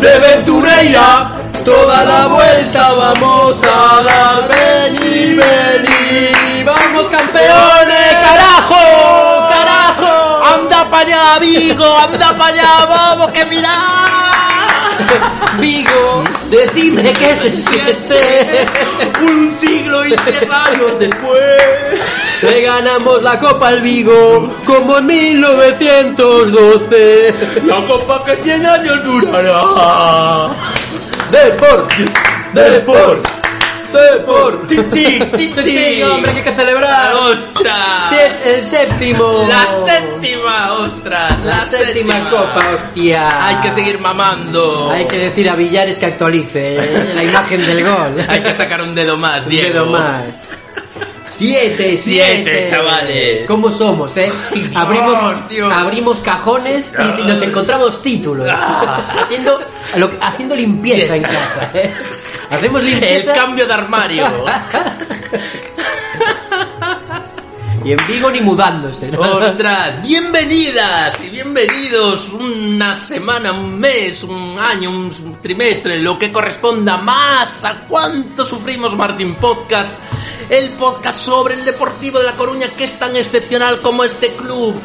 de 0.00 0.18
Ventureira 0.18 1.30
toda 1.64 2.04
la 2.04 2.26
vuelta 2.26 2.92
vamos 2.92 3.60
a 3.64 4.02
dar. 4.02 4.48
Vení, 4.48 5.34
vení, 5.34 6.64
vamos 6.64 7.08
campeones, 7.10 8.12
carajo, 8.26 9.48
carajo. 9.48 10.40
¡Anda 10.54 10.90
para 10.90 11.02
allá, 11.04 11.38
Vigo! 11.40 11.98
¡Anda 11.98 12.36
para 12.36 12.46
allá! 12.46 12.86
¡Vamos, 12.88 13.28
que 13.32 13.44
mira! 13.46 14.30
Vigo, 15.58 16.24
decime 16.50 17.12
qué 17.12 17.36
se 17.36 17.50
siente. 17.50 18.66
Un 19.22 19.52
siglo 19.52 20.04
y 20.04 20.08
diez 20.10 20.42
años 20.50 20.98
después. 20.98 21.62
Le 22.42 22.62
ganamos 22.62 23.22
la 23.22 23.38
Copa 23.38 23.68
al 23.68 23.80
Vigo 23.82 24.50
como 24.64 24.96
en 24.98 25.06
1912. 25.06 27.34
La 27.66 27.84
copa 27.86 28.24
que 28.24 28.36
100 28.36 28.66
años 28.66 29.04
durará. 29.04 30.48
Deport, 31.30 31.92
Deport, 32.54 33.26
Deport. 33.92 34.66
Chichi, 34.68 35.20
chichi. 35.36 36.02
Hombre, 36.02 36.32
que 36.32 36.38
hay 36.38 36.44
que 36.44 36.52
celebrar. 36.54 37.12
¡Ostras! 37.14 38.12
El 38.46 38.64
séptimo. 38.64 39.44
La 39.48 39.66
séptima, 39.84 40.72
ostras. 40.72 41.38
La 41.44 41.60
séptima 41.64 42.18
copa, 42.30 42.70
hostia. 42.74 43.46
Hay 43.48 43.56
que 43.56 43.70
seguir 43.70 44.00
mamando. 44.00 44.90
Hay 44.90 45.04
que 45.06 45.18
decir 45.18 45.48
a 45.50 45.54
Villares 45.56 45.98
que 45.98 46.06
actualice 46.06 46.76
eh, 46.76 47.12
la 47.14 47.22
imagen 47.22 47.64
del 47.66 47.82
gol. 47.84 48.14
Hay 48.28 48.42
que 48.42 48.52
sacar 48.54 48.80
un 48.82 48.94
dedo 48.94 49.16
más, 49.16 49.44
Un 49.44 49.50
Diego. 49.50 49.72
dedo 49.72 49.86
más. 49.86 50.24
Siete, 51.32 51.96
Siete, 51.96 52.44
siete. 52.44 52.64
chavales. 52.68 53.46
¿Cómo 53.46 53.70
somos, 53.70 54.16
eh? 54.16 54.30
Abrimos, 54.74 55.48
Dios. 55.48 55.72
abrimos 55.72 56.20
cajones 56.20 56.92
y 57.18 57.22
nos 57.22 57.40
encontramos 57.42 58.02
títulos. 58.02 58.46
Ah. 58.50 58.98
haciendo, 59.22 59.60
lo- 59.96 60.10
haciendo 60.20 60.54
limpieza 60.56 61.14
en 61.16 61.22
casa, 61.22 61.70
eh. 61.74 61.94
Hacemos 62.50 62.82
El 62.82 62.90
limpieza. 62.90 63.32
cambio 63.32 63.64
de 63.66 63.72
armario. 63.72 64.26
Y 67.82 67.92
en 67.92 67.98
Vigo 68.06 68.30
ni 68.30 68.40
mudándose. 68.42 69.10
¿no? 69.10 69.20
Ostras, 69.20 70.02
bienvenidas 70.02 71.18
y 71.24 71.30
bienvenidos 71.30 72.28
una 72.28 72.94
semana, 72.94 73.52
un 73.52 73.78
mes, 73.78 74.22
un 74.22 74.58
año, 74.58 74.90
un 74.90 75.38
trimestre, 75.40 75.98
lo 75.98 76.18
que 76.18 76.30
corresponda 76.30 76.98
más 76.98 77.64
a 77.64 77.86
cuánto 77.88 78.44
sufrimos 78.44 78.94
Martín 78.94 79.34
Podcast, 79.36 79.94
el 80.50 80.70
podcast 80.70 81.24
sobre 81.24 81.54
el 81.54 81.64
Deportivo 81.64 82.18
de 82.18 82.26
La 82.26 82.32
Coruña 82.32 82.68
que 82.68 82.84
es 82.84 82.98
tan 82.98 83.16
excepcional 83.16 83.80
como 83.80 84.04
este 84.04 84.28
club. 84.34 84.78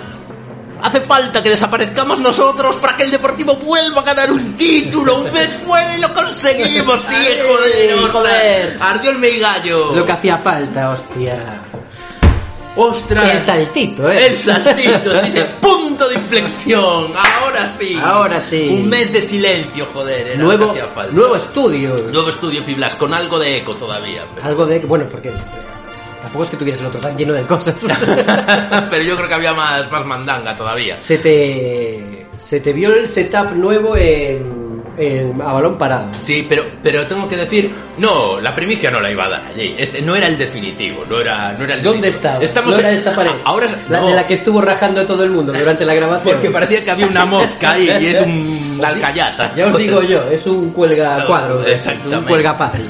Hace 0.82 1.02
falta 1.02 1.44
que 1.44 1.50
desaparezcamos 1.50 2.20
nosotros 2.20 2.78
para 2.78 2.96
que 2.96 3.04
el 3.04 3.12
Deportivo 3.12 3.58
vuelva 3.58 4.02
a 4.02 4.06
ganar 4.06 4.32
un 4.32 4.56
título. 4.56 5.22
Un 5.22 5.34
mes 5.34 5.60
fuera 5.66 5.98
y 5.98 6.00
lo 6.00 6.14
conseguimos. 6.14 7.04
Sí, 7.10 7.28
joder, 7.46 8.10
joder. 8.10 8.78
Ardió 8.80 9.12
el 9.12 9.18
meigallo. 9.18 9.94
Lo 9.96 10.06
que 10.06 10.12
hacía 10.14 10.38
falta, 10.38 10.92
hostia. 10.92 11.65
Ostras. 12.76 13.32
El 13.32 13.40
saltito, 13.40 14.10
eh. 14.10 14.28
El 14.28 14.36
saltito, 14.36 15.22
sí, 15.22 15.32
sí. 15.32 15.40
Punto 15.62 16.10
de 16.10 16.16
inflexión. 16.16 17.12
Ahora 17.16 17.68
sí. 17.68 17.98
Ahora 18.04 18.40
sí. 18.42 18.70
Un 18.72 18.90
mes 18.90 19.12
de 19.14 19.22
silencio, 19.22 19.88
joder. 19.94 20.28
Era 20.28 20.44
Nuevo, 20.44 20.74
que 20.74 20.82
falta. 20.82 21.14
nuevo 21.14 21.36
estudio. 21.36 21.96
Nuevo 22.12 22.30
estudio 22.30 22.66
Piblas, 22.66 22.96
con 22.96 23.14
algo 23.14 23.40
de 23.40 23.58
eco 23.58 23.76
todavía. 23.76 24.24
Pero, 24.36 24.48
Algo 24.48 24.66
de... 24.66 24.80
Bueno, 24.80 25.06
porque... 25.10 25.32
Tampoco 26.22 26.44
es 26.44 26.50
que 26.50 26.58
tuvieras 26.58 26.82
el 26.82 26.88
otro 26.88 27.00
tan 27.00 27.18
lleno 27.18 27.34
de 27.34 27.44
cosas. 27.44 27.76
pero 28.90 29.04
yo 29.04 29.16
creo 29.16 29.28
que 29.28 29.34
había 29.36 29.54
más, 29.54 29.90
más 29.92 30.06
mandanga 30.06 30.56
todavía. 30.56 31.02
se 31.02 31.18
te... 31.18 32.26
Se 32.38 32.60
te 32.60 32.74
vio 32.74 32.94
el 32.94 33.08
setup 33.08 33.52
nuevo 33.52 33.96
en... 33.96 34.65
a 34.98 35.54
balón 35.54 35.78
parado. 35.78 36.12
Sí, 36.20 36.46
pero, 36.48 36.64
pero 36.82 37.06
tengo 37.06 37.28
que 37.28 37.36
decir, 37.36 37.72
no, 37.98 38.40
la 38.40 38.56
primicia 38.56 38.90
no 38.90 39.00
la 39.02 39.12
iba 39.12 39.26
a 39.26 39.30
dar 39.30 39.44
allí. 39.46 39.76
Este 39.78 40.02
no 40.02 40.16
era 40.16 40.28
el 40.28 40.38
definitivo, 40.38 41.04
no 41.10 41.20
era, 41.20 41.54
no 41.54 41.64
era 41.66 41.76
el 41.76 41.84
¿Dónde 41.84 42.08
estaba? 42.08 42.44
Estamos 42.44 42.72
¿No 42.76 42.80
era 42.80 42.92
en- 42.92 42.98
esta 42.98 43.14
pared? 43.14 43.32
Ahora 43.44 43.68
La 43.90 44.00
no, 44.02 44.08
de 44.08 44.14
la 44.14 44.26
que 44.28 44.36
estuvo 44.36 44.62
rajando 44.62 45.06
todo 45.06 45.24
el 45.24 45.32
mundo 45.32 45.52
durante 45.54 45.84
la 45.86 45.94
grabación. 45.94 46.36
porque 46.36 46.50
parecía 46.52 46.84
que 46.84 46.92
había 46.92 47.08
una 47.08 47.26
mosca 47.26 47.72
ahí 47.72 47.90
y 48.02 48.06
es 48.08 48.22
un 48.22 48.80
alcayata. 48.84 49.54
Ya 49.56 49.68
os 49.68 49.78
digo 49.78 50.02
yo, 50.02 50.22
es 50.32 50.46
un 50.48 50.70
cuelga 50.72 51.26
cuadro, 51.26 51.64
es 51.66 51.86
un 52.10 52.24
cuelga 52.24 52.54
fácil. 52.54 52.86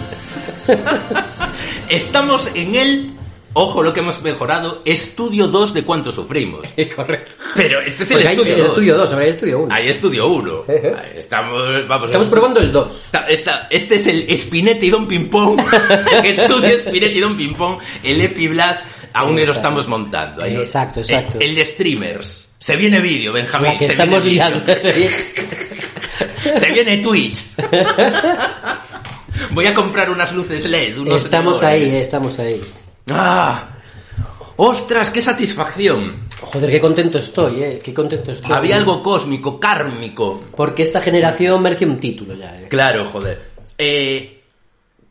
Estamos 1.90 2.50
en 2.56 2.76
el, 2.76 3.14
ojo 3.58 3.82
lo 3.82 3.94
que 3.94 4.02
hemos 4.02 4.22
mejorado, 4.22 4.82
estudio 4.86 5.48
2 5.48 5.74
de 5.74 5.84
cuánto 5.84 6.12
sufrimos. 6.12 6.62
Correcto. 6.96 7.32
Pero 7.56 7.80
este 7.82 8.04
es 8.04 8.12
el 8.12 8.18
Porque 8.18 8.28
hay 8.28 8.36
estudio 8.36 8.54
el 8.54 8.60
2. 8.62 8.68
estudio 8.70 8.98
2, 8.98 9.10
ahora 9.14 9.24
hay 9.24 9.30
estudio 9.32 9.60
1. 9.60 9.74
Hay 9.76 9.88
estudio 9.90 10.28
1. 10.28 10.64
Estamos, 11.16 11.88
vamos, 11.88 12.06
Estamos 12.08 12.28
es- 12.28 12.32
probando 12.34 12.60
el 12.60 12.72
2. 12.72 12.94
Esta- 13.06 13.28
esta- 13.28 13.68
este 13.72 13.96
es 13.96 14.08
el 14.08 14.38
Spinetti 14.38 14.90
Don 14.90 15.08
Ping 15.08 15.30
Pong. 15.30 15.60
estudio 16.24 16.70
Spinetti 16.78 17.20
Don 17.20 17.36
Ping 17.38 17.54
Pong. 17.56 17.80
El 18.04 18.22
Epiblas 18.22 18.86
aún 19.14 19.32
lo 19.36 19.40
Exacto. 19.40 19.60
estamos 19.60 19.88
montando. 19.88 20.44
ahí. 20.44 20.56
Exacto, 20.58 21.00
exacto. 21.00 21.38
El, 21.40 21.50
el 21.50 21.56
de 21.56 21.66
streamers. 21.66 22.50
Se 22.60 22.76
viene 22.76 23.00
vídeo, 23.00 23.32
Benjamín. 23.32 23.74
La 23.74 23.78
que 23.78 23.86
se 23.86 23.92
estamos 23.94 24.24
viene 24.24 24.36
liando. 24.50 24.74
Se 26.60 26.72
viene 26.72 26.98
Twitch. 26.98 27.44
Voy 29.52 29.68
a 29.68 29.74
comprar 29.74 30.10
unas 30.10 30.32
luces 30.34 30.66
LED. 30.66 30.98
Unos 31.00 31.26
Estamos 31.26 31.62
ahí, 31.64 31.84
eh, 31.84 32.04
estamos 32.04 32.40
ahí. 32.40 32.60
¡Ah! 33.12 33.70
¡Ostras, 34.58 35.10
qué 35.10 35.22
satisfacción! 35.22 36.26
Joder, 36.42 36.70
qué 36.72 36.80
contento 36.80 37.18
estoy, 37.18 37.64
eh. 37.64 37.80
Qué 37.84 37.94
contento 37.94 38.32
estoy. 38.32 38.52
Había 38.52 38.78
algo 38.78 39.04
cósmico, 39.04 39.60
kármico. 39.60 40.44
Porque 40.56 40.84
esta 40.84 41.02
generación 41.02 41.62
merece 41.62 41.86
un 41.86 42.00
título 42.00 42.34
ya, 42.36 42.54
eh. 42.56 42.68
Claro, 42.70 43.10
joder. 43.12 43.42
Eh, 43.78 44.42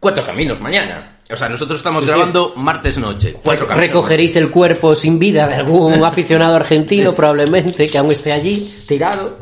cuatro 0.01 0.25
caminos 0.25 0.61
mañana. 0.61 1.19
O 1.31 1.37
sea, 1.37 1.49
nosotros 1.49 1.79
estamos 1.79 2.03
Sí, 2.05 2.09
sí. 2.09 2.15
grabando 2.15 2.53
martes 2.57 2.99
noche. 2.99 3.37
Cuatro 3.43 3.67
caminos. 3.67 3.87
Recogeréis 3.89 4.37
el 4.37 4.51
cuerpo 4.51 4.95
sin 4.95 5.19
vida 5.19 5.47
de 5.47 5.55
algún 5.55 5.93
aficionado 6.05 6.57
argentino, 6.57 7.15
probablemente, 7.15 7.87
que 7.89 7.99
aún 7.99 8.13
esté 8.13 8.33
allí, 8.33 8.71
tirado. 8.87 9.39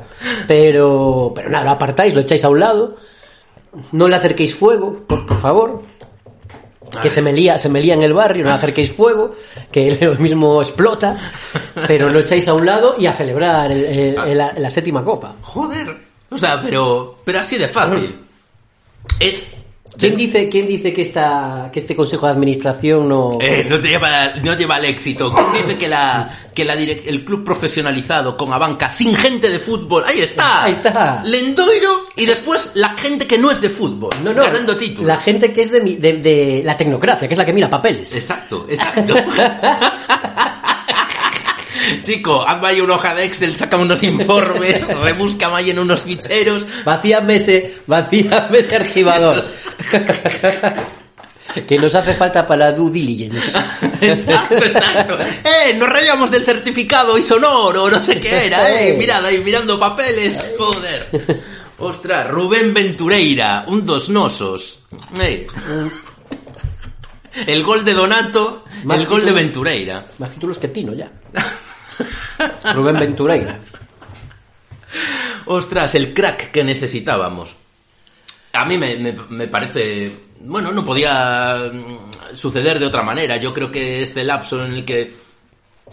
Pero, 0.47 1.33
pero 1.35 1.51
nada, 1.51 1.65
lo 1.65 1.71
apartáis, 1.73 2.15
lo 2.15 2.21
echáis 2.21 2.45
a 2.45 2.49
un 2.49 2.61
lado. 2.61 2.97
No 3.93 4.07
le 4.09 4.17
acerquéis 4.17 4.55
fuego, 4.55 5.03
por, 5.07 5.27
por 5.27 5.41
favor. 5.41 5.83
Que 7.01 7.09
se 7.11 7.23
me, 7.23 7.33
lía, 7.33 7.59
se 7.59 7.69
me 7.69 7.81
lía 7.81 7.95
en 7.95 8.03
el 8.03 8.13
barrio, 8.13 8.45
no 8.45 8.53
acerquéis 8.53 8.93
fuego, 8.93 9.35
que 9.71 9.89
él 10.01 10.19
mismo 10.19 10.61
explota. 10.61 11.33
Pero 11.87 12.11
lo 12.11 12.19
echáis 12.21 12.47
a 12.49 12.55
un 12.55 12.67
lado 12.67 12.97
y 12.99 13.07
a 13.07 13.13
celebrar 13.15 13.73
el- 13.73 13.85
el- 13.85 14.19
el- 14.19 14.39
la, 14.39 14.53
la 14.57 14.71
séptima 14.71 15.03
copa. 15.05 15.37
Joder. 15.43 15.97
O 16.31 16.37
sea, 16.37 16.61
pero, 16.63 17.19
pero 17.25 17.41
así 17.41 17.57
de 17.59 17.69
fácil. 17.69 18.19
Es. 19.21 19.47
¿Quién 19.99 20.17
dice, 20.17 20.49
quién 20.49 20.67
dice 20.67 20.93
que, 20.93 21.03
esta, 21.03 21.69
que 21.73 21.79
este 21.81 21.95
consejo 21.95 22.27
de 22.27 22.33
administración 22.33 23.09
no... 23.09 23.39
Eh, 23.41 23.67
no, 23.69 23.79
te 23.81 23.89
lleva, 23.89 24.35
no 24.43 24.57
lleva 24.57 24.77
al 24.77 24.85
éxito. 24.87 25.35
¿Quién 25.35 25.67
dice 25.67 25.79
que, 25.79 25.89
la, 25.89 26.31
que 26.55 26.65
la 26.65 26.75
direc- 26.75 27.03
el 27.07 27.25
club 27.25 27.45
profesionalizado 27.45 28.37
con 28.37 28.53
Abanca, 28.53 28.89
sin 28.89 29.15
gente 29.15 29.51
de 29.51 29.59
fútbol, 29.59 30.05
ahí 30.07 30.21
está. 30.21 30.65
Ahí 30.65 30.73
está. 30.73 31.23
Lendoiro 31.25 32.07
y 32.17 32.25
después 32.27 32.71
la 32.75 32.91
gente 32.97 33.27
que 33.27 33.37
no 33.39 33.51
es 33.51 33.61
de 33.61 33.69
fútbol, 33.69 34.11
No, 34.25 34.33
no, 34.33 34.43
ganando 34.43 34.77
títulos. 34.77 35.07
la 35.07 35.19
gente 35.19 35.53
que 35.53 35.61
es 35.63 35.71
de, 35.71 35.81
mi- 35.83 35.97
de, 35.97 36.15
de 36.15 36.63
la 36.65 36.77
tecnocracia, 36.77 37.29
que 37.29 37.35
es 37.35 37.39
la 37.39 37.45
que 37.45 37.53
mira 37.53 37.69
papeles. 37.69 38.15
Exacto, 38.15 38.67
exacto. 38.69 39.15
Chico, 42.03 42.47
hazme 42.47 42.69
ahí 42.69 42.81
una 42.81 42.95
hoja 42.95 43.15
de 43.15 43.25
Excel, 43.25 43.57
saca 43.57 43.77
unos 43.77 44.03
informes, 44.03 44.87
rebúscame 45.03 45.57
ahí 45.57 45.71
en 45.71 45.79
unos 45.79 46.03
ficheros. 46.03 46.67
Vacíame 46.85 47.37
ese, 47.37 47.79
vacíame 47.87 48.59
ese 48.59 48.77
archivador. 48.77 49.47
que 51.67 51.79
nos 51.79 51.95
hace 51.95 52.15
falta 52.15 52.47
para 52.47 52.71
la 52.71 52.73
due 52.73 52.91
diligence. 52.91 53.59
Exacto, 54.01 54.55
exacto. 54.55 55.19
Eh, 55.45 55.75
nos 55.75 55.89
rayamos 55.89 56.31
del 56.31 56.45
certificado 56.45 57.19
y 57.19 57.23
sonoro, 57.23 57.91
no 57.91 58.01
sé 58.01 58.19
qué 58.21 58.47
era, 58.47 58.81
eh. 58.81 58.95
Mirad 58.95 59.25
ahí 59.25 59.39
mirando 59.39 59.79
papeles, 59.79 60.55
joder. 60.57 61.09
Ostras, 61.79 62.29
Rubén 62.29 62.73
Ventureira, 62.73 63.65
un 63.67 63.85
dos 63.85 64.09
nosos. 64.09 64.81
Eh. 65.21 65.47
El 67.47 67.63
gol 67.63 67.85
de 67.85 67.95
Donato, 67.95 68.65
Más 68.85 69.01
el 69.01 69.07
gol 69.07 69.25
de. 69.25 69.33
Ventureira. 69.33 70.07
Más 70.19 70.31
títulos 70.31 70.59
que 70.59 70.69
Tino 70.69 70.93
ya. 70.93 71.11
Rubén 72.75 72.99
Ventureira. 72.99 73.59
Ostras, 75.47 75.95
el 75.95 76.13
crack 76.15 76.51
que 76.51 76.65
necesitábamos. 76.65 77.57
A 78.53 78.65
mí 78.65 78.77
me, 78.79 79.49
parece... 79.49 80.13
Bueno, 80.41 80.73
no 80.73 80.85
podía 80.85 81.71
mm, 81.73 82.35
suceder 82.35 82.79
de 82.79 82.87
otra 82.87 83.03
manera. 83.03 83.37
Yo 83.37 83.53
creo 83.53 83.71
que 83.71 84.03
este 84.03 84.25
lapso 84.25 84.65
en 84.65 84.75
el 84.75 84.85
que 84.85 85.15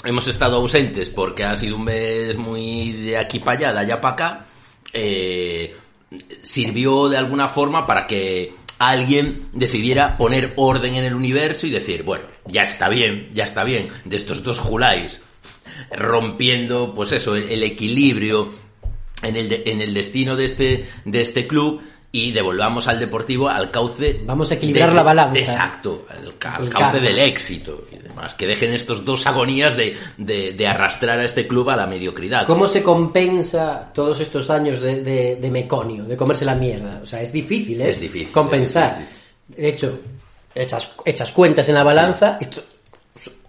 hemos 0.04 0.28
estado 0.28 0.58
ausentes 0.58 1.10
porque 1.10 1.44
ha 1.44 1.56
sido 1.56 1.76
un 1.76 1.86
mes 1.86 2.36
muy 2.36 2.94
de 2.94 3.18
aquí 3.18 3.40
para 3.40 3.58
allá, 3.58 3.74
de 3.74 3.80
allá 3.80 4.02
para 4.02 4.14
acá, 4.14 4.46
eh, 4.94 5.76
sirvió 6.42 7.10
de 7.10 7.18
alguna 7.18 7.48
forma 7.48 7.86
para 7.86 8.08
que 8.08 8.54
alguien 8.80 9.50
decidiera 9.52 10.18
poner 10.18 10.54
orden 10.56 10.96
en 10.96 11.06
el 11.06 11.14
universo 11.14 11.68
y 11.68 11.72
decir, 11.72 12.04
bueno, 12.04 12.26
ya 12.46 12.64
está 12.64 12.90
bien, 12.90 13.30
ya 13.32 13.44
está 13.44 13.64
bien, 13.64 13.90
de 14.06 14.16
estos 14.16 14.42
dos 14.42 14.60
Juláis 14.60 15.22
rompiendo, 15.92 16.94
pues 16.96 17.12
eso, 17.12 17.36
el, 17.36 17.50
el 17.50 17.64
equilibrio 17.64 18.50
en 19.24 19.36
el, 19.36 19.50
de- 19.50 19.64
en 19.68 19.82
el 19.82 19.94
destino 19.94 20.36
de 20.36 20.46
este, 20.46 20.90
de 21.06 21.22
este 21.22 21.48
club 21.48 21.82
y 22.12 22.32
devolvamos 22.32 22.88
al 22.88 23.00
Deportivo 23.00 23.50
al 23.50 23.70
cauce... 23.70 24.22
Vamos 24.26 24.50
a 24.52 24.56
equilibrar 24.56 24.90
de- 24.90 24.96
la 24.96 25.04
balanza. 25.04 25.38
Exacto, 25.40 26.08
al, 26.10 26.34
al 26.42 26.70
cauce 26.70 27.00
del 27.00 27.20
éxito 27.20 27.86
y 27.92 27.98
demás. 27.98 28.34
Que 28.34 28.48
dejen 28.48 28.74
estos 28.74 29.06
dos 29.06 29.28
agonías 29.28 29.78
de, 29.78 29.96
de, 30.18 30.54
de 30.54 30.68
arrastrar 30.68 31.20
a 31.20 31.26
este 31.26 31.46
club 31.48 31.70
a 31.70 31.76
la 31.76 31.86
mediocridad. 31.86 32.48
¿Cómo 32.48 32.68
se 32.68 32.82
compensa 32.82 33.92
todos 33.94 34.20
estos 34.22 34.50
años 34.50 34.80
de, 34.80 35.38
meconio, 35.52 36.04
de 36.06 36.18
comerse 36.18 36.46
la 36.46 36.56
mierda? 36.56 37.00
O 37.04 37.06
sea, 37.06 37.22
es 37.22 37.32
difícil, 37.32 37.80
¿eh? 37.82 37.92
Es 37.92 38.00
difícil, 38.02 38.32
Compensar. 38.32 39.06
es 39.50 39.56
De 39.58 39.70
hecho, 39.70 40.00
echas, 40.56 40.94
echas 41.06 41.32
cuentas 41.32 41.70
en 41.70 41.76
la 41.76 41.84
balanza. 41.84 42.38
esto- 42.42 42.64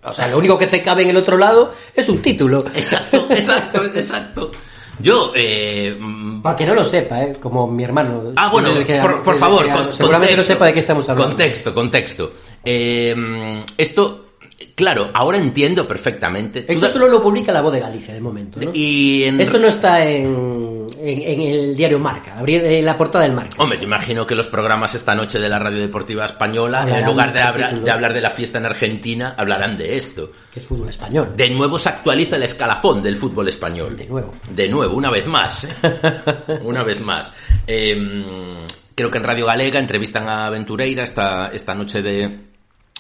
o 0.02 0.12
sea, 0.14 0.28
lo 0.28 0.38
único 0.38 0.58
que 0.58 0.66
te 0.66 0.82
cabe 0.82 1.02
en 1.02 1.10
el 1.10 1.16
otro 1.16 1.36
lado 1.36 1.72
es 1.94 2.08
un 2.08 2.20
título. 2.22 2.64
Exacto, 2.74 3.26
exacto, 3.30 3.84
exacto. 3.84 4.50
Yo, 4.98 5.32
eh, 5.34 5.96
mm, 5.98 6.42
Para 6.42 6.56
que 6.56 6.66
no 6.66 6.74
lo 6.74 6.84
sepa, 6.84 7.22
¿eh? 7.22 7.32
Como 7.40 7.66
mi 7.66 7.84
hermano. 7.84 8.32
Ah, 8.36 8.50
bueno, 8.50 8.68
que- 8.84 8.98
por, 9.00 9.22
por 9.22 9.34
desde 9.34 9.40
favor, 9.46 9.64
que- 9.66 9.72
con- 9.72 9.92
seguramente 9.94 10.36
no 10.36 10.42
sepa 10.42 10.66
de 10.66 10.72
qué 10.74 10.80
estamos 10.80 11.08
hablando. 11.08 11.28
Contexto, 11.30 11.72
contexto. 11.74 12.32
Eh, 12.62 13.64
esto, 13.78 14.26
claro, 14.74 15.08
ahora 15.14 15.38
entiendo 15.38 15.84
perfectamente. 15.84 16.66
Esto 16.68 16.88
solo 16.90 17.08
lo 17.08 17.22
publica 17.22 17.50
La 17.50 17.62
Voz 17.62 17.72
de 17.72 17.80
Galicia, 17.80 18.12
de 18.12 18.20
momento, 18.20 18.60
¿no? 18.60 18.70
Y 18.74 19.22
en... 19.24 19.40
Esto 19.40 19.58
no 19.58 19.68
está 19.68 20.04
en, 20.06 20.79
en, 21.02 21.22
en 21.22 21.40
el 21.40 21.76
diario 21.76 21.98
Marca, 21.98 22.34
habría 22.38 22.62
en 22.62 22.84
la 22.84 22.96
portada 22.96 23.24
del 23.24 23.34
Marca. 23.34 23.56
Hombre, 23.58 23.78
yo 23.78 23.84
imagino 23.84 24.26
que 24.26 24.34
los 24.34 24.48
programas 24.48 24.94
esta 24.94 25.14
noche 25.14 25.38
de 25.38 25.48
la 25.48 25.58
Radio 25.58 25.80
Deportiva 25.80 26.24
Española, 26.24 26.82
Hablarán 26.82 27.02
en 27.02 27.10
lugar 27.10 27.32
de, 27.32 27.64
título. 27.64 27.84
de 27.84 27.90
hablar 27.90 28.14
de 28.14 28.20
la 28.20 28.30
fiesta 28.30 28.58
en 28.58 28.66
Argentina, 28.66 29.34
hablarán 29.36 29.76
de 29.76 29.96
esto. 29.96 30.32
Que 30.52 30.60
es 30.60 30.66
fútbol 30.66 30.88
español. 30.88 31.32
De 31.36 31.50
nuevo 31.50 31.78
se 31.78 31.88
actualiza 31.88 32.36
el 32.36 32.42
escalafón 32.42 33.02
del 33.02 33.16
fútbol 33.16 33.48
español. 33.48 33.96
De 33.96 34.06
nuevo. 34.06 34.34
De 34.48 34.68
nuevo, 34.68 34.94
una 34.96 35.10
vez 35.10 35.26
más. 35.26 35.64
¿eh? 35.64 35.68
una 36.62 36.82
vez 36.82 37.00
más. 37.00 37.32
Eh, 37.66 38.66
creo 38.94 39.10
que 39.10 39.18
en 39.18 39.24
Radio 39.24 39.46
Galega 39.46 39.78
entrevistan 39.78 40.28
a 40.28 40.46
Aventureira 40.46 41.04
esta, 41.04 41.48
esta 41.48 41.74
noche 41.74 42.02
de, 42.02 42.40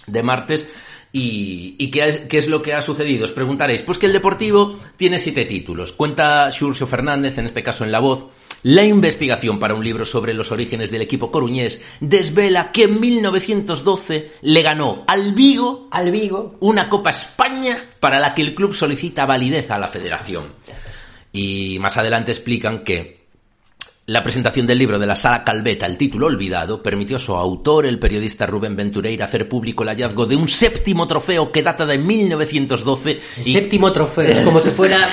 de 0.06 0.22
martes. 0.22 0.70
¿Y, 1.12 1.74
y 1.78 1.90
qué, 1.90 2.26
qué 2.28 2.38
es 2.38 2.48
lo 2.48 2.62
que 2.62 2.74
ha 2.74 2.82
sucedido? 2.82 3.24
Os 3.24 3.32
preguntaréis. 3.32 3.82
Pues 3.82 3.98
que 3.98 4.06
el 4.06 4.12
Deportivo 4.12 4.78
tiene 4.96 5.18
siete 5.18 5.44
títulos. 5.44 5.92
Cuenta 5.92 6.50
Xurxo 6.50 6.86
Fernández, 6.86 7.36
en 7.38 7.46
este 7.46 7.62
caso 7.62 7.84
en 7.84 7.92
La 7.92 7.98
Voz. 7.98 8.26
La 8.62 8.84
investigación 8.84 9.58
para 9.58 9.74
un 9.74 9.82
libro 9.82 10.04
sobre 10.04 10.34
los 10.34 10.52
orígenes 10.52 10.90
del 10.90 11.00
equipo 11.00 11.30
coruñés 11.30 11.80
desvela 12.00 12.70
que 12.72 12.84
en 12.84 13.00
1912 13.00 14.32
le 14.42 14.62
ganó 14.62 15.04
al 15.06 15.32
Vigo 15.32 15.88
Al 15.90 16.10
Vigo. 16.10 16.56
una 16.60 16.90
Copa 16.90 17.10
España 17.10 17.78
para 18.00 18.20
la 18.20 18.34
que 18.34 18.42
el 18.42 18.54
club 18.54 18.74
solicita 18.74 19.24
validez 19.24 19.70
a 19.70 19.78
la 19.78 19.88
federación. 19.88 20.52
Y 21.32 21.78
más 21.80 21.96
adelante 21.96 22.32
explican 22.32 22.84
que 22.84 23.19
la 24.10 24.22
presentación 24.24 24.66
del 24.66 24.76
libro 24.78 24.98
de 24.98 25.06
la 25.06 25.14
Sala 25.14 25.44
Calveta, 25.44 25.86
el 25.86 25.96
título 25.96 26.26
olvidado, 26.26 26.82
permitió 26.82 27.16
a 27.16 27.20
su 27.20 27.32
autor, 27.36 27.86
el 27.86 28.00
periodista 28.00 28.44
Rubén 28.44 28.74
Ventureira, 28.74 29.26
hacer 29.26 29.48
público 29.48 29.84
el 29.84 29.90
hallazgo 29.90 30.26
de 30.26 30.34
un 30.34 30.48
séptimo 30.48 31.06
trofeo 31.06 31.52
que 31.52 31.62
data 31.62 31.86
de 31.86 31.96
1912 31.96 33.20
El 33.38 33.46
y 33.46 33.52
séptimo 33.52 33.92
trofeo, 33.92 34.44
como 34.44 34.60
si 34.60 34.70
fuera 34.70 35.08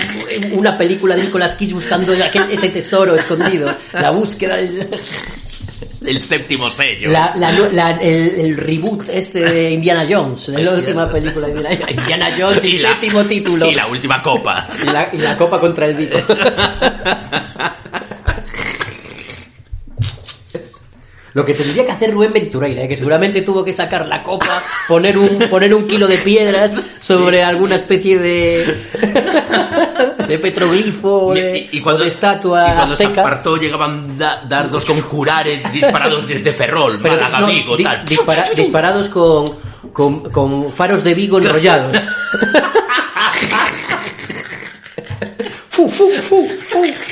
una 0.54 0.76
película 0.76 1.16
de 1.16 1.24
Nicolas 1.26 1.54
Cage 1.54 1.74
buscando 1.76 2.12
aquel- 2.14 2.50
ese 2.50 2.70
tesoro 2.70 3.14
escondido. 3.14 3.72
La 3.94 4.10
búsqueda, 4.10 4.56
del- 4.56 4.88
el 6.06 6.20
séptimo 6.22 6.68
sello. 6.72 7.12
la- 7.12 7.36
la- 7.38 7.52
la- 7.70 7.92
el, 8.02 8.40
el 8.40 8.58
reboot 8.58 9.10
este 9.10 9.42
de 9.46 9.72
Indiana 9.74 10.08
Jones, 10.10 10.48
de 10.48 10.64
la 10.64 10.72
última 10.72 11.08
película 11.12 11.48
de 11.48 11.54
Indiana, 11.54 11.92
Indiana 11.92 12.30
Jones, 12.36 12.66
Y 12.66 12.78
el 12.78 12.82
la- 12.84 12.90
séptimo 12.94 13.24
título. 13.26 13.70
Y 13.70 13.76
la 13.76 13.86
última 13.86 14.24
copa. 14.24 14.70
Y 14.82 14.86
la, 14.88 15.10
y 15.14 15.18
la 15.20 15.38
copa 15.38 15.60
contra 15.60 15.86
el 15.86 15.94
Vigo. 15.96 16.18
Lo 21.38 21.46
que 21.46 21.54
tendría 21.54 21.86
que 21.86 21.92
hacer 21.92 22.12
Rubén 22.12 22.34
Ventureira, 22.34 22.82
¿eh? 22.82 22.88
que 22.88 22.98
seguramente 22.98 23.44
tuvo 23.44 23.64
que 23.64 23.72
sacar 23.72 24.08
la 24.08 24.24
copa, 24.24 24.60
poner 24.88 25.20
un, 25.20 25.38
poner 25.52 25.72
un 25.76 25.86
kilo 25.88 26.08
de 26.08 26.18
piedras 26.18 26.82
sobre 27.00 27.44
alguna 27.44 27.76
especie 27.76 28.18
de, 28.18 28.76
de 30.28 30.40
petroglifo 30.40 31.36
de, 31.36 31.70
y, 31.72 31.78
y 31.78 31.80
cuando, 31.82 32.02
de 32.04 32.10
estatua 32.10 32.70
y 32.72 32.76
cuando 32.76 32.96
se 32.96 33.06
apartó 33.06 33.56
llegaban 33.58 34.18
da- 34.18 34.44
dardos 34.50 34.84
con 34.84 35.00
curares 35.02 35.62
disparados 35.72 36.28
desde 36.28 36.54
Ferrol, 36.54 36.98
Pero 37.04 37.16
Málaga, 37.18 37.40
no, 37.42 37.48
Vigo, 37.48 37.78
di- 37.78 37.84
tal. 37.84 38.04
dispara- 38.04 38.50
disparados 38.56 39.08
con, 39.08 39.46
con, 39.94 40.32
con 40.32 40.72
faros 40.72 41.04
de 41.04 41.14
Vigo 41.14 41.38
enrollados. 41.38 41.96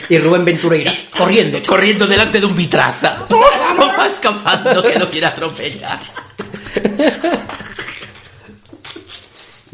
Y 0.10 0.18
Rubén 0.20 0.46
Ventureira, 0.46 0.94
corriendo. 1.18 1.60
corriendo 1.66 2.06
delante 2.08 2.40
de 2.40 2.46
un 2.46 2.56
vitraza. 2.56 3.26
No 3.30 3.88
va 3.98 4.08
escapando 4.08 4.82
que 4.84 5.00
lo 5.00 5.10
quiere 5.10 5.28
atropellar. 5.28 6.00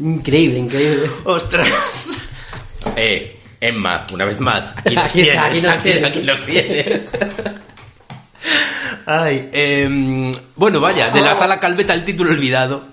Increíble, 0.00 0.58
increíble. 0.58 1.10
Ostras. 1.24 2.18
Eh, 2.96 3.38
Emma, 3.60 4.06
una 4.12 4.24
vez 4.24 4.40
más, 4.40 4.74
aquí 4.76 4.94
los 4.94 5.04
Aquí 5.04 5.20
está, 5.20 5.50
tienes. 5.50 5.62
aquí 5.62 5.62
los 5.62 5.72
Aquí, 5.72 5.82
tienes. 5.82 6.10
aquí 6.10 6.22
los 6.22 6.46
tienes. 6.46 7.02
Ay, 9.06 9.48
em, 9.52 10.32
bueno, 10.56 10.80
vaya, 10.80 11.10
de 11.10 11.20
la 11.20 11.34
sala 11.34 11.60
Calveta 11.60 11.92
el 11.94 12.04
título 12.04 12.30
olvidado. 12.30 12.84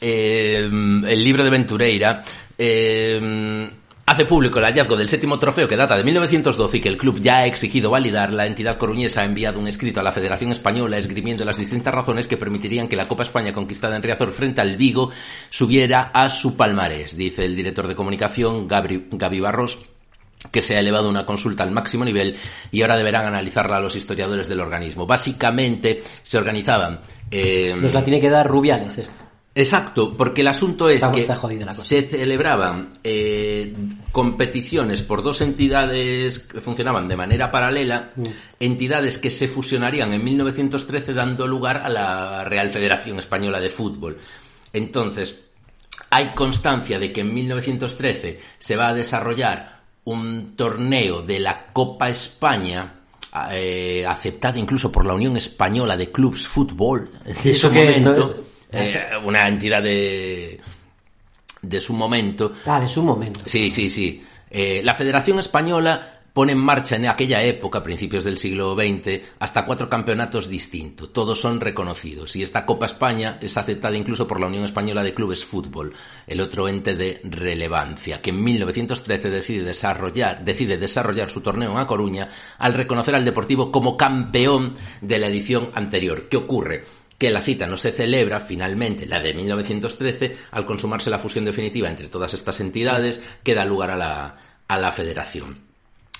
Em, 0.00 1.04
el 1.04 1.22
libro 1.24 1.44
de 1.44 1.50
Ventureira. 1.50 2.24
em, 2.58 3.70
hace 4.06 4.24
público 4.24 4.58
el 4.58 4.64
hallazgo 4.64 4.96
del 4.96 5.08
séptimo 5.08 5.38
trofeo 5.38 5.68
que 5.68 5.76
data 5.76 5.96
de 5.96 6.04
1912 6.04 6.76
y 6.76 6.80
que 6.80 6.88
el 6.88 6.96
club 6.96 7.20
ya 7.20 7.38
ha 7.38 7.46
exigido 7.46 7.90
validar. 7.90 8.32
La 8.32 8.46
entidad 8.46 8.78
coruñesa 8.78 9.22
ha 9.22 9.24
enviado 9.24 9.60
un 9.60 9.68
escrito 9.68 10.00
a 10.00 10.02
la 10.02 10.12
Federación 10.12 10.52
Española 10.52 10.98
esgrimiendo 10.98 11.44
las 11.44 11.58
distintas 11.58 11.94
razones 11.94 12.28
que 12.28 12.36
permitirían 12.36 12.88
que 12.88 12.96
la 12.96 13.08
Copa 13.08 13.22
España 13.22 13.52
conquistada 13.52 13.96
en 13.96 14.02
Riazor 14.02 14.32
frente 14.32 14.60
al 14.60 14.76
Vigo 14.76 15.10
subiera 15.50 16.10
a 16.12 16.28
su 16.30 16.56
palmarés, 16.56 17.16
dice 17.16 17.44
el 17.44 17.56
director 17.56 17.86
de 17.88 17.94
comunicación 17.94 18.66
Gabri, 18.66 19.06
Gaby 19.10 19.40
Barros 19.40 19.78
que 20.50 20.60
se 20.60 20.76
ha 20.76 20.80
elevado 20.80 21.08
una 21.08 21.24
consulta 21.24 21.62
al 21.62 21.70
máximo 21.70 22.04
nivel 22.04 22.36
y 22.72 22.82
ahora 22.82 22.96
deberán 22.96 23.26
analizarla 23.26 23.78
los 23.78 23.94
historiadores 23.94 24.48
del 24.48 24.58
organismo. 24.58 25.06
Básicamente 25.06 26.02
se 26.22 26.36
organizaban... 26.36 27.00
eh, 27.30 27.76
Nos 27.80 27.94
la 27.94 28.02
tiene 28.02 28.20
que 28.20 28.28
dar 28.28 28.48
Rubiales 28.48 28.98
esto. 28.98 29.31
Exacto, 29.54 30.16
porque 30.16 30.40
el 30.40 30.48
asunto 30.48 30.88
es 30.88 30.96
Está- 31.02 31.12
que 31.12 31.20
está 31.22 31.74
se 31.74 32.02
celebraban 32.08 32.88
eh, 33.04 33.74
competiciones 34.10 35.02
por 35.02 35.22
dos 35.22 35.42
entidades 35.42 36.38
que 36.38 36.60
funcionaban 36.62 37.06
de 37.06 37.16
manera 37.16 37.50
paralela, 37.50 38.12
Mm. 38.16 38.22
entidades 38.60 39.18
que 39.18 39.30
se 39.30 39.48
fusionarían 39.48 40.12
en 40.14 40.24
1913 40.24 41.12
dando 41.12 41.46
lugar 41.46 41.78
a 41.78 41.90
la 41.90 42.44
Real 42.44 42.70
Federación 42.70 43.18
Española 43.18 43.60
de 43.60 43.68
Fútbol. 43.68 44.16
Entonces, 44.72 45.38
hay 46.08 46.28
constancia 46.34 46.98
de 46.98 47.12
que 47.12 47.20
en 47.20 47.34
1913 47.34 48.40
se 48.58 48.76
va 48.76 48.88
a 48.88 48.94
desarrollar 48.94 49.82
un 50.04 50.56
torneo 50.56 51.20
de 51.22 51.40
la 51.40 51.66
Copa 51.74 52.08
España 52.08 52.94
eh, 53.52 54.04
aceptada 54.06 54.58
incluso 54.58 54.90
por 54.92 55.06
la 55.06 55.14
Unión 55.14 55.36
Española 55.36 55.96
de 55.96 56.10
Clubs 56.10 56.46
Fútbol 56.46 57.10
de 57.44 57.52
¿Eso 57.52 57.68
su 57.68 57.72
qué 57.74 57.88
es, 57.88 58.00
no? 58.00 58.10
momento, 58.12 58.44
eh, 58.72 59.10
una 59.24 59.48
entidad 59.48 59.82
de 59.82 60.60
de 61.62 61.80
su 61.80 61.94
momento 61.94 62.52
Ah, 62.66 62.80
de 62.80 62.88
su 62.88 63.02
momento. 63.02 63.40
Sí, 63.46 63.70
sí, 63.70 63.88
sí. 63.88 64.24
Eh, 64.50 64.82
la 64.84 64.94
Federación 64.94 65.38
Española 65.38 66.18
pone 66.32 66.52
en 66.52 66.58
marcha 66.58 66.96
en 66.96 67.06
aquella 67.06 67.42
época, 67.42 67.78
a 67.78 67.82
principios 67.82 68.24
del 68.24 68.38
siglo 68.38 68.74
XX, 68.74 69.20
hasta 69.38 69.66
cuatro 69.66 69.88
campeonatos 69.88 70.48
distintos. 70.48 71.12
Todos 71.12 71.40
son 71.40 71.60
reconocidos. 71.60 72.34
Y 72.36 72.42
esta 72.42 72.64
Copa 72.64 72.86
España 72.86 73.38
es 73.40 73.56
aceptada 73.56 73.96
incluso 73.96 74.26
por 74.26 74.40
la 74.40 74.46
Unión 74.46 74.64
Española 74.64 75.02
de 75.02 75.14
Clubes 75.14 75.44
Fútbol, 75.44 75.92
el 76.26 76.40
otro 76.40 76.68
ente 76.68 76.96
de 76.96 77.20
relevancia, 77.24 78.22
que 78.22 78.30
en 78.30 78.42
1913 78.42 79.30
decide 79.30 79.62
desarrollar, 79.62 80.42
decide 80.44 80.78
desarrollar 80.78 81.28
su 81.30 81.42
torneo 81.42 81.72
en 81.72 81.78
A 81.78 81.86
Coruña 81.86 82.28
al 82.58 82.74
reconocer 82.74 83.14
al 83.14 83.24
Deportivo 83.24 83.70
como 83.70 83.96
campeón 83.96 84.74
de 85.02 85.18
la 85.18 85.26
edición 85.26 85.70
anterior. 85.74 86.28
¿Qué 86.30 86.38
ocurre? 86.38 86.84
Que 87.22 87.30
la 87.30 87.40
cita 87.40 87.68
no 87.68 87.76
se 87.76 87.92
celebra 87.92 88.40
finalmente, 88.40 89.06
la 89.06 89.20
de 89.20 89.32
1913, 89.32 90.36
al 90.50 90.66
consumarse 90.66 91.08
la 91.08 91.20
fusión 91.20 91.44
definitiva 91.44 91.88
entre 91.88 92.08
todas 92.08 92.34
estas 92.34 92.58
entidades, 92.58 93.22
que 93.44 93.54
da 93.54 93.64
lugar 93.64 93.92
a 93.92 93.96
la, 93.96 94.36
a 94.66 94.76
la 94.76 94.90
federación. 94.90 95.60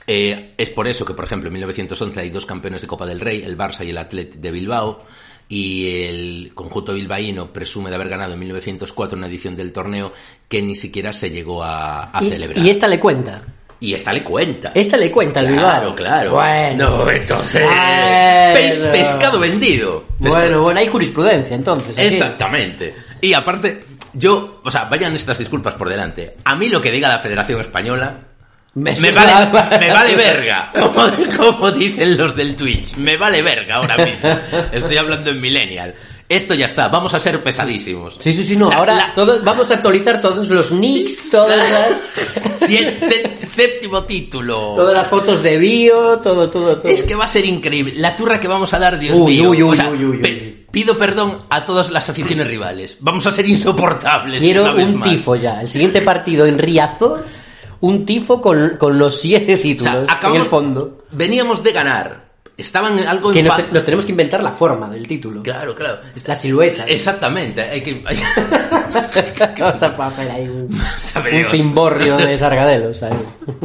Eh, 0.07 0.55
es 0.57 0.71
por 0.71 0.87
eso 0.87 1.05
que, 1.05 1.13
por 1.15 1.25
ejemplo, 1.25 1.49
en 1.49 1.55
1911 1.55 2.21
hay 2.21 2.31
dos 2.31 2.47
campeones 2.47 2.83
de 2.83 2.87
Copa 2.87 3.05
del 3.05 3.19
Rey, 3.19 3.43
el 3.43 3.59
Barça 3.59 3.85
y 3.85 3.91
el 3.91 3.99
Athletic 3.99 4.41
de 4.41 4.53
Bilbao, 4.53 5.05
y 5.49 6.05
el 6.05 6.53
conjunto 6.55 6.95
bilbaíno 6.95 7.53
presume 7.53 7.91
de 7.91 7.97
haber 7.97 8.09
ganado 8.09 8.35
en 8.35 8.39
1904 8.39 9.19
una 9.19 9.27
edición 9.27 9.57
del 9.57 9.73
torneo 9.73 10.13
que 10.49 10.63
ni 10.63 10.77
siquiera 10.77 11.13
se 11.13 11.31
llegó 11.31 11.65
a, 11.65 12.17
a 12.17 12.23
Y, 12.23 12.29
celebrar. 12.29 12.65
y 12.65 12.71
esta 12.71 12.87
le 12.87 13.01
cuenta. 13.01 13.43
Y 13.83 13.95
esta 13.95 14.13
le 14.13 14.23
cuenta. 14.23 14.71
Esta 14.75 14.97
le 14.97 15.11
cuenta 15.11 15.41
al 15.41 15.49
Claro, 15.49 15.95
claro. 15.95 16.31
Bueno. 16.35 16.89
No, 17.05 17.11
entonces. 17.11 17.65
Bueno. 17.65 18.55
pes- 18.55 18.81
pescado 18.93 19.41
vendido. 19.41 20.05
Pescado- 20.21 20.41
Bueno, 20.45 20.63
bueno, 20.63 20.81
hay 20.81 20.87
jurisprudencia 20.87 21.57
entonces. 21.57 21.91
aquí. 21.99 22.07
Exactamente. 22.07 22.95
Y 23.21 23.35
aparte, 23.35 23.83
yo, 24.13 24.61
o 24.65 24.71
sea, 24.71 24.85
vayan 24.85 25.15
estas 25.15 25.39
disculpas 25.39 25.75
por 25.75 25.89
delante. 25.89 26.37
A 26.45 26.55
mí 26.55 26.69
lo 26.69 26.81
que 26.81 26.93
diga 26.93 27.09
la 27.09 27.19
Federación 27.19 27.61
Española 27.61 28.19
Me, 28.75 28.95
me 29.01 29.11
vale, 29.13 29.51
me 29.81 29.91
vale 29.93 30.15
verga, 30.17 30.71
como, 30.73 31.11
como 31.37 31.73
dicen 31.73 32.17
los 32.17 32.35
del 32.37 32.55
Twitch. 32.57 32.97
Me 32.97 33.17
vale 33.17 33.43
verga 33.43 33.75
ahora 33.77 33.97
mismo. 33.99 34.31
Estoy 34.73 34.97
hablando 34.97 35.31
en 35.31 35.41
Millennial. 35.41 35.95
Esto 36.37 36.55
ya 36.55 36.67
está, 36.67 36.89
vamos 36.89 37.13
a 37.15 37.21
ser 37.21 37.43
pesadísimos. 37.43 38.17
Sí, 38.19 38.33
sí, 38.33 38.45
sí, 38.45 38.57
no. 38.57 38.67
O 38.67 38.69
sea, 38.69 38.79
Ahora 38.79 38.95
la- 38.95 39.15
todos, 39.15 39.43
vamos 39.45 39.71
a 39.71 39.75
actualizar 39.75 40.21
todos 40.21 40.49
los 40.49 40.73
nicks, 40.73 41.31
todas 41.31 41.59
las, 41.59 42.01
séptimo 43.49 44.05
título. 44.05 44.75
todas 44.77 44.97
las 44.97 45.07
fotos 45.09 45.43
de 45.43 45.59
bio, 45.59 46.19
todo, 46.19 46.49
todo, 46.51 46.79
todo. 46.79 46.89
Es 46.91 47.03
que 47.03 47.15
va 47.15 47.25
a 47.25 47.29
ser 47.29 47.45
increíble. 47.45 47.95
La 47.97 48.17
turra 48.17 48.41
que 48.41 48.49
vamos 48.49 48.73
a 48.73 48.79
dar, 48.79 48.99
Dios 48.99 49.17
Uy, 49.19 49.39
mío. 49.39 49.51
uy, 49.51 49.63
uy, 49.63 49.73
O 49.73 49.75
sea. 49.77 49.93
Pido 50.71 50.97
perdón 50.97 51.39
a 51.51 51.67
todas 51.67 51.91
las 51.91 52.09
aficiones 52.09 52.47
rivales. 52.47 52.97
Vamos 53.01 53.27
a 53.27 53.31
ser 53.33 53.47
insoportables. 53.47 54.41
Quiero 54.41 54.63
una 54.63 54.73
vez 54.73 54.87
un 54.89 54.95
más. 55.01 55.09
tifo 55.09 55.37
ya. 55.37 55.61
El 55.61 55.69
siguiente 55.69 56.01
partido 56.01 56.47
en 56.47 56.59
Riazor, 56.59 57.27
un 57.81 58.07
tifo 58.07 58.41
con, 58.41 58.77
con 58.79 58.99
los 58.99 59.21
siete 59.21 59.57
O 59.57 59.59
títulos 59.59 59.93
sea, 59.93 60.01
en 60.03 60.11
acabamos, 60.11 60.45
el 60.45 60.49
fondo. 60.49 61.05
Veníamos 61.11 61.63
de 61.63 61.73
ganar. 61.73 62.32
Estaban 62.63 62.99
algo 63.01 63.31
Que 63.33 63.43
nos, 63.43 63.55
fa- 63.57 63.63
te- 63.65 63.73
nos 63.73 63.85
tenemos 63.85 64.05
que 64.05 64.13
inventar 64.13 64.43
la 64.43 64.53
forma 64.53 64.89
del 64.89 65.07
título. 65.07 65.43
Claro, 65.43 65.75
claro. 65.75 65.99
La 66.27 66.37
silueta. 66.37 66.85
Exactamente. 66.87 67.63
Hay 67.63 67.81
que. 67.83 68.03
Vamos 68.03 69.83
a 69.83 70.07
hacer 70.07 70.31
ahí 70.31 70.49
un, 70.49 70.69
cimborrio 71.51 72.17
de 72.17 72.39
sargadelos. 72.39 73.03
ahí. 73.03 73.13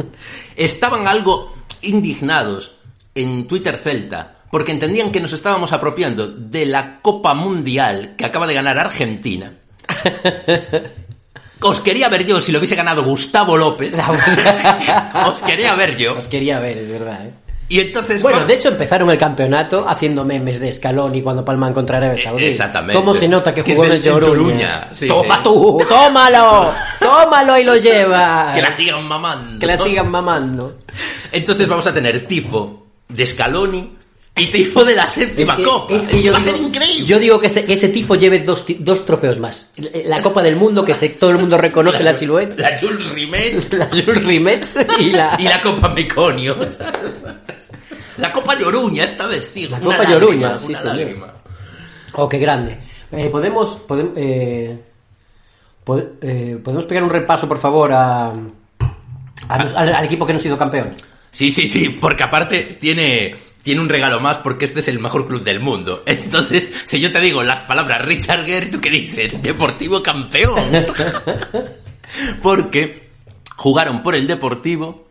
Estaban 0.56 1.06
algo 1.08 1.54
indignados 1.82 2.78
en 3.14 3.46
Twitter 3.46 3.76
Celta 3.78 4.34
porque 4.50 4.72
entendían 4.72 5.12
que 5.12 5.20
nos 5.20 5.32
estábamos 5.32 5.72
apropiando 5.72 6.26
de 6.28 6.66
la 6.66 6.96
Copa 7.00 7.34
Mundial 7.34 8.14
que 8.16 8.24
acaba 8.24 8.46
de 8.46 8.54
ganar 8.54 8.78
Argentina. 8.78 9.52
Os 11.60 11.80
quería 11.80 12.08
ver 12.08 12.24
yo 12.24 12.40
si 12.40 12.52
lo 12.52 12.58
hubiese 12.58 12.76
ganado 12.76 13.02
Gustavo 13.04 13.56
López. 13.56 13.92
Os 15.26 15.42
quería 15.42 15.74
ver 15.74 15.96
yo. 15.96 16.16
Os 16.16 16.28
quería 16.28 16.60
ver, 16.60 16.78
es 16.78 16.88
verdad. 16.88 17.26
¿eh? 17.26 17.32
Y 17.68 17.80
entonces. 17.80 18.22
Bueno, 18.22 18.46
de 18.46 18.54
hecho 18.54 18.70
empezaron 18.70 19.10
el 19.10 19.18
campeonato 19.18 19.86
haciendo 19.86 20.24
memes 20.24 20.58
de 20.58 20.70
escalón 20.70 21.14
y 21.14 21.22
cuando 21.22 21.44
palman 21.44 21.74
contra 21.74 21.98
Arabia 21.98 22.22
Saudí. 22.22 22.46
exactamente. 22.46 22.94
¿Cómo 22.94 23.12
se 23.14 23.28
nota 23.28 23.52
que 23.54 23.62
jugó 23.62 23.84
en 23.84 23.92
el 23.92 24.02
sí, 24.92 25.06
Toma 25.06 25.36
sí. 25.36 25.40
tú, 25.44 25.82
tómalo, 25.88 26.72
tómalo 26.98 27.58
y 27.58 27.64
lo 27.64 27.76
llevas. 27.76 28.54
Que 28.54 28.62
la 28.62 28.70
sigan 28.70 29.06
mamando. 29.06 29.60
Que 29.60 29.66
la 29.66 29.76
sigan 29.76 30.10
mamando. 30.10 30.78
Entonces 31.30 31.68
vamos 31.68 31.86
a 31.86 31.92
tener 31.92 32.26
tifo 32.26 32.86
de 33.08 33.26
Scaloni 33.26 33.97
y 34.38 34.46
tifo 34.50 34.84
de 34.84 34.94
la 34.96 35.06
séptima 35.06 35.56
que- 35.56 35.62
copa. 35.64 35.94
es 35.94 36.08
que 36.08 36.22
yo 36.22 36.32
va 36.32 36.38
a 36.38 36.42
ser 36.42 36.56
increíble. 36.56 37.04
Yo 37.04 37.18
digo 37.18 37.38
que 37.40 37.48
ese, 37.48 37.64
que 37.64 37.72
ese 37.74 37.88
tifo 37.88 38.14
lleve 38.14 38.40
dos, 38.40 38.64
dos 38.78 39.04
trofeos 39.04 39.38
más. 39.38 39.70
La 40.04 40.20
Copa 40.22 40.42
del 40.42 40.56
Mundo, 40.56 40.84
que 40.84 40.94
se- 40.94 41.08
todo 41.10 41.30
el 41.30 41.38
mundo 41.38 41.58
reconoce 41.58 42.02
la, 42.02 42.14
silueta. 42.16 42.54
La 42.70 42.78
Jules 42.78 43.12
Rimet 43.12 43.72
La 43.74 43.86
Jules 43.88 44.24
Rimet 44.24 44.68
y 45.00 45.10
la... 45.10 45.36
y 45.40 45.44
la 45.44 45.60
Copa 45.60 45.88
Meconio. 45.88 46.56
La 48.18 48.32
Copa 48.32 48.56
Lloruña, 48.58 49.04
esta 49.04 49.26
vez 49.26 49.46
sí. 49.48 49.68
La 49.68 49.78
Copa 49.78 50.02
Lloruña, 50.04 50.58
sí, 50.58 50.74
señor. 50.74 50.84
lágrima. 50.96 51.34
Oh, 52.14 52.28
qué 52.28 52.38
grande. 52.38 52.76
Eh, 53.12 53.28
podemos, 53.30 53.78
podem- 53.86 54.12
eh, 54.16 54.76
eh, 56.22 56.58
podemos 56.62 56.84
pegar 56.84 57.04
un 57.04 57.10
repaso, 57.10 57.46
por 57.46 57.58
favor, 57.58 57.92
a, 57.92 58.32
al, 59.48 59.76
al 59.76 60.04
equipo 60.04 60.26
que 60.26 60.32
nos 60.34 60.44
hizo 60.44 60.58
campeón. 60.58 60.94
Sí, 61.30 61.52
sí, 61.52 61.68
sí, 61.68 61.90
porque 61.90 62.24
aparte 62.24 62.76
tiene, 62.80 63.36
tiene 63.62 63.80
un 63.80 63.88
regalo 63.88 64.20
más 64.20 64.38
porque 64.38 64.64
este 64.64 64.80
es 64.80 64.88
el 64.88 64.98
mejor 64.98 65.26
club 65.26 65.42
del 65.44 65.60
mundo. 65.60 66.02
Entonces, 66.06 66.70
si 66.84 67.00
yo 67.00 67.12
te 67.12 67.20
digo 67.20 67.42
las 67.42 67.60
palabras 67.60 68.04
Richard 68.04 68.46
Gere, 68.46 68.66
¿tú 68.66 68.80
qué 68.80 68.90
dices? 68.90 69.42
Deportivo 69.42 70.02
campeón. 70.02 70.58
porque 72.42 73.08
jugaron 73.56 74.02
por 74.02 74.14
el 74.14 74.26
Deportivo. 74.26 75.06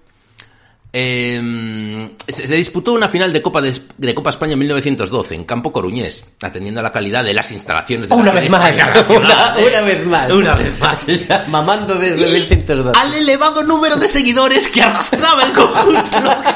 eh, 0.94 2.10
se, 2.28 2.48
se 2.48 2.56
disputó 2.56 2.94
una 2.94 3.08
final 3.10 3.32
de 3.34 3.42
Copa, 3.42 3.62
de, 3.62 3.80
de 3.98 4.16
Copa 4.16 4.30
España 4.32 4.54
en 4.54 4.60
1912 4.60 5.36
en 5.36 5.44
Campo 5.44 5.72
Coruñés, 5.72 6.24
atendiendo 6.42 6.80
a 6.80 6.84
la 6.84 6.92
calidad 6.92 7.24
de 7.24 7.34
las 7.34 7.52
instalaciones 7.52 8.10
de 8.10 8.16
la 8.16 8.22
Una 8.22 8.32
vez 8.32 8.50
más, 8.50 8.76
una, 9.10 9.82
vez 9.82 10.06
más. 10.08 10.32
Una 10.32 10.56
vez 10.56 10.80
más. 10.80 11.06
Mamando 11.50 11.94
desde 11.96 12.28
Y 12.28 12.34
1102. 12.40 12.98
al 12.98 13.14
elevado 13.14 13.64
número 13.64 13.98
de 13.98 14.08
seguidores 14.08 14.68
que 14.70 14.82
arrastraba 14.82 15.44
el 15.44 15.54
conjunto 15.54 16.20
local. 16.22 16.56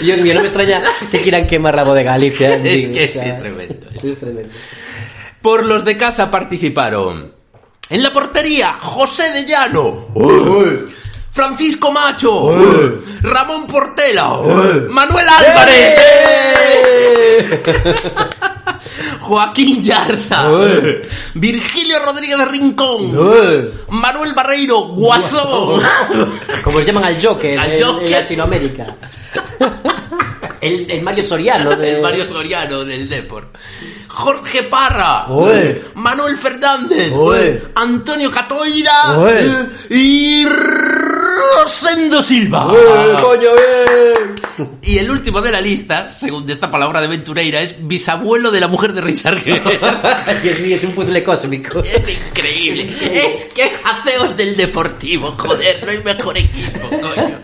Dios 0.00 0.20
mío, 0.20 0.34
no 0.34 0.40
me 0.40 0.46
extraña 0.46 0.80
que 1.10 1.20
quieran 1.20 1.46
quemar 1.46 1.74
la 1.74 1.84
bodega 1.84 2.12
Galicia. 2.12 2.56
Es 2.64 2.88
que 2.88 3.12
sí, 3.12 3.20
es 3.28 3.38
tremendo. 3.38 3.86
Es 3.94 4.18
tremendo. 4.18 4.52
Por 5.42 5.64
los 5.64 5.84
de 5.84 5.96
casa 5.96 6.30
participaron. 6.30 7.32
En 7.88 8.02
la 8.02 8.12
portería, 8.12 8.72
José 8.80 9.30
de 9.30 9.44
Llano. 9.44 10.08
Francisco 11.30 11.92
Macho. 11.92 12.54
Ramón 13.22 13.66
Portela. 13.66 14.38
Manuel 14.88 15.26
Álvarez. 15.28 16.00
Joaquín 19.20 19.82
Yarza. 19.82 20.48
Virgilio 21.34 21.98
Rodríguez 22.04 22.38
de 22.38 22.44
Rincón. 22.46 23.12
Manuel 23.88 24.32
Barreiro. 24.34 24.80
Guasón. 24.88 25.82
Como 26.64 26.80
llaman 26.80 27.04
al 27.04 27.24
Joker, 27.24 27.58
Al 27.58 27.72
en- 27.72 27.82
Joker. 27.84 28.04
en 28.06 28.10
Latinoamérica. 28.12 28.86
El, 30.60 30.90
el 30.90 31.02
Mario 31.02 31.24
Soriano. 31.24 31.76
De... 31.76 31.96
El 31.96 32.02
Mario 32.02 32.26
Soriano 32.26 32.84
del 32.84 33.08
Depor. 33.08 33.48
Jorge 34.08 34.62
Parra. 34.64 35.26
Manuel 35.94 36.36
Fernández. 36.38 37.12
Antonio 37.74 38.30
Catoira. 38.30 39.18
Y 39.90 40.44
Rosendo 41.62 42.22
Silva. 42.22 42.72
¡Eh, 42.72 43.16
coño, 43.20 43.50
bien! 43.54 44.70
Y 44.82 44.98
el 44.98 45.10
último 45.10 45.40
de 45.40 45.50
la 45.50 45.60
lista, 45.60 46.10
según 46.10 46.48
esta 46.48 46.70
palabra 46.70 47.00
de 47.00 47.08
Ventureira, 47.08 47.60
es 47.60 47.76
bisabuelo 47.86 48.50
de 48.50 48.60
la 48.60 48.68
mujer 48.68 48.92
de 48.92 49.00
Richard 49.02 49.40
Gere. 49.40 49.60
Dios 50.42 50.60
mío, 50.60 50.76
es 50.76 50.84
un 50.84 50.92
puzzle 50.92 51.22
cósmico. 51.22 51.80
Es 51.80 52.08
increíble. 52.08 52.94
Es 53.12 53.46
que 53.46 53.70
haceos 53.84 54.36
del 54.36 54.56
Deportivo, 54.56 55.32
joder, 55.32 55.84
no 55.84 55.90
hay 55.90 56.02
mejor 56.02 56.38
equipo, 56.38 56.88
coño. 56.88 57.40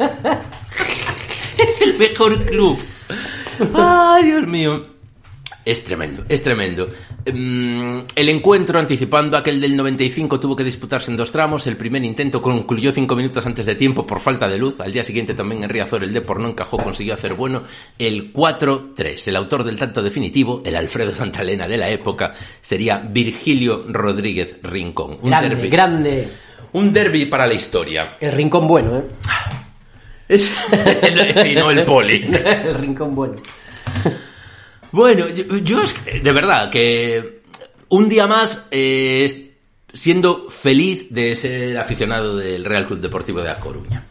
Es 1.59 1.81
el 1.83 1.99
mejor 1.99 2.47
club. 2.47 2.79
Ay, 3.75 4.25
Dios 4.25 4.47
mío. 4.47 4.92
Es 5.65 5.85
tremendo, 5.85 6.25
es 6.29 6.43
tremendo. 6.43 6.89
Mm, 7.33 7.99
el 8.17 8.29
encuentro, 8.29 8.81
anticipando 8.81 9.37
aquel 9.37 9.61
del 9.61 9.77
95, 9.77 10.41
tuvo 10.41 10.57
que 10.57 10.65
disputarse 10.65 11.11
en 11.13 11.17
dos 11.17 11.31
tramos. 11.31 11.67
El 11.69 11.77
primer 11.77 12.05
intento 12.05 12.43
concluyó 12.43 12.91
cinco 12.91 13.15
minutos 13.15 13.47
antes 13.47 13.67
de 13.67 13.77
tiempo 13.77 14.05
por 14.05 14.19
falta 14.19 14.49
de 14.49 14.59
luz. 14.59 14.81
Al 14.81 14.93
día 14.93 15.05
siguiente 15.05 15.35
también 15.35 15.63
en 15.63 15.71
Riazor 15.71 16.03
el 16.03 16.13
Depor 16.13 16.41
no 16.41 16.49
encajó, 16.49 16.79
consiguió 16.79 17.15
hacer 17.15 17.35
bueno 17.35 17.63
el 17.97 18.33
4-3. 18.33 19.29
El 19.29 19.37
autor 19.37 19.63
del 19.63 19.79
tanto 19.79 20.03
definitivo, 20.03 20.63
el 20.67 20.75
Alfredo 20.75 21.15
Santalena 21.15 21.69
de 21.69 21.77
la 21.79 21.89
época, 21.91 22.33
sería 22.61 22.99
Virgilio 22.99 23.85
Rodríguez 23.89 24.57
Rincón. 24.65 25.19
Un 25.23 25.31
Grande, 25.31 25.49
derbi. 25.51 25.69
grande. 25.69 26.29
Un 26.73 26.93
derby 26.93 27.27
para 27.27 27.47
la 27.47 27.55
historia. 27.55 28.17
El 28.19 28.33
rincón 28.33 28.67
bueno, 28.67 28.97
¿eh? 28.97 29.05
Es... 30.29 30.43
sí, 31.43 31.55
no 31.55 31.71
el 31.71 31.85
poli. 31.85 32.29
El 32.65 32.75
rincón 32.75 33.15
bueno. 33.15 33.37
Bueno, 34.93 35.29
yo, 35.29 35.57
yo 35.59 35.83
es 35.83 35.95
que, 35.95 36.21
de 36.21 36.33
verdad 36.33 36.71
que 36.71 37.43
un 37.89 38.09
día 38.09 38.27
más 38.27 38.67
eh, 38.71 39.55
siendo 39.93 40.49
feliz 40.51 41.07
de 41.11 41.35
ser 41.37 41.79
aficionado 41.79 42.37
del 42.37 42.65
Real 42.65 42.87
Club 42.87 43.01
Deportivo 43.01 43.43
de 43.43 43.51
A 43.51 43.59
Coruña. 43.59 44.07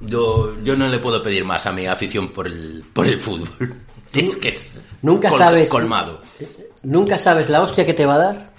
Yo, 0.00 0.54
yo 0.62 0.76
no 0.76 0.88
le 0.88 0.98
puedo 0.98 1.22
pedir 1.22 1.44
más 1.44 1.66
a 1.66 1.72
mi 1.72 1.86
afición 1.86 2.32
por 2.32 2.46
el, 2.46 2.84
por 2.92 3.06
el 3.06 3.18
fútbol. 3.18 3.74
Es 4.14 4.36
que 4.36 4.48
es 4.50 4.76
Nunca 5.02 5.28
col- 5.28 5.38
sabes- 5.38 5.68
colmado. 5.68 6.20
Nunca 6.82 7.18
sabes 7.18 7.48
la 7.50 7.60
hostia 7.62 7.84
que 7.84 7.94
te 7.94 8.06
va 8.06 8.14
a 8.14 8.18
dar. 8.18 8.50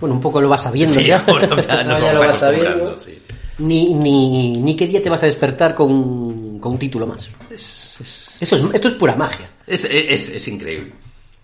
Bueno, 0.00 0.14
un 0.14 0.20
poco 0.20 0.40
lo 0.40 0.48
vas 0.48 0.62
sabiendo 0.62 0.94
Sí, 0.94 1.06
ya. 1.06 1.18
ahora 1.26 1.48
ya 1.60 1.84
nos 1.84 1.98
Ya 1.98 2.04
vamos 2.06 2.20
lo 2.20 2.28
vas 2.28 2.38
sabiendo. 2.38 2.98
sí. 2.98 3.22
Ni, 3.58 3.92
ni, 3.94 4.52
ni 4.52 4.74
qué 4.76 4.86
día 4.86 5.02
te 5.02 5.10
vas 5.10 5.22
a 5.22 5.26
despertar 5.26 5.74
con, 5.74 6.49
con 6.60 6.72
un 6.72 6.78
título 6.78 7.06
más. 7.06 7.30
Es, 7.50 8.36
esto 8.40 8.88
es 8.88 8.94
pura 8.94 9.16
magia. 9.16 9.48
Es, 9.66 9.84
es- 9.84 10.28
es 10.28 10.48
increíble. 10.48 10.92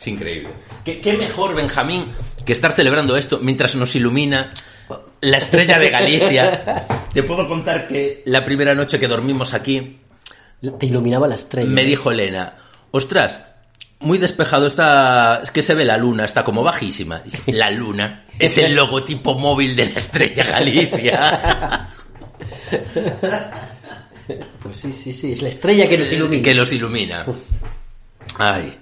Es 0.01 0.07
increíble. 0.09 0.51
¿Qué, 0.85 1.01
qué 1.01 1.15
mejor, 1.15 1.55
Benjamín, 1.55 2.13
que 2.45 2.53
estar 2.53 2.73
celebrando 2.75 3.17
esto 3.17 3.39
mientras 3.43 3.75
nos 3.77 3.95
ilumina 3.97 4.53
la 5.23 5.39
estrella 5.39 5.79
de 5.79 5.89
Galicia. 5.91 6.87
Te 7.15 7.23
puedo 7.23 7.49
contar 7.49 7.89
que 7.89 8.23
la 8.27 8.45
primera 8.45 8.75
noche 8.75 9.01
que 9.01 9.09
dormimos 9.09 9.55
aquí, 9.55 9.99
Te 10.79 10.87
iluminaba 10.87 11.27
la 11.27 11.37
estrella. 11.37 11.69
me 11.71 11.85
dijo 11.85 12.11
Elena, 12.13 12.57
ostras, 12.91 13.41
muy 14.01 14.19
despejado 14.19 14.67
está. 14.67 15.41
Es 15.43 15.51
que 15.51 15.63
se 15.63 15.75
ve 15.75 15.87
la 15.87 15.97
luna, 15.97 16.27
está 16.27 16.45
como 16.45 16.63
bajísima. 16.63 17.23
La 17.47 17.71
luna 17.71 18.27
es 18.39 18.59
el 18.59 18.75
logotipo 18.77 19.39
móvil 19.39 19.75
de 19.77 19.87
la 19.87 19.99
estrella 19.99 20.45
Galicia. 20.45 21.89
Pues 24.63 24.77
sí, 24.79 24.93
sí, 24.93 25.13
sí, 25.13 25.33
es 25.33 25.43
la 25.43 25.49
estrella 25.49 25.89
que 25.89 25.99
nos 25.99 26.13
ilumina. 26.13 26.43
que 26.43 26.55
los 26.55 26.73
ilumina. 26.73 27.27
Ay. 28.39 28.77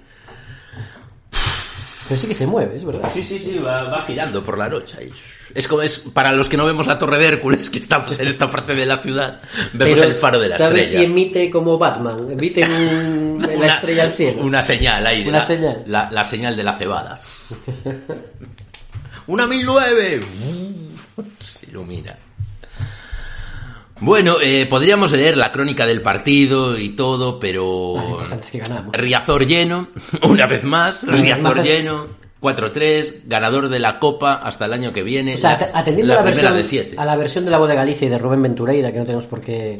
Pero 2.07 2.21
sí 2.21 2.27
que 2.27 2.35
se 2.35 2.45
mueve, 2.45 2.77
es 2.77 2.85
verdad. 2.85 3.09
Sí, 3.13 3.23
sí, 3.23 3.39
sí, 3.39 3.57
va, 3.57 3.83
va 3.83 4.01
girando 4.03 4.43
por 4.43 4.57
la 4.57 4.69
noche. 4.69 4.97
ahí. 4.99 5.11
Es 5.55 5.67
como 5.67 5.81
es 5.81 5.99
para 5.99 6.31
los 6.33 6.47
que 6.49 6.57
no 6.57 6.65
vemos 6.65 6.85
la 6.85 6.97
Torre 6.99 7.17
de 7.17 7.25
Hércules, 7.27 7.69
que 7.69 7.79
estamos 7.79 8.19
en 8.19 8.27
esta 8.27 8.49
parte 8.49 8.75
de 8.75 8.85
la 8.85 8.97
ciudad, 8.99 9.41
vemos 9.73 9.97
Pero, 9.99 10.03
el 10.09 10.13
faro 10.15 10.39
de 10.39 10.49
la 10.49 10.57
¿Sabes 10.57 10.85
estrella. 10.87 10.99
si 10.99 11.11
emite 11.11 11.49
como 11.49 11.77
Batman? 11.77 12.31
Emite 12.31 12.63
un- 12.63 13.39
la 13.59 13.75
estrella 13.75 14.03
al 14.03 14.13
cielo. 14.13 14.43
Una 14.43 14.61
señal 14.61 15.05
ahí. 15.07 15.27
Una 15.27 15.39
la, 15.39 15.45
señal. 15.45 15.83
La, 15.87 16.09
la 16.11 16.23
señal 16.23 16.55
de 16.57 16.63
la 16.63 16.73
cebada. 16.77 17.19
una 19.27 19.47
1009. 19.47 20.21
Se 21.39 21.65
ilumina. 21.67 22.15
Bueno, 24.01 24.37
eh, 24.41 24.65
podríamos 24.69 25.11
leer 25.13 25.37
la 25.37 25.51
crónica 25.51 25.85
del 25.85 26.01
partido 26.01 26.77
y 26.77 26.89
todo, 26.89 27.39
pero... 27.39 27.93
Lo 27.95 28.03
importante 28.09 28.45
es 28.45 28.51
que 28.51 28.59
ganamos. 28.59 28.95
Riazor 28.95 29.47
lleno, 29.47 29.87
una 30.23 30.47
vez 30.47 30.63
más, 30.65 31.03
Riazor 31.07 31.63
lleno, 31.63 32.07
4-3, 32.41 33.21
ganador 33.25 33.69
de 33.69 33.79
la 33.79 33.97
Copa 33.99 34.33
hasta 34.35 34.65
el 34.65 34.73
año 34.73 34.91
que 34.91 35.01
viene. 35.01 35.35
O 35.35 35.37
sea, 35.37 35.57
la- 35.59 35.79
atendiendo 35.79 36.13
la 36.13 36.19
a 36.19 36.23
la, 36.23 36.29
versión, 36.29 36.55
de 36.55 36.63
siete. 36.63 36.95
a 36.97 37.05
la 37.05 37.15
versión 37.15 37.45
de 37.45 37.51
la 37.51 37.57
voz 37.57 37.69
de 37.69 37.75
Galicia 37.75 38.05
y 38.05 38.09
de 38.09 38.17
Rubén 38.17 38.41
Ventureira, 38.41 38.91
que 38.91 38.99
no 38.99 39.05
tenemos 39.05 39.25
por 39.27 39.39
qué, 39.39 39.79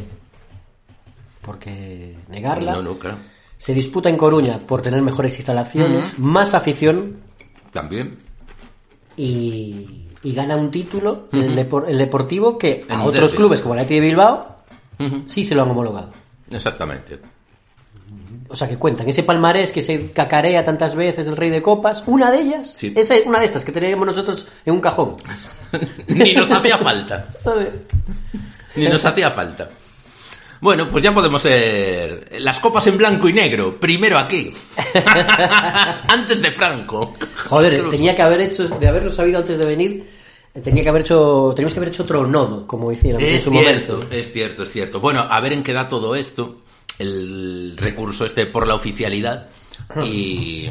por 1.42 1.60
qué 1.60 2.16
negarla, 2.30 2.72
No, 2.72 2.82
no, 2.82 2.98
claro. 2.98 3.18
se 3.58 3.74
disputa 3.74 4.08
en 4.10 4.16
Coruña 4.16 4.60
por 4.66 4.82
tener 4.82 5.02
mejores 5.02 5.36
instalaciones, 5.36 6.18
más 6.18 6.54
afición 6.54 7.18
También. 7.74 8.18
y, 9.18 10.05
y 10.26 10.34
gana 10.34 10.56
un 10.58 10.70
título, 10.72 11.28
el, 11.32 11.56
depor- 11.56 11.86
el 11.88 11.98
Deportivo, 11.98 12.58
que 12.58 12.84
En 12.90 12.96
a 13.00 13.04
otros 13.06 13.32
derbi. 13.32 13.38
clubes 13.38 13.62
como 13.62 13.76
el 13.76 13.80
Athletic 13.80 14.02
de 14.02 14.08
Bilbao 14.08 14.56
sí 15.28 15.44
se 15.44 15.56
lo 15.56 15.62
han 15.64 15.72
homologado. 15.72 16.10
Exactamente. 16.52 17.20
O 18.48 18.56
sea, 18.56 18.68
que 18.70 18.78
cuentan 18.78 19.10
ese 19.10 19.24
palmarés 19.24 19.72
que 19.72 19.82
se 19.82 20.12
cacarea 20.12 20.64
tantas 20.64 20.96
veces 20.96 21.26
del 21.26 21.36
Rey 21.36 21.50
de 21.50 21.62
Copas, 21.62 22.04
una 22.06 22.30
de 22.32 22.42
ellas, 22.42 22.72
Sí. 22.76 22.94
es 22.96 23.12
una 23.26 23.40
de 23.40 23.46
estas 23.46 23.66
que 23.66 23.72
teníamos 23.72 24.06
nosotros 24.06 24.46
en 24.66 24.74
un 24.74 24.80
cajón. 24.82 25.16
Ni 26.08 26.34
nos 26.34 26.50
hacía 26.52 26.78
falta. 26.78 27.28
Ni 28.76 28.88
nos 28.88 29.04
hacía 29.04 29.32
falta. 29.32 29.70
Bueno, 30.62 30.90
pues 30.90 31.04
ya 31.04 31.14
podemos 31.14 31.42
ser 31.42 32.30
las 32.40 32.60
copas 32.60 32.88
en 32.88 32.98
blanco 32.98 33.28
y 33.28 33.34
negro. 33.34 33.78
Primero 33.80 34.18
aquí. 34.18 34.52
Antes 36.08 36.42
de 36.42 36.52
Franco. 36.52 37.14
Joder, 37.50 37.90
tenía 37.90 38.16
que 38.16 38.22
haber 38.22 38.42
hecho, 38.42 38.68
de 38.68 38.88
haberlo 38.88 39.12
sabido 39.12 39.40
antes 39.40 39.58
de 39.58 39.66
venir, 39.66 40.10
tenía 40.64 40.84
que 40.84 40.90
haber 40.90 41.02
hecho, 41.02 41.54
teníamos 41.56 41.74
que 41.74 41.80
haber 41.80 41.90
hecho 41.90 42.04
otro 42.04 42.26
nodo, 42.28 42.66
como 42.68 42.92
hicieron 42.92 43.22
en 43.22 43.36
Es 43.36 43.44
su 43.44 43.52
cierto, 43.52 43.94
momento. 43.98 44.16
es 44.16 44.32
cierto, 44.32 44.64
es 44.64 44.72
cierto. 44.72 45.00
Bueno, 45.00 45.22
a 45.30 45.40
ver 45.40 45.54
en 45.54 45.64
qué 45.64 45.74
da 45.74 45.88
todo 45.90 46.16
esto. 46.16 46.58
El 46.98 47.76
recurso 47.78 48.26
este 48.26 48.46
por 48.46 48.66
la 48.68 48.76
oficialidad. 48.76 49.50
Y, 50.02 50.70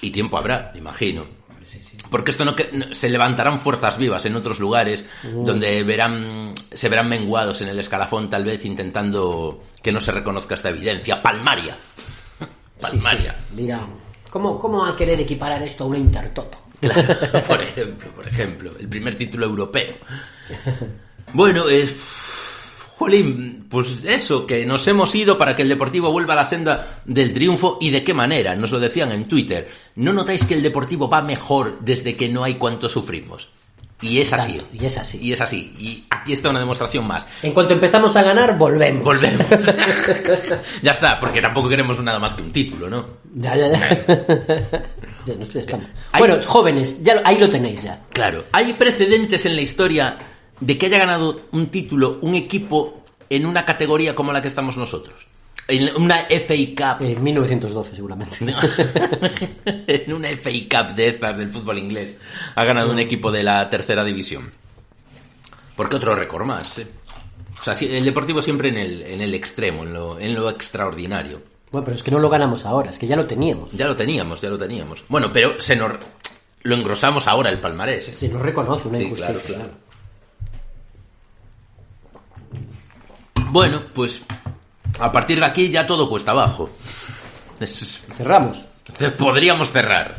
y 0.00 0.10
tiempo 0.10 0.38
habrá, 0.38 0.72
imagino. 0.76 1.26
Porque 2.10 2.30
esto 2.30 2.44
no, 2.44 2.54
que- 2.56 2.70
no- 2.72 2.94
se 2.94 3.08
levantarán 3.10 3.58
fuerzas 3.58 3.98
vivas 3.98 4.24
en 4.24 4.36
otros 4.36 4.58
lugares 4.60 5.04
donde 5.22 5.82
verán 5.82 6.54
se 6.72 6.88
verán 6.88 7.08
menguados 7.08 7.60
en 7.60 7.68
el 7.68 7.78
escalafón 7.80 8.30
tal 8.30 8.44
vez 8.44 8.64
intentando 8.64 9.62
que 9.82 9.92
no 9.92 10.00
se 10.00 10.12
reconozca 10.12 10.54
esta 10.54 10.70
evidencia 10.70 11.20
palmaria. 11.20 11.76
Palmaria. 12.80 13.36
Dirán, 13.52 13.88
¿cómo, 14.30 14.58
¿cómo 14.58 14.78
va 14.82 14.90
a 14.90 14.96
querer 14.96 15.20
equiparar 15.20 15.62
esto 15.62 15.84
a 15.84 15.86
un 15.88 15.96
Intertoto? 15.96 16.58
Claro, 16.80 17.14
por 17.46 17.62
ejemplo, 17.62 18.10
por 18.10 18.28
ejemplo, 18.28 18.70
el 18.78 18.88
primer 18.88 19.14
título 19.14 19.46
europeo. 19.46 19.94
Bueno, 21.32 21.68
es 21.68 21.94
Jolín, 22.98 23.66
pues 23.70 24.04
eso, 24.04 24.46
que 24.46 24.66
nos 24.66 24.86
hemos 24.88 25.14
ido 25.14 25.38
para 25.38 25.54
que 25.54 25.62
el 25.62 25.68
Deportivo 25.68 26.10
vuelva 26.10 26.32
a 26.32 26.36
la 26.36 26.44
senda 26.44 27.00
del 27.04 27.32
triunfo 27.32 27.78
y 27.80 27.90
de 27.90 28.02
qué 28.02 28.12
manera, 28.12 28.56
nos 28.56 28.72
lo 28.72 28.80
decían 28.80 29.12
en 29.12 29.28
Twitter. 29.28 29.68
¿No 29.96 30.12
notáis 30.12 30.44
que 30.44 30.54
el 30.54 30.62
Deportivo 30.62 31.08
va 31.08 31.22
mejor 31.22 31.78
desde 31.80 32.16
que 32.16 32.28
no 32.28 32.42
hay 32.42 32.54
cuanto 32.54 32.88
sufrimos? 32.88 33.48
Y 34.00 34.20
es 34.20 34.32
así. 34.32 34.60
Y 34.72 34.84
es 34.84 34.96
así. 34.96 35.18
Y 35.20 35.32
es 35.32 35.40
así. 35.40 35.74
Y 35.78 36.04
aquí 36.10 36.32
está 36.32 36.50
una 36.50 36.60
demostración 36.60 37.06
más. 37.06 37.26
En 37.42 37.52
cuanto 37.52 37.74
empezamos 37.74 38.14
a 38.14 38.22
ganar, 38.22 38.56
volvemos. 38.56 39.02
Volvemos. 39.02 39.46
ya 40.82 40.92
está, 40.92 41.18
porque 41.18 41.40
tampoco 41.40 41.68
queremos 41.68 42.00
nada 42.00 42.18
más 42.18 42.34
que 42.34 42.42
un 42.42 42.52
título, 42.52 42.88
¿no? 42.88 43.06
Ya, 43.34 43.56
ya, 43.56 43.68
ya. 43.68 44.82
Nos 45.36 45.54
estamos. 45.54 45.86
Hay- 46.12 46.20
Bueno, 46.20 46.38
jóvenes, 46.46 47.02
ya, 47.02 47.20
ahí 47.24 47.38
lo 47.38 47.48
tenéis 47.50 47.82
ya. 47.82 48.02
Claro, 48.10 48.44
hay 48.52 48.72
precedentes 48.74 49.44
en 49.46 49.56
la 49.56 49.62
historia 49.62 50.18
de 50.60 50.78
que 50.78 50.86
haya 50.86 50.98
ganado 50.98 51.42
un 51.52 51.66
título 51.68 52.18
un 52.22 52.34
equipo 52.34 53.02
en 53.30 53.46
una 53.46 53.64
categoría 53.64 54.14
como 54.14 54.32
la 54.32 54.40
que 54.42 54.48
estamos 54.48 54.76
nosotros. 54.76 55.26
En 55.70 55.94
una 55.96 56.20
FA 56.30 56.54
Cup. 56.96 57.04
En 57.04 57.22
1912, 57.22 57.94
seguramente. 57.94 58.38
en 59.86 60.12
una 60.14 60.28
FA 60.28 60.50
Cup 60.70 60.94
de 60.94 61.08
estas 61.08 61.36
del 61.36 61.50
fútbol 61.50 61.78
inglés 61.78 62.16
ha 62.54 62.64
ganado 62.64 62.90
un 62.90 62.98
equipo 62.98 63.30
de 63.30 63.42
la 63.42 63.68
tercera 63.68 64.02
división. 64.04 64.50
Porque 65.76 65.96
otro 65.96 66.14
récord 66.14 66.44
más, 66.46 66.78
¿eh? 66.78 66.86
O 67.60 67.62
sea, 67.62 67.74
el 67.88 68.04
Deportivo 68.04 68.40
siempre 68.40 68.68
en 68.70 68.76
el, 68.78 69.02
en 69.02 69.20
el 69.20 69.34
extremo, 69.34 69.82
en 69.82 69.92
lo, 69.92 70.18
en 70.18 70.34
lo 70.34 70.48
extraordinario. 70.48 71.42
Bueno, 71.70 71.84
pero 71.84 71.96
es 71.96 72.02
que 72.02 72.10
no 72.10 72.18
lo 72.18 72.28
ganamos 72.30 72.64
ahora, 72.64 72.90
es 72.90 72.98
que 72.98 73.06
ya 73.06 73.16
lo 73.16 73.26
teníamos. 73.26 73.70
Ya 73.72 73.86
lo 73.86 73.94
teníamos, 73.94 74.40
ya 74.40 74.48
lo 74.48 74.56
teníamos. 74.58 75.04
Bueno, 75.08 75.30
pero 75.32 75.60
se 75.60 75.76
nos 75.76 75.92
lo 76.62 76.74
engrosamos 76.74 77.26
ahora 77.28 77.50
el 77.50 77.58
palmarés. 77.58 78.04
Se 78.06 78.28
nos 78.28 78.40
reconoce 78.42 78.88
una 78.88 78.98
Sí, 78.98 79.04
injusticia. 79.04 79.34
claro, 79.34 79.46
claro. 79.46 79.70
Bueno, 83.50 83.82
pues 83.94 84.22
a 84.98 85.10
partir 85.12 85.38
de 85.40 85.46
aquí 85.46 85.70
ya 85.70 85.86
todo 85.86 86.08
cuesta 86.08 86.32
abajo. 86.32 86.70
Es- 87.60 88.04
Cerramos. 88.16 88.64
podríamos 89.18 89.70
cerrar. 89.70 90.16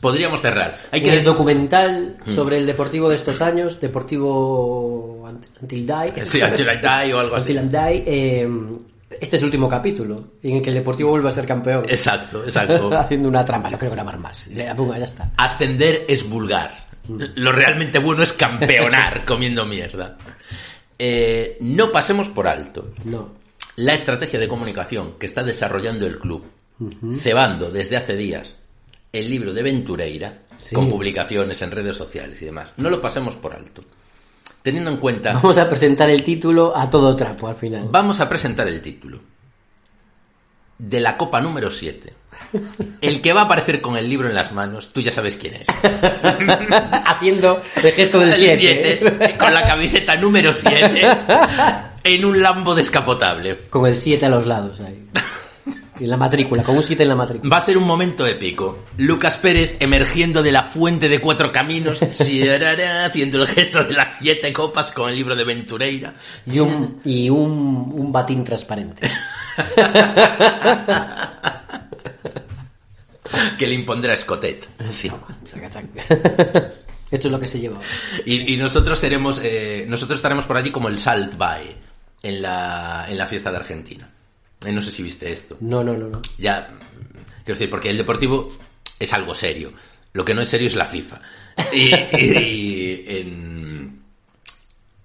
Podríamos 0.00 0.40
cerrar. 0.40 0.78
Hay 0.92 1.00
En 1.02 1.08
el 1.10 1.18
que 1.18 1.24
documental 1.24 2.18
Mm. 2.24 2.34
sobre 2.34 2.56
el 2.56 2.64
deportivo 2.66 3.08
de 3.10 3.16
estos 3.16 3.42
años, 3.42 3.80
Deportivo 3.80 5.28
Until 5.60 5.86
Die. 5.86 6.24
Sí, 6.26 6.40
Until 6.42 6.68
I 6.68 6.78
Die 6.78 7.14
o 7.14 7.18
algo 7.20 7.36
así. 7.36 7.56
Until 7.56 7.76
I 7.76 7.92
Die, 7.92 8.04
eh, 8.06 8.48
este 9.20 9.36
es 9.36 9.42
el 9.42 9.46
último 9.46 9.68
capítulo 9.68 10.24
en 10.42 10.56
el 10.56 10.62
que 10.62 10.70
el 10.70 10.76
Deportivo 10.76 11.10
vuelve 11.10 11.28
a 11.28 11.32
ser 11.32 11.46
campeón. 11.46 11.82
Exacto, 11.88 12.44
exacto. 12.44 12.94
Haciendo 12.98 13.28
una 13.28 13.44
trampa, 13.44 13.70
no 13.70 13.78
quiero 13.78 13.94
grabar 13.94 14.18
más. 14.18 14.46
Ya, 14.50 14.74
ponga, 14.74 14.98
ya 14.98 15.04
está. 15.04 15.32
Ascender 15.36 16.04
es 16.08 16.28
vulgar. 16.28 16.88
Lo 17.08 17.50
realmente 17.50 17.98
bueno 17.98 18.22
es 18.22 18.32
campeonar 18.32 19.24
comiendo 19.26 19.66
mierda. 19.66 20.16
Eh, 20.98 21.56
no 21.60 21.90
pasemos 21.90 22.28
por 22.28 22.46
alto 22.46 22.92
No. 23.04 23.30
la 23.76 23.94
estrategia 23.94 24.38
de 24.38 24.46
comunicación 24.48 25.14
que 25.18 25.26
está 25.26 25.42
desarrollando 25.42 26.06
el 26.06 26.18
club, 26.18 26.44
cebando 27.20 27.70
desde 27.70 27.96
hace 27.96 28.16
días 28.16 28.56
el 29.12 29.28
libro 29.30 29.52
de 29.52 29.62
Ventureira, 29.62 30.42
Sí. 30.58 30.74
con 30.74 30.90
publicaciones 30.90 31.62
en 31.62 31.70
redes 31.70 31.96
sociales 31.96 32.40
y 32.42 32.44
demás. 32.44 32.68
No 32.76 32.90
lo 32.90 33.00
pasemos 33.00 33.34
por 33.34 33.54
alto. 33.54 33.82
Teniendo 34.62 34.90
en 34.90 34.98
cuenta, 34.98 35.32
Vamos 35.32 35.56
a 35.58 35.68
presentar 35.68 36.10
el 36.10 36.22
título 36.22 36.76
a 36.76 36.88
todo 36.90 37.16
trapo 37.16 37.48
al 37.48 37.54
final. 37.56 37.88
vamos 37.90 38.20
a 38.20 38.28
presentar 38.28 38.68
el 38.68 38.82
título 38.82 39.18
de 40.78 41.00
la 41.00 41.16
Copa 41.16 41.40
número 41.40 41.70
7. 41.70 42.14
El 43.02 43.20
que 43.20 43.32
va 43.34 43.42
a 43.42 43.44
aparecer 43.44 43.80
con 43.82 43.96
el 43.98 44.08
libro 44.08 44.28
en 44.28 44.34
las 44.34 44.52
manos, 44.52 44.92
tú 44.92 45.00
ya 45.02 45.12
sabes 45.12 45.36
quién 45.36 45.54
es. 45.54 45.66
Haciendo 47.06 47.60
el 47.82 47.92
gesto 47.92 48.18
del 48.18 48.30
El 48.30 48.34
7. 48.34 48.56
siete, 48.56 49.36
con 49.38 49.52
la 49.52 49.66
camiseta 49.66 50.16
número 50.16 50.52
7 50.52 51.08
en 52.04 52.24
un 52.24 52.42
lambo 52.42 52.74
descapotable. 52.74 53.56
Con 53.68 53.86
el 53.86 53.96
7 53.96 54.24
a 54.26 54.28
los 54.30 54.46
lados 54.46 54.80
ahí. 54.80 55.06
En 55.98 56.08
la 56.08 56.16
matrícula, 56.16 56.62
con 56.62 56.76
un 56.76 56.82
7 56.82 57.02
en 57.02 57.08
la 57.08 57.16
matrícula. 57.16 57.50
Va 57.50 57.58
a 57.58 57.60
ser 57.60 57.76
un 57.76 57.84
momento 57.84 58.26
épico. 58.26 58.84
Lucas 58.96 59.36
Pérez 59.38 59.76
emergiendo 59.80 60.42
de 60.42 60.52
la 60.52 60.62
fuente 60.62 61.08
de 61.08 61.20
cuatro 61.20 61.52
caminos, 61.52 62.02
haciendo 62.02 63.42
el 63.42 63.46
gesto 63.46 63.84
de 63.84 63.92
las 63.92 64.18
siete 64.18 64.52
copas 64.52 64.92
con 64.92 65.10
el 65.10 65.16
libro 65.16 65.36
de 65.36 65.44
Ventureira. 65.44 66.14
Y 66.46 66.58
un, 66.60 67.00
y 67.04 67.28
un, 67.28 67.92
un 67.94 68.12
batín 68.12 68.44
transparente. 68.44 69.10
Que 73.58 73.64
le 73.66 73.74
impondrá 73.74 74.12
Escotet. 74.12 74.66
Sí. 74.90 75.08
Esto 77.10 77.28
es 77.28 77.32
lo 77.32 77.38
que 77.38 77.46
se 77.46 77.60
lleva. 77.60 77.78
y 78.24 78.56
nosotros 78.56 78.98
seremos, 78.98 79.40
eh, 79.44 79.84
nosotros 79.86 80.18
estaremos 80.18 80.46
por 80.46 80.56
allí 80.56 80.72
como 80.72 80.88
el 80.88 80.98
Salt 80.98 81.36
Bay 81.36 81.70
en 82.22 82.42
la, 82.42 83.06
en 83.08 83.16
la 83.18 83.26
fiesta 83.26 83.50
de 83.50 83.58
Argentina. 83.58 84.08
Eh, 84.64 84.72
no 84.72 84.82
sé 84.82 84.90
si 84.90 85.02
viste 85.02 85.30
esto. 85.32 85.56
No, 85.60 85.82
no, 85.82 85.94
no, 85.96 86.08
no. 86.08 86.20
Ya, 86.38 86.68
quiero 87.44 87.58
decir, 87.58 87.70
porque 87.70 87.90
el 87.90 87.96
deportivo 87.96 88.52
es 88.98 89.12
algo 89.12 89.34
serio. 89.34 89.72
Lo 90.12 90.24
que 90.24 90.34
no 90.34 90.42
es 90.42 90.48
serio 90.48 90.68
es 90.68 90.74
la 90.74 90.86
FIFA. 90.86 91.20
Y, 91.72 91.94
y 92.18 93.04
en- 93.08 94.02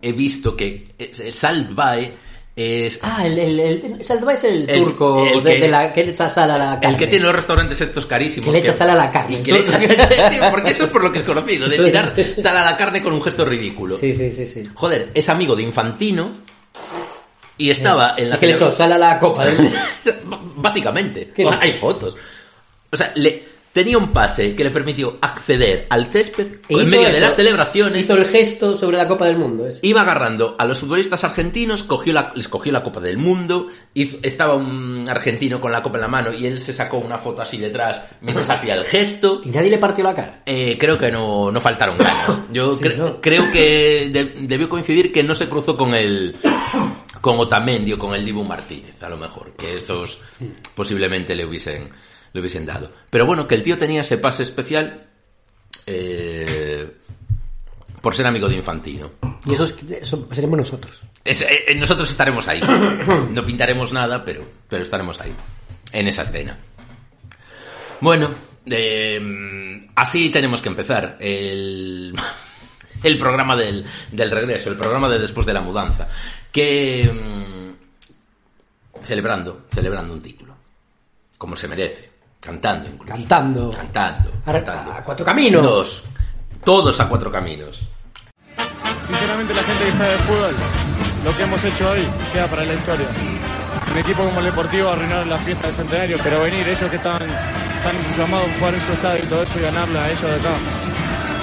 he 0.01 0.11
visto 0.11 0.55
que 0.55 0.87
el 0.97 1.33
Salt 1.33 1.73
Bae 1.73 2.13
Es 2.57 2.99
Ah, 3.01 3.25
el, 3.27 3.37
el, 3.37 3.59
el, 3.59 3.97
es 3.99 4.09
el, 4.09 4.29
es 4.29 4.43
el 4.45 4.69
El- 4.69 4.79
turco 4.79 5.25
el 5.27 5.43
que- 5.43 5.59
de 5.59 5.67
la, 5.67 5.91
que 5.91 6.05
le 6.05 6.11
echa 6.11 6.29
sal 6.29 6.49
a 6.51 6.57
la 6.57 6.79
carne. 6.79 6.89
el 6.89 6.97
que 6.97 7.07
tiene 7.07 7.25
los 7.25 7.35
restaurantes 7.35 7.81
estos 7.81 8.05
carísimos. 8.05 8.45
Que 8.47 8.51
le 8.53 8.59
echa 8.59 8.71
sal 8.71 8.89
a 8.91 8.95
la 8.95 9.11
carne, 9.11 9.39
Y 9.39 9.43
que 9.43 9.51
le 9.51 9.59
echa- 9.59 9.77
sí, 10.29 10.37
porque 10.51 10.71
eso 10.71 10.85
es 10.85 10.89
por 10.89 11.03
lo 11.03 11.11
que 11.11 11.19
es 11.19 11.25
conocido, 11.25 11.67
de 11.67 11.77
tirar 11.83 12.15
sal 12.37 12.55
a 12.57 12.63
la 12.63 12.77
carne 12.77 13.03
con 13.03 13.11
un 13.13 13.21
gesto 13.21 13.43
ridículo. 13.43 13.97
Sí, 13.97 14.15
sí, 14.15 14.31
sí, 14.31 14.47
sí. 14.47 14.63
Joder, 14.73 15.11
es 15.13 15.27
amigo 15.27 15.53
de 15.55 15.63
Infantino 15.63 16.31
y 17.57 17.69
estaba 17.69 18.15
en 18.17 18.29
la 18.29 18.35
Es 18.35 18.39
que 18.39 18.47
le 18.47 18.53
echó 18.53 18.69
sal 18.71 18.91
a 18.93 18.97
la 18.97 19.17
copa. 19.19 19.45
del- 19.45 19.71
Básicamente. 20.57 21.33
O 21.45 21.49
sea, 21.49 21.59
hay 21.61 21.73
fotos. 21.73 22.15
O 22.91 22.97
sea, 22.97 23.11
le 23.15 23.55
tenía 23.71 23.97
un 23.97 24.13
pase 24.13 24.55
que 24.55 24.63
le 24.63 24.71
permitió 24.71 25.17
acceder 25.21 25.85
al 25.89 26.05
césped 26.05 26.47
E 26.69 26.75
en 26.75 26.89
medio 26.89 27.03
de 27.07 27.11
eso, 27.11 27.19
las 27.19 27.35
celebraciones. 27.35 28.05
Hizo 28.05 28.13
el 28.15 28.23
gesto 28.25 28.73
sobre 28.73 28.95
la 28.97 29.05
Copa 29.05 29.25
del 29.25 29.37
Mundo. 29.37 29.67
ese. 29.67 29.79
Iba 29.83 30.01
agarrando 30.01 30.55
a 30.57 30.63
los 30.65 30.79
futbolistas 30.79 31.25
argentinos, 31.25 31.83
cogió 31.83 32.13
la, 32.13 32.31
les 32.35 32.47
cogió 32.47 32.71
la 32.71 32.83
Copa 32.83 33.01
del 33.01 33.17
Mundo, 33.17 33.67
hizo- 33.93 34.17
estaba 34.23 34.53
un 34.55 35.05
argentino 35.09 35.59
con 35.59 35.73
la 35.73 35.81
Copa 35.83 35.97
en 35.97 36.01
la 36.03 36.07
mano 36.07 36.31
y 36.33 36.45
él 36.45 36.61
se 36.61 36.71
sacó 36.71 36.99
una 36.99 37.17
foto 37.17 37.41
así 37.41 37.57
detrás 37.57 37.99
mientras 38.21 38.49
hacía 38.49 38.75
el 38.75 38.85
gesto. 38.85 39.41
Y 39.45 39.49
nadie 39.49 39.69
le 39.71 39.77
partió 39.77 40.05
la 40.05 40.13
cara. 40.13 40.41
Eh, 40.45 40.77
creo 40.79 40.97
que 40.97 41.11
no, 41.11 41.51
no 41.51 41.59
faltaron 41.59 41.97
ganas. 41.97 42.43
Yo 42.53 42.75
Sí, 42.75 42.83
cre- 42.85 42.95
¿no? 42.95 43.19
creo 43.19 43.51
que 43.51 44.09
de- 44.09 44.35
debió 44.47 44.69
coincidir 44.69 45.11
que 45.11 45.21
no 45.21 45.35
se 45.35 45.49
cruzó 45.49 45.75
con 45.75 45.93
el 45.93 46.37
con 47.21 47.39
Otamendi 47.39 47.93
o 47.93 47.99
con 47.99 48.13
el 48.13 48.23
Dibu 48.25 48.43
Martínez, 48.43 49.01
a 49.03 49.09
lo 49.09 49.17
mejor, 49.17 49.53
que 49.55 49.77
esos 49.77 50.21
posiblemente 50.75 51.35
le 51.35 51.45
hubiesen, 51.45 51.89
le 52.33 52.39
hubiesen 52.39 52.65
dado. 52.65 52.91
Pero 53.09 53.25
bueno, 53.25 53.47
que 53.47 53.55
el 53.55 53.63
tío 53.63 53.77
tenía 53.77 54.01
ese 54.01 54.17
pase 54.17 54.43
especial 54.43 55.07
eh, 55.87 56.91
por 58.01 58.13
ser 58.15 58.27
amigo 58.27 58.47
de 58.47 58.55
Infantino. 58.55 59.11
Y 59.45 59.53
eso, 59.53 59.63
es- 59.63 59.75
eso 60.01 60.27
seremos 60.31 60.57
nosotros. 60.57 61.01
Es- 61.23 61.41
eh, 61.41 61.65
eh, 61.67 61.75
nosotros 61.75 62.09
estaremos 62.09 62.47
ahí. 62.47 62.61
No 63.31 63.45
pintaremos 63.45 63.91
nada, 63.93 64.23
pero, 64.23 64.45
pero 64.69 64.83
estaremos 64.83 65.19
ahí. 65.21 65.33
En 65.91 66.07
esa 66.07 66.23
escena. 66.23 66.57
Bueno, 68.01 68.29
eh, 68.65 69.87
así 69.95 70.29
tenemos 70.29 70.61
que 70.61 70.69
empezar. 70.69 71.17
El, 71.19 72.13
el 73.05 73.17
programa 73.17 73.55
del, 73.55 73.85
del 74.11 74.31
regreso, 74.31 74.69
el 74.69 74.77
programa 74.77 75.07
de 75.09 75.19
después 75.19 75.45
de 75.45 75.53
la 75.53 75.61
mudanza. 75.61 76.07
Que. 76.51 77.09
mm, 77.11 79.03
celebrando, 79.03 79.65
celebrando 79.73 80.13
un 80.13 80.21
título. 80.21 80.55
Como 81.37 81.55
se 81.55 81.67
merece. 81.67 82.11
Cantando 82.39 82.89
incluso. 82.89 83.13
Cantando. 83.13 83.69
Cantando. 83.71 84.29
A- 84.45 84.51
cantando. 84.51 84.91
a 84.93 85.03
cuatro 85.03 85.25
caminos. 85.25 85.63
Dos. 85.63 86.03
Todos 86.63 86.99
a 86.99 87.07
cuatro 87.09 87.31
caminos. 87.31 87.83
Sinceramente 89.05 89.53
la 89.53 89.63
gente 89.63 89.85
que 89.85 89.93
sabe 89.93 90.11
de 90.11 90.17
fútbol, 90.19 90.55
lo 91.23 91.35
que 91.37 91.43
hemos 91.43 91.63
hecho 91.63 91.89
hoy 91.91 92.07
queda 92.33 92.47
para 92.47 92.63
la 92.65 92.73
historia. 92.73 93.05
Un 93.91 93.97
equipo 93.99 94.23
como 94.23 94.39
el 94.39 94.45
Deportivo 94.47 94.89
arruinar 94.89 95.27
la 95.27 95.37
fiesta 95.37 95.67
del 95.67 95.75
centenario, 95.75 96.17
pero 96.23 96.39
venir 96.41 96.67
ellos 96.67 96.89
que 96.89 96.95
están, 96.97 97.21
están 97.21 97.95
llamados 98.17 98.47
a 98.49 98.57
jugar 98.59 98.73
en 98.73 98.81
su 98.81 98.91
estadio 98.91 99.23
y 99.23 99.27
todo 99.27 99.43
eso 99.43 99.59
y 99.59 99.61
ganarle 99.61 99.99
a 99.99 100.09
ellos 100.09 100.21
de 100.23 100.35
acá, 100.35 100.57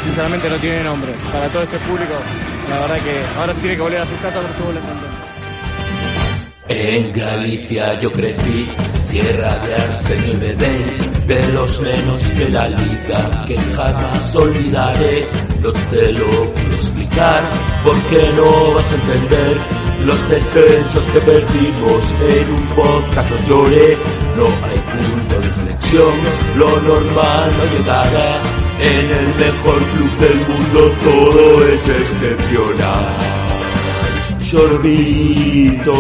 sinceramente 0.03 0.49
no 0.49 0.57
tiene 0.57 0.83
nombre. 0.83 1.13
Para 1.33 1.49
todo 1.49 1.63
este 1.63 1.79
público, 1.79 2.15
la 2.69 2.81
verdad 2.81 2.97
que 3.05 3.23
ahora 3.39 3.55
tiene 3.55 3.77
que 3.77 3.83
volver 3.83 4.01
a 4.01 4.07
sus 4.07 4.19
casas 4.19 4.45
por 4.45 4.55
su 4.57 4.65
gol 4.65 4.81
En 6.69 7.13
Galicia 7.13 8.01
yo 8.01 8.11
crecí, 8.13 8.69
tierra 9.09 9.57
de 9.57 9.75
Arsenio 9.75 10.33
y 10.33 10.37
Bebel, 10.37 11.27
de 11.27 11.49
los 11.53 11.81
menos 11.81 12.21
que 12.23 12.49
la 12.51 12.69
liga, 12.69 13.45
que 13.47 13.57
jamás 13.57 14.35
olvidaré. 14.37 15.27
No 15.61 15.73
te 15.73 16.13
lo 16.13 16.27
puedo 16.27 16.73
explicar, 16.73 17.51
porque 17.85 18.33
no 18.35 18.75
vas 18.75 18.93
a 18.93 18.95
entender 18.97 19.83
los 20.01 20.29
descensos 20.29 21.05
que 21.07 21.21
perdimos 21.21 22.15
en 22.29 22.51
un 22.51 22.75
podcast. 22.75 23.49
Lloré, 23.49 23.99
no 24.37 24.45
hay 24.47 25.11
punto 25.11 25.41
de 25.41 25.47
inflexión, 25.47 26.19
lo 26.57 26.81
normal 26.83 27.53
no 27.57 27.77
llegará. 27.77 28.62
En 28.85 29.11
el 29.11 29.29
mejor 29.37 29.81
club 29.93 30.19
del 30.19 30.39
mundo 30.49 30.93
todo 31.05 31.65
es 31.69 31.89
excepcional. 31.89 33.17
Sorbitos, 34.41 35.95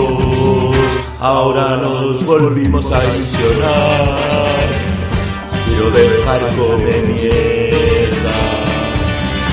ahora 1.20 1.76
nos 1.76 2.26
volvimos 2.26 2.84
a 2.90 3.04
ilusionar. 3.04 4.68
Quiero 5.64 5.90
dejar 5.90 6.40
comer 6.56 7.02
mierda, 7.06 8.38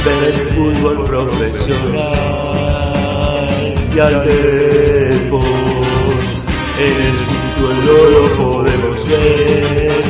ver 0.06 0.24
el 0.34 0.40
fútbol 0.50 1.06
profesional 1.06 2.30
y 3.96 4.00
al 4.00 4.26
deporte. 4.26 5.70
En 6.80 6.96
el 7.02 7.16
subsuelo 7.18 7.94
lo 8.10 8.24
podemos 8.38 9.10
ver, 9.10 10.04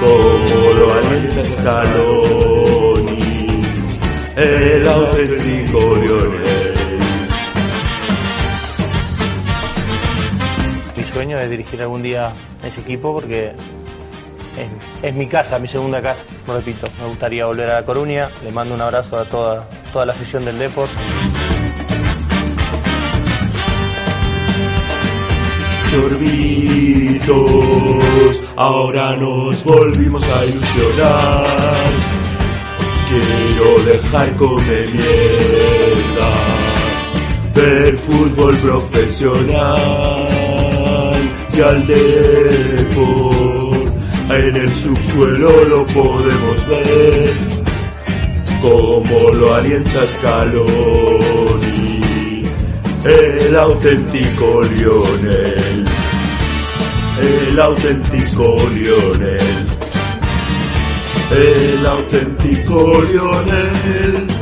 como 0.00 0.72
lo 0.72 1.44
Scaloni, 1.44 3.20
el 4.36 4.88
auténtico. 4.88 5.80
Mi 10.96 11.04
sueño 11.04 11.38
es 11.38 11.50
dirigir 11.50 11.82
algún 11.82 12.02
día 12.02 12.32
ese 12.64 12.80
equipo 12.80 13.12
porque 13.12 13.52
es, 15.02 15.14
mi 15.14 15.26
casa, 15.26 15.58
mi 15.58 15.68
segunda 15.68 16.00
casa. 16.02 16.24
Repito, 16.46 16.86
me 17.00 17.06
gustaría 17.06 17.46
volver 17.46 17.70
a 17.70 17.80
La 17.80 17.86
Coruña. 17.86 18.30
Le 18.44 18.52
mando 18.52 18.74
un 18.74 18.80
abrazo 18.80 19.18
a 19.18 19.24
toda, 19.24 19.68
toda 19.92 20.06
la 20.06 20.12
afición 20.12 20.44
del 20.44 20.58
Deport. 20.58 20.90
Ahora 28.56 29.16
nos 29.16 29.64
volvimos 29.64 30.22
a 30.22 30.44
ilusionar. 30.44 31.92
Quiero 33.08 33.84
dejar 33.84 34.36
comer 34.36 34.90
mierda, 34.92 36.32
ver 37.54 37.96
fútbol 37.96 38.54
profesional 38.58 39.56
y 41.56 41.60
al 41.60 41.86
deport. 41.86 43.20
En 44.30 44.56
el 44.56 44.70
subsuelo 44.74 45.64
lo 45.64 45.86
podemos 45.86 46.66
ver, 46.68 47.30
como 48.60 49.30
lo 49.30 49.54
alienta 49.54 50.06
Scaloni, 50.06 51.89
el 53.04 53.56
auténtico 53.56 54.62
Lionel, 54.64 55.86
el 57.48 57.60
auténtico 57.60 58.56
Lionel, 58.74 59.78
el 61.30 61.86
auténtico 61.86 63.02
Lionel. 63.02 64.39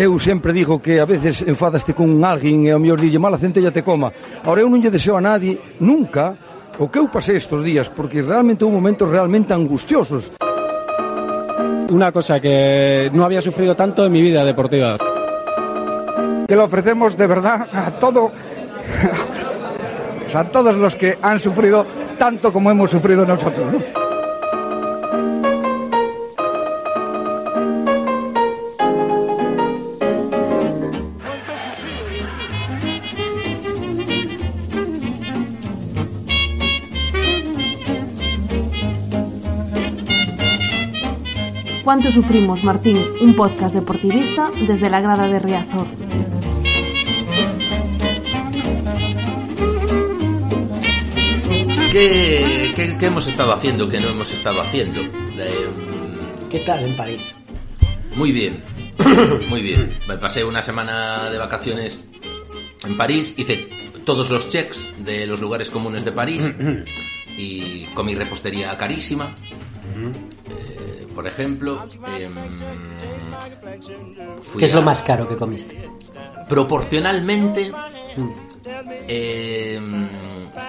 Eu 0.00 0.18
sempre 0.18 0.54
digo 0.54 0.80
que 0.80 0.98
a 0.98 1.04
veces 1.04 1.44
enfadaste 1.44 1.92
con 1.92 2.24
alguén 2.24 2.64
e 2.64 2.72
ao 2.72 2.80
mellor 2.80 2.96
dille 2.96 3.20
mala 3.20 3.36
centella 3.36 3.68
te 3.68 3.84
coma. 3.84 4.08
Ahora 4.48 4.64
eu 4.64 4.68
non 4.72 4.80
lle 4.80 4.88
deseo 4.88 5.12
a 5.12 5.20
nadie 5.20 5.60
nunca 5.76 6.32
o 6.80 6.88
que 6.88 6.96
eu 6.96 7.12
pasei 7.12 7.36
estos 7.36 7.60
días 7.60 7.92
porque 7.92 8.24
realmente 8.24 8.64
houve 8.64 8.80
momentos 8.80 9.04
realmente 9.04 9.52
angustiosos. 9.52 10.32
Una 11.92 12.08
cosa 12.16 12.40
que 12.40 13.12
no 13.12 13.28
había 13.28 13.44
sufrido 13.44 13.76
tanto 13.76 14.08
en 14.08 14.12
mi 14.16 14.24
vida 14.24 14.40
deportiva. 14.40 14.96
Que 16.48 16.56
lo 16.56 16.64
ofrecemos 16.64 17.12
de 17.12 17.26
verdad 17.28 17.68
a 17.68 17.92
todo 18.00 18.32
a 20.32 20.42
todos 20.48 20.80
los 20.80 20.96
que 20.96 21.20
han 21.20 21.36
sufrido 21.36 21.84
tanto 22.16 22.48
como 22.48 22.72
hemos 22.72 22.88
sufrido 22.88 23.28
nosotros. 23.28 23.68
¿no? 23.68 24.09
¿Cuánto 41.90 42.12
sufrimos, 42.12 42.62
Martín? 42.62 42.98
Un 43.20 43.34
podcast 43.34 43.74
deportivista 43.74 44.52
desde 44.64 44.88
la 44.88 45.00
grada 45.00 45.26
de 45.26 45.40
Riazor. 45.40 45.88
¿Qué, 51.90 52.70
qué, 52.76 52.96
qué 52.96 53.06
hemos 53.06 53.26
estado 53.26 53.52
haciendo 53.52 53.88
que 53.88 53.98
no 53.98 54.06
hemos 54.06 54.32
estado 54.32 54.62
haciendo? 54.62 55.00
Eh, 55.00 56.46
¿Qué 56.48 56.60
tal 56.60 56.84
en 56.84 56.96
París? 56.96 57.34
Muy 58.14 58.30
bien, 58.30 58.62
muy 59.50 59.60
bien. 59.60 59.98
Me 60.06 60.16
pasé 60.16 60.44
una 60.44 60.62
semana 60.62 61.28
de 61.28 61.38
vacaciones 61.38 61.98
en 62.84 62.96
París, 62.96 63.34
hice 63.36 63.68
todos 64.04 64.30
los 64.30 64.48
checks 64.48 64.92
de 65.04 65.26
los 65.26 65.40
lugares 65.40 65.70
comunes 65.70 66.04
de 66.04 66.12
París 66.12 66.48
y 67.36 67.86
comí 67.94 68.14
repostería 68.14 68.78
carísima. 68.78 69.34
Eh, 69.96 70.79
por 71.14 71.26
ejemplo, 71.26 71.84
em, 72.16 72.34
¿Qué 74.58 74.64
es 74.64 74.72
a- 74.72 74.76
lo 74.76 74.82
más 74.82 75.00
caro 75.02 75.28
que 75.28 75.36
comiste? 75.36 75.88
proporcionalmente 76.48 77.70
em, 79.08 80.08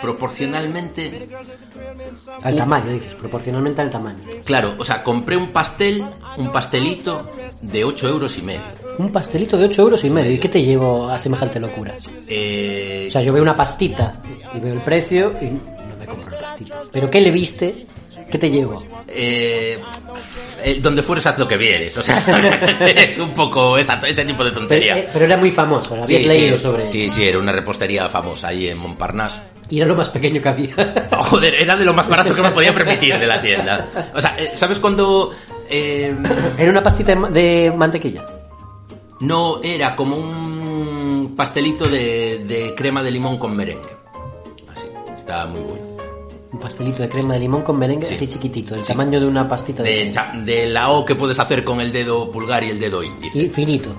proporcionalmente 0.01 1.27
Al 2.43 2.53
Un- 2.53 2.57
tamaño, 2.59 2.91
dices, 2.91 3.15
proporcionalmente 3.15 3.81
al 3.81 3.89
tamaño. 3.91 4.19
claro 4.43 4.75
o 4.77 4.85
sea 4.85 5.03
compré 5.03 5.35
un 5.37 5.47
pastel 5.51 6.03
un 6.37 6.51
pastelito 6.51 7.29
de 7.61 7.83
8 7.83 8.07
euros 8.07 8.37
y 8.37 8.41
medio 8.41 8.61
Un 8.99 9.11
pastelito 9.11 9.57
de 9.57 9.65
8 9.65 9.81
euros 9.83 10.03
y 10.03 10.09
medio. 10.09 10.31
¿Y 10.31 10.37
qué 10.39 10.49
te 10.49 10.61
llevo 10.61 11.07
a 11.09 11.17
semejante 11.17 11.59
locura? 11.59 11.95
Eh, 12.27 13.05
O 13.07 13.11
sea, 13.11 13.21
yo 13.21 13.33
veo 13.33 13.41
una 13.41 13.55
pastita 13.55 14.21
y 14.55 14.59
veo 14.59 14.73
el 14.73 14.81
precio 14.81 15.33
y 15.41 15.45
no 15.45 15.95
me 15.97 16.05
compro 16.05 16.29
la 16.31 16.39
pastita. 16.41 16.81
¿Pero 16.91 17.09
qué 17.09 17.21
le 17.21 17.31
viste? 17.31 17.87
¿Qué 18.31 18.37
te 18.37 18.49
llevo? 18.49 18.81
eh, 19.07 19.79
donde 20.81 21.01
fueres 21.03 21.25
haz 21.25 21.37
lo 21.39 21.47
que 21.47 21.57
vieres 21.57 21.97
o 21.97 22.03
sea 22.03 22.17
es 22.85 23.17
un 23.17 23.31
poco 23.31 23.77
esa- 23.77 23.99
ese 24.07 24.23
tipo 24.25 24.43
de 24.43 24.51
Pero, 24.51 24.59
tontería 24.61 24.97
eh, 24.99 25.09
pero 25.11 25.25
era 25.25 25.37
muy 25.37 25.51
famoso, 25.51 25.95
lo 25.97 26.05
Sí, 26.05 26.15
habías 26.15 26.35
leído 26.35 26.57
sí, 26.57 26.63
sobre 26.63 26.87
sí, 26.87 27.09
sí, 27.09 27.23
era 27.27 27.39
una 27.39 27.51
repostería 27.51 28.07
famosa 28.09 28.49
ahí 28.49 28.67
en 28.69 28.77
Montparnasse. 28.77 29.39
Y 29.69 29.77
era 29.79 29.87
lo 29.87 29.95
más 29.95 30.09
pequeño 30.09 30.41
que 30.41 30.49
había. 30.49 31.07
Oh, 31.11 31.23
joder, 31.23 31.55
era 31.55 31.75
de 31.77 31.85
lo 31.85 31.93
más 31.93 32.07
barato 32.09 32.35
que 32.35 32.41
me 32.41 32.51
podía 32.51 32.73
permitir 32.73 33.17
de 33.17 33.25
la 33.25 33.39
tienda. 33.41 34.11
O 34.13 34.19
sea, 34.21 34.35
eh, 34.37 34.51
¿sabes 34.53 34.79
cuando 34.79 35.31
eh, 35.69 36.13
era 36.57 36.69
una 36.71 36.83
pastita 36.83 37.13
de 37.13 37.19
ma- 37.19 37.29
de 37.29 37.73
mantequilla. 37.75 38.25
no 39.21 39.61
era 39.63 39.95
como 39.95 40.17
un 40.17 41.33
pastelito 41.37 41.85
de, 41.87 42.43
de 42.45 42.75
crema 42.75 43.01
de 43.01 43.11
limón 43.11 43.37
con 43.37 43.55
merengue? 43.55 43.95
Así, 44.75 44.87
está 45.15 45.45
muy 45.47 45.61
bueno. 45.61 45.90
Un 46.53 46.59
pastelito 46.59 47.01
de 47.01 47.07
crema 47.09 47.35
de 47.35 47.39
limón 47.39 47.61
con 47.61 47.77
merengue 47.79 48.05
Sí. 48.05 48.13
así 48.15 48.27
chiquitito, 48.27 48.75
del 48.75 48.85
tamaño 48.85 49.19
de 49.19 49.25
una 49.25 49.47
pastita 49.47 49.83
de... 49.83 50.05
De, 50.05 50.11
cha- 50.11 50.33
de 50.35 50.67
la 50.67 50.89
O 50.89 51.05
que 51.05 51.15
puedes 51.15 51.39
hacer 51.39 51.63
con 51.63 51.79
el 51.79 51.93
dedo 51.93 52.29
pulgar 52.31 52.63
y 52.63 52.71
el 52.71 52.79
dedo 52.79 53.01
índice. 53.03 53.39
Y 53.39 53.49
finito. 53.49 53.95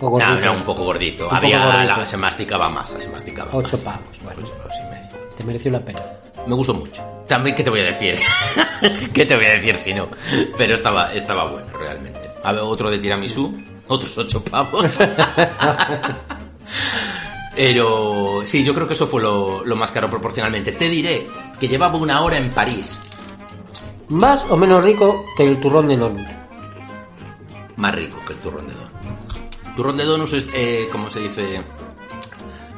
O 0.00 0.10
gordito. 0.10 0.46
no, 0.46 0.52
un 0.58 0.62
poco 0.64 0.84
gordito. 0.84 1.24
Un 1.24 1.30
poco 1.30 1.36
Había, 1.44 1.64
gordito. 1.66 1.96
la- 1.98 2.06
se 2.06 2.16
masticaba 2.16 2.68
más, 2.68 2.90
se 2.96 3.08
masticaba 3.08 3.50
Ocho 3.52 3.76
más. 3.76 3.84
pavos, 3.84 4.20
bueno. 4.22 4.40
Ocho 4.42 4.52
pavos 4.58 4.76
y 4.78 4.82
medio. 4.94 5.06
Te 5.36 5.42
mereció 5.44 5.72
la 5.72 5.80
pena. 5.84 6.00
Me 6.46 6.54
gustó 6.54 6.74
mucho. 6.74 7.02
También, 7.26 7.56
¿qué 7.56 7.64
te 7.64 7.70
voy 7.70 7.80
a 7.80 7.84
decir? 7.86 8.16
¿Qué 9.12 9.26
te 9.26 9.34
voy 9.34 9.46
a 9.46 9.52
decir 9.54 9.74
si 9.76 9.92
no? 9.92 10.08
Pero 10.56 10.76
estaba, 10.76 11.12
estaba 11.12 11.50
bueno, 11.50 11.66
realmente. 11.76 12.20
A 12.44 12.52
ver, 12.52 12.60
otro 12.62 12.88
de 12.90 12.98
tiramisú, 12.98 13.52
otros 13.88 14.16
ocho 14.18 14.44
pavos. 14.44 15.00
Pero 17.56 18.42
sí, 18.44 18.62
yo 18.62 18.74
creo 18.74 18.86
que 18.86 18.92
eso 18.92 19.06
fue 19.06 19.22
lo, 19.22 19.64
lo 19.64 19.76
más 19.76 19.90
caro 19.90 20.10
proporcionalmente. 20.10 20.72
Te 20.72 20.88
diré 20.90 21.26
que 21.58 21.66
llevaba 21.68 21.96
una 21.96 22.20
hora 22.20 22.36
en 22.36 22.50
París. 22.50 23.00
Más 24.08 24.44
o 24.50 24.56
menos 24.56 24.84
rico 24.84 25.24
que 25.36 25.44
el 25.44 25.58
turrón 25.58 25.88
de 25.88 25.96
donut. 25.96 26.28
Más 27.76 27.94
rico 27.94 28.18
que 28.26 28.34
el 28.34 28.38
turrón 28.40 28.66
de 28.66 28.74
donuts. 28.74 29.74
Turrón 29.74 29.96
de 29.96 30.04
donuts 30.04 30.32
es, 30.34 30.48
eh, 30.54 30.88
como 30.92 31.10
se 31.10 31.20
dice, 31.20 31.62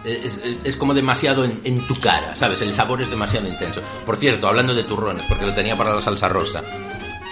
es, 0.04 0.38
es- 0.38 0.56
es 0.64 0.76
como 0.76 0.94
demasiado 0.94 1.44
en, 1.44 1.60
en 1.64 1.86
tu 1.86 1.94
cara, 1.96 2.34
¿sabes? 2.36 2.60
El 2.62 2.74
sabor 2.74 3.02
es 3.02 3.10
demasiado 3.10 3.46
intenso. 3.48 3.80
Por 4.06 4.16
cierto, 4.16 4.48
hablando 4.48 4.74
de 4.74 4.84
turrones, 4.84 5.24
porque 5.28 5.44
lo 5.46 5.52
tenía 5.54 5.76
para 5.76 5.94
la 5.94 6.00
salsa 6.00 6.28
rosa. 6.28 6.60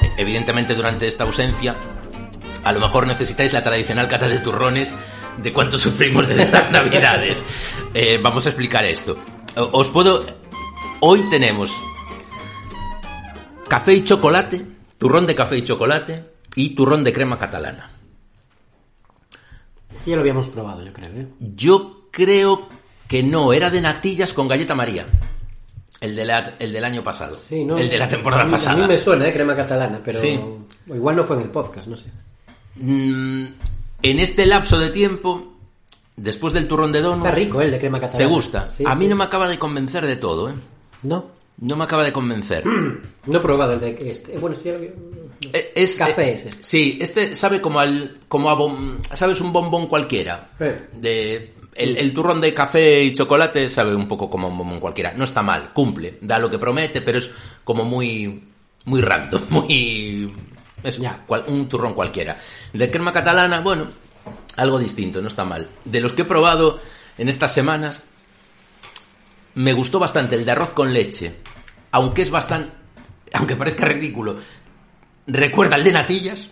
eh, 0.02 0.10
Evidentemente, 0.18 0.74
durante 0.74 1.06
esta 1.08 1.24
ausencia, 1.24 1.76
a 2.64 2.72
lo 2.72 2.80
mejor 2.80 3.06
necesitáis 3.06 3.52
la 3.52 3.62
tradicional 3.62 4.08
cata 4.08 4.28
de 4.28 4.38
turrones 4.40 4.92
de 5.38 5.52
cuánto 5.52 5.78
sufrimos 5.78 6.28
desde 6.28 6.50
las 6.50 6.70
navidades. 6.72 7.42
Eh, 7.94 8.18
vamos 8.22 8.46
a 8.46 8.50
explicar 8.50 8.84
esto. 8.84 9.16
Os 9.56 9.88
puedo... 9.90 10.24
Hoy 11.00 11.22
tenemos 11.28 11.72
café 13.68 13.92
y 13.94 14.04
chocolate, 14.04 14.66
turrón 14.98 15.26
de 15.26 15.34
café 15.34 15.58
y 15.58 15.62
chocolate 15.64 16.24
y 16.54 16.70
turrón 16.74 17.04
de 17.04 17.12
crema 17.12 17.38
catalana. 17.38 17.90
Este 19.94 20.10
ya 20.10 20.16
lo 20.16 20.22
habíamos 20.22 20.48
probado, 20.48 20.84
yo 20.84 20.92
creo. 20.92 21.10
¿eh? 21.10 21.26
Yo 21.54 22.08
creo 22.10 22.68
que 23.08 23.22
no, 23.22 23.52
era 23.52 23.70
de 23.70 23.80
natillas 23.80 24.32
con 24.32 24.48
galleta 24.48 24.74
María. 24.74 25.06
El, 26.00 26.14
de 26.16 26.24
la- 26.26 26.52
el 26.58 26.72
del 26.72 26.84
año 26.84 27.02
pasado. 27.02 27.36
Sí, 27.36 27.64
¿no? 27.64 27.76
El 27.78 27.88
de 27.88 27.98
la 27.98 28.08
temporada 28.08 28.42
a 28.42 28.46
mí, 28.46 28.52
pasada. 28.52 28.76
A 28.84 28.88
mí 28.88 28.94
me 28.94 28.98
suena, 28.98 29.28
¿eh? 29.28 29.32
Crema 29.32 29.56
catalana, 29.56 30.00
pero... 30.04 30.20
Sí. 30.20 30.38
igual 30.88 31.16
no 31.16 31.24
fue 31.24 31.36
en 31.36 31.42
el 31.42 31.50
podcast, 31.50 31.86
no 31.88 31.96
sé. 31.96 32.06
Mm, 32.76 33.46
en 34.02 34.20
este 34.20 34.46
lapso 34.46 34.78
de 34.78 34.90
tiempo, 34.90 35.52
después 36.16 36.52
del 36.52 36.68
turrón 36.68 36.92
de 36.92 37.00
donuts... 37.00 37.24
Está 37.26 37.36
rico, 37.36 37.60
¿eh? 37.60 37.64
El 37.66 37.70
de 37.72 37.78
crema 37.78 37.98
catalana. 37.98 38.18
¿Te 38.18 38.26
gusta? 38.26 38.70
Sí, 38.76 38.84
a 38.86 38.94
mí 38.94 39.04
sí. 39.04 39.08
no 39.10 39.16
me 39.16 39.24
acaba 39.24 39.48
de 39.48 39.58
convencer 39.58 40.06
de 40.06 40.16
todo, 40.16 40.50
¿eh? 40.50 40.54
No, 41.02 41.26
No 41.60 41.76
me 41.76 41.84
acaba 41.84 42.04
de 42.04 42.12
convencer. 42.12 42.64
no 43.26 43.38
he 43.38 43.40
probado 43.40 43.72
el 43.74 43.80
de 43.80 43.98
este. 44.10 44.38
Bueno, 44.38 44.56
lo 44.64 44.74
había- 44.74 44.90
Eh, 45.52 45.72
es, 45.74 45.96
Café 45.96 46.32
ese. 46.34 46.50
Sí, 46.60 46.98
este 47.00 47.34
sabe 47.34 47.60
como 47.60 47.80
al... 47.80 48.18
Como 48.28 48.50
a 48.50 48.56
bom- 48.56 49.02
¿Sabes? 49.14 49.40
Un 49.40 49.52
bombón 49.52 49.86
cualquiera. 49.86 50.50
De... 50.92 51.52
El, 51.74 51.98
el 51.98 52.14
turrón 52.14 52.40
de 52.40 52.54
café 52.54 53.02
y 53.04 53.12
chocolate 53.12 53.68
sabe 53.68 53.94
un 53.94 54.08
poco 54.08 54.30
como 54.30 54.48
un 54.48 54.56
bombón 54.56 54.80
cualquiera. 54.80 55.12
No 55.12 55.24
está 55.24 55.42
mal, 55.42 55.74
cumple, 55.74 56.16
da 56.22 56.38
lo 56.38 56.48
que 56.50 56.58
promete, 56.58 57.02
pero 57.02 57.18
es 57.18 57.28
como 57.64 57.84
muy... 57.84 58.42
Muy 58.86 59.00
random, 59.02 59.42
muy... 59.50 60.32
Eso, 60.86 61.02
Ya. 61.02 61.22
cual- 61.26 61.44
un 61.48 61.68
turrón 61.68 61.94
cualquiera. 61.94 62.36
De 62.72 62.90
crema 62.90 63.12
catalana, 63.12 63.60
bueno, 63.60 63.88
algo 64.56 64.78
distinto, 64.78 65.20
no 65.20 65.28
está 65.28 65.44
mal. 65.44 65.68
De 65.84 66.00
los 66.00 66.12
que 66.12 66.22
he 66.22 66.24
probado 66.24 66.80
en 67.18 67.28
estas 67.28 67.52
semanas, 67.52 68.02
me 69.54 69.72
gustó 69.72 69.98
bastante 69.98 70.36
el 70.36 70.44
de 70.44 70.52
arroz 70.52 70.70
con 70.72 70.92
leche, 70.92 71.34
aunque 71.90 72.22
es 72.22 72.30
bastante, 72.30 72.70
aunque 73.32 73.56
parezca 73.56 73.86
ridículo, 73.86 74.36
recuerda 75.26 75.76
el 75.76 75.84
de 75.84 75.92
natillas, 75.92 76.50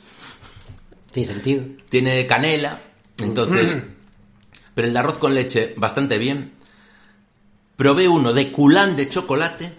Tiene 1.13 1.27
sentido. 1.33 1.65
tiene 1.89 2.27
canela, 2.27 2.79
entonces, 3.19 3.77
pero 4.75 4.89
el 4.89 4.95
de 4.95 4.99
arroz 4.99 5.19
con 5.19 5.35
leche 5.35 5.75
bastante 5.77 6.19
bien. 6.19 6.55
Probé 7.77 8.09
uno 8.09 8.33
de 8.33 8.51
culán 8.51 8.97
de 8.97 9.09
chocolate, 9.09 9.73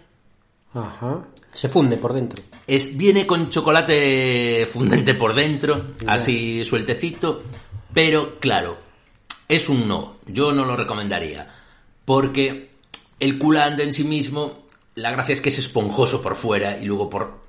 Ajá. 0.74 1.20
Se 1.54 1.70
funde 1.70 1.96
por 1.96 2.12
dentro. 2.14 2.44
Es, 2.68 2.96
viene 2.98 3.26
con 3.28 3.50
chocolate 3.50 4.68
fundente 4.72 5.14
por 5.14 5.34
dentro, 5.34 5.88
así 6.08 6.64
sueltecito, 6.66 7.44
pero 7.94 8.40
claro, 8.40 8.78
es 9.48 9.70
un 9.70 9.88
no, 9.88 10.18
yo 10.26 10.52
no 10.52 10.66
lo 10.66 10.76
recomendaría, 10.76 11.48
porque 12.06 12.70
el 13.20 13.38
culán 13.38 13.78
de 13.78 13.84
en 13.84 13.94
sí 13.94 14.04
mismo, 14.04 14.66
la 14.96 15.12
gracia 15.12 15.34
es 15.34 15.42
que 15.42 15.50
es 15.50 15.60
esponjoso 15.60 16.22
por 16.22 16.36
fuera 16.36 16.78
y 16.78 16.86
luego 16.86 17.10
por, 17.10 17.40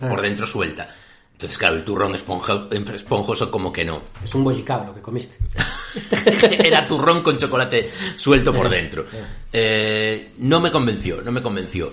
por 0.00 0.20
dentro 0.22 0.46
suelta. 0.46 0.88
Entonces, 1.32 1.56
claro, 1.56 1.76
el 1.76 1.84
turrón 1.84 2.14
esponja- 2.16 2.66
esponjoso 2.92 3.48
como 3.48 3.72
que 3.72 3.84
no. 3.84 4.02
Es 4.24 4.34
un 4.34 4.42
bollicao 4.42 4.86
lo 4.86 4.92
que 4.94 5.00
comiste. 5.00 5.36
Era 6.64 6.84
turrón 6.84 7.22
con 7.22 7.36
chocolate 7.36 7.90
suelto 8.16 8.52
por 8.52 8.68
dentro. 8.70 9.06
Eh, 9.52 10.32
no 10.38 10.60
me 10.60 10.72
convenció, 10.72 11.22
no 11.22 11.30
me 11.30 11.40
convenció. 11.40 11.92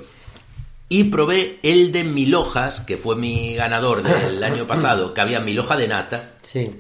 Y 0.88 1.06
probé 1.06 1.60
el 1.64 1.92
de 1.92 2.04
mil 2.04 2.36
hojas, 2.36 2.82
que 2.82 2.98
fue 2.98 3.16
mi 3.16 3.56
ganador 3.56 4.04
del 4.04 4.44
año 4.44 4.68
pasado, 4.68 5.14
que 5.14 5.22
había 5.22 5.40
mil 5.40 5.58
hoja 5.60 5.76
de 5.78 5.88
nata, 5.88 6.34
Sí. 6.44 6.72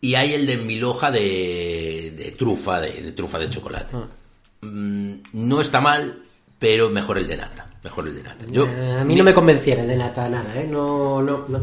y 0.00 0.14
hay 0.14 0.34
el 0.34 0.46
de 0.46 0.56
mil 0.58 0.84
hoja 0.84 1.10
de, 1.10 2.14
de 2.16 2.30
trufa, 2.32 2.80
de, 2.80 2.92
de 3.02 3.12
trufa 3.12 3.38
de 3.38 3.48
chocolate. 3.48 3.96
Mm, 4.60 5.14
no 5.32 5.60
está 5.60 5.80
mal, 5.80 6.22
pero 6.58 6.88
mejor 6.90 7.18
el 7.18 7.26
de 7.26 7.36
nata. 7.36 7.66
Mejor 7.82 8.06
el 8.06 8.14
de 8.14 8.22
nata. 8.22 8.44
Yo, 8.48 8.64
a 8.64 9.04
mí 9.04 9.16
no 9.16 9.24
me 9.24 9.34
convenciera 9.34 9.82
el 9.82 9.88
de 9.88 9.96
nata 9.96 10.28
nada, 10.28 10.54
¿eh? 10.60 10.68
No, 10.68 11.20
no, 11.20 11.44
no. 11.48 11.60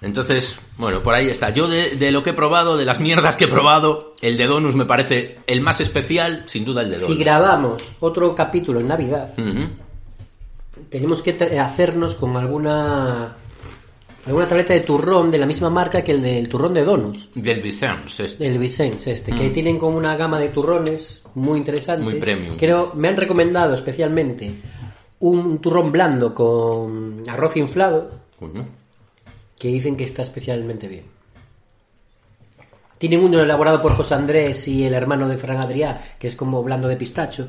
Entonces, 0.00 0.60
bueno, 0.76 1.02
por 1.02 1.12
ahí 1.14 1.26
está. 1.28 1.50
Yo 1.50 1.66
de, 1.66 1.96
de 1.96 2.12
lo 2.12 2.22
que 2.22 2.30
he 2.30 2.34
probado, 2.34 2.76
de 2.76 2.84
las 2.84 3.00
mierdas 3.00 3.36
que 3.36 3.46
he 3.46 3.48
probado, 3.48 4.14
el 4.20 4.36
de 4.36 4.46
Donus 4.46 4.76
me 4.76 4.84
parece 4.84 5.40
el 5.48 5.60
más 5.60 5.80
especial, 5.80 6.44
sin 6.46 6.64
duda 6.64 6.82
el 6.82 6.90
de 6.92 6.98
Donus. 7.00 7.16
Si 7.16 7.20
grabamos 7.20 7.82
otro 7.98 8.32
capítulo 8.36 8.78
en 8.78 8.86
Navidad. 8.86 9.34
Tenemos 10.90 11.22
que 11.22 11.32
hacernos 11.58 12.14
con 12.14 12.36
alguna 12.36 13.36
alguna 14.26 14.46
tableta 14.46 14.74
de 14.74 14.80
turrón 14.80 15.30
de 15.30 15.38
la 15.38 15.46
misma 15.46 15.70
marca 15.70 16.02
que 16.04 16.12
el 16.12 16.22
del 16.22 16.48
turrón 16.48 16.74
de 16.74 16.84
donuts. 16.84 17.30
Del 17.34 17.60
Vicens, 17.60 18.20
este. 18.20 18.46
El 18.46 18.58
Vicens 18.58 19.06
este, 19.06 19.32
que 19.32 19.50
tienen 19.50 19.78
como 19.78 19.96
una 19.96 20.16
gama 20.16 20.38
de 20.38 20.48
turrones 20.50 21.22
muy 21.34 21.58
interesantes. 21.58 22.04
Muy 22.04 22.20
premium. 22.20 22.56
Creo, 22.56 22.92
me 22.94 23.08
han 23.08 23.16
recomendado 23.16 23.74
especialmente 23.74 24.52
un 25.20 25.58
turrón 25.60 25.90
blando 25.90 26.34
con 26.34 27.22
arroz 27.28 27.56
inflado, 27.56 28.10
que 29.58 29.68
dicen 29.68 29.96
que 29.96 30.04
está 30.04 30.22
especialmente 30.22 30.88
bien. 30.88 31.04
Tienen 32.98 33.20
uno 33.20 33.40
elaborado 33.40 33.80
por 33.80 33.94
José 33.94 34.14
Andrés 34.14 34.66
y 34.68 34.84
el 34.84 34.92
hermano 34.92 35.28
de 35.28 35.36
Fran 35.36 35.58
Adrià, 35.58 36.00
que 36.18 36.26
es 36.26 36.36
como 36.36 36.62
blando 36.62 36.88
de 36.88 36.96
pistacho. 36.96 37.48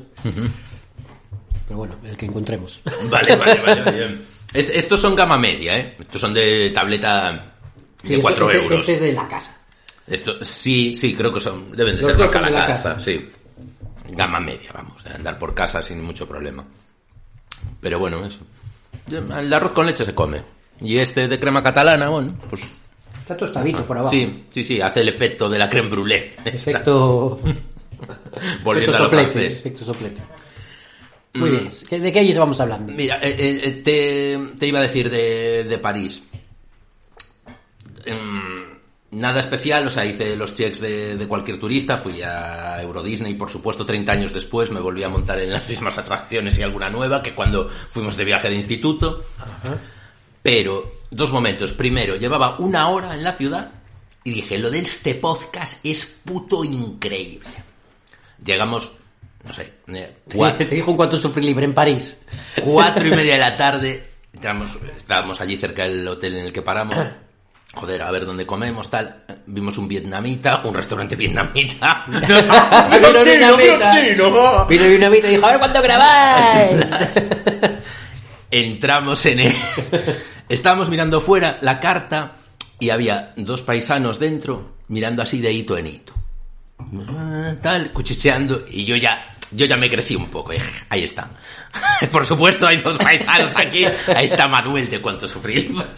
Pero 1.70 1.78
bueno, 1.78 1.94
el 2.02 2.16
que 2.16 2.26
encontremos. 2.26 2.80
Vale, 3.08 3.36
vale, 3.36 3.60
vale. 3.60 3.80
vale. 3.82 4.18
Es- 4.52 4.70
estos 4.70 5.00
son 5.00 5.14
gama 5.14 5.38
media, 5.38 5.78
¿eh? 5.78 5.94
Estos 6.00 6.20
son 6.20 6.34
de 6.34 6.72
tableta 6.74 7.52
Sí, 8.02 8.16
de 8.16 8.20
4 8.20 8.50
este- 8.50 8.62
euros. 8.64 8.80
Este 8.80 8.92
es 8.94 9.00
de 9.02 9.12
la 9.12 9.28
casa. 9.28 9.56
Esto, 10.08 10.44
sí, 10.44 10.96
sí, 10.96 11.14
creo 11.14 11.32
que 11.32 11.38
son, 11.38 11.70
deben 11.70 11.94
de 11.94 12.02
Los 12.02 12.10
ser 12.10 12.18
la 12.18 12.26
de 12.46 12.50
la 12.50 12.66
casa, 12.66 12.94
casa. 12.94 13.00
sí. 13.00 13.28
gama 14.10 14.40
media, 14.40 14.72
vamos, 14.74 15.04
de 15.04 15.10
andar 15.10 15.38
por 15.38 15.54
casa 15.54 15.80
sin 15.80 16.02
mucho 16.02 16.26
problema. 16.26 16.64
Pero 17.80 18.00
bueno, 18.00 18.26
eso. 18.26 18.40
El 19.12 19.52
arroz 19.52 19.70
con 19.70 19.86
leche 19.86 20.04
se 20.04 20.12
come. 20.12 20.42
Y 20.80 20.98
este 20.98 21.28
de 21.28 21.38
crema 21.38 21.62
catalana, 21.62 22.08
bueno, 22.08 22.34
pues 22.48 22.62
Está 23.20 23.36
tostadito 23.36 23.86
por 23.86 23.98
abajo. 23.98 24.10
sí, 24.10 24.46
sí, 24.50 24.64
sí, 24.64 24.80
hace 24.80 25.02
el 25.02 25.08
efecto 25.10 25.48
de 25.48 25.58
la 25.58 25.68
creme 25.68 25.88
brûlée. 25.90 26.32
Efecto. 26.44 27.38
Volviendo 28.64 28.92
efecto 28.92 28.96
a 28.96 28.98
lo 28.98 29.04
soplete, 29.10 29.30
francés. 29.30 29.58
efecto 29.60 29.84
soplete. 29.84 30.20
Muy 31.34 31.50
bien. 31.50 31.70
¿qué- 31.88 32.00
¿De 32.00 32.10
qué 32.12 32.34
vamos 32.38 32.58
hablando? 32.60 32.92
Mira, 32.92 33.18
eh, 33.22 33.60
eh, 33.64 33.70
te, 33.84 34.56
te 34.58 34.66
iba 34.66 34.78
a 34.80 34.82
decir 34.82 35.08
de, 35.10 35.64
de 35.64 35.78
París. 35.78 36.22
Em, 38.04 38.64
nada 39.12 39.40
especial, 39.40 39.86
o 39.86 39.90
sea, 39.90 40.04
hice 40.06 40.34
los 40.36 40.54
checks 40.54 40.80
de, 40.80 41.16
de 41.16 41.28
cualquier 41.28 41.58
turista, 41.58 41.96
fui 41.96 42.22
a 42.22 42.80
Euro 42.82 43.02
Disney, 43.02 43.34
por 43.34 43.50
supuesto, 43.50 43.84
30 43.84 44.12
años 44.12 44.32
después 44.32 44.70
me 44.70 44.80
volví 44.80 45.02
a 45.02 45.08
montar 45.08 45.38
en 45.40 45.52
las 45.52 45.68
mismas 45.68 45.98
atracciones 45.98 46.58
y 46.58 46.62
alguna 46.62 46.90
nueva 46.90 47.22
que 47.22 47.34
cuando 47.34 47.68
fuimos 47.68 48.16
de 48.16 48.24
viaje 48.24 48.48
de 48.48 48.56
instituto. 48.56 49.24
Pero, 50.42 50.90
dos 51.10 51.32
momentos. 51.32 51.72
Primero, 51.72 52.16
llevaba 52.16 52.58
una 52.58 52.88
hora 52.88 53.14
en 53.14 53.22
la 53.22 53.34
ciudad 53.34 53.72
y 54.24 54.30
dije, 54.32 54.58
lo 54.58 54.70
de 54.70 54.78
este 54.80 55.14
podcast 55.14 55.84
es 55.84 56.04
puto 56.24 56.64
increíble. 56.64 57.48
Llegamos, 58.44 58.96
no 59.44 59.52
sé, 59.52 59.72
eh, 59.88 60.16
cua- 60.28 60.56
Te 60.56 60.64
dijo 60.66 60.90
un 60.90 60.96
cuanto 60.96 61.18
sufrir 61.20 61.44
libre 61.44 61.64
en 61.64 61.74
París. 61.74 62.20
cuatro 62.62 63.06
y 63.06 63.10
media 63.10 63.34
de 63.34 63.40
la 63.40 63.56
tarde, 63.56 64.04
entramos, 64.32 64.76
estábamos 64.96 65.40
allí 65.40 65.56
cerca 65.56 65.84
del 65.84 66.06
hotel 66.06 66.36
en 66.36 66.46
el 66.46 66.52
que 66.52 66.62
paramos. 66.62 66.96
Joder, 67.72 68.02
a 68.02 68.10
ver 68.10 68.26
dónde 68.26 68.44
comemos, 68.44 68.90
tal. 68.90 69.22
Vimos 69.46 69.78
un 69.78 69.86
vietnamita, 69.86 70.60
un 70.64 70.74
restaurante 70.74 71.14
vietnamita. 71.14 72.04
Vino 72.08 72.20
¡Pero 72.28 73.22
chino, 73.22 73.56
vietnamita. 73.56 73.92
chino! 73.92 74.66
Vino 74.66 75.08
mitad 75.10 75.28
y 75.28 75.30
dijo, 75.36 75.46
a 75.46 75.50
ver 75.50 75.58
cuánto 75.60 75.80
grabáis. 75.80 76.80
Entramos 78.50 79.24
en 79.26 79.40
el... 79.40 79.54
Estábamos 80.48 80.90
mirando 80.90 81.20
fuera 81.20 81.58
la 81.60 81.78
carta 81.78 82.32
y 82.80 82.90
había 82.90 83.32
dos 83.36 83.62
paisanos 83.62 84.18
dentro 84.18 84.72
mirando 84.88 85.22
así 85.22 85.40
de 85.40 85.52
hito 85.52 85.78
en 85.78 85.86
hito. 85.86 86.12
Tal, 87.62 87.92
cuchicheando 87.92 88.64
y 88.68 88.84
yo 88.84 88.96
ya... 88.96 89.29
Yo 89.52 89.66
ya 89.66 89.76
me 89.76 89.90
crecí 89.90 90.14
un 90.14 90.30
poco, 90.30 90.52
eh, 90.52 90.58
ahí 90.90 91.02
están. 91.04 91.30
Por 92.12 92.24
supuesto, 92.24 92.66
hay 92.66 92.76
dos 92.78 92.98
paisanos 92.98 93.54
aquí. 93.56 93.84
Ahí 94.14 94.26
está 94.26 94.46
Manuel 94.46 94.88
de 94.88 95.00
cuánto 95.00 95.26
sufrimos. 95.26 95.84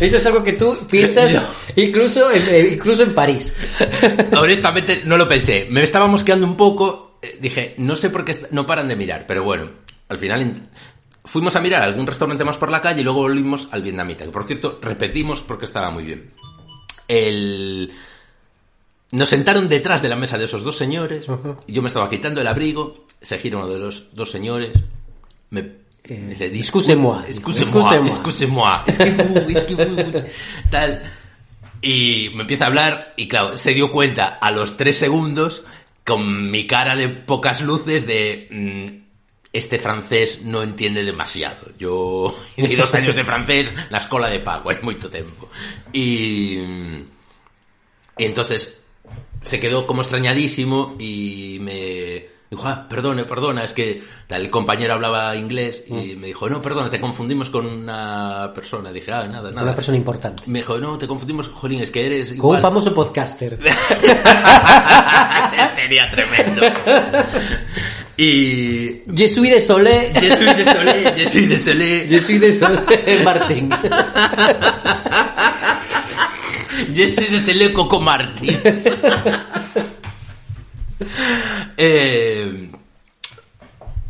Eso 0.00 0.18
es 0.18 0.26
algo 0.26 0.44
que 0.44 0.52
tú 0.52 0.76
piensas 0.88 1.32
incluso, 1.74 2.30
en, 2.30 2.42
eh, 2.46 2.68
incluso 2.74 3.02
en 3.02 3.14
París. 3.14 3.54
Honestamente, 4.38 5.02
no 5.04 5.16
lo 5.16 5.26
pensé. 5.26 5.66
Me 5.70 5.82
estaba 5.82 6.06
mosqueando 6.06 6.46
un 6.46 6.56
poco. 6.56 7.18
eh, 7.22 7.38
Dije, 7.40 7.74
no 7.78 7.96
sé 7.96 8.10
por 8.10 8.24
qué 8.24 8.36
no 8.50 8.66
paran 8.66 8.86
de 8.86 8.96
mirar, 8.96 9.24
pero 9.26 9.42
bueno, 9.44 9.70
al 10.08 10.18
final 10.18 10.42
in- 10.42 10.68
fuimos 11.24 11.56
a 11.56 11.60
mirar 11.60 11.82
algún 11.82 12.06
restaurante 12.06 12.44
más 12.44 12.58
por 12.58 12.70
la 12.70 12.82
calle 12.82 13.00
y 13.00 13.04
luego 13.04 13.20
volvimos 13.22 13.68
al 13.72 13.82
vietnamita. 13.82 14.24
Que 14.26 14.30
por 14.30 14.44
cierto, 14.44 14.78
repetimos 14.82 15.40
porque 15.40 15.64
estaba 15.64 15.90
muy 15.90 16.04
bien. 16.04 16.32
El... 17.08 17.90
Nos 19.10 19.30
sentaron 19.30 19.68
detrás 19.68 20.02
de 20.02 20.08
la 20.08 20.16
mesa 20.16 20.36
de 20.36 20.44
esos 20.44 20.62
dos 20.64 20.76
señores. 20.76 21.26
y 21.66 21.72
Yo 21.72 21.82
me 21.82 21.88
estaba 21.88 22.10
quitando 22.10 22.40
el 22.40 22.46
abrigo. 22.46 23.06
Se 23.22 23.38
gira 23.38 23.56
uno 23.56 23.68
de 23.68 23.78
los 23.78 24.14
dos 24.14 24.30
señores. 24.30 24.70
Me, 25.50 25.62
me 26.08 26.34
dice, 26.34 26.46
excusez-moi. 26.46 27.24
Excusez-moi. 27.26 28.06
Excusez-moi. 28.06 28.82
Es 28.86 28.98
que 28.98 29.10
vous, 29.10 29.50
es 29.50 29.64
que 29.64 29.74
vous, 29.74 30.22
Tal. 30.70 31.02
Y 31.80 32.30
me 32.34 32.42
empieza 32.42 32.64
a 32.64 32.66
hablar 32.68 33.14
y 33.16 33.28
claro, 33.28 33.56
se 33.56 33.72
dio 33.72 33.92
cuenta 33.92 34.26
a 34.26 34.50
los 34.50 34.76
tres 34.76 34.98
segundos 34.98 35.64
con 36.04 36.50
mi 36.50 36.66
cara 36.66 36.96
de 36.96 37.08
pocas 37.08 37.60
luces 37.60 38.06
de... 38.06 38.48
mm, 38.50 39.08
este 39.52 39.78
francés 39.78 40.42
no 40.44 40.62
entiende 40.62 41.04
demasiado. 41.04 41.72
Yo 41.78 42.36
he 42.56 42.76
dos 42.76 42.94
años 42.94 43.14
de 43.14 43.24
francés, 43.24 43.72
la 43.90 43.98
escuela 43.98 44.28
de 44.28 44.40
pago, 44.40 44.70
hay 44.70 44.78
mucho 44.82 45.08
tiempo. 45.08 45.48
Y, 45.92 46.58
y 48.18 48.24
entonces 48.24 48.82
se 49.42 49.60
quedó 49.60 49.86
como 49.86 50.02
extrañadísimo 50.02 50.96
y 50.98 51.58
me 51.60 52.26
dijo, 52.50 52.66
ah, 52.66 52.86
perdone, 52.88 53.24
perdona, 53.24 53.64
es 53.64 53.72
que 53.72 54.02
el 54.28 54.50
compañero 54.50 54.94
hablaba 54.94 55.34
inglés 55.36 55.84
y 55.88 56.16
me 56.16 56.28
dijo, 56.28 56.48
no, 56.48 56.60
perdona, 56.62 56.88
te 56.90 57.00
confundimos 57.00 57.50
con 57.50 57.66
una 57.66 58.50
persona. 58.54 58.90
Dije, 58.90 59.12
ah, 59.12 59.24
nada, 59.26 59.50
nada. 59.50 59.62
Una 59.62 59.74
persona 59.74 59.96
importante. 59.98 60.44
Me 60.46 60.60
dijo, 60.60 60.78
no, 60.78 60.96
te 60.98 61.06
confundimos, 61.06 61.48
jolín, 61.48 61.82
es 61.82 61.90
que 61.90 62.06
eres 62.06 62.28
Con 62.28 62.36
igual. 62.36 62.56
un 62.56 62.62
famoso 62.62 62.94
podcaster. 62.94 63.58
Sería 65.76 66.08
tremendo. 66.10 66.62
Y... 68.16 69.02
Je 69.14 69.28
suis 69.28 69.50
désolé. 69.50 70.12
Je 70.14 70.30
suis 70.34 70.54
désolé, 70.54 71.14
je 71.16 71.28
suis 71.28 71.46
désolé. 71.46 72.06
Je 72.08 72.18
suis 72.18 72.38
désolé, 72.38 73.24
Martín. 73.24 73.70
Je 76.92 77.06
suis 77.08 77.26
désolé, 77.28 77.72
Coco 77.72 78.00
Martins. 78.00 78.88
Eh, 81.76 82.70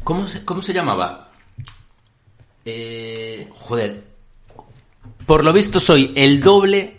¿cómo, 0.04 0.26
se, 0.26 0.44
¿Cómo 0.44 0.62
se 0.62 0.72
llamaba? 0.72 1.30
Eh, 2.64 3.46
joder. 3.50 4.04
Por 5.26 5.44
lo 5.44 5.52
visto 5.52 5.80
soy 5.80 6.12
el 6.16 6.40
doble 6.40 6.96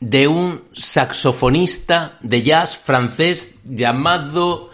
de 0.00 0.26
un 0.28 0.62
saxofonista 0.72 2.16
de 2.22 2.42
jazz 2.42 2.76
francés 2.76 3.56
llamado... 3.64 4.70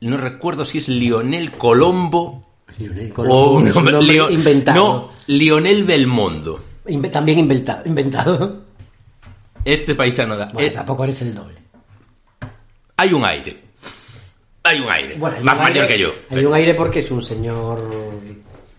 No 0.00 0.16
recuerdo 0.16 0.64
si 0.64 0.78
es 0.78 0.88
Lionel 0.88 1.52
Colombo 1.52 2.44
Lionel 2.78 3.12
o 3.12 3.14
Colombo, 3.14 3.60
es 3.66 3.76
un 3.76 3.84
nombre 3.84 4.02
Leo- 4.02 4.30
inventado. 4.30 4.76
No, 4.76 5.10
Lionel 5.28 5.84
Belmondo. 5.84 6.62
Inve- 6.86 7.10
También 7.10 7.38
inventado. 7.38 7.82
inventado. 7.86 8.62
Este 9.64 9.94
paisano 9.94 10.36
da... 10.36 10.46
Bueno, 10.46 10.68
eh, 10.68 10.70
tampoco 10.70 11.04
eres 11.04 11.20
el 11.22 11.34
doble. 11.34 11.58
hay 12.96 13.12
un 13.12 13.24
aire. 13.24 13.62
Hay 14.64 14.80
un 14.80 14.90
aire. 14.90 15.14
Bueno, 15.16 15.36
hay 15.38 15.44
Más 15.44 15.56
un 15.58 15.62
mayor 15.64 15.84
aire- 15.84 15.88
que 15.94 16.00
yo. 16.00 16.12
Hay 16.30 16.44
un 16.44 16.54
aire 16.54 16.74
porque 16.74 16.98
es 17.00 17.10
un 17.10 17.22
señor. 17.22 17.80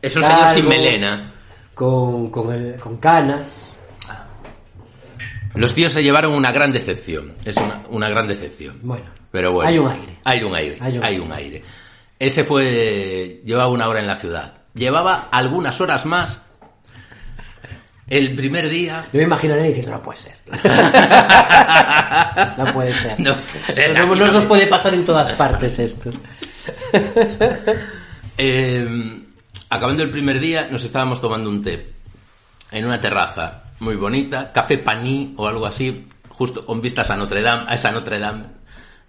Es 0.01 0.15
un 0.15 0.23
señor 0.23 0.49
sin 0.49 0.67
melena. 0.67 1.31
Con, 1.73 2.29
con, 2.29 2.53
el- 2.53 2.79
con 2.79 2.97
canas. 2.97 3.67
Los 5.55 5.73
tíos 5.75 5.93
se 5.93 6.01
llevaron 6.03 6.33
una 6.33 6.51
gran 6.51 6.71
decepción. 6.71 7.33
Es 7.45 7.57
una, 7.57 7.83
una 7.89 8.09
gran 8.09 8.27
decepción. 8.27 8.79
Bueno, 8.81 9.05
Pero 9.31 9.51
bueno. 9.51 9.69
hay 9.69 9.77
un 9.77 9.87
aire. 9.91 10.17
Hay 10.23 10.43
un 10.43 10.55
aire. 10.55 10.77
Hay 10.81 10.97
un 10.97 11.03
hay 11.03 11.19
un 11.19 11.31
aire. 11.31 11.63
Ese 12.17 12.43
fue. 12.43 13.41
Llevaba 13.45 13.67
una 13.69 13.87
hora 13.87 13.99
en 13.99 14.07
la 14.07 14.15
ciudad. 14.17 14.53
Llevaba 14.73 15.27
algunas 15.31 15.79
horas 15.81 16.05
más. 16.05 16.41
El 18.13 18.35
primer 18.35 18.69
día. 18.69 19.07
Yo 19.11 19.17
me 19.17 19.23
imagino 19.23 19.55
a 19.55 19.57
él 19.57 19.73
diciendo, 19.73 19.91
no 19.93 20.01
puede 20.03 20.19
ser. 20.19 20.35
no 22.57 22.71
puede 22.71 22.93
ser. 22.93 23.19
No 23.19 23.35
ser, 23.67 24.05
no, 24.05 24.15
nos 24.15 24.45
puede 24.45 24.67
pasar 24.67 24.93
en 24.93 25.03
todas 25.03 25.35
partes 25.35 25.79
esto. 25.79 26.11
Eh, 28.35 28.87
acabando 29.69 30.01
el 30.01 30.09
primer 30.09 30.39
día, 30.39 30.67
nos 30.67 30.83
estábamos 30.83 31.21
tomando 31.21 31.51
un 31.51 31.61
té 31.61 31.93
en 32.71 32.83
una 32.83 32.99
terraza 32.99 33.65
muy 33.79 33.95
bonita, 33.95 34.51
café 34.51 34.79
paní 34.79 35.35
o 35.37 35.47
algo 35.47 35.67
así, 35.67 36.07
justo 36.29 36.65
con 36.65 36.81
vistas 36.81 37.11
a 37.11 37.17
Notre 37.17 37.43
Dame, 37.43 37.65
a 37.67 37.75
esa 37.75 37.91
Notre 37.91 38.17
Dame 38.17 38.45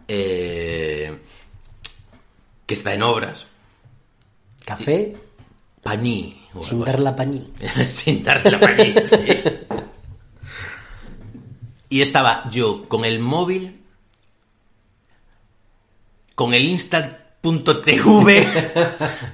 eh, 0.09 1.23
que 2.67 2.75
está 2.75 2.93
en 2.93 3.03
obras. 3.03 3.47
Café 4.67 5.17
Paní. 5.85 6.35
sin 6.63 6.83
dar 6.83 6.99
la 6.99 7.15
pañí. 7.15 7.53
así. 7.63 7.91
sin 7.91 8.25
darle 8.25 8.51
la 8.51 8.59
paní. 8.59 8.95
sí. 9.05 9.19
Y 11.91 12.01
estaba 12.01 12.49
yo 12.51 12.89
con 12.89 13.05
el 13.05 13.21
móvil, 13.21 13.83
con 16.35 16.55
el 16.55 16.65
instant.tv, 16.65 18.49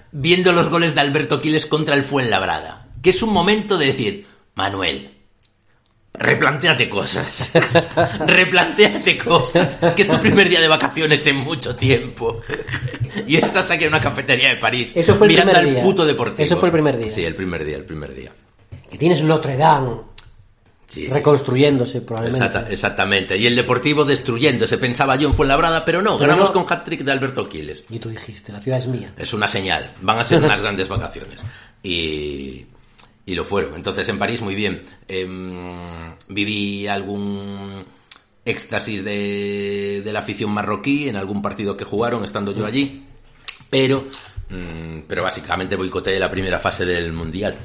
viendo 0.12 0.52
los 0.52 0.68
goles 0.68 0.94
de 0.94 1.00
Alberto 1.00 1.40
Quiles 1.40 1.64
contra 1.66 1.94
el 1.94 2.04
Fuenlabrada. 2.04 2.88
Que 3.00 3.10
es 3.10 3.22
un 3.22 3.32
momento 3.32 3.78
de 3.78 3.86
decir, 3.86 4.26
Manuel, 4.54 5.19
replantéate 6.14 6.88
cosas. 6.88 7.52
replantéate 8.26 9.18
cosas. 9.18 9.78
Que 9.96 10.02
es 10.02 10.08
tu 10.08 10.18
primer 10.20 10.48
día 10.48 10.60
de 10.60 10.68
vacaciones 10.68 11.26
en 11.26 11.36
mucho 11.36 11.74
tiempo. 11.76 12.36
y 13.26 13.36
estás 13.36 13.70
aquí 13.70 13.84
en 13.84 13.90
una 13.90 14.00
cafetería 14.00 14.48
de 14.50 14.56
París. 14.56 14.92
Eso 14.96 15.14
fue 15.16 15.26
el 15.26 15.32
mirando 15.32 15.52
primer 15.52 15.68
al 15.68 15.74
día. 15.76 15.82
puto 15.84 16.04
deportivo. 16.04 16.44
Eso 16.44 16.56
fue 16.56 16.68
el 16.68 16.72
primer 16.72 16.98
día. 16.98 17.10
Sí, 17.10 17.24
el 17.24 17.34
primer 17.34 17.64
día, 17.64 17.76
el 17.76 17.84
primer 17.84 18.14
día. 18.14 18.32
Que 18.90 18.98
tienes 18.98 19.22
Notre 19.22 19.56
Dame 19.56 20.08
Sí, 20.86 21.02
sí. 21.02 21.08
reconstruyéndose 21.12 22.00
probablemente. 22.00 22.44
Exacta- 22.46 22.68
exactamente. 22.72 23.36
Y 23.36 23.46
el 23.46 23.54
Deportivo 23.54 24.04
destruyéndose, 24.04 24.76
pensaba 24.76 25.14
yo 25.14 25.28
en 25.28 25.34
Fuenlabrada, 25.34 25.84
pero 25.84 26.02
no, 26.02 26.18
Pero 26.18 26.30
ganamos 26.30 26.52
no. 26.52 26.64
con 26.64 26.72
hat-trick 26.76 27.02
de 27.04 27.12
Alberto 27.12 27.48
Quiles. 27.48 27.84
Y 27.88 28.00
tú 28.00 28.08
dijiste, 28.08 28.52
la 28.52 28.58
ciudad 28.60 28.80
es 28.80 28.88
mía. 28.88 29.12
Es 29.16 29.32
una 29.32 29.46
señal. 29.46 29.92
Van 30.00 30.18
a 30.18 30.24
ser 30.24 30.42
unas 30.42 30.60
grandes 30.60 30.88
vacaciones. 30.88 31.40
Y, 31.84 32.66
y 33.30 33.34
lo 33.36 33.44
fueron. 33.44 33.74
Entonces 33.74 34.08
en 34.08 34.18
París 34.18 34.40
muy 34.40 34.54
bien. 34.54 34.82
Em, 35.06 36.12
viví 36.28 36.86
algún 36.88 37.84
éxtasis 38.44 39.04
de, 39.04 40.00
de 40.04 40.12
la 40.12 40.18
afición 40.20 40.50
marroquí 40.50 41.08
en 41.08 41.16
algún 41.16 41.40
partido 41.42 41.76
que 41.76 41.84
jugaron 41.84 42.24
estando 42.24 42.52
yo 42.52 42.66
allí, 42.66 43.04
pero, 43.68 44.06
mm, 44.48 45.00
pero 45.06 45.22
básicamente 45.22 45.76
boicoteé 45.76 46.18
la 46.18 46.30
primera 46.30 46.58
fase 46.58 46.84
del 46.84 47.12
Mundial, 47.12 47.56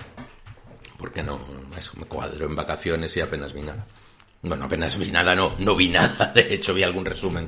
porque 0.97 1.23
no, 1.23 1.39
eso 1.77 1.93
me 1.97 2.05
cuadro 2.05 2.45
en 2.45 2.55
vacaciones 2.55 3.15
y 3.17 3.21
apenas 3.21 3.53
vi 3.53 3.61
nada. 3.61 3.85
Bueno, 4.43 4.65
apenas 4.65 4.97
vi 4.99 5.09
nada, 5.09 5.33
no, 5.33 5.55
no 5.57 5.75
vi 5.75 5.87
nada, 5.87 6.31
de 6.35 6.53
hecho 6.53 6.73
vi 6.73 6.83
algún 6.83 7.05
resumen 7.05 7.47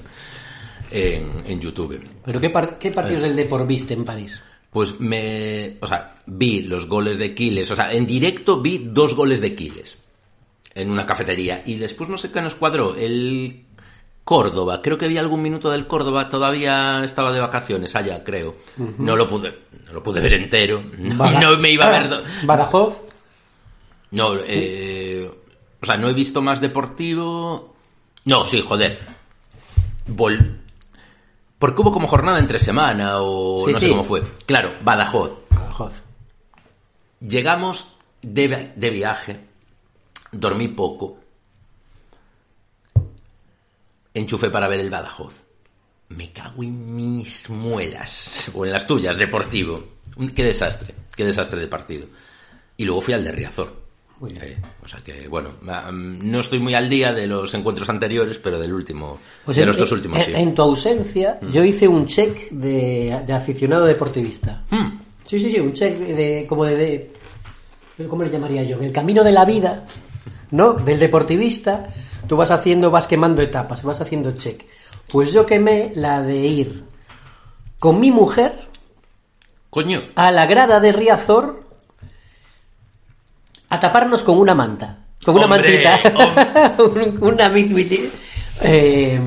en, 0.89 1.43
en 1.45 1.59
YouTube. 1.59 2.01
¿Pero 2.26 2.39
qué, 2.41 2.49
par- 2.49 2.80
qué 2.80 2.89
partidos 2.91 3.22
del 3.24 3.36
Depor 3.36 3.68
viste 3.68 3.93
en 3.93 4.03
París? 4.05 4.41
Pues 4.72 4.99
me. 4.99 5.78
O 5.82 5.88
sea, 5.88 6.22
vi 6.26 6.63
los 6.63 6.88
goles 6.88 7.18
de 7.18 7.34
Quiles. 7.34 7.72
O 7.72 7.76
sea, 7.76 7.93
en 7.93 8.05
directo 8.05 8.61
vi 8.61 8.78
dos 8.80 9.15
goles 9.15 9.41
de 9.41 9.55
Quiles. 9.55 9.97
En 10.74 10.91
una 10.91 11.05
cafetería. 11.05 11.63
Y 11.65 11.76
después 11.76 12.09
no 12.09 12.18
sé 12.18 12.32
qué 12.32 12.41
nos 12.41 12.55
cuadró. 12.55 12.95
El 12.95 13.63
Córdoba. 14.24 14.82
Creo 14.82 14.97
que 14.97 15.07
vi 15.07 15.18
algún 15.18 15.41
minuto 15.41 15.72
del 15.72 15.88
Córdoba. 15.88 16.28
Todavía 16.28 17.01
estaba 17.03 17.32
de 17.32 17.39
vacaciones 17.39 17.95
allá, 17.95 18.24
creo. 18.24 18.57
No 18.97 19.15
lo 19.15 19.28
pude. 19.28 19.57
No 19.88 19.93
lo 19.93 20.03
pude 20.03 20.20
ver 20.20 20.34
entero. 20.34 20.84
No, 20.97 21.57
me 21.57 21.72
iba 21.72 21.86
a 21.86 21.89
ver. 22.01 22.13
Ah, 22.13 22.22
Badajoz. 22.43 23.03
No, 24.11 24.36
eh, 24.45 25.30
o 25.82 25.86
sea, 25.86 25.97
no 25.97 26.09
he 26.09 26.13
visto 26.13 26.41
más 26.41 26.59
deportivo. 26.61 27.76
No, 28.26 28.45
sí, 28.45 28.61
joder. 28.61 28.99
Vol... 30.07 30.59
Porque 31.60 31.82
hubo 31.82 31.91
como 31.91 32.08
jornada 32.08 32.39
entre 32.39 32.60
semana 32.60 33.14
o 33.22 33.66
Sí, 33.66 33.72
no 33.74 33.80
sé 33.80 33.86
sí. 33.86 33.91
cómo 33.91 34.03
fue. 34.03 34.22
Claro, 34.45 34.74
Badajoz. 34.84 35.39
Badajoz. 35.49 35.93
Llegamos 37.20 37.97
de, 38.22 38.72
de 38.76 38.89
viaje, 38.91 39.39
dormí 40.32 40.68
poco, 40.68 41.18
enchufé 44.14 44.49
para 44.49 44.68
ver 44.68 44.80
el 44.80 44.89
Badajoz. 44.89 45.43
Me 46.10 46.32
cago 46.32 46.64
en 46.64 46.95
mis 46.95 47.49
muelas, 47.49 48.51
o 48.55 48.66
en 48.66 48.72
las 48.72 48.86
tuyas, 48.88 49.18
deportivo. 49.18 49.84
Qué 50.36 50.43
desastre, 50.43 50.93
qué 51.16 51.26
desastre 51.26 51.60
de 51.60 51.68
partido. 51.68 52.08
Y 52.78 52.86
luego 52.86 53.01
fui 53.01 53.14
al 53.14 53.24
de 53.24 53.32
Riazor. 53.32 53.86
Eh, 54.30 54.57
o 54.84 54.88
sea 54.88 54.99
que, 55.01 55.28
bueno, 55.28 55.49
am, 55.70 56.18
no 56.32 56.39
estoy 56.39 56.59
muy 56.59 56.74
al 56.74 56.89
día 56.89 57.13
de 57.13 57.28
los 57.28 57.53
encuentros 57.53 57.88
anteriores, 57.89 58.39
pero 58.39 58.57
del 58.59 58.74
último, 58.74 59.20
Pues 59.45 59.57
de 59.57 59.63
en, 59.63 59.68
los 59.70 59.78
dos 59.78 59.91
en- 59.91 59.95
últimos 59.97 60.24
sí. 60.24 60.32
Mm. 60.32 60.36
En 60.36 60.55
tu 60.55 60.61
ausencia, 60.63 61.39
yo 61.51 61.63
hice 61.63 61.88
un 61.88 62.05
check 62.07 62.49
de, 62.49 63.22
de 63.28 63.34
aficionado 63.34 63.86
deportivista. 63.86 64.63
Hmm. 64.72 64.97
Sí, 65.26 65.39
sí, 65.39 65.51
sí, 65.51 65.59
un 65.59 65.74
check 65.74 65.97
de, 65.99 66.13
de- 66.15 66.47
como 66.47 66.65
de, 66.65 66.76
de- 67.97 68.07
¿Cómo 68.07 68.24
le 68.24 68.30
llamaría 68.30 68.63
yo? 68.63 68.80
El 68.80 68.91
camino 68.91 69.24
de 69.24 69.32
la 69.32 69.43
vida, 69.45 69.84
¿no? 70.51 70.74
Del 70.74 70.99
deportivista, 70.99 71.88
tú 72.28 72.38
vas 72.38 72.49
haciendo, 72.51 72.89
vas 72.91 73.07
quemando 73.07 73.41
etapas, 73.41 73.84
vas 73.84 73.99
haciendo 74.01 74.32
check. 74.32 74.63
Pues 75.11 75.32
yo 75.34 75.45
quemé 75.45 75.91
la 75.95 76.22
de 76.22 76.38
ir 76.38 76.84
con 77.80 77.99
mi 77.99 78.11
mujer 78.11 78.68
Coño, 79.70 80.01
a 80.15 80.32
la 80.32 80.45
grada 80.45 80.80
de 80.80 80.91
Riazor 80.91 81.66
a 83.70 83.80
taparnos 83.80 84.24
con 84.24 84.38
una 84.38 84.55
manta. 84.55 84.97
Con 85.24 85.36
una 85.36 85.45
Hombre, 85.45 85.84
mantita. 85.84 86.74
Un- 86.78 87.18
una 87.22 87.49
big 87.49 88.09
eh, 88.61 89.20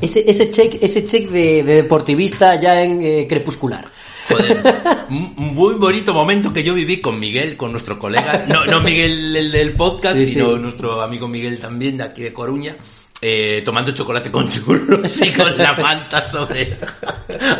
ese, 0.00 0.24
ese 0.30 0.50
check, 0.50 0.78
ese 0.82 1.04
check 1.04 1.28
de, 1.30 1.62
de 1.62 1.74
deportivista 1.74 2.54
ya 2.58 2.82
en 2.82 3.02
eh, 3.02 3.26
crepuscular. 3.28 3.84
Joder, 4.28 4.62
muy 5.08 5.74
bonito 5.74 6.14
momento 6.14 6.52
que 6.52 6.62
yo 6.62 6.72
viví 6.74 7.00
con 7.00 7.18
Miguel, 7.18 7.56
con 7.56 7.72
nuestro 7.72 7.98
colega, 7.98 8.44
no, 8.46 8.64
no 8.64 8.80
Miguel 8.80 9.34
el 9.36 9.50
del 9.52 9.72
podcast, 9.72 10.16
Sí, 10.16 10.26
sí. 10.26 10.32
sino 10.34 10.56
nuestro 10.56 11.02
amigo 11.02 11.26
Miguel 11.26 11.58
también 11.58 11.96
de 11.98 12.04
aquí 12.04 12.22
de 12.22 12.32
Coruña, 12.32 12.76
eh, 13.20 13.60
tomando 13.64 13.92
chocolate 13.92 14.30
con 14.30 14.48
churros 14.48 15.20
y 15.22 15.30
con 15.32 15.58
la 15.58 15.72
manta 15.74 16.22
sobre... 16.22 16.78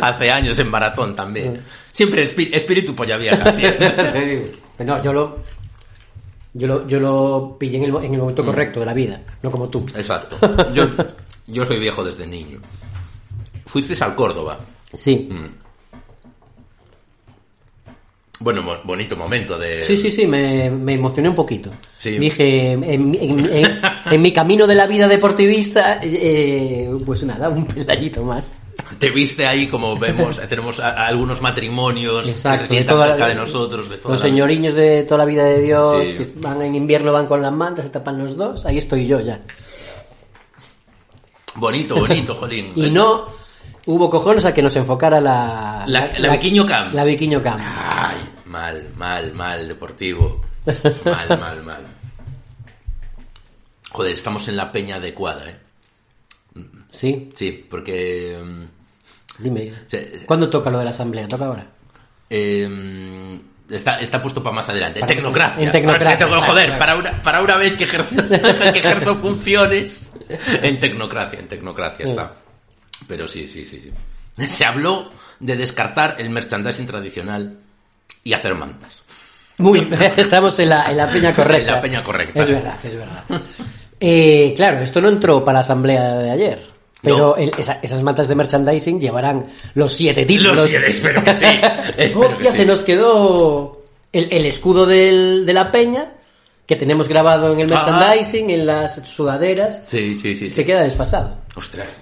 Hace 0.01 0.29
años 0.31 0.57
en 0.59 0.69
maratón 0.69 1.15
también. 1.15 1.61
Siempre 1.91 2.23
espíritu 2.23 2.95
polla 2.95 3.17
vieja, 3.17 3.51
siempre. 3.51 4.45
no, 4.83 5.01
yo 5.01 5.13
lo, 5.13 5.37
yo 6.53 6.67
lo, 6.67 6.87
yo 6.87 6.99
lo 6.99 7.55
pillé 7.59 7.77
en 7.77 7.83
el, 7.83 7.95
en 8.03 8.13
el 8.13 8.19
momento 8.19 8.43
correcto 8.43 8.79
de 8.79 8.85
la 8.85 8.93
vida, 8.93 9.21
no 9.43 9.51
como 9.51 9.69
tú. 9.69 9.85
Exacto. 9.95 10.37
Yo, 10.73 10.87
yo 11.47 11.65
soy 11.65 11.79
viejo 11.79 12.03
desde 12.03 12.25
niño. 12.27 12.59
Fuiste 13.65 14.01
al 14.03 14.15
Córdoba. 14.15 14.59
Sí. 14.93 15.29
Bueno, 18.39 18.63
mo- 18.63 18.77
bonito 18.83 19.15
momento 19.15 19.57
de... 19.59 19.83
Sí, 19.83 19.95
sí, 19.95 20.09
sí, 20.09 20.25
me, 20.25 20.71
me 20.71 20.95
emocioné 20.95 21.29
un 21.29 21.35
poquito. 21.35 21.69
Sí. 21.99 22.17
Dije, 22.17 22.71
en, 22.71 22.83
en- 22.83 23.15
en- 23.15 23.81
en 24.09 24.21
mi 24.21 24.33
camino 24.33 24.65
de 24.65 24.73
la 24.73 24.87
vida 24.87 25.07
deportivista, 25.07 25.99
eh, 26.01 26.89
pues 27.05 27.21
nada, 27.23 27.49
un 27.49 27.67
peladito 27.67 28.23
más. 28.23 28.49
Te 28.99 29.09
viste 29.09 29.47
ahí 29.47 29.67
como 29.67 29.97
vemos, 29.97 30.39
tenemos 30.49 30.79
a- 30.79 30.89
a 30.89 31.07
algunos 31.07 31.41
matrimonios 31.41 32.27
Exacto, 32.27 32.51
que 32.51 32.57
se 32.57 32.63
de 32.63 32.67
sientan 32.79 32.95
toda- 32.95 33.07
cerca 33.07 33.27
de 33.27 33.35
nosotros, 33.35 33.89
de 33.89 33.97
toda 33.97 34.13
Los 34.13 34.21
la- 34.21 34.27
señoriños 34.29 34.73
de 34.73 35.03
toda 35.03 35.19
la 35.19 35.25
vida 35.25 35.43
de 35.45 35.61
Dios, 35.61 36.07
Sí. 36.07 36.13
que 36.17 36.31
van 36.35 36.61
en 36.61 36.75
invierno, 36.75 37.11
van 37.13 37.25
con 37.27 37.41
las 37.41 37.51
mantas, 37.53 37.85
se 37.85 37.91
tapan 37.91 38.17
los 38.19 38.35
dos, 38.37 38.65
ahí 38.65 38.77
estoy 38.77 39.07
yo 39.07 39.19
ya. 39.19 39.39
Bonito, 41.55 41.95
bonito, 41.99 42.35
jolín. 42.35 42.71
Y 42.75 42.85
Eso. 42.87 42.95
no 42.95 43.25
hubo 43.93 44.09
cojones 44.09 44.45
a 44.45 44.53
que 44.53 44.61
nos 44.61 44.75
enfocara 44.75 45.19
la... 45.19 45.83
La- 45.87 46.11
la 46.17 46.31
Viquiño 46.33 46.65
Cam. 46.65 46.93
La 46.93 47.03
Viquiño 47.03 47.41
Cam. 47.41 47.59
Ay, 47.61 48.17
mal, 48.45 48.89
mal, 48.97 49.33
mal, 49.33 49.67
deportivo. 49.67 50.41
Mal, 51.05 51.39
mal, 51.39 51.63
mal. 51.63 51.81
Joder, 53.91 54.13
estamos 54.13 54.47
en 54.47 54.55
la 54.55 54.71
peña 54.71 54.97
adecuada, 54.97 55.49
¿eh? 55.49 55.55
Sí, 56.91 57.29
Sí, 57.35 57.65
porque... 57.69 58.39
mm, 58.43 59.43
dime. 59.43 59.73
¿Cuándo 60.25 60.49
toca 60.49 60.69
lo 60.69 60.79
de 60.79 60.85
la 60.85 60.91
asamblea? 60.91 61.27
¿Toca 61.27 61.45
ahora? 61.45 61.67
eh, 62.29 63.39
está, 63.69 63.99
está 63.99 64.21
puesto 64.21 64.41
para 64.43 64.55
más 64.55 64.69
adelante. 64.69 64.99
Para- 64.99 65.13
tecnocracia. 65.13 65.63
en 65.65 65.71
tecnocracia, 65.71 66.17
Para- 66.17 66.27
claro, 66.27 66.41
joder, 66.43 66.65
claro. 66.65 66.79
Para, 66.79 66.95
una, 66.95 67.23
para 67.23 67.41
una 67.41 67.55
vez 67.57 67.73
que 67.75 67.83
ejerzo, 67.85 68.15
que 68.73 68.79
ejerzo 68.79 69.15
funciones 69.15 70.13
en 70.61 70.79
tecnocracia, 70.79 71.39
en 71.39 71.47
tecnocracia 71.47 72.05
está. 72.05 72.33
Pero 73.07 73.27
sí, 73.27 73.47
sí, 73.47 73.65
sí, 73.65 73.81
sí. 73.81 74.47
Se 74.47 74.65
habló 74.65 75.11
de 75.39 75.55
descartar 75.57 76.15
el 76.19 76.29
merchandising 76.29 76.85
tradicional 76.85 77.59
y 78.23 78.33
hacer 78.33 78.55
mantas. 78.55 79.01
Muy, 79.57 79.87
estamos 80.17 80.57
en 80.59 80.69
la, 80.69 80.83
en 80.85 80.97
la 80.97 81.07
peña 81.09 81.33
correcta. 81.33 81.67
En 81.69 81.75
la 81.75 81.81
peña 81.81 82.03
correcta. 82.03 82.39
Es 82.41 82.47
verdad, 82.49 82.79
es 82.83 82.95
verdad. 82.95 83.23
Eh, 83.99 84.53
claro, 84.55 84.79
esto 84.79 85.01
no 85.01 85.09
entró 85.09 85.43
para 85.43 85.55
la 85.55 85.59
asamblea 85.61 86.17
de 86.17 86.31
ayer. 86.31 86.67
Pero 87.01 87.17
No. 87.17 87.35
el- 87.35 87.51
esa- 87.57 87.79
esas 87.81 88.03
matas 88.03 88.27
de 88.27 88.35
merchandising 88.35 88.99
llevarán 88.99 89.45
los 89.73 89.93
siete 89.93 90.25
títulos. 90.25 90.57
Los 90.57 90.67
siete, 90.67 90.89
espero 90.89 91.23
que 91.23 91.35
sí. 91.35 91.45
Espero 91.97 92.37
que 92.37 92.51
sí. 92.51 92.57
se 92.57 92.65
nos 92.65 92.81
quedó 92.81 93.81
el, 94.13 94.27
el 94.31 94.45
escudo 94.45 94.85
del- 94.85 95.45
de 95.45 95.53
la 95.53 95.71
peña 95.71 96.05
que 96.67 96.75
tenemos 96.75 97.07
grabado 97.07 97.53
en 97.53 97.59
el 97.61 97.69
merchandising, 97.69 98.49
en 98.51 98.65
las 98.65 98.95
sudaderas. 99.07 99.79
Sí, 99.87 100.13
sí, 100.15 100.35
sí. 100.35 100.49
Se 100.49 100.57
sí. 100.57 100.65
queda 100.65 100.81
desfasado. 100.81 101.37
Ostras. 101.55 102.01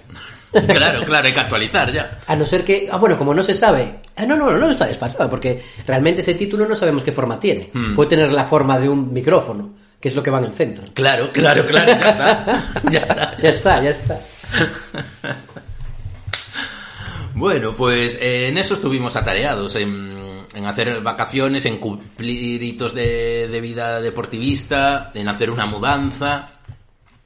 Claro, 0.52 1.04
claro, 1.04 1.26
hay 1.28 1.32
que 1.32 1.40
actualizar 1.40 1.92
ya. 1.92 2.18
A 2.26 2.34
no 2.36 2.44
ser 2.44 2.64
que. 2.64 2.88
Ah, 2.90 2.96
bueno, 2.96 3.16
como 3.16 3.32
no 3.32 3.42
se 3.42 3.54
sabe. 3.54 4.00
Ah, 4.16 4.26
no, 4.26 4.34
no, 4.36 4.50
no 4.50 4.68
está 4.70 4.84
desfasado, 4.86 5.30
porque 5.30 5.62
realmente 5.86 6.20
ese 6.22 6.34
título 6.34 6.66
no 6.66 6.74
sabemos 6.74 7.04
qué 7.04 7.12
forma 7.12 7.38
tiene. 7.38 7.70
Hmm. 7.72 7.94
Puede 7.94 8.10
tener 8.10 8.32
la 8.32 8.44
forma 8.44 8.76
de 8.78 8.88
un 8.88 9.12
micrófono, 9.12 9.70
que 10.00 10.08
es 10.08 10.14
lo 10.16 10.22
que 10.24 10.30
va 10.30 10.38
en 10.38 10.44
el 10.46 10.52
centro. 10.52 10.84
Claro, 10.92 11.30
claro, 11.32 11.64
claro, 11.66 11.92
ya 11.92 11.98
está. 12.10 12.72
Ya 12.90 12.98
está. 13.00 13.34
Ya 13.40 13.48
está, 13.50 13.82
ya 13.82 13.90
está. 13.90 14.20
Bueno, 17.34 17.74
pues 17.76 18.18
eh, 18.20 18.48
en 18.48 18.58
eso 18.58 18.74
estuvimos 18.74 19.16
atareados, 19.16 19.76
en, 19.76 20.44
en 20.54 20.66
hacer 20.66 21.00
vacaciones, 21.00 21.64
en 21.64 21.78
cumplir 21.78 22.62
hitos 22.62 22.94
de, 22.94 23.48
de 23.48 23.60
vida 23.60 24.00
deportivista, 24.00 25.10
en 25.14 25.28
hacer 25.28 25.50
una 25.50 25.64
mudanza, 25.64 26.50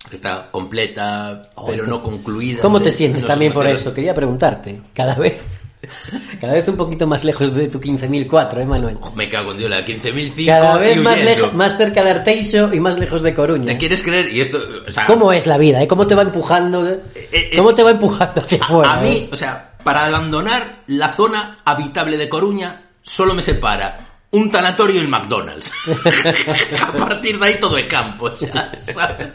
que 0.08 0.16
está 0.16 0.50
completa, 0.50 1.42
pero 1.66 1.86
no 1.86 2.02
concluida. 2.02 2.60
¿Cómo 2.60 2.80
te 2.80 2.90
sientes 2.90 3.26
también 3.26 3.52
por 3.52 3.66
eso? 3.66 3.94
Quería 3.94 4.14
preguntarte. 4.14 4.82
Cada 4.92 5.14
vez. 5.14 5.40
Cada 6.40 6.52
vez 6.54 6.66
un 6.68 6.76
poquito 6.76 7.06
más 7.06 7.24
lejos 7.24 7.54
de 7.54 7.68
tu 7.68 7.80
15.004, 7.80 8.60
¿eh, 8.60 8.64
Manuel? 8.64 8.96
Me 9.14 9.28
cago 9.28 9.52
en 9.52 9.58
Dios, 9.58 9.70
la 9.70 9.84
15.005 9.84 10.46
Cada 10.46 10.76
vez 10.76 10.96
más, 11.02 11.22
leja- 11.24 11.50
más 11.52 11.76
cerca 11.76 12.02
de 12.02 12.10
Arteixo 12.10 12.72
y 12.72 12.80
más 12.80 12.98
lejos 12.98 13.22
de 13.22 13.34
Coruña. 13.34 13.66
¿Te 13.66 13.78
quieres 13.78 14.02
creer? 14.02 14.30
Y 14.32 14.40
esto, 14.40 14.58
o 14.88 14.92
sea, 14.92 15.06
¿Cómo 15.06 15.32
es 15.32 15.46
la 15.46 15.58
vida? 15.58 15.82
¿eh? 15.82 15.86
¿Cómo 15.86 16.06
te 16.06 16.14
va 16.14 16.22
empujando? 16.22 16.88
eh, 16.88 17.00
es- 17.32 17.56
¿Cómo 17.58 17.74
te 17.74 17.82
va 17.82 17.90
empujando 17.90 18.40
hacia 18.40 18.58
afuera? 18.62 18.92
A 18.94 19.00
mí, 19.00 19.08
eh? 19.16 19.28
o 19.32 19.36
sea, 19.36 19.72
para 19.82 20.06
abandonar 20.06 20.82
la 20.86 21.12
zona 21.12 21.60
habitable 21.64 22.16
de 22.16 22.28
Coruña, 22.28 22.82
solo 23.02 23.34
me 23.34 23.42
separa 23.42 23.98
un 24.30 24.50
tanatorio 24.50 24.96
y 24.96 24.98
el 25.04 25.08
McDonald's. 25.08 25.70
a 26.82 26.92
partir 26.92 27.38
de 27.38 27.46
ahí 27.46 27.54
todo 27.60 27.78
es 27.78 27.86
campo, 27.86 28.24
o 28.26 28.32
sea, 28.32 28.72
¿sabes? 28.92 29.28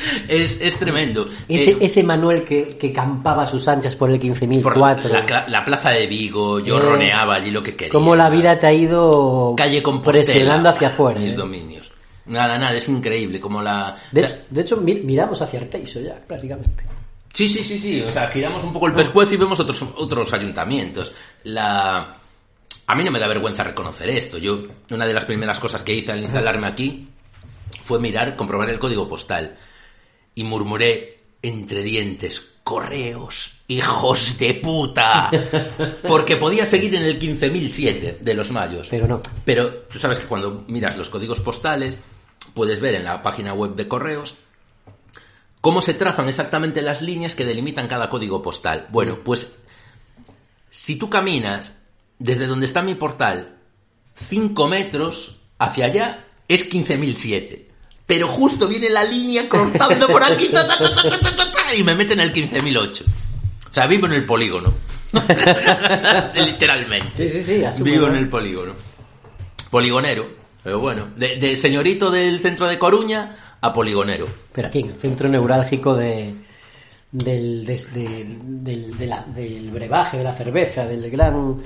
Es, 0.28 0.60
es 0.60 0.78
tremendo. 0.78 1.28
Ese, 1.48 1.70
Eh, 1.72 1.76
ese 1.80 2.02
Manuel 2.02 2.44
que, 2.44 2.76
que 2.78 2.92
campaba 2.92 3.44
a 3.44 3.46
sus 3.46 3.66
anchas 3.68 3.96
por 3.96 4.10
el 4.10 4.18
por 4.20 4.74
15.004. 4.76 5.28
la, 5.28 5.46
la 5.48 5.64
plaza 5.64 5.90
de 5.90 6.06
Vigo, 6.06 6.60
yo 6.60 6.78
Eh, 6.78 6.80
roneaba 6.80 7.36
allí 7.36 7.50
lo 7.50 7.62
que 7.62 7.74
quería. 7.76 7.92
Cómo 7.92 8.14
la 8.16 8.28
vida 8.30 8.58
te 8.58 8.66
ha 8.66 8.72
ido 8.72 9.54
Calle 9.56 9.82
presionando 10.04 10.68
hacia 10.68 10.88
afuera. 10.88 11.18
Mis 11.20 11.32
eh? 11.34 11.36
dominios. 11.36 11.92
Nada, 12.26 12.58
nada, 12.58 12.76
es 12.76 12.88
increíble 12.88 13.40
como 13.40 13.62
la... 13.62 13.96
De, 14.10 14.24
o 14.24 14.26
sea, 14.28 14.36
hecho, 14.36 14.44
de 14.50 14.60
hecho, 14.62 14.76
mi- 14.78 14.94
miramos 14.96 15.40
hacia 15.40 15.60
Arteixo 15.60 16.00
ya, 16.00 16.14
prácticamente. 16.26 16.84
Sí, 17.32 17.46
sí, 17.48 17.62
sí, 17.62 17.78
sí. 17.78 18.00
O 18.02 18.10
sea, 18.10 18.26
giramos 18.28 18.64
un 18.64 18.72
poco 18.72 18.86
el 18.88 18.94
pescuezo 18.94 19.34
y 19.34 19.36
vemos 19.36 19.60
otros, 19.60 19.84
otros 19.96 20.32
ayuntamientos. 20.32 21.12
La... 21.44 22.16
A 22.88 22.94
mí 22.94 23.04
no 23.04 23.10
me 23.10 23.18
da 23.18 23.26
vergüenza 23.28 23.62
reconocer 23.64 24.08
esto. 24.10 24.38
Yo, 24.38 24.58
una 24.90 25.06
de 25.06 25.14
las 25.14 25.24
primeras 25.24 25.58
cosas 25.60 25.82
que 25.84 25.92
hice 25.94 26.12
al 26.12 26.20
instalarme 26.20 26.66
aquí 26.66 27.08
fue 27.82 27.98
mirar, 28.00 28.34
comprobar 28.36 28.70
el 28.70 28.78
código 28.78 29.08
postal. 29.08 29.56
Y 30.36 30.44
murmuré 30.44 31.18
entre 31.42 31.82
dientes, 31.82 32.58
correos, 32.62 33.56
hijos 33.66 34.38
de 34.38 34.54
puta. 34.54 35.30
Porque 36.06 36.36
podía 36.36 36.64
seguir 36.64 36.94
en 36.94 37.02
el 37.02 37.20
15.007 37.20 38.18
de 38.20 38.34
los 38.34 38.52
mayos. 38.52 38.86
Pero 38.88 39.08
no. 39.08 39.20
Pero 39.44 39.72
tú 39.72 39.98
sabes 39.98 40.20
que 40.20 40.26
cuando 40.26 40.64
miras 40.68 40.96
los 40.96 41.08
códigos 41.08 41.40
postales, 41.40 41.98
puedes 42.54 42.80
ver 42.80 42.94
en 42.94 43.04
la 43.04 43.22
página 43.22 43.52
web 43.52 43.74
de 43.74 43.88
correos 43.88 44.36
cómo 45.60 45.82
se 45.82 45.94
trazan 45.94 46.28
exactamente 46.28 46.82
las 46.82 47.02
líneas 47.02 47.34
que 47.34 47.44
delimitan 47.44 47.88
cada 47.88 48.08
código 48.08 48.40
postal. 48.40 48.86
Bueno, 48.90 49.18
pues 49.24 49.56
si 50.70 50.96
tú 50.96 51.10
caminas 51.10 51.78
desde 52.18 52.46
donde 52.46 52.66
está 52.66 52.82
mi 52.82 52.94
portal 52.94 53.56
5 54.14 54.66
metros 54.68 55.38
hacia 55.58 55.86
allá, 55.86 56.24
es 56.48 56.70
15.007. 56.70 57.65
Pero 58.06 58.28
justo 58.28 58.68
viene 58.68 58.88
la 58.88 59.02
línea 59.04 59.48
cortando 59.48 60.06
por 60.06 60.22
aquí 60.22 60.48
ta, 60.48 60.66
ta, 60.66 60.78
ta, 60.78 61.74
y 61.74 61.82
me 61.82 61.94
mete 61.94 62.12
en 62.14 62.20
el 62.20 62.32
15.008. 62.32 63.02
O 63.70 63.74
sea, 63.74 63.86
vivo 63.86 64.06
en 64.06 64.12
el 64.12 64.24
polígono. 64.24 64.72
Literalmente. 66.34 67.28
Sí, 67.28 67.42
sí, 67.42 67.62
sí, 67.72 67.82
Vivo 67.82 68.06
en 68.08 68.16
el 68.16 68.28
polígono. 68.28 68.72
Poligonero. 69.70 70.28
Pero 70.62 70.80
bueno, 70.80 71.08
de, 71.16 71.36
de 71.36 71.56
señorito 71.56 72.10
del 72.10 72.40
centro 72.40 72.66
de 72.66 72.78
Coruña 72.78 73.36
a 73.60 73.72
poligonero. 73.72 74.26
Pero 74.52 74.68
aquí, 74.68 74.80
en 74.80 74.88
el 74.90 74.96
centro 75.00 75.28
neurálgico 75.28 75.94
de, 75.94 76.34
del, 77.12 77.64
des- 77.64 77.92
de- 77.94 78.26
del, 78.42 78.98
de 78.98 79.06
la- 79.06 79.24
del 79.28 79.70
brebaje, 79.70 80.18
de 80.18 80.24
la 80.24 80.32
cerveza, 80.34 80.84
del 80.84 81.08
gran, 81.10 81.62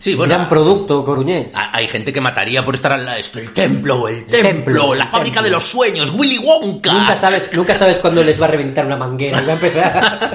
Sí, 0.00 0.14
bueno, 0.14 0.34
gran 0.34 0.48
producto 0.48 1.04
coruñés. 1.04 1.54
ha- 1.54 1.76
hay 1.76 1.86
gente 1.86 2.10
que 2.12 2.20
mataría 2.22 2.64
por 2.64 2.74
estar 2.74 2.90
al 2.90 3.04
lado. 3.04 3.18
Esto, 3.18 3.38
el 3.38 3.52
templo, 3.52 4.08
el 4.08 4.24
templo, 4.24 4.48
templo, 4.50 4.94
la 4.94 5.04
el 5.04 5.10
fábrica 5.10 5.34
templo. 5.34 5.42
de 5.42 5.50
los 5.50 5.64
sueños, 5.64 6.10
Willy 6.16 6.38
Wonka. 6.38 6.90
Nunca 6.92 7.14
sabes, 7.16 7.50
nunca 7.54 7.74
sabes 7.76 7.98
cuándo 7.98 8.24
les 8.24 8.40
va 8.40 8.46
a 8.46 8.48
reventar 8.48 8.86
una 8.86 8.96
manguera 8.96 9.42
y 9.42 9.44
va 9.46 9.52
a 9.52 9.54
empezar, 9.56 10.30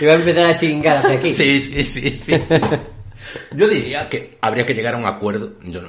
y 0.00 0.04
va 0.06 0.12
a, 0.12 0.16
empezar 0.16 0.46
a 0.46 0.56
chingar 0.56 0.96
hacia 0.98 1.18
aquí. 1.18 1.34
Sí, 1.34 1.60
sí, 1.60 1.82
sí, 1.82 2.10
sí. 2.10 2.32
Yo 3.56 3.66
diría 3.66 4.08
que 4.08 4.38
habría 4.40 4.64
que 4.64 4.74
llegar 4.74 4.94
a 4.94 4.98
un 4.98 5.06
acuerdo. 5.06 5.54
Yo 5.64 5.82
no, 5.82 5.88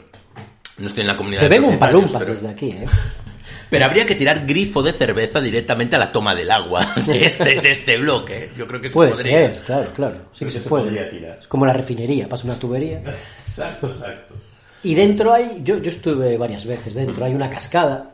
no 0.80 0.88
estoy 0.88 1.02
en 1.02 1.08
la 1.08 1.16
comunidad 1.16 1.42
Se 1.42 1.50
ven 1.50 1.64
un 1.66 1.78
palumpas 1.78 2.24
pero- 2.24 2.34
desde 2.34 2.50
aquí, 2.50 2.70
¿eh? 2.70 2.86
Pero 3.74 3.86
habría 3.86 4.06
que 4.06 4.16
tirar 4.16 4.46
grifo 4.46 4.82
de 4.84 4.94
cerveza 4.94 5.42
directamente 5.42 5.96
a 5.96 6.00
la 6.00 6.12
toma 6.12 6.34
del 6.36 6.50
agua 6.52 6.86
de 7.06 7.26
este, 7.26 7.60
de 7.60 7.72
este 7.72 7.98
bloque. 7.98 8.52
Yo 8.56 8.68
creo 8.68 8.80
que 8.80 8.88
se 8.90 8.94
Puede 8.94 9.12
podría. 9.12 9.54
ser, 9.54 9.64
claro, 9.64 9.92
claro. 9.96 10.16
Sí 10.32 10.46
que 10.46 10.52
se, 10.52 10.62
se 10.62 10.70
puede. 10.70 10.86
podría 10.86 11.10
tirar. 11.10 11.38
Es 11.42 11.48
como 11.48 11.66
la 11.66 11.74
refinería, 11.74 12.30
pasa 12.30 12.46
una 12.46 12.60
tubería. 12.60 13.02
Exacto, 13.48 13.88
exacto. 13.88 14.36
Y 14.84 14.96
dentro 14.96 15.34
hay, 15.34 15.62
yo, 15.64 15.78
yo 15.80 15.90
estuve 15.92 16.38
varias 16.38 16.66
veces, 16.66 16.94
dentro 16.96 17.24
hay 17.26 17.34
una 17.34 17.50
cascada, 17.50 18.10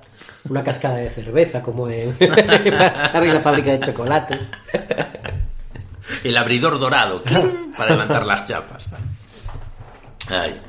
una 0.49 0.63
cascada 0.63 0.97
de 0.97 1.09
cerveza, 1.09 1.61
como 1.61 1.89
en 1.89 2.15
Charlie 2.19 3.33
la 3.33 3.39
fábrica 3.41 3.71
de 3.71 3.79
chocolate. 3.79 4.39
El 6.23 6.37
abridor 6.37 6.79
dorado 6.79 7.23
para 7.77 7.89
levantar 7.91 8.25
las 8.25 8.45
chapas. 8.45 8.91
Ay. 10.29 10.61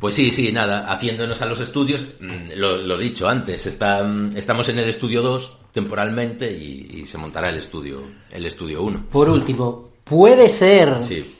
Pues 0.00 0.14
sí, 0.14 0.30
sí, 0.30 0.52
nada, 0.52 0.90
haciéndonos 0.92 1.42
a 1.42 1.46
los 1.46 1.58
estudios, 1.60 2.04
mm, 2.20 2.52
lo, 2.56 2.76
lo 2.78 2.96
dicho 2.96 3.28
antes, 3.28 3.66
está, 3.66 4.04
mm, 4.04 4.36
estamos 4.36 4.68
en 4.68 4.78
el 4.78 4.88
estudio 4.88 5.22
2 5.22 5.56
temporalmente 5.72 6.50
y, 6.50 7.00
y 7.00 7.04
se 7.06 7.18
montará 7.18 7.50
el 7.50 7.58
estudio 7.58 8.02
el 8.30 8.46
estudio 8.46 8.82
1. 8.82 9.06
Por 9.10 9.28
último, 9.28 9.90
puede 10.04 10.48
ser 10.48 11.02
Sí. 11.02 11.34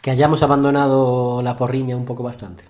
que 0.00 0.10
hayamos 0.10 0.42
abandonado 0.42 1.40
la 1.42 1.56
porriña 1.56 1.96
un 1.96 2.04
poco 2.06 2.22
bastante. 2.22 2.64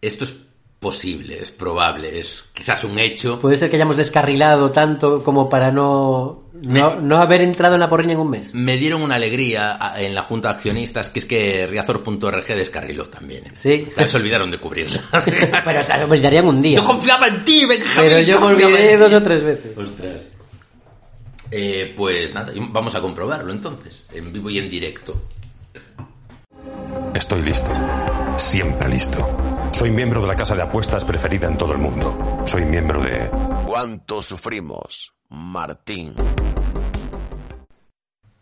Esto 0.00 0.24
es 0.24 0.34
posible, 0.78 1.38
es 1.42 1.50
probable, 1.50 2.20
es 2.20 2.44
quizás 2.52 2.84
un 2.84 2.98
hecho. 2.98 3.38
Puede 3.40 3.56
ser 3.56 3.68
que 3.68 3.76
hayamos 3.76 3.96
descarrilado 3.96 4.70
tanto 4.70 5.24
como 5.24 5.48
para 5.48 5.72
no, 5.72 6.44
no, 6.52 7.00
no 7.00 7.18
haber 7.18 7.42
entrado 7.42 7.74
en 7.74 7.80
la 7.80 7.88
porriña 7.88 8.12
en 8.12 8.20
un 8.20 8.30
mes. 8.30 8.54
Me 8.54 8.76
dieron 8.76 9.02
una 9.02 9.16
alegría 9.16 9.78
en 9.96 10.14
la 10.14 10.22
junta 10.22 10.48
de 10.48 10.54
accionistas 10.54 11.10
que 11.10 11.18
es 11.18 11.24
que 11.24 11.66
Riazor.org 11.66 12.46
descarriló 12.46 13.08
también. 13.08 13.46
¿eh? 13.46 13.52
Sí. 13.54 13.88
Se 14.06 14.16
olvidaron 14.16 14.50
de 14.50 14.58
cubrirla. 14.58 15.02
Pero 15.64 15.80
o 15.80 15.82
sea, 15.82 16.06
lo 16.06 16.20
darían 16.20 16.46
un 16.46 16.60
día. 16.60 16.76
Yo 16.76 16.84
confiaba 16.84 17.26
en 17.26 17.44
ti, 17.44 17.64
Benjamín. 17.66 18.10
Pero 18.10 18.20
yo 18.20 18.40
me 18.40 18.46
confiaba 18.46 18.72
olvidé 18.72 18.96
dos 18.96 19.12
o 19.12 19.22
tres 19.22 19.42
veces. 19.42 19.76
Ostras. 19.76 20.28
Eh, 21.50 21.94
pues 21.96 22.32
nada, 22.34 22.52
vamos 22.70 22.94
a 22.94 23.00
comprobarlo 23.00 23.50
entonces, 23.52 24.06
en 24.12 24.32
vivo 24.32 24.50
y 24.50 24.58
en 24.58 24.68
directo. 24.68 25.22
Estoy 27.14 27.42
listo. 27.42 27.70
Siempre 28.36 28.88
listo. 28.88 29.47
Soy 29.72 29.90
miembro 29.92 30.20
de 30.20 30.26
la 30.26 30.34
casa 30.36 30.54
de 30.54 30.62
apuestas 30.62 31.04
preferida 31.04 31.46
en 31.46 31.56
todo 31.56 31.72
el 31.72 31.78
mundo. 31.78 32.16
Soy 32.46 32.64
miembro 32.64 33.00
de... 33.02 33.30
¿Cuánto 33.66 34.20
sufrimos, 34.20 35.12
Martín? 35.28 36.14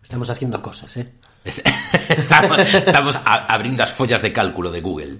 Estamos 0.02 0.30
haciendo 0.30 0.62
cosas, 0.62 0.96
¿eh? 0.96 1.12
Es- 1.44 1.62
estamos 2.08 2.58
estamos 2.72 3.16
a- 3.16 3.46
abriendo 3.52 3.82
las 3.82 3.92
follas 3.92 4.22
de 4.22 4.32
cálculo 4.32 4.70
de 4.70 4.80
Google. 4.80 5.18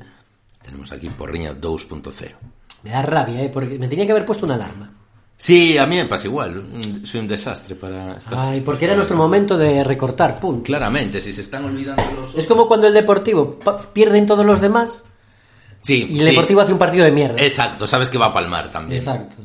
Tenemos 0.63 0.91
aquí 0.93 1.09
Porriña 1.11 1.53
2.0. 1.53 2.35
Me 2.83 2.91
da 2.91 3.03
rabia, 3.03 3.43
¿eh? 3.43 3.51
Porque 3.53 3.79
me 3.79 3.89
tenía 3.89 4.07
que 4.07 4.13
haber 4.13 4.25
puesto 4.25 4.47
una 4.47 4.55
alarma. 4.55 4.91
Sí, 5.37 5.77
a 5.77 5.85
mí 5.87 5.97
me 5.97 6.07
pasa 6.07 6.29
igual. 6.29 6.65
Soy 7.05 7.21
un 7.21 7.29
desastre 7.29 7.75
para 7.75 8.17
estas... 8.17 8.33
Ay, 8.41 8.63
porque 8.63 8.87
era 8.87 8.95
nuestro 8.95 9.17
momento 9.19 9.59
de 9.59 9.85
recortar, 9.85 10.41
punto. 10.41 10.63
Claramente, 10.65 11.21
si 11.21 11.33
se 11.35 11.43
están 11.43 11.65
olvidando 11.67 12.03
los... 12.17 12.35
Es 12.35 12.47
como 12.47 12.67
cuando 12.67 12.87
el 12.87 12.95
Deportivo 12.95 13.59
pierden 13.93 14.25
todos 14.27 14.47
los 14.47 14.61
demás 14.63 15.05
Sí, 15.87 16.05
y 16.11 16.19
el 16.19 16.27
sí. 16.27 16.33
Deportivo 16.33 16.61
hace 16.63 16.73
un 16.73 16.81
partido 16.81 17.05
de 17.05 17.13
mierda. 17.13 17.41
Exacto, 17.41 17.87
sabes 17.87 18.11
que 18.11 18.19
va 18.19 18.27
a 18.27 18.33
palmar 18.33 18.73
también. 18.73 19.01
Exacto. 19.01 19.37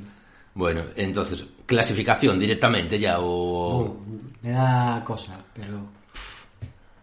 Bueno, 0.55 0.85
entonces, 0.95 1.45
clasificación 1.67 2.39
directamente 2.39 2.97
ya 2.97 3.17
o... 3.19 3.95
Me 4.41 4.49
da 4.49 5.03
cosa, 5.05 5.37
pero... 5.53 5.81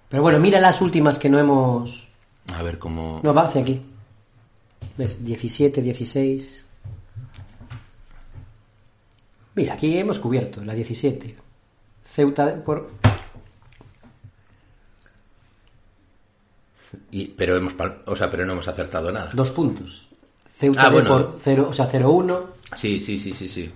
Pero 0.08 0.22
bueno, 0.24 0.40
mira 0.40 0.60
las 0.60 0.80
últimas 0.80 1.20
que 1.20 1.28
no 1.28 1.38
hemos... 1.38 2.08
A 2.52 2.64
ver 2.64 2.80
cómo... 2.80 3.20
No, 3.22 3.32
va 3.32 3.44
hacia 3.44 3.60
aquí. 3.60 3.80
¿Ves? 4.96 5.24
17, 5.24 5.82
16... 5.82 6.64
Mira, 9.54 9.74
aquí 9.74 9.98
hemos 9.98 10.18
cubierto 10.18 10.64
la 10.64 10.74
17. 10.74 11.36
Ceuta 12.04 12.56
por... 12.64 12.90
Y- 17.10 17.26
pero 17.28 17.56
hemos 17.56 17.74
o 18.06 18.16
sea, 18.16 18.30
pero 18.30 18.44
no 18.46 18.52
hemos 18.52 18.68
acertado 18.68 19.10
nada. 19.12 19.30
Dos 19.34 19.50
puntos. 19.50 20.06
Ceuta 20.58 20.86
Ah, 20.86 20.88
bueno. 20.90 21.08
por 21.08 21.38
cero, 21.42 21.66
o 21.70 21.72
sea, 21.72 21.86
0-1. 21.88 22.46
Sí, 22.76 22.98
sí, 23.00 23.18
sí, 23.18 23.32
sí, 23.32 23.48
sí. 23.48 23.70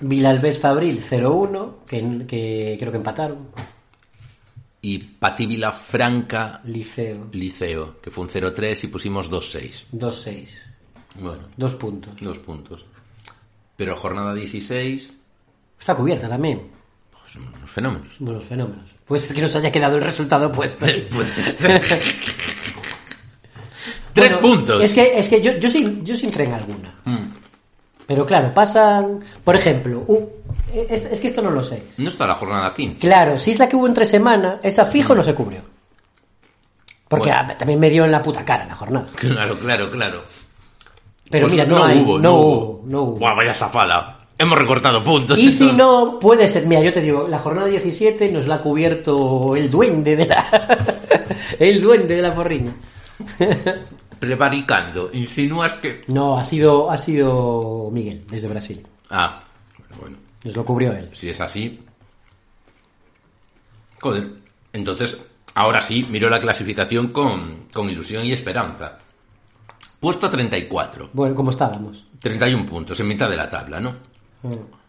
Vilalbés 0.00 0.58
Fabril 0.58 1.00
0-1, 1.02 1.84
que, 1.86 2.26
que 2.26 2.76
creo 2.78 2.90
que 2.90 2.98
empataron. 2.98 3.48
Y 4.82 4.98
Patíbila 4.98 5.72
Franca 5.72 6.60
Liceo 6.64 7.28
Liceo, 7.32 8.00
que 8.02 8.10
fue 8.10 8.24
un 8.24 8.28
0-3 8.30 8.84
y 8.84 8.88
pusimos 8.88 9.30
2-6. 9.30 9.84
2-6. 9.92 10.48
Bueno, 11.20 11.44
Dos 11.56 11.74
puntos. 11.76 12.12
dos 12.20 12.38
puntos. 12.38 12.84
Pero 13.76 13.96
jornada 13.96 14.34
16, 14.34 15.14
Está 15.78 15.94
cubierta 15.94 16.28
también. 16.28 16.62
Pues 17.34 17.44
son 17.44 17.54
unos 17.58 17.70
fenómenos. 17.70 18.08
Buenos 18.18 18.44
fenómenos. 18.44 18.84
Puede 19.04 19.22
ser 19.22 19.34
que 19.34 19.42
nos 19.42 19.54
haya 19.56 19.70
quedado 19.72 19.96
el 19.96 20.04
resultado 20.04 20.52
ser. 20.68 21.08
Tres 24.12 24.32
Bueno, 24.40 24.40
puntos. 24.40 24.82
Es 24.82 24.92
que, 24.92 25.18
es 25.18 25.28
que 25.28 25.42
yo, 25.42 25.52
yo, 25.58 25.68
sí, 25.68 26.00
yo 26.04 26.16
sí 26.16 26.26
entré 26.26 26.44
en 26.44 26.52
alguna. 26.52 26.94
Mm. 27.04 27.26
Pero 28.06 28.24
claro, 28.24 28.54
pasan. 28.54 29.18
Por 29.42 29.56
ejemplo, 29.56 30.04
uh, 30.06 30.28
es, 30.72 31.04
es 31.06 31.20
que 31.20 31.26
esto 31.28 31.42
no 31.42 31.50
lo 31.50 31.62
sé. 31.62 31.82
No 31.96 32.08
está 32.08 32.26
la 32.26 32.34
jornada 32.34 32.72
15. 32.72 32.98
Claro, 32.98 33.38
si 33.38 33.50
es 33.50 33.58
la 33.58 33.68
que 33.68 33.76
hubo 33.76 33.86
entre 33.88 34.04
semana, 34.04 34.60
esa 34.62 34.84
fijo 34.86 35.14
no 35.14 35.22
se 35.22 35.34
cubrió. 35.34 35.62
Porque 37.08 37.30
Bueno. 37.30 37.56
también 37.58 37.80
me 37.80 37.90
dio 37.90 38.04
en 38.04 38.12
la 38.12 38.22
puta 38.22 38.44
cara 38.44 38.66
la 38.66 38.74
jornada. 38.76 39.06
Claro, 39.16 39.58
claro, 39.58 39.90
claro. 39.90 40.24
Pero 41.30 41.46
Pues 41.46 41.52
mira, 41.52 41.64
no, 41.66 41.84
hay, 41.84 41.98
hubo, 41.98 42.18
no 42.18 42.34
hubo, 42.34 42.82
no 42.86 43.02
hubo. 43.02 43.16
Buah, 43.18 43.34
vaya 43.34 43.54
zafada. 43.54 44.13
Hemos 44.36 44.58
recortado 44.58 45.02
puntos. 45.04 45.38
Y 45.38 45.46
eso. 45.48 45.68
si 45.68 45.72
no, 45.72 46.18
puede 46.20 46.48
ser, 46.48 46.66
mira, 46.66 46.80
yo 46.82 46.92
te 46.92 47.00
digo, 47.00 47.28
la 47.28 47.38
jornada 47.38 47.68
17 47.68 48.30
nos 48.32 48.46
la 48.48 48.56
ha 48.56 48.60
cubierto 48.60 49.54
el 49.54 49.70
duende 49.70 50.16
de 50.16 50.26
la 50.26 50.44
el 51.58 51.80
duende 51.80 52.16
de 52.16 52.22
la 52.22 52.34
porriña. 52.34 52.74
Prevaricando, 54.18 55.10
insinúas 55.12 55.76
que... 55.78 56.02
No, 56.08 56.38
ha 56.38 56.44
sido 56.44 56.90
ha 56.90 56.96
sido 56.96 57.90
Miguel 57.92 58.24
desde 58.28 58.48
Brasil. 58.48 58.84
Ah, 59.10 59.44
bueno, 60.00 60.16
Nos 60.42 60.56
lo 60.56 60.64
cubrió 60.64 60.92
él. 60.92 61.10
si 61.12 61.28
es 61.30 61.40
así... 61.40 61.80
Joder, 64.00 64.30
entonces, 64.72 65.18
ahora 65.54 65.80
sí, 65.80 66.06
miro 66.10 66.28
la 66.28 66.40
clasificación 66.40 67.08
con, 67.08 67.66
con 67.72 67.88
ilusión 67.88 68.24
y 68.24 68.32
esperanza. 68.32 68.98
puesto 70.00 70.26
a 70.26 70.30
34. 70.30 71.10
Bueno, 71.12 71.34
como 71.34 71.50
estábamos. 71.50 72.04
31 72.20 72.66
puntos, 72.66 72.98
en 73.00 73.08
mitad 73.08 73.30
de 73.30 73.36
la 73.36 73.48
tabla, 73.48 73.80
¿no? 73.80 73.94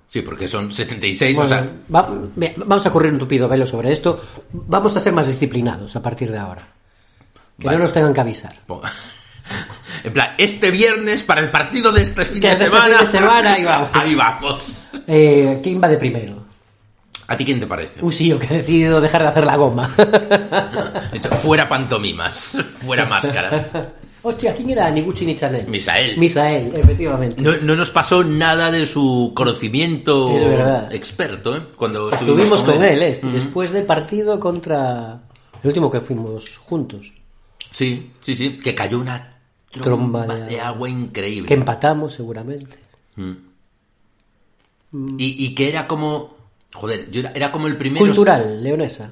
Sí, 0.08 0.22
porque 0.22 0.48
son 0.48 0.72
76, 0.72 1.36
Bueno, 1.36 1.46
o 1.46 1.50
sea... 1.50 1.70
va- 1.94 2.14
vamos 2.58 2.86
a 2.86 2.92
correr 2.92 3.12
un 3.14 3.20
tupido 3.20 3.48
velo 3.50 3.66
sobre 3.66 3.92
esto. 3.92 4.20
Vamos 4.54 4.96
a 4.96 5.00
ser 5.00 5.14
más 5.14 5.28
disciplinados 5.28 5.96
a 5.96 6.02
partir 6.02 6.32
de 6.32 6.38
ahora. 6.38 6.62
Que 7.60 7.66
Vale. 7.68 7.78
no 7.78 7.84
nos 7.86 7.94
tengan 7.94 8.14
que 8.14 8.22
avisar. 8.22 8.54
En 10.04 10.12
plan, 10.14 10.34
este 10.38 10.70
viernes 10.72 11.24
para 11.24 11.42
el 11.42 11.50
partido 11.52 11.92
de 11.92 12.02
este 12.04 12.26
fin 12.26 12.42
de 12.42 12.48
es 12.52 12.54
este 12.62 12.66
semana... 12.66 12.98
fin 12.98 13.06
de 13.06 13.12
semana, 13.20 13.54
ahí 13.54 13.64
vamos. 13.64 13.90
Ahí 13.94 14.16
vamos. 14.16 14.88
Eh, 15.08 15.60
¿Quién 15.64 15.82
va 15.82 15.88
de 15.88 15.98
primero? 15.98 16.46
¿A 17.28 17.36
ti 17.38 17.46
quién 17.46 17.60
te 17.60 17.66
parece? 17.68 18.04
Un 18.04 18.12
sío 18.12 18.38
que 18.38 18.46
ha 18.48 18.54
decidido 18.58 19.02
dejar 19.02 19.22
de 19.24 19.28
hacer 19.30 19.46
la 19.46 19.56
goma. 19.56 19.94
De 19.98 21.18
hecho, 21.18 21.30
fuera 21.36 21.68
pantomimas, 21.68 22.58
fuera 22.86 23.06
máscaras. 23.06 23.70
Hostia, 24.28 24.56
¿quién 24.56 24.72
era? 24.72 24.90
Ni 24.90 25.04
Gucci 25.04 25.24
ni 25.24 25.36
Chanel. 25.36 25.68
Misael. 25.68 26.18
Misael, 26.18 26.74
efectivamente. 26.76 27.40
No, 27.44 27.52
no 27.62 27.76
nos 27.76 27.92
pasó 27.92 28.24
nada 28.24 28.72
de 28.72 28.88
su 28.88 29.34
conocimiento 29.36 30.32
Es 30.90 30.96
experto, 30.96 31.56
¿eh? 31.56 31.62
Cuando 31.76 32.10
Estuvimos 32.12 32.64
con 32.64 32.84
él, 32.84 33.04
¿eh? 33.04 33.20
Después 33.22 33.72
del 33.72 33.86
partido 33.86 34.40
contra... 34.40 35.22
El 35.62 35.68
último 35.68 35.92
que 35.92 36.02
fuimos 36.02 36.58
juntos. 36.58 37.14
Sí, 37.72 38.14
sí, 38.20 38.34
sí. 38.34 38.58
Que 38.58 38.74
cayó 38.74 38.98
una 38.98 39.38
tromba, 39.70 40.26
Tromba 40.26 40.36
de, 40.38 40.56
de 40.56 40.60
agua 40.60 40.90
increíble. 40.90 41.48
Que 41.48 41.54
empatamos 41.54 42.14
seguramente. 42.14 42.80
Mm. 43.18 43.34
Y, 45.20 45.46
y 45.46 45.54
que 45.54 45.70
era 45.70 45.86
como... 45.86 46.36
Joder, 46.74 47.12
yo 47.12 47.20
era, 47.20 47.32
era 47.36 47.52
como 47.52 47.68
el 47.68 47.78
primero... 47.78 48.04
Cultural, 48.04 48.64
leonesa. 48.64 49.12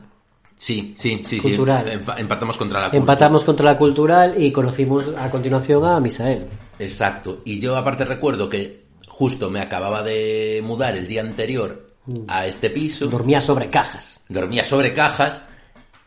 Sí, 0.64 0.94
sí, 0.96 1.22
sí. 1.26 1.40
Cultural. 1.42 1.86
Empa- 1.92 2.18
empatamos 2.18 2.56
contra 2.56 2.80
la 2.80 2.86
cultura. 2.86 3.02
Empatamos 3.02 3.44
contra 3.44 3.66
la 3.66 3.78
cultural 3.78 4.42
y 4.42 4.50
conocimos 4.54 5.08
a 5.18 5.30
continuación 5.30 5.84
a 5.84 6.00
Misael. 6.00 6.46
Exacto. 6.80 7.42
Y 7.44 7.60
yo 7.60 7.76
aparte 7.76 8.06
recuerdo 8.06 8.48
que 8.50 8.86
justo 9.10 9.50
me 9.50 9.60
acababa 9.60 10.04
de 10.04 10.62
mudar 10.64 10.96
el 10.96 11.06
día 11.06 11.20
anterior 11.20 11.90
a 12.30 12.48
este 12.48 12.70
piso. 12.70 13.08
Dormía 13.08 13.42
sobre 13.42 13.68
cajas. 13.68 14.22
Dormía 14.30 14.64
sobre 14.64 14.94
cajas 14.94 15.42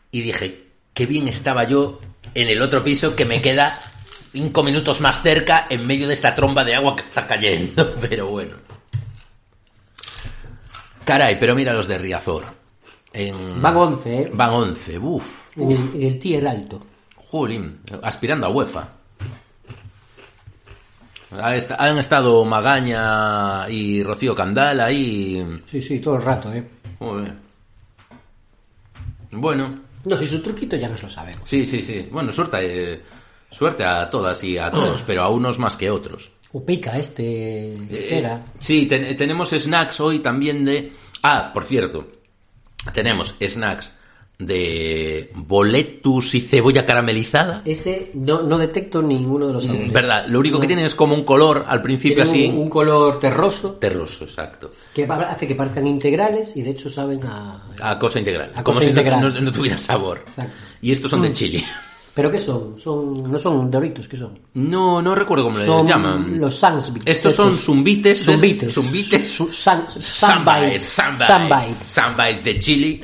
y 0.09 0.21
dije, 0.21 0.63
qué 0.95 1.05
bien 1.05 1.27
estaba 1.27 1.65
yo 1.65 1.99
en 2.33 2.49
el 2.49 2.59
otro 2.63 2.83
piso 2.83 3.15
que 3.15 3.25
me 3.25 3.43
queda 3.43 3.77
cinco 4.31 4.63
minutos 4.63 5.01
más 5.01 5.21
cerca 5.21 5.67
en 5.69 5.85
medio 5.85 6.07
de 6.07 6.15
esta 6.15 6.33
tromba 6.33 6.63
de 6.63 6.73
agua 6.73 6.95
que 6.95 7.03
está 7.03 7.27
cayendo. 7.27 7.95
Pero 8.01 8.25
bueno. 8.25 8.55
Caray, 11.05 11.39
pero 11.39 11.55
mira 11.55 11.73
los 11.73 11.87
de 11.87 11.97
Riazor. 11.99 12.56
En- 13.19 13.61
Van 13.61 13.75
11, 13.75 14.21
¿eh? 14.21 14.29
Van 14.33 14.49
11, 14.51 14.97
uff. 14.99 15.57
En 15.57 15.71
el, 15.71 15.77
en 15.95 16.03
el 16.03 16.19
tier 16.19 16.47
alto. 16.47 16.81
Jolín, 17.15 17.79
aspirando 18.03 18.45
a 18.47 18.49
UEFA. 18.49 18.87
Han 21.31 21.97
estado 21.97 22.45
Magaña 22.45 23.69
y 23.69 24.01
Rocío 24.01 24.33
Candal 24.33 24.79
ahí. 24.79 25.45
Sí, 25.69 25.81
sí, 25.81 25.99
todo 25.99 26.15
el 26.15 26.21
rato, 26.21 26.53
¿eh? 26.53 26.65
Joder. 26.99 27.33
Bueno, 29.31 29.79
No, 30.05 30.17
si 30.17 30.25
su 30.25 30.41
truquito 30.41 30.77
ya 30.77 30.87
nos 30.87 31.03
lo 31.03 31.09
sabemos. 31.09 31.41
sí, 31.49 31.65
sí, 31.65 31.83
sí. 31.83 32.07
Bueno, 32.09 32.31
suerte, 32.31 32.93
eh, 32.93 33.01
suerte 33.51 33.83
a 33.83 34.09
todas 34.09 34.41
y 34.45 34.57
a 34.57 34.71
todos, 34.71 35.01
pero 35.01 35.23
a 35.23 35.29
unos 35.29 35.59
más 35.59 35.75
que 35.75 35.89
otros. 35.91 36.31
O 36.53 36.65
pica 36.65 36.97
este... 36.97 37.73
Eh, 37.73 38.17
era. 38.19 38.41
Sí, 38.57 38.85
ten- 38.85 39.17
tenemos 39.17 39.49
snacks 39.49 39.99
hoy 39.99 40.19
también 40.19 40.63
de... 40.63 40.93
Ah, 41.23 41.51
por 41.53 41.65
cierto, 41.65 42.07
tenemos 42.93 43.35
snacks 43.41 43.93
de 44.39 45.31
boletus 45.33 46.35
y 46.35 46.41
cebolla 46.41 46.85
caramelizada. 46.85 47.63
Ese 47.65 48.11
no, 48.13 48.43
no 48.43 48.59
detecto 48.59 49.01
ninguno 49.01 49.47
de 49.47 49.53
los 49.53 49.63
sabores. 49.63 49.91
Verdad, 49.91 50.27
lo 50.27 50.39
único 50.39 50.59
que 50.59 50.65
No. 50.65 50.67
tiene 50.67 50.85
es 50.85 50.93
como 50.93 51.15
un 51.15 51.23
color 51.23 51.65
al 51.67 51.81
principio 51.81 52.21
así... 52.23 52.45
un, 52.45 52.57
un 52.57 52.69
color 52.69 53.19
terroso 53.19 53.73
Terroso, 53.73 54.25
exacto. 54.25 54.71
que 54.93 55.05
hace 55.05 55.47
que 55.47 55.55
parezcan 55.55 55.87
integrales 55.87 56.55
y 56.55 56.61
de 56.61 56.69
hecho 56.69 56.87
saben 56.87 57.19
a... 57.25 57.67
A 57.81 57.97
cosa 57.97 58.19
integral. 58.19 58.51
A 58.53 58.63
como 58.63 58.75
cosa 58.75 58.81
si 58.83 58.89
integral. 58.89 59.21
No, 59.21 59.41
no 59.41 59.51
tuviera 59.51 59.77
sabor. 59.79 60.23
Exacto. 60.27 60.53
Y 60.81 60.91
estos 60.91 61.09
son 61.09 61.23
de 61.23 61.29
Mm. 61.29 61.33
chili. 61.33 61.63
¿Pero 62.17 62.31
qué 62.31 62.39
son? 62.39 62.79
son 62.79 63.31
no 63.31 63.37
son 63.37 63.69
doritos, 63.69 64.07
¿qué 64.07 64.17
son? 64.17 64.39
No, 64.55 65.03
no 65.03 65.13
recuerdo 65.13 65.43
cómo 65.43 65.59
Son 65.59 65.81
les 65.81 65.89
llaman. 65.89 66.39
los 66.39 66.55
Sansbits. 66.55 67.05
Estos 67.05 67.35
son 67.35 67.53
zumbites. 67.55 68.23
Zumbites. 68.25 68.73
Zumbites. 68.73 69.33
Sunbites. 69.51 70.83
Sunbites. 70.83 72.43
De 72.43 72.57
chili. 72.57 73.03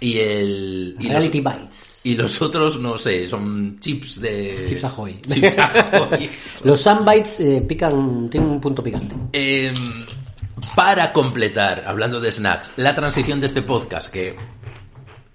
Y 0.00 0.18
el... 0.18 0.96
Y 0.98 1.04
los, 1.04 1.12
Reality 1.12 1.40
Bites. 1.40 2.00
y 2.02 2.16
los 2.16 2.42
otros, 2.42 2.80
no 2.80 2.98
sé, 2.98 3.28
son 3.28 3.78
chips 3.78 4.20
de... 4.20 4.64
Chips 4.68 4.82
Ahoy. 4.82 5.20
Chips 5.20 5.56
Ahoy. 5.92 6.28
Los 6.64 6.80
Sunbites 6.80 7.38
eh, 7.38 7.64
pican, 7.68 8.28
tienen 8.28 8.50
un 8.50 8.60
punto 8.60 8.82
picante. 8.82 9.14
Em, 9.32 9.74
para 10.74 11.12
completar, 11.12 11.84
hablando 11.86 12.18
de 12.18 12.32
snacks, 12.32 12.70
la 12.78 12.96
transición 12.96 13.38
de 13.38 13.46
este 13.46 13.62
podcast, 13.62 14.10
que 14.10 14.34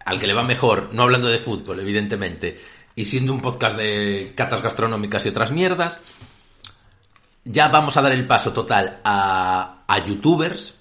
al 0.03 0.19
que 0.19 0.27
le 0.27 0.33
va 0.33 0.43
mejor, 0.43 0.89
no 0.91 1.03
hablando 1.03 1.29
de 1.29 1.39
fútbol, 1.39 1.79
evidentemente, 1.79 2.59
y 2.95 3.05
siendo 3.05 3.33
un 3.33 3.41
podcast 3.41 3.77
de 3.77 4.33
catas 4.35 4.61
gastronómicas 4.61 5.25
y 5.25 5.29
otras 5.29 5.51
mierdas, 5.51 5.99
ya 7.43 7.67
vamos 7.67 7.97
a 7.97 8.01
dar 8.01 8.11
el 8.13 8.25
paso 8.27 8.53
total 8.53 8.99
a, 9.03 9.83
a 9.87 9.99
youtubers, 10.05 10.75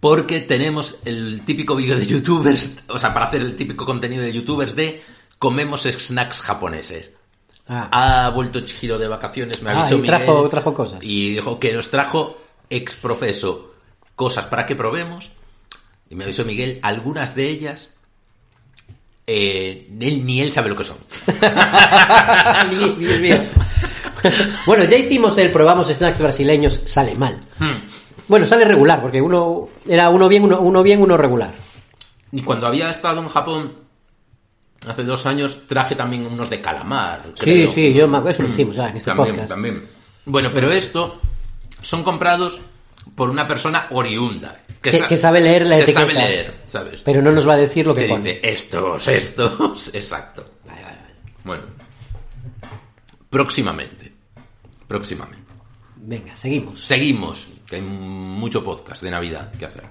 porque 0.00 0.40
tenemos 0.40 0.98
el 1.04 1.42
típico 1.44 1.74
vídeo 1.76 1.98
de 1.98 2.06
youtubers, 2.06 2.82
o 2.88 2.98
sea, 2.98 3.12
para 3.14 3.26
hacer 3.26 3.40
el 3.42 3.56
típico 3.56 3.84
contenido 3.84 4.22
de 4.22 4.32
youtubers 4.32 4.74
de 4.76 5.02
comemos 5.38 5.82
snacks 5.84 6.40
japoneses. 6.42 7.12
Ah. 7.68 8.26
Ha 8.26 8.30
vuelto 8.30 8.60
Chihiro 8.60 8.98
de 8.98 9.08
vacaciones, 9.08 9.60
me 9.62 9.70
Ah, 9.70 9.80
avisó 9.80 9.96
y 9.96 10.02
Miguel. 10.02 10.50
trajo 10.50 10.74
cosas. 10.74 10.98
Y 11.02 11.34
dijo 11.34 11.58
que 11.58 11.72
nos 11.72 11.90
trajo 11.90 12.38
ex 12.70 12.96
profeso 12.96 13.72
cosas 14.14 14.46
para 14.46 14.66
que 14.66 14.76
probemos. 14.76 15.30
Y 16.08 16.14
me 16.14 16.24
avisó 16.24 16.44
Miguel, 16.44 16.78
algunas 16.82 17.34
de 17.34 17.48
ellas, 17.48 17.90
eh, 19.26 19.88
él, 20.00 20.24
ni 20.24 20.40
él 20.40 20.52
sabe 20.52 20.68
lo 20.68 20.76
que 20.76 20.84
son. 20.84 20.96
Dios 22.70 23.20
mío, 23.20 23.38
bueno, 24.66 24.84
ya 24.84 24.96
hicimos 24.96 25.36
el 25.38 25.50
probamos 25.50 25.88
snacks 25.88 26.18
brasileños, 26.18 26.82
sale 26.86 27.14
mal. 27.14 27.36
Hmm. 27.58 27.76
Bueno, 28.28 28.46
sale 28.46 28.64
regular, 28.64 29.00
porque 29.00 29.20
uno 29.20 29.68
era 29.86 30.10
uno 30.10 30.28
bien, 30.28 30.44
uno, 30.44 30.60
uno 30.60 30.82
bien, 30.82 31.00
uno 31.00 31.16
regular. 31.16 31.52
Y 32.32 32.42
cuando 32.42 32.66
había 32.66 32.90
estado 32.90 33.20
en 33.20 33.28
Japón, 33.28 33.72
hace 34.86 35.04
dos 35.04 35.26
años, 35.26 35.66
traje 35.66 35.94
también 35.94 36.26
unos 36.26 36.50
de 36.50 36.60
calamar. 36.60 37.22
Sí, 37.34 37.44
creo. 37.44 37.66
sí, 37.68 37.92
yo 37.92 38.08
me 38.08 38.18
acuerdo, 38.18 38.30
eso 38.38 38.42
lo 38.42 38.48
hicimos 38.48 38.76
ya 38.76 38.88
en 38.88 38.96
este 38.96 39.10
también, 39.10 39.34
podcast. 39.34 39.48
también. 39.50 39.86
Bueno, 40.24 40.50
pero 40.52 40.72
esto 40.72 41.18
son 41.82 42.02
comprados 42.02 42.60
por 43.14 43.30
una 43.30 43.46
persona 43.46 43.86
oriunda. 43.90 44.56
Que, 44.82 44.90
Que- 44.90 44.98
sa- 44.98 45.08
que 45.08 45.16
sabe 45.16 45.40
leer 45.40 45.66
la 45.66 45.76
que 45.76 45.82
etiqueta. 45.82 46.00
sabe 46.00 46.14
leer, 46.14 46.54
¿sabes? 46.66 47.00
Pero 47.02 47.22
no 47.22 47.32
nos 47.32 47.48
va 47.48 47.54
a 47.54 47.56
decir 47.56 47.86
lo 47.86 47.94
que 47.94 48.04
pone. 48.04 48.34
dice 48.34 48.40
estos, 48.42 49.08
estos, 49.08 49.88
exacto. 49.94 50.50
Bueno, 51.44 51.62
próximamente, 53.30 54.12
próximamente. 54.86 55.44
Venga, 55.96 56.36
seguimos. 56.36 56.84
Seguimos, 56.84 57.48
que 57.66 57.76
hay 57.76 57.82
mucho 57.82 58.62
podcast 58.62 59.02
de 59.02 59.10
Navidad 59.10 59.50
que 59.52 59.66
hacer. 59.66 59.84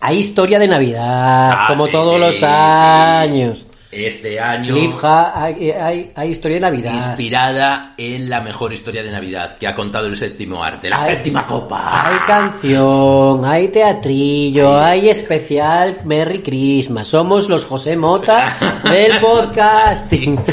Hay 0.00 0.18
historia 0.18 0.58
de 0.58 0.68
Navidad, 0.68 1.50
Ah, 1.52 1.64
como 1.68 1.86
sí, 1.86 1.92
todos 1.92 2.14
sí, 2.14 2.20
los 2.20 2.42
años. 2.42 3.65
Este 3.90 4.40
año 4.40 4.74
Cliffha, 4.74 5.40
hay, 5.42 5.70
hay, 5.70 6.12
hay 6.14 6.30
historia 6.30 6.56
de 6.56 6.60
Navidad. 6.62 6.92
inspirada 6.92 7.94
en 7.96 8.28
la 8.28 8.40
mejor 8.40 8.72
historia 8.72 9.02
de 9.02 9.12
Navidad 9.12 9.56
que 9.58 9.66
ha 9.68 9.74
contado 9.76 10.06
el 10.08 10.16
séptimo 10.16 10.62
arte, 10.62 10.90
la 10.90 10.96
Hay- 10.98 11.14
séptima 11.14 11.46
copa. 11.46 12.08
Hay 12.08 12.18
canción, 12.26 13.44
hay 13.44 13.68
teatrillo, 13.68 14.78
hay 14.78 15.08
especial 15.08 15.96
Merry 16.04 16.40
Christmas. 16.42 17.06
Somos 17.08 17.48
los 17.48 17.64
José 17.64 17.96
Mota 17.96 18.56
del 18.84 19.18
podcasting. 19.20 20.38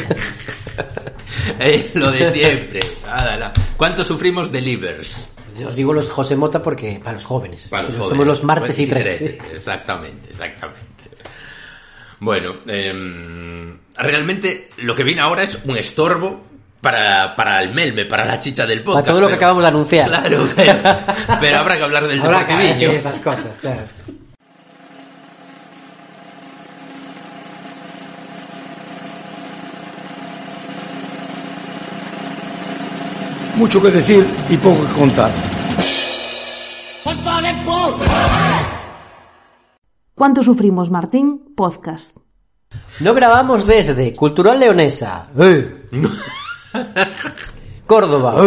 Eh, 1.60 1.92
lo 1.96 2.10
de 2.12 2.30
siempre. 2.30 2.80
¿Cuánto 3.76 4.04
sufrimos 4.06 4.52
de 4.52 4.62
livers? 4.62 5.28
Os 5.68 5.76
digo 5.76 5.92
los 5.92 6.10
José 6.10 6.36
Mota 6.36 6.64
porque 6.64 7.00
para 7.04 7.14
los 7.14 7.26
jóvenes. 7.26 7.68
Para 7.70 7.84
los 7.84 7.94
Somos 7.94 8.08
jóvenes. 8.10 8.28
los 8.28 8.44
martes 8.44 8.80
y 8.80 8.86
Martes 8.86 9.18
13. 9.20 9.40
Exactamente, 9.54 10.30
exactamente. 10.30 10.82
Bueno, 12.24 12.56
em, 12.68 13.78
realmente 13.98 14.70
lo 14.78 14.96
que 14.96 15.04
viene 15.04 15.20
ahora 15.20 15.44
es 15.44 15.60
un 15.66 15.78
estorbo 15.78 16.42
para, 16.80 17.36
para 17.36 17.62
el 17.62 17.74
melme, 17.74 18.06
para 18.06 18.24
la 18.24 18.40
chicha 18.40 18.66
del 18.66 18.82
podcast. 18.82 19.06
Para 19.06 19.12
todo 19.12 19.22
lo 19.22 19.28
que 19.28 19.34
acabamos 19.34 19.62
de 19.62 19.68
anunciar. 19.68 20.08
Claro, 20.08 20.48
pero, 20.56 20.74
pero 21.42 21.58
habrá 21.58 21.78
que 21.78 21.84
hablar 21.84 22.08
del 22.08 22.22
Habrá 22.22 22.48
que 22.48 22.56
decir 22.56 22.90
estas 22.92 23.20
cosas, 23.20 23.48
claro. 23.60 23.82
Mucho 33.56 33.82
que 33.82 33.90
decir 33.90 34.26
y 34.50 34.56
poco 34.56 34.88
que 34.88 34.94
contar. 34.94 35.32
¿Cuánto 40.16 40.44
sufrimos, 40.44 40.90
Martín? 40.90 41.54
Podcast. 41.56 42.16
No 43.00 43.14
grabamos 43.14 43.66
desde 43.66 44.16
Cultural 44.16 44.60
Leonesa. 44.60 45.28
Eh. 45.40 45.86
Córdoba. 47.86 48.36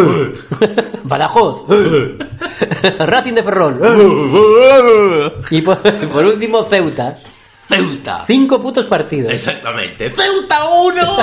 Badajoz. 1.05 1.65
Racing 2.99 3.35
de 3.35 3.43
Ferrol. 3.43 3.81
y 5.51 5.63
por, 5.63 5.79
por 6.09 6.25
último, 6.25 6.65
Ceuta. 6.65 7.17
Ceuta. 7.69 8.25
Cinco 8.27 8.61
putos 8.61 8.87
partidos. 8.87 9.33
Exactamente. 9.33 10.11
Ceuta 10.11 10.59
1, 10.85 11.19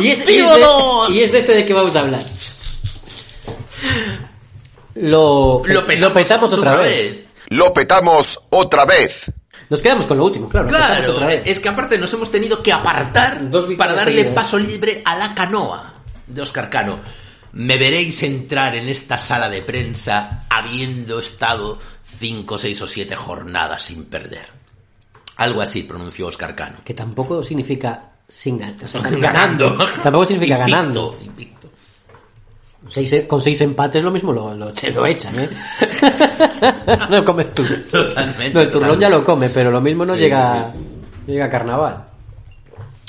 Y 0.00 0.10
es, 0.10 0.20
y, 0.20 0.36
Deportivo 0.36 0.48
es 0.48 0.54
de, 0.54 0.60
2. 0.60 1.10
y 1.10 1.20
es 1.22 1.32
de 1.32 1.38
este 1.38 1.54
de 1.54 1.66
que 1.66 1.72
vamos 1.74 1.96
a 1.96 2.00
hablar. 2.00 2.22
Lo, 4.96 5.62
Lo 5.64 5.86
petamos, 5.86 6.12
petamos 6.12 6.52
otra 6.52 6.76
vez. 6.76 7.26
Lo 7.50 7.72
petamos 7.74 8.40
otra 8.50 8.84
vez. 8.86 9.32
Nos 9.68 9.80
quedamos 9.82 10.06
con 10.06 10.18
lo 10.18 10.24
último, 10.24 10.48
claro. 10.48 10.68
Claro, 10.68 11.12
otra 11.12 11.26
vez. 11.26 11.42
es 11.44 11.60
que 11.60 11.68
aparte 11.68 11.96
nos 11.98 12.12
hemos 12.12 12.30
tenido 12.30 12.62
que 12.62 12.72
apartar 12.72 13.48
Dos 13.50 13.66
para 13.76 13.92
darle 13.92 14.14
seguidas. 14.14 14.34
paso 14.34 14.58
libre 14.58 15.02
a 15.04 15.16
la 15.16 15.34
canoa 15.34 15.94
de 16.26 16.42
Oscar 16.42 16.68
Cano. 16.70 16.98
Me 17.52 17.76
veréis 17.78 18.22
entrar 18.22 18.74
en 18.76 18.88
esta 18.88 19.16
sala 19.18 19.48
de 19.48 19.62
prensa 19.62 20.44
habiendo 20.48 21.18
estado 21.20 21.78
cinco, 22.18 22.58
seis 22.58 22.80
o 22.82 22.86
siete 22.88 23.14
jornadas 23.16 23.82
sin 23.84 24.04
perder. 24.06 24.46
Algo 25.36 25.62
así 25.62 25.82
pronunció 25.82 26.26
Oscar 26.26 26.54
Cano. 26.54 26.78
Que 26.84 26.94
tampoco 26.94 27.42
significa 27.42 28.10
sin 28.28 28.58
gan- 28.60 28.76
o 28.84 28.88
sea, 28.88 29.00
Ganando. 29.10 29.76
Tampoco 30.02 30.26
significa 30.26 30.58
Invicto, 30.58 30.76
ganando. 30.76 31.18
invicto. 31.24 31.59
Seis- 32.90 33.24
con 33.28 33.40
seis 33.40 33.60
empates 33.60 34.02
lo 34.02 34.10
mismo 34.10 34.32
lo, 34.32 34.52
lo, 34.54 34.72
lo 34.94 35.06
echan, 35.06 35.38
¿eh? 35.38 35.48
no 37.10 37.16
lo 37.18 37.24
comes 37.24 37.54
tú. 37.54 37.64
Totalmente. 37.90 38.50
No, 38.52 38.60
el 38.60 38.66
turrón 38.68 38.88
totalmente. 38.88 39.00
ya 39.02 39.08
lo 39.08 39.24
come, 39.24 39.48
pero 39.50 39.70
lo 39.70 39.80
mismo 39.80 40.04
no 40.04 40.14
Sí, 40.14 40.20
llega, 40.20 40.72
sí, 40.74 41.32
llega 41.32 41.44
a 41.44 41.50
carnaval. 41.50 42.04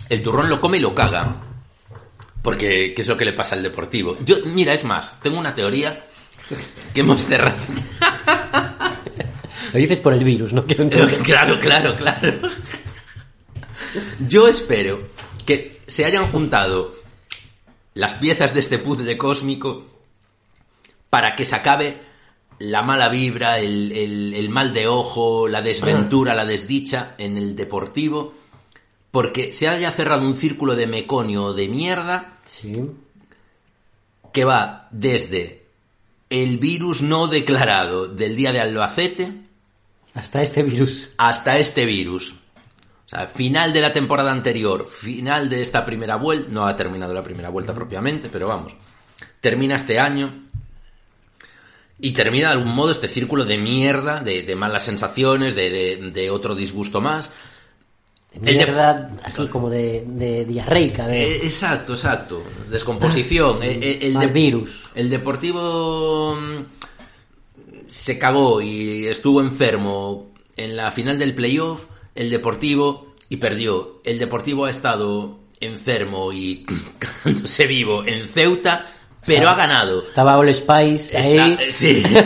El 0.07 0.21
turrón 0.21 0.49
lo 0.49 0.59
come 0.61 0.77
y 0.77 0.81
lo 0.81 0.93
caga. 0.93 1.35
Porque, 2.43 2.93
¿qué 2.95 3.01
es 3.01 3.07
lo 3.07 3.15
que 3.17 3.25
le 3.25 3.33
pasa 3.33 3.55
al 3.55 3.63
deportivo? 3.63 4.17
Yo, 4.25 4.37
mira, 4.45 4.73
es 4.73 4.83
más, 4.83 5.19
tengo 5.21 5.39
una 5.39 5.53
teoría 5.53 6.03
que 6.93 6.99
hemos 7.01 7.23
cerrado. 7.25 7.55
Lo 9.73 9.79
dices 9.79 9.99
por 9.99 10.13
el 10.13 10.23
virus, 10.23 10.53
no 10.53 10.65
quiero 10.65 10.83
entender. 10.83 11.17
claro, 11.23 11.59
claro, 11.59 11.95
claro. 11.95 12.33
Yo 14.27 14.47
espero 14.47 15.01
que 15.45 15.81
se 15.87 16.05
hayan 16.05 16.25
juntado 16.27 16.91
las 17.93 18.13
piezas 18.15 18.53
de 18.53 18.59
este 18.61 18.77
puzzle 18.79 19.17
cósmico 19.17 19.85
para 21.09 21.35
que 21.35 21.45
se 21.45 21.55
acabe 21.55 22.01
la 22.59 22.81
mala 22.83 23.09
vibra, 23.09 23.59
el, 23.59 23.91
el- 23.91 24.33
el 24.35 24.49
mal 24.49 24.73
de 24.73 24.87
ojo, 24.87 25.47
la 25.47 25.61
desventura, 25.61 26.35
la 26.35 26.45
desdicha 26.45 27.15
en 27.17 27.37
el 27.37 27.55
deportivo, 27.55 28.33
porque 29.09 29.51
se 29.51 29.67
haya 29.67 29.91
cerrado 29.91 30.25
un 30.25 30.35
círculo 30.35 30.75
de 30.75 30.87
meconio 30.87 31.53
de 31.53 31.67
mierda 31.67 32.37
Sí. 32.45 32.73
que 34.31 34.45
va 34.45 34.87
desde 34.91 35.63
el 36.29 36.59
virus 36.59 37.01
no 37.01 37.27
declarado 37.27 38.07
del 38.07 38.35
día 38.37 38.53
de 38.53 38.61
Albacete 38.61 39.33
Hasta 40.13 40.41
este 40.41 40.63
virus. 40.63 41.11
hasta 41.17 41.57
este 41.57 41.85
virus. 41.85 42.35
O 43.13 43.15
sea, 43.17 43.27
final 43.27 43.73
de 43.73 43.81
la 43.81 43.91
temporada 43.91 44.31
anterior, 44.31 44.87
final 44.87 45.49
de 45.49 45.61
esta 45.61 45.83
primera 45.83 46.15
vuelta, 46.15 46.47
no 46.49 46.65
ha 46.65 46.75
terminado 46.77 47.13
la 47.13 47.21
primera 47.23 47.49
vuelta 47.49 47.73
propiamente, 47.73 48.29
pero 48.29 48.47
vamos, 48.47 48.73
termina 49.41 49.75
este 49.75 49.99
año 49.99 50.45
y 51.99 52.11
termina 52.13 52.47
de 52.47 52.53
algún 52.53 52.73
modo 52.73 52.91
este 52.91 53.07
círculo 53.09 53.45
de 53.45 53.57
mierda, 53.57 54.21
de, 54.21 54.43
de 54.43 54.55
malas 54.55 54.83
sensaciones, 54.85 55.55
de, 55.55 55.69
de- 55.69 56.11
de 56.11 56.29
otro 56.29 56.55
disgusto 56.55 57.01
más. 57.01 57.31
El 58.33 58.55
mierda, 58.55 59.11
así 59.23 59.45
como 59.49 59.69
de, 59.69 60.05
de 60.07 60.45
diarreica. 60.45 61.05
De... 61.05 61.21
Eh, 61.21 61.39
exacto, 61.43 61.93
exacto. 61.93 62.43
Descomposición. 62.69 63.59
Eh, 63.61 63.77
eh, 63.81 63.99
el, 64.03 64.13
Mal 64.13 64.27
de- 64.27 64.33
virus. 64.33 64.83
El 64.95 65.09
Deportivo 65.09 66.35
mm, 66.39 66.63
se 67.89 68.17
cagó 68.17 68.61
y 68.61 69.05
estuvo 69.07 69.41
enfermo 69.41 70.31
en 70.55 70.77
la 70.77 70.91
final 70.91 71.19
del 71.19 71.35
playoff. 71.35 71.87
El 72.15 72.29
Deportivo 72.29 73.13
y 73.29 73.37
perdió. 73.37 74.01
El 74.03 74.19
Deportivo 74.19 74.65
ha 74.65 74.69
estado 74.69 75.39
enfermo 75.59 76.33
y 76.33 76.65
cagándose 76.99 77.67
vivo 77.67 78.03
en 78.05 78.27
Ceuta, 78.27 78.85
pero 79.25 79.49
ha 79.49 79.55
ganado. 79.55 80.03
Estaba 80.03 80.37
All 80.37 80.53
Spice 80.53 81.15
ahí. 81.17 81.57
Sí, 81.71 82.03
sí, 82.03 82.23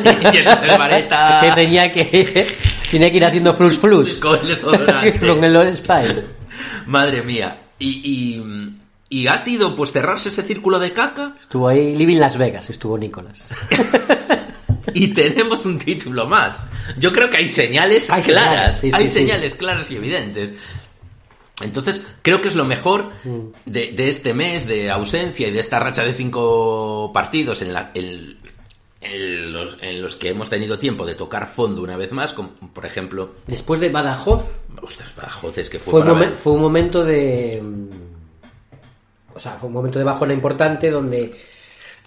vareta. 0.78 1.42
que 1.44 1.52
tenía 1.52 1.92
que 1.92 2.48
tenía 2.92 3.12
que 3.12 3.18
ir 3.18 3.26
haciendo 3.26 3.54
flux 3.54 3.78
flux 3.78 4.14
Con 4.22 4.40
el 4.40 4.48
desodorante. 4.48 5.20
con 5.28 5.44
el 5.44 5.56
All 5.56 5.76
Spice. 5.76 6.26
Madre 6.88 7.22
mía. 7.22 7.62
Y, 7.78 8.40
y, 8.40 8.74
y 9.10 9.28
ha 9.28 9.38
sido 9.38 9.76
pues 9.76 9.92
cerrarse 9.92 10.30
ese 10.30 10.44
círculo 10.44 10.80
de 10.80 10.94
caca 10.94 11.36
Estuvo 11.42 11.68
ahí 11.68 11.94
Living 11.96 12.18
Las 12.20 12.38
Vegas, 12.38 12.70
estuvo 12.70 12.98
Nicolás. 12.98 13.44
y 15.02 15.10
tenemos 15.10 15.66
un 15.66 15.78
título 15.78 16.26
más. 16.26 16.68
Yo 16.98 17.12
creo 17.14 17.30
que 17.30 17.38
hay 17.38 17.50
señales 17.50 18.10
Hay 18.10 18.24
claras, 18.24 18.80
señales, 18.80 18.80
sí, 18.80 18.92
hay 18.94 19.08
sí, 19.08 19.14
sí. 19.14 19.20
señales 19.20 19.56
claras 19.56 19.92
y 19.92 19.96
evidentes. 19.98 20.52
Entonces, 21.62 22.02
creo 22.22 22.42
que 22.42 22.50
es 22.50 22.56
lo 22.56 22.66
mejor 22.66 23.12
Mm. 23.24 23.40
de, 23.66 23.92
de 23.94 24.10
este 24.10 24.34
mes 24.34 24.68
de 24.68 24.92
ausencia 24.92 25.48
y 25.48 25.52
de 25.52 25.60
esta 25.60 25.80
racha 25.80 26.04
de 26.04 26.14
cinco 26.14 27.12
partidos 27.14 27.62
en, 27.62 27.72
la, 27.74 27.92
en, 27.94 28.38
en 29.02 29.54
los, 29.54 29.78
en 29.82 30.02
los 30.02 30.16
que 30.18 30.30
hemos 30.30 30.50
tenido 30.50 30.78
tiempo 30.78 31.06
de 31.06 31.16
tocar 31.16 31.48
fondo 31.48 31.82
una 31.82 31.96
vez 31.96 32.12
más, 32.12 32.34
como 32.34 32.50
por 32.74 32.86
ejemplo, 32.86 33.36
Después 33.48 33.80
de 33.80 33.88
Badajoz 33.90 34.66
ostras, 34.82 35.16
Badajoz, 35.16 35.58
es 35.58 35.70
que 35.70 35.80
fue, 35.80 35.92
fue 35.92 36.02
para 36.02 36.14
momen- 36.14 36.36
fue 36.38 36.54
un 36.54 36.62
momento 36.62 37.04
de 37.06 37.62
mm, 37.64 39.36
o 39.36 39.40
sea, 39.40 39.54
fue 39.54 39.68
un 39.68 39.74
momento 39.74 39.98
de 40.00 40.06
bajona 40.06 40.34
importante 40.34 40.90
donde 40.92 41.34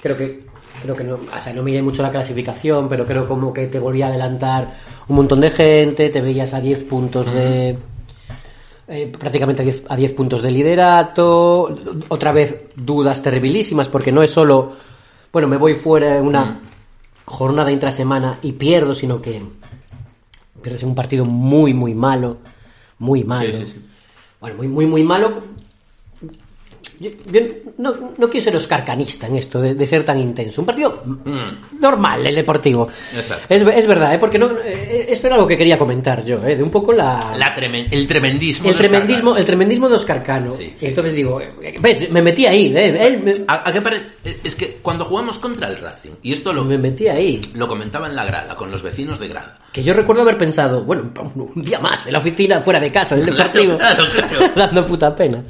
creo 0.03 0.17
que 0.17 0.45
creo 0.81 0.95
que 0.95 1.05
no, 1.05 1.15
o 1.15 1.41
sea, 1.41 1.53
no 1.53 1.63
miré 1.63 1.83
mucho 1.83 2.03
la 2.03 2.11
clasificación, 2.11 2.89
pero 2.89 3.07
creo 3.07 3.27
como 3.27 3.53
que 3.53 3.67
te 3.67 3.79
volvía 3.79 4.07
a 4.07 4.09
adelantar 4.09 4.73
un 5.09 5.17
montón 5.17 5.41
de 5.41 5.51
gente, 5.51 6.09
te 6.09 6.21
veías 6.21 6.55
a 6.55 6.61
10 6.61 6.85
puntos 6.85 7.33
de 7.33 7.77
eh, 8.89 9.13
prácticamente 9.19 9.63
a 9.63 9.65
10, 9.65 9.85
a 9.89 9.97
10 9.97 10.13
puntos 10.15 10.43
de 10.43 10.51
liderato, 10.51 11.77
otra 12.09 12.33
vez 12.33 12.63
dudas 12.75 13.23
terribilísimas 13.23 13.89
porque 13.89 14.13
no 14.13 14.23
es 14.23 14.31
solo, 14.31 14.73
bueno, 15.33 15.49
me 15.49 15.57
voy 15.57 15.75
fuera 15.75 16.17
en 16.17 16.25
una 16.25 16.61
jornada 17.25 17.71
intrasemana 17.71 18.39
y 18.43 18.53
pierdo, 18.53 18.95
sino 18.95 19.21
que 19.21 19.43
pierdes 20.63 20.83
un 20.83 20.95
partido 20.95 21.25
muy, 21.25 21.75
muy 21.75 21.95
malo, 21.95 22.39
muy 22.99 23.25
malo. 23.25 23.53
Sí, 23.53 23.59
sí, 23.59 23.73
sí. 23.73 23.85
Bueno, 24.41 24.57
muy, 24.57 24.69
muy, 24.69 24.87
muy 24.87 25.03
malo. 25.03 25.58
Yo, 27.01 27.11
yo 27.31 27.41
no, 27.79 27.95
no 28.19 28.29
quiero 28.29 28.45
ser 28.45 28.57
oscarcanista 28.57 29.29
en 29.29 29.37
esto 29.37 29.61
de, 29.61 29.75
de 29.75 29.87
ser 29.87 30.05
tan 30.05 30.19
intenso. 30.19 30.61
Un 30.63 30.67
partido 30.67 31.03
Mm, 31.05 31.81
normal, 31.81 32.27
el 32.27 32.35
deportivo. 32.35 32.89
Es, 33.49 33.63
es 33.63 33.87
verdad, 33.87 34.15
¿eh? 34.15 34.19
porque 34.19 34.39
no, 34.39 34.51
eh, 34.65 35.07
esto 35.09 35.27
era 35.29 35.37
algo 35.37 35.47
que 35.47 35.57
quería 35.57 35.79
comentar 35.79 36.25
yo, 36.25 36.45
¿eh? 36.45 36.57
de 36.57 36.63
un 36.63 36.71
poco 36.71 36.93
la, 36.93 37.35
la 37.37 37.55
tremen- 37.55 37.87
el 37.91 38.09
tremendismo. 38.09 38.69
el 38.69 38.75
de 38.75 38.79
tremendismo, 38.79 39.37
el 39.37 39.45
tremendismo 39.45 39.89
de 39.89 39.95
Oscar 39.95 40.25
Cano. 40.25 40.51
Sí, 40.51 40.75
entonces 40.81 41.15
digo, 41.15 41.41
ves, 41.81 42.11
me 42.11 42.21
metí 42.23 42.47
ahí, 42.47 42.73
¿eh? 42.77 43.07
Él 43.07 43.23
me, 43.23 43.35
¿A, 43.47 43.69
a 43.69 43.73
qué 43.73 43.81
pare- 43.81 44.03
Es 44.43 44.55
que 44.57 44.79
cuando 44.83 45.05
jugamos 45.05 45.39
contra 45.39 45.69
el 45.69 45.77
Racing, 45.79 46.13
y 46.23 46.33
esto 46.33 46.53
lo, 46.53 46.65
me 46.65 46.79
metí 46.79 47.07
ahí. 47.07 47.41
lo 47.55 47.69
comentaba 47.69 48.09
en 48.09 48.17
la 48.17 48.25
grada, 48.25 48.57
con 48.57 48.71
los 48.73 48.83
vecinos 48.83 49.21
de 49.21 49.29
grada. 49.29 49.59
Que 49.73 49.83
yo 49.85 49.95
recuerdo 49.95 50.23
haber 50.23 50.37
pensado, 50.39 50.83
bueno, 50.85 51.13
un, 51.35 51.53
un 51.55 51.63
día 51.63 51.79
más 51.79 52.07
en 52.07 52.13
la 52.15 52.19
oficina, 52.19 52.61
fuera 52.61 52.81
de 52.81 52.91
casa, 52.91 53.15
del 53.15 53.27
deportivo, 53.37 53.79
Claro, 53.79 54.05
claro. 54.13 54.53
dando 54.57 54.85
puta 54.87 55.15
pena. 55.15 55.45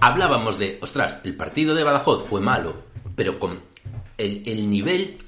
Hablábamos 0.00 0.58
de, 0.58 0.78
ostras, 0.80 1.18
el 1.24 1.34
partido 1.36 1.74
de 1.74 1.82
Badajoz 1.84 2.24
fue 2.28 2.40
malo, 2.40 2.74
pero 3.16 3.38
con 3.38 3.60
el, 4.16 4.42
el 4.46 4.68
nivel 4.70 5.18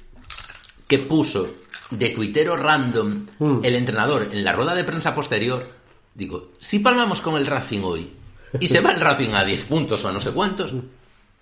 que 0.87 0.99
puso 0.99 1.47
de 1.89 2.09
tuitero 2.09 2.55
random 2.55 3.25
Mm. 3.39 3.59
el 3.63 3.75
entrenador 3.75 4.29
en 4.31 4.43
la 4.43 4.53
rueda 4.53 4.73
de 4.73 4.83
prensa 4.83 5.13
posterior, 5.15 5.67
digo, 6.13 6.51
si 6.59 6.79
palmamos 6.79 7.19
con 7.21 7.35
el 7.35 7.45
Racing 7.47 7.81
hoy 7.83 8.11
y 8.59 8.67
se 8.67 8.79
va 8.81 8.91
el 8.91 8.99
Racing 9.01 9.31
a 9.33 9.43
10 9.43 9.63
puntos 9.65 10.03
o 10.05 10.07
a 10.07 10.11
no 10.11 10.21
sé 10.21 10.31
cuántos, 10.31 10.73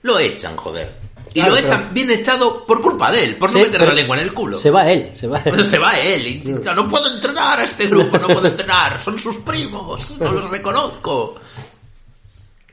lo 0.01 0.17
echan, 0.19 0.55
joder. 0.55 0.95
Y 1.31 1.41
Claro, 1.41 1.51
lo 1.51 1.57
echan 1.57 1.81
pero- 1.81 1.93
bien 1.93 2.11
echado 2.11 2.65
por 2.65 2.81
culpa 2.81 3.11
de 3.11 3.23
él, 3.25 3.35
por 3.35 3.51
no 3.51 3.59
Sí, 3.59 3.65
meter 3.65 3.81
la 3.87 3.93
lengua 3.93 4.15
en 4.17 4.23
el 4.23 4.33
culo. 4.33 4.57
Se 4.57 4.71
va 4.71 4.89
él, 4.91 5.11
se 5.13 5.27
va 5.27 5.37
él. 5.39 5.43
Pero 5.51 5.65
se 5.65 5.77
va 5.77 5.99
él 5.99 6.27
y 6.27 6.43
no 6.75 6.87
puedo 6.87 7.13
entrenar 7.13 7.59
a 7.59 7.63
este 7.63 7.87
grupo, 7.87 8.17
no 8.17 8.27
puedo 8.27 8.47
entrenar, 8.47 8.99
son 9.01 9.19
sus 9.19 9.37
primos, 9.37 10.17
no 10.19 10.31
los 10.31 10.49
reconozco. 10.49 11.35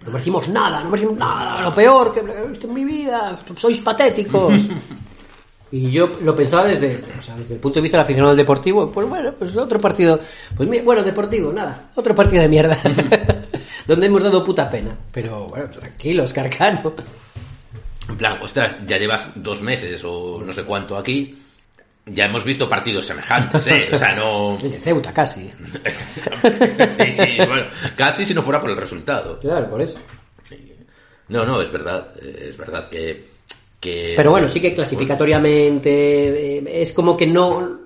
No 0.07 0.13
merecimos 0.13 0.49
nada, 0.49 0.83
no 0.85 0.89
merecimos 0.91 1.19
nada, 1.19 1.61
lo 1.63 1.75
peor 1.75 2.15
que 2.15 2.21
he 2.21 2.47
visto 2.49 2.67
en 2.69 2.75
mi 2.75 2.85
vida, 2.85 3.37
sois 3.57 3.79
patéticos. 3.79 4.55
Y 5.73 5.91
yo 5.91 6.09
lo 6.23 6.35
pensaba 6.37 6.63
desde, 6.69 7.03
o 7.19 7.21
sea, 7.21 7.35
desde 7.37 7.55
el 7.55 7.61
punto 7.61 7.81
de 7.81 7.83
vista 7.83 7.97
del 7.99 8.05
aficionado 8.05 8.31
al 8.31 8.37
deportivo, 8.37 8.89
pues 8.89 9.09
bueno, 9.09 9.33
pues 9.37 9.57
otro 9.57 9.81
partido, 9.81 10.21
pues 10.57 10.69
mi- 10.69 10.79
bueno, 10.79 11.03
deportivo, 11.03 11.53
nada, 11.53 11.91
otro 11.97 12.15
partido 12.15 12.41
de 12.43 12.49
mierda, 12.49 12.79
donde 13.87 14.07
hemos 14.07 14.23
dado 14.23 14.45
puta 14.45 14.71
pena. 14.71 14.97
Pero 15.11 15.49
bueno, 15.49 15.69
tranquilos, 15.69 16.33
Carcano. 16.33 16.93
En 18.09 18.17
plan, 18.17 18.39
ostras, 18.41 18.77
ya 18.87 18.97
llevas 18.97 19.33
dos 19.43 19.61
meses 19.61 20.01
o 20.05 20.41
no 20.41 20.53
sé 20.53 20.63
cuánto 20.63 20.97
aquí, 20.97 21.37
ya 22.07 22.27
hemos 22.27 22.45
visto 22.45 22.69
partidos 22.69 23.05
semejantes, 23.07 23.67
¿eh? 23.67 23.89
O 23.93 23.97
sea, 23.99 24.15
no... 24.15 24.57
El 24.63 24.71
de 24.71 24.79
Ceuta 24.81 25.13
casi. 25.13 25.51
sí, 26.97 27.11
sí, 27.11 27.37
bueno, 27.39 27.67
casi 27.97 28.25
si 28.25 28.33
no 28.35 28.43
fuera 28.43 28.61
por 28.61 28.71
el 28.71 28.77
resultado. 28.77 29.39
Claro, 29.41 29.69
por 29.71 29.83
eso. 29.83 29.99
No, 31.29 31.45
no, 31.45 31.61
es 31.61 31.71
verdad, 31.73 32.13
es 32.23 32.57
verdad 32.57 32.89
que... 32.89 33.25
que 33.81 34.15
Pero 34.17 34.31
bueno, 34.31 34.49
sí 34.49 34.61
que 34.61 34.75
clasificatoriamente 34.75 36.59
eh, 36.59 36.83
es 36.83 36.93
como 36.93 37.17
que 37.17 37.27
no, 37.27 37.81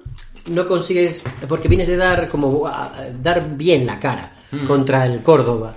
no 0.51 0.68
consigues, 0.68 1.23
porque 1.49 1.68
vienes 1.68 1.89
de 1.89 1.97
dar 1.97 2.29
como 2.29 2.66
a- 2.66 2.93
dar 3.23 3.57
bien 3.57 3.87
la 3.87 3.99
cara 3.99 4.37
Mm. 4.53 4.66
contra 4.66 5.07
el 5.07 5.23
Córdoba. 5.23 5.73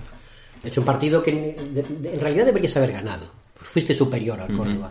De 0.63 0.67
hecho, 0.69 0.81
un 0.81 0.85
partido 0.87 1.21
que 1.21 1.29
en 1.29 2.19
realidad 2.19 2.45
deberías 2.47 2.75
haber 2.75 2.91
ganado. 2.91 3.29
Fuiste 3.55 3.93
superior 3.93 4.41
al. 4.41 4.51
Córdoba. 4.57 4.89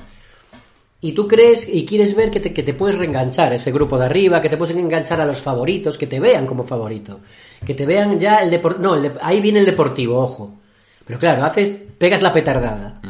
Y 1.04 1.12
tú 1.12 1.26
crees 1.26 1.68
y 1.68 1.84
quieres 1.84 2.14
ver 2.14 2.30
que 2.30 2.38
te, 2.38 2.52
que 2.54 2.62
te 2.62 2.74
puedes 2.74 2.96
reenganchar 2.96 3.50
a 3.52 3.56
ese 3.56 3.72
grupo 3.72 3.98
de 3.98 4.06
arriba, 4.06 4.40
que 4.40 4.48
te 4.48 4.56
puedes 4.56 4.74
enganchar 4.76 5.20
a 5.20 5.26
los 5.26 5.42
favoritos, 5.42 5.98
que 5.98 6.06
te 6.06 6.20
vean 6.20 6.46
como 6.46 6.62
favorito. 6.62 7.18
Que 7.66 7.74
te 7.74 7.84
vean 7.84 8.20
ya 8.20 8.36
el 8.38 8.50
deportivo. 8.50 8.82
No, 8.84 8.94
el 8.94 9.02
de- 9.02 9.12
ahí 9.20 9.40
viene 9.40 9.58
el 9.58 9.66
deportivo, 9.66 10.18
ojo. 10.18 10.60
Pero 11.04 11.18
claro, 11.18 11.44
haces, 11.44 11.76
pegas 11.98 12.22
la 12.22 12.32
petardada. 12.32 13.00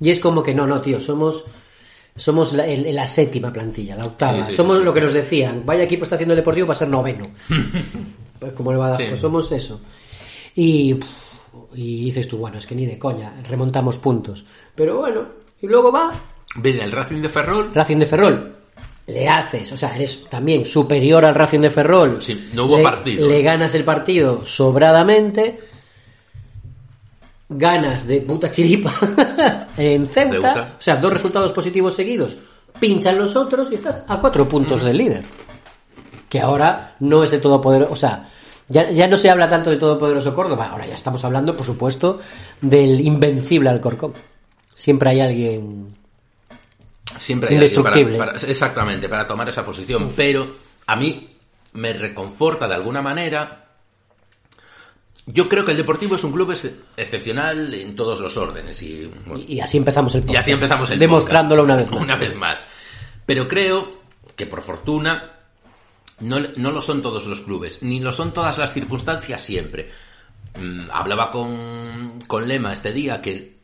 Y 0.00 0.08
es 0.08 0.18
como 0.18 0.42
que 0.42 0.54
no, 0.54 0.66
no, 0.66 0.80
tío, 0.80 0.98
somos. 0.98 1.44
Somos 2.16 2.52
la, 2.54 2.66
el- 2.66 2.94
la 2.94 3.06
séptima 3.06 3.52
plantilla, 3.52 3.96
la 3.96 4.04
octava. 4.06 4.38
Sí, 4.44 4.50
sí, 4.50 4.56
somos 4.56 4.78
sí, 4.78 4.84
lo 4.84 4.92
que 4.94 5.00
nos 5.02 5.12
decían. 5.12 5.62
Vaya 5.64 5.84
equipo 5.84 6.04
está 6.04 6.16
haciendo 6.16 6.32
el 6.34 6.38
deportivo 6.40 6.66
para 6.66 6.78
ser 6.78 6.88
noveno. 6.88 7.26
pues 8.38 8.52
como 8.54 8.72
le 8.72 8.78
va 8.78 8.86
a 8.86 8.90
dar, 8.90 9.08
pues 9.08 9.20
somos 9.20 9.50
eso. 9.52 9.80
Y, 10.54 10.94
y 11.74 12.04
dices 12.04 12.28
tú, 12.28 12.38
bueno, 12.38 12.58
es 12.58 12.66
que 12.66 12.74
ni 12.74 12.86
de 12.86 12.98
coña, 12.98 13.34
remontamos 13.48 13.98
puntos. 13.98 14.44
Pero 14.74 14.98
bueno, 14.98 15.26
y 15.60 15.66
luego 15.66 15.90
va 15.92 16.12
Viene 16.56 16.84
el 16.84 16.92
Racing 16.92 17.22
de 17.22 17.28
Ferrol. 17.28 17.70
Racing 17.72 17.98
de 17.98 18.06
Ferrol. 18.06 18.52
Le 19.06 19.28
haces, 19.28 19.72
o 19.72 19.76
sea, 19.76 19.94
eres 19.96 20.24
también 20.28 20.64
superior 20.64 21.24
al 21.24 21.34
Racing 21.34 21.60
de 21.60 21.70
Ferrol. 21.70 22.18
Sí, 22.20 22.50
no 22.52 22.66
hubo 22.66 22.76
le, 22.78 22.82
partido. 22.84 23.28
Le 23.28 23.42
ganas 23.42 23.74
el 23.74 23.84
partido 23.84 24.44
sobradamente. 24.44 25.58
Ganas 27.48 28.06
de 28.06 28.20
puta 28.20 28.50
chiripa 28.50 28.94
en 29.76 30.06
Ceuta, 30.06 30.32
Ceuta. 30.32 30.74
O 30.78 30.80
sea, 30.80 30.96
dos 30.96 31.12
resultados 31.12 31.52
positivos 31.52 31.94
seguidos. 31.94 32.38
Pinchan 32.78 33.18
los 33.18 33.34
otros 33.36 33.70
y 33.72 33.74
estás 33.74 34.04
a 34.06 34.20
cuatro 34.20 34.48
puntos 34.48 34.84
del 34.84 34.96
líder. 34.96 35.24
Que 36.28 36.40
ahora 36.40 36.94
no 37.00 37.24
es 37.24 37.32
el 37.32 37.40
todopoderoso. 37.40 37.92
O 37.92 37.96
sea, 37.96 38.30
ya, 38.68 38.90
ya 38.90 39.08
no 39.08 39.16
se 39.16 39.28
habla 39.28 39.48
tanto 39.48 39.68
del 39.68 39.78
todopoderoso 39.78 40.34
Córdoba. 40.34 40.68
Ahora 40.70 40.86
ya 40.86 40.94
estamos 40.94 41.22
hablando, 41.24 41.56
por 41.56 41.66
supuesto, 41.66 42.20
del 42.60 43.00
invencible 43.00 43.68
Alcorcón. 43.68 44.14
Siempre 44.74 45.10
hay 45.10 45.20
alguien 45.20 46.01
Siempre 47.18 47.48
hay 47.50 47.54
para- 47.56 47.64
Indestructible. 47.66 48.18
para- 48.18 48.32
exactamente, 48.36 49.08
para 49.08 49.26
tomar 49.26 49.48
esa 49.48 49.64
posición. 49.64 50.12
Pero 50.16 50.54
a 50.86 50.96
mí 50.96 51.28
me 51.74 51.92
reconforta 51.92 52.66
de 52.68 52.74
alguna 52.74 53.00
manera. 53.02 53.58
Yo 55.26 55.48
creo 55.48 55.64
que 55.64 55.70
el 55.70 55.76
Deportivo 55.76 56.16
es 56.16 56.24
un 56.24 56.32
club 56.32 56.50
ex- 56.50 56.68
excepcional 56.96 57.72
en 57.74 57.94
todos 57.94 58.18
los 58.20 58.36
órdenes. 58.36 58.82
Y, 58.82 59.08
bueno, 59.26 59.44
Y 59.46 59.60
así 59.60 59.76
empezamos 59.76 60.14
el 60.16 60.22
y 60.22 60.26
podcast. 60.26 60.40
así 60.42 60.50
empezamos 60.52 60.90
el 60.90 60.98
Demostrándolo 60.98 61.62
podcast. 61.62 61.72
una 61.72 61.76
vez 61.76 61.90
más. 61.92 62.02
Una 62.02 62.16
vez 62.16 62.36
más. 62.36 62.64
Pero 63.24 63.46
creo 63.48 64.02
que 64.34 64.46
por 64.46 64.62
fortuna 64.62 65.30
no, 66.20 66.38
no 66.56 66.70
lo 66.72 66.82
son 66.82 67.02
todos 67.02 67.26
los 67.26 67.40
clubes, 67.40 67.82
ni 67.82 68.00
lo 68.00 68.10
son 68.12 68.32
todas 68.34 68.58
las 68.58 68.72
circunstancias 68.72 69.40
siempre. 69.40 69.90
Mm, 70.58 70.90
hablaba 70.90 71.30
con, 71.30 72.18
con 72.26 72.48
Lema 72.48 72.72
este 72.72 72.92
día 72.92 73.22
que 73.22 73.58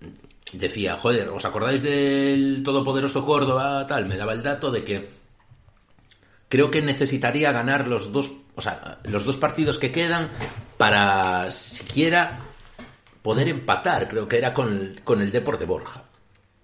decía, 0.52 0.96
joder, 0.96 1.28
¿os 1.28 1.44
acordáis 1.44 1.82
del 1.82 2.62
todopoderoso 2.64 3.24
Córdoba? 3.24 3.86
Tal, 3.86 4.06
me 4.06 4.16
daba 4.16 4.32
el 4.32 4.42
dato 4.42 4.70
de 4.70 4.84
que 4.84 5.08
creo 6.48 6.70
que 6.70 6.82
necesitaría 6.82 7.52
ganar 7.52 7.86
los 7.88 8.12
dos, 8.12 8.32
o 8.54 8.60
sea, 8.60 8.98
los 9.04 9.24
dos 9.24 9.36
partidos 9.36 9.78
que 9.78 9.92
quedan 9.92 10.30
para 10.76 11.50
siquiera 11.50 12.40
poder 13.22 13.48
empatar, 13.48 14.08
creo 14.08 14.26
que 14.28 14.38
era 14.38 14.54
con, 14.54 15.00
con 15.04 15.20
el 15.20 15.30
Depor 15.30 15.58
de 15.58 15.66
Borja, 15.66 16.04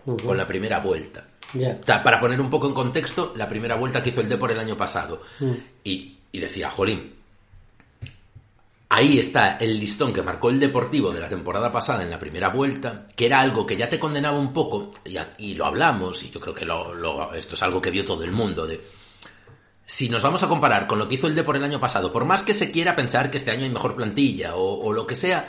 con 0.05 0.37
la 0.37 0.47
primera 0.47 0.81
vuelta. 0.81 1.29
O 1.55 1.87
sea, 1.87 2.03
para 2.03 2.21
poner 2.21 2.41
un 2.41 2.51
poco 2.51 2.67
en 2.67 2.75
contexto, 2.75 3.33
la 3.37 3.49
primera 3.49 3.77
vuelta 3.77 4.03
que 4.03 4.11
hizo 4.11 4.21
el 4.21 4.29
Depor 4.29 4.51
el 4.51 4.59
año 4.59 4.77
pasado. 4.77 5.23
Mm. 5.39 5.53
Y, 5.85 6.19
y 6.33 6.39
decía, 6.41 6.71
jolín, 6.71 7.15
ahí 8.95 9.19
está 9.19 9.57
el 9.57 9.81
listón 9.81 10.13
que 10.13 10.23
marcó 10.23 10.51
el 10.51 10.61
Deportivo 10.61 11.11
de 11.11 11.21
la 11.21 11.29
temporada 11.29 11.73
pasada 11.73 12.03
en 12.05 12.11
la 12.11 12.19
primera 12.19 12.49
vuelta, 12.51 13.09
que 13.17 13.27
era 13.27 13.41
algo 13.41 13.67
que 13.67 13.77
ya 13.77 13.89
te 13.89 13.99
condenaba 13.99 14.39
un 14.39 14.53
poco, 14.53 14.93
y, 15.39 15.55
lo 15.55 15.67
hablamos, 15.67 16.23
y 16.23 16.31
yo 16.31 16.39
creo 16.39 16.55
que 16.55 16.65
lo- 16.65 17.35
esto 17.35 17.55
es 17.55 17.63
algo 17.65 17.83
que 17.83 17.91
vio 17.91 18.05
todo 18.05 18.23
el 18.23 18.31
mundo, 18.31 18.67
de 18.67 18.81
si 19.85 20.09
nos 20.09 20.23
vamos 20.23 20.43
a 20.43 20.49
comparar 20.49 20.87
con 20.87 20.99
lo 20.99 21.09
que 21.09 21.17
hizo 21.17 21.27
el 21.27 21.35
Depor 21.35 21.57
el 21.57 21.65
año 21.65 21.81
pasado, 21.81 22.13
por 22.13 22.25
más 22.25 22.43
que 22.43 22.55
se 22.55 22.71
quiera 22.71 22.95
pensar 22.95 23.31
que 23.31 23.37
este 23.39 23.51
año 23.51 23.65
hay 23.65 23.71
mejor 23.71 23.97
plantilla 23.97 24.55
o, 24.55 24.85
o 24.87 24.93
lo 24.93 25.07
que 25.07 25.17
sea, 25.17 25.49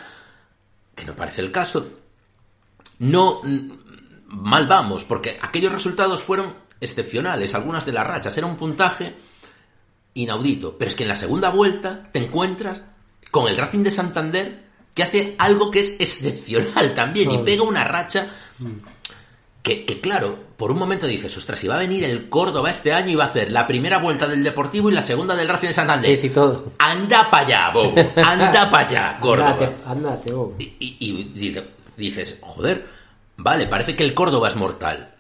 que 0.96 1.06
no 1.06 1.16
parece 1.16 1.42
el 1.42 1.52
caso, 1.52 1.88
no 3.00 3.42
mm, 3.44 3.72
mal 4.28 4.66
vamos, 4.68 5.04
porque 5.04 5.38
aquellos 5.42 5.72
resultados 5.72 6.24
fueron 6.24 6.56
excepcionales, 6.82 7.54
algunas 7.54 7.86
de 7.86 7.92
las 7.94 8.08
rachas, 8.08 8.36
era 8.38 8.48
un 8.48 8.58
puntaje 8.58 9.16
inaudito, 10.16 10.78
pero 10.78 10.90
es 10.90 10.96
que 10.96 11.04
en 11.04 11.10
la 11.10 11.16
segunda 11.16 11.50
vuelta 11.50 12.10
te 12.12 12.20
encuentras 12.20 12.82
con 13.36 13.48
el 13.50 13.58
Racing 13.58 13.84
de 13.84 13.92
Santander 13.92 14.64
que 14.94 15.04
hace 15.04 15.36
algo 15.38 15.70
que 15.72 15.82
es 15.82 15.96
excepcional 16.00 16.94
también 16.94 17.30
y 17.32 17.38
pega 17.40 17.64
una 17.64 17.84
racha 17.84 18.28
que, 19.62 19.84
que, 19.84 20.00
claro, 20.00 20.38
por 20.58 20.72
un 20.72 20.78
momento 20.78 21.08
dices, 21.08 21.36
ostras, 21.38 21.60
si 21.60 21.68
va 21.68 21.76
a 21.76 21.80
venir 21.80 22.04
el 22.06 22.30
Córdoba 22.30 22.70
este 22.70 22.94
año 22.94 23.10
y 23.12 23.16
va 23.16 23.26
a 23.26 23.28
hacer 23.28 23.52
la 23.52 23.66
primera 23.66 23.98
vuelta 23.98 24.28
del 24.28 24.44
Deportivo 24.44 24.90
y 24.90 24.94
la 24.94 25.02
segunda 25.02 25.36
del 25.36 25.48
Racing 25.48 25.68
de 25.70 25.74
Santander. 25.74 26.12
Sí, 26.16 26.22
sí, 26.22 26.30
todo. 26.30 26.72
Anda 26.78 27.30
para 27.32 27.46
allá, 27.46 27.70
bobo. 27.72 27.96
Anda 28.24 28.70
para 28.70 28.86
allá, 28.88 29.18
Córdoba. 29.20 29.72
Ándate, 29.88 30.32
oh. 30.34 30.54
Y, 30.60 30.64
y- 30.80 30.98
y 31.00 31.24
dice- 31.34 31.66
dices, 31.98 32.38
joder, 32.42 32.86
vale, 33.38 33.66
parece 33.66 33.96
que 33.96 34.04
el 34.06 34.14
Córdoba 34.14 34.48
es 34.50 34.56
mortal. 34.56 35.16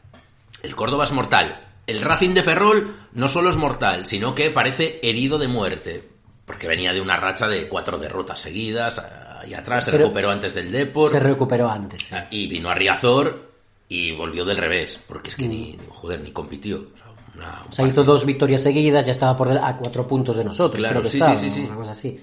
El 0.61 0.75
Córdoba 0.75 1.03
es 1.05 1.11
mortal. 1.11 1.61
El 1.87 2.01
Racing 2.01 2.33
de 2.35 2.43
Ferrol 2.43 2.95
no 3.13 3.27
solo 3.27 3.49
es 3.49 3.55
mortal, 3.57 4.05
sino 4.05 4.35
que 4.35 4.51
parece 4.51 4.99
herido 5.03 5.37
de 5.39 5.47
muerte. 5.47 6.09
Porque 6.45 6.67
venía 6.67 6.93
de 6.93 7.01
una 7.01 7.17
racha 7.17 7.47
de 7.47 7.67
cuatro 7.67 7.97
derrotas 7.97 8.39
seguidas. 8.39 8.99
Ahí 9.41 9.53
atrás 9.53 9.85
se 9.85 9.91
Pero- 9.91 10.03
recuperó 10.05 10.29
antes 10.31 10.53
del 10.53 10.71
Depor. 10.71 11.11
Se 11.11 11.19
recuperó 11.19 11.69
antes. 11.69 12.01
sí. 12.03 12.15
Y 12.31 12.47
vino 12.47 12.69
a 12.69 12.75
Riazor 12.75 13.49
y 13.89 14.11
volvió 14.13 14.45
del 14.45 14.57
revés. 14.57 14.99
Porque 15.07 15.29
es 15.29 15.35
que 15.35 15.47
ni, 15.47 15.77
joder, 15.89 16.21
ni 16.21 16.31
compitió. 16.31 16.77
O 16.77 16.97
sea, 16.97 17.05
una- 17.35 17.61
O 17.67 17.71
sea, 17.71 17.87
hizo 17.87 18.03
dos 18.03 18.25
victorias 18.25 18.61
seguidas, 18.61 19.05
ya 19.05 19.11
estaba 19.11 19.35
por 19.35 19.49
a 19.49 19.75
cuatro 19.77 20.07
puntos 20.07 20.35
de 20.35 20.43
nosotros. 20.45 20.79
Claro, 20.79 21.01
creo 21.01 21.03
que 21.03 21.09
sí, 21.09 21.17
estaba, 21.17 21.35
sí, 21.35 21.49
sí, 21.49 21.61
sí. 21.61 21.67
Una 21.67 21.75
cosa 21.77 21.91
así. 21.91 22.19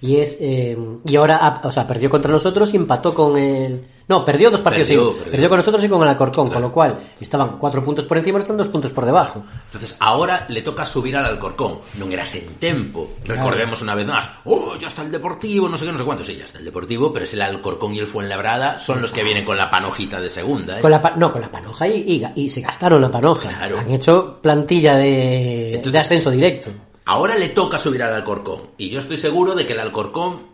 Y 0.00 0.16
es 0.16 0.38
eh, 0.40 0.76
y 1.06 1.16
ahora, 1.16 1.60
o 1.64 1.70
sea, 1.70 1.86
perdió 1.86 2.10
contra 2.10 2.30
nosotros 2.32 2.72
y 2.72 2.76
empató 2.76 3.14
con 3.14 3.36
el. 3.38 3.84
No, 4.06 4.24
perdió 4.24 4.50
dos 4.50 4.60
partidos. 4.60 4.88
Perdió, 4.88 5.08
sí. 5.08 5.14
perdió. 5.16 5.30
perdió 5.32 5.48
con 5.48 5.56
nosotros 5.58 5.84
y 5.84 5.88
con 5.88 6.02
el 6.02 6.08
Alcorcón, 6.08 6.50
con 6.50 6.60
lo 6.62 6.70
cual 6.70 6.98
estaban 7.18 7.56
cuatro 7.58 7.82
puntos 7.82 8.04
por 8.04 8.18
encima, 8.18 8.38
están 8.38 8.56
dos 8.56 8.68
puntos 8.68 8.90
por 8.90 9.06
debajo. 9.06 9.42
Entonces, 9.66 9.96
ahora 10.00 10.44
le 10.50 10.60
toca 10.62 10.84
subir 10.84 11.16
al 11.16 11.24
Alcorcón. 11.24 11.78
No 11.98 12.06
era 12.10 12.24
en 12.34 12.54
tempo. 12.56 13.14
Recordemos 13.24 13.80
una 13.82 13.94
vez 13.94 14.06
más. 14.06 14.30
Oh, 14.44 14.76
ya 14.76 14.88
está 14.88 15.02
el 15.02 15.10
Deportivo, 15.10 15.68
no 15.68 15.76
sé 15.78 15.86
qué, 15.86 15.92
no 15.92 15.98
sé 15.98 16.04
cuánto. 16.04 16.22
Sí, 16.24 16.36
ya 16.36 16.44
está 16.44 16.58
el 16.58 16.64
Deportivo, 16.66 17.12
pero 17.12 17.24
es 17.24 17.32
el 17.34 17.40
Alcorcón 17.42 17.94
y 17.94 17.98
el 18.00 18.06
Fuenlabrada 18.06 18.78
son 18.78 19.00
los 19.00 19.10
que 19.10 19.22
vienen 19.24 19.44
con 19.44 19.56
la 19.56 19.70
panojita 19.70 20.20
de 20.20 20.28
segunda. 20.28 20.78
¿eh? 20.78 20.80
Con 20.82 20.90
la 20.90 21.00
pa- 21.00 21.14
no, 21.16 21.32
con 21.32 21.40
la 21.40 21.50
panoja 21.50 21.88
y, 21.88 22.22
y, 22.36 22.42
y 22.42 22.48
se 22.50 22.60
gastaron 22.60 23.00
la 23.00 23.10
panoja. 23.10 23.48
Claro. 23.48 23.78
Han 23.78 23.90
hecho 23.90 24.38
plantilla 24.42 24.96
de, 24.96 25.68
Entonces- 25.76 25.92
de 25.92 25.98
ascenso 25.98 26.30
directo. 26.30 26.70
Ahora 27.06 27.36
le 27.36 27.48
toca 27.48 27.78
subir 27.78 28.02
al 28.02 28.14
Alcorcón. 28.14 28.60
Y 28.78 28.88
yo 28.90 28.98
estoy 28.98 29.16
seguro 29.18 29.54
de 29.54 29.66
que 29.66 29.72
el 29.74 29.80
Alcorcón 29.80 30.53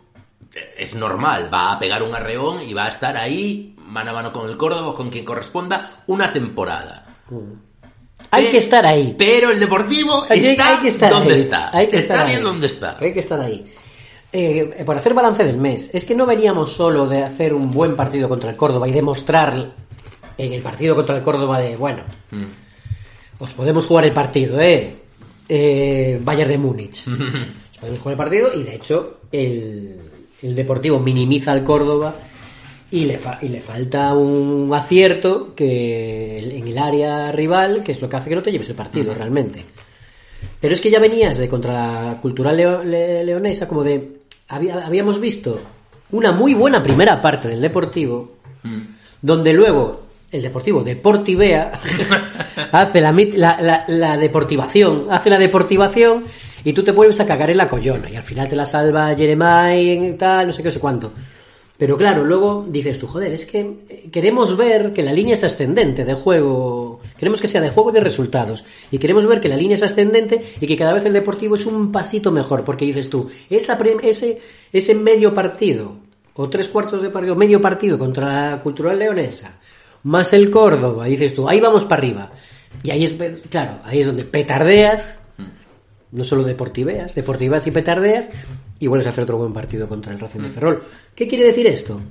es 0.77 0.95
normal. 0.95 1.49
Va 1.53 1.73
a 1.73 1.79
pegar 1.79 2.03
un 2.03 2.13
arreón 2.15 2.61
y 2.67 2.73
va 2.73 2.85
a 2.85 2.89
estar 2.89 3.15
ahí, 3.17 3.75
mano 3.77 4.11
a 4.11 4.13
mano 4.13 4.31
con 4.31 4.49
el 4.49 4.57
Córdoba, 4.57 4.93
con 4.95 5.09
quien 5.09 5.25
corresponda, 5.25 6.03
una 6.07 6.31
temporada. 6.31 7.05
Hay 8.31 8.45
que 8.47 8.57
estar 8.57 8.85
ahí. 8.85 9.15
Pero 9.17 9.51
el 9.51 9.59
Deportivo 9.59 10.25
Hay 10.29 10.45
está 10.45 10.69
hay 10.69 10.77
que 10.81 10.87
estar 10.89 11.11
donde 11.11 11.33
ahí. 11.33 11.39
está. 11.39 11.69
Hay 11.77 11.87
que 11.89 11.97
está 11.97 12.13
estar 12.13 12.27
bien 12.27 12.37
ahí. 12.39 12.43
donde 12.43 12.67
está. 12.67 12.97
Hay 12.99 13.13
que 13.13 13.19
estar 13.19 13.39
ahí. 13.39 13.73
Eh, 14.33 14.83
por 14.85 14.95
hacer 14.97 15.13
balance 15.13 15.43
del 15.43 15.57
mes, 15.57 15.89
es 15.93 16.05
que 16.05 16.15
no 16.15 16.25
veníamos 16.25 16.71
solo 16.71 17.05
de 17.07 17.23
hacer 17.23 17.53
un 17.53 17.69
buen 17.71 17.95
partido 17.97 18.29
contra 18.29 18.49
el 18.49 18.55
Córdoba 18.55 18.87
y 18.87 18.91
demostrar 18.93 19.73
en 20.37 20.53
el 20.53 20.61
partido 20.61 20.95
contra 20.95 21.17
el 21.17 21.21
Córdoba 21.23 21.59
de, 21.59 21.75
bueno, 21.75 22.03
Mm. 22.31 22.45
os 23.43 23.53
podemos 23.53 23.85
jugar 23.85 24.05
el 24.05 24.13
partido, 24.13 24.59
¿eh? 24.61 24.95
eh 25.49 26.17
Bayern 26.23 26.49
de 26.51 26.57
Múnich. 26.57 27.05
Os 27.71 27.77
podemos 27.79 27.99
jugar 27.99 28.13
el 28.13 28.17
partido 28.17 28.53
y 28.53 28.63
de 28.63 28.75
hecho 28.75 29.17
el, 29.31 30.10
el 30.41 30.55
Deportivo 30.55 30.99
minimiza 30.99 31.51
al 31.51 31.63
Córdoba 31.63 32.15
y 32.91 33.05
le, 33.05 33.17
fa- 33.17 33.39
y 33.41 33.47
le 33.49 33.61
falta 33.61 34.13
un 34.13 34.69
acierto 34.73 35.53
que 35.55 36.39
en 36.57 36.67
el 36.67 36.77
área 36.77 37.31
rival, 37.31 37.83
que 37.83 37.91
es 37.93 38.01
lo 38.01 38.09
que 38.09 38.17
hace 38.17 38.29
que 38.29 38.35
no 38.35 38.41
te 38.43 38.51
lleves 38.51 38.69
el 38.69 38.75
partido 38.75 39.13
realmente. 39.13 39.63
Pero 40.59 40.73
es 40.73 40.81
que 40.81 40.91
ya 40.91 40.99
venías 40.99 41.37
de 41.37 41.47
contra 41.47 41.73
la 41.73 42.17
cultural 42.21 42.57
leo- 42.57 42.83
le- 42.83 43.23
leonesa, 43.23 43.67
como 43.67 43.83
de. 43.83 44.17
había- 44.49 44.85
habíamos 44.85 45.19
visto 45.21 45.59
una 46.11 46.31
muy 46.33 46.53
buena 46.53 46.83
primera 46.83 47.21
parte 47.21 47.47
del 47.47 47.61
Deportivo, 47.61 48.33
donde 49.21 49.53
luego 49.53 50.01
el 50.31 50.41
Deportivo 50.41 50.83
deportivea, 50.83 51.71
hace 52.71 53.01
la, 53.01 53.11
la- 53.13 53.85
la 53.87 54.17
deportivación, 54.17 55.05
hace 55.09 55.29
la 55.29 55.37
deportivación 55.37 56.23
y 56.63 56.73
tú 56.73 56.83
te 56.83 56.91
vuelves 56.91 57.19
a 57.19 57.25
cagar 57.25 57.51
en 57.51 57.57
la 57.57 57.69
collona 57.69 58.09
y 58.09 58.15
al 58.15 58.23
final 58.23 58.47
te 58.47 58.55
la 58.55 58.65
salva 58.65 59.15
Jeremiah 59.15 59.75
y 59.75 60.13
tal, 60.13 60.47
no 60.47 60.53
sé 60.53 60.61
qué, 60.61 60.67
no 60.67 60.71
sé 60.71 60.79
cuánto. 60.79 61.11
Pero 61.81 61.97
claro, 61.97 62.23
luego 62.23 62.63
dices 62.69 62.99
tú, 62.99 63.07
joder, 63.07 63.33
es 63.33 63.47
que 63.47 63.59
eh, 63.89 64.09
queremos 64.11 64.55
ver 64.55 64.93
que 64.93 65.01
la 65.01 65.11
línea 65.11 65.33
es 65.33 65.43
ascendente 65.43 66.05
de 66.05 66.13
juego, 66.13 66.99
queremos 67.17 67.41
que 67.41 67.47
sea 67.47 67.59
de 67.59 67.71
juego 67.71 67.89
y 67.89 67.93
de 67.93 68.01
resultados, 68.01 68.63
y 68.91 68.99
queremos 68.99 69.25
ver 69.25 69.41
que 69.41 69.49
la 69.49 69.55
línea 69.55 69.73
es 69.73 69.81
ascendente 69.81 70.45
y 70.59 70.67
que 70.67 70.77
cada 70.77 70.93
vez 70.93 71.05
el 71.05 71.13
Deportivo 71.13 71.55
es 71.55 71.65
un 71.65 71.91
pasito 71.91 72.31
mejor, 72.31 72.63
porque 72.63 72.85
dices 72.85 73.09
tú, 73.09 73.27
esa 73.49 73.79
ese, 74.03 74.39
ese 74.71 74.93
medio 74.93 75.33
partido, 75.33 75.95
o 76.35 76.47
tres 76.49 76.69
cuartos 76.69 77.01
de 77.01 77.09
partido, 77.09 77.35
medio 77.35 77.59
partido 77.59 77.97
contra 77.97 78.51
la 78.51 78.61
Cultural 78.61 78.99
Leonesa, 78.99 79.57
más 80.03 80.33
el 80.33 80.51
Córdoba, 80.51 81.05
dices 81.05 81.33
tú, 81.33 81.49
ahí 81.49 81.59
vamos 81.59 81.85
para 81.85 81.99
arriba. 81.99 82.31
Y 82.83 82.91
ahí 82.91 83.05
es, 83.05 83.13
claro, 83.49 83.79
ahí 83.83 84.01
es 84.01 84.05
donde 84.05 84.23
petardeas, 84.23 85.20
no 86.11 86.23
solo 86.23 86.43
deportiveas, 86.43 87.15
deportivas 87.15 87.65
y 87.67 87.71
petardeas, 87.71 88.29
y 88.79 88.87
vuelves 88.87 89.07
a 89.07 89.09
hacer 89.11 89.23
otro 89.23 89.37
buen 89.37 89.53
partido 89.53 89.87
contra 89.87 90.11
el 90.13 90.19
Racing 90.19 90.41
de 90.41 90.51
Ferrol. 90.51 90.83
¿Qué 91.15 91.27
quiere 91.27 91.45
decir 91.45 91.67
esto? 91.67 92.01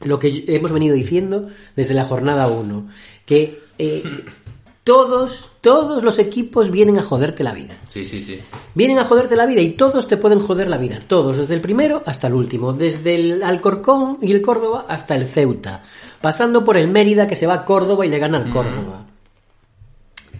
Lo 0.00 0.18
que 0.18 0.44
hemos 0.48 0.72
venido 0.72 0.94
diciendo 0.94 1.48
desde 1.76 1.94
la 1.94 2.06
jornada 2.06 2.48
1, 2.48 2.88
que 3.26 3.60
eh, 3.78 4.02
todos, 4.84 5.52
todos 5.60 6.02
los 6.02 6.18
equipos 6.18 6.70
vienen 6.70 6.98
a 6.98 7.02
joderte 7.02 7.44
la 7.44 7.52
vida. 7.52 7.76
Sí, 7.86 8.06
sí, 8.06 8.22
sí. 8.22 8.40
Vienen 8.74 8.98
a 8.98 9.04
joderte 9.04 9.36
la 9.36 9.46
vida 9.46 9.60
y 9.60 9.72
todos 9.72 10.08
te 10.08 10.16
pueden 10.16 10.40
joder 10.40 10.68
la 10.68 10.78
vida. 10.78 11.00
Todos, 11.06 11.36
desde 11.36 11.54
el 11.54 11.60
primero 11.60 12.02
hasta 12.06 12.26
el 12.26 12.34
último. 12.34 12.72
Desde 12.72 13.14
el 13.14 13.42
Alcorcón 13.42 14.18
y 14.22 14.32
el 14.32 14.40
Córdoba 14.40 14.86
hasta 14.88 15.16
el 15.16 15.26
Ceuta. 15.26 15.82
Pasando 16.20 16.64
por 16.64 16.76
el 16.76 16.88
Mérida 16.88 17.28
que 17.28 17.36
se 17.36 17.46
va 17.46 17.54
a 17.54 17.64
Córdoba 17.64 18.06
y 18.06 18.08
le 18.08 18.18
gana 18.18 18.38
al 18.38 18.50
Córdoba. 18.50 19.06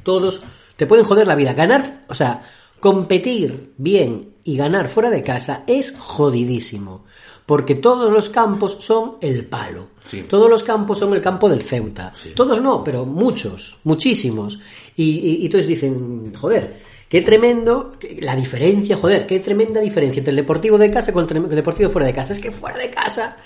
Todos 0.03 0.43
te 0.76 0.86
pueden 0.86 1.05
joder 1.05 1.26
la 1.26 1.34
vida. 1.34 1.53
Ganar, 1.53 2.05
o 2.09 2.14
sea, 2.14 2.43
competir 2.80 3.72
bien 3.76 4.30
y 4.44 4.56
ganar 4.56 4.88
fuera 4.88 5.10
de 5.10 5.22
casa 5.22 5.64
es 5.66 5.94
jodidísimo. 5.98 7.04
Porque 7.46 7.74
todos 7.74 8.12
los 8.12 8.28
campos 8.28 8.78
son 8.80 9.16
el 9.20 9.44
palo. 9.44 9.88
Sí. 10.04 10.22
Todos 10.22 10.48
los 10.48 10.62
campos 10.62 10.98
son 11.00 11.12
el 11.14 11.20
campo 11.20 11.48
del 11.48 11.62
Ceuta. 11.62 12.12
Todos 12.36 12.62
no, 12.62 12.84
pero 12.84 13.04
muchos, 13.04 13.76
muchísimos. 13.84 14.60
Y, 14.96 15.02
y, 15.18 15.36
y 15.42 15.46
entonces 15.46 15.66
dicen, 15.66 16.32
joder, 16.34 16.76
qué 17.08 17.22
tremendo, 17.22 17.90
la 18.20 18.36
diferencia, 18.36 18.96
joder, 18.96 19.26
qué 19.26 19.40
tremenda 19.40 19.80
diferencia 19.80 20.20
entre 20.20 20.30
el 20.30 20.36
deportivo 20.36 20.78
de 20.78 20.92
casa 20.92 21.12
con 21.12 21.28
el 21.28 21.48
deportivo 21.48 21.90
fuera 21.90 22.06
de 22.06 22.12
casa. 22.14 22.32
Es 22.34 22.38
que 22.40 22.52
fuera 22.52 22.78
de 22.78 22.88
casa, 22.90 23.36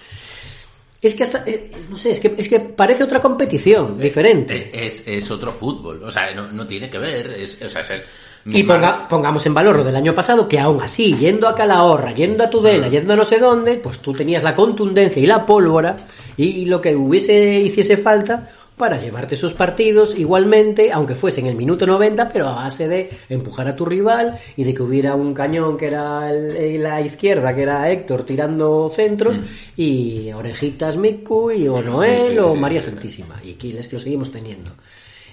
es 1.01 1.15
que 1.15 1.23
hasta, 1.23 1.43
eh, 1.47 1.71
no 1.89 1.97
sé, 1.97 2.13
es 2.13 2.21
que, 2.21 2.35
es 2.37 2.49
que 2.49 2.61
parece 2.61 3.05
otra 3.05 3.23
competición, 3.23 3.99
diferente. 3.99 4.71
Es, 4.87 5.09
es 5.09 5.31
otro 5.31 5.51
fútbol, 5.51 6.03
o 6.03 6.11
sea, 6.11 6.33
no, 6.35 6.53
no 6.53 6.67
tiene 6.67 6.91
que 6.91 6.99
ver, 6.99 7.31
es, 7.31 7.61
o 7.63 7.69
sea, 7.71 7.81
es 7.81 7.91
el- 7.91 8.03
Y 8.47 8.63
ponga- 8.65 9.09
pongamos 9.09 9.45
en 9.47 9.55
valor 9.55 9.77
lo 9.77 9.85
del 9.85 9.97
año 9.97 10.15
pasado, 10.15 10.47
que 10.49 10.59
aún 10.59 10.83
así, 10.83 11.15
yendo 11.15 11.49
a 11.49 11.55
Calahorra, 11.55 12.13
yendo 12.13 12.45
a 12.45 12.51
Tudela, 12.51 12.89
yendo 12.89 13.15
a 13.15 13.17
no 13.17 13.25
sé 13.25 13.39
dónde, 13.39 13.77
pues 13.77 14.01
tú 14.01 14.13
tenías 14.13 14.43
la 14.43 14.55
contundencia 14.55 15.23
y 15.23 15.27
la 15.27 15.47
pólvora 15.47 15.97
y, 16.37 16.45
y 16.45 16.65
lo 16.67 16.81
que 16.81 16.95
hubiese, 16.95 17.61
hiciese 17.61 17.97
falta 17.97 18.51
para 18.77 18.99
llevarte 19.01 19.37
esos 19.37 19.55
partidos 19.55 20.19
igualmente, 20.19 20.91
aunque 20.93 21.15
fuese 21.15 21.41
en 21.41 21.47
el 21.47 21.55
minuto 21.55 21.87
90, 21.87 22.29
pero 22.29 22.49
a 22.49 22.57
base 22.57 22.89
de 22.89 23.09
empujar 23.29 23.69
a 23.69 23.77
tu 23.77 23.87
rival 23.87 24.37
y 24.57 24.65
de 24.65 24.75
que 24.75 24.83
hubiera 24.83 25.15
un 25.15 25.33
cañón 25.33 25.77
que 25.77 25.87
era 25.87 26.29
el- 26.31 26.83
la 26.83 27.01
izquierda, 27.01 27.55
que 27.55 27.63
era 27.63 27.89
Héctor 27.89 28.25
tirando 28.25 28.91
centros, 28.93 29.39
y 29.77 30.31
orejitas 30.33 30.97
Miku 30.97 31.53
y 31.53 31.69
o 31.69 31.81
Noel 31.81 32.23
Mm. 32.23 32.31
sí, 32.33 32.39
o 32.39 32.53
sí, 32.53 32.59
María. 32.59 32.81
Santísima. 32.81 33.37
Y 33.45 33.53
aquí 33.53 33.77
es 33.79 33.87
que 33.87 33.95
lo 33.97 34.01
seguimos 34.01 34.31
teniendo. 34.33 34.73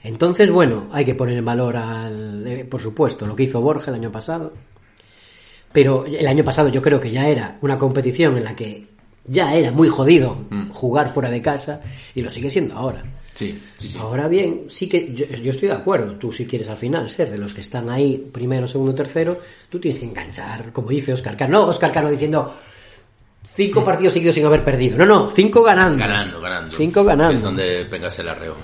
Entonces, 0.03 0.49
bueno, 0.49 0.87
hay 0.91 1.05
que 1.05 1.15
poner 1.15 1.37
en 1.37 1.45
valor, 1.45 1.77
al, 1.77 2.45
eh, 2.47 2.65
por 2.65 2.81
supuesto, 2.81 3.27
lo 3.27 3.35
que 3.35 3.43
hizo 3.43 3.61
Borja 3.61 3.91
el 3.91 3.95
año 3.95 4.11
pasado. 4.11 4.53
Pero 5.71 6.05
el 6.05 6.27
año 6.27 6.43
pasado 6.43 6.69
yo 6.69 6.81
creo 6.81 6.99
que 6.99 7.11
ya 7.11 7.27
era 7.27 7.57
una 7.61 7.77
competición 7.77 8.37
en 8.37 8.43
la 8.43 8.55
que 8.55 8.87
ya 9.25 9.53
era 9.53 9.71
muy 9.71 9.87
jodido 9.87 10.37
jugar 10.71 11.13
fuera 11.13 11.29
de 11.29 11.41
casa 11.41 11.81
y 12.13 12.21
lo 12.21 12.29
sigue 12.29 12.49
siendo 12.49 12.75
ahora. 12.75 13.03
Sí, 13.33 13.61
sí, 13.77 13.87
sí. 13.87 13.97
Ahora 13.97 14.27
bien, 14.27 14.65
sí 14.69 14.89
que 14.89 15.13
yo, 15.13 15.25
yo 15.27 15.51
estoy 15.51 15.69
de 15.69 15.75
acuerdo. 15.75 16.15
Tú 16.15 16.31
si 16.31 16.45
quieres 16.45 16.67
al 16.67 16.77
final 16.77 17.09
ser 17.09 17.29
de 17.29 17.37
los 17.37 17.53
que 17.53 17.61
están 17.61 17.89
ahí, 17.89 18.29
primero, 18.31 18.67
segundo, 18.67 18.93
tercero, 18.93 19.39
tú 19.69 19.79
tienes 19.79 19.99
que 19.99 20.07
enganchar, 20.07 20.73
como 20.73 20.89
dice 20.89 21.13
Oscar 21.13 21.37
Cano. 21.37 21.59
No, 21.59 21.67
Oscar 21.67 21.91
Cano 21.93 22.09
diciendo 22.09 22.53
cinco 23.53 23.83
partidos 23.83 24.13
seguidos 24.13 24.35
sin 24.35 24.45
haber 24.45 24.63
perdido. 24.63 24.97
No, 24.97 25.05
no, 25.05 25.27
cinco 25.29 25.63
ganando. 25.63 25.97
Ganando, 25.97 26.41
ganando. 26.41 26.75
Cinco 26.75 27.03
ganando. 27.05 27.33
Es 27.37 27.43
donde 27.43 27.85
vengas 27.85 28.19
el 28.19 28.27
arreo. 28.27 28.55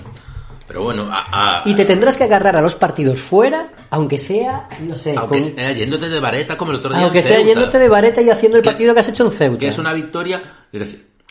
Pero 0.68 0.82
bueno, 0.82 1.08
a, 1.10 1.62
a- 1.62 1.68
Y 1.68 1.74
te 1.74 1.84
tendrás 1.86 2.16
que 2.18 2.24
agarrar 2.24 2.54
a 2.56 2.60
los 2.60 2.74
partidos 2.74 3.18
fuera, 3.18 3.70
aunque 3.90 4.18
sea, 4.18 4.68
no 4.80 4.94
sé, 4.94 5.16
aunque 5.16 5.40
con- 5.40 5.50
sea 5.54 5.72
yéndote 5.72 6.08
de 6.10 6.20
vareta 6.20 6.56
como 6.58 6.70
el 6.72 6.76
otro 6.76 6.90
día. 6.94 7.02
aunque 7.02 7.18
en 7.20 7.24
sea 7.24 7.36
Ceuta, 7.38 7.48
yéndote 7.48 7.78
de 7.78 7.88
vareta 7.88 8.20
y 8.20 8.28
haciendo 8.30 8.58
el 8.58 8.62
Que- 8.62 8.70
partido 8.70 8.92
que 8.94 9.00
has 9.00 9.08
hecho 9.08 9.24
en 9.24 9.32
Ceuta. 9.32 9.58
Que 9.58 9.68
es 9.68 9.78
una 9.78 9.92
victoria. 9.94 10.42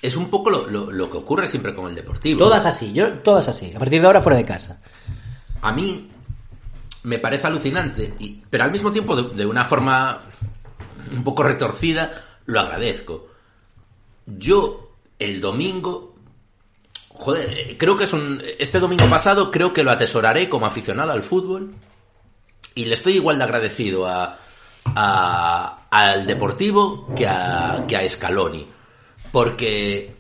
es 0.02 0.16
un 0.18 0.30
poco 0.30 0.50
lo, 0.50 0.68
lo- 0.68 0.92
lo 0.92 1.10
que 1.10 1.18
ocurre 1.18 1.48
siempre 1.48 1.74
con 1.76 1.88
el 1.90 1.96
deportivo. 1.96 2.40
Todas 2.40 2.66
así, 2.66 2.92
yo, 2.94 3.14
todas 3.20 3.48
así. 3.48 3.74
A 3.76 3.80
partir 3.80 4.02
de 4.02 4.08
ahora 4.08 4.22
fuera 4.22 4.38
de 4.38 4.46
casa. 4.46 4.82
a 5.62 5.72
mí 5.72 6.10
me 7.04 7.20
parece 7.20 7.48
alucinante, 7.48 8.14
y, 8.20 8.42
pero 8.50 8.64
al 8.66 8.72
mismo 8.72 8.92
tiempo 8.92 9.16
de, 9.16 9.36
de 9.36 9.46
una 9.46 9.64
forma 9.66 10.20
un 11.16 11.24
poco 11.24 11.44
retorcida 11.44 12.12
lo 12.48 12.60
agradezco. 12.60 13.28
Yo 14.26 14.92
el 15.20 15.40
domingo, 15.42 16.16
joder, 17.18 17.50
eh, 17.52 17.76
creo 17.78 17.98
que 17.98 18.06
es 18.06 18.14
un, 18.14 18.42
este 18.60 18.80
domingo 18.80 19.06
pasado 19.10 19.52
creo 19.52 19.74
que 19.74 19.84
lo 19.84 19.92
atesoraré 19.92 20.50
como 20.50 20.66
aficionado 20.66 21.12
al 21.12 21.24
fútbol 21.24 21.74
y 22.76 22.86
le 22.86 22.94
estoy 22.94 23.14
igual 23.14 23.38
de 23.38 23.44
agradecido 23.44 24.06
a, 24.08 24.40
a- 24.86 25.88
al 25.90 26.28
Deportivo 26.28 27.14
que 27.16 27.28
a, 27.28 27.86
que 27.88 27.98
a 27.98 28.08
Scaloni, 28.10 28.68
porque 29.32 30.12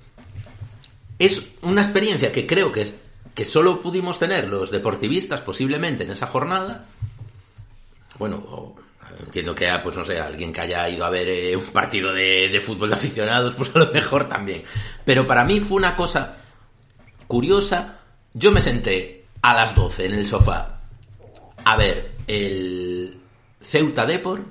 es 1.19 1.43
una 1.61 1.81
experiencia 1.81 2.31
que 2.31 2.47
creo 2.47 2.71
que, 2.71 2.87
que 3.35 3.45
solo 3.45 3.79
pudimos 3.79 4.17
tener 4.19 4.47
los 4.47 4.71
deportivistas 4.71 5.41
posiblemente 5.41 6.03
en 6.03 6.11
esa 6.11 6.27
jornada. 6.27 6.85
Bueno, 8.17 8.75
entiendo 9.19 9.53
que 9.53 9.69
pues 9.83 9.95
no 9.97 10.05
sé, 10.05 10.19
alguien 10.19 10.51
que 10.53 10.61
haya 10.61 10.87
ido 10.89 11.05
a 11.05 11.09
ver 11.09 11.27
eh, 11.27 11.55
un 11.55 11.65
partido 11.65 12.11
de, 12.13 12.49
de 12.49 12.61
fútbol 12.61 12.89
de 12.89 12.95
aficionados, 12.95 13.53
pues 13.55 13.71
a 13.75 13.79
lo 13.79 13.91
mejor 13.91 14.27
también. 14.27 14.63
Pero 15.05 15.27
para 15.27 15.43
mí 15.43 15.59
fue 15.59 15.77
una 15.77 15.95
cosa 15.95 16.37
curiosa. 17.27 17.99
Yo 18.33 18.51
me 18.51 18.61
senté 18.61 19.25
a 19.41 19.53
las 19.53 19.75
12 19.75 20.05
en 20.05 20.13
el 20.13 20.27
sofá 20.27 20.81
a 21.63 21.75
ver 21.75 22.15
el 22.27 23.19
Ceuta 23.61 24.05
Depor. 24.05 24.45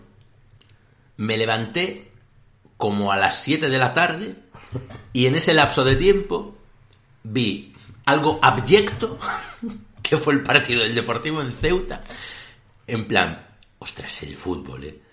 Me 1.16 1.36
levanté 1.36 2.12
como 2.76 3.10
a 3.10 3.16
las 3.16 3.42
7 3.42 3.68
de 3.68 3.78
la 3.78 3.94
tarde 3.94 4.36
y 5.12 5.26
en 5.26 5.36
ese 5.36 5.54
lapso 5.54 5.84
de 5.84 5.96
tiempo 5.96 6.56
vi 7.22 7.72
algo 8.04 8.38
abyecto 8.42 9.18
que 10.02 10.18
fue 10.18 10.34
el 10.34 10.42
partido 10.42 10.82
del 10.82 10.94
Deportivo 10.94 11.40
en 11.40 11.52
Ceuta. 11.52 12.04
En 12.86 13.08
plan, 13.08 13.46
ostras, 13.78 14.22
el 14.22 14.36
fútbol, 14.36 14.84
¿eh? 14.84 15.05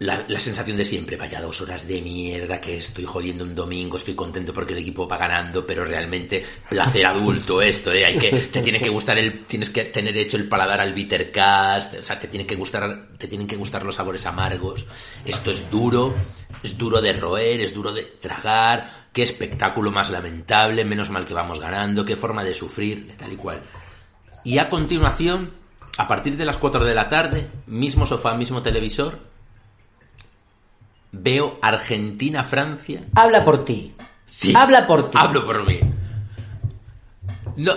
La, 0.00 0.24
la 0.28 0.38
sensación 0.38 0.76
de 0.76 0.84
siempre, 0.84 1.16
vaya 1.16 1.40
dos 1.40 1.60
horas 1.60 1.88
de 1.88 2.00
mierda 2.00 2.60
que 2.60 2.76
estoy 2.76 3.04
jodiendo 3.04 3.42
un 3.42 3.54
domingo, 3.54 3.96
estoy 3.96 4.14
contento 4.14 4.52
porque 4.52 4.72
el 4.72 4.78
equipo 4.78 5.08
va 5.08 5.16
ganando, 5.18 5.66
pero 5.66 5.84
realmente 5.84 6.44
placer 6.70 7.04
adulto 7.04 7.60
esto, 7.60 7.92
¿eh? 7.92 8.04
Hay 8.04 8.16
que, 8.16 8.30
te 8.30 8.62
tiene 8.62 8.80
que 8.80 8.90
gustar 8.90 9.18
el, 9.18 9.44
tienes 9.46 9.70
que 9.70 9.86
tener 9.86 10.16
hecho 10.16 10.36
el 10.36 10.48
paladar 10.48 10.80
al 10.80 10.94
bittercast, 10.94 11.94
o 11.94 12.02
sea, 12.04 12.16
te 12.16 12.28
tiene 12.28 12.46
que 12.46 12.54
gustar, 12.54 13.08
te 13.18 13.26
tienen 13.26 13.48
que 13.48 13.56
gustar 13.56 13.84
los 13.84 13.96
sabores 13.96 14.24
amargos. 14.24 14.86
Esto 15.24 15.50
es 15.50 15.68
duro, 15.68 16.14
es 16.62 16.78
duro 16.78 17.00
de 17.00 17.12
roer, 17.14 17.60
es 17.60 17.74
duro 17.74 17.92
de 17.92 18.04
tragar, 18.04 19.08
qué 19.12 19.24
espectáculo 19.24 19.90
más 19.90 20.10
lamentable, 20.10 20.84
menos 20.84 21.10
mal 21.10 21.26
que 21.26 21.34
vamos 21.34 21.58
ganando, 21.58 22.04
qué 22.04 22.14
forma 22.14 22.44
de 22.44 22.54
sufrir, 22.54 23.16
tal 23.16 23.32
y 23.32 23.36
cual. 23.36 23.60
Y 24.44 24.58
a 24.58 24.70
continuación, 24.70 25.50
a 25.96 26.06
partir 26.06 26.36
de 26.36 26.44
las 26.44 26.58
4 26.58 26.84
de 26.84 26.94
la 26.94 27.08
tarde, 27.08 27.48
mismo 27.66 28.06
sofá, 28.06 28.34
mismo 28.34 28.62
televisor, 28.62 29.27
veo 31.12 31.58
Argentina-Francia. 31.62 33.02
Habla 33.14 33.44
por 33.44 33.64
ti. 33.64 33.94
Sí. 34.26 34.52
Habla 34.54 34.86
por 34.86 35.10
ti. 35.10 35.18
Hablo 35.20 35.44
por 35.44 35.66
mí. 35.66 35.80
No, 37.56 37.74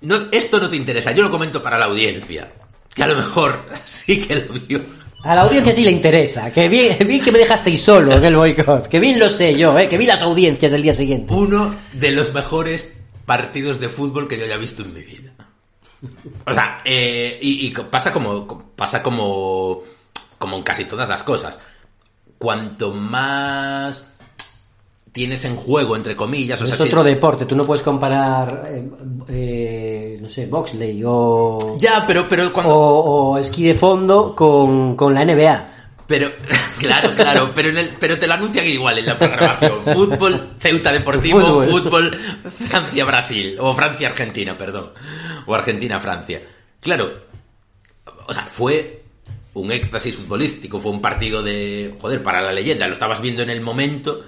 no, 0.00 0.16
esto 0.32 0.58
no 0.58 0.68
te 0.68 0.76
interesa, 0.76 1.12
yo 1.12 1.22
lo 1.22 1.30
comento 1.30 1.62
para 1.62 1.78
la 1.78 1.86
audiencia. 1.86 2.52
Que 2.94 3.02
a 3.02 3.06
lo 3.06 3.16
mejor 3.16 3.66
sí 3.84 4.20
que 4.20 4.36
lo 4.36 4.52
vio. 4.54 4.82
A 5.22 5.34
la 5.34 5.42
audiencia 5.42 5.72
sí 5.72 5.82
le 5.84 5.90
interesa. 5.90 6.52
Que 6.52 6.68
bien, 6.68 6.96
bien 7.06 7.22
que 7.22 7.32
me 7.32 7.38
dejasteis 7.38 7.82
solo 7.82 8.16
en 8.16 8.24
el 8.24 8.36
boicot. 8.36 8.86
Que 8.86 9.00
bien 9.00 9.18
lo 9.18 9.28
sé 9.28 9.58
yo, 9.58 9.76
¿eh? 9.78 9.88
Que 9.88 9.98
vi 9.98 10.06
las 10.06 10.22
audiencias 10.22 10.70
del 10.72 10.82
día 10.82 10.92
siguiente. 10.92 11.34
Uno 11.34 11.74
de 11.92 12.12
los 12.12 12.32
mejores 12.32 12.92
partidos 13.24 13.80
de 13.80 13.88
fútbol 13.88 14.28
que 14.28 14.38
yo 14.38 14.44
haya 14.44 14.56
visto 14.56 14.82
en 14.82 14.94
mi 14.94 15.02
vida. 15.02 15.32
O 16.46 16.54
sea, 16.54 16.78
eh, 16.84 17.38
y, 17.42 17.66
y 17.66 17.70
pasa 17.70 18.12
como 18.12 18.70
pasa 18.76 19.02
como 19.02 19.82
como 20.38 20.58
en 20.58 20.62
casi 20.62 20.84
todas 20.84 21.08
las 21.08 21.22
cosas. 21.22 21.58
Cuanto 22.38 22.92
más 22.92 24.12
tienes 25.12 25.44
en 25.46 25.56
juego 25.56 25.96
entre 25.96 26.14
comillas, 26.14 26.60
o 26.60 26.64
es 26.64 26.70
sea, 26.70 26.76
si- 26.78 26.84
otro 26.84 27.02
deporte. 27.02 27.46
Tú 27.46 27.56
no 27.56 27.64
puedes 27.64 27.82
comparar, 27.82 28.64
eh, 28.68 28.88
eh, 29.28 30.18
no 30.20 30.28
sé, 30.28 30.44
boxley 30.46 31.02
o, 31.06 31.76
ya, 31.78 32.04
pero 32.06 32.28
pero 32.28 32.52
cuando 32.52 32.74
o, 32.76 33.30
o 33.32 33.38
esquí 33.38 33.64
de 33.64 33.74
fondo 33.74 34.34
con, 34.36 34.94
con 34.94 35.14
la 35.14 35.24
NBA. 35.24 35.72
Pero, 36.06 36.30
claro, 36.78 37.14
claro, 37.16 37.50
pero, 37.54 37.70
en 37.70 37.78
el, 37.78 37.88
pero 37.98 38.18
te 38.18 38.26
lo 38.26 38.34
anuncian 38.34 38.66
igual 38.66 38.98
en 38.98 39.06
la 39.06 39.18
programación. 39.18 39.82
Fútbol, 39.84 40.50
Ceuta 40.58 40.92
Deportivo, 40.92 41.40
Fútbol. 41.40 41.70
fútbol, 41.70 42.18
Francia-Brasil, 42.68 43.56
o 43.58 43.74
Francia-Argentina, 43.74 44.56
perdón, 44.58 44.92
o 45.46 45.54
Argentina-Francia. 45.54 46.42
Claro, 46.80 47.10
o 48.26 48.32
sea, 48.34 48.42
fue 48.48 49.02
un 49.56 49.72
éxtasis 49.72 50.16
futbolístico, 50.16 50.78
fue 50.78 50.92
un 50.92 51.00
partido 51.00 51.42
de, 51.42 51.94
joder, 51.98 52.22
para 52.22 52.42
la 52.42 52.52
leyenda, 52.52 52.86
lo 52.86 52.92
estabas 52.92 53.20
viendo 53.20 53.42
en 53.42 53.50
el 53.50 53.62
momento 53.62 54.24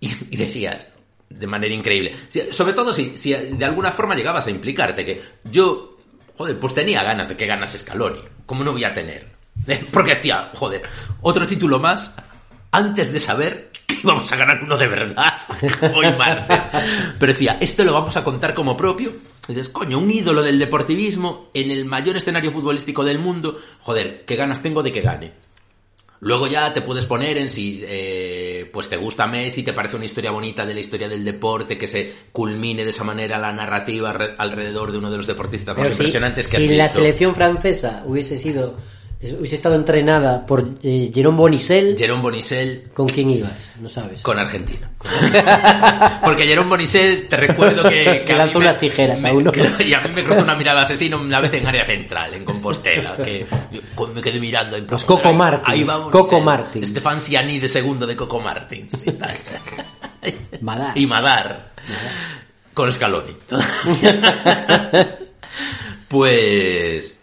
y, 0.00 0.36
decías, 0.36 0.88
de 1.28 1.46
manera 1.46 1.74
increíble. 1.74 2.14
Sobre 2.50 2.72
todo 2.72 2.92
si, 2.92 3.16
si 3.16 3.32
de 3.32 3.64
alguna 3.64 3.92
forma 3.92 4.16
llegabas 4.16 4.46
a 4.46 4.50
implicarte, 4.50 5.04
que 5.04 5.22
yo, 5.44 5.98
joder, 6.36 6.58
pues 6.58 6.74
tenía 6.74 7.04
ganas 7.04 7.28
de 7.28 7.36
que 7.36 7.46
ganase 7.46 7.78
Scaloni, 7.78 8.20
¿cómo 8.46 8.64
no 8.64 8.72
voy 8.72 8.84
a 8.84 8.92
tener? 8.92 9.28
Porque 9.92 10.16
decía, 10.16 10.50
joder, 10.54 10.82
otro 11.20 11.46
título 11.46 11.78
más 11.78 12.16
antes 12.70 13.12
de 13.12 13.20
saber 13.20 13.70
que 13.86 13.96
íbamos 14.02 14.30
a 14.32 14.36
ganar 14.36 14.62
uno 14.62 14.76
de 14.76 14.86
verdad 14.88 15.34
hoy 15.94 16.06
martes. 16.18 16.68
Pero 17.18 17.32
decía, 17.32 17.56
esto 17.60 17.84
lo 17.84 17.92
vamos 17.92 18.16
a 18.16 18.24
contar 18.24 18.54
como 18.54 18.76
propio. 18.76 19.12
Dices, 19.46 19.68
coño, 19.70 19.98
un 19.98 20.10
ídolo 20.10 20.42
del 20.42 20.58
deportivismo 20.58 21.48
en 21.54 21.70
el 21.70 21.84
mayor 21.86 22.16
escenario 22.16 22.50
futbolístico 22.50 23.02
del 23.04 23.18
mundo. 23.18 23.56
Joder, 23.80 24.24
qué 24.26 24.36
ganas 24.36 24.60
tengo 24.62 24.82
de 24.82 24.92
que 24.92 25.00
gane. 25.00 25.32
Luego 26.20 26.48
ya 26.48 26.72
te 26.74 26.82
puedes 26.82 27.06
poner 27.06 27.38
en 27.38 27.48
si 27.48 27.80
eh, 27.86 28.68
pues 28.72 28.88
te 28.88 28.96
gusta 28.96 29.28
Messi, 29.28 29.62
te 29.62 29.72
parece 29.72 29.94
una 29.94 30.04
historia 30.04 30.32
bonita 30.32 30.66
de 30.66 30.74
la 30.74 30.80
historia 30.80 31.08
del 31.08 31.24
deporte, 31.24 31.78
que 31.78 31.86
se 31.86 32.12
culmine 32.32 32.82
de 32.82 32.90
esa 32.90 33.04
manera 33.04 33.38
la 33.38 33.52
narrativa 33.52 34.12
re- 34.12 34.34
alrededor 34.36 34.90
de 34.90 34.98
uno 34.98 35.12
de 35.12 35.16
los 35.16 35.28
deportistas 35.28 35.76
Pero 35.76 35.84
más 35.86 35.94
si, 35.94 36.02
impresionantes 36.02 36.48
que 36.48 36.56
si 36.56 36.64
has 36.64 36.72
la 36.76 36.84
visto. 36.86 36.98
selección 36.98 37.34
francesa 37.36 38.02
hubiese 38.04 38.36
sido 38.36 38.76
hubiese 39.20 39.56
estado 39.56 39.74
entrenada 39.74 40.46
por 40.46 40.60
eh, 40.82 41.10
Jérôme 41.12 41.36
Bonicel, 41.38 41.96
Jerome 41.98 42.22
Bonicel 42.22 42.84
¿con 42.94 43.08
quién 43.08 43.30
ibas? 43.30 43.72
No 43.80 43.88
sabes. 43.88 44.22
con 44.22 44.38
Argentina. 44.38 44.88
Porque 46.24 46.46
Jerome 46.46 46.68
Bonicel, 46.70 47.26
te 47.28 47.36
recuerdo 47.36 47.88
que... 47.88 48.22
Que 48.26 48.32
a 48.32 48.36
lanzó 48.36 48.58
unas 48.58 48.78
tijeras 48.78 49.18
a 49.20 49.22
me- 49.24 49.32
uno. 49.32 49.52
Y 49.84 49.92
a 49.92 50.00
mí 50.02 50.10
me 50.14 50.22
cruzó 50.24 50.42
una 50.42 50.54
mirada 50.56 50.82
asesina 50.82 51.16
una 51.16 51.40
vez 51.40 51.52
en 51.54 51.66
área 51.66 51.84
central, 51.84 52.32
en 52.34 52.44
Compostela, 52.44 53.16
que 53.16 53.44
yo 53.72 54.06
me 54.14 54.22
quedé 54.22 54.38
mirando 54.38 54.76
en 54.76 54.86
Pues. 54.86 55.04
Coco 55.04 55.32
Martins, 55.32 55.68
Ahí 55.68 55.82
va 55.82 55.96
Bonicel. 55.98 56.12
Coco 56.20 56.40
Martins. 56.40 56.88
Estefan 56.88 57.20
Ciani 57.20 57.58
de 57.58 57.68
segundo 57.68 58.06
de 58.06 58.14
Coco 58.14 58.40
Martins. 58.40 58.94
y 59.04 59.12
tal. 59.12 59.36
Madar. 60.60 60.96
Y 60.96 61.06
Madar. 61.06 61.72
Con 62.72 62.92
Scaloni. 62.92 63.32
pues... 66.08 67.17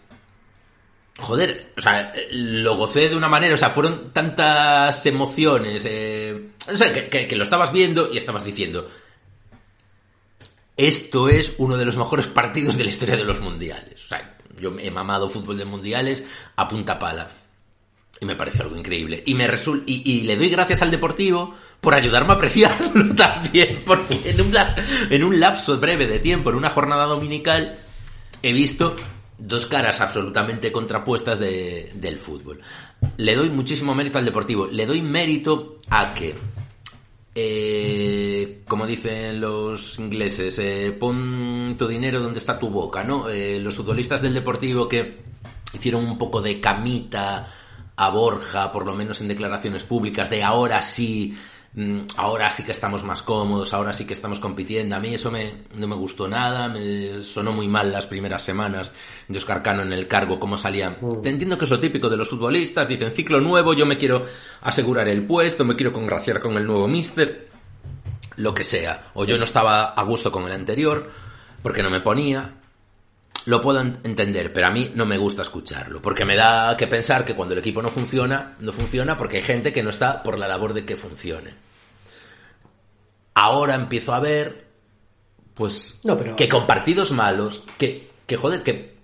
Joder, 1.18 1.72
o 1.76 1.80
sea, 1.80 2.12
lo 2.30 2.76
gocé 2.76 3.08
de 3.08 3.16
una 3.16 3.28
manera, 3.28 3.54
o 3.54 3.58
sea, 3.58 3.70
fueron 3.70 4.12
tantas 4.12 5.06
emociones, 5.06 5.84
eh, 5.86 6.50
o 6.70 6.76
sea, 6.76 6.92
que, 7.08 7.36
lo 7.36 7.42
estabas 7.42 7.72
viendo 7.72 8.12
y 8.12 8.18
estabas 8.18 8.44
diciendo, 8.44 8.90
esto 10.76 11.30
es 11.30 11.54
uno 11.56 11.78
de 11.78 11.86
los 11.86 11.96
mejores 11.96 12.26
partidos 12.26 12.76
de 12.76 12.84
la 12.84 12.90
historia 12.90 13.16
de 13.16 13.24
los 13.24 13.40
mundiales. 13.40 14.04
O 14.04 14.08
sea, 14.08 14.36
yo 14.60 14.74
he 14.78 14.90
mamado 14.90 15.30
fútbol 15.30 15.56
de 15.56 15.64
mundiales 15.64 16.26
a 16.54 16.68
punta 16.68 16.98
pala. 16.98 17.30
Y 18.20 18.26
me 18.26 18.36
pareció 18.36 18.62
algo 18.62 18.76
increíble. 18.76 19.22
Y, 19.26 19.34
me 19.34 19.46
resul- 19.46 19.84
y, 19.86 20.22
le 20.22 20.36
doy 20.36 20.48
gracias 20.48 20.80
al 20.80 20.90
Deportivo 20.90 21.54
por 21.80 21.94
ayudarme 21.94 22.32
a 22.32 22.36
apreciarlo 22.36 23.14
también. 23.16 23.82
Porque 23.84 24.20
en 24.24 24.40
un, 24.40 24.54
en 25.10 25.24
un 25.24 25.40
lapso 25.40 25.78
breve 25.78 26.06
de 26.06 26.18
tiempo, 26.18 26.50
en 26.50 26.56
una 26.56 26.70
jornada 26.70 27.04
dominical, 27.04 27.78
he 28.42 28.52
visto 28.54 28.96
dos 29.38 29.66
caras 29.66 30.00
absolutamente 30.00 30.72
contrapuestas 30.72 31.38
de- 31.38 31.92
del 31.94 32.18
fútbol. 32.18 32.60
Le 33.18 33.34
doy 33.34 33.50
muchísimo 33.50 33.94
mérito 33.94 34.18
al 34.18 34.24
Deportivo. 34.24 34.66
Le 34.66 34.86
doy 34.86 35.02
mérito 35.02 35.78
a 35.90 36.14
que, 36.14 36.34
eh, 37.34 38.62
como 38.66 38.86
dicen 38.86 39.40
los 39.40 39.98
ingleses, 39.98 40.58
eh, 40.58 40.96
pon 40.98 41.74
tu 41.78 41.86
dinero 41.86 42.20
donde 42.20 42.38
está 42.38 42.58
tu 42.58 42.70
boca, 42.70 43.04
¿no? 43.04 43.28
Eh, 43.28 43.58
los 43.60 43.76
futbolistas 43.76 44.22
del 44.22 44.34
Deportivo 44.34 44.88
que 44.88 45.18
hicieron 45.74 46.04
un 46.04 46.16
poco 46.16 46.40
de 46.40 46.60
camita 46.60 47.52
a 47.96 48.08
Borja, 48.10 48.72
por 48.72 48.86
lo 48.86 48.94
menos 48.94 49.20
en 49.20 49.28
declaraciones 49.28 49.84
públicas, 49.84 50.30
de 50.30 50.42
ahora 50.42 50.80
sí, 50.80 51.36
ahora 52.16 52.50
sí 52.50 52.62
que 52.64 52.72
estamos 52.72 53.04
más 53.04 53.22
cómodos, 53.22 53.74
ahora 53.74 53.92
sí 53.92 54.06
que 54.06 54.14
estamos 54.14 54.38
compitiendo. 54.40 54.96
A 54.96 55.00
mí 55.00 55.14
eso 55.14 55.30
me, 55.30 55.52
no 55.74 55.86
me 55.86 55.94
gustó 55.94 56.26
nada, 56.26 56.68
me 56.68 57.22
sonó 57.22 57.52
muy 57.52 57.68
mal 57.68 57.92
las 57.92 58.06
primeras 58.06 58.42
semanas 58.42 58.92
de 59.28 59.36
Oscar 59.36 59.62
Cano 59.62 59.82
en 59.82 59.92
el 59.92 60.08
cargo, 60.08 60.40
cómo 60.40 60.56
salían. 60.56 60.96
Te 61.22 61.28
entiendo 61.28 61.58
que 61.58 61.66
es 61.66 61.70
lo 61.70 61.78
típico 61.78 62.08
de 62.08 62.16
los 62.16 62.30
futbolistas, 62.30 62.88
dicen 62.88 63.12
ciclo 63.12 63.40
nuevo, 63.40 63.74
yo 63.74 63.84
me 63.84 63.98
quiero 63.98 64.24
asegurar 64.62 65.06
el 65.08 65.24
puesto, 65.26 65.64
me 65.66 65.76
quiero 65.76 65.92
congraciar 65.92 66.40
con 66.40 66.56
el 66.56 66.66
nuevo 66.66 66.88
míster, 66.88 67.48
lo 68.36 68.54
que 68.54 68.64
sea. 68.64 69.10
O 69.14 69.24
yo 69.26 69.36
no 69.36 69.44
estaba 69.44 69.84
a 69.84 70.02
gusto 70.04 70.32
con 70.32 70.44
el 70.44 70.52
anterior, 70.52 71.10
porque 71.62 71.82
no 71.82 71.90
me 71.90 72.00
ponía, 72.00 72.54
lo 73.44 73.60
puedo 73.60 73.80
en- 73.82 73.98
entender, 74.02 74.50
pero 74.52 74.66
a 74.68 74.70
mí 74.70 74.92
no 74.94 75.04
me 75.04 75.18
gusta 75.18 75.42
escucharlo, 75.42 76.00
porque 76.00 76.24
me 76.24 76.36
da 76.36 76.74
que 76.76 76.86
pensar 76.86 77.24
que 77.26 77.34
cuando 77.34 77.52
el 77.52 77.60
equipo 77.60 77.82
no 77.82 77.88
funciona, 77.90 78.56
no 78.60 78.72
funciona 78.72 79.18
porque 79.18 79.36
hay 79.36 79.42
gente 79.42 79.72
que 79.74 79.82
no 79.82 79.90
está 79.90 80.22
por 80.22 80.38
la 80.38 80.48
labor 80.48 80.72
de 80.72 80.84
que 80.86 80.96
funcione. 80.96 81.65
Ahora 83.38 83.74
empiezo 83.74 84.14
a 84.14 84.20
ver, 84.20 84.64
pues, 85.52 86.00
No, 86.04 86.16
pero- 86.16 86.34
que 86.36 86.48
con 86.48 86.66
partidos 86.66 87.12
malos, 87.12 87.62
que, 87.76 88.08
que 88.26 88.36
joder, 88.38 88.62
que 88.62 88.96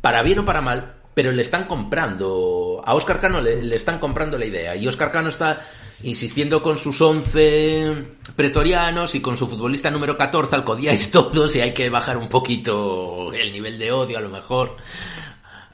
para 0.00 0.22
bien 0.22 0.40
o 0.40 0.44
para 0.44 0.60
mal, 0.60 0.96
pero 1.14 1.30
le 1.30 1.42
están 1.42 1.64
comprando, 1.66 2.82
a 2.84 2.94
Oscar 2.96 3.20
Cano 3.20 3.40
le, 3.40 3.62
le 3.62 3.76
están 3.76 4.00
comprando 4.00 4.36
la 4.36 4.46
idea, 4.46 4.74
y 4.74 4.86
Oscar 4.88 5.12
Cano 5.12 5.28
está 5.28 5.60
insistiendo 6.02 6.60
con 6.60 6.76
sus 6.76 7.00
11 7.00 8.04
pretorianos 8.34 9.14
y 9.14 9.20
con 9.22 9.36
su 9.36 9.46
futbolista 9.46 9.90
número 9.92 10.16
14 10.16 10.56
al 10.56 10.64
codiáis 10.64 11.10
todos 11.12 11.54
y 11.54 11.60
hay 11.60 11.72
que 11.72 11.88
bajar 11.88 12.16
un 12.18 12.28
poquito 12.28 13.32
el 13.32 13.52
nivel 13.52 13.78
de 13.78 13.92
odio 13.92 14.18
a 14.18 14.20
lo 14.22 14.28
mejor. 14.28 14.76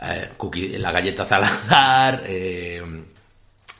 Eh, 0.01 0.31
Cookie- 0.37 0.77
la 0.79 0.93
galleta 0.93 1.25
Salazar, 1.27 2.23
eh, 2.27 2.83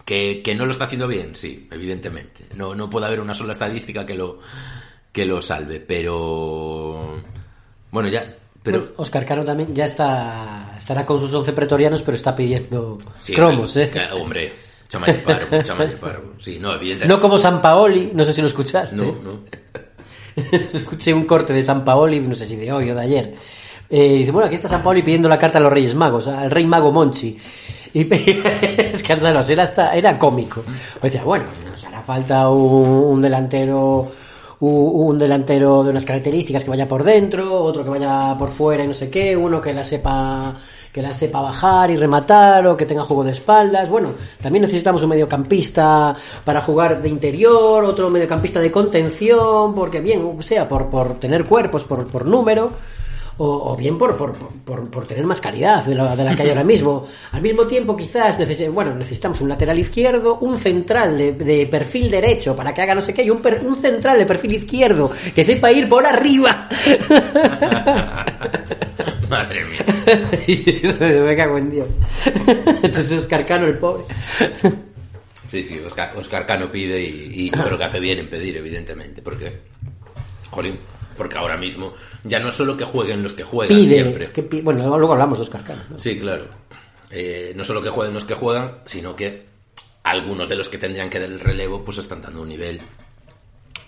que, 0.05 0.43
que 0.43 0.55
no 0.55 0.65
lo 0.67 0.73
está 0.73 0.85
haciendo 0.85 1.07
bien, 1.09 1.35
sí, 1.37 1.69
evidentemente. 1.71 2.47
No, 2.57 2.75
no 2.75 2.89
puede 2.91 3.07
haber 3.07 3.21
una 3.21 3.35
sola 3.35 3.53
estadística 3.53 4.05
que 4.07 4.15
lo, 4.15 4.39
que 5.13 5.25
lo 5.27 5.41
salve, 5.41 5.81
pero... 5.81 7.21
Bueno, 7.91 8.09
ya... 8.09 8.37
Pero, 8.63 8.93
Oscar 8.97 9.27
Cano 9.27 9.45
también 9.45 9.75
ya 9.75 9.87
está 9.87 10.77
estará 10.79 11.05
con 11.05 11.19
sus 11.19 11.33
11 11.35 11.53
pretorianos, 11.53 12.01
pero 12.03 12.17
está 12.17 12.35
pidiendo 12.35 12.97
Sí, 13.19 13.33
cromos, 13.35 13.77
¿eh? 13.77 13.91
que- 13.91 14.05
hombre, 14.13 14.53
chamalle 14.89 15.15
parvo, 15.15 15.61
chamalle 15.63 15.97
parvo. 15.97 16.35
Sí, 16.39 16.59
no, 16.61 16.73
evidentemente. 16.75 17.09
No 17.13 17.21
como 17.21 17.39
San 17.39 17.61
Paoli, 17.61 18.13
no 18.15 18.23
sé 18.23 18.33
si 18.33 18.41
lo 18.41 18.47
escuchaste. 18.47 18.95
No, 18.95 19.17
no. 19.21 19.41
Escuché 20.73 21.13
un 21.13 21.25
corte 21.25 21.53
de 21.53 21.63
San 21.63 21.85
Paoli, 21.85 22.21
no 22.21 22.35
sé 22.37 22.47
si 22.47 22.55
de 22.57 22.71
hoy 22.73 22.89
o 22.91 22.95
de 22.95 23.01
ayer. 23.01 23.35
Eh, 23.91 24.19
dice, 24.19 24.31
bueno, 24.31 24.47
aquí 24.47 24.55
está 24.55 24.69
San 24.69 24.83
Paoli 24.83 25.03
pidiendo 25.03 25.29
la 25.29 25.39
carta 25.39 25.59
a 25.59 25.61
los 25.61 25.73
Reyes 25.73 25.95
Magos, 25.97 26.27
al 26.29 26.51
Rey 26.51 26.65
Mago 26.65 26.93
Monchi. 26.93 27.37
Y 27.95 28.09
es 28.13 29.03
que 29.03 29.17
no, 29.17 29.29
era, 29.29 29.63
hasta, 29.63 29.95
era 29.95 30.19
cómico. 30.19 30.63
Pues 31.01 31.13
decía, 31.13 31.25
bueno, 31.25 31.45
nos 31.71 31.85
hará 31.85 32.03
falta 32.03 32.49
un, 32.49 33.21
delantero 33.21 34.11
un, 34.61 35.19
delantero 35.19 35.85
de 35.85 35.91
unas 35.91 36.05
características 36.05 36.65
que 36.65 36.71
vaya 36.71 36.89
por 36.89 37.05
dentro, 37.05 37.63
otro 37.63 37.85
que 37.85 37.91
vaya 37.91 38.35
por 38.39 38.49
fuera 38.49 38.85
y 38.85 38.89
no 38.89 38.95
sé 38.95 39.11
qué, 39.11 39.37
uno 39.37 39.61
que 39.61 39.75
la 39.75 39.85
sepa 39.85 40.57
que 40.93 41.01
la 41.01 41.15
sepa 41.15 41.41
bajar 41.41 41.91
y 41.91 41.97
rematar 41.97 42.67
o 42.67 42.77
que 42.77 42.85
tenga 42.85 43.03
juego 43.05 43.25
de 43.25 43.31
espaldas. 43.31 43.89
Bueno, 43.89 44.11
también 44.43 44.61
necesitamos 44.63 45.03
un 45.03 45.09
mediocampista 45.09 46.15
para 46.45 46.61
jugar 46.61 47.01
de 47.01 47.09
interior, 47.09 47.83
otro 47.83 48.11
mediocampista 48.11 48.61
de 48.61 48.71
contención, 48.71 49.75
porque 49.75 50.01
bien, 50.01 50.43
sea 50.43 50.69
por, 50.69 50.91
por 50.91 51.19
tener 51.19 51.47
cuerpos, 51.47 51.85
por, 51.85 52.07
por 52.09 52.27
número, 52.27 52.73
o, 53.39 53.73
o 53.73 53.77
bien 53.77 53.99
por, 53.99 54.17
por, 54.17 54.35
por, 54.35 54.89
por 54.91 55.07
tener 55.07 55.25
más 55.25 55.41
calidad 55.41 55.85
de 55.85 55.95
la, 55.95 56.15
de 56.17 56.25
la 56.25 56.37
que 56.37 56.43
hay 56.43 56.49
ahora 56.51 56.65
mismo. 56.65 57.07
Al 57.33 57.43
mismo 57.43 57.67
tiempo, 57.67 57.97
quizás 57.97 58.39
bueno, 58.73 58.95
necesitamos 58.95 59.41
un 59.41 59.49
lateral 59.49 59.79
izquierdo, 59.79 60.39
un 60.41 60.57
central 60.59 61.17
de, 61.17 61.33
de 61.33 61.67
perfil 61.67 62.11
derecho 62.11 62.55
para 62.57 62.73
que 62.75 62.83
haga 62.83 62.95
no 62.95 63.01
sé 63.01 63.15
qué, 63.15 63.23
y 63.25 63.31
un, 63.31 63.41
per- 63.43 63.65
un 63.65 63.75
central 63.77 64.19
de 64.19 64.27
perfil 64.27 64.55
izquierdo 64.55 65.11
que 65.35 65.45
sepa 65.45 65.71
ir 65.73 65.89
por 65.89 66.05
arriba. 66.07 66.69
Madre 69.29 69.63
mía. 69.65 69.85
Me 71.25 71.37
cago 71.37 71.59
en 71.59 71.71
Dios. 71.71 71.89
Entonces 72.83 73.13
Oscar 73.21 73.47
Cano, 73.47 73.67
el 73.67 73.79
pobre. 73.79 74.05
Sí, 75.49 75.63
sí, 75.63 75.79
Oscar, 75.85 76.13
Oscar 76.17 76.47
Cano 76.47 76.71
pide 76.71 77.01
y, 77.03 77.29
y 77.47 77.51
yo 77.51 77.63
creo 77.65 77.79
que 77.79 77.85
hace 77.85 78.01
bien 78.01 78.19
en 78.19 78.29
pedir, 78.29 78.57
evidentemente, 78.57 79.21
porque, 79.23 79.53
jolín, 80.51 80.77
porque 81.17 81.37
ahora 81.39 81.57
mismo 81.57 81.95
ya 82.25 82.39
no 82.41 82.49
es 82.49 82.55
solo 82.55 82.77
que 82.77 82.85
jueguen 82.85 83.23
los 83.23 83.33
que 83.33 83.43
juegan 83.45 83.77
Pide. 83.77 83.87
siempre. 84.03 84.33
que 84.33 84.43
bueno, 84.63 84.97
luego 84.99 85.13
hablamos 85.13 85.39
de 85.39 85.45
Oscar 85.45 85.65
Cano. 85.65 85.83
¿no? 85.91 85.99
Sí, 85.99 86.19
claro. 86.19 86.45
Eh, 87.11 87.53
no 87.57 87.63
solo 87.65 87.83
que 87.83 87.91
jueguen 87.91 88.15
los 88.15 88.25
que 88.25 88.35
juegan, 88.35 88.79
sino 88.85 89.15
que 89.15 89.47
algunos 90.05 90.49
de 90.49 90.57
los 90.57 90.69
que 90.69 90.79
tendrían 90.79 91.09
que 91.11 91.21
dar 91.21 91.29
el 91.31 91.41
relevo 91.41 91.85
pues 91.85 91.99
están 91.99 92.23
dando 92.23 92.43
un 92.43 92.49
nivel, 92.49 92.81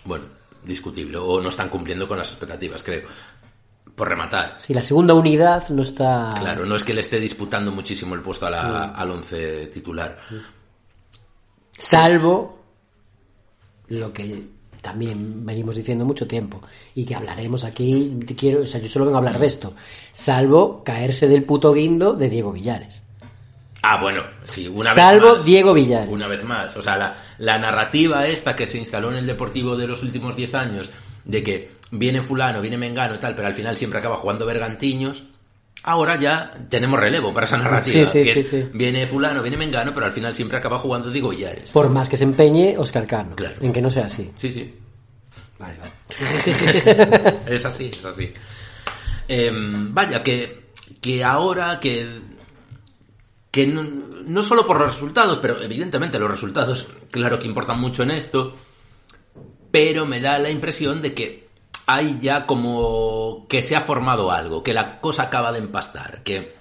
bueno, 0.05 0.27
discutible, 0.63 1.17
o 1.19 1.41
no 1.41 1.49
están 1.49 1.69
cumpliendo 1.69 2.07
con 2.07 2.19
las 2.19 2.31
expectativas, 2.31 2.83
creo. 2.83 3.03
por 3.95 4.09
rematar. 4.09 4.57
Si 4.59 4.75
la 4.75 4.83
segunda 4.83 5.15
unidad 5.15 5.69
no 5.71 5.83
está... 5.83 6.29
Claro, 6.39 6.67
no 6.67 6.75
es 6.77 6.83
que 6.85 6.93
le 6.95 7.01
esté 7.03 7.19
disputando 7.21 7.71
muchísimo 7.71 8.15
el 8.15 8.21
puesto 8.23 8.47
a 8.47 8.51
la- 8.51 8.85
al 8.91 9.11
once 9.11 9.67
titular. 9.67 10.19
Salvo 11.77 12.61
lo 13.89 14.13
que 14.13 14.49
también 14.85 15.47
venimos 15.47 15.75
diciendo 15.75 16.05
mucho 16.05 16.29
tiempo 16.29 16.61
y 16.95 17.07
que 17.07 17.15
hablaremos 17.15 17.65
aquí, 17.65 18.21
quiero, 18.39 18.61
o 18.61 18.67
sea, 18.67 18.81
yo 18.83 18.89
solo 18.89 19.07
vengo 19.07 19.17
a 19.17 19.21
hablar 19.21 19.39
de 19.39 19.47
esto, 19.47 19.73
salvo 20.13 20.85
caerse 20.85 21.27
del 21.27 21.43
puto 21.43 21.73
guindo 21.73 22.13
de 22.13 22.29
Diego 22.29 22.53
Villares. 22.53 23.03
Ah, 23.83 23.99
bueno, 24.01 24.23
sí, 24.45 24.69
una 24.69 24.95
Salvo 24.95 25.27
vez 25.27 25.37
más. 25.37 25.45
Diego 25.45 25.75
Villares. 25.75 26.13
Una 26.13 26.27
vez 26.27 26.43
más. 26.45 26.75
O 26.77 26.83
sea, 26.83 26.97
la, 26.97 27.17
la 27.39 27.59
narrativa 27.59 28.27
esta 28.27 28.57
que 28.57 28.67
se 28.67 28.79
instaló 28.79 29.11
en 29.11 29.19
el 29.19 29.27
Deportivo 29.27 29.77
de 29.77 29.87
los 29.87 30.03
últimos 30.03 30.37
10 30.37 30.55
años, 30.55 30.91
de 31.25 31.43
que 31.43 31.71
viene 31.91 32.23
fulano, 32.23 32.63
viene 32.63 32.79
mengano 32.79 33.15
y 33.15 33.19
tal, 33.19 33.35
pero 33.35 33.47
al 33.47 33.55
final 33.55 33.77
siempre 33.77 33.99
acaba 33.99 34.17
jugando 34.17 34.47
bergantiños, 34.47 35.25
ahora 35.85 36.19
ya 36.19 36.53
tenemos 36.69 36.99
relevo 36.99 37.33
para 37.33 37.47
esa 37.47 37.57
narrativa. 37.59 38.07
Sí, 38.07 38.25
sí, 38.25 38.33
que 38.35 38.43
sí, 38.43 38.57
es. 38.57 38.73
Viene 38.73 39.07
fulano, 39.07 39.43
viene 39.43 39.57
mengano, 39.57 39.93
pero 39.95 40.07
al 40.07 40.13
final 40.13 40.35
siempre 40.35 40.59
acaba 40.59 40.79
jugando 40.79 41.11
Diego 41.11 41.29
Villares. 41.31 41.71
Por 41.71 41.89
más 41.91 42.09
que 42.09 42.17
se 42.17 42.25
empeñe 42.25 42.77
Oscar 42.77 43.07
Cano, 43.07 43.37
Claro. 43.37 43.57
en 43.61 43.73
que 43.73 43.81
no 43.81 43.91
sea 43.91 44.07
así. 44.07 44.31
Sí, 44.35 44.51
sí. 44.51 44.75
Vale, 45.59 45.77
vale. 45.79 47.37
es 47.47 47.65
así, 47.65 47.91
es 47.97 48.05
así. 48.05 48.33
Em, 49.29 49.95
vaya, 49.95 50.23
que, 50.23 50.65
que 51.01 51.23
ahora 51.25 51.79
que 51.81 52.35
que 53.51 53.69
no, 53.69 53.85
no 53.85 54.43
solo 54.43 54.67
por 54.67 54.81
los 54.81 54.93
resultados, 54.93 55.39
pero 55.39 55.63
evidentemente 55.63 56.19
los 56.19 56.29
resultados, 56.29 56.89
claro 57.13 57.39
que 57.39 57.47
importan 57.47 57.79
mucho 57.79 58.03
en 58.03 58.11
esto, 58.11 58.57
pero 59.71 60.07
me 60.07 60.21
da 60.21 60.41
la 60.41 60.51
impresión 60.51 61.01
de 61.01 61.15
que 61.15 61.44
hay 61.87 62.19
ya 62.21 62.47
como 62.47 63.47
que 63.49 63.63
se 63.63 63.77
ha 63.77 63.81
formado 63.81 64.31
algo, 64.31 64.63
que 64.63 64.75
la 64.75 65.01
cosa 65.01 65.25
acaba 65.25 65.53
de 65.53 65.59
empastar, 65.59 66.23
que 66.23 66.55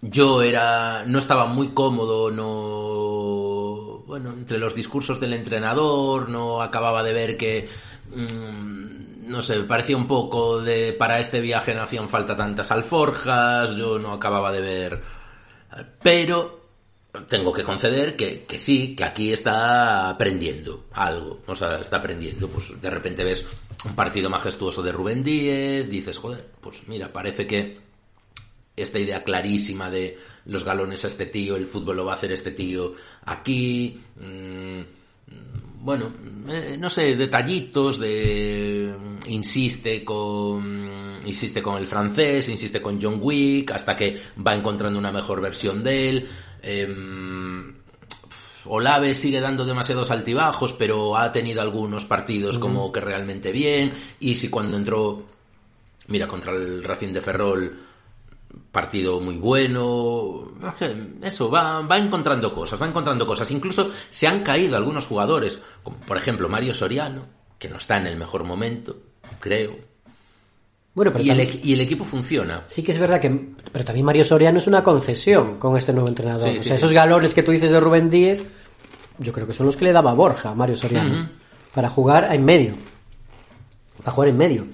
yo 0.00 0.42
era 0.42 1.04
no 1.06 1.18
estaba 1.18 1.46
muy 1.46 1.68
cómodo, 1.68 2.30
no 2.30 4.04
bueno, 4.06 4.30
entre 4.30 4.58
los 4.58 4.74
discursos 4.74 5.20
del 5.20 5.34
entrenador, 5.34 6.28
no 6.28 6.62
acababa 6.62 7.02
de 7.02 7.12
ver 7.12 7.36
que 7.36 7.68
mm, 8.14 9.28
no 9.28 9.42
sé, 9.42 9.60
parecía 9.60 9.96
un 9.96 10.06
poco 10.06 10.60
de 10.62 10.94
para 10.94 11.20
este 11.20 11.40
viaje 11.40 11.74
no 11.74 11.82
hacían 11.82 12.08
falta 12.08 12.34
tantas 12.34 12.70
alforjas, 12.70 13.70
yo 13.76 13.98
no 13.98 14.12
acababa 14.12 14.50
de 14.50 14.60
ver 14.60 15.02
pero 16.02 16.58
tengo 17.26 17.52
que 17.52 17.64
conceder 17.64 18.16
que, 18.16 18.44
que 18.44 18.58
sí, 18.58 18.94
que 18.94 19.04
aquí 19.04 19.32
está 19.32 20.10
aprendiendo 20.10 20.86
algo. 20.92 21.40
O 21.46 21.54
sea, 21.54 21.78
está 21.78 21.96
aprendiendo. 21.98 22.48
Pues 22.48 22.80
de 22.80 22.90
repente 22.90 23.24
ves 23.24 23.46
un 23.84 23.94
partido 23.94 24.30
majestuoso 24.30 24.82
de 24.82 24.92
Rubén 24.92 25.22
Díez, 25.22 25.88
dices, 25.88 26.18
joder, 26.18 26.46
pues 26.60 26.88
mira, 26.88 27.12
parece 27.12 27.46
que 27.46 27.78
esta 28.76 28.98
idea 28.98 29.24
clarísima 29.24 29.90
de 29.90 30.18
los 30.46 30.64
galones 30.64 31.04
a 31.04 31.08
este 31.08 31.26
tío, 31.26 31.56
el 31.56 31.66
fútbol 31.66 31.96
lo 31.96 32.04
va 32.04 32.12
a 32.12 32.16
hacer 32.16 32.32
este 32.32 32.52
tío 32.52 32.94
aquí. 33.24 34.00
mm, 34.16 34.80
bueno, 35.80 36.12
eh, 36.48 36.76
no 36.78 36.90
sé, 36.90 37.14
detallitos 37.16 37.98
de 37.98 38.92
insiste 39.28 40.04
con 40.04 41.18
insiste 41.24 41.62
con 41.62 41.78
el 41.78 41.86
francés, 41.86 42.48
insiste 42.48 42.82
con 42.82 43.00
John 43.00 43.20
Wick 43.22 43.70
hasta 43.70 43.96
que 43.96 44.20
va 44.44 44.54
encontrando 44.54 44.98
una 44.98 45.12
mejor 45.12 45.40
versión 45.40 45.84
de 45.84 46.08
él. 46.08 46.28
Em, 46.62 47.77
Olave 48.70 49.14
sigue 49.14 49.40
dando 49.40 49.64
demasiados 49.64 50.10
altibajos, 50.10 50.72
pero 50.72 51.16
ha 51.16 51.30
tenido 51.32 51.60
algunos 51.62 52.04
partidos 52.04 52.58
como 52.58 52.90
que 52.92 53.00
realmente 53.00 53.52
bien. 53.52 53.92
Y 54.20 54.34
si 54.36 54.48
cuando 54.50 54.76
entró, 54.76 55.22
mira, 56.08 56.26
contra 56.28 56.52
el 56.52 56.82
Racing 56.84 57.12
de 57.12 57.20
Ferrol, 57.20 57.78
partido 58.72 59.20
muy 59.20 59.36
bueno. 59.36 60.52
No 60.60 60.74
sé, 60.78 60.94
Eso, 61.22 61.50
va, 61.50 61.80
va 61.82 61.98
encontrando 61.98 62.52
cosas, 62.52 62.80
va 62.80 62.86
encontrando 62.86 63.26
cosas. 63.26 63.50
Incluso 63.50 63.90
se 64.08 64.26
han 64.26 64.42
caído 64.42 64.76
algunos 64.76 65.06
jugadores, 65.06 65.58
como 65.82 65.96
por 65.98 66.16
ejemplo 66.16 66.48
Mario 66.48 66.74
Soriano, 66.74 67.26
que 67.58 67.68
no 67.68 67.76
está 67.76 67.98
en 67.98 68.06
el 68.06 68.16
mejor 68.16 68.44
momento, 68.44 68.96
creo. 69.40 69.76
Bueno, 70.94 71.12
pero 71.12 71.22
Y 71.24 71.30
el, 71.30 71.36
también- 71.38 71.58
equ- 71.60 71.64
y 71.64 71.72
el 71.74 71.80
equipo 71.82 72.04
funciona. 72.04 72.64
Sí 72.66 72.82
que 72.82 72.90
es 72.90 72.98
verdad 72.98 73.20
que... 73.20 73.30
Pero 73.70 73.84
también 73.84 74.04
Mario 74.04 74.24
Soriano 74.24 74.58
es 74.58 74.66
una 74.66 74.82
concesión 74.82 75.56
con 75.58 75.76
este 75.76 75.92
nuevo 75.92 76.08
entrenador. 76.08 76.42
Sí, 76.50 76.56
o 76.56 76.60
sea, 76.60 76.62
sí. 76.62 76.72
esos 76.72 76.92
galones 76.92 77.34
que 77.34 77.44
tú 77.44 77.52
dices 77.52 77.70
de 77.70 77.78
Rubén 77.78 78.10
Díez, 78.10 78.42
yo 79.18 79.32
creo 79.32 79.46
que 79.46 79.54
son 79.54 79.66
los 79.66 79.76
que 79.76 79.84
le 79.84 79.92
daba 79.92 80.12
Borja 80.14 80.50
a 80.50 80.54
Mario 80.54 80.76
Soriano. 80.76 81.28
Para 81.74 81.88
jugar 81.90 82.28
en 82.32 82.44
medio. 82.44 82.74
Para 84.02 84.12
jugar 84.12 84.28
en 84.30 84.36
medio. 84.36 84.64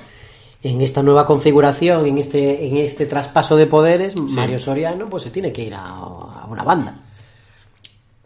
En 0.62 0.81
esta 0.81 1.03
nueva 1.03 1.27
configuración, 1.27 2.07
en 2.07 2.19
este, 2.19 2.66
en 2.66 2.79
este 2.79 3.07
traspaso 3.07 3.57
de 3.57 3.66
poderes, 3.66 4.16
Mario 4.16 4.59
Soriano 4.59 5.07
pues 5.11 5.25
se 5.25 5.31
tiene 5.31 5.53
que 5.53 5.62
ir 5.65 5.75
a, 5.75 5.85
a 5.89 6.47
una 6.49 6.62
banda. 6.62 6.95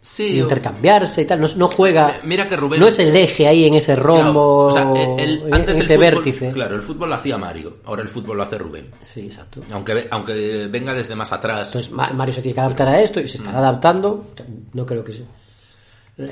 Sí, 0.01 0.39
intercambiarse 0.39 1.21
y 1.21 1.25
tal. 1.25 1.41
No, 1.41 1.47
no 1.57 1.67
juega... 1.67 2.21
Mira 2.23 2.47
que 2.47 2.55
Rubén- 2.55 2.79
No 2.79 2.87
es 2.87 2.97
el 2.99 3.13
eje 3.15 3.47
ahí 3.47 3.65
en 3.65 3.73
ese 3.75 3.95
rombo, 3.95 4.69
Claro, 4.71 4.91
o 4.93 4.95
sea, 4.95 5.03
el- 5.03 5.19
el- 5.19 5.41
en- 5.47 5.53
antes 5.53 5.75
en 5.77 5.81
el 5.83 5.85
ese 5.85 5.95
fútbol- 5.97 5.99
vértice. 5.99 6.51
Claro, 6.51 6.75
el 6.75 6.81
fútbol 6.81 7.09
lo 7.09 7.15
hacía 7.15 7.37
Mario, 7.37 7.77
ahora 7.85 8.01
el 8.01 8.09
fútbol 8.09 8.37
lo 8.37 8.43
hace 8.43 8.57
Rubén. 8.57 8.89
Sí, 9.03 9.21
exacto. 9.25 9.61
Aunque, 9.71 10.07
aunque 10.09 10.67
venga 10.71 10.93
desde 10.93 11.15
más 11.15 11.31
atrás. 11.33 11.67
Entonces 11.67 11.91
Ma- 11.91 12.11
Mario 12.13 12.33
se 12.33 12.41
tiene 12.41 12.55
que 12.55 12.61
adaptar 12.61 12.87
a 12.87 13.01
esto 13.01 13.19
y 13.19 13.27
se 13.27 13.37
estará 13.37 13.59
adaptando. 13.59 14.25
No 14.73 14.85
creo 14.85 15.03
que 15.03 15.13
sea 15.13 15.25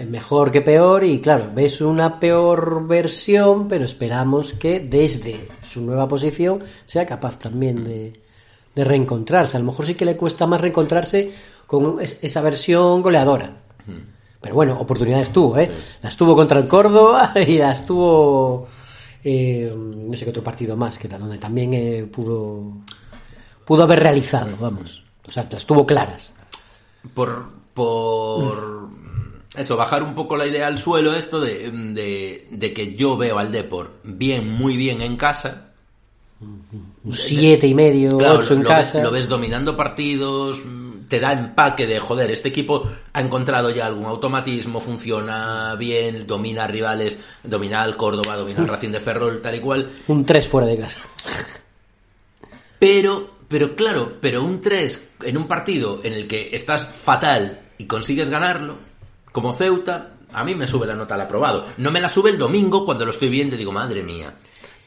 mejor 0.09 0.51
que 0.51 0.61
peor 0.61 1.03
y 1.03 1.21
claro, 1.21 1.49
ves 1.55 1.79
una 1.81 2.19
peor 2.19 2.85
versión, 2.87 3.67
pero 3.67 3.85
esperamos 3.85 4.53
que 4.53 4.79
desde 4.81 5.47
su 5.61 5.81
nueva 5.81 6.07
posición 6.07 6.61
sea 6.85 7.05
capaz 7.05 7.39
también 7.39 7.83
de, 7.83 8.13
de 8.75 8.83
reencontrarse. 8.83 9.55
A 9.57 9.59
lo 9.61 9.67
mejor 9.67 9.85
sí 9.85 9.95
que 9.95 10.05
le 10.05 10.17
cuesta 10.17 10.45
más 10.45 10.59
reencontrarse 10.61 11.31
con 11.65 12.01
es- 12.01 12.19
esa 12.21 12.41
versión 12.41 13.01
goleadora. 13.01 13.57
Pero 14.41 14.55
bueno, 14.55 14.79
oportunidades 14.79 15.31
tuvo, 15.31 15.57
¿eh? 15.57 15.71
Las 16.01 16.15
tuvo 16.15 16.35
contra 16.35 16.59
el 16.59 16.67
Córdoba 16.67 17.33
y 17.47 17.57
las 17.57 17.85
tuvo 17.85 18.67
eh, 19.23 19.73
no 19.75 20.15
sé 20.15 20.23
qué 20.25 20.29
otro 20.29 20.43
partido 20.43 20.75
más, 20.77 20.99
que 20.99 21.07
donde 21.07 21.37
también 21.37 21.73
eh, 21.73 22.07
pudo 22.11 22.73
pudo 23.65 23.83
haber 23.83 23.99
realizado, 24.01 24.49
vamos. 24.59 25.03
O 25.27 25.31
sea, 25.31 25.47
las 25.49 25.65
tuvo 25.65 25.85
claras. 25.85 26.33
por 27.13 27.45
por 27.73 28.89
eso 29.57 29.75
bajar 29.77 30.03
un 30.03 30.15
poco 30.15 30.37
la 30.37 30.47
idea 30.47 30.67
al 30.67 30.77
suelo 30.77 31.15
esto 31.15 31.39
de, 31.39 31.71
de, 31.71 32.47
de 32.51 32.73
que 32.73 32.95
yo 32.95 33.17
veo 33.17 33.39
al 33.39 33.51
Depor 33.51 33.93
bien 34.03 34.51
muy 34.51 34.77
bien 34.77 35.01
en 35.01 35.17
casa 35.17 35.71
Un 36.39 37.13
siete 37.13 37.67
y 37.67 37.73
medio, 37.73 38.17
Claro, 38.17 38.39
ocho 38.39 38.53
en 38.53 38.63
lo, 38.63 38.69
casa. 38.69 38.97
Ves, 38.97 39.03
lo 39.03 39.11
ves 39.11 39.27
dominando 39.27 39.75
partidos 39.75 40.61
te 41.07 41.19
da 41.21 41.31
empaque 41.31 41.87
de 41.87 41.99
joder 41.99 42.31
este 42.31 42.49
equipo 42.49 42.89
ha 43.13 43.21
encontrado 43.21 43.69
ya 43.69 43.85
algún 43.85 44.05
automatismo 44.05 44.81
funciona 44.81 45.73
bien 45.75 46.27
domina 46.27 46.67
rivales 46.67 47.17
domina 47.43 47.81
al 47.81 47.95
Córdoba 47.95 48.35
domina 48.35 48.59
al 48.59 48.67
Racing 48.67 48.89
de 48.91 48.99
Ferrol 48.99 49.41
tal 49.41 49.55
y 49.55 49.59
cual 49.61 49.89
Un 50.07 50.25
3 50.25 50.47
fuera 50.47 50.67
de 50.67 50.77
casa. 50.77 50.99
Pero, 52.79 53.29
pero 53.47 53.75
claro, 53.75 54.17
pero 54.21 54.43
un 54.43 54.61
3 54.61 55.11
en 55.23 55.37
un 55.37 55.47
partido 55.47 55.99
en 56.03 56.13
el 56.13 56.27
que 56.27 56.49
estás 56.53 56.85
fatal 56.85 57.61
y 57.77 57.85
consigues 57.85 58.29
ganarlo, 58.29 58.75
como 59.41 59.53
Ceuta, 59.53 60.09
a 60.33 60.43
mí 60.43 60.55
me 60.55 60.65
sube 60.67 60.87
la 60.87 60.95
nota 60.95 61.13
al 61.15 61.21
aprobado. 61.21 61.65
No 61.77 61.91
me 61.91 62.01
la 62.01 62.09
sube 62.09 62.31
el 62.31 62.37
domingo 62.37 62.85
cuando 62.85 63.05
lo 63.05 63.11
estoy 63.11 63.29
viendo 63.29 63.55
y 63.55 63.59
digo, 63.59 63.71
madre 63.71 64.01
mía. 64.03 64.33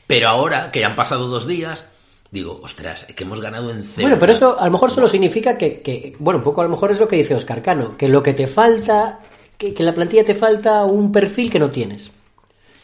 Pero 0.06 0.28
ahora, 0.28 0.70
que 0.72 0.80
ya 0.80 0.88
han 0.88 0.96
pasado 0.96 1.28
dos 1.28 1.46
días, 1.46 1.86
digo, 2.32 2.60
ostras, 2.62 3.04
que 3.04 3.24
hemos 3.24 3.40
ganado 3.40 3.70
en 3.70 3.84
Ceuta. 3.84 4.02
Bueno, 4.02 4.16
pero 4.18 4.32
eso 4.32 4.58
a 4.58 4.64
lo 4.66 4.72
mejor 4.72 4.90
solo 4.90 5.08
significa 5.08 5.56
que, 5.56 5.80
que- 5.80 6.16
bueno, 6.18 6.38
un 6.38 6.44
poco 6.44 6.60
a 6.60 6.64
lo 6.64 6.70
mejor 6.70 6.90
es 6.90 6.98
lo 7.00 7.06
que 7.08 7.16
dice 7.16 7.34
Oscar 7.34 7.62
Cano, 7.62 7.96
que 7.96 8.08
lo 8.08 8.22
que 8.22 8.34
te 8.34 8.46
falta, 8.48 9.20
que, 9.56 9.72
que 9.72 9.82
en 9.82 9.86
la 9.86 9.94
plantilla 9.94 10.24
te 10.24 10.34
falta 10.34 10.84
un 10.84 11.12
perfil 11.12 11.50
que 11.50 11.58
no 11.60 11.70
tienes. 11.70 12.10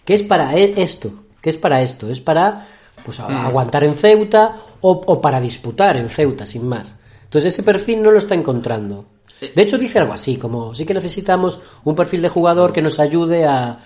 Que 0.05 0.15
es 0.15 0.23
para 0.23 0.55
e- 0.57 0.81
esto, 0.81 1.13
que 1.43 1.51
es 1.51 1.57
para 1.57 1.83
esto, 1.83 2.09
es 2.09 2.21
para 2.21 2.69
pues 3.05 3.21
a- 3.21 3.29
Mm. 3.29 3.47
aguantar 3.47 3.85
en 3.85 3.95
Ceuta 3.95 4.57
o, 4.81 4.91
o 5.07 5.21
para 5.21 5.41
disputar 5.41 5.97
en 5.97 6.09
Ceuta, 6.09 6.47
sin 6.47 6.67
más. 6.69 6.95
Entonces 7.25 7.53
ese 7.53 7.63
perfil 7.65 8.03
no 8.03 8.11
lo 8.13 8.19
está 8.19 8.35
encontrando. 8.37 9.05
De 9.41 9.63
hecho 9.63 9.77
dice 9.79 9.99
algo 9.99 10.13
así, 10.15 10.37
como 10.37 10.75
sí 10.75 10.87
que 10.87 10.95
necesitamos 10.95 11.59
un 11.85 11.95
perfil 11.95 12.23
de 12.23 12.29
jugador 12.29 12.73
que 12.73 12.81
nos 12.83 12.99
ayude 12.99 13.45
a, 13.47 13.79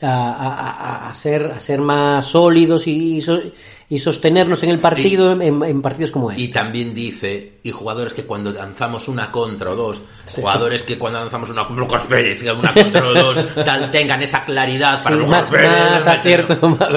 a, 0.00 0.06
a- 0.06 1.08
a- 1.08 1.14
ser, 1.14 1.52
a 1.54 1.60
ser 1.60 1.80
más 1.80 2.26
sólidos 2.26 2.88
y, 2.88 3.20
so- 3.20 3.40
y 3.88 3.98
sostenernos 4.00 4.60
en 4.64 4.70
el 4.70 4.78
partido 4.80 5.30
en, 5.40 5.62
en 5.62 5.82
partidos 5.82 6.10
como 6.10 6.30
este. 6.32 6.42
Y 6.42 6.48
también 6.48 6.92
dice, 6.94 7.60
y 7.62 7.70
jugadores 7.70 8.12
que 8.12 8.24
cuando 8.24 8.50
lanzamos 8.52 9.06
una 9.06 9.30
contra 9.30 9.70
o 9.70 9.76
dos, 9.76 10.02
jugadores 10.34 10.82
que 10.82 10.98
cuando 10.98 11.20
lanzamos 11.20 11.50
una 11.50 11.62
Lucas 11.68 12.04
Pérez, 12.06 12.42
una 12.52 12.72
contra 12.74 13.06
o 13.06 13.14
dos, 13.14 13.46
tal, 13.64 13.88
tengan 13.92 14.20
esa 14.22 14.44
claridad 14.44 15.00
para 15.02 15.14
Sí, 15.14 15.22
Lucas 15.22 15.42
más, 15.42 15.50
Pérez, 15.50 15.70
más 15.92 16.06
acierto 16.08 16.68
más, 16.68 16.96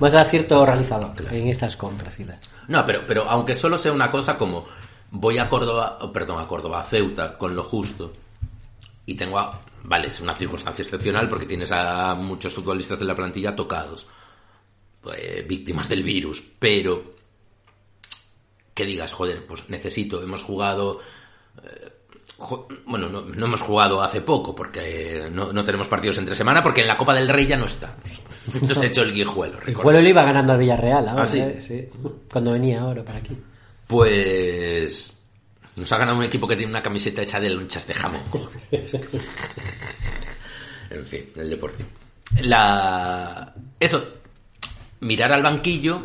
más 0.00 0.14
acierto 0.14 0.64
realizador 0.64 1.10
en 1.30 1.48
estas 1.48 1.76
contras 1.76 2.18
y 2.20 2.24
tal. 2.24 2.38
No, 2.68 2.86
pero, 2.86 3.00
pero 3.06 3.28
aunque 3.28 3.54
solo 3.54 3.76
sea 3.76 3.92
una 3.92 4.10
cosa 4.10 4.38
como 4.38 4.64
voy 5.10 5.38
a 5.38 5.48
Córdoba, 5.48 5.98
perdón, 6.12 6.40
a 6.40 6.46
Córdoba, 6.46 6.80
a 6.80 6.82
Ceuta 6.82 7.36
con 7.36 7.54
lo 7.54 7.62
justo 7.64 8.12
y 9.06 9.14
tengo 9.14 9.38
a, 9.38 9.60
vale, 9.84 10.06
es 10.08 10.20
una 10.20 10.34
circunstancia 10.34 10.82
excepcional 10.82 11.28
porque 11.28 11.46
tienes 11.46 11.72
a 11.72 12.14
muchos 12.14 12.54
futbolistas 12.54 12.98
de 12.98 13.04
la 13.06 13.14
plantilla 13.16 13.54
tocados. 13.56 14.06
eh, 15.16 15.44
víctimas 15.48 15.88
del 15.88 16.02
virus, 16.02 16.42
pero 16.58 17.10
que 18.74 18.84
digas, 18.86 19.12
joder, 19.12 19.46
pues 19.46 19.68
necesito, 19.68 20.22
hemos 20.22 20.42
jugado... 20.42 21.00
eh, 21.64 21.90
jo- 22.38 22.68
bueno, 22.86 23.08
no, 23.08 23.22
no 23.22 23.46
hemos 23.46 23.60
jugado 23.60 24.02
hace 24.02 24.20
poco 24.20 24.54
porque 24.54 25.26
eh, 25.26 25.30
no, 25.30 25.52
no 25.52 25.64
tenemos 25.64 25.88
partidos 25.88 26.18
entre 26.18 26.36
semana 26.36 26.62
porque 26.62 26.82
en 26.82 26.86
la 26.88 26.96
Copa 26.96 27.14
del 27.14 27.28
Rey 27.28 27.46
ya 27.46 27.56
no 27.56 27.66
estamos. 27.66 28.22
Entonces 28.54 28.80
he 28.82 28.86
hecho 28.86 29.02
el 29.02 29.12
guijuelo. 29.12 29.58
El 29.66 29.74
juego 29.74 30.00
le 30.00 30.08
iba 30.10 30.22
ganando 30.22 30.52
al 30.52 30.58
Villarreal 30.58 31.08
ahora, 31.08 31.22
¿Ah, 31.22 31.26
sí? 31.26 31.40
¿eh? 31.40 31.60
sí. 31.60 31.88
Cuando 32.30 32.52
venía 32.52 32.80
ahora 32.82 33.02
para 33.04 33.18
aquí. 33.18 33.36
Pues 33.90 35.12
nos 35.76 35.90
ha 35.92 35.98
ganado 35.98 36.16
un 36.18 36.24
equipo 36.24 36.46
que 36.46 36.54
tiene 36.56 36.70
una 36.70 36.82
camiseta 36.82 37.22
hecha 37.22 37.40
de 37.40 37.50
lonchas 37.50 37.86
de 37.88 37.94
jamón. 37.94 38.22
en 40.90 41.04
fin, 41.04 41.24
el 41.36 41.50
deportivo. 41.50 41.88
La... 42.42 43.52
Eso, 43.78 44.04
mirar 45.00 45.32
al 45.32 45.42
banquillo 45.42 46.00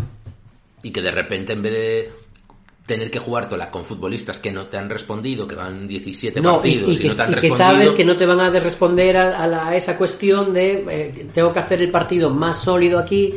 y 0.83 0.91
que 0.91 1.01
de 1.01 1.11
repente 1.11 1.53
en 1.53 1.61
vez 1.61 1.71
de 1.73 2.11
tener 2.87 3.09
que 3.09 3.19
jugártela 3.19 3.71
con 3.71 3.83
futbolistas 3.85 4.37
que 4.39 4.51
no 4.51 4.67
te 4.67 4.77
han 4.77 4.89
respondido, 4.89 5.47
que 5.47 5.55
van 5.55 5.87
17 5.87 6.39
No, 6.41 6.49
y, 6.63 6.77
partidos 6.79 6.89
y 6.89 6.93
y, 6.93 6.97
que, 6.99 7.07
no 7.09 7.15
te 7.15 7.21
han 7.21 7.29
y 7.29 7.33
que 7.35 7.39
respondido... 7.41 7.57
sabes 7.71 7.91
que 7.93 8.05
no 8.05 8.15
te 8.17 8.25
van 8.25 8.39
a 8.41 8.49
de 8.51 8.59
responder 8.59 9.17
a, 9.17 9.43
a 9.43 9.47
la- 9.47 9.67
a 9.69 9.75
esa 9.75 9.97
cuestión 9.97 10.53
de 10.53 10.85
eh, 10.89 11.27
tengo 11.33 11.51
que 11.53 11.59
hacer 11.59 11.81
el 11.81 11.89
partido 11.91 12.29
más 12.29 12.63
sólido 12.63 12.99
aquí, 12.99 13.33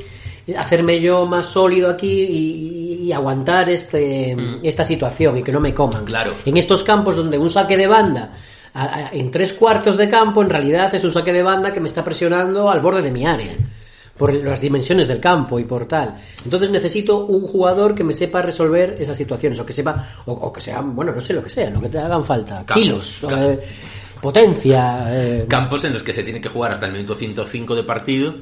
hacerme 0.56 1.00
yo 1.00 1.26
más 1.26 1.46
sólido 1.46 1.90
aquí 1.90 2.10
y, 2.22 3.00
y 3.06 3.12
aguantar 3.12 3.68
este, 3.70 4.36
esta 4.62 4.84
situación 4.84 5.38
y 5.38 5.42
que 5.42 5.52
no 5.52 5.60
me 5.60 5.74
coman. 5.74 6.02
Mm. 6.02 6.06
Claro. 6.06 6.34
En 6.44 6.56
estos 6.56 6.82
campos 6.82 7.16
donde 7.16 7.38
un 7.38 7.50
saque 7.50 7.76
de 7.76 7.86
banda 7.86 8.32
a- 8.74 8.84
a- 8.84 9.10
en 9.12 9.30
tres 9.30 9.52
cuartos 9.54 9.96
de 9.96 10.08
campo 10.08 10.42
en 10.42 10.50
realidad 10.50 10.94
es 10.94 11.02
un 11.04 11.12
saque 11.12 11.32
de 11.32 11.42
banda 11.42 11.72
que 11.72 11.80
me 11.80 11.88
está 11.88 12.04
presionando 12.04 12.70
al 12.70 12.80
borde 12.80 13.02
de 13.02 13.10
mi 13.10 13.26
área. 13.26 13.52
Por 14.16 14.34
las 14.34 14.60
dimensiones 14.60 15.06
del 15.06 15.20
campo 15.20 15.60
y 15.60 15.64
por 15.64 15.86
tal. 15.86 16.16
Entonces 16.44 16.70
necesito 16.70 17.24
un 17.26 17.42
jugador 17.46 17.94
que 17.94 18.02
me 18.02 18.12
sepa 18.12 18.42
resolver 18.42 18.96
esas 18.98 19.16
situaciones. 19.16 19.60
O 19.60 19.64
que 19.64 19.72
sepa, 19.72 20.08
o, 20.26 20.32
o 20.32 20.52
que 20.52 20.60
sean, 20.60 20.96
bueno, 20.96 21.12
no 21.12 21.20
sé 21.20 21.32
lo 21.34 21.40
que 21.42 21.48
sea, 21.48 21.70
lo 21.70 21.80
que 21.80 21.88
te 21.88 21.98
hagan 21.98 22.24
falta. 22.24 22.64
Kilos, 22.74 23.22
eh, 23.30 23.60
potencia. 24.20 25.04
eh, 25.08 25.46
Campos 25.48 25.84
en 25.84 25.92
los 25.92 26.02
que 26.02 26.12
se 26.12 26.22
tiene 26.22 26.40
que 26.40 26.48
jugar 26.48 26.72
hasta 26.72 26.86
el 26.86 26.92
minuto 26.92 27.14
105 27.14 27.74
de 27.74 27.82
partido 27.84 28.34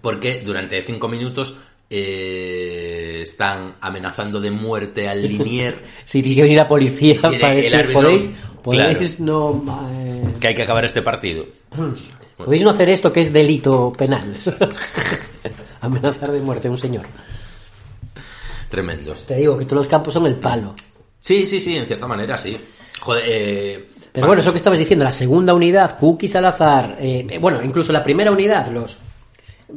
porque 0.00 0.42
durante 0.44 0.82
5 0.82 1.08
minutos 1.08 1.56
eh, 1.90 3.20
están 3.22 3.74
amenazando 3.80 4.40
de 4.40 4.50
muerte 4.50 5.08
al 5.08 5.22
linier 5.26 5.76
si 6.04 6.22
tiene 6.22 6.36
que 6.36 6.42
venir 6.42 6.56
la 6.58 6.68
policía 6.68 7.14
el- 7.14 7.20
para 7.40 7.54
el 7.54 7.62
decir, 7.62 7.74
árbitro- 7.78 7.92
podéis, 7.94 8.26
claro. 8.62 8.92
podéis 8.94 9.20
no. 9.20 9.64
eh, 9.92 10.34
que 10.40 10.48
hay 10.48 10.54
que 10.54 10.62
acabar 10.62 10.84
este 10.84 11.02
partido. 11.02 11.46
podéis 12.36 12.62
no 12.62 12.70
hacer 12.70 12.88
esto 12.90 13.12
que 13.12 13.20
es 13.22 13.32
delito 13.32 13.92
penal. 13.96 14.36
Amenazar 15.82 16.30
de 16.32 16.40
muerte 16.40 16.68
a 16.68 16.70
un 16.70 16.78
señor. 16.78 17.04
Tremendos. 18.68 19.26
Te 19.26 19.36
digo 19.36 19.58
que 19.58 19.64
todos 19.64 19.78
los 19.78 19.88
campos 19.88 20.14
son 20.14 20.26
el 20.26 20.36
palo. 20.36 20.74
Sí, 21.18 21.46
sí, 21.46 21.60
sí, 21.60 21.76
en 21.76 21.86
cierta 21.86 22.06
manera, 22.06 22.36
sí. 22.38 22.56
Joder, 23.00 23.24
eh, 23.26 23.88
Pero 24.12 24.26
bueno, 24.26 24.40
eso 24.40 24.50
que 24.52 24.58
estabas 24.58 24.78
diciendo, 24.78 25.04
la 25.04 25.12
segunda 25.12 25.54
unidad, 25.54 25.98
Cookie 25.98 26.26
Salazar, 26.28 26.96
eh, 27.00 27.26
eh, 27.30 27.38
bueno, 27.38 27.62
incluso 27.62 27.92
la 27.92 28.02
primera 28.02 28.30
unidad, 28.32 28.70
los 28.70 28.98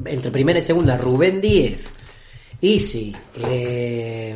entre 0.05 0.31
primera 0.31 0.57
y 0.60 0.64
segunda, 0.64 0.97
Rubén 0.97 1.39
Díez, 1.39 1.85
Isi, 2.61 3.15
eh, 3.45 4.35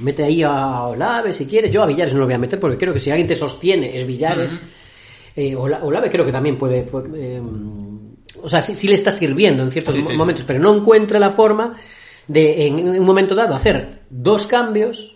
mete 0.00 0.24
ahí 0.24 0.42
a 0.42 0.82
Olave 0.84 1.32
si 1.32 1.46
quieres, 1.46 1.70
yo 1.72 1.82
a 1.82 1.86
Villares 1.86 2.12
no 2.14 2.20
lo 2.20 2.26
voy 2.26 2.34
a 2.34 2.38
meter 2.38 2.58
porque 2.60 2.76
creo 2.78 2.92
que 2.92 2.98
si 3.00 3.10
alguien 3.10 3.26
te 3.26 3.34
sostiene 3.34 3.96
es 3.96 4.06
Villares, 4.06 4.52
Eh, 5.38 5.54
Ola- 5.54 5.80
Olave 5.82 6.08
creo 6.08 6.24
que 6.24 6.32
también 6.32 6.56
puede, 6.56 6.82
puede, 6.82 7.36
eh, 7.36 7.42
o 8.42 8.48
sea, 8.48 8.62
sí, 8.62 8.74
sí 8.74 8.88
le 8.88 8.94
está 8.94 9.10
sirviendo 9.10 9.62
en 9.62 9.70
ciertos 9.70 9.92
Sí, 9.94 10.00
sí, 10.00 10.08
sí. 10.12 10.16
momentos, 10.16 10.44
pero 10.46 10.58
no 10.58 10.74
encuentra 10.74 11.18
la 11.18 11.28
forma 11.28 11.74
de 12.26 12.66
en 12.68 12.88
un 13.00 13.04
momento 13.04 13.34
dado 13.34 13.54
hacer 13.54 14.00
dos 14.08 14.46
cambios 14.46 15.15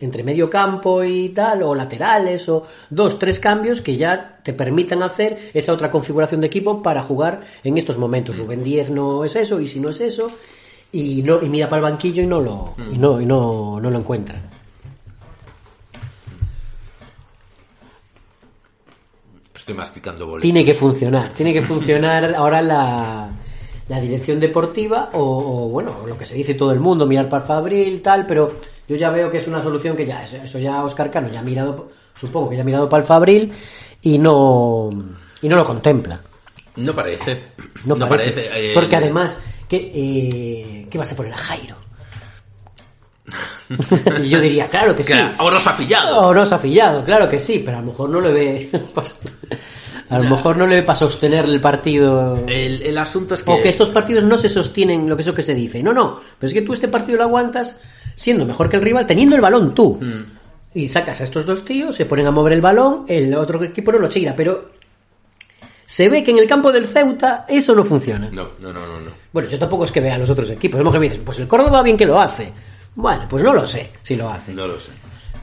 entre 0.00 0.22
medio 0.22 0.48
campo 0.48 1.04
y 1.04 1.28
tal, 1.28 1.62
o 1.62 1.74
laterales, 1.74 2.48
o 2.48 2.66
dos, 2.88 3.18
tres 3.18 3.38
cambios 3.38 3.82
que 3.82 3.96
ya 3.96 4.40
te 4.42 4.52
permitan 4.52 5.02
hacer 5.02 5.50
esa 5.52 5.72
otra 5.72 5.90
configuración 5.90 6.40
de 6.40 6.46
equipo 6.46 6.82
para 6.82 7.02
jugar 7.02 7.42
en 7.62 7.76
estos 7.76 7.98
momentos. 7.98 8.36
Rubén 8.36 8.64
10 8.64 8.90
no 8.90 9.24
es 9.24 9.36
eso, 9.36 9.60
y 9.60 9.68
si 9.68 9.78
no 9.78 9.90
es 9.90 10.00
eso, 10.00 10.30
y 10.90 11.22
no 11.22 11.42
y 11.42 11.48
mira 11.48 11.68
para 11.68 11.78
el 11.78 11.92
banquillo 11.92 12.22
y 12.22 12.26
no 12.26 12.40
lo, 12.40 12.74
y 12.92 12.98
no, 12.98 13.20
y 13.20 13.26
no, 13.26 13.78
no 13.80 13.90
lo 13.90 13.98
encuentra. 13.98 14.40
estoy 19.54 19.74
masticando 19.74 20.26
boletos. 20.26 20.42
Tiene 20.42 20.64
que 20.64 20.74
funcionar, 20.74 21.32
tiene 21.32 21.52
que 21.52 21.62
funcionar 21.62 22.34
ahora 22.34 22.62
la, 22.62 23.30
la 23.90 24.00
dirección 24.00 24.38
deportiva 24.38 25.10
o, 25.14 25.18
o, 25.20 25.68
bueno, 25.68 26.06
lo 26.06 26.16
que 26.16 26.24
se 26.24 26.36
dice 26.36 26.54
todo 26.54 26.70
el 26.72 26.78
mundo, 26.78 27.06
mirar 27.06 27.28
para 27.28 27.44
Fabril, 27.44 28.00
tal, 28.00 28.24
pero 28.24 28.54
yo 28.88 28.94
ya 28.94 29.10
veo 29.10 29.28
que 29.28 29.38
es 29.38 29.48
una 29.48 29.60
solución 29.60 29.96
que 29.96 30.06
ya, 30.06 30.22
eso, 30.24 30.58
ya 30.60 30.84
Oscar 30.84 31.10
Cano 31.10 31.28
ya 31.28 31.40
ha 31.40 31.42
mirado, 31.42 31.90
supongo 32.18 32.48
que 32.50 32.56
ya 32.56 32.62
ha 32.62 32.64
mirado 32.64 32.88
para 32.88 33.02
el 33.02 33.06
Fabril 33.08 33.52
y 34.00 34.16
no, 34.16 34.90
y 35.42 35.48
no 35.48 35.56
lo 35.56 35.64
contempla. 35.64 36.20
No 36.76 36.94
parece. 36.94 37.36
No, 37.84 37.96
No, 37.96 38.08
parece. 38.08 38.30
parece. 38.42 38.70
eh, 38.70 38.74
Porque 38.74 38.94
además, 38.94 39.40
¿qué, 39.68 39.90
eh, 39.92 40.86
¿qué 40.88 40.96
vas 40.96 41.10
a 41.12 41.16
poner 41.16 41.32
a 41.34 41.36
Jairo? 41.38 41.74
yo 44.24 44.40
diría, 44.40 44.68
claro 44.68 44.94
que 44.94 45.02
sí. 45.02 45.12
Afillado. 45.12 46.26
Oros 46.28 46.52
afillado, 46.52 47.04
claro 47.04 47.28
que 47.28 47.38
sí, 47.40 47.60
pero 47.64 47.78
a 47.78 47.80
lo 47.80 47.86
mejor 47.88 48.08
no 48.08 48.20
le 48.20 48.32
ve. 48.32 48.70
A 50.10 50.18
lo 50.18 50.28
mejor 50.28 50.56
no 50.56 50.66
le 50.66 50.76
ve 50.76 50.82
para 50.82 50.98
sostener 50.98 51.44
el 51.44 51.60
partido. 51.60 52.44
El, 52.46 52.82
el 52.82 52.98
asunto 52.98 53.34
es 53.34 53.42
que. 53.42 53.52
O 53.52 53.62
que 53.62 53.68
estos 53.68 53.90
partidos 53.90 54.24
no 54.24 54.36
se 54.36 54.48
sostienen, 54.48 55.08
lo 55.08 55.16
que 55.16 55.22
eso 55.22 55.34
que 55.34 55.42
se 55.42 55.54
dice. 55.54 55.82
No, 55.82 55.92
no, 55.92 56.20
pero 56.38 56.48
es 56.48 56.54
que 56.54 56.62
tú 56.62 56.72
este 56.72 56.88
partido 56.88 57.18
lo 57.18 57.24
aguantas 57.24 57.76
siendo 58.14 58.44
mejor 58.44 58.68
que 58.68 58.76
el 58.76 58.82
rival, 58.82 59.06
teniendo 59.06 59.36
el 59.36 59.40
balón 59.40 59.74
tú. 59.74 59.98
Mm. 60.00 60.38
Y 60.74 60.88
sacas 60.88 61.20
a 61.20 61.24
estos 61.24 61.46
dos 61.46 61.64
tíos, 61.64 61.94
se 61.94 62.06
ponen 62.06 62.26
a 62.26 62.30
mover 62.30 62.52
el 62.52 62.60
balón, 62.60 63.04
el 63.08 63.34
otro 63.34 63.62
equipo 63.62 63.90
no 63.92 63.98
lo 63.98 64.08
tira, 64.08 64.34
pero 64.36 64.70
se 65.86 66.08
ve 66.08 66.22
que 66.22 66.30
en 66.30 66.38
el 66.38 66.46
campo 66.46 66.70
del 66.70 66.86
Ceuta 66.86 67.44
eso 67.48 67.74
no 67.74 67.84
funciona. 67.84 68.28
No, 68.30 68.50
no, 68.60 68.72
no, 68.72 68.86
no. 68.86 69.00
no. 69.00 69.10
Bueno, 69.32 69.48
yo 69.48 69.58
tampoco 69.58 69.84
es 69.84 69.90
que 69.90 70.00
vea 70.00 70.14
a 70.14 70.18
los 70.18 70.30
otros 70.30 70.50
equipos. 70.50 70.76
A 70.76 70.78
lo 70.78 70.84
mejor 70.84 71.00
me 71.00 71.08
dicen, 71.08 71.24
pues 71.24 71.38
el 71.38 71.48
Córdoba 71.48 71.82
bien 71.82 71.96
que 71.96 72.06
lo 72.06 72.20
hace. 72.20 72.52
Bueno, 72.94 73.26
pues 73.28 73.42
no 73.42 73.52
lo 73.52 73.66
sé 73.66 73.90
si 74.02 74.16
lo 74.16 74.28
hace. 74.28 74.52
No 74.54 74.66
lo 74.66 74.78
sé. 74.78 74.92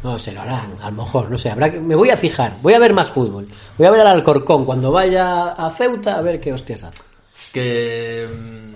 No 0.04 0.18
sé, 0.20 0.32
lo 0.32 0.42
harán, 0.42 0.76
a 0.82 0.92
lo 0.92 1.04
mejor, 1.04 1.30
no 1.32 1.38
sé, 1.38 1.50
habrá 1.50 1.70
que... 1.72 1.80
me 1.80 1.96
voy 1.96 2.10
a 2.12 2.18
fijar, 2.18 2.54
voy 2.62 2.74
a 2.74 2.80
ver 2.80 2.94
más 2.94 3.10
fútbol. 3.10 3.48
Voy 3.78 3.88
a 3.88 3.92
ver 3.92 4.02
al 4.02 4.08
Alcorcón 4.08 4.64
cuando 4.64 4.92
vaya 4.92 5.54
a 5.54 5.70
Ceuta 5.72 6.18
a 6.18 6.22
ver 6.22 6.40
qué 6.40 6.54
hostias 6.54 6.84
hace. 6.84 7.04
Que. 7.52 8.28
mm, 8.32 8.74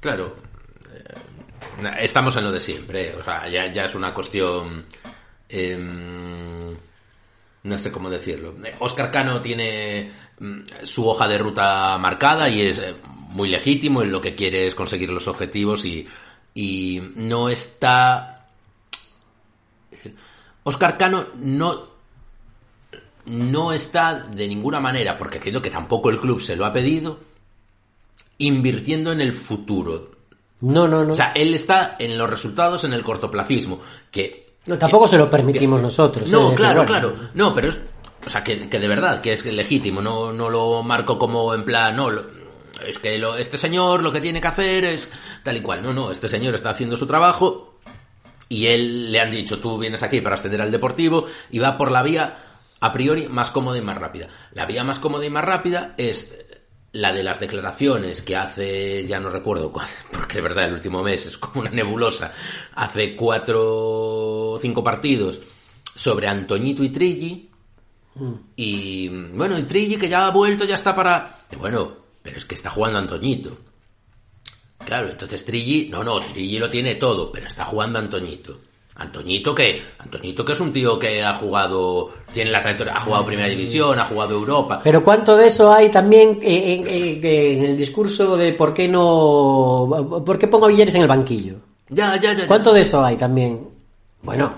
Claro. 0.00 0.36
eh, 0.92 1.88
Estamos 2.00 2.36
en 2.36 2.44
lo 2.44 2.52
de 2.52 2.60
siempre. 2.60 3.08
eh, 3.08 3.16
O 3.18 3.22
sea, 3.22 3.48
ya, 3.48 3.64
es 3.84 3.94
una 3.94 4.12
cuestión. 4.12 4.84
em, 5.48 6.76
no 7.64 7.78
sé 7.78 7.90
cómo 7.92 8.10
decirlo. 8.10 8.54
Oscar 8.80 9.10
Cano 9.10 9.40
tiene 9.40 10.10
mm, 10.38 10.60
su 10.82 11.08
hoja 11.08 11.28
de 11.28 11.38
ruta 11.38 11.96
marcada 11.98 12.48
y 12.48 12.62
es 12.62 12.78
eh, 12.78 12.94
muy 13.30 13.48
legítimo. 13.48 14.02
En 14.02 14.12
lo 14.12 14.20
que 14.20 14.34
quiere 14.34 14.66
es 14.66 14.74
conseguir 14.74 15.10
los 15.10 15.28
objetivos 15.28 15.84
y 15.84 17.02
no 17.16 17.48
está. 17.48 18.31
Oscar 20.64 20.96
Cano 20.98 21.26
no 21.36 21.92
no 23.26 23.72
está 23.72 24.14
de 24.14 24.48
ninguna 24.48 24.80
manera, 24.80 25.16
porque 25.16 25.36
entiendo 25.36 25.62
que 25.62 25.70
tampoco 25.70 26.10
el 26.10 26.18
club 26.18 26.40
se 26.40 26.56
lo 26.56 26.66
ha 26.66 26.72
pedido, 26.72 27.20
invirtiendo 28.38 29.12
en 29.12 29.20
el 29.20 29.32
futuro. 29.32 30.10
No, 30.60 30.88
no, 30.88 31.04
no. 31.04 31.12
O 31.12 31.14
sea, 31.16 31.32
él 31.34 31.54
está 31.54 31.96
en 31.98 32.18
los 32.18 32.28
resultados, 32.28 32.84
en 32.84 32.92
el 32.92 33.02
cortoplacismo, 33.02 33.78
que... 34.10 34.54
No, 34.66 34.76
tampoco 34.78 35.04
que- 35.04 35.10
se 35.10 35.18
lo 35.18 35.30
permitimos 35.30 35.80
nosotros. 35.82 36.28
No, 36.28 36.52
eh, 36.52 36.54
claro, 36.54 36.84
claro. 36.84 37.14
No, 37.34 37.54
pero 37.54 37.68
es... 37.68 37.78
O 38.24 38.30
sea, 38.30 38.44
que, 38.44 38.68
que 38.68 38.78
de 38.78 38.86
verdad, 38.88 39.20
que 39.20 39.32
es 39.32 39.44
legítimo, 39.46 40.00
no, 40.00 40.32
no 40.32 40.48
lo 40.48 40.82
marco 40.84 41.18
como 41.18 41.54
en 41.54 41.64
plan, 41.64 41.96
no, 41.96 42.10
lo- 42.10 42.24
es 42.86 42.98
que 42.98 43.18
lo- 43.18 43.36
este 43.36 43.58
señor 43.58 44.02
lo 44.02 44.12
que 44.12 44.20
tiene 44.20 44.40
que 44.40 44.48
hacer 44.48 44.84
es 44.84 45.10
tal 45.42 45.56
y 45.56 45.60
cual. 45.60 45.82
No, 45.82 45.92
no, 45.92 46.10
este 46.12 46.28
señor 46.28 46.54
está 46.54 46.70
haciendo 46.70 46.96
su 46.96 47.06
trabajo 47.06 47.71
y 48.52 48.66
él 48.66 49.10
le 49.10 49.18
han 49.18 49.30
dicho, 49.30 49.60
tú 49.60 49.78
vienes 49.78 50.02
aquí 50.02 50.20
para 50.20 50.34
ascender 50.34 50.60
al 50.60 50.70
deportivo 50.70 51.24
y 51.50 51.58
va 51.58 51.78
por 51.78 51.90
la 51.90 52.02
vía 52.02 52.36
a 52.80 52.92
priori 52.92 53.26
más 53.26 53.50
cómoda 53.50 53.78
y 53.78 53.80
más 53.80 53.96
rápida. 53.96 54.28
La 54.52 54.66
vía 54.66 54.84
más 54.84 54.98
cómoda 54.98 55.24
y 55.24 55.30
más 55.30 55.42
rápida 55.42 55.94
es 55.96 56.36
la 56.92 57.14
de 57.14 57.22
las 57.22 57.40
declaraciones 57.40 58.20
que 58.20 58.36
hace, 58.36 59.06
ya 59.06 59.18
no 59.20 59.30
recuerdo 59.30 59.72
cuál, 59.72 59.86
porque 60.12 60.36
de 60.36 60.42
verdad 60.42 60.66
el 60.66 60.74
último 60.74 61.02
mes 61.02 61.24
es 61.24 61.38
como 61.38 61.62
una 61.62 61.70
nebulosa, 61.70 62.30
hace 62.74 63.16
cuatro 63.16 64.52
o 64.52 64.58
cinco 64.60 64.84
partidos 64.84 65.40
sobre 65.94 66.28
Antoñito 66.28 66.84
y 66.84 66.90
Trilli, 66.90 67.50
y 68.56 69.08
bueno, 69.08 69.58
y 69.58 69.62
Trilli 69.62 69.96
que 69.96 70.10
ya 70.10 70.26
ha 70.26 70.30
vuelto, 70.30 70.66
ya 70.66 70.74
está 70.74 70.94
para... 70.94 71.38
Bueno, 71.58 71.96
pero 72.22 72.36
es 72.36 72.44
que 72.44 72.54
está 72.54 72.68
jugando 72.68 72.98
Antoñito. 72.98 73.56
Claro, 74.84 75.08
entonces 75.10 75.44
Trilli, 75.44 75.88
no, 75.90 76.02
no, 76.04 76.20
Trilli 76.20 76.58
lo 76.58 76.68
tiene 76.68 76.96
todo, 76.96 77.30
pero 77.32 77.46
está 77.46 77.64
jugando 77.64 77.98
Antoñito. 77.98 78.58
Antoñito 78.96 79.54
que 79.54 79.80
Antoñito 80.00 80.44
que 80.44 80.52
es 80.52 80.60
un 80.60 80.70
tío 80.70 80.98
que 80.98 81.22
ha 81.22 81.32
jugado 81.32 82.10
tiene 82.30 82.50
la 82.50 82.60
trayectoria, 82.60 82.94
ha 82.94 83.00
jugado 83.00 83.24
Primera 83.24 83.48
División, 83.48 83.98
ha 83.98 84.04
jugado 84.04 84.34
Europa. 84.34 84.80
Pero 84.84 85.02
¿cuánto 85.02 85.34
de 85.36 85.46
eso 85.46 85.72
hay 85.72 85.88
también 85.90 86.38
en, 86.42 86.86
en- 86.86 87.24
en 87.24 87.64
el 87.64 87.76
discurso 87.76 88.36
de 88.36 88.52
por 88.52 88.74
qué 88.74 88.88
no... 88.88 90.22
¿Por 90.26 90.38
qué 90.38 90.46
pongo 90.46 90.66
a 90.66 90.68
Villares 90.68 90.94
en 90.94 91.02
el 91.02 91.08
banquillo? 91.08 91.54
Ya, 91.88 92.16
ya, 92.16 92.32
ya. 92.32 92.40
ya. 92.40 92.46
¿Cuánto 92.46 92.72
de 92.72 92.82
eso 92.82 93.02
hay 93.02 93.16
también? 93.16 93.66
Bueno, 94.22 94.52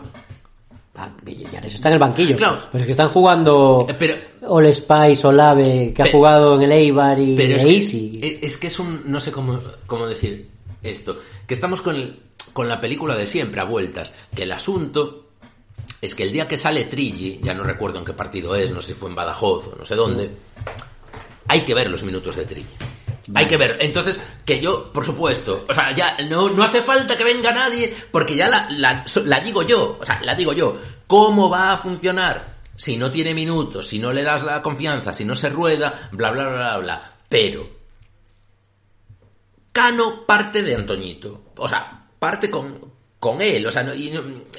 Villares 1.22 1.74
está 1.74 1.88
en 1.88 1.94
el 1.94 1.98
banquillo. 1.98 2.36
Claro. 2.36 2.58
Pero 2.70 2.80
es 2.82 2.86
que 2.86 2.92
están 2.92 3.08
jugando 3.08 3.84
Eh, 3.88 3.94
Pero 3.98 4.14
All 4.46 4.72
Spice, 4.72 5.26
Olave, 5.26 5.92
que 5.94 6.02
ha 6.02 6.10
jugado 6.12 6.54
en 6.56 6.62
el 6.62 6.72
Eibar 6.72 7.18
y 7.18 7.34
Pero 7.34 7.56
es 7.56 7.64
que, 7.66 7.74
Easy. 7.76 8.20
es- 8.22 8.42
es 8.52 8.56
que 8.56 8.66
es 8.68 8.78
un. 8.78 9.02
No 9.06 9.18
sé 9.18 9.32
cómo, 9.32 9.58
cómo 9.86 10.06
decir 10.06 10.48
esto. 10.82 11.18
Que 11.46 11.54
estamos 11.54 11.80
con, 11.80 11.96
el- 11.96 12.16
con 12.52 12.68
la 12.68 12.80
película 12.80 13.16
de 13.16 13.26
siempre, 13.26 13.60
a 13.60 13.64
vueltas. 13.64 14.12
Que 14.34 14.44
el 14.44 14.52
asunto 14.52 15.30
es 16.00 16.14
que 16.14 16.22
el 16.22 16.32
día 16.32 16.46
que 16.46 16.56
sale 16.58 16.84
Trilli, 16.84 17.40
ya 17.42 17.54
no 17.54 17.64
recuerdo 17.64 17.98
en 17.98 18.04
qué 18.04 18.12
partido 18.12 18.54
es, 18.54 18.70
no 18.70 18.80
sé 18.80 18.88
si 18.88 18.94
fue 18.94 19.08
en 19.08 19.16
Badajoz 19.16 19.68
o 19.72 19.76
no 19.76 19.84
sé 19.84 19.94
dónde, 19.96 20.30
hay 21.48 21.60
que 21.62 21.74
ver 21.74 21.90
los 21.90 22.02
minutos 22.04 22.36
de 22.36 22.44
Trilli. 22.44 22.66
Hay 23.34 23.46
que 23.46 23.56
ver. 23.56 23.78
Entonces, 23.80 24.20
que 24.44 24.60
yo, 24.60 24.92
por 24.92 25.05
supuesto, 25.05 25.64
o 25.68 25.74
sea, 25.74 25.92
ya 25.92 26.16
no, 26.28 26.51
no 26.51 26.62
hace 26.64 26.82
falta 26.82 27.16
que 27.16 27.24
venga 27.24 27.52
nadie, 27.52 27.94
porque 28.10 28.36
ya 28.36 28.48
la, 28.48 28.68
la, 28.70 29.05
la 29.24 29.40
digo 29.40 29.62
yo, 29.62 29.98
o 30.01 30.05
sea, 30.05 30.20
la 30.22 30.34
digo 30.34 30.52
yo. 30.52 30.76
¿Cómo 31.06 31.48
va 31.48 31.72
a 31.72 31.78
funcionar? 31.78 32.55
Si 32.76 32.96
no 32.96 33.10
tiene 33.10 33.34
minutos, 33.34 33.88
si 33.88 33.98
no 33.98 34.12
le 34.12 34.22
das 34.24 34.42
la 34.42 34.60
confianza, 34.60 35.12
si 35.12 35.24
no 35.24 35.36
se 35.36 35.48
rueda, 35.48 36.09
bla, 36.12 36.30
bla, 36.32 36.48
bla, 36.48 36.56
bla, 36.56 36.78
bla. 36.78 37.12
Pero, 37.28 37.68
Cano 39.74 40.24
parte 40.24 40.62
de 40.62 40.76
Antoñito. 40.76 41.46
O 41.56 41.68
sea, 41.68 42.06
parte 42.16 42.48
con, 42.48 42.78
con 43.18 43.42
él. 43.42 43.66
O 43.66 43.72
sea, 43.72 43.92
y, 43.92 44.12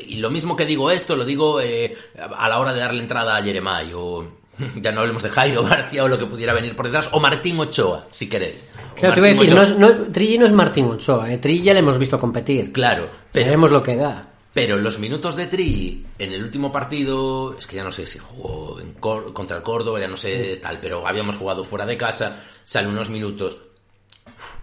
y 0.08 0.18
lo 0.18 0.30
mismo 0.30 0.58
que 0.58 0.66
digo 0.66 0.92
esto, 0.92 1.16
lo 1.16 1.24
digo 1.24 1.62
eh, 1.62 1.96
a 2.18 2.50
la 2.50 2.60
hora 2.60 2.74
de 2.74 2.82
darle 2.82 3.00
entrada 3.00 3.38
a 3.38 3.42
Jeremai. 3.42 3.94
O 3.94 4.28
ya 4.82 4.92
no 4.92 5.02
hablemos 5.02 5.24
de 5.24 5.30
Jairo 5.30 5.64
García 5.64 6.04
o 6.04 6.08
lo 6.08 6.18
que 6.18 6.26
pudiera 6.26 6.54
venir 6.54 6.76
por 6.76 6.86
detrás. 6.86 7.10
O 7.12 7.20
Martín 7.20 7.60
Ochoa, 7.60 8.06
si 8.12 8.28
queréis. 8.30 8.66
Claro, 8.96 9.14
te 9.16 9.20
voy 9.22 9.30
a 9.30 9.34
decir, 9.34 9.54
no 9.54 9.62
es, 9.62 9.78
no, 9.78 9.92
Trilli 10.12 10.38
no 10.38 10.46
es 10.46 10.52
Martín 10.54 10.86
Ochoa, 10.86 11.32
eh. 11.32 11.38
Trilli 11.38 11.64
ya 11.64 11.74
le 11.74 11.80
hemos 11.80 11.98
visto 11.98 12.18
competir. 12.18 12.72
Claro, 12.72 13.10
pero, 13.32 13.46
Sabemos 13.46 13.72
lo 13.72 13.84
que 13.84 13.96
da. 13.98 14.28
pero 14.54 14.78
los 14.78 15.00
minutos 15.00 15.36
de 15.36 15.48
Tri 15.48 16.06
en 16.18 16.32
el 16.34 16.42
último 16.44 16.72
partido, 16.72 17.58
es 17.60 17.68
que 17.68 17.76
ya 17.76 17.84
no 17.84 17.92
sé 17.92 18.08
si 18.08 18.20
jugó 18.20 18.80
en 18.80 18.94
Cor- 18.94 19.34
contra 19.34 19.58
el 19.58 19.64
Córdoba, 19.64 20.00
ya 20.00 20.08
no 20.08 20.16
sé 20.16 20.58
tal, 20.62 20.80
pero 20.80 21.06
habíamos 21.06 21.36
jugado 21.36 21.64
fuera 21.66 21.86
de 21.86 21.98
casa, 21.98 22.42
salen 22.64 22.92
unos 22.92 23.10
minutos. 23.10 23.58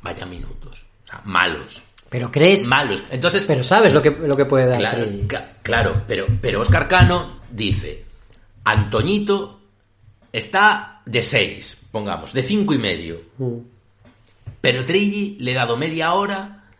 Vaya 0.01 0.25
minutos. 0.25 0.85
O 1.05 1.09
sea, 1.09 1.21
malos. 1.25 1.83
Pero 2.09 2.31
crees... 2.33 2.67
Malos. 2.67 3.03
Entonces, 3.11 3.45
Pero 3.47 3.63
sabes 3.63 3.93
lo 3.93 4.03
que, 4.03 4.11
lo 4.11 4.35
que 4.35 4.45
puede 4.45 4.67
dar 4.67 4.79
Claro, 4.79 5.05
Trilli. 5.05 5.29
claro, 5.63 6.03
pero, 6.09 6.27
pero 6.41 6.61
Oscar 6.63 6.89
Cano 6.89 7.41
dice, 7.51 8.05
Antoñito 8.65 9.61
está 10.33 11.03
de 11.05 11.23
6, 11.23 11.89
pongamos, 11.91 12.33
de 12.33 12.43
cinco 12.43 12.75
y 12.75 12.79
medio. 12.79 13.21
Mm. 13.39 13.59
Pero 14.61 14.85
Trilli 14.85 15.37
le 15.41 15.53
he 15.53 15.55
dado 15.55 15.77
media 15.77 16.15
hora 16.15 16.71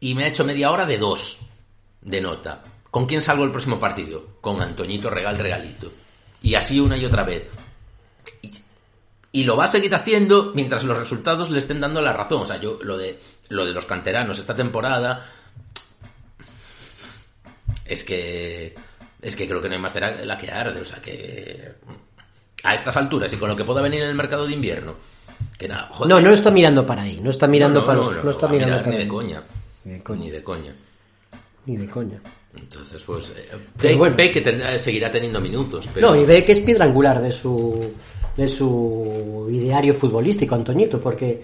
y 0.00 0.14
me 0.14 0.24
ha 0.24 0.28
hecho 0.28 0.44
media 0.44 0.70
hora 0.70 0.86
de 0.86 0.98
2 0.98 1.40
de 2.02 2.20
nota. 2.20 2.64
¿Con 2.90 3.06
quién 3.06 3.20
salgo 3.20 3.44
el 3.44 3.50
próximo 3.50 3.78
partido? 3.78 4.38
Con 4.40 4.60
Antoñito 4.60 5.10
Regal 5.10 5.38
Regalito. 5.38 5.92
Y 6.42 6.54
así 6.54 6.80
una 6.80 6.96
y 6.96 7.04
otra 7.04 7.24
vez. 7.24 7.44
Y, 8.42 8.52
y 9.32 9.44
lo 9.44 9.56
va 9.56 9.64
a 9.64 9.68
seguir 9.68 9.94
haciendo 9.94 10.52
mientras 10.54 10.84
los 10.84 10.96
resultados 10.96 11.50
le 11.50 11.58
estén 11.58 11.80
dando 11.80 12.00
la 12.00 12.12
razón. 12.14 12.42
O 12.42 12.46
sea, 12.46 12.58
yo 12.58 12.78
lo 12.82 12.96
de, 12.96 13.20
lo 13.48 13.66
de 13.66 13.72
los 13.72 13.84
canteranos 13.84 14.38
esta 14.38 14.56
temporada 14.56 15.30
es 17.84 18.02
que 18.02 18.74
es 19.20 19.36
que 19.36 19.48
creo 19.48 19.60
que 19.60 19.68
no 19.68 19.74
hay 19.74 19.80
más 19.80 19.92
tela 19.92 20.12
la 20.24 20.38
que 20.38 20.50
arde, 20.50 20.80
o 20.80 20.84
sea 20.84 21.00
que 21.00 21.74
a 22.66 22.74
estas 22.74 22.96
alturas 22.96 23.32
y 23.32 23.36
con 23.36 23.48
lo 23.48 23.56
que 23.56 23.64
pueda 23.64 23.80
venir 23.82 24.02
en 24.02 24.08
el 24.08 24.14
mercado 24.14 24.46
de 24.46 24.52
invierno, 24.52 24.94
que 25.58 25.68
nada, 25.68 25.88
joder. 25.90 26.10
No, 26.10 26.20
no 26.20 26.34
está 26.34 26.50
mirando 26.50 26.84
para 26.86 27.02
ahí. 27.02 27.20
No 27.22 27.30
está 27.30 27.46
mirando 27.46 27.80
no, 27.80 27.86
para... 27.86 27.98
no, 27.98 28.04
No, 28.10 28.16
no, 28.16 28.22
no 28.24 28.30
está 28.30 28.48
mirando 28.48 28.72
mirar 28.74 28.84
para 28.84 28.96
ni 28.96 29.02
de 29.02 29.08
coña, 29.08 29.42
Ni 29.84 29.92
de 29.92 30.02
coña. 30.02 30.20
ni 30.22 30.30
de 30.30 30.42
coña. 30.42 30.72
Ni 31.66 31.76
de 31.76 31.88
coña. 31.88 32.20
Entonces, 32.56 33.02
pues 33.02 33.34
eh, 33.36 33.48
Pero 33.76 33.90
ve, 33.90 33.96
bueno. 33.96 34.16
ve 34.16 34.30
que 34.30 34.40
tendrá, 34.40 34.78
seguirá 34.78 35.10
teniendo 35.10 35.40
minutos, 35.40 35.88
pero 35.92 36.08
No, 36.08 36.16
y 36.16 36.24
ve 36.24 36.44
que 36.44 36.52
es 36.52 36.60
piedra 36.60 36.86
angular 36.86 37.20
de 37.20 37.30
su, 37.32 37.92
de 38.36 38.48
su 38.48 39.48
ideario 39.50 39.92
futbolístico, 39.92 40.54
Antoñito, 40.54 40.98
porque, 40.98 41.42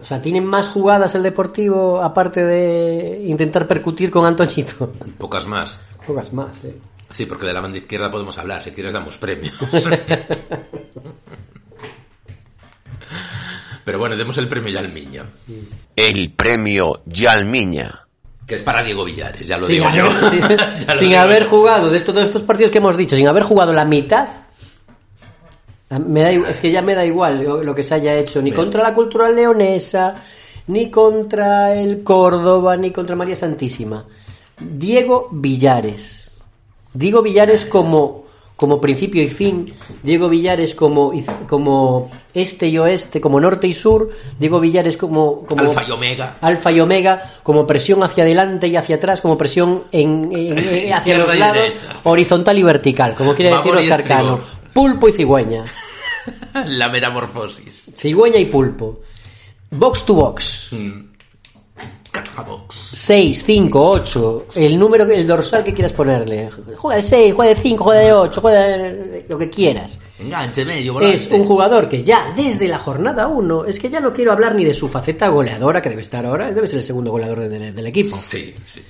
o 0.00 0.04
sea, 0.04 0.22
tienen 0.22 0.46
más 0.46 0.68
jugadas 0.68 1.14
el 1.14 1.22
Deportivo 1.22 2.00
aparte 2.02 2.42
de 2.42 3.22
intentar 3.26 3.66
percutir 3.66 4.10
con 4.10 4.24
Antoñito. 4.24 4.92
pocas 5.18 5.46
más. 5.46 5.78
Pocas 6.06 6.32
más, 6.32 6.64
eh. 6.64 6.74
Sí, 7.14 7.24
porque 7.26 7.46
de 7.46 7.52
la 7.54 7.60
banda 7.62 7.78
izquierda 7.78 8.10
podemos 8.10 8.36
hablar, 8.38 8.62
si 8.62 8.72
quieres 8.72 8.92
damos 8.92 9.16
premios. 9.16 9.54
Pero 13.84 13.98
bueno, 13.98 14.16
demos 14.16 14.36
el 14.38 14.48
premio 14.48 14.72
ya 14.72 14.80
al 14.80 14.92
Miña, 14.92 15.24
El 15.94 16.32
premio 16.32 17.02
Yalmiña. 17.04 17.90
que 18.46 18.54
es 18.56 18.62
para 18.62 18.82
Diego 18.82 19.04
Villares, 19.04 19.46
ya 19.46 19.58
lo 19.58 19.66
sin 19.66 19.76
digo 19.76 19.88
haber, 19.88 20.04
yo. 20.04 20.30
sin- 20.30 20.40
Ya 20.40 20.94
lo 20.94 20.98
sin 21.00 21.08
digo 21.10 21.20
haber 21.20 21.42
yo. 21.44 21.50
jugado 21.50 21.90
de 21.90 21.98
estos, 21.98 22.14
de 22.14 22.22
estos 22.22 22.42
partidos 22.42 22.70
que 22.70 22.78
hemos 22.78 22.96
dicho, 22.96 23.14
sin 23.16 23.28
haber 23.28 23.42
jugado 23.42 23.72
la 23.72 23.84
mitad, 23.84 24.26
me 26.06 26.22
da, 26.22 26.30
es 26.50 26.60
que 26.60 26.70
ya 26.72 26.80
me 26.82 26.94
da 26.94 27.04
igual 27.04 27.42
lo, 27.44 27.62
lo 27.62 27.74
que 27.74 27.82
se 27.82 27.94
haya 27.96 28.14
hecho, 28.16 28.40
ni 28.40 28.52
contra 28.52 28.82
la 28.82 28.94
cultural 28.94 29.36
leonesa, 29.36 30.22
ni 30.68 30.90
contra 30.90 31.74
el 31.74 32.02
Córdoba, 32.02 32.76
ni 32.78 32.90
contra 32.90 33.14
María 33.16 33.36
Santísima. 33.36 34.02
Diego 34.58 35.28
Villares. 35.30 36.23
Diego 36.94 37.20
Villares 37.22 37.66
como, 37.66 38.24
como 38.56 38.80
principio 38.80 39.22
y 39.22 39.28
fin, 39.28 39.66
Diego 40.02 40.28
Villares 40.28 40.74
como, 40.74 41.12
como 41.48 42.10
este 42.32 42.68
y 42.68 42.78
oeste, 42.78 43.20
como 43.20 43.40
norte 43.40 43.66
y 43.66 43.74
sur, 43.74 44.10
Diego 44.38 44.60
Villares 44.60 44.96
como, 44.96 45.44
como 45.44 45.62
Alfa 45.62 45.82
y 45.86 45.90
Omega. 45.90 46.36
alfa 46.40 46.70
y 46.72 46.80
omega, 46.80 47.34
como 47.42 47.66
presión 47.66 48.02
hacia 48.04 48.22
adelante 48.24 48.68
y 48.68 48.76
hacia 48.76 48.96
atrás, 48.96 49.20
como 49.20 49.36
presión 49.36 49.84
en, 49.92 50.30
en- 50.32 50.58
en- 50.58 50.92
hacia 50.94 51.18
los 51.18 51.36
lados, 51.36 51.56
derecha, 51.56 51.96
sí. 51.96 52.08
horizontal 52.08 52.58
y 52.58 52.62
vertical, 52.62 53.14
como 53.14 53.34
quiere 53.34 53.54
decir 53.56 53.72
Oscar 53.74 54.02
Cano. 54.04 54.34
estribor. 54.36 54.72
Pulpo 54.72 55.08
y 55.08 55.12
cigüeña. 55.12 55.64
La 56.66 56.88
metamorfosis. 56.88 57.90
Cigüeña 57.96 58.38
y 58.38 58.46
pulpo. 58.46 59.00
Box 59.70 60.04
to 60.06 60.14
box. 60.14 60.70
Catabox. 60.70 61.13
6, 62.68 63.44
5, 63.44 63.90
8. 63.90 64.46
El 64.56 64.78
número, 64.78 65.04
el 65.04 65.26
dorsal 65.26 65.62
que 65.64 65.72
quieras 65.72 65.92
ponerle. 65.92 66.50
Juega 66.76 66.96
de 66.96 67.02
6, 67.02 67.34
juega 67.34 67.54
de 67.54 67.60
5, 67.60 67.84
juega 67.84 68.00
de 68.00 68.12
8, 68.12 68.40
juega 68.40 68.60
de 68.60 69.26
lo 69.28 69.38
que 69.38 69.50
quieras. 69.50 69.98
Enganche, 70.18 70.64
medio, 70.64 70.94
volante. 70.94 71.16
Es 71.16 71.30
un 71.30 71.44
jugador 71.44 71.88
que 71.88 72.02
ya 72.02 72.32
desde 72.36 72.68
la 72.68 72.78
jornada 72.78 73.26
1, 73.26 73.66
es 73.66 73.78
que 73.80 73.90
ya 73.90 74.00
no 74.00 74.12
quiero 74.12 74.32
hablar 74.32 74.54
ni 74.54 74.64
de 74.64 74.74
su 74.74 74.88
faceta 74.88 75.28
goleadora, 75.28 75.82
que 75.82 75.90
debe 75.90 76.02
estar 76.02 76.24
ahora, 76.24 76.52
debe 76.52 76.66
ser 76.66 76.78
el 76.78 76.84
segundo 76.84 77.10
goleador 77.10 77.48
del, 77.48 77.74
del 77.74 77.86
equipo. 77.86 78.18
Sí, 78.22 78.54
sí. 78.66 78.80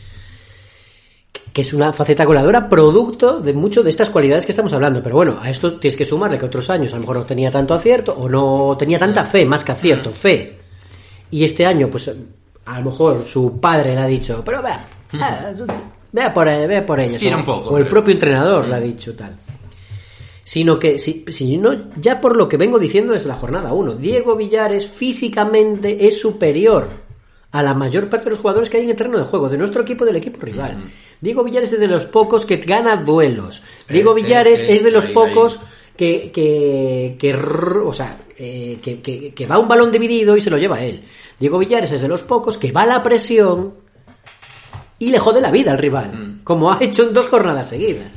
que 1.53 1.61
es 1.63 1.73
una 1.73 1.93
faceta 1.93 2.27
coladora 2.27 2.69
producto 2.69 3.41
de 3.41 3.53
mucho 3.53 3.83
de 3.83 3.91
estas 3.91 4.11
cualidades 4.11 4.45
que 4.45 4.53
estamos 4.53 4.73
hablando. 4.73 5.03
Pero 5.03 5.17
bueno, 5.17 5.39
a 5.41 5.51
esto 5.51 5.75
tienes 5.75 5.97
que 5.97 6.05
sumarle 6.05 6.39
que 6.39 6.47
otros 6.47 6.69
años 6.71 6.93
a 6.93 6.97
lo 6.97 7.01
mejor 7.01 7.17
no 7.17 7.27
tenía 7.27 7.51
tanto 7.51 7.75
acierto 7.75 8.13
o 8.13 8.29
no 8.29 8.77
tenía 8.79 8.99
tanta 8.99 9.25
fe, 9.25 9.45
más 9.45 9.65
que 9.65 9.73
acierto, 9.73 10.13
fe. 10.13 10.59
Y 11.31 11.43
este 11.43 11.67
año, 11.67 11.89
pues 11.89 12.11
a 12.67 12.79
lo 12.81 12.91
mejor 12.91 13.25
su 13.25 13.61
padre 13.61 13.95
le 13.95 14.01
ha 14.01 14.07
dicho, 14.07 14.43
pero 14.45 14.63
vea, 14.63 14.85
ah, 15.21 15.51
vea 16.13 16.33
por, 16.33 16.47
vea 16.47 16.85
por. 16.87 17.01
Tira 17.19 17.37
o, 17.37 17.39
un 17.41 17.45
poco, 17.45 17.71
o 17.71 17.79
el 17.79 17.85
pero- 17.85 17.91
propio 17.95 18.13
entrenador 18.13 18.69
le 18.69 18.75
ha 18.75 18.81
dicho 18.81 19.15
tal. 19.15 19.37
Sino 20.47 20.79
que, 20.79 20.99
si, 20.99 21.25
si 21.31 21.57
no, 21.57 21.75
ya 21.99 22.21
por 22.21 22.37
lo 22.37 22.47
que 22.49 22.59
vengo 22.59 22.79
diciendo 22.79 23.15
desde 23.15 23.29
la 23.29 23.37
jornada 23.37 23.73
1, 23.73 23.95
Diego 23.95 24.37
Villares 24.37 24.87
físicamente 24.87 26.07
es 26.07 26.21
superior 26.21 26.87
a 27.53 27.63
la 27.63 27.73
mayor 27.73 28.11
parte 28.11 28.25
de 28.25 28.31
los 28.33 28.41
jugadores 28.41 28.69
que 28.69 28.77
hay 28.77 28.85
en 28.85 28.91
el 28.91 28.97
terreno 28.97 29.17
de 29.19 29.25
juego, 29.25 29.49
de 29.49 29.57
nuestro 29.57 29.81
equipo 29.83 30.05
del 30.05 30.17
equipo 30.17 30.41
rival. 30.43 30.85
Diego 31.21 31.45
Villares 31.45 31.73
es 31.73 31.81
de 31.81 31.87
los 31.87 32.05
pocos 32.05 32.45
que 32.45 32.57
gana 32.59 32.97
duelos. 32.97 33.63
Diego 33.89 34.13
eh, 34.13 34.23
Villares 34.23 34.61
eh, 34.61 34.75
es 34.75 34.85
de 34.85 34.91
los 34.91 35.07
ahí, 35.07 35.15
pocos 35.15 35.61
que, 35.97 36.31
que, 36.31 37.17
que 37.19 37.35
o 37.35 37.93
sea, 37.95 38.19
eh, 38.37 38.79
que, 38.83 39.01
que- 39.01 39.33
que 39.33 39.47
va 39.47 39.59
un 39.59 39.69
balón 39.69 39.91
dividido 39.91 40.37
y 40.37 40.43
se 40.43 40.51
lo 40.51 40.59
lleva 40.59 40.83
él. 40.83 41.05
Diego 41.39 41.59
Villares 41.59 41.93
es 41.93 42.03
de 42.03 42.09
los 42.09 42.23
pocos 42.23 42.59
que 42.59 42.73
va 42.73 42.83
a 42.83 42.87
la 42.87 43.03
presión 43.03 43.75
y 44.99 45.11
le 45.11 45.19
jode 45.19 45.41
la 45.41 45.51
vida 45.51 45.73
al 45.73 45.79
rival, 45.79 46.41
como 46.45 46.73
ha 46.73 46.79
hecho 46.81 47.03
en 47.03 47.15
dos 47.15 47.27
jornadas 47.27 47.69
seguidas. 47.69 48.13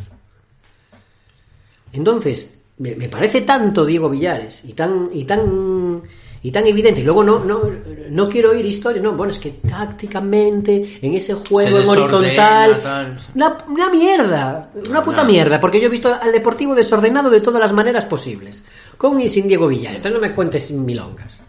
Entonces, 1.93 2.53
me, 2.77 2.95
me 2.95 3.09
parece 3.09 3.41
tanto 3.41 3.85
Diego 3.85 4.09
Villares 4.09 4.61
y 4.63 4.73
tan 4.73 5.09
y 5.11 5.23
tan 5.23 6.01
y 6.43 6.51
tan 6.51 6.67
evidente. 6.67 7.01
Y 7.01 7.03
luego 7.03 7.23
no 7.23 7.43
no 7.43 7.61
no 8.09 8.27
quiero 8.27 8.51
oír 8.51 8.65
historia, 8.65 9.01
no, 9.01 9.13
bueno, 9.13 9.31
es 9.31 9.39
que 9.39 9.51
tácticamente 9.51 10.99
en 11.01 11.13
ese 11.15 11.33
juego 11.33 11.79
en 11.79 11.87
horizontal 11.87 12.81
tal. 12.81 13.17
una, 13.35 13.57
una 13.67 13.89
mierda, 13.89 14.69
una 14.89 15.01
puta 15.01 15.23
no. 15.23 15.29
mierda, 15.29 15.59
porque 15.59 15.79
yo 15.79 15.87
he 15.87 15.89
visto 15.89 16.13
al 16.13 16.31
Deportivo 16.31 16.75
desordenado 16.75 17.29
de 17.29 17.41
todas 17.41 17.59
las 17.59 17.73
maneras 17.73 18.05
posibles, 18.05 18.63
con 18.95 19.19
y 19.19 19.27
sin 19.27 19.47
Diego 19.47 19.67
Villares. 19.67 19.97
Entonces 19.97 20.21
no 20.21 20.27
me 20.27 20.33
cuentes 20.33 20.69
milongas. 20.71 21.46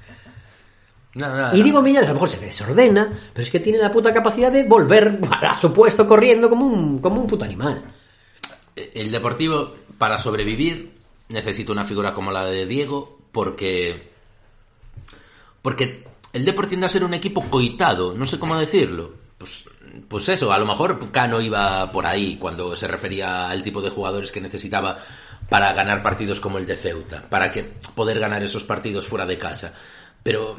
Y 1.52 1.62
digo 1.62 1.82
Villares, 1.82 2.08
a 2.08 2.12
lo 2.12 2.16
mejor 2.16 2.28
se 2.28 2.44
desordena, 2.44 3.12
pero 3.32 3.44
es 3.44 3.50
que 3.50 3.60
tiene 3.60 3.78
la 3.78 3.90
puta 3.90 4.12
capacidad 4.12 4.52
de 4.52 4.64
volver 4.64 5.18
a 5.42 5.54
su 5.58 5.72
puesto 5.72 6.06
corriendo 6.06 6.48
como 6.48 6.66
un, 6.66 6.98
como 6.98 7.20
un 7.20 7.26
puto 7.26 7.44
animal. 7.44 7.82
El 8.76 9.10
Deportivo, 9.10 9.74
para 9.96 10.18
sobrevivir, 10.18 10.92
necesita 11.28 11.72
una 11.72 11.84
figura 11.84 12.14
como 12.14 12.32
la 12.32 12.44
de 12.44 12.66
Diego, 12.66 13.18
porque. 13.32 14.08
Porque 15.62 16.04
el 16.32 16.44
Depor 16.44 16.66
tiende 16.66 16.86
a 16.86 16.90
ser 16.90 17.04
un 17.04 17.14
equipo 17.14 17.42
coitado, 17.50 18.14
no 18.14 18.26
sé 18.26 18.38
cómo 18.38 18.56
decirlo. 18.56 19.12
Pues, 19.36 19.64
pues 20.08 20.28
eso, 20.28 20.52
a 20.52 20.58
lo 20.58 20.66
mejor 20.66 21.10
Cano 21.10 21.40
iba 21.40 21.90
por 21.90 22.06
ahí 22.06 22.36
cuando 22.36 22.74
se 22.76 22.88
refería 22.88 23.48
al 23.48 23.62
tipo 23.62 23.80
de 23.80 23.90
jugadores 23.90 24.32
que 24.32 24.40
necesitaba 24.40 24.98
para 25.48 25.72
ganar 25.72 26.02
partidos 26.02 26.40
como 26.40 26.58
el 26.58 26.66
de 26.66 26.76
Ceuta, 26.76 27.24
para 27.28 27.50
que 27.50 27.64
poder 27.94 28.18
ganar 28.18 28.42
esos 28.42 28.64
partidos 28.64 29.06
fuera 29.06 29.26
de 29.26 29.38
casa. 29.38 29.72
Pero 30.22 30.56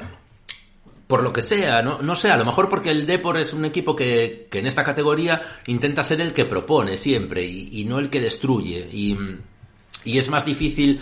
por 1.09 1.23
lo 1.23 1.33
que 1.33 1.41
sea, 1.41 1.81
no, 1.81 2.03
no 2.03 2.15
sé, 2.15 2.29
a 2.29 2.37
lo 2.37 2.45
mejor 2.45 2.69
porque 2.69 2.91
el 2.91 3.07
Depor 3.07 3.39
es 3.39 3.51
un 3.51 3.65
equipo 3.65 3.95
que, 3.95 4.45
que 4.51 4.59
en 4.59 4.67
esta 4.67 4.83
categoría 4.83 5.41
intenta 5.65 6.03
ser 6.03 6.21
el 6.21 6.33
que 6.33 6.45
propone 6.45 6.97
siempre 6.97 7.43
y, 7.43 7.67
y 7.71 7.85
no 7.85 7.97
el 7.97 8.11
que 8.11 8.21
destruye. 8.21 8.87
Y, 8.93 9.17
y 10.05 10.19
es 10.19 10.29
más 10.29 10.45
difícil 10.45 11.01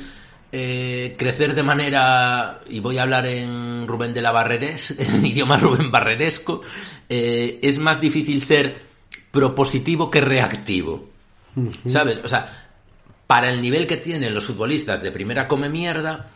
eh, 0.53 1.13
crecer 1.19 1.53
de 1.55 1.63
manera, 1.63 2.61
y 2.69 2.79
voy 2.79 2.99
a 2.99 3.01
hablar 3.01 3.25
en 3.25 3.85
Rubén 3.85 4.13
de 4.13 4.21
la 4.21 4.31
Barreres, 4.31 4.91
en 4.97 5.25
idioma 5.25 5.57
Rubén 5.57 5.91
Barreresco, 5.91 6.61
eh, 7.09 7.59
es 7.61 7.77
más 7.77 7.99
difícil 7.99 8.41
ser 8.41 8.81
propositivo 9.29 10.09
que 10.09 10.21
reactivo. 10.21 11.09
¿Sabes? 11.85 12.19
O 12.23 12.29
sea, 12.29 12.69
para 13.27 13.51
el 13.51 13.61
nivel 13.61 13.87
que 13.87 13.97
tienen 13.97 14.33
los 14.33 14.45
futbolistas 14.45 15.01
de 15.01 15.11
primera 15.11 15.49
come 15.49 15.67
mierda, 15.67 16.29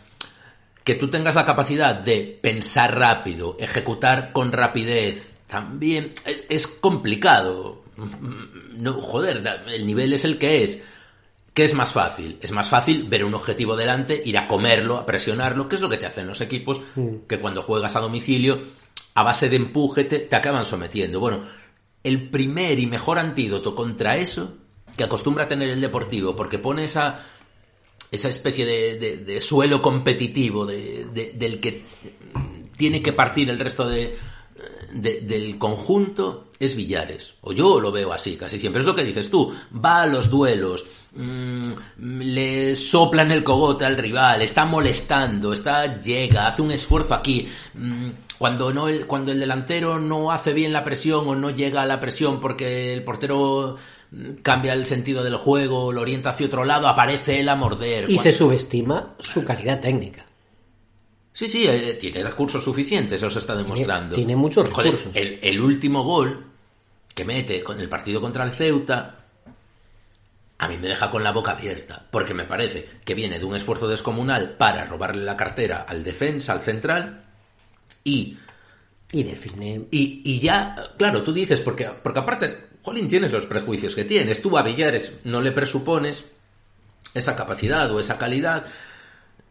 que 0.83 0.95
tú 0.95 1.09
tengas 1.09 1.35
la 1.35 1.45
capacidad 1.45 1.95
de 1.95 2.39
pensar 2.41 2.97
rápido, 2.97 3.57
ejecutar 3.59 4.31
con 4.31 4.51
rapidez, 4.51 5.35
también 5.47 6.13
es, 6.25 6.45
es 6.49 6.67
complicado. 6.67 7.83
No, 8.73 8.93
joder, 8.93 9.43
el 9.67 9.85
nivel 9.85 10.13
es 10.13 10.25
el 10.25 10.37
que 10.37 10.63
es. 10.63 10.83
¿Qué 11.53 11.65
es 11.65 11.73
más 11.73 11.91
fácil? 11.91 12.37
Es 12.41 12.51
más 12.51 12.69
fácil 12.69 13.03
ver 13.09 13.25
un 13.25 13.33
objetivo 13.33 13.75
delante, 13.75 14.21
ir 14.23 14.37
a 14.37 14.47
comerlo, 14.47 14.97
a 14.97 15.05
presionarlo, 15.05 15.67
que 15.67 15.75
es 15.75 15.81
lo 15.81 15.89
que 15.89 15.97
te 15.97 16.05
hacen 16.05 16.25
los 16.25 16.39
equipos 16.39 16.81
que 17.27 17.39
cuando 17.39 17.61
juegas 17.61 17.95
a 17.95 17.99
domicilio, 17.99 18.61
a 19.13 19.23
base 19.23 19.49
de 19.49 19.57
empuje, 19.57 20.05
te, 20.05 20.19
te 20.19 20.35
acaban 20.35 20.63
sometiendo. 20.63 21.19
Bueno, 21.19 21.41
el 22.03 22.29
primer 22.29 22.79
y 22.79 22.85
mejor 22.85 23.19
antídoto 23.19 23.75
contra 23.75 24.15
eso 24.15 24.55
que 24.95 25.03
acostumbra 25.03 25.43
a 25.43 25.47
tener 25.47 25.69
el 25.69 25.81
deportivo, 25.81 26.35
porque 26.35 26.57
pone 26.57 26.85
esa, 26.85 27.19
esa 28.11 28.29
especie 28.29 28.65
de, 28.65 28.99
de- 28.99 29.17
de 29.17 29.41
suelo 29.41 29.81
competitivo 29.81 30.65
de- 30.65 31.05
de- 31.13 31.31
del 31.33 31.59
que 31.61 31.83
tiene 32.77 33.01
que 33.01 33.13
partir 33.13 33.49
el 33.49 33.57
resto 33.59 33.87
de, 33.87 34.17
de- 34.93 35.21
del 35.21 35.57
conjunto, 35.57 36.47
es 36.59 36.75
Villares. 36.75 37.33
O 37.41 37.53
yo 37.53 37.79
lo 37.79 37.91
veo 37.91 38.11
así, 38.13 38.35
casi 38.37 38.59
siempre. 38.59 38.81
Es 38.81 38.85
lo 38.85 38.93
que 38.95 39.03
dices 39.05 39.29
tú. 39.31 39.53
Va 39.73 40.01
a 40.03 40.07
los 40.07 40.29
duelos, 40.29 40.85
mm, 41.15 41.61
le 41.97 42.75
soplan 42.75 43.31
el 43.31 43.43
cogote 43.43 43.85
al 43.85 43.97
rival, 43.97 44.41
está 44.41 44.65
molestando, 44.65 45.53
está 45.53 46.01
llega, 46.01 46.47
hace 46.47 46.61
un 46.61 46.71
esfuerzo 46.71 47.13
aquí. 47.15 47.47
mm, 47.73 48.09
cuando, 48.37 48.73
no 48.73 48.87
el, 48.87 49.05
cuando 49.05 49.31
el 49.31 49.39
delantero 49.39 49.99
no 49.99 50.31
hace 50.31 50.51
bien 50.51 50.73
la 50.73 50.83
presión 50.83 51.27
o 51.27 51.35
no 51.35 51.51
llega 51.51 51.83
a 51.83 51.85
la 51.85 51.99
presión 51.99 52.39
porque 52.39 52.91
el 52.93 53.03
portero 53.03 53.77
cambia 54.41 54.73
el 54.73 54.85
sentido 54.85 55.23
del 55.23 55.35
juego, 55.35 55.91
lo 55.91 56.01
orienta 56.01 56.31
hacia 56.31 56.47
otro 56.47 56.65
lado, 56.65 56.87
aparece 56.87 57.39
él 57.39 57.49
a 57.49 57.55
morder. 57.55 58.09
Y 58.09 58.17
se 58.17 58.31
subestima 58.33 59.15
su 59.19 59.43
calidad 59.45 59.79
técnica. 59.79 60.25
Sí, 61.33 61.47
sí, 61.47 61.65
eh, 61.65 61.97
tiene 61.99 62.21
recursos 62.23 62.63
suficientes, 62.63 63.17
eso 63.17 63.29
se 63.29 63.39
está 63.39 63.55
demostrando. 63.55 64.15
tiene 64.15 64.35
muchos 64.35 64.69
Joder, 64.69 64.91
recursos. 64.91 65.15
el, 65.15 65.39
el 65.41 65.61
último 65.61 66.03
gol 66.03 66.45
que 67.15 67.23
mete 67.23 67.63
con 67.63 67.79
el 67.79 67.87
partido 67.87 68.19
contra 68.19 68.43
el 68.43 68.51
Ceuta, 68.51 69.17
a 70.57 70.67
mí 70.67 70.77
me 70.77 70.87
deja 70.87 71.09
con 71.09 71.23
la 71.23 71.31
boca 71.31 71.51
abierta, 71.51 72.05
porque 72.11 72.33
me 72.33 72.43
parece 72.43 72.87
que 73.05 73.13
viene 73.15 73.39
de 73.39 73.45
un 73.45 73.55
esfuerzo 73.55 73.87
descomunal 73.87 74.51
para 74.57 74.85
robarle 74.85 75.23
la 75.23 75.37
cartera 75.37 75.85
al 75.87 76.03
defensa, 76.03 76.51
al 76.53 76.59
central, 76.61 77.23
y 78.03 78.37
Y 79.13 79.23
define. 79.23 79.87
y, 79.89 80.21
y 80.25 80.39
ya, 80.41 80.75
claro, 80.97 81.23
tú 81.23 81.31
dices, 81.33 81.61
porque, 81.61 81.89
porque 82.03 82.19
aparte, 82.19 82.70
Jolín, 82.81 83.07
tienes 83.07 83.31
los 83.31 83.45
prejuicios 83.45 83.95
que 83.95 84.05
tienes. 84.05 84.41
Tú 84.41 84.57
a 84.57 84.63
Villares 84.63 85.13
no 85.23 85.41
le 85.41 85.51
presupones 85.51 86.31
esa 87.13 87.35
capacidad 87.35 87.91
o 87.91 87.99
esa 87.99 88.17
calidad. 88.17 88.65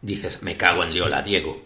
Dices, 0.01 0.41
me 0.41 0.57
cago 0.57 0.83
en 0.83 0.93
Liola, 0.93 1.21
Diego. 1.21 1.61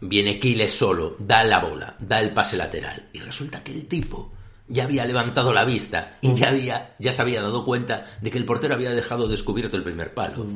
Viene 0.00 0.38
Quiles 0.38 0.70
solo, 0.70 1.16
da 1.18 1.44
la 1.44 1.58
bola, 1.58 1.96
da 1.98 2.20
el 2.20 2.30
pase 2.30 2.56
lateral. 2.56 3.08
Y 3.12 3.18
resulta 3.18 3.62
que 3.62 3.72
el 3.72 3.86
tipo 3.86 4.32
ya 4.70 4.84
había 4.84 5.04
levantado 5.04 5.52
la 5.52 5.64
vista 5.64 6.16
y 6.20 6.32
ya, 6.34 6.50
había, 6.50 6.94
ya 6.98 7.12
se 7.12 7.20
había 7.20 7.42
dado 7.42 7.64
cuenta 7.64 8.06
de 8.20 8.30
que 8.30 8.38
el 8.38 8.44
portero 8.44 8.74
había 8.74 8.92
dejado 8.92 9.26
descubierto 9.26 9.76
el 9.76 9.82
primer 9.82 10.14
palo. 10.14 10.46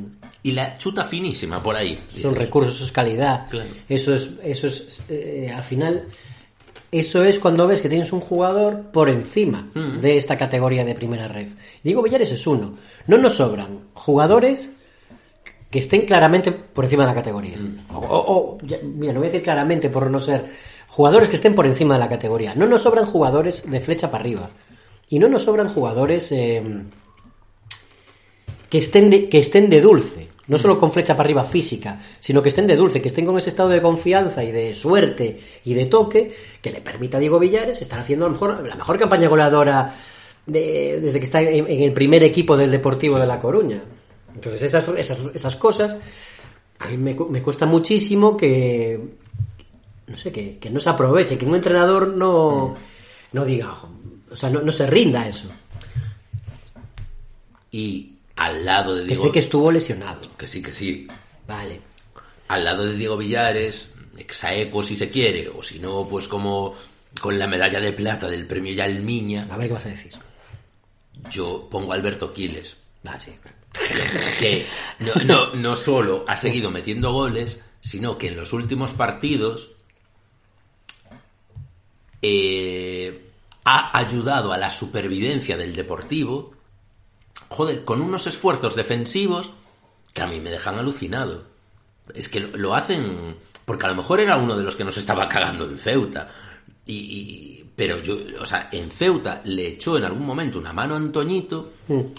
Y 0.41 0.53
la 0.53 0.77
chuta 0.77 1.03
finísima 1.03 1.61
por 1.61 1.75
ahí. 1.75 2.01
Son 2.19 2.33
recursos, 2.33 2.75
eso 2.75 2.85
es 2.85 2.91
calidad. 2.91 3.47
Claro. 3.49 3.69
Eso 3.89 4.15
es, 4.15 4.31
eso 4.41 4.67
es 4.67 5.03
eh, 5.09 5.51
al 5.53 5.63
final, 5.63 6.07
eso 6.99 7.23
es 7.23 7.39
cuando 7.39 7.67
ves 7.67 7.81
que 7.81 7.89
tienes 7.89 8.11
un 8.13 8.21
jugador 8.21 8.83
por 8.91 9.09
encima 9.09 9.69
Mm. 9.73 9.99
de 10.01 10.17
esta 10.17 10.37
categoría 10.37 10.83
de 10.85 10.93
primera 10.95 11.27
ref. 11.27 11.49
Diego 11.83 12.01
Villares 12.03 12.31
es 12.31 12.45
uno. 12.47 12.73
No 13.07 13.17
nos 13.17 13.35
sobran 13.35 13.79
jugadores 13.93 14.69
que 15.71 15.79
estén 15.79 16.01
claramente 16.05 16.51
por 16.51 16.85
encima 16.85 17.03
de 17.03 17.09
la 17.09 17.15
categoría. 17.15 17.57
Mm. 17.57 17.93
O, 17.95 17.97
o- 17.99 18.33
o, 18.37 18.57
ya- 18.63 18.79
mira, 18.83 19.13
no 19.13 19.19
voy 19.19 19.27
a 19.29 19.31
decir 19.31 19.43
claramente 19.43 19.89
por 19.89 20.09
no 20.09 20.19
ser 20.19 20.45
jugadores 20.87 21.27
que 21.29 21.35
estén 21.35 21.55
por 21.55 21.65
encima 21.65 21.95
de 21.95 21.99
la 21.99 22.07
categoría. 22.09 22.53
No 22.55 22.65
nos 22.67 22.83
sobran 22.83 23.05
jugadores 23.05 23.63
de 23.69 23.81
flecha 23.81 24.09
para 24.09 24.21
arriba. 24.21 24.49
Y 25.09 25.19
no 25.19 25.27
nos 25.27 25.43
sobran 25.43 25.67
jugadores 25.69 26.31
eh, 26.31 26.63
que 28.69 28.77
estén 28.77 29.09
de, 29.09 29.29
que 29.29 29.39
estén 29.39 29.69
de 29.69 29.81
dulce. 29.81 30.27
No 30.47 30.57
solo 30.59 30.77
con 30.77 30.91
flecha 30.91 31.15
para 31.17 31.25
arriba 31.27 31.43
física, 31.43 31.99
sino 32.19 32.41
que 32.43 32.49
estén 32.49 32.67
de 32.67 32.75
dulce, 32.75 33.01
que 33.01 33.07
estén 33.07 33.25
con 33.25 33.37
ese 33.37 33.49
estado 33.49 33.69
de 33.69 33.81
confianza 33.81 34.43
y 34.43 34.51
de 34.51 34.75
suerte 34.75 35.39
y 35.63 35.73
de 35.73 35.85
toque 35.87 36.31
que 36.61 36.69
le 36.71 36.81
permita 36.81 37.17
a 37.17 37.19
Diego 37.19 37.39
Villares 37.39 37.81
estar 37.81 37.99
haciendo 37.99 38.25
a 38.25 38.29
lo 38.29 38.33
mejor, 38.33 38.67
la 38.67 38.75
mejor 38.75 38.99
campaña 38.99 39.27
goleadora 39.27 39.95
de- 40.45 40.99
desde 41.01 41.17
que 41.19 41.25
está 41.25 41.41
en, 41.41 41.65
en 41.67 41.81
el 41.81 41.93
primer 41.93 42.21
equipo 42.21 42.55
del 42.55 42.69
Deportivo 42.69 43.17
de 43.17 43.25
La 43.25 43.39
Coruña. 43.39 43.81
Entonces 44.35 44.61
esas, 44.61 44.87
esas, 44.97 45.19
esas 45.33 45.55
cosas 45.55 45.97
a 46.77 46.87
mí 46.89 46.97
me, 46.97 47.15
me 47.29 47.41
cuesta 47.41 47.65
muchísimo 47.65 48.37
que 48.37 48.99
no 50.07 50.15
sé, 50.17 50.31
que, 50.31 50.59
que 50.59 50.69
no 50.69 50.79
se 50.79 50.89
aproveche, 50.89 51.37
que 51.39 51.45
un 51.45 51.55
entrenador 51.55 52.09
no, 52.09 52.75
no 53.31 53.45
diga, 53.45 53.73
o 54.29 54.35
sea, 54.35 54.51
no, 54.51 54.61
no 54.61 54.71
se 54.71 54.85
rinda 54.85 55.23
a 55.23 55.27
eso. 55.29 55.47
Y 57.71 58.14
al 58.37 58.65
lado 58.65 58.95
de 58.95 59.01
Que 59.03 59.07
Diego... 59.09 59.23
sé 59.25 59.31
que 59.31 59.39
estuvo 59.39 59.71
lesionado. 59.71 60.21
que 60.37 60.47
sí, 60.47 60.61
que 60.61 60.73
sí. 60.73 61.07
Vale. 61.47 61.81
al 62.47 62.63
lado 62.65 62.85
de 62.85 62.95
Diego 62.95 63.17
Villares, 63.17 63.91
exaequo 64.17 64.83
si 64.83 64.95
se 64.95 65.09
quiere, 65.09 65.49
o 65.49 65.61
si 65.63 65.79
no, 65.79 66.07
pues 66.09 66.27
como 66.27 66.73
con 67.21 67.37
la 67.39 67.47
medalla 67.47 67.79
de 67.79 67.93
plata 67.93 68.27
del 68.27 68.45
premio 68.45 68.73
Yalmiña, 68.73 69.47
A 69.49 69.57
ver 69.57 69.67
qué 69.67 69.73
vas 69.73 69.85
a 69.85 69.89
decir. 69.89 70.13
yo 71.31 71.67
pongo 71.69 71.91
a 71.91 71.95
Alberto 71.95 72.33
Quiles, 72.33 72.75
Ah, 73.05 73.19
sí. 73.19 73.33
que 74.39 74.65
no, 74.99 75.13
no, 75.25 75.53
no 75.55 75.75
solo 75.75 76.25
ha 76.27 76.35
seguido 76.35 76.71
metiendo 76.71 77.11
goles, 77.13 77.61
sino 77.81 78.17
que 78.17 78.27
en 78.29 78.35
los 78.37 78.51
últimos 78.53 78.93
partidos 78.93 79.69
eh, 82.21 83.29
ha 83.63 83.97
ayudado 83.97 84.51
a 84.53 84.57
la 84.57 84.69
supervivencia 84.69 85.57
del 85.57 85.75
Deportivo, 85.75 86.54
joder, 87.49 87.83
con 87.85 88.01
unos 88.01 88.27
esfuerzos 88.27 88.75
defensivos 88.75 89.51
que 90.13 90.21
a 90.21 90.27
mí 90.27 90.39
me 90.39 90.49
dejan 90.49 90.77
alucinado. 90.77 91.43
Es 92.13 92.29
que 92.29 92.39
lo, 92.39 92.75
hacen 92.75 93.35
porque 93.65 93.85
a 93.85 93.89
lo 93.89 93.95
mejor 93.95 94.19
era 94.19 94.37
uno 94.37 94.55
de 94.57 94.63
los 94.63 94.75
que 94.75 94.83
nos 94.83 94.97
estaba 94.97 95.27
cagando 95.27 95.65
en 95.65 95.77
Ceuta. 95.77 96.29
Y, 96.85 96.93
y- 96.93 97.61
pero 97.75 97.99
yo, 98.01 98.15
o 98.39 98.45
sea, 98.45 98.69
en 98.71 98.89
Ceuta 98.89 99.41
le 99.43 99.67
echó 99.67 99.97
en 99.97 100.05
algún 100.05 100.25
momento 100.25 100.57
una 100.57 100.71
mano 100.71 100.93
a 100.93 100.97
Antoñito, 100.97 101.73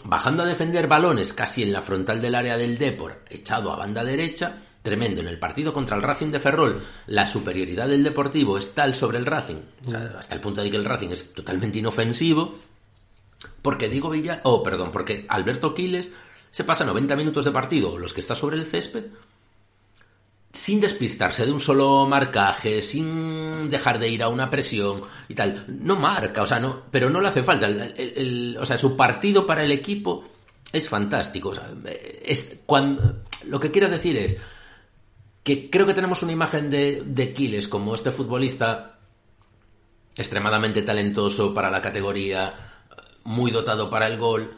bajando 0.04 0.42
a 0.42 0.46
defender 0.46 0.86
balones 0.86 1.32
casi 1.32 1.62
en 1.62 1.72
la 1.72 1.80
frontal 1.80 2.20
del 2.20 2.34
área 2.34 2.58
del 2.58 2.76
Depor, 2.76 3.22
echado 3.30 3.72
a 3.72 3.76
banda 3.76 4.04
derecha, 4.04 4.54
tremendo. 4.82 5.22
En 5.22 5.28
el 5.28 5.38
partido 5.38 5.72
contra 5.72 5.96
el 5.96 6.02
Racing 6.02 6.30
de 6.30 6.40
Ferrol, 6.40 6.82
la 7.06 7.24
superioridad 7.24 7.88
del 7.88 8.04
Deportivo 8.04 8.58
es 8.58 8.74
tal 8.74 8.94
sobre 8.94 9.16
el 9.16 9.24
Racing, 9.24 9.56
o 9.86 9.90
sea, 9.90 10.16
hasta 10.18 10.34
el 10.34 10.42
punto 10.42 10.62
de 10.62 10.70
que 10.70 10.76
el 10.76 10.84
Racing 10.84 11.08
es 11.08 11.32
totalmente 11.32 11.78
inofensivo, 11.78 12.54
porque 13.66 13.88
digo 13.88 14.10
Villa, 14.10 14.42
oh, 14.44 14.62
perdón, 14.62 14.92
porque 14.92 15.26
Alberto 15.28 15.74
Quiles 15.74 16.12
se 16.52 16.62
pasa 16.62 16.84
90 16.84 17.16
minutos 17.16 17.44
de 17.44 17.50
partido, 17.50 17.98
los 17.98 18.12
que 18.12 18.20
está 18.20 18.36
sobre 18.36 18.58
el 18.58 18.68
césped, 18.68 19.06
sin 20.52 20.80
despistarse 20.80 21.44
de 21.44 21.50
un 21.50 21.58
solo 21.58 22.06
marcaje, 22.06 22.80
sin 22.80 23.68
dejar 23.68 23.98
de 23.98 24.08
ir 24.08 24.22
a 24.22 24.28
una 24.28 24.48
presión 24.48 25.02
y 25.28 25.34
tal. 25.34 25.64
No 25.66 25.96
marca, 25.96 26.42
o 26.42 26.46
sea, 26.46 26.60
no, 26.60 26.84
pero 26.92 27.10
no 27.10 27.20
le 27.20 27.26
hace 27.26 27.42
falta. 27.42 27.68
O 28.60 28.64
sea, 28.64 28.78
su 28.78 28.96
partido 28.96 29.44
para 29.44 29.64
el 29.64 29.72
equipo 29.72 30.22
es 30.72 30.88
fantástico. 30.88 31.48
o 31.48 31.54
sea, 31.56 31.68
es 32.24 32.60
cuando, 32.66 33.24
lo 33.48 33.58
que 33.58 33.72
quiero 33.72 33.88
decir 33.88 34.16
es, 34.16 34.36
que 35.42 35.68
creo 35.68 35.86
que 35.86 35.94
tenemos 35.94 36.22
una 36.22 36.30
imagen 36.30 36.70
de, 36.70 37.02
de 37.04 37.32
Quiles 37.32 37.66
como 37.66 37.96
este 37.96 38.12
futbolista 38.12 39.00
extremadamente 40.14 40.82
talentoso 40.82 41.52
para 41.52 41.68
la 41.68 41.82
categoría, 41.82 42.65
muy 43.26 43.50
dotado 43.50 43.90
para 43.90 44.06
el 44.06 44.16
gol, 44.18 44.54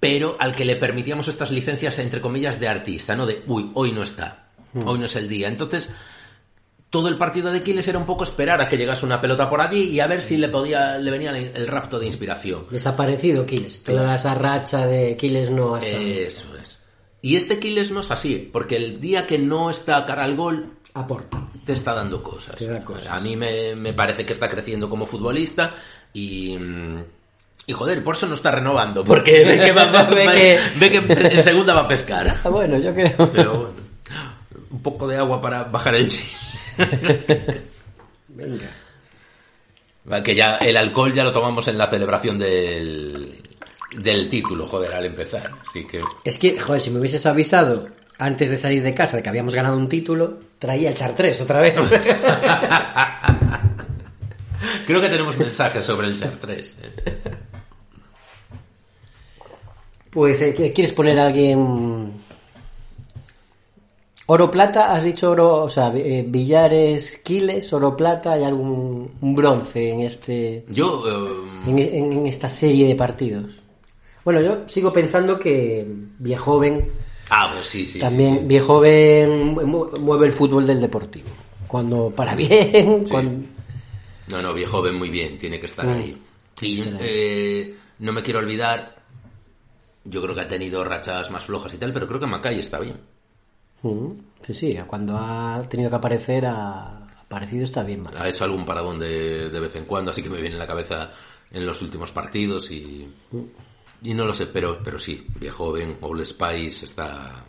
pero 0.00 0.36
al 0.38 0.54
que 0.54 0.64
le 0.64 0.76
permitíamos 0.76 1.28
estas 1.28 1.50
licencias, 1.50 1.98
entre 1.98 2.20
comillas, 2.20 2.58
de 2.60 2.68
artista, 2.68 3.14
¿no? 3.14 3.26
De, 3.26 3.42
uy, 3.46 3.70
hoy 3.74 3.92
no 3.92 4.02
está, 4.02 4.50
hoy 4.86 4.98
no 4.98 5.06
es 5.06 5.16
el 5.16 5.28
día. 5.28 5.48
Entonces, 5.48 5.92
todo 6.90 7.08
el 7.08 7.18
partido 7.18 7.50
de 7.52 7.62
Quiles 7.62 7.88
era 7.88 7.98
un 7.98 8.06
poco 8.06 8.24
esperar 8.24 8.60
a 8.60 8.68
que 8.68 8.76
llegase 8.76 9.04
una 9.04 9.20
pelota 9.20 9.50
por 9.50 9.60
aquí 9.60 9.82
y 9.82 10.00
a 10.00 10.06
ver 10.06 10.22
si 10.22 10.36
le 10.36 10.48
podía 10.48 10.96
le 10.98 11.10
venía 11.10 11.36
el, 11.36 11.66
rapto 11.66 11.98
de 11.98 12.06
inspiración. 12.06 12.66
Desaparecido 12.70 13.44
Quiles. 13.44 13.82
Toda 13.82 14.14
esa 14.14 14.34
racha 14.34 14.86
de 14.86 15.16
Quiles 15.16 15.50
no 15.50 15.74
ha 15.74 15.78
estado. 15.80 16.02
Eso 16.02 16.56
es. 16.56 16.82
Y 17.20 17.36
este 17.36 17.58
Quiles 17.58 17.90
no 17.90 18.00
es 18.00 18.10
así, 18.10 18.48
porque 18.52 18.76
el 18.76 19.00
día 19.00 19.26
que 19.26 19.38
no 19.38 19.70
está 19.70 20.06
cara 20.06 20.24
al 20.24 20.36
gol, 20.36 20.78
Aporta. 20.94 21.48
te 21.64 21.72
está 21.72 21.92
dando 21.92 22.22
cosas. 22.22 22.56
Te 22.56 22.66
da 22.66 22.84
cosas. 22.84 23.12
A 23.12 23.18
mí 23.20 23.34
me, 23.34 23.74
me 23.74 23.92
parece 23.92 24.24
que 24.24 24.32
está 24.32 24.48
creciendo 24.48 24.88
como 24.88 25.04
futbolista 25.04 25.74
y... 26.12 26.56
Y 27.66 27.72
joder, 27.72 28.02
por 28.04 28.14
eso 28.14 28.26
no 28.26 28.34
está 28.36 28.50
renovando, 28.52 29.04
porque 29.04 29.44
ve 29.44 29.58
que, 29.60 29.72
va- 29.72 29.84
va- 29.90 30.04
Ve 30.04 30.24
va- 30.26 30.32
que- 30.32 30.60
ve 30.78 30.90
que 30.90 30.98
en 31.36 31.42
segunda 31.42 31.74
va 31.74 31.80
a 31.82 31.88
pescar. 31.88 32.36
Ah, 32.44 32.48
bueno, 32.48 32.78
yo 32.78 32.94
creo. 32.94 33.16
Pero 33.32 33.50
bueno, 33.52 33.70
un 34.70 34.82
poco 34.82 35.08
de 35.08 35.16
agua 35.16 35.40
para 35.40 35.64
bajar 35.64 35.94
el 35.96 36.06
chile. 36.08 36.26
Venga. 38.28 38.66
Que 40.22 40.34
ya 40.36 40.56
el 40.58 40.76
alcohol 40.76 41.12
ya 41.12 41.24
lo 41.24 41.32
tomamos 41.32 41.66
en 41.66 41.76
la 41.78 41.88
celebración 41.88 42.38
del, 42.38 43.42
del 43.96 44.28
título, 44.28 44.64
joder, 44.66 44.94
al 44.94 45.04
empezar. 45.06 45.50
Así 45.68 45.84
que 45.84 46.00
Es 46.24 46.38
que, 46.38 46.60
joder, 46.60 46.80
si 46.80 46.90
me 46.90 47.00
hubieses 47.00 47.26
avisado 47.26 47.88
antes 48.18 48.50
de 48.50 48.56
salir 48.56 48.82
de 48.84 48.94
casa 48.94 49.16
de 49.16 49.22
que 49.24 49.28
habíamos 49.28 49.54
ganado 49.54 49.76
un 49.76 49.88
título, 49.88 50.38
traía 50.60 50.90
el 50.90 50.94
Char 50.94 51.14
3 51.16 51.40
otra 51.40 51.60
vez. 51.60 51.74
creo 54.86 55.00
que 55.00 55.08
tenemos 55.08 55.36
mensajes 55.36 55.84
sobre 55.84 56.06
el 56.08 56.18
Char 56.18 56.36
3. 56.36 56.76
Pues, 60.16 60.40
eh, 60.40 60.54
¿qué- 60.56 60.72
¿quieres 60.72 60.94
poner 60.94 61.18
a 61.18 61.26
alguien? 61.26 62.10
Oro 64.28 64.50
plata, 64.50 64.92
has 64.94 65.04
dicho 65.04 65.30
oro, 65.30 65.62
o 65.64 65.68
sea, 65.68 65.92
eh, 65.94 66.24
billares, 66.26 67.18
quiles, 67.18 67.70
oro 67.74 67.94
plata, 67.96 68.32
hay 68.32 68.44
algún 68.44 69.10
un 69.20 69.34
bronce 69.36 69.90
en 69.90 70.00
este 70.00 70.64
Yo, 70.70 71.04
eh, 71.06 71.70
en, 71.70 71.78
en- 71.78 72.12
en 72.14 72.26
esta 72.26 72.48
serie 72.48 72.88
de 72.88 72.94
partidos. 72.96 73.62
Bueno, 74.24 74.40
yo 74.40 74.66
sigo 74.68 74.90
pensando 74.90 75.38
que 75.38 75.86
Viejoven 76.18 76.88
ah, 77.28 77.50
pues 77.54 77.66
sí, 77.66 77.86
sí. 77.86 77.98
también 78.00 78.34
sí, 78.36 78.40
sí. 78.40 78.46
Viejoven 78.46 79.48
mu- 79.66 79.90
mueve 80.00 80.26
el 80.28 80.32
fútbol 80.32 80.66
del 80.66 80.80
Deportivo. 80.80 81.28
Cuando 81.68 82.10
para 82.10 82.34
bien, 82.42 83.06
Sí. 83.06 83.12
cuando- 83.12 83.46
No, 84.28 84.40
no, 84.42 84.54
viejo 84.54 84.80
ven 84.80 84.96
muy 84.96 85.10
bien, 85.10 85.38
tiene 85.38 85.60
que 85.60 85.66
estar 85.66 85.86
Mm. 85.86 85.92
ahí. 85.92 86.22
Y 86.62 86.82
eh, 87.00 87.74
no 88.00 88.12
me 88.12 88.22
quiero 88.22 88.40
olvidar, 88.40 88.95
yo 90.08 90.22
creo 90.22 90.34
que 90.34 90.40
ha 90.42 90.48
tenido 90.48 90.82
rachas 90.84 91.30
más 91.30 91.44
flojas 91.44 91.72
y 91.74 91.78
tal, 91.78 91.92
pero 91.92 92.06
creo 92.06 92.20
que 92.20 92.26
Macay 92.26 92.58
está 92.60 92.78
bien. 92.80 93.00
Mm, 93.82 94.10
Sí, 94.46 94.54
sí, 94.54 94.76
cuando 94.86 95.16
ha 95.16 95.60
tenido 95.68 95.90
que 95.90 95.96
aparecer 95.96 96.46
ha 96.46 96.98
aparecido 97.22 97.64
está 97.64 97.82
bien. 97.82 98.04
Ha 98.16 98.28
hecho 98.28 98.44
algún 98.44 98.64
paradón 98.64 98.98
de, 98.98 99.50
de 99.50 99.60
vez 99.60 99.74
en 99.76 99.84
cuando, 99.86 100.10
así 100.12 100.22
que 100.22 100.30
me 100.30 100.40
viene 100.40 100.54
en 100.54 100.60
la 100.60 100.66
cabeza 100.66 101.10
en 101.50 101.66
los 101.66 101.82
últimos 101.82 102.12
partidos 102.12 102.70
y, 102.70 103.08
y 104.02 104.14
no 104.14 104.24
lo 104.24 104.32
sé, 104.32 104.46
pero, 104.46 104.80
pero 104.82 104.98
sí, 104.98 105.26
viejo 105.40 105.72
ven, 105.72 105.96
Old 106.00 106.24
Spice 106.24 106.84
está... 106.84 107.44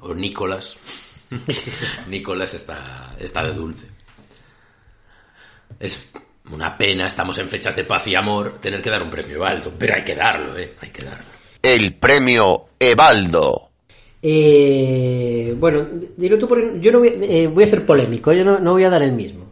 o 0.00 0.14
Nicolás. 0.14 0.78
Nicolás 2.08 2.54
está, 2.54 3.14
está 3.18 3.44
de 3.44 3.52
dulce. 3.52 3.86
Es 5.78 6.08
una 6.50 6.76
pena, 6.76 7.06
estamos 7.06 7.36
en 7.38 7.48
fechas 7.48 7.74
de 7.76 7.84
paz 7.84 8.06
y 8.06 8.14
amor, 8.14 8.58
tener 8.60 8.80
que 8.82 8.90
dar 8.90 9.02
un 9.02 9.10
premio 9.10 9.44
alto, 9.44 9.72
pero 9.78 9.94
hay 9.94 10.04
que 10.04 10.14
darlo, 10.14 10.56
¿eh? 10.56 10.74
Hay 10.80 10.90
que 10.90 11.02
darlo. 11.04 11.33
El 11.64 11.94
premio 11.94 12.66
Ebaldo. 12.78 13.70
Eh, 14.20 15.56
bueno, 15.58 15.86
dilo 16.14 16.38
tú, 16.38 16.46
porque 16.46 16.78
yo 16.78 16.92
no 16.92 16.98
voy, 16.98 17.12
eh, 17.22 17.46
voy 17.46 17.64
a 17.64 17.66
ser 17.66 17.86
polémico, 17.86 18.34
yo 18.34 18.44
no, 18.44 18.58
no 18.58 18.72
voy 18.72 18.84
a 18.84 18.90
dar 18.90 19.02
el 19.02 19.12
mismo, 19.12 19.46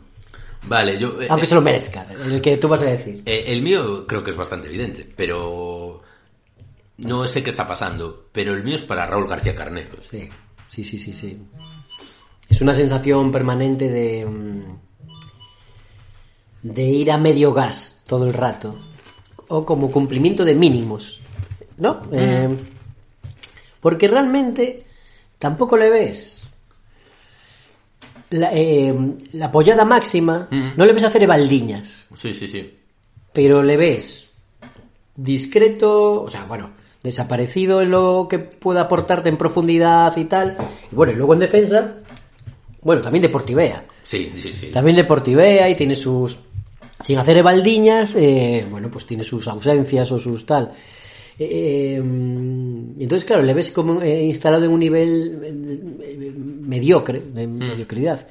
Vale, 0.65 0.99
yo... 0.99 1.21
eh, 1.23 1.27
aunque 1.31 1.47
eh, 1.47 1.49
se 1.49 1.55
lo 1.55 1.63
merezca, 1.63 2.07
el 2.27 2.41
que 2.43 2.59
tú 2.59 2.69
vas 2.69 2.83
a 2.83 2.87
decir. 2.87 3.23
Eh, 3.25 3.45
el 3.49 3.63
mío 3.63 4.07
creo 4.07 4.23
que 4.23 4.31
es 4.31 4.37
bastante 4.37 4.69
evidente, 4.69 5.09
pero 5.17 6.03
no 6.99 7.27
sé 7.27 7.43
qué 7.43 7.49
está 7.49 7.67
pasando, 7.67 8.29
pero 8.31 8.53
el 8.55 8.63
mío 8.63 8.77
es 8.77 8.83
para 8.83 9.07
Raúl 9.07 9.27
García 9.27 9.55
Carneros. 9.55 10.07
Sí, 10.11 10.29
sí, 10.69 10.85
sí, 10.85 10.99
sí, 10.99 11.13
sí. 11.15 11.39
Es 12.49 12.61
una 12.61 12.75
sensación 12.75 13.33
permanente 13.33 13.89
de 13.89 14.27
mm, 14.27 14.79
de 16.63 16.83
ir 16.83 17.11
a 17.11 17.17
medio 17.17 17.53
gas 17.55 18.03
todo 18.07 18.27
el 18.27 18.35
rato 18.35 18.75
o 19.49 19.67
como 19.67 19.91
cumplimiento 19.91 20.45
de 20.45 20.55
mínimos, 20.55 21.21
¿no? 21.83 22.01
Eh, 22.13 22.49
porque 23.81 24.09
realmente 24.09 24.85
tampoco 25.39 25.77
le 25.77 25.91
ves 25.91 26.41
la, 28.31 28.51
eh, 28.55 28.95
la 29.33 29.47
apoyada 29.47 29.85
máxima, 29.85 30.49
no 30.51 30.87
le 30.87 30.93
ves 30.93 31.05
hacer 31.05 31.25
evaldiñas, 31.25 32.07
Sí, 32.15 32.33
sí, 32.33 32.47
sí. 32.49 32.79
pero 33.33 33.63
le 33.63 33.77
ves 33.77 34.29
discreto, 35.15 36.23
o 36.23 36.31
sea, 36.31 36.45
bueno, 36.45 36.71
desaparecido 37.03 37.83
en 37.83 37.91
lo 37.91 38.27
que 38.31 38.39
pueda 38.39 38.83
aportarte 38.83 39.29
en 39.29 39.37
profundidad 39.37 40.17
y 40.17 40.25
tal. 40.25 40.57
Y 40.91 40.95
bueno, 40.95 41.13
y 41.13 41.17
luego 41.17 41.35
en 41.35 41.41
defensa, 41.41 41.95
bueno, 42.81 43.03
también 43.03 43.23
deportivea. 43.23 43.85
Sí, 44.05 44.33
sí, 44.35 44.53
sí. 44.53 44.67
También 44.69 44.97
deportivea 44.97 45.69
y 45.69 45.75
tiene 45.75 45.97
sus... 45.97 46.37
Sin 47.01 47.19
hacer 47.19 47.37
evaldiñas, 47.39 48.15
eh, 48.15 48.65
bueno, 48.71 48.89
pues 48.89 49.05
tiene 49.07 49.25
sus 49.25 49.49
ausencias 49.49 50.13
o 50.13 50.19
sus 50.21 50.47
tal. 50.47 50.71
Eh, 51.51 52.01
mm, 52.02 53.01
entonces, 53.01 53.27
claro, 53.27 53.43
le 53.43 53.55
ves 53.55 53.70
como 53.70 54.01
eh, 54.02 54.23
instalado 54.24 54.64
en 54.64 54.70
un 54.73 54.81
nivel 54.81 55.39
eh, 55.43 55.77
eh, 56.02 56.32
mediocre, 56.36 57.20
de 57.32 57.47
mediocridad. 57.47 58.27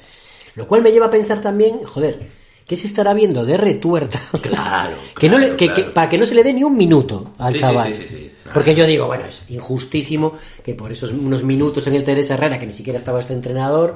Lo 0.55 0.67
cual 0.67 0.81
me 0.81 0.91
lleva 0.91 1.05
a 1.07 1.09
pensar 1.09 1.41
también, 1.41 1.83
joder, 1.85 2.19
¿qué 2.67 2.75
se 2.75 2.88
estará 2.88 3.13
viendo 3.13 3.45
de 3.45 3.57
retuerta? 3.57 4.19
Claro, 4.41 4.97
que 5.19 5.29
no 5.29 5.38
le- 5.38 5.55
claro, 5.55 5.57
que- 5.57 5.65
claro. 5.67 5.83
que- 5.85 5.89
para 5.91 6.09
que 6.09 6.17
no 6.17 6.25
se 6.25 6.35
le 6.35 6.43
dé 6.43 6.53
ni 6.53 6.63
un 6.63 6.75
minuto 6.75 7.33
al 7.38 7.53
Sí, 7.53 7.59
chaval. 7.59 7.93
sí, 7.93 8.03
sí, 8.03 8.15
sí. 8.15 8.31
Porque 8.53 8.75
yo 8.75 8.85
digo, 8.85 9.07
bueno, 9.07 9.25
es 9.25 9.43
injustísimo 9.49 10.33
que 10.63 10.73
por 10.73 10.91
esos 10.91 11.11
unos 11.11 11.43
minutos 11.45 11.88
en 11.88 11.95
el 11.95 12.03
Teresa 12.03 12.33
Herrera, 12.33 12.59
que 12.59 12.65
ni 12.65 12.73
siquiera 12.73 12.99
estaba 12.99 13.21
este 13.21 13.33
entrenador, 13.33 13.95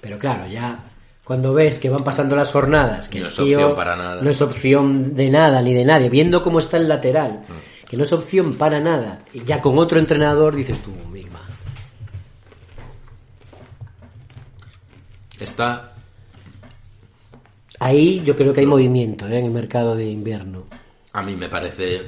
pero 0.00 0.16
claro, 0.18 0.46
ya 0.46 0.78
cuando 1.24 1.52
ves 1.54 1.78
que 1.78 1.88
van 1.90 2.04
pasando 2.04 2.36
las 2.36 2.52
jornadas, 2.52 3.08
que 3.08 3.18
No 3.18 3.26
es 3.28 3.38
opción 3.40 3.74
para 3.74 3.96
nada. 3.96 4.22
no 4.22 4.30
es 4.30 4.40
opción 4.42 5.16
de 5.16 5.28
nada 5.30 5.60
ni 5.62 5.74
de 5.74 5.84
nadie, 5.84 6.08
viendo 6.08 6.40
cómo 6.42 6.60
está 6.60 6.76
el 6.76 6.86
lateral, 6.88 7.44
Mm. 7.48 7.52
Que 7.94 7.98
no 7.98 8.02
es 8.02 8.12
opción 8.12 8.54
para 8.54 8.80
nada, 8.80 9.24
y 9.32 9.44
ya 9.44 9.60
con 9.60 9.78
otro 9.78 10.00
entrenador 10.00 10.56
dices 10.56 10.82
tú, 10.82 10.90
misma. 11.12 11.40
Está... 15.38 15.94
Ahí 17.78 18.20
yo 18.24 18.34
creo 18.34 18.52
que 18.52 18.62
hay 18.62 18.66
movimiento 18.66 19.28
¿eh? 19.28 19.38
en 19.38 19.44
el 19.44 19.52
mercado 19.52 19.94
de 19.94 20.10
invierno. 20.10 20.64
A 21.12 21.22
mí 21.22 21.36
me 21.36 21.48
parece 21.48 22.02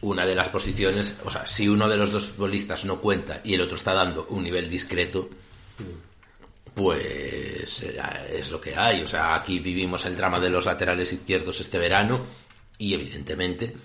una 0.00 0.24
de 0.24 0.34
las 0.34 0.48
posiciones, 0.48 1.16
o 1.22 1.30
sea, 1.30 1.46
si 1.46 1.68
uno 1.68 1.86
de 1.86 1.98
los 1.98 2.10
dos 2.10 2.28
futbolistas 2.28 2.86
no 2.86 2.98
cuenta 2.98 3.42
y 3.44 3.52
el 3.52 3.60
otro 3.60 3.76
está 3.76 3.92
dando 3.92 4.26
un 4.30 4.42
nivel 4.42 4.70
discreto, 4.70 5.28
pues 6.72 7.82
eh, 7.82 8.00
es 8.32 8.50
lo 8.50 8.58
que 8.58 8.74
hay. 8.74 9.02
O 9.02 9.06
sea, 9.06 9.34
aquí 9.34 9.58
vivimos 9.58 10.06
el 10.06 10.16
drama 10.16 10.40
de 10.40 10.48
los 10.48 10.64
laterales 10.64 11.12
izquierdos 11.12 11.60
este 11.60 11.76
verano 11.76 12.22
y 12.78 12.94
evidentemente 12.94 13.76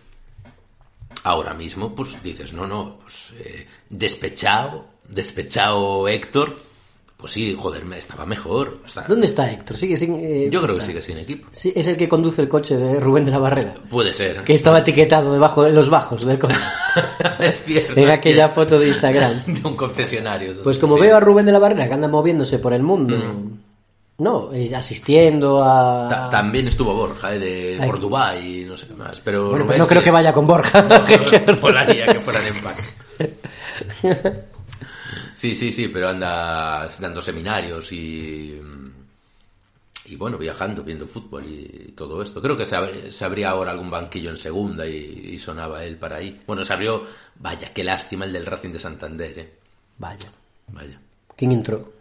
ahora 1.24 1.54
mismo 1.54 1.94
pues 1.96 2.22
dices, 2.24 2.54
no, 2.54 2.68
no, 2.68 3.00
pues 3.02 3.32
eh, 3.40 3.68
despechado, 3.90 4.86
despechado 5.08 6.08
Héctor, 6.08 6.58
pues 7.18 7.32
sí, 7.32 7.56
joder, 7.58 7.84
estaba 7.98 8.26
mejor. 8.26 8.80
o 8.84 8.88
sea, 8.88 9.04
¿Dónde 9.04 9.28
está 9.28 9.50
Héctor? 9.50 9.78
Sigue 9.78 9.96
sin, 9.96 10.16
eh, 10.20 10.50
Yo 10.52 10.62
creo 10.62 10.76
que 10.76 10.82
sigue 10.82 11.02
sin 11.02 11.18
equipo. 11.18 11.48
Sí, 11.54 11.72
es 11.74 11.88
el 11.88 11.96
que 11.96 12.10
conduce 12.10 12.42
el 12.42 12.50
coche 12.50 12.76
de 12.76 13.00
Rubén 13.00 13.24
de 13.24 13.32
la 13.32 13.40
Barrera. 13.40 13.76
Puede 13.90 14.12
ser. 14.12 14.44
Que 14.44 14.54
estaba 14.54 14.80
etiquetado 14.80 15.32
debajo 15.32 15.64
de 15.64 15.72
los 15.72 15.90
bajos 15.90 16.26
del 16.26 16.38
coche. 16.38 16.60
es 17.40 17.64
cierto. 17.64 17.98
en 17.98 18.10
aquella 18.10 18.48
cierto. 18.50 18.56
foto 18.56 18.80
de 18.80 18.90
Instagram. 18.90 19.44
de 19.48 19.68
un 19.68 19.76
concesionario. 19.78 20.62
Pues 20.64 20.78
como 20.80 20.96
Sí. 20.96 21.02
veo 21.02 21.16
a 21.16 21.20
Rubén 21.22 21.46
de 21.46 21.54
la 21.54 21.60
Barrera 21.60 21.88
que 21.88 21.94
anda 21.94 22.10
moviéndose 22.10 22.60
por 22.60 22.74
el 22.74 22.84
mundo, 22.84 23.16
Mm. 23.16 23.60
No, 24.18 24.54
eh, 24.54 24.74
asistiendo 24.76 25.58
a... 25.64 26.08
Ta- 26.08 26.30
también 26.30 26.68
estuvo 26.68 26.94
Borja, 26.94 27.34
eh, 27.36 27.40
de, 27.40 27.78
Ay. 27.82 27.88
por 27.88 28.00
Dubái 28.00 28.62
y 28.62 28.66
no 28.66 28.78
sé 28.78 28.88
qué 28.88 28.94
más. 28.94 29.20
Pero 29.20 29.50
Bueno, 29.50 29.66
pues 29.66 29.78
no 29.80 29.86
creo 29.88 30.04
que 30.04 30.12
vaya 30.12 30.34
con 30.34 30.46
Borja. 30.46 30.82
No, 30.84 31.00
no, 31.00 31.06
que 31.06 31.20
fueran 31.60 31.90
en 32.46 32.64
pack. 32.64 32.96
Sí, 35.36 35.56
sí, 35.56 35.72
sí, 35.72 35.88
pero 35.88 36.10
anda 36.10 36.88
dando 37.00 37.22
seminarios 37.22 37.92
y. 37.92 38.62
Y 40.06 40.16
bueno, 40.18 40.38
viajando, 40.38 40.84
viendo 40.84 41.08
fútbol 41.08 41.46
y 41.48 41.94
todo 41.96 42.22
esto. 42.22 42.42
Creo 42.42 42.58
que 42.58 42.66
se 42.66 43.26
abría 43.26 43.50
ahora 43.50 43.72
algún 43.72 43.90
banquillo 43.90 44.30
en 44.30 44.38
segunda 44.38 44.86
y, 44.86 45.32
y 45.34 45.40
sonaba 45.40 45.84
él 45.84 45.96
para 45.98 46.18
ahí. 46.18 46.40
Bueno, 46.46 46.64
se 46.66 46.74
abrió. 46.74 47.04
Vaya, 47.40 47.74
qué 47.74 47.84
lástima 47.84 48.26
el 48.26 48.34
del 48.34 48.46
Racing 48.46 48.72
de 48.72 48.80
Santander, 48.80 49.40
¿eh? 49.40 49.54
Vaya. 49.98 50.30
Vaya. 50.68 51.00
¿Quién 51.36 51.54
entró? 51.54 51.92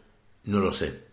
No 0.45 0.59
lo 0.59 0.73
sé. 0.73 1.12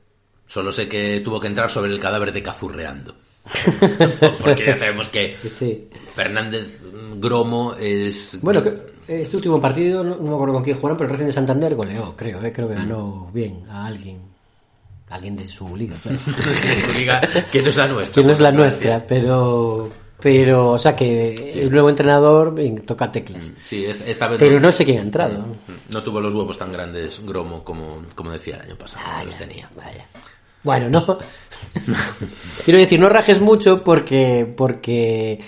Solo 0.50 0.74
sé 0.74 0.90
que 0.90 1.22
tuvo 1.24 1.40
que 1.40 1.46
entrar 1.48 1.70
sobre 1.70 1.92
el 1.94 2.00
cadáver 2.00 2.34
de 2.34 2.42
Cazurreando. 2.44 3.14
Porque 4.42 4.66
ya 4.66 4.74
sabemos 4.76 5.10
que 5.10 5.38
Sí. 5.54 5.88
Fernández 6.12 6.80
Gromo 7.18 7.76
es... 7.80 8.40
Bueno, 8.42 8.62
que 8.64 8.74
este 9.08 9.36
último 9.38 9.62
partido, 9.62 10.04
no, 10.04 10.18
me 10.18 10.34
acuerdo 10.34 10.56
con 10.56 10.64
quién 10.64 10.76
jugaron, 10.78 10.98
pero 10.98 11.08
el 11.08 11.12
Racing 11.14 11.26
de 11.28 11.32
Santander 11.32 11.76
goleó, 11.76 12.16
creo, 12.18 12.44
¿eh? 12.44 12.52
creo 12.52 12.68
que 12.68 12.74
ganó 12.76 13.30
bien 13.34 13.64
a 13.70 13.86
alguien. 13.86 14.20
A 15.10 15.16
alguien 15.16 15.36
de 15.36 15.48
su 15.48 15.76
liga. 15.76 15.96
claro. 16.02 16.18
Su 16.86 16.94
liga, 16.94 17.22
que 17.52 17.62
no 17.62 17.70
es 17.70 17.78
la 17.78 17.88
nuestra. 17.88 18.22
que 18.22 18.28
no 18.28 18.34
es 18.34 18.40
la 18.40 18.52
nuestra, 18.52 19.06
pero. 19.08 19.90
Pero, 20.22 20.72
o 20.72 20.78
sea 20.78 20.96
que 20.98 21.34
el 21.56 21.72
nuevo 21.72 21.90
entrenador 21.90 22.54
toca 22.86 23.10
teclas. 23.12 23.50
Sí, 23.64 23.86
es- 23.86 24.02
esta 24.02 24.28
vez 24.28 24.38
Pero 24.38 24.60
no 24.60 24.70
sé 24.72 24.84
quién 24.84 24.98
ha 25.00 25.02
entrado. 25.02 25.46
No 25.92 26.04
tuvo 26.04 26.20
los 26.20 26.34
huevos 26.34 26.58
tan 26.58 26.74
grandes 26.74 27.26
Gromo 27.26 27.64
como, 27.64 28.04
como 28.16 28.30
decía 28.32 28.58
el 28.58 28.64
año 28.64 28.76
pasado. 28.76 29.06
que 29.20 29.26
los 29.28 29.38
tenía. 29.38 29.70
Bueno, 30.64 30.90
no. 30.90 31.06
Quiero 32.66 32.80
decir, 32.80 33.00
no 33.00 33.10
rajes 33.10 33.40
mucho 33.40 33.84
porque. 33.84 34.46
porque 34.56 35.40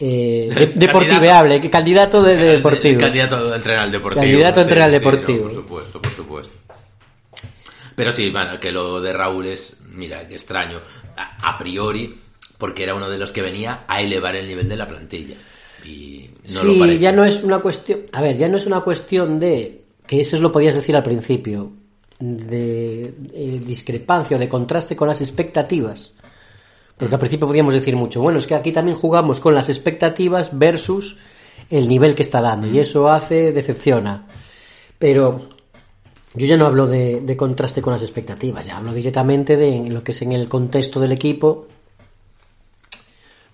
eh, 0.00 0.48
de- 0.54 0.66
deportiveable, 0.76 1.68
candidato 1.70 2.22
de, 2.22 2.36
de 2.36 2.44
deportivo. 2.56 3.00
Candidato 3.00 3.52
a 3.52 3.56
entrenar 3.56 3.84
al 3.84 3.92
deportivo. 3.92 4.22
Candidato 4.22 4.60
a 4.60 4.62
entrenar 4.62 4.86
al 4.88 4.92
sí, 4.92 4.98
deportivo. 4.98 5.38
no, 5.38 5.44
por 5.44 5.54
supuesto, 5.54 6.00
por 6.02 6.12
supuesto. 6.12 6.54
Pero 7.94 8.12
sí, 8.12 8.30
bueno, 8.30 8.60
que 8.60 8.70
lo 8.70 9.00
de 9.00 9.12
Raúl 9.12 9.46
es, 9.46 9.76
mira, 9.92 10.26
que 10.28 10.34
extraño, 10.34 10.80
a, 11.16 11.50
a 11.50 11.58
priori, 11.58 12.16
porque 12.56 12.84
era 12.84 12.94
uno 12.94 13.08
de 13.10 13.18
los 13.18 13.32
que 13.32 13.42
venía 13.42 13.84
a 13.88 14.00
elevar 14.00 14.36
el 14.36 14.46
nivel 14.46 14.68
de 14.68 14.76
la 14.76 14.86
plantilla. 14.86 15.34
Y 15.84 16.30
no 16.54 16.62
lo 16.64 16.72
sí, 16.72 16.78
parece. 16.78 16.98
ya 17.00 17.12
no 17.12 17.24
es 17.24 17.42
una 17.42 17.58
cuestión. 17.58 18.00
A 18.12 18.22
ver, 18.22 18.36
ya 18.36 18.48
no 18.48 18.56
es 18.56 18.66
una 18.66 18.80
cuestión 18.82 19.40
de. 19.40 19.82
Que 20.06 20.20
eso 20.20 20.38
lo 20.40 20.52
podías 20.52 20.74
decir 20.76 20.94
al 20.96 21.02
principio. 21.02 21.72
De 22.20 23.14
eh, 23.32 23.62
discrepancia 23.64 24.36
o 24.36 24.40
de 24.40 24.48
contraste 24.48 24.96
con 24.96 25.08
las 25.08 25.20
expectativas. 25.20 26.12
Porque 26.96 27.14
al 27.14 27.20
principio 27.20 27.46
podíamos 27.46 27.74
decir 27.74 27.94
mucho. 27.94 28.20
Bueno, 28.20 28.38
es 28.40 28.46
que 28.46 28.56
aquí 28.56 28.72
también 28.72 28.96
jugamos 28.96 29.38
con 29.38 29.54
las 29.54 29.68
expectativas 29.68 30.50
versus 30.58 31.16
el 31.70 31.86
nivel 31.86 32.14
que 32.16 32.22
está 32.22 32.40
dando. 32.40 32.66
Y 32.66 32.78
eso 32.80 33.08
hace, 33.08 33.52
decepciona. 33.52 34.26
Pero 34.98 35.40
yo 36.34 36.46
ya 36.46 36.56
no 36.56 36.66
hablo 36.66 36.86
de, 36.88 37.20
de 37.20 37.36
contraste 37.36 37.80
con 37.82 37.92
las 37.92 38.02
expectativas. 38.02 38.66
Ya 38.66 38.78
hablo 38.78 38.92
directamente 38.92 39.56
de 39.56 39.88
lo 39.88 40.02
que 40.02 40.10
es 40.10 40.22
en 40.22 40.32
el 40.32 40.48
contexto 40.48 40.98
del 40.98 41.12
equipo 41.12 41.68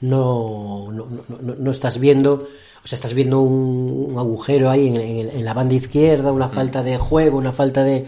no, 0.01 0.91
no, 0.93 1.07
no, 1.41 1.55
no- 1.59 1.71
estás 1.71 1.99
viendo, 1.99 2.47
o 2.83 2.87
sea, 2.87 2.97
estás 2.97 3.15
viendo 3.15 3.41
un, 3.41 4.11
un 4.11 4.19
agujero 4.19 4.71
ahí 4.71 4.89
en, 4.89 4.97
en- 4.97 5.31
en 5.31 5.45
la 5.45 5.55
banda 5.55 5.75
izquierda, 5.75 6.33
una 6.33 6.49
falta 6.49 6.83
de 6.83 6.99
juego, 6.99 7.39
una 7.39 7.53
falta 7.53 7.85
de, 7.85 8.05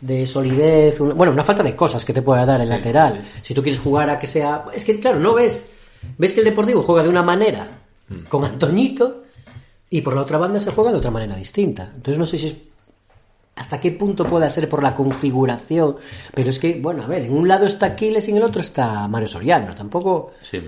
de 0.00 0.26
solidez, 0.26 0.98
una- 1.00 1.14
bueno, 1.14 1.32
una 1.32 1.44
falta 1.44 1.62
de 1.62 1.76
cosas 1.76 2.04
que 2.04 2.12
te 2.12 2.22
pueda 2.22 2.46
dar 2.46 2.60
el 2.60 2.68
lateral. 2.68 3.22
Si 3.42 3.52
tú 3.54 3.62
quieres 3.62 3.80
jugar 3.80 4.08
a 4.10 4.18
que 4.18 4.26
sea, 4.26 4.64
es 4.72 4.84
que 4.84 4.98
claro, 5.00 5.18
no 5.20 5.34
ves, 5.34 5.70
ves 6.16 6.32
que 6.32 6.40
el 6.40 6.46
Deportivo 6.46 6.82
juega 6.82 7.02
de 7.02 7.08
una 7.08 7.22
manera 7.22 7.66
con 8.28 8.44
Antoñito 8.44 9.24
y 9.90 10.00
por 10.00 10.14
la 10.14 10.22
otra 10.22 10.38
banda 10.38 10.58
se 10.60 10.70
juega 10.72 10.90
de 10.92 10.96
otra 10.98 11.10
manera 11.10 11.36
distinta. 11.36 11.90
Entonces 11.94 12.18
no 12.18 12.26
sé 12.26 12.38
si 12.38 12.46
es 12.48 12.56
hasta 13.56 13.78
qué 13.78 13.90
punto 13.92 14.24
puede 14.24 14.48
ser 14.48 14.68
por 14.70 14.82
la 14.82 14.94
configuración, 14.94 15.96
pero 16.34 16.48
es 16.48 16.58
que, 16.58 16.80
bueno, 16.80 17.02
a 17.02 17.06
ver, 17.06 17.24
en 17.24 17.32
un 17.36 17.46
lado 17.46 17.66
está 17.66 17.86
Aquiles 17.86 18.26
y 18.26 18.30
en 18.30 18.38
el 18.38 18.42
otro 18.44 18.62
está 18.62 19.06
Mario 19.06 19.28
Soriano, 19.28 19.74
tampoco 19.74 20.32
Sí. 20.40 20.60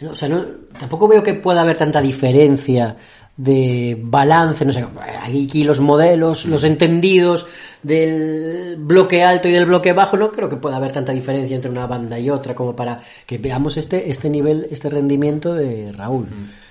no, 0.00 0.10
o 0.10 0.14
sea, 0.14 0.28
no- 0.28 0.44
tampoco 0.78 1.08
veo 1.08 1.22
que 1.22 1.34
pueda 1.34 1.62
haber 1.62 1.76
tanta 1.76 2.00
diferencia 2.00 2.96
de 3.36 3.98
balance, 4.00 4.64
no 4.64 4.72
sé, 4.72 4.84
aquí 5.22 5.64
los 5.64 5.80
modelos, 5.80 6.46
los 6.46 6.62
entendidos 6.64 7.46
del 7.82 8.76
bloque 8.78 9.22
alto 9.24 9.48
y 9.48 9.52
del 9.52 9.66
bloque 9.66 9.92
bajo, 9.92 10.16
no 10.16 10.30
creo 10.30 10.48
que 10.48 10.56
pueda 10.56 10.76
haber 10.76 10.92
tanta 10.92 11.12
diferencia 11.12 11.56
entre 11.56 11.70
una 11.70 11.86
banda 11.86 12.18
y 12.18 12.30
otra 12.30 12.54
como 12.54 12.76
para 12.76 13.00
que 13.26 13.38
veamos 13.38 13.76
este, 13.76 14.10
este 14.10 14.30
nivel, 14.30 14.68
este 14.70 14.88
rendimiento 14.88 15.52
de 15.54 15.90
Raúl. 15.92 16.26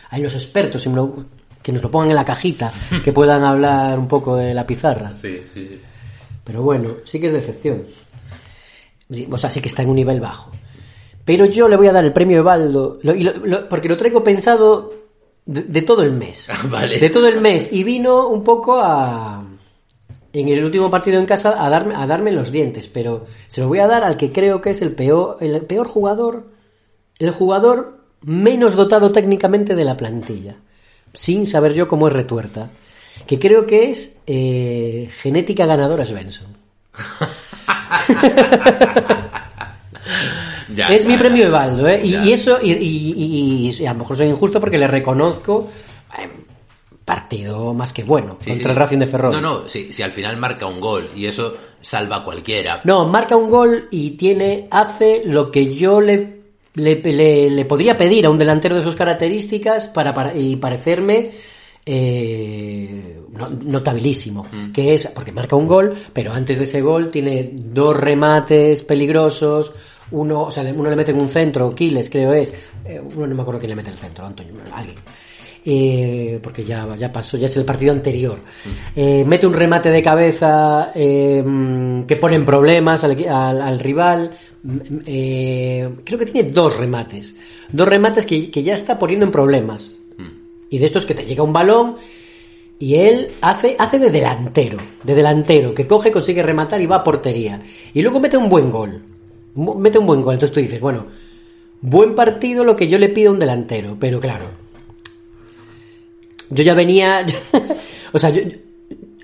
Hay 0.10 0.22
los 0.24 0.34
expertos, 0.36 0.88
que 1.62 1.72
nos 1.72 1.82
lo 1.84 1.92
pongan 1.92 2.10
en 2.12 2.16
la 2.16 2.26
cajita, 2.26 2.72
que 3.04 3.12
puedan 3.14 3.44
hablar 3.44 4.00
un 4.00 4.08
poco 4.08 4.36
de 4.38 4.54
la 4.54 4.66
pizarra. 4.66 5.14
Sí, 5.16 5.42
sí, 5.54 5.66
sí. 5.70 5.82
Pero 6.44 6.62
bueno, 6.62 6.90
sí 7.06 7.20
que 7.20 7.28
es 7.28 7.34
decepción. 7.34 7.84
O 9.32 9.38
sea, 9.38 9.52
sí 9.52 9.62
que 9.62 9.68
está 9.70 9.82
en 9.84 9.90
un 9.90 9.96
nivel 9.96 10.20
bajo. 10.20 10.52
Pero 11.26 11.46
yo 11.46 11.68
le 11.70 11.76
voy 11.78 11.88
a 11.88 11.94
dar 11.94 12.04
el 12.04 12.12
premio 12.14 12.44
lo- 13.24 13.34
lo- 13.46 13.70
porque 13.70 13.88
lo 13.88 13.96
traigo 13.98 14.24
pensado 14.24 14.94
de, 15.46 15.64
de 15.64 15.82
todo 15.82 16.04
el 16.04 16.14
mes. 16.14 16.48
Vale. 16.70 17.00
De 17.00 17.10
todo 17.10 17.28
el 17.28 17.42
mes. 17.42 17.72
Y 17.72 17.84
vino 17.84 18.28
un 18.28 18.44
poco 18.44 18.80
a. 18.82 19.46
En 20.32 20.48
el 20.48 20.64
último 20.64 20.90
partido 20.90 21.20
en 21.20 21.28
casa 21.28 21.64
a 21.64 21.70
darme, 21.70 21.96
a 21.96 22.08
darme 22.08 22.32
los 22.32 22.52
dientes. 22.52 22.88
Pero 22.88 23.26
se 23.48 23.62
lo 23.62 23.68
voy 23.68 23.80
a 23.80 23.88
dar 23.88 24.04
al 24.04 24.18
que 24.18 24.32
creo 24.32 24.62
que 24.62 24.72
es 24.72 24.82
el 24.82 24.94
peor, 24.94 25.38
el 25.42 25.62
peor 25.62 25.88
jugador. 25.88 26.48
El 27.20 27.32
jugador 27.32 28.00
menos 28.22 28.76
dotado 28.76 29.12
técnicamente 29.12 29.76
de 29.76 29.86
la 29.86 29.96
plantilla. 29.96 30.56
Sin 31.14 31.46
saber 31.46 31.74
yo 31.74 31.88
cómo 31.88 32.08
es 32.08 32.14
retuerta. 32.14 32.72
Que 33.28 33.38
creo 33.38 33.68
que 33.68 33.92
es 33.92 34.16
eh, 34.26 35.10
genética 35.22 35.68
ganadora 35.68 36.06
Svensson. 36.06 36.58
Ya, 40.74 40.88
es 40.88 41.06
mi 41.06 41.18
premio. 41.18 41.46
Evaldo, 41.46 41.88
¿eh? 41.88 42.02
Y, 42.04 42.32
eso, 42.32 42.58
y, 42.62 42.72
y- 42.74 43.70
y- 43.80 43.86
a 43.86 43.94
lo 43.94 44.00
mejor 44.00 44.18
soy 44.18 44.28
injusto 44.28 44.60
porque 44.60 44.78
le 44.78 44.88
reconozco 44.88 45.68
eh, 46.20 46.28
partido 47.06 47.74
más 47.74 47.92
que 47.94 48.04
bueno 48.04 48.38
Sí, 48.40 48.50
contra 48.52 48.66
sí. 48.68 48.70
el 48.72 48.76
Racing 48.78 48.98
de 49.00 49.06
Ferrol. 49.08 49.32
No, 49.34 49.42
no, 49.42 49.70
si, 49.70 49.92
si 49.94 50.02
al 50.04 50.12
final 50.12 50.38
marca 50.38 50.66
un 50.66 50.80
gol 50.80 51.10
y 51.16 51.26
eso 51.26 51.56
salva 51.82 52.18
a 52.18 52.24
cualquiera. 52.24 52.82
No, 52.86 53.06
marca 53.08 53.36
un 53.36 53.50
gol 53.50 53.88
y 53.92 54.12
tiene, 54.12 54.68
hace 54.72 55.22
lo 55.26 55.52
que 55.52 55.74
yo 55.76 56.00
le, 56.02 56.40
le, 56.76 56.96
le- 57.02 57.50
le 57.50 57.66
podría 57.66 57.98
pedir 57.98 58.26
a 58.26 58.30
un 58.30 58.38
delantero 58.38 58.76
de 58.76 58.84
sus 58.84 58.96
características 58.96 59.90
para, 59.90 60.14
para- 60.14 60.36
y 60.36 60.56
parecerme 60.56 61.32
eh, 61.86 63.20
no- 63.32 63.50
notabilísimo. 63.50 64.48
Que 64.74 64.94
es, 64.96 65.08
porque 65.08 65.32
marca 65.32 65.56
un 65.56 65.68
gol, 65.68 65.94
pero 66.14 66.32
antes 66.34 66.58
de 66.58 66.64
ese 66.64 66.82
gol 66.82 67.10
tiene 67.12 67.52
dos 67.54 67.98
remates 67.98 68.84
peligrosos. 68.84 69.74
Uno, 70.12 70.44
o 70.44 70.52
sea, 70.52 70.64
uno 70.76 70.90
le 70.90 70.96
mete 70.96 71.12
en 71.12 71.20
un 71.22 71.30
centro, 71.30 71.74
Quiles 71.74 72.10
creo 72.10 72.34
es. 72.34 72.52
eh, 72.86 73.02
uno 73.16 73.28
no 73.28 73.36
me 73.36 73.42
acuerdo 73.42 73.60
quién 73.60 73.70
le 73.72 73.76
mete 73.76 73.90
el 73.92 73.98
centro, 73.98 74.26
Antonio, 74.26 74.54
alguien. 74.74 74.98
Eh, 75.66 76.40
porque 76.44 76.66
ya, 76.66 76.86
ya 76.98 77.10
pasó, 77.12 77.38
ya 77.38 77.46
es 77.46 77.56
el 77.56 77.64
partido 77.64 77.94
anterior. 77.94 78.38
Eh, 78.96 79.24
mete 79.26 79.48
un 79.48 79.54
remate 79.54 79.90
de 79.90 80.04
cabeza 80.04 80.92
eh, 80.94 81.42
mm, 81.42 82.04
que 82.04 82.18
pone 82.18 82.36
en 82.36 82.44
problemas 82.44 83.04
al, 83.06 83.12
al- 83.30 83.62
al 83.62 83.80
rival. 83.80 84.32
Mm, 84.62 84.98
creo 86.04 86.20
que 86.20 86.26
tiene 86.26 86.50
dos 86.52 86.78
remates. 86.78 87.34
Dos 87.72 87.88
remates 87.88 88.26
que, 88.26 88.52
que 88.52 88.62
ya 88.64 88.74
está 88.74 89.00
poniendo 89.00 89.26
en 89.26 89.32
problemas. 89.32 90.00
Y 90.70 90.80
de 90.80 90.86
estos 90.86 91.06
que 91.06 91.14
te 91.14 91.24
llega 91.26 91.44
un 91.44 91.54
balón 91.54 91.96
y 92.80 92.96
él 92.96 93.28
hace, 93.42 93.76
hace 93.78 94.00
de 94.00 94.10
delantero, 94.10 94.80
de 95.04 95.14
delantero, 95.16 95.74
que 95.74 95.86
coge, 95.88 96.12
consigue 96.12 96.42
rematar 96.42 96.82
y 96.82 96.88
va 96.88 96.98
a 96.98 97.04
portería. 97.04 97.62
Y 97.94 98.02
luego 98.02 98.20
mete 98.20 98.36
un 98.38 98.50
buen 98.50 98.70
gol. 98.72 99.02
Mete 99.56 100.00
un 100.00 100.06
buen 100.06 100.22
gol. 100.22 100.34
Entonces 100.36 100.54
tú 100.54 100.60
dices, 100.60 100.80
bueno, 100.82 101.06
buen 101.82 102.16
partido 102.16 102.64
lo 102.64 102.76
que 102.76 102.88
yo 102.88 102.98
le 102.98 103.10
pido 103.10 103.30
a 103.30 103.34
un 103.34 103.40
delantero. 103.40 103.98
Pero 104.00 104.20
claro, 104.20 104.46
yo 106.50 106.64
ya 106.64 106.74
venía. 106.74 107.26
o 108.14 108.20
sea, 108.20 108.30
yo, 108.30 108.42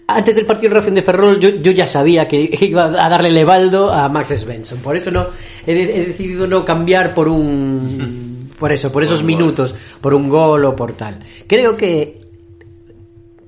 antes 0.07 0.35
del 0.35 0.45
partido 0.45 0.73
del 0.73 0.79
Racing 0.81 0.93
de 0.95 1.01
Ferrol, 1.03 1.39
yo, 1.39 1.49
yo 1.49 1.71
ya 1.71 1.85
sabía 1.87 2.27
que 2.27 2.57
iba 2.61 2.85
a 2.85 3.09
darle 3.09 3.31
Levaldo 3.31 3.91
a 3.91 4.09
Max 4.09 4.29
Svensson. 4.29 4.79
Por 4.79 4.95
eso 4.95 5.11
no 5.11 5.27
he, 5.67 5.73
de- 5.73 5.97
he 6.01 6.05
decidido 6.07 6.47
no 6.47 6.65
cambiar 6.65 7.13
por 7.13 7.27
un. 7.27 8.39
Por 8.59 8.73
eso, 8.73 8.91
por 8.91 9.03
esos 9.03 9.21
un 9.21 9.27
gol. 9.27 9.37
minutos, 9.37 9.73
por 10.01 10.13
un 10.13 10.27
gol 10.27 10.65
o 10.65 10.75
por 10.75 10.91
tal. 10.91 11.19
Creo 11.47 11.77
que 11.77 12.19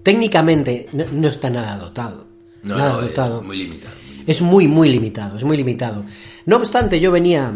técnicamente 0.04 0.88
no, 0.94 1.04
no 1.12 1.28
está 1.28 1.50
nada 1.50 1.76
dotado. 1.78 2.28
No, 2.64 2.78
nada 2.78 2.94
no, 2.94 3.02
dotado. 3.02 3.42
es 3.42 3.46
muy 3.46 3.58
limitado. 3.58 3.94
Es 4.28 4.42
muy, 4.42 4.68
muy 4.68 4.90
limitado, 4.90 5.38
es 5.38 5.44
muy 5.44 5.58
limitado. 5.58 6.04
No 6.46 6.58
obstante, 6.58 7.00
yo 7.00 7.12
venía 7.12 7.54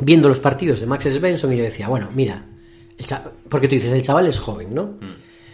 viendo 0.00 0.28
los 0.28 0.40
partidos 0.40 0.80
de 0.80 0.86
Max 0.86 1.04
Svensson 1.04 1.52
y 1.52 1.56
yo 1.56 1.64
decía, 1.64 1.88
bueno, 1.88 2.08
mira, 2.14 2.44
el 2.96 3.04
porque 3.48 3.68
tú 3.68 3.74
dices, 3.74 3.92
el 3.92 4.02
chaval 4.02 4.26
es 4.26 4.38
joven, 4.38 4.74
¿no? 4.74 4.94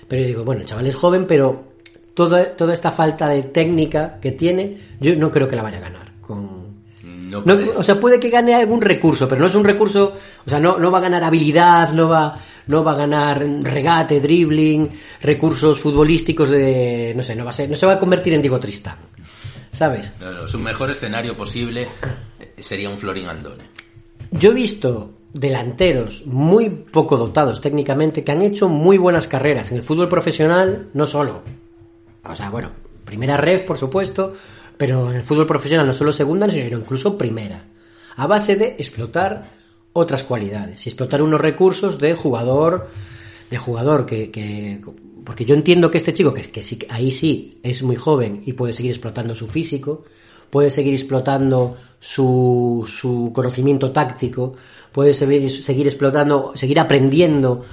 Pero 0.09 0.23
yo 0.23 0.29
digo, 0.29 0.45
bueno, 0.45 0.63
el 0.63 0.67
chaval 0.67 0.87
es 0.87 0.97
joven, 0.97 1.27
pero 1.27 1.75
toda, 2.15 2.57
toda 2.57 2.73
esta 2.73 2.91
falta 2.91 3.29
de 3.29 3.43
técnica 3.43 4.19
que 4.21 4.33
tiene, 4.33 4.79
yo 5.01 5.17
no 5.17 5.31
creo 5.31 5.49
que 5.49 5.57
la 5.57 5.63
vaya 5.63 5.79
a 5.79 5.81
ganar. 5.81 6.13
Con... 6.21 6.65
No 7.03 7.43
No, 7.43 7.57
o 7.77 7.83
sea, 7.83 7.99
puede 7.99 8.21
que 8.21 8.31
gane 8.31 8.55
algún 8.55 8.81
recurso, 8.81 9.29
pero 9.29 9.41
no 9.41 9.47
es 9.47 9.55
un 9.55 9.65
recurso, 9.65 10.15
o 10.47 10.49
sea, 10.49 10.61
no, 10.61 10.79
no 10.79 10.91
va 10.91 10.99
a 10.99 11.03
ganar 11.03 11.25
habilidad, 11.25 11.93
no 11.93 12.09
va, 12.09 12.39
no 12.67 12.85
va 12.85 12.93
a 12.93 12.97
ganar 12.97 13.45
regate, 13.63 14.21
dribbling, 14.21 14.89
recursos 15.23 15.81
futbolísticos 15.81 16.51
de, 16.51 17.13
no 17.17 17.23
sé, 17.23 17.35
no 17.35 17.45
va 17.45 17.51
a 17.51 17.55
ser, 17.55 17.69
no 17.69 17.77
se 17.77 17.87
va 17.87 17.95
a 17.95 17.99
convertir 17.99 18.35
en 18.35 18.43
Diego 18.43 18.61
Tristán, 18.61 18.97
¿sabes? 19.75 20.13
no, 20.21 20.31
no, 20.31 20.49
su 20.49 20.59
mejor 20.59 20.91
escenario 20.91 21.37
posible 21.37 21.89
eh, 22.41 22.55
sería 22.59 22.89
un 22.89 22.97
Florin 22.97 23.29
Andone. 23.29 23.65
Yo 24.31 24.53
he 24.53 24.55
visto 24.55 25.13
delanteros 25.33 26.27
muy 26.27 26.71
poco 26.71 27.17
dotados 27.17 27.61
técnicamente 27.61 28.25
que 28.25 28.33
han 28.33 28.43
hecho 28.43 28.69
muy 28.69 28.97
buenas 28.99 29.29
carreras 29.29 29.71
en 29.71 29.79
el 29.79 29.83
fútbol 29.83 30.09
profesional, 30.09 30.89
no 30.95 31.07
solo. 31.07 31.43
O 32.25 32.37
sea, 32.37 32.51
bueno, 32.51 32.71
primera 33.05 33.37
ref, 33.37 33.65
por 33.65 33.77
supuesto, 33.77 34.33
pero 34.77 35.11
en 35.11 35.17
el 35.17 35.25
fútbol 35.25 35.47
profesional 35.47 35.87
no 35.87 35.93
solo 35.93 36.13
segunda, 36.13 36.49
sino 36.49 36.79
incluso 36.79 37.19
primera, 37.19 37.65
a 38.17 38.27
base 38.27 38.57
de 38.57 38.77
explotar 38.79 39.51
otras 39.93 40.25
cualidades 40.25 40.87
y 40.87 40.89
explotar 40.89 41.21
unos 41.21 41.41
recursos 41.41 41.99
de 41.99 42.15
jugador, 42.15 42.89
de 43.51 43.59
jugador 43.59 44.07
que, 44.07 44.31
que 44.31 44.81
porque 45.25 45.45
yo 45.45 45.55
entiendo 45.55 45.91
que 45.91 45.99
este 45.99 46.13
chico, 46.13 46.33
que, 46.33 46.43
que 46.43 46.87
ahí 46.89 47.11
sí 47.11 47.59
es 47.63 47.83
muy 47.83 47.97
joven 47.97 48.43
y 48.45 48.53
puede 48.53 48.73
seguir 48.73 48.93
explotando 48.93 49.35
su 49.35 49.47
físico, 49.47 50.05
puede 50.51 50.71
seguir 50.71 50.95
explotando 50.95 51.77
su, 51.99 52.85
su 52.87 53.33
conocimiento 53.35 53.91
táctico, 53.91 54.55
puede 54.93 55.13
seguir, 55.13 55.51
seguir 55.51 55.87
explotando, 55.87 56.53
seguir 56.55 56.79
aprendiendo 56.79 57.65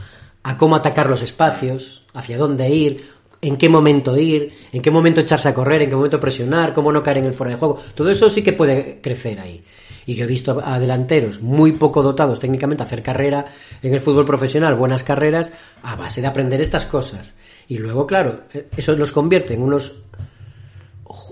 a 0.43 0.57
cómo 0.57 0.75
atacar 0.75 1.09
los 1.09 1.21
espacios, 1.21 2.03
hacia 2.13 2.37
dónde 2.37 2.69
ir, 2.69 3.05
en 3.41 3.57
qué 3.57 3.69
momento 3.69 4.17
ir, 4.17 4.53
en 4.71 4.81
qué 4.81 4.91
momento 4.91 5.21
echarse 5.21 5.49
a 5.49 5.53
correr, 5.53 5.83
en 5.83 5.89
qué 5.89 5.95
momento 5.95 6.19
presionar, 6.19 6.73
cómo 6.73 6.91
no 6.91 7.03
caer 7.03 7.17
en 7.17 7.25
el 7.25 7.33
fuera 7.33 7.51
de 7.51 7.59
juego. 7.59 7.79
Todo 7.95 8.09
eso 8.09 8.29
sí 8.29 8.41
que 8.41 8.53
puede 8.53 8.99
crecer 9.01 9.39
ahí. 9.39 9.63
Y 10.05 10.15
yo 10.15 10.25
he 10.25 10.27
visto 10.27 10.61
a 10.63 10.79
delanteros 10.79 11.41
muy 11.41 11.73
poco 11.73 12.01
dotados 12.01 12.39
técnicamente 12.39 12.83
hacer 12.83 13.03
carrera 13.03 13.45
en 13.81 13.93
el 13.93 14.01
fútbol 14.01 14.25
profesional, 14.25 14.75
buenas 14.75 15.03
carreras, 15.03 15.53
a 15.83 15.95
base 15.95 16.21
de 16.21 16.27
aprender 16.27 16.61
estas 16.61 16.85
cosas. 16.85 17.33
Y 17.67 17.77
luego, 17.77 18.07
claro, 18.07 18.41
eso 18.75 18.95
los 18.95 19.11
convierte 19.11 19.53
en 19.53 19.61
unos 19.61 20.03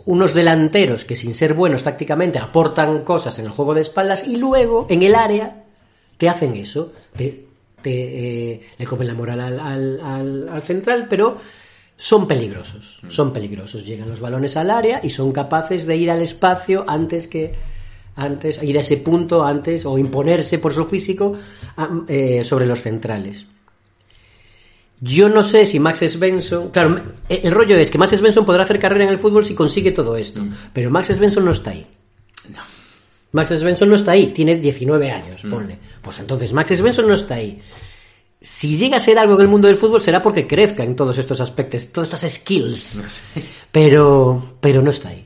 unos 0.05 0.33
delanteros 0.33 1.05
que 1.05 1.15
sin 1.15 1.35
ser 1.35 1.53
buenos 1.53 1.83
tácticamente 1.83 2.37
aportan 2.37 3.03
cosas 3.03 3.39
en 3.39 3.45
el 3.45 3.51
juego 3.51 3.73
de 3.73 3.81
espaldas 3.81 4.27
y 4.27 4.35
luego 4.35 4.87
en 4.89 5.03
el 5.03 5.15
área 5.15 5.63
te 6.17 6.27
hacen 6.27 6.55
eso, 6.55 6.91
te, 7.15 7.45
te 7.81 8.53
eh, 8.53 8.61
le 8.77 8.85
comen 8.85 9.07
la 9.07 9.13
moral 9.13 9.39
al, 9.39 9.59
al, 9.59 10.01
al, 10.01 10.49
al 10.49 10.61
central, 10.63 11.07
pero 11.09 11.37
son 11.95 12.27
peligrosos, 12.27 12.99
son 13.09 13.33
peligrosos. 13.33 13.85
Llegan 13.85 14.09
los 14.09 14.21
balones 14.21 14.57
al 14.57 14.71
área 14.71 15.01
y 15.03 15.09
son 15.09 15.31
capaces 15.31 15.85
de 15.85 15.97
ir 15.97 16.09
al 16.11 16.21
espacio 16.21 16.85
antes 16.87 17.27
que 17.27 17.53
antes 18.19 18.61
ir 18.61 18.77
a 18.77 18.81
ese 18.81 18.97
punto 18.97 19.43
antes 19.43 19.85
o 19.85 19.97
imponerse 19.97 20.59
por 20.59 20.73
su 20.73 20.85
físico 20.85 21.33
a, 21.77 21.89
eh, 22.07 22.43
sobre 22.43 22.65
los 22.65 22.81
centrales. 22.81 23.45
Yo 25.01 25.29
no 25.29 25.43
sé 25.43 25.65
si 25.65 25.79
Max 25.79 25.99
Svensson. 25.99 26.71
Claro, 26.71 27.01
el 27.29 27.51
rollo 27.51 27.77
es 27.77 27.89
que 27.89 27.97
Max 27.97 28.11
Svensson 28.17 28.45
podrá 28.45 28.63
hacer 28.63 28.79
carrera 28.79 29.05
en 29.05 29.11
el 29.11 29.17
fútbol 29.17 29.45
si 29.45 29.55
consigue 29.55 29.91
todo 29.91 30.17
esto. 30.17 30.41
Mm. 30.41 30.53
Pero 30.73 30.91
Max 30.91 31.07
Svensson 31.07 31.45
no 31.45 31.51
está 31.51 31.71
ahí. 31.71 31.87
No. 32.49 32.61
Max 33.31 33.49
Svensson 33.49 33.89
no 33.89 33.95
está 33.95 34.11
ahí, 34.11 34.27
tiene 34.27 34.55
19 34.55 35.09
años, 35.09 35.43
mm. 35.45 35.49
ponle. 35.49 35.77
Pues 36.01 36.19
entonces 36.19 36.51
Max 36.51 36.77
Svensson 36.77 37.07
no 37.07 37.13
está 37.13 37.35
ahí. 37.35 37.61
Si 38.41 38.77
llega 38.77 38.97
a 38.97 38.99
ser 38.99 39.19
algo 39.19 39.35
en 39.35 39.41
el 39.41 39.47
mundo 39.47 39.67
del 39.67 39.77
fútbol 39.77 40.01
será 40.01 40.21
porque 40.21 40.47
crezca 40.47 40.83
en 40.83 40.95
todos 40.95 41.17
estos 41.17 41.39
aspectos, 41.39 41.91
todas 41.91 42.09
estas 42.13 42.33
skills. 42.33 43.01
No 43.03 43.09
sé. 43.09 43.43
Pero, 43.71 44.57
pero 44.59 44.81
no 44.81 44.89
está 44.89 45.09
ahí. 45.09 45.25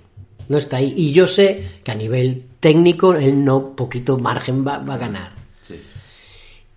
No 0.50 0.58
está 0.58 0.78
ahí. 0.78 0.94
Y 0.96 1.12
yo 1.12 1.26
sé 1.26 1.80
que 1.84 1.92
a 1.92 1.96
nivel 1.96 2.46
técnico 2.64 3.14
él 3.14 3.44
no 3.44 3.76
poquito 3.76 4.18
margen 4.18 4.66
va, 4.66 4.78
va 4.78 4.94
a 4.94 4.98
ganar. 4.98 5.34
Sí. 5.60 5.76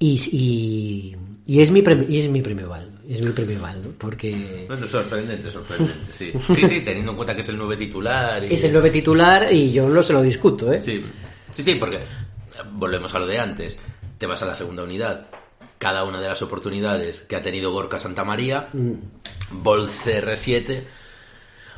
Y, 0.00 0.20
y, 0.32 1.16
y, 1.46 1.60
es 1.62 1.70
mi 1.70 1.80
premio, 1.80 2.06
y 2.08 2.18
es 2.18 2.28
mi 2.28 2.42
premio 2.42 2.68
Baldo. 2.68 2.98
Es 3.08 3.24
mi 3.24 3.30
premio 3.30 3.60
Baldo. 3.60 3.92
Porque. 3.96 4.64
Bueno, 4.66 4.88
sorprendente, 4.88 5.48
sorprendente, 5.48 6.12
sí. 6.12 6.32
Sí, 6.56 6.66
sí, 6.66 6.80
teniendo 6.80 7.12
en 7.12 7.16
cuenta 7.16 7.36
que 7.36 7.42
es 7.42 7.48
el 7.50 7.56
nueve 7.56 7.76
titular. 7.76 8.42
Y... 8.44 8.52
Es 8.52 8.64
el 8.64 8.72
nueve 8.72 8.90
titular 8.90 9.52
y 9.52 9.70
yo 9.70 9.88
no 9.88 10.02
se 10.02 10.12
lo 10.12 10.22
discuto, 10.22 10.72
¿eh? 10.72 10.82
Sí, 10.82 11.04
sí, 11.52 11.62
sí, 11.62 11.76
porque 11.76 12.00
volvemos 12.72 13.14
a 13.14 13.20
lo 13.20 13.26
de 13.28 13.38
antes. 13.38 13.78
Te 14.18 14.26
vas 14.26 14.42
a 14.42 14.46
la 14.46 14.56
segunda 14.56 14.82
unidad. 14.82 15.28
Cada 15.78 16.02
una 16.02 16.20
de 16.20 16.26
las 16.26 16.42
oportunidades 16.42 17.20
que 17.20 17.36
ha 17.36 17.42
tenido 17.42 17.70
Gorka 17.70 17.98
Santamaría, 17.98 18.70
mm. 18.72 19.62
Bol 19.62 19.88
CR7 19.88 20.82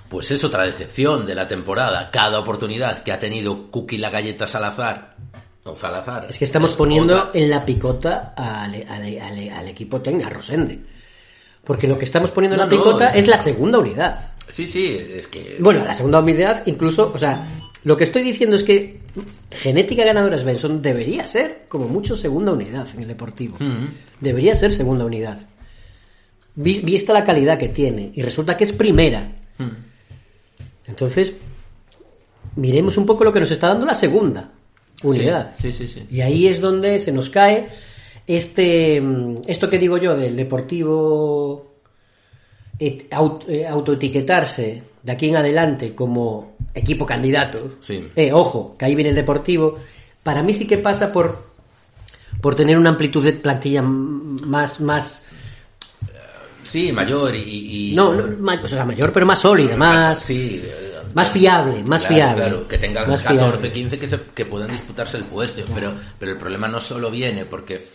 pues 0.09 0.31
es 0.31 0.43
otra 0.45 0.65
decepción 0.65 1.27
de 1.27 1.35
la 1.35 1.47
temporada. 1.47 2.11
Cada 2.11 2.39
oportunidad 2.39 3.03
que 3.03 3.13
ha 3.13 3.19
tenido 3.19 3.71
Cookie 3.71 3.99
la 3.99 4.11
galleta 4.11 4.47
Salazar 4.47 5.17
o 5.65 5.75
Salazar. 5.75 6.27
Es 6.29 6.39
que 6.39 6.45
estamos 6.45 6.71
es 6.71 6.77
poniendo 6.77 7.17
otra. 7.17 7.31
en 7.35 7.51
la 7.51 7.65
picota 7.65 8.35
al, 8.37 8.75
al, 8.89 9.19
al, 9.19 9.49
al 9.51 9.69
equipo 9.69 10.01
técnico, 10.01 10.29
a 10.29 10.31
Rosende. 10.31 10.79
Porque 11.65 11.87
lo 11.87 11.99
que 11.99 12.07
estamos 12.07 12.31
poniendo 12.31 12.55
en 12.55 12.61
la 12.61 12.69
picota 12.69 13.05
no, 13.05 13.11
es, 13.11 13.17
es, 13.17 13.27
la 13.27 13.37
segunda 13.37 13.79
unidad. 13.79 14.33
Sí, 14.49 14.67
sí, 14.67 14.97
es 14.97 15.27
que. 15.27 15.59
Bueno, 15.61 15.85
la 15.85 15.93
segunda 15.93 16.21
unidad, 16.21 16.63
incluso, 16.65 17.13
o 17.15 17.19
sea, 17.19 17.47
lo 17.85 17.97
que 17.97 18.05
estoy 18.05 18.23
diciendo 18.23 18.57
es 18.57 18.65
que 18.65 19.01
Genética 19.51 20.05
Ganadora 20.05 20.39
Svensson 20.39 20.81
debería 20.81 21.27
ser, 21.27 21.67
como 21.69 21.87
mucho, 21.87 22.17
segunda 22.17 22.53
unidad 22.53 22.87
en 22.95 23.03
el 23.03 23.09
deportivo. 23.09 23.57
Mm. 23.61 23.89
Debería 24.21 24.55
ser 24.55 24.73
segunda 24.73 25.05
unidad. 25.05 25.39
Vista 26.55 27.13
la 27.13 27.25
calidad 27.25 27.59
que 27.59 27.69
tiene. 27.69 28.11
Y 28.15 28.23
resulta 28.23 28.57
que 28.57 28.65
es 28.65 28.73
primera. 28.73 29.31
Mm. 29.59 29.88
Entonces, 30.89 31.35
miremos 32.57 32.97
un 32.97 33.07
poco 33.07 33.25
lo 33.25 33.33
que 33.33 33.41
nos 33.41 33.51
está 33.51 33.69
dando 33.69 33.87
la 33.87 33.95
segunda 33.95 34.51
unidad. 35.03 35.53
Sí, 35.57 35.73
sí, 35.73 35.87
sí. 35.87 36.07
Y 36.11 36.21
ahí 36.21 36.49
es 36.49 36.61
donde 36.61 36.99
se 36.99 37.13
nos 37.13 37.31
cae 37.31 37.69
este 38.27 39.03
esto 39.47 39.71
que 39.71 39.79
digo 39.79 39.97
yo 39.97 40.17
del 40.17 40.37
deportivo 40.37 41.75
eh, 42.79 43.09
autoetiquetarse 43.11 44.83
de 45.03 45.13
aquí 45.13 45.29
en 45.29 45.37
adelante 45.37 45.95
como 45.95 46.57
equipo 46.75 47.07
candidato. 47.07 47.77
Sí. 47.81 48.09
Eh, 48.15 48.33
ojo, 48.33 48.77
que 48.79 48.85
ahí 48.85 48.95
viene 48.95 49.11
el 49.11 49.17
deportivo. 49.17 49.79
Para 50.23 50.43
mí 50.43 50.53
sí 50.53 50.67
que 50.67 50.79
pasa 50.79 51.13
por 51.13 51.49
por 52.41 52.55
tener 52.55 52.77
una 52.77 52.91
amplitud 52.91 53.25
de 53.25 53.33
plantilla 53.33 53.83
más 53.83 54.81
más 54.81 55.25
Sí, 56.69 56.93
mayor 56.93 57.35
y... 57.35 57.93
y... 57.93 57.95
No, 57.95 58.13
no, 58.13 58.53
o 58.63 58.69
sea, 58.69 58.85
mayor, 58.85 59.13
pero 59.13 59.25
más 59.25 59.41
sólida, 59.41 59.77
más... 59.77 59.95
más 59.95 60.23
sí, 60.23 60.63
más 61.15 61.31
fiable, 61.31 61.83
más 61.85 62.01
claro, 62.01 62.15
fiable. 62.15 62.43
Claro, 62.45 62.69
que 62.69 62.79
tengas 62.79 63.09
más 63.09 63.23
14, 63.23 63.41
fiable. 63.41 63.73
15 63.73 63.99
que, 63.99 64.07
se, 64.07 64.21
que 64.35 64.45
puedan 64.45 64.71
disputarse 64.71 65.17
el 65.17 65.25
puesto. 65.25 65.65
Claro. 65.65 65.75
Pero, 65.75 65.95
pero 66.19 66.33
el 66.33 66.39
problema 66.39 66.69
no 66.69 66.81
solo 66.81 67.11
viene 67.11 67.47
porque 67.47 67.89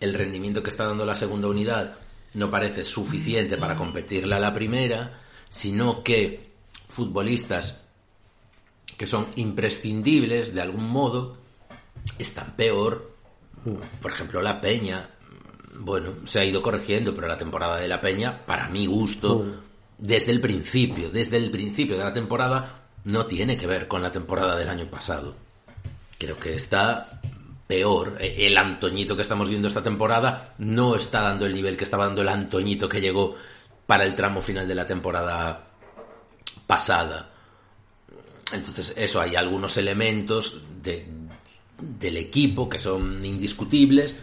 el 0.00 0.14
rendimiento 0.14 0.62
que 0.62 0.70
está 0.70 0.84
dando 0.84 1.06
la 1.06 1.14
segunda 1.14 1.48
unidad 1.48 1.94
no 2.34 2.50
parece 2.50 2.84
suficiente 2.84 3.56
para 3.56 3.74
competirle 3.74 4.34
a 4.34 4.38
la 4.38 4.52
primera, 4.52 5.20
sino 5.48 6.02
que 6.02 6.50
futbolistas 6.86 7.78
que 8.96 9.06
son 9.06 9.28
imprescindibles 9.36 10.54
de 10.54 10.60
algún 10.60 10.84
modo 10.84 11.38
están 12.18 12.54
peor. 12.56 13.14
Por 14.00 14.10
ejemplo, 14.10 14.42
la 14.42 14.60
Peña 14.60 15.08
bueno, 15.80 16.12
se 16.24 16.40
ha 16.40 16.44
ido 16.44 16.62
corrigiendo, 16.62 17.14
pero 17.14 17.26
la 17.26 17.36
temporada 17.36 17.76
de 17.76 17.88
la 17.88 18.00
Peña, 18.00 18.44
para 18.44 18.68
mi 18.68 18.86
gusto, 18.86 19.36
uh. 19.36 19.54
desde 19.98 20.30
el 20.30 20.40
principio, 20.40 21.10
desde 21.10 21.38
el 21.38 21.50
principio 21.50 21.96
de 21.96 22.04
la 22.04 22.12
temporada, 22.12 22.82
no 23.04 23.26
tiene 23.26 23.56
que 23.56 23.66
ver 23.66 23.88
con 23.88 24.02
la 24.02 24.12
temporada 24.12 24.56
del 24.56 24.68
año 24.68 24.86
pasado. 24.86 25.34
Creo 26.18 26.36
que 26.36 26.54
está 26.54 27.20
peor. 27.66 28.18
El 28.20 28.58
Antoñito 28.58 29.16
que 29.16 29.22
estamos 29.22 29.48
viendo 29.48 29.68
esta 29.68 29.82
temporada 29.82 30.54
no 30.58 30.96
está 30.96 31.22
dando 31.22 31.46
el 31.46 31.54
nivel 31.54 31.76
que 31.76 31.84
estaba 31.84 32.06
dando 32.06 32.22
el 32.22 32.28
Antoñito 32.28 32.88
que 32.88 33.00
llegó 33.00 33.36
para 33.86 34.04
el 34.04 34.14
tramo 34.14 34.42
final 34.42 34.68
de 34.68 34.74
la 34.74 34.86
temporada 34.86 35.66
pasada. 36.66 37.30
Entonces, 38.52 38.94
eso, 38.96 39.20
hay 39.20 39.34
algunos 39.34 39.76
elementos 39.78 40.62
de, 40.82 41.06
del 41.78 42.16
equipo 42.18 42.68
que 42.68 42.78
son 42.78 43.24
indiscutibles, 43.24 44.16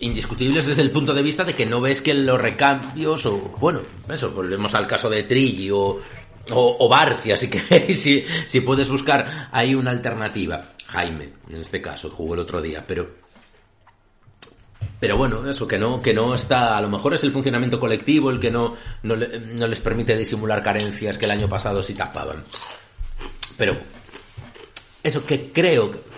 indiscutibles 0.00 0.66
desde 0.66 0.82
el 0.82 0.90
punto 0.90 1.14
de 1.14 1.22
vista 1.22 1.44
de 1.44 1.54
que 1.54 1.66
no 1.66 1.80
ves 1.80 2.02
que 2.02 2.14
los 2.14 2.40
recambios 2.40 3.26
o 3.26 3.36
bueno 3.60 3.80
eso 4.08 4.30
volvemos 4.30 4.74
al 4.74 4.86
caso 4.86 5.08
de 5.08 5.22
Trilli 5.22 5.70
o, 5.70 6.00
Barcia 6.88 7.36
si 7.36 7.48
queréis 7.50 8.00
si, 8.00 8.24
si 8.46 8.60
puedes 8.60 8.88
buscar 8.88 9.48
ahí 9.52 9.74
una 9.74 9.90
alternativa 9.90 10.62
Jaime 10.88 11.32
en 11.50 11.60
este 11.60 11.80
caso 11.80 12.10
jugó 12.10 12.34
el 12.34 12.40
otro 12.40 12.60
día 12.60 12.84
pero 12.86 13.24
pero 15.00 15.18
bueno, 15.18 15.46
eso, 15.46 15.68
que 15.68 15.78
no, 15.78 16.00
que 16.00 16.14
no 16.14 16.34
está, 16.34 16.78
a 16.78 16.80
lo 16.80 16.88
mejor 16.88 17.12
es 17.12 17.24
el 17.24 17.32
funcionamiento 17.32 17.78
colectivo 17.78 18.30
el 18.30 18.40
que 18.40 18.50
no, 18.50 18.74
le, 19.02 19.38
no 19.38 19.66
les 19.66 19.80
permite 19.80 20.16
disimular 20.16 20.62
carencias 20.62 21.18
que 21.18 21.26
el 21.26 21.32
año 21.32 21.46
pasado 21.46 21.82
sí 21.82 21.92
tapaban. 21.94 22.42
Pero, 23.58 23.76
eso 25.02 25.26
que 25.26 25.52
creo 25.52 25.90
que 25.90 26.13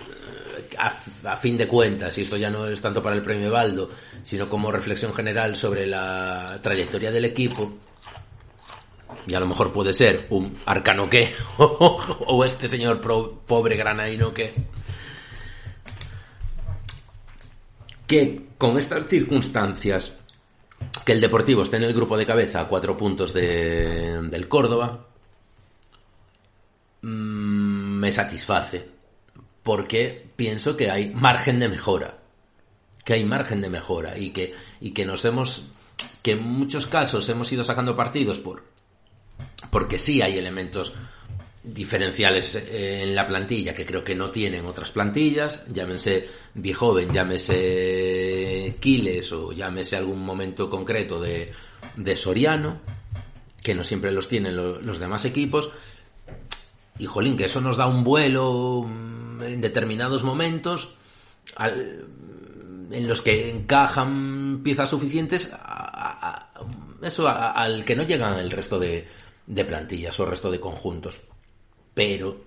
a, 0.77 1.35
fin 1.35 1.57
de 1.57 1.67
cuentas, 1.67 2.17
y 2.17 2.21
esto 2.21 2.37
ya 2.37 2.49
no 2.49 2.67
es 2.67 2.81
tanto 2.81 3.01
para 3.01 3.15
el 3.15 3.21
premio 3.21 3.51
Baldo, 3.51 3.89
sino 4.23 4.49
como 4.49 4.71
reflexión 4.71 5.13
general 5.13 5.55
sobre 5.55 5.87
la 5.87 6.59
trayectoria 6.61 7.11
del 7.11 7.25
equipo, 7.25 7.77
y 9.25 9.33
a 9.33 9.39
lo 9.39 9.47
mejor 9.47 9.71
puede 9.71 9.93
ser 9.93 10.27
un 10.29 10.57
arcano 10.65 11.09
que, 11.09 11.33
o 11.57 12.45
este 12.45 12.69
señor 12.69 13.01
pobre 13.01 13.75
granaino 13.75 14.33
que, 14.33 14.53
que 18.05 18.47
con 18.57 18.77
estas 18.77 19.07
circunstancias, 19.07 20.13
que 21.03 21.11
el 21.11 21.21
Deportivo 21.21 21.63
esté 21.63 21.77
en 21.77 21.83
el 21.83 21.93
grupo 21.93 22.17
de 22.17 22.25
cabeza 22.25 22.61
a 22.61 22.67
cuatro 22.67 22.95
puntos 22.95 23.33
de, 23.33 24.21
del 24.29 24.47
Córdoba, 24.47 25.07
mmm, 27.01 27.99
me 27.99 28.11
satisface 28.11 28.97
porque 29.67 30.26
pienso 30.37 30.77
que 30.77 30.89
hay 30.89 31.09
margen 31.09 31.59
de 31.59 31.67
mejora. 31.67 32.19
Que 33.03 33.13
hay 33.15 33.25
margen 33.25 33.59
de 33.59 33.69
mejora 33.69 34.17
y 34.17 34.29
que, 34.29 34.53
y 34.79 34.91
que 34.91 35.05
nos 35.05 35.25
hemos. 35.25 35.67
que 36.21 36.31
en 36.31 36.43
muchos 36.43 36.87
casos 36.87 37.27
hemos 37.27 37.51
ido 37.51 37.63
sacando 37.65 37.93
partidos 37.95 38.39
por. 38.39 38.63
porque 39.71 39.99
sí 39.99 40.21
hay 40.21 40.37
elementos 40.37 40.93
diferenciales 41.63 42.55
eh, 42.55 43.03
en 43.03 43.13
la 43.13 43.27
plantilla 43.27 43.73
que 43.75 43.85
creo 43.85 44.01
que 44.03 44.15
no 44.15 44.29
tienen 44.31 44.65
otras 44.65 44.89
plantillas, 44.91 45.65
llámense 45.73 46.27
Bijoven, 46.53 47.11
llámese 47.11 48.77
Quiles 48.79 49.31
o 49.33 49.51
llámese 49.51 49.97
algún 49.97 50.23
momento 50.23 50.69
concreto 50.69 51.19
de, 51.19 51.51
de 51.97 52.15
Soriano, 52.15 52.79
que 53.61 53.75
no 53.75 53.83
siempre 53.83 54.11
los 54.13 54.27
tienen 54.29 54.55
lo- 54.55 54.81
los 54.81 54.99
demás 54.99 55.25
equipos. 55.25 55.71
Y 56.99 57.05
jolín, 57.05 57.35
que 57.37 57.45
eso 57.45 57.59
nos 57.61 57.75
da 57.77 57.85
un 57.85 58.03
vuelo 58.03 58.83
mm, 58.87 59.26
en 59.41 59.61
determinados 59.61 60.23
momentos 60.23 60.95
al- 61.55 62.05
en 62.91 63.07
los 63.07 63.21
que 63.21 63.49
encajan 63.49 64.61
piezas 64.63 64.89
suficientes 64.89 65.49
a- 65.53 66.49
eso 67.01 67.27
al 67.27 67.83
que 67.85 67.95
no 67.95 68.03
llegan 68.03 68.39
el 68.39 68.49
resto 68.51 68.79
de, 68.79 69.07
de 69.45 69.65
plantillas 69.65 70.19
o 70.19 70.23
el 70.23 70.29
resto 70.31 70.49
de 70.51 70.59
conjuntos. 70.59 71.21
Pero, 71.93 72.41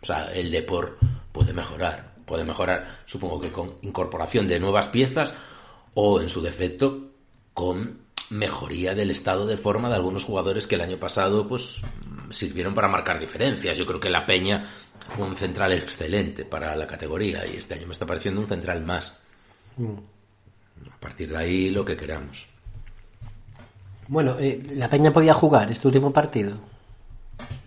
o 0.00 0.06
sea, 0.06 0.32
el 0.32 0.50
Depor 0.50 0.98
puede 1.32 1.52
mejorar, 1.52 2.14
puede 2.24 2.44
mejorar, 2.44 2.98
supongo 3.04 3.40
que 3.40 3.50
con 3.52 3.74
incorporación 3.82 4.46
de 4.48 4.60
nuevas 4.60 4.88
piezas 4.88 5.32
o, 5.94 6.20
en 6.20 6.28
su 6.28 6.40
defecto, 6.40 7.10
con 7.54 8.00
mejoría 8.30 8.94
del 8.94 9.10
estado 9.10 9.46
de 9.46 9.56
forma 9.56 9.88
de 9.88 9.96
algunos 9.96 10.24
jugadores 10.24 10.66
que 10.66 10.74
el 10.76 10.82
año 10.82 10.98
pasado, 10.98 11.48
pues, 11.48 11.80
sirvieron 12.30 12.74
para 12.74 12.88
marcar 12.88 13.18
diferencias. 13.18 13.76
Yo 13.76 13.86
creo 13.86 14.00
que 14.00 14.10
la 14.10 14.24
Peña 14.26 14.64
fue 15.10 15.26
un 15.26 15.36
central 15.36 15.72
excelente 15.72 16.44
para 16.44 16.74
la 16.76 16.86
categoría 16.86 17.46
y 17.46 17.56
este 17.56 17.74
año 17.74 17.86
me 17.86 17.92
está 17.92 18.06
pareciendo 18.06 18.40
un 18.40 18.48
central 18.48 18.82
más. 18.84 19.16
A 19.78 21.00
partir 21.00 21.30
de 21.30 21.36
ahí, 21.36 21.70
lo 21.70 21.84
que 21.84 21.96
queramos. 21.96 22.46
Bueno, 24.08 24.36
eh, 24.38 24.62
la 24.74 24.88
Peña 24.88 25.12
podía 25.12 25.34
jugar 25.34 25.70
este 25.70 25.86
último 25.88 26.12
partido. 26.12 26.56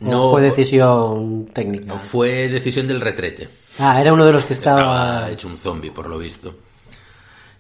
¿O 0.02 0.06
No, 0.06 0.32
fue 0.32 0.42
decisión 0.42 1.46
técnica. 1.54 1.98
Fue 1.98 2.50
decisión 2.50 2.88
del 2.88 3.00
retrete. 3.00 3.48
Ah, 3.80 4.02
era 4.02 4.12
uno 4.12 4.26
de 4.26 4.34
los 4.34 4.46
que 4.46 4.54
estaba. 4.54 4.80
Estaba 4.82 5.30
hecho 5.32 5.48
un 5.48 5.58
zombie, 5.58 5.92
por 5.92 6.08
lo 6.08 6.18
visto. 6.18 6.56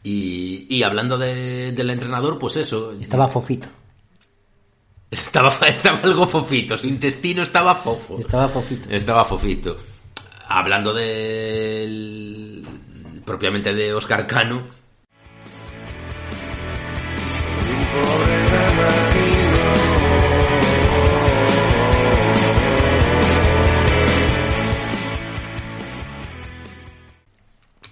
Y, 0.04 0.66
y 0.70 0.84
hablando 0.84 1.18
de- 1.18 1.72
del 1.72 1.90
entrenador, 1.92 2.40
pues 2.40 2.58
eso. 2.58 2.92
Estaba 3.00 3.28
fofito. 3.28 3.68
Estaba, 5.12 5.50
estaba 5.68 6.00
algo 6.00 6.26
fofito, 6.26 6.78
su 6.78 6.88
intestino 6.88 7.44
estaba 7.44 7.76
fofo. 7.76 8.18
Estaba 8.18 8.48
fofito. 8.48 8.90
Estaba 8.90 9.26
fofito. 9.26 9.76
Hablando 10.48 10.94
del. 10.94 12.66
propiamente 13.26 13.74
de 13.74 13.94
Oscar 13.94 14.26
Cano. 14.26 14.80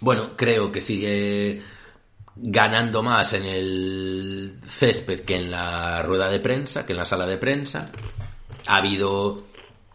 Bueno, 0.02 0.38
creo 0.38 0.72
que 0.72 0.80
sigue 0.80 1.62
ganando 2.42 3.04
más 3.04 3.34
en 3.34 3.46
el 3.46 4.54
césped 4.68 5.22
que 5.22 5.36
en 5.36 5.52
la 5.52 6.02
rueda 6.02 6.30
de 6.30 6.40
prensa, 6.40 6.86
que 6.86 6.94
en 6.94 6.98
la 7.00 7.06
sala 7.06 7.26
de 7.26 7.38
prensa. 7.38 7.88
Ha 8.68 8.78
habido 8.78 9.44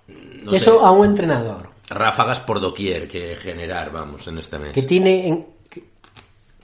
no 0.09 0.53
Eso 0.53 0.79
sé, 0.79 0.85
a 0.87 0.91
un 0.91 1.07
entrenador 1.07 1.71
ráfagas 1.89 2.41
por 2.41 2.61
doquier 2.61 3.07
que 3.09 3.37
generar, 3.37 3.93
vamos, 3.93 4.27
en 4.29 4.39
este 4.39 4.59
mes. 4.59 4.73
que 4.73 4.83
tiene 4.83 5.29
en- 5.29 5.47
que, 5.71 5.85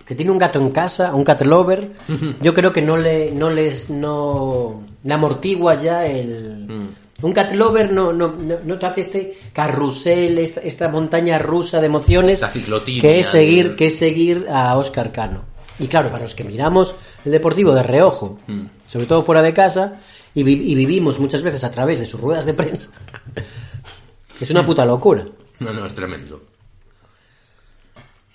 que 0.05 0.15
tiene 0.15 0.32
un 0.32 0.39
gato 0.39 0.59
en 0.59 0.70
casa, 0.70 1.15
un 1.15 1.24
cat 1.24 1.43
lover, 1.43 1.93
yo 2.40 2.52
creo 2.55 2.73
que 2.73 2.82
no 2.82 2.97
le 2.97 3.31
no 3.32 3.48
les 3.51 3.89
no 3.90 4.82
le 5.05 5.15
amortigua 5.15 5.74
ya 5.81 6.05
el 6.07 6.66
Mm. 6.69 7.27
un 7.27 7.32
cat 7.32 7.52
lover 7.52 7.93
no, 7.93 8.12
no, 8.12 8.35
no, 8.65 8.78
te 8.78 8.86
hace 8.86 9.01
este 9.02 9.39
carrusel, 9.52 10.39
esta, 10.39 10.61
esta 10.62 10.89
montaña 10.89 11.39
rusa 11.39 11.81
de 11.81 11.86
emociones 11.86 12.35
Esta 12.43 12.52
que 12.52 13.20
es 13.20 13.27
seguir 13.27 13.77
que 13.77 13.86
es 13.86 13.98
seguir 13.98 14.47
a 14.51 14.77
Oscar 14.78 15.12
Cano. 15.12 15.43
Y 15.81 15.89
claro, 15.89 16.09
para 16.11 16.23
los 16.23 16.35
que 16.35 16.44
miramos 16.44 16.94
el 17.24 17.32
deportivo 17.32 17.73
de 17.74 17.82
reojo, 17.82 18.39
Mm. 18.47 18.66
sobre 18.89 19.07
todo 19.07 19.23
fuera 19.23 19.43
de 19.43 19.52
casa, 19.55 20.01
y, 20.35 20.43
vi- 20.44 20.70
y 20.70 20.74
vivimos 20.74 21.19
muchas 21.19 21.43
veces 21.43 21.65
a 21.65 21.70
través 21.70 21.98
de 21.98 22.05
sus 22.05 22.20
ruedas 22.20 22.44
de 22.44 22.55
prensa, 22.55 22.89
es 24.40 24.51
una 24.51 24.65
puta 24.65 24.85
locura. 24.85 25.27
No, 25.59 25.73
no, 25.73 25.85
es 25.86 25.94
tremendo. 25.94 26.43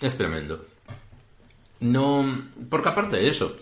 Es 0.01 0.15
tremendo. 0.17 0.65
No, 1.79 2.45
porque 2.69 2.89
aparte 2.89 3.17
de 3.17 3.29
eso, 3.29 3.55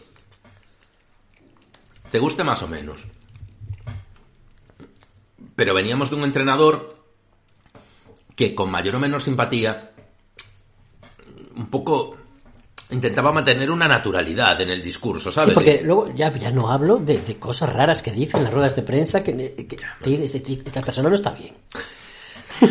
te 2.11 2.19
guste 2.19 2.43
más 2.43 2.61
o 2.64 2.68
menos. 2.68 3.03
Pero 5.55 5.73
veníamos 5.73 6.10
de 6.10 6.15
un 6.15 6.23
entrenador 6.23 6.97
que 8.35 8.55
con 8.55 8.72
mayor 8.72 8.95
o 8.95 8.99
menor 8.99 9.22
simpatía, 9.22 9.91
un 11.55 11.68
poco 11.68 12.18
intentaba 12.94 13.32
mantener 13.34 13.70
una 13.72 13.88
naturalidad 13.88 14.60
en 14.61 14.70
el 14.70 14.82
discurso, 14.82 15.30
Sí, 15.32 15.36
¿sabes? 15.36 15.53
porque 15.53 15.82
luego 15.84 16.06
ya, 16.15 16.32
ya 16.38 16.52
no 16.52 16.72
hablo 16.72 16.98
de, 16.98 17.20
de 17.20 17.38
cosas 17.38 17.74
raras 17.74 18.02
que 18.02 18.11
dicen 18.11 18.38
en 18.40 18.44
las 18.45 18.53
ruedas 18.53 18.76
de 18.76 18.84
prensa 18.84 19.24
que, 19.24 19.36
que, 19.36 19.68
que 19.76 20.10
dices, 20.10 20.36
"Este- 20.36 20.61
esta 20.65 20.82
persona 20.82 21.10
no 21.10 21.15
está 21.15 21.32
bien. 21.32 21.56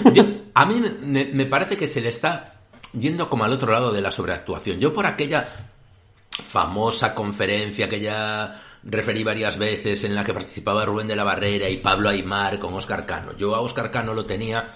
Yo- 0.15 0.24
a 0.55 0.66
mí 0.66 0.81
me, 1.03 1.24
me 1.27 1.47
parece 1.47 1.77
que 1.77 1.86
se 1.86 2.01
le 2.01 2.09
está 2.11 2.55
yendo 2.99 3.28
como 3.28 3.44
al 3.44 3.53
otro 3.53 3.73
lado 3.73 3.93
de 3.93 4.01
la 4.03 4.11
sobreactuación. 4.11 4.78
Yo 4.78 4.93
por 4.94 5.07
aquella 5.07 5.49
famosa 6.31 7.15
conferencia 7.15 7.89
que 7.89 8.01
ya 8.01 8.62
referí 8.85 9.23
varias 9.23 9.59
veces 9.59 10.05
en 10.05 10.15
la 10.15 10.24
que 10.24 10.35
participaba 10.35 10.85
Rubén 10.85 11.07
de 11.09 11.16
la 11.16 11.24
Barrera 11.24 11.69
y 11.69 11.77
Pablo 11.78 12.09
Aymar 12.09 12.59
con 12.59 12.74
Oscar 12.74 13.07
Cano. 13.07 13.36
Yo 13.36 13.55
a 13.55 13.61
Oscar 13.61 13.90
Cano 13.90 14.12
lo 14.15 14.27
tenía 14.27 14.69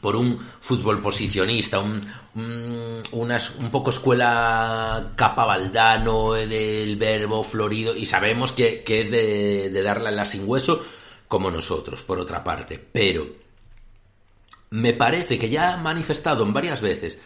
por 0.00 0.16
un 0.16 0.38
fútbol 0.60 1.00
posicionista, 1.00 1.78
un, 1.78 2.00
un, 2.34 3.70
poco 3.70 3.90
escuela 3.90 5.12
capabaldano 5.14 6.36
eh, 6.36 6.46
del 6.46 6.96
verbo 6.96 7.44
florido, 7.44 7.94
y 7.94 8.06
sabemos 8.06 8.52
que, 8.52 8.82
que 8.82 9.02
es 9.02 9.10
de, 9.10 9.70
de 9.70 9.82
darla 9.82 10.10
la 10.10 10.24
sin 10.24 10.48
hueso 10.48 10.82
como 11.28 11.50
nosotros, 11.50 12.02
por 12.02 12.18
otra 12.18 12.42
parte. 12.42 12.78
Pero 12.78 13.26
me 14.70 14.94
parece 14.94 15.38
que 15.38 15.50
ya 15.50 15.74
ha 15.74 15.76
manifestado 15.76 16.44
en 16.44 16.52
varias 16.52 16.80
veces, 16.80 17.18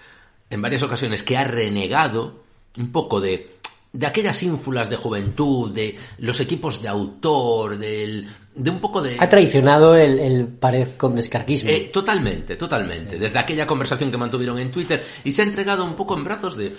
en 0.51 0.60
varias 0.60 0.82
ocasiones, 0.82 1.22
que 1.22 1.36
ha 1.36 1.44
renegado 1.44 2.42
un 2.76 2.90
poco 2.90 3.20
de, 3.20 3.56
de 3.92 4.06
aquellas 4.06 4.42
ínfulas 4.42 4.90
de 4.90 4.96
juventud, 4.96 5.70
de 5.70 5.96
los 6.18 6.40
equipos 6.40 6.82
de 6.82 6.88
autor, 6.88 7.78
del, 7.78 8.28
de 8.55 8.70
un 8.70 8.81
poco 8.81 9.02
de... 9.02 9.16
Ha 9.18 9.28
traicionado 9.28 9.97
el, 9.97 10.18
el 10.18 10.47
pared 10.47 10.89
con 10.97 11.14
descarguismo. 11.16 11.70
Eh, 11.70 11.90
totalmente, 11.93 12.56
totalmente. 12.56 13.18
Desde 13.18 13.39
aquella 13.39 13.66
conversación 13.66 14.10
que 14.10 14.16
mantuvieron 14.16 14.59
en 14.59 14.70
Twitter 14.70 15.05
y 15.24 15.32
se 15.32 15.43
ha 15.43 15.44
entregado 15.44 15.85
un 15.85 15.94
poco 15.97 16.16
en 16.16 16.24
brazos 16.24 16.56
de. 16.56 16.74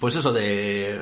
Pues 0.00 0.16
eso 0.16 0.32
de. 0.32 1.00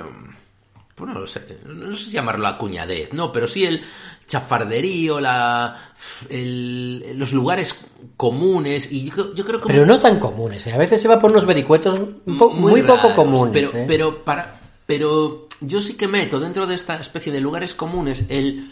Bueno, 0.97 1.15
no 1.21 1.27
sé, 1.27 1.41
no 1.67 1.97
sé 1.97 2.05
si 2.05 2.11
llamarlo 2.11 2.43
la 2.43 2.59
cuñadez, 2.59 3.13
no, 3.15 3.33
pero 3.33 3.49
sí 3.49 3.65
el 3.65 3.83
chafarderío, 4.27 5.21
la, 5.21 5.93
el- 6.29 7.19
los 7.19 7.33
lugares 7.33 7.75
comunes 8.17 8.93
y 8.93 9.11
yo, 9.11 9.35
yo 9.35 9.45
creo 9.45 9.61
que 9.61 9.69
pero 9.69 9.87
no 9.87 9.99
tan 9.99 10.21
comunes, 10.21 10.67
¿eh? 10.67 10.73
a 10.73 10.77
veces 10.79 11.01
se 11.01 11.09
va 11.09 11.19
por 11.19 11.31
unos 11.33 11.47
vericuetos 11.47 11.99
po- 12.39 12.51
muy, 12.51 12.83
poco 12.83 12.97
raros, 13.09 13.13
comunes. 13.15 13.53
Pero, 13.53 13.71
¿eh? 13.83 13.85
pero 13.89 14.23
para, 14.23 14.61
pero 14.87 15.49
yo 15.61 15.81
sí 15.81 15.97
que 15.97 16.07
meto 16.07 16.39
dentro 16.39 16.67
de 16.67 16.75
esta 16.75 16.97
especie 16.97 17.33
de 17.33 17.41
lugares 17.41 17.73
comunes 17.75 18.27
el, 18.29 18.71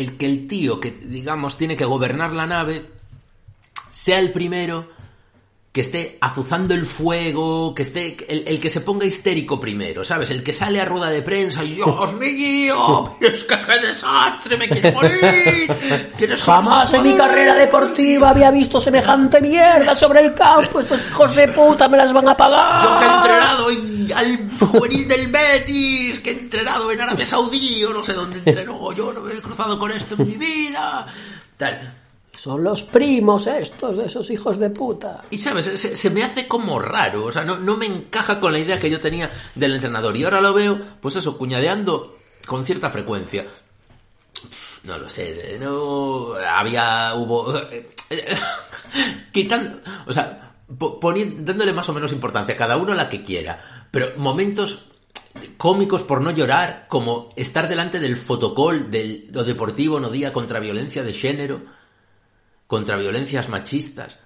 el 0.00 0.16
que 0.16 0.26
el 0.26 0.48
tío 0.48 0.80
que 0.80 0.90
digamos 0.90 1.58
tiene 1.58 1.76
que 1.76 1.84
gobernar 1.84 2.32
la 2.32 2.46
nave 2.46 2.86
sea 3.90 4.18
el 4.18 4.32
primero 4.32 4.88
que 5.72 5.82
esté 5.82 6.18
azuzando 6.20 6.74
el 6.74 6.84
fuego, 6.84 7.72
que 7.76 7.82
esté 7.82 8.16
el, 8.28 8.42
el 8.48 8.60
que 8.60 8.68
se 8.68 8.80
ponga 8.80 9.06
histérico 9.06 9.60
primero, 9.60 10.04
¿sabes? 10.04 10.30
El 10.32 10.42
que 10.42 10.52
sale 10.52 10.80
a 10.80 10.84
rueda 10.84 11.10
de 11.10 11.22
prensa 11.22 11.62
y 11.62 11.74
Dios 11.74 12.12
mío, 12.14 13.16
pero 13.20 13.34
es 13.34 13.44
que 13.44 13.60
qué 13.62 13.86
desastre, 13.86 14.56
me 14.56 14.68
quiero 14.68 14.92
morir. 14.92 15.72
Jamás 16.44 16.92
en 16.92 17.02
mi 17.04 17.10
salvador". 17.10 17.28
carrera 17.30 17.54
deportiva 17.54 18.30
había 18.30 18.50
visto 18.50 18.80
semejante 18.80 19.40
mierda 19.40 19.94
sobre 19.94 20.22
el 20.22 20.34
campo. 20.34 20.80
Estos 20.80 21.06
hijos 21.06 21.36
de 21.36 21.46
puta 21.48 21.86
me 21.86 21.98
las 21.98 22.12
van 22.12 22.28
a 22.28 22.36
pagar. 22.36 22.82
Yo 22.82 22.98
que 22.98 23.04
he 23.04 23.08
entrenado 23.08 23.70
en, 23.70 24.12
al 24.12 24.50
juvenil 24.58 25.06
del 25.06 25.28
Betis, 25.28 26.18
que 26.18 26.30
he 26.30 26.38
entrenado 26.40 26.90
en 26.90 27.00
Arabia 27.00 27.26
Saudí, 27.26 27.84
o 27.84 27.92
no 27.92 28.02
sé 28.02 28.12
dónde 28.12 28.38
entrenó, 28.38 28.92
yo 28.92 29.12
no 29.12 29.20
me 29.20 29.34
he 29.34 29.40
cruzado 29.40 29.78
con 29.78 29.92
esto 29.92 30.16
en 30.18 30.26
mi 30.26 30.36
vida. 30.36 31.06
Tal. 31.56 31.99
Son 32.40 32.64
los 32.64 32.84
primos 32.84 33.46
estos, 33.46 33.98
esos 33.98 34.30
hijos 34.30 34.58
de 34.58 34.70
puta. 34.70 35.24
Y 35.30 35.36
sabes, 35.36 35.66
se, 35.66 35.94
se 35.94 36.08
me 36.10 36.22
hace 36.22 36.48
como 36.48 36.78
raro, 36.78 37.26
o 37.26 37.30
sea, 37.30 37.44
no, 37.44 37.58
no 37.58 37.76
me 37.76 37.84
encaja 37.84 38.40
con 38.40 38.52
la 38.52 38.58
idea 38.58 38.80
que 38.80 38.88
yo 38.88 38.98
tenía 38.98 39.30
del 39.54 39.74
entrenador. 39.74 40.16
Y 40.16 40.24
ahora 40.24 40.40
lo 40.40 40.54
veo, 40.54 40.80
pues 41.02 41.16
eso, 41.16 41.36
cuñadeando 41.36 42.16
con 42.46 42.64
cierta 42.64 42.88
frecuencia. 42.88 43.44
No 44.84 44.96
lo 44.96 45.06
sé, 45.10 45.58
no 45.60 46.32
había, 46.34 47.12
hubo... 47.14 47.52
quitando, 49.32 49.80
o 50.06 50.12
sea, 50.12 50.54
po- 50.78 50.98
poniendo, 50.98 51.42
dándole 51.42 51.72
más 51.74 51.88
o 51.88 51.92
menos 51.92 52.10
importancia 52.12 52.54
a 52.54 52.58
cada 52.58 52.78
uno 52.78 52.94
la 52.94 53.08
que 53.10 53.22
quiera, 53.22 53.86
pero 53.90 54.12
momentos 54.16 54.86
cómicos 55.58 56.02
por 56.02 56.20
no 56.22 56.30
llorar, 56.30 56.86
como 56.88 57.28
estar 57.36 57.68
delante 57.68 58.00
del 58.00 58.16
fotocol 58.16 58.90
del, 58.90 59.30
do 59.30 59.44
Deportivo 59.44 60.00
no 60.00 60.08
día 60.10 60.32
contra 60.32 60.58
violencia 60.58 61.02
de 61.04 61.12
xénero, 61.14 61.60
contra 62.70 62.96
violencias 62.96 63.48
machistas, 63.48 64.20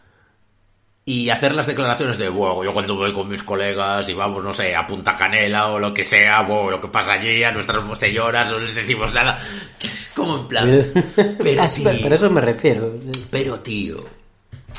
y 1.06 1.30
hacer 1.30 1.54
las 1.54 1.66
declaraciones 1.66 2.18
de, 2.18 2.28
bueno, 2.28 2.62
yo 2.62 2.74
cuando 2.74 2.94
voy 2.94 3.10
con 3.14 3.26
mis 3.26 3.42
colegas 3.42 4.06
y 4.10 4.12
vamos, 4.12 4.44
no 4.44 4.52
sé, 4.52 4.76
a 4.76 4.86
Punta 4.86 5.16
Canela 5.16 5.68
o 5.68 5.78
lo 5.78 5.94
que 5.94 6.04
sea, 6.04 6.42
bueno, 6.42 6.72
lo 6.72 6.80
que 6.82 6.88
pasa 6.88 7.14
allí, 7.14 7.42
a 7.42 7.52
nuestras 7.52 7.98
señoras 7.98 8.50
no 8.50 8.58
les 8.58 8.74
decimos 8.74 9.14
nada. 9.14 9.42
Como 10.14 10.40
en 10.40 10.48
plan, 10.48 10.92
pero 11.42 11.62
Ah, 11.62 11.68
tío, 11.68 11.90
pero 12.02 12.14
eso 12.14 12.28
me 12.30 12.42
refiero. 12.42 13.00
pero 13.30 13.60
tío, 13.60 14.04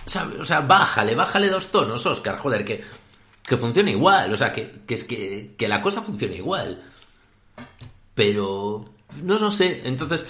¿sabes? 0.06 0.40
O 0.40 0.46
sea, 0.46 0.62
bájale, 0.62 1.16
bájale 1.16 1.50
dos 1.50 1.70
tonos, 1.70 2.06
Oscar, 2.06 2.38
joder, 2.38 2.64
que, 2.64 2.84
que 3.48 3.58
funcione 3.58 3.92
igual, 3.92 4.32
o 4.32 4.38
sea, 4.38 4.54
que, 4.54 4.72
que 4.86 4.94
es 4.94 5.04
que, 5.06 5.56
que 5.58 5.68
la 5.68 5.82
cosa 5.82 6.04
funcione 6.04 6.36
igual. 6.36 6.84
Pero, 8.14 8.86
no, 9.24 9.40
no 9.40 9.50
sé, 9.50 9.82
entonces, 9.86 10.26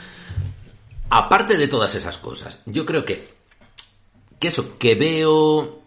aparte 1.18 1.56
de 1.56 1.68
todas 1.70 1.96
esas 1.96 2.18
cosas, 2.18 2.60
yo 2.66 2.86
creo 2.86 3.06
que, 3.06 3.30
que 4.38 4.50
eso, 4.50 4.78
que 4.78 4.96
veo 4.96 5.82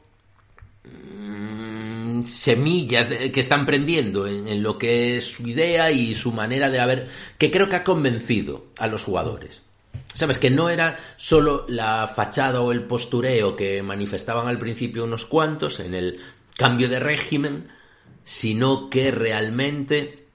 mm, 0.84 2.22
semillas 2.22 3.08
que 3.08 3.40
están 3.40 3.66
prendiendo 3.66 4.26
en, 4.26 4.48
en 4.48 4.62
lo 4.62 4.78
que 4.78 5.18
es 5.18 5.26
su 5.26 5.46
idea 5.46 5.90
y 5.90 6.14
su 6.14 6.32
manera 6.32 6.70
de 6.70 6.80
haber, 6.80 7.08
que 7.36 7.50
creo 7.50 7.68
que 7.68 7.76
ha 7.76 7.84
convencido 7.84 8.68
a 8.78 8.86
los 8.86 9.02
jugadores. 9.02 9.60
Sabes 10.14 10.38
que 10.38 10.50
no 10.50 10.70
era 10.70 10.98
solo 11.16 11.66
la 11.68 12.08
fachada 12.08 12.62
o 12.62 12.72
el 12.72 12.84
postureo 12.84 13.54
que 13.54 13.82
manifestaban 13.82 14.48
al 14.48 14.58
principio 14.58 15.04
unos 15.04 15.26
cuantos 15.26 15.78
en 15.78 15.94
el 15.94 16.20
cambio 16.56 16.88
de 16.88 17.00
régimen, 17.00 17.68
sino 18.24 18.88
que 18.88 19.10
realmente 19.10 20.27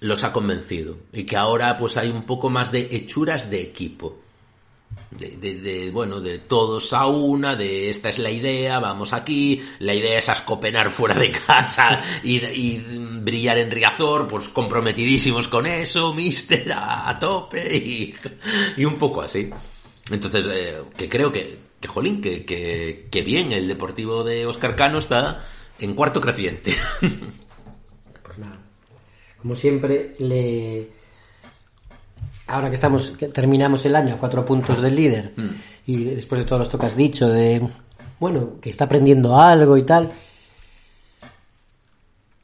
los 0.00 0.24
ha 0.24 0.32
convencido 0.32 0.96
y 1.12 1.24
que 1.24 1.36
ahora 1.36 1.76
pues 1.76 1.96
hay 1.96 2.08
un 2.10 2.24
poco 2.24 2.50
más 2.50 2.70
de 2.72 2.88
hechuras 2.90 3.50
de 3.50 3.62
equipo. 3.62 4.18
De, 5.10 5.30
de- 5.36 5.60
de, 5.60 5.90
bueno, 5.90 6.20
de 6.20 6.38
todos 6.38 6.92
a 6.92 7.06
una, 7.06 7.56
de 7.56 7.90
esta 7.90 8.08
es 8.08 8.18
la 8.18 8.30
idea, 8.30 8.78
vamos 8.80 9.12
aquí, 9.12 9.62
la 9.78 9.94
idea 9.94 10.18
es 10.18 10.28
ascopenar 10.28 10.90
fuera 10.90 11.14
de 11.14 11.30
casa 11.30 12.02
y, 12.22 12.78
brillar 13.22 13.58
en 13.58 13.70
Riazor, 13.70 14.28
pues 14.28 14.48
comprometidísimos 14.48 15.48
con 15.48 15.66
eso, 15.66 16.12
mister, 16.14 16.70
a, 16.72 17.08
a 17.08 17.18
tope 17.18 17.76
y, 17.76 18.14
y 18.76 18.84
un 18.84 18.96
poco 18.96 19.22
así. 19.22 19.48
Entonces, 20.10 20.46
eh, 20.52 20.82
que 20.96 21.08
creo 21.08 21.32
que, 21.32 21.58
que 21.80 21.88
jolín, 21.88 22.20
que, 22.20 22.44
que, 22.44 23.08
que 23.10 23.22
bien, 23.22 23.52
el 23.52 23.68
Deportivo 23.68 24.22
de 24.24 24.46
Oscar 24.46 24.76
Cano 24.76 24.98
está 24.98 25.44
en 25.78 25.94
cuarto 25.94 26.20
creciente. 26.20 26.74
Como 29.46 29.54
siempre, 29.54 30.16
le. 30.18 30.88
Ahora 32.48 32.68
que 32.68 32.74
estamos, 32.74 33.10
que 33.10 33.28
terminamos 33.28 33.84
el 33.86 33.94
año 33.94 34.14
a 34.14 34.18
cuatro 34.18 34.44
puntos 34.44 34.82
del 34.82 34.96
líder 34.96 35.34
Mm. 35.36 35.48
y 35.86 36.02
después 36.02 36.40
de 36.40 36.44
todo 36.48 36.62
esto 36.64 36.76
que 36.76 36.86
has 36.86 36.96
dicho 36.96 37.28
de, 37.28 37.62
bueno, 38.18 38.58
que 38.60 38.70
está 38.70 38.86
aprendiendo 38.86 39.38
algo 39.40 39.76
y 39.76 39.84
tal, 39.84 40.10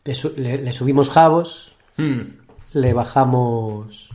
le, 0.04 0.14
su- 0.14 0.32
le- 0.36 0.58
le 0.62 0.72
subimos 0.72 1.10
jabos, 1.10 1.72
Mm. 1.96 2.20
le 2.74 2.92
bajamos 2.92 4.10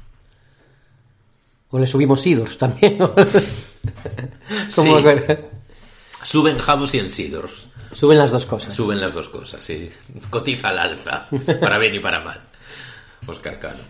o 1.71 1.77
le 1.79 1.87
subimos 1.87 2.25
idors 2.25 2.57
también. 2.57 2.97
Como 4.75 4.97
Sí. 4.99 5.03
que- 5.03 5.57
Suben 6.23 6.57
Javos 6.57 6.93
y 6.95 6.99
Ensidors. 6.99 7.71
Suben 7.93 8.17
las 8.17 8.31
dos 8.31 8.45
cosas. 8.45 8.73
Suben 8.73 8.99
las 8.99 9.13
dos 9.13 9.29
cosas, 9.29 9.63
sí. 9.63 9.89
Cotiza 10.29 10.67
al 10.69 10.77
alza, 10.79 11.27
para 11.61 11.77
bien 11.77 11.95
y 11.95 11.99
para 11.99 12.19
mal. 12.19 12.41
Oscar 13.27 13.59
Cano. 13.59 13.83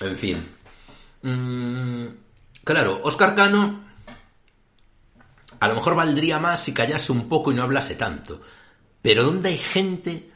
En 0.00 0.16
fin. 0.16 0.46
Mm, 1.22 2.06
claro, 2.64 3.00
Oscar 3.02 3.34
Cano 3.34 3.88
a 5.60 5.68
lo 5.68 5.74
mejor 5.74 5.94
valdría 5.96 6.38
más 6.38 6.62
si 6.62 6.72
callase 6.72 7.12
un 7.12 7.28
poco 7.28 7.52
y 7.52 7.54
no 7.54 7.62
hablase 7.62 7.96
tanto. 7.96 8.40
Pero 9.02 9.24
¿dónde 9.24 9.50
hay 9.50 9.58
gente 9.58 10.30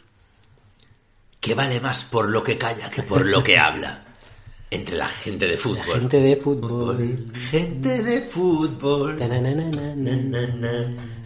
que 1.41 1.55
vale 1.55 1.81
más 1.81 2.05
por 2.05 2.29
lo 2.29 2.43
que 2.43 2.59
calla 2.59 2.91
que 2.91 3.03
por 3.03 3.25
lo 3.27 3.43
que 3.43 3.59
habla? 3.59 4.05
Entre 4.71 4.97
la 4.97 5.07
gente 5.07 5.47
de 5.47 5.59
fútbol. 5.59 6.01
Gente 6.01 6.19
de 6.19 6.37
fútbol. 6.37 7.27
Gente 7.51 8.03
de 8.03 8.21
fútbol. 8.23 9.19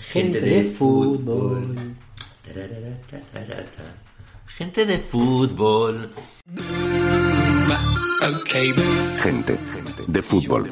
Gente 0.00 0.40
de 0.40 0.64
fútbol. 0.64 1.74
Gente 4.48 4.86
de 4.86 4.98
fútbol. 4.98 6.12
Gente 9.18 9.58
de 10.06 10.22
fútbol. 10.22 10.70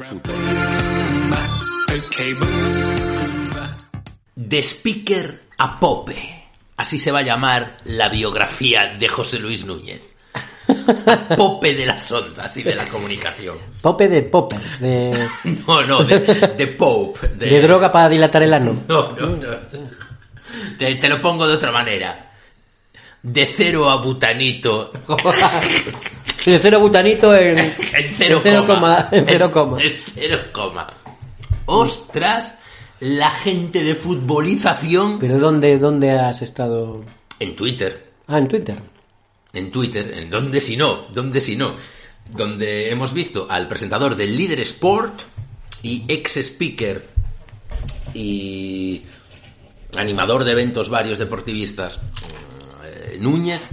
De 4.35 4.63
speaker 4.63 5.41
a 5.57 5.79
Pope. 5.79 6.15
Así 6.77 6.99
se 6.99 7.11
va 7.11 7.19
a 7.19 7.23
llamar 7.23 7.77
la 7.85 8.09
biografía 8.09 8.95
de 8.99 9.07
José 9.07 9.39
Luis 9.39 9.65
Núñez. 9.65 10.01
Pope 11.37 11.75
de 11.75 11.85
las 11.85 12.11
ondas 12.11 12.57
y 12.57 12.63
de 12.63 12.75
la 12.75 12.85
comunicación. 12.85 13.57
Pope 13.81 14.07
de 14.07 14.23
Popper, 14.23 14.79
de, 14.79 15.27
No, 15.67 15.85
no, 15.85 16.03
de, 16.03 16.19
de 16.19 16.67
Pope. 16.67 17.27
De, 17.29 17.47
de 17.47 17.61
droga 17.61 17.91
para 17.91 18.09
dilatar 18.09 18.43
el 18.43 18.53
ano. 18.53 18.73
No, 18.87 19.11
no, 19.13 19.27
no. 19.29 19.57
Te, 20.77 20.95
te 20.95 21.09
lo 21.09 21.21
pongo 21.21 21.47
de 21.47 21.53
otra 21.55 21.71
manera. 21.71 22.31
De 23.25 23.45
cero 23.47 23.89
a 23.89 23.95
butanito. 23.97 24.91
De 26.45 26.59
cero 26.59 26.79
butanito 26.79 27.35
en, 27.35 27.57
En 27.59 27.73
cero, 28.17 28.37
en 28.37 28.43
cero 28.43 28.65
coma. 28.67 29.07
coma. 29.07 29.09
En 29.11 29.25
cero 29.25 29.51
coma. 29.51 29.81
En 29.81 29.95
cero 30.13 30.37
coma. 30.53 30.87
Ostras, 31.65 32.55
la 32.99 33.31
gente 33.31 33.83
de 33.83 33.95
futbolización 33.95 35.17
Pero 35.17 35.39
¿dónde, 35.39 35.79
¿dónde 35.79 36.11
has 36.11 36.41
estado? 36.43 37.03
en 37.39 37.55
Twitter. 37.55 38.11
Ah, 38.27 38.37
en 38.37 38.47
Twitter. 38.47 38.77
En 39.53 39.71
Twitter, 39.71 40.13
en 40.13 40.29
donde 40.29 40.61
si 40.61 40.77
no, 40.77 41.07
donde 41.11 41.41
si 41.41 41.55
no. 41.55 41.75
Donde 42.29 42.91
hemos 42.91 43.11
visto 43.13 43.47
al 43.49 43.67
presentador 43.67 44.15
del 44.15 44.37
Líder 44.37 44.59
Sport 44.61 45.21
y 45.81 46.03
ex 46.07 46.37
speaker 46.37 47.05
y 48.13 49.03
animador 49.97 50.43
de 50.43 50.51
eventos 50.51 50.89
varios 50.89 51.17
deportivistas, 51.19 51.99
Núñez, 53.19 53.67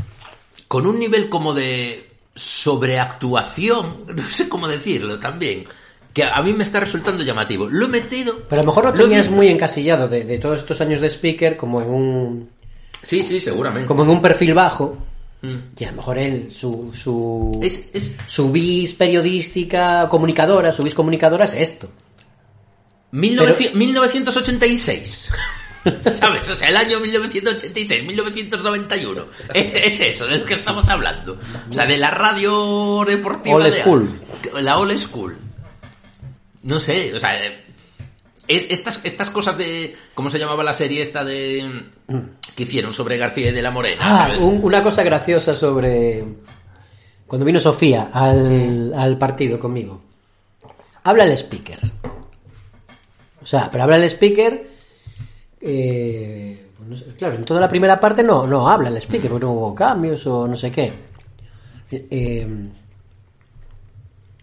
con 0.68 0.86
un 0.86 0.98
nivel 0.98 1.28
como 1.28 1.54
de 1.54 2.08
sobreactuación, 2.34 4.04
no 4.14 4.28
sé 4.28 4.48
cómo 4.48 4.68
decirlo 4.68 5.18
también, 5.18 5.64
que 6.12 6.24
a 6.24 6.42
mí 6.42 6.52
me 6.52 6.64
está 6.64 6.80
resultando 6.80 7.22
llamativo. 7.22 7.68
Lo 7.68 7.86
he 7.86 7.88
metido. 7.88 8.42
Pero 8.48 8.60
a 8.60 8.64
lo 8.64 8.70
mejor 8.70 8.84
lo 8.84 8.92
tenías 8.92 9.30
muy 9.30 9.48
encasillado 9.48 10.08
de, 10.08 10.24
de 10.24 10.38
todos 10.38 10.60
estos 10.60 10.80
años 10.80 11.00
de 11.00 11.08
speaker 11.08 11.56
como 11.56 11.80
en 11.80 11.88
un 11.88 12.50
Sí, 13.02 13.22
sí, 13.22 13.40
seguramente. 13.40 13.88
como 13.88 14.04
en 14.04 14.10
un 14.10 14.22
perfil 14.22 14.54
bajo. 14.54 14.96
Mm. 15.42 15.56
Y 15.76 15.84
a 15.84 15.90
lo 15.90 15.96
mejor 15.96 16.18
él, 16.18 16.52
su, 16.52 16.92
su, 16.94 17.58
Es, 17.62 17.90
es 17.94 18.14
su 18.26 18.52
bis 18.52 18.94
periodística 18.94 20.08
comunicadora, 20.08 20.70
su 20.70 20.82
bis 20.84 20.94
comunicadora 20.94 21.44
es 21.44 21.54
esto. 21.54 21.90
1900 23.10 23.74
1986. 23.74 25.30
¿Sabes? 26.10 26.48
O 26.48 26.54
sea, 26.54 26.68
el 26.68 26.76
año 26.76 27.00
1986, 27.00 28.04
1991. 28.04 29.26
Es, 29.54 29.74
es 29.74 30.00
eso, 30.00 30.26
de 30.26 30.38
lo 30.38 30.44
que 30.44 30.54
estamos 30.54 30.88
hablando. 30.88 31.38
O 31.70 31.72
sea, 31.74 31.86
de 31.86 31.96
la 31.98 32.10
radio 32.10 33.04
deportiva. 33.06 33.56
Old 33.56 33.64
de- 33.66 33.72
school. 33.80 34.10
La 34.62 34.76
old 34.78 34.96
school. 34.98 35.36
No 36.62 36.78
sé, 36.78 37.12
o 37.14 37.18
sea, 37.18 37.44
eh, 37.44 37.64
eh, 38.48 38.66
estas, 38.70 39.00
estas 39.04 39.30
cosas 39.30 39.56
de. 39.58 39.96
¿Cómo 40.14 40.30
se 40.30 40.38
llamaba 40.38 40.62
la 40.62 40.72
serie 40.72 41.02
esta 41.02 41.24
de. 41.24 41.82
que 42.54 42.62
hicieron 42.62 42.94
sobre 42.94 43.16
García 43.18 43.48
y 43.50 43.52
de 43.52 43.62
la 43.62 43.70
Morena? 43.72 44.00
Ah, 44.04 44.14
¿sabes? 44.28 44.40
un- 44.40 44.60
una 44.62 44.82
cosa 44.82 45.02
graciosa 45.02 45.54
sobre 45.56 46.24
cuando 47.26 47.44
vino 47.44 47.58
Sofía 47.58 48.10
al, 48.12 48.92
al 48.94 49.18
partido 49.18 49.58
conmigo. 49.58 50.02
Habla 51.02 51.24
el 51.24 51.32
speaker. 51.32 51.78
O 53.42 53.46
sea, 53.46 53.68
pero 53.72 53.82
habla 53.84 53.96
el 53.96 54.04
speaker. 54.04 54.70
Eh, 55.62 56.66
pues 56.76 56.88
no 56.88 56.96
sé, 56.96 57.04
claro, 57.16 57.34
en 57.36 57.44
toda 57.44 57.60
la 57.60 57.68
primera 57.68 57.98
parte 58.00 58.22
no, 58.22 58.46
no 58.46 58.68
habla 58.68 58.88
el 58.88 58.96
speaker, 58.98 59.30
porque 59.30 59.46
no 59.46 59.52
hubo 59.52 59.74
cambios 59.74 60.26
o 60.26 60.46
no 60.48 60.56
sé 60.56 60.70
qué. 60.70 60.92
Eh, 61.90 62.06
eh, 62.10 62.46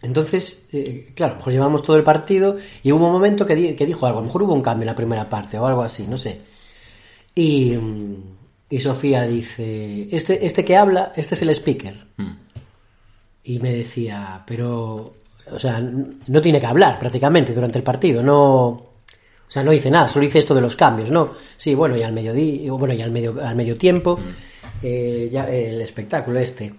entonces, 0.02 0.62
eh, 0.72 1.12
claro, 1.14 1.34
a 1.34 1.36
lo 1.36 1.40
mejor 1.40 1.54
llevamos 1.54 1.84
todo 1.84 1.98
el 1.98 2.04
partido 2.04 2.56
y 2.84 2.91
hubo 2.91 3.06
un 3.08 3.12
momento 3.12 3.46
que, 3.46 3.56
di- 3.56 3.74
que 3.76 3.86
dijo 3.86 4.06
algo, 4.06 4.20
a 4.20 4.22
lo 4.22 4.28
mejor 4.28 4.44
hubo 4.44 4.54
un 4.54 4.62
cambio 4.62 4.84
en 4.84 4.88
la 4.88 4.96
primera 4.96 5.28
parte 5.28 5.60
o 5.60 5.66
algo 5.66 5.82
así, 5.82 6.06
no 6.08 6.16
sé. 6.16 6.40
Y, 7.36 7.72
mm, 7.76 8.16
y 8.70 8.80
Sofía 8.80 9.24
dice, 9.24 10.08
este, 10.16 10.46
este 10.46 10.64
que 10.64 10.78
habla, 10.78 11.12
este 11.16 11.36
es 11.36 11.41
el 11.41 11.50
speaker. 11.50 11.96
Y 13.44 13.60
me 13.60 13.74
decía, 13.74 14.41
pero, 14.46 15.16
o 15.52 15.60
sea, 15.60 15.82
no 15.82 16.41
tiene 16.41 16.60
que 16.60 16.66
hablar 16.68 16.98
prácticamente 17.00 17.54
durante 17.54 17.80
el 17.80 17.84
partido, 17.84 18.22
no, 18.24 18.86
o 19.50 19.52
sea, 19.52 19.64
no 19.64 19.72
dice 19.72 19.90
nada, 19.90 20.08
solo 20.08 20.26
dice 20.26 20.38
esto 20.38 20.54
de 20.54 20.62
los 20.62 20.76
cambios, 20.76 21.10
¿no? 21.10 21.32
Sí, 21.58 21.74
bueno, 21.74 21.98
y 21.98 22.04
al 22.04 22.14
mediodía, 22.14 22.72
bueno, 22.72 22.94
y 22.94 23.02
al 23.02 23.10
medio, 23.10 23.36
al 23.44 23.56
medio 23.56 23.76
tiempo, 23.76 24.20
eh, 24.84 25.28
ya, 25.32 25.50
el 25.50 25.82
espectáculo 25.82 26.40
este. 26.40 26.72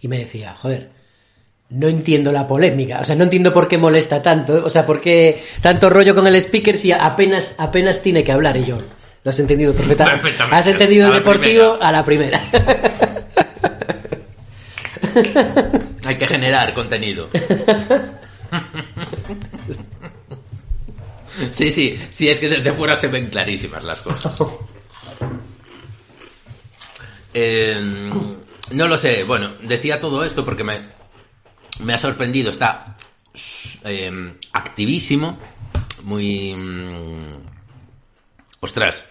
Y 0.00 0.08
me 0.08 0.18
decía, 0.18 0.52
joder, 0.56 0.90
no 1.70 1.86
entiendo 1.86 2.32
la 2.32 2.48
polémica. 2.48 2.98
O 3.00 3.04
sea, 3.04 3.14
no 3.14 3.22
entiendo 3.22 3.52
por 3.52 3.68
qué 3.68 3.78
molesta 3.78 4.20
tanto. 4.20 4.64
O 4.64 4.70
sea, 4.70 4.84
por 4.84 5.00
qué 5.00 5.40
tanto 5.60 5.88
rollo 5.90 6.12
con 6.12 6.26
el 6.26 6.34
speaker 6.34 6.76
si 6.76 6.90
apenas, 6.90 7.54
apenas 7.56 8.02
tiene 8.02 8.24
que 8.24 8.32
hablar. 8.32 8.56
Y 8.56 8.64
yo, 8.64 8.78
lo 9.22 9.30
has 9.30 9.38
entendido 9.38 9.72
perfectamente. 9.72 10.20
Perfectamente. 10.22 10.56
Has 10.56 10.66
entendido 10.66 11.06
el 11.06 11.14
deportivo 11.14 11.78
primera. 11.78 11.88
a 11.88 11.92
la 11.92 12.04
primera. 12.04 12.42
Hay 16.04 16.16
que 16.16 16.26
generar 16.26 16.74
contenido. 16.74 17.28
Sí, 21.50 21.70
sí, 21.70 21.98
sí, 22.10 22.28
es 22.28 22.38
que 22.38 22.48
desde 22.48 22.72
fuera 22.72 22.96
se 22.96 23.08
ven 23.08 23.28
clarísimas 23.28 23.82
las 23.84 24.02
cosas. 24.02 24.36
Eh, 27.34 28.10
no 28.72 28.88
lo 28.88 28.98
sé, 28.98 29.24
bueno, 29.24 29.54
decía 29.62 29.98
todo 30.00 30.24
esto 30.24 30.44
porque 30.44 30.64
me, 30.64 30.82
me 31.80 31.94
ha 31.94 31.98
sorprendido, 31.98 32.50
está 32.50 32.96
eh, 33.84 34.34
activísimo, 34.52 35.38
muy... 36.02 36.54
mm, 36.54 37.36
ostras, 38.60 39.04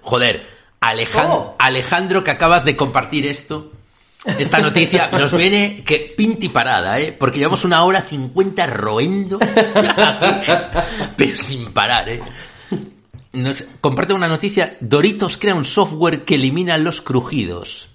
joder, 0.00 0.46
Alejan- 0.80 1.28
Oh. 1.30 1.56
Alejandro 1.60 2.24
que 2.24 2.32
acabas 2.32 2.64
de 2.64 2.76
compartir 2.76 3.26
esto, 3.26 3.70
esta 4.24 4.58
noticia 4.58 5.10
nos 5.10 5.34
viene 5.34 5.82
que 5.84 6.14
pinti 6.16 6.48
parada, 6.48 7.00
¿eh? 7.00 7.14
Porque 7.18 7.38
llevamos 7.38 7.64
una 7.64 7.82
hora 7.84 8.02
cincuenta 8.02 8.66
roendo, 8.66 9.38
pero 11.16 11.36
sin 11.36 11.72
parar, 11.72 12.08
¿eh? 12.08 12.22
Nos 13.32 13.64
comparte 13.80 14.12
una 14.12 14.28
noticia, 14.28 14.76
Doritos 14.80 15.38
crea 15.38 15.54
un 15.54 15.64
software 15.64 16.24
que 16.24 16.36
elimina 16.36 16.76
los 16.78 17.00
crujidos. 17.00 17.88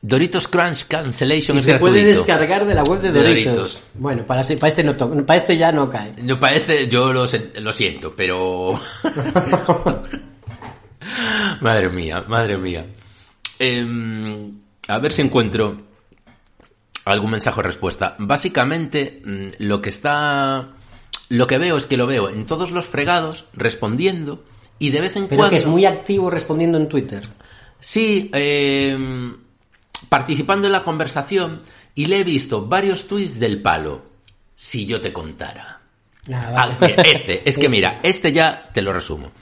Doritos 0.00 0.46
Crunch 0.46 0.86
Cancellation 0.86 1.56
Y 1.56 1.60
es 1.60 1.66
se 1.66 1.78
puede 1.78 2.04
descargar 2.04 2.64
de 2.64 2.74
la 2.74 2.84
web 2.84 3.00
de 3.00 3.10
Doritos. 3.10 3.44
Doritos. 3.44 3.80
Bueno, 3.94 4.24
para, 4.24 4.42
para 4.42 4.68
este 4.68 4.84
no 4.84 4.96
para 4.96 5.36
este 5.36 5.56
ya 5.56 5.72
no 5.72 5.90
cae. 5.90 6.12
No, 6.22 6.38
para 6.38 6.54
este 6.54 6.86
yo 6.86 7.12
lo, 7.12 7.26
lo 7.60 7.72
siento, 7.72 8.14
pero... 8.14 8.80
madre 11.60 11.88
mía, 11.88 12.24
madre 12.28 12.56
mía. 12.56 12.86
Em, 13.58 14.65
a 14.88 14.98
ver 14.98 15.12
si 15.12 15.22
encuentro 15.22 15.78
algún 17.04 17.30
mensaje 17.30 17.60
o 17.60 17.62
respuesta. 17.62 18.16
Básicamente, 18.18 19.22
mm, 19.24 19.46
lo 19.64 19.80
que 19.80 19.90
está... 19.90 20.72
Lo 21.28 21.46
que 21.46 21.58
veo 21.58 21.76
es 21.76 21.86
que 21.86 21.96
lo 21.96 22.06
veo 22.06 22.28
en 22.28 22.46
todos 22.46 22.70
los 22.70 22.86
fregados, 22.86 23.46
respondiendo, 23.52 24.44
y 24.78 24.90
de 24.90 25.00
vez 25.00 25.16
en 25.16 25.26
Pero 25.26 25.38
cuando... 25.38 25.50
que 25.50 25.56
es 25.56 25.66
muy 25.66 25.84
activo 25.84 26.30
respondiendo 26.30 26.78
en 26.78 26.88
Twitter. 26.88 27.22
Sí, 27.80 28.30
eh, 28.32 28.96
participando 30.08 30.66
en 30.66 30.72
la 30.72 30.82
conversación 30.82 31.62
y 31.94 32.06
le 32.06 32.20
he 32.20 32.24
visto 32.24 32.66
varios 32.66 33.08
tweets 33.08 33.38
del 33.40 33.60
palo. 33.62 34.02
Si 34.54 34.86
yo 34.86 35.00
te 35.00 35.12
contara. 35.12 35.80
Ah, 36.32 36.52
Ah, 36.56 36.76
mira, 36.80 37.02
este, 37.02 37.48
es 37.48 37.58
que 37.58 37.68
mira, 37.68 38.00
este 38.02 38.32
ya 38.32 38.70
te 38.72 38.82
lo 38.82 38.92
resumo. 38.92 39.32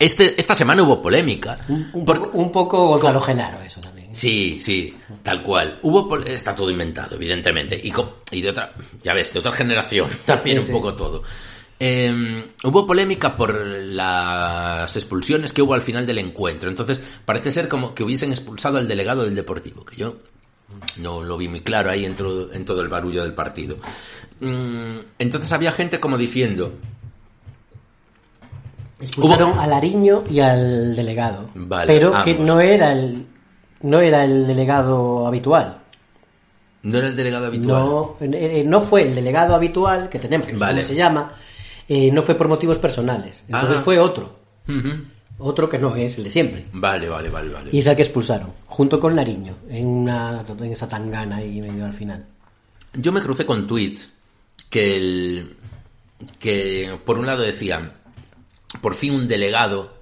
Este, 0.00 0.40
esta 0.40 0.54
semana 0.54 0.82
hubo 0.82 1.00
polémica. 1.02 1.56
un, 1.68 2.04
Por- 2.06 2.18
poco, 2.22 2.38
un 2.38 2.50
poco 2.50 2.88
Gonzalo 2.88 3.20
Genaro, 3.20 3.60
eso 3.60 3.80
también. 3.82 4.06
¿eh? 4.08 4.14
Sí, 4.14 4.58
sí, 4.60 4.96
tal 5.22 5.42
cual. 5.42 5.78
Hubo 5.82 6.16
está 6.20 6.54
todo 6.56 6.70
inventado, 6.70 7.16
evidentemente. 7.16 7.76
Y, 7.80 7.92
y 8.32 8.40
de 8.40 8.48
otra, 8.48 8.72
ya 9.02 9.12
ves, 9.12 9.32
de 9.32 9.38
otra 9.40 9.52
generación 9.52 10.08
también 10.24 10.56
sí, 10.56 10.60
un 10.62 10.66
sí. 10.68 10.72
poco 10.72 10.94
todo. 10.94 11.22
Eh, 11.78 12.44
hubo 12.64 12.86
polémica 12.86 13.36
por 13.36 13.54
las 13.54 14.96
expulsiones 14.96 15.52
que 15.52 15.62
hubo 15.62 15.74
al 15.74 15.82
final 15.82 16.06
del 16.06 16.18
encuentro. 16.18 16.70
Entonces, 16.70 17.00
parece 17.24 17.50
ser 17.50 17.68
como 17.68 17.94
que 17.94 18.02
hubiesen 18.02 18.30
expulsado 18.32 18.78
al 18.78 18.88
delegado 18.88 19.24
del 19.24 19.34
Deportivo, 19.34 19.84
que 19.84 19.96
yo 19.96 20.16
no 20.96 21.22
lo 21.22 21.36
vi 21.36 21.48
muy 21.48 21.60
claro 21.60 21.90
ahí 21.90 22.04
en 22.06 22.14
todo, 22.16 22.52
en 22.52 22.64
todo 22.64 22.80
el 22.80 22.88
barullo 22.88 23.22
del 23.22 23.34
partido. 23.34 23.76
Mm, 24.40 24.98
entonces 25.18 25.52
había 25.52 25.72
gente 25.72 26.00
como 26.00 26.16
diciendo, 26.16 26.72
Expulsaron 29.00 29.58
al 29.58 29.72
Ariño 29.72 30.24
y 30.30 30.40
al 30.40 30.94
delegado. 30.94 31.50
Vale, 31.54 31.86
pero 31.86 32.12
que 32.24 32.32
ambos. 32.32 32.46
no 32.46 32.60
era 32.60 32.92
el 32.92 33.26
no 33.82 34.00
era 34.00 34.24
el 34.24 34.46
delegado 34.46 35.26
habitual. 35.26 35.78
no 36.82 36.98
era 36.98 37.08
el 37.08 37.16
delegado 37.16 37.46
habitual. 37.46 37.82
No, 37.82 38.16
eh, 38.20 38.62
no 38.66 38.80
fue 38.80 39.02
el 39.02 39.14
delegado 39.14 39.54
habitual 39.54 40.08
que 40.08 40.18
tenemos, 40.18 40.46
que 40.46 40.52
no 40.54 40.58
sé 40.58 40.64
Vale. 40.64 40.80
cómo 40.82 40.88
se 40.88 40.94
llama, 40.96 41.32
eh, 41.88 42.10
no 42.12 42.22
fue 42.22 42.34
por 42.34 42.48
motivos 42.48 42.78
personales. 42.78 43.42
Entonces 43.48 43.78
Ah. 43.78 43.82
fue 43.82 43.98
otro. 43.98 44.38
Otro 45.38 45.68
que 45.70 45.78
no 45.78 45.96
es 45.96 46.18
el 46.18 46.24
de 46.24 46.30
siempre. 46.30 46.66
Vale, 46.72 47.08
vale, 47.08 47.30
vale, 47.30 47.48
vale. 47.50 47.70
Y 47.72 47.78
es 47.78 47.88
al 47.88 47.96
que 47.96 48.02
expulsaron, 48.02 48.50
junto 48.66 49.00
con 49.00 49.14
Nariño, 49.16 49.54
en 49.70 49.86
una 49.86 50.44
en 50.46 50.64
esa 50.72 50.86
tangana 50.86 51.36
ahí 51.36 51.60
medio 51.62 51.86
al 51.86 51.94
final. 51.94 52.26
Yo 52.94 53.10
me 53.12 53.20
crucé 53.22 53.46
con 53.46 53.66
tweets 53.66 54.10
que 54.68 54.96
el 54.96 55.56
que 56.38 56.98
por 57.06 57.18
un 57.18 57.24
lado 57.26 57.42
decían 57.42 57.92
por 58.80 58.94
fin 58.94 59.14
un 59.14 59.28
delegado 59.28 59.98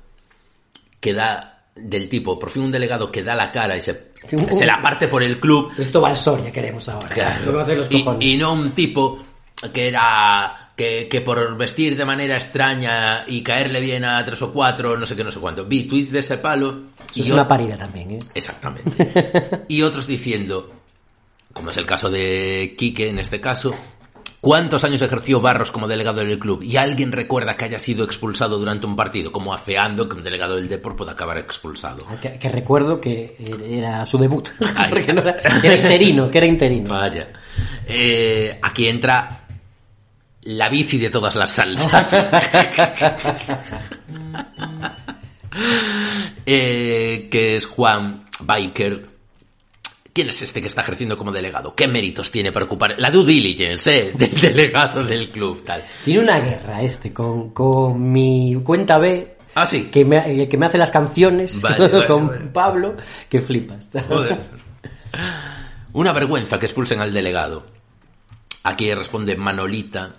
que 1.00 1.14
da 1.14 1.66
del 1.74 2.08
tipo, 2.08 2.38
por 2.38 2.50
fin 2.50 2.62
un 2.62 2.72
delegado 2.72 3.10
que 3.12 3.22
da 3.22 3.34
la 3.36 3.50
cara 3.52 3.76
y 3.76 3.80
se, 3.80 4.08
se 4.50 4.66
la 4.66 4.82
parte 4.82 5.06
por 5.06 5.22
el 5.22 5.38
club 5.38 5.72
Esto 5.78 6.00
va 6.00 6.08
al 6.08 6.16
Soria, 6.16 6.50
queremos 6.50 6.88
ahora. 6.88 7.08
Claro. 7.08 7.64
Los 7.64 7.88
y, 8.20 8.36
no 8.36 8.52
un 8.52 8.72
tipo 8.72 9.24
que 9.72 9.86
era 9.88 10.72
que, 10.76 11.08
que 11.08 11.20
por 11.20 11.56
vestir 11.56 11.96
de 11.96 12.04
manera 12.04 12.36
extraña 12.36 13.24
y 13.26 13.42
caerle 13.42 13.80
bien 13.80 14.04
a 14.04 14.24
tres 14.24 14.42
o 14.42 14.52
cuatro, 14.52 14.96
no 14.96 15.06
sé 15.06 15.14
qué, 15.16 15.22
no 15.24 15.30
sé 15.30 15.38
cuánto. 15.40 15.64
Vi 15.64 15.84
tweets 15.84 16.10
de 16.10 16.18
ese 16.20 16.38
palo 16.38 16.82
y 17.14 17.20
es 17.22 17.26
yo- 17.26 17.34
una 17.34 17.46
parida 17.46 17.76
también, 17.76 18.12
¿eh? 18.12 18.18
Exactamente. 18.34 19.64
y 19.68 19.82
otros 19.82 20.06
diciendo, 20.06 20.72
como 21.52 21.70
es 21.70 21.76
el 21.76 21.86
caso 21.86 22.10
de 22.10 22.74
Quique 22.76 23.08
en 23.08 23.18
este 23.20 23.40
caso, 23.40 23.72
¿cuántos 24.40 24.84
años 24.84 25.02
ejerció 25.02 25.40
Barros 25.40 25.70
como 25.70 25.88
delegado 25.88 26.24
del 26.24 26.38
club? 26.38 26.62
Y 26.62 26.76
alguien 26.76 27.12
recuerda 27.12 27.56
que 27.56 27.64
haya 27.66 27.78
sido 27.78 28.04
expulsado 28.04 28.58
durante 28.58 28.86
un 28.86 28.96
partido, 28.96 29.32
como 29.32 29.52
afeando 29.52 30.08
que 30.08 30.16
un 30.16 30.22
delegado 30.22 30.56
del 30.56 30.68
Depor 30.68 30.96
pueda 30.96 31.12
acabar 31.12 31.38
expulsado. 31.38 32.04
Que, 32.20 32.38
que 32.38 32.48
recuerdo 32.48 33.00
que 33.00 33.36
era 33.68 34.04
su 34.06 34.18
debut. 34.18 34.48
Porque 34.90 35.12
no 35.12 35.20
era, 35.22 35.36
que 35.36 35.66
era 35.66 35.76
interino, 35.76 36.30
que 36.30 36.38
era 36.38 36.46
interino. 36.46 36.90
Vaya. 36.90 37.28
Eh, 37.86 38.58
aquí 38.62 38.88
entra 38.88 39.46
la 40.42 40.68
bici 40.68 40.98
de 40.98 41.10
todas 41.10 41.36
las 41.36 41.50
salsas. 41.50 42.28
Eh, 46.46 47.28
que 47.30 47.56
es 47.56 47.66
Juan 47.66 48.26
Biker. 48.40 49.17
¿Quién 50.18 50.30
es 50.30 50.42
este 50.42 50.60
que 50.60 50.66
está 50.66 50.80
ejerciendo 50.80 51.16
como 51.16 51.30
delegado? 51.30 51.76
¿Qué 51.76 51.86
méritos 51.86 52.32
tiene 52.32 52.50
para 52.50 52.64
ocupar 52.64 52.96
la 52.98 53.08
due 53.08 53.24
diligence 53.24 53.96
eh, 54.08 54.12
del 54.16 54.34
delegado 54.40 55.04
del 55.04 55.30
club? 55.30 55.62
Tal. 55.64 55.84
Tiene 56.04 56.24
una 56.24 56.40
guerra 56.40 56.82
este 56.82 57.12
con, 57.12 57.50
con 57.50 58.10
mi 58.10 58.60
cuenta 58.64 58.98
B. 58.98 59.36
Ah, 59.54 59.64
sí. 59.64 59.88
Que 59.92 60.04
me, 60.04 60.16
eh, 60.42 60.48
que 60.48 60.56
me 60.58 60.66
hace 60.66 60.76
las 60.76 60.90
canciones 60.90 61.60
Vale, 61.60 61.86
vale, 61.92 62.06
con 62.08 62.26
vale. 62.26 62.40
Pablo, 62.52 62.96
que 63.28 63.40
flipas. 63.40 63.86
Joder. 64.08 64.38
Una 65.92 66.12
vergüenza 66.12 66.58
que 66.58 66.66
expulsen 66.66 67.00
al 67.00 67.12
delegado. 67.12 67.66
Aquí 68.64 68.92
responde 68.92 69.36
Manolita. 69.36 70.16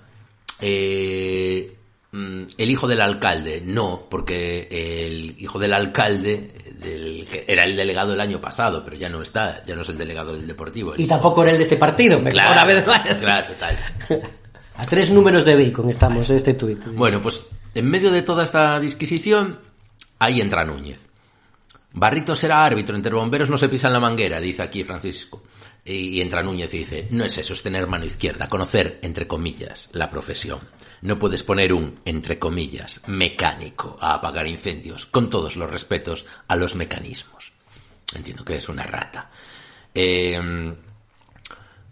eh, 0.61 1.75
el 2.11 2.69
hijo 2.69 2.87
del 2.87 3.01
alcalde. 3.01 3.61
No, 3.65 4.07
porque 4.09 4.67
el 4.71 5.35
hijo 5.39 5.59
del 5.59 5.73
alcalde 5.73 6.51
del, 6.79 7.27
era 7.47 7.65
el 7.65 7.75
delegado 7.75 8.13
el 8.13 8.21
año 8.21 8.39
pasado, 8.41 8.83
pero 8.83 8.95
ya 8.97 9.09
no 9.09 9.21
está, 9.21 9.63
ya 9.65 9.75
no 9.75 9.81
es 9.81 9.89
el 9.89 9.97
delegado 9.97 10.33
del 10.33 10.47
Deportivo. 10.47 10.93
Y 10.97 11.01
hijo- 11.03 11.09
tampoco 11.09 11.43
era 11.43 11.51
el 11.51 11.57
de 11.57 11.63
este 11.63 11.77
partido. 11.77 12.19
me- 12.19 12.31
Claro, 12.31 12.53
una 12.53 12.65
vez 12.65 12.87
más. 12.87 13.01
claro, 13.15 13.53
tal. 13.59 13.77
A 14.75 14.85
tres 14.85 15.11
números 15.11 15.43
de 15.43 15.55
bacon 15.57 15.89
estamos 15.89 16.29
este 16.29 16.53
tuit. 16.53 16.81
Bueno, 16.93 17.21
pues 17.21 17.41
en 17.75 17.85
medio 17.89 18.09
de 18.11 18.21
toda 18.21 18.43
esta 18.43 18.79
disquisición, 18.79 19.59
ahí 20.19 20.39
entra 20.39 20.63
Núñez. 20.63 20.99
Barrito 21.91 22.33
será 22.35 22.63
árbitro, 22.65 22.95
entre 22.95 23.13
bomberos 23.13 23.49
no 23.49 23.57
se 23.57 23.67
pisan 23.67 23.91
la 23.91 23.99
manguera, 23.99 24.39
dice 24.39 24.63
aquí 24.63 24.83
Francisco. 24.85 25.43
Y 25.85 26.21
entra 26.21 26.43
Núñez 26.43 26.73
y 26.73 26.79
dice, 26.79 27.07
no 27.09 27.25
es 27.25 27.37
eso, 27.37 27.53
es 27.53 27.63
tener 27.63 27.87
mano 27.87 28.05
izquierda, 28.05 28.47
conocer, 28.47 28.99
entre 29.01 29.27
comillas, 29.27 29.89
la 29.93 30.09
profesión. 30.09 30.59
No 31.01 31.17
puedes 31.17 31.41
poner 31.41 31.73
un, 31.73 31.99
entre 32.05 32.37
comillas, 32.37 33.01
mecánico 33.07 33.97
a 33.99 34.15
apagar 34.15 34.45
incendios, 34.47 35.05
con 35.05 35.29
todos 35.29 35.55
los 35.55 35.71
respetos 35.71 36.25
a 36.47 36.55
los 36.55 36.75
mecanismos. 36.75 37.53
Entiendo 38.13 38.45
que 38.45 38.57
es 38.57 38.69
una 38.69 38.83
rata. 38.83 39.31
Eh, 39.93 40.39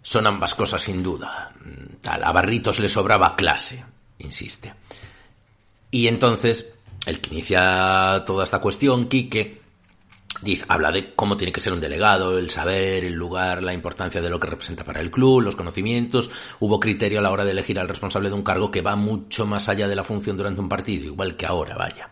son 0.02 0.26
ambas 0.26 0.54
cosas 0.54 0.82
sin 0.82 1.02
duda. 1.02 1.52
Tal, 2.00 2.24
a 2.24 2.32
Barritos 2.32 2.78
le 2.78 2.88
sobraba 2.88 3.36
clase, 3.36 3.84
insiste. 4.18 4.72
Y 5.90 6.08
entonces, 6.08 6.74
el 7.04 7.20
que 7.20 7.34
inicia 7.34 8.24
toda 8.26 8.44
esta 8.44 8.60
cuestión, 8.60 9.08
Quique, 9.08 9.60
dice, 10.42 10.64
habla 10.68 10.90
de 10.92 11.14
cómo 11.14 11.36
tiene 11.36 11.52
que 11.52 11.60
ser 11.60 11.72
un 11.72 11.80
delegado, 11.80 12.38
el 12.38 12.50
saber, 12.50 13.04
el 13.04 13.14
lugar, 13.14 13.62
la 13.62 13.72
importancia 13.72 14.20
de 14.22 14.30
lo 14.30 14.38
que 14.38 14.46
representa 14.48 14.84
para 14.84 15.00
el 15.00 15.10
club, 15.10 15.40
los 15.42 15.56
conocimientos. 15.56 16.30
Hubo 16.60 16.78
criterio 16.80 17.18
a 17.18 17.22
la 17.22 17.30
hora 17.30 17.44
de 17.44 17.50
elegir 17.52 17.78
al 17.78 17.88
responsable 17.88 18.28
de 18.28 18.34
un 18.34 18.42
cargo 18.42 18.70
que 18.70 18.82
va 18.82 18.96
mucho 18.96 19.46
más 19.46 19.68
allá 19.68 19.88
de 19.88 19.96
la 19.96 20.04
función 20.04 20.36
durante 20.36 20.60
un 20.60 20.68
partido, 20.68 21.06
igual 21.06 21.36
que 21.36 21.46
ahora, 21.46 21.76
vaya. 21.76 22.10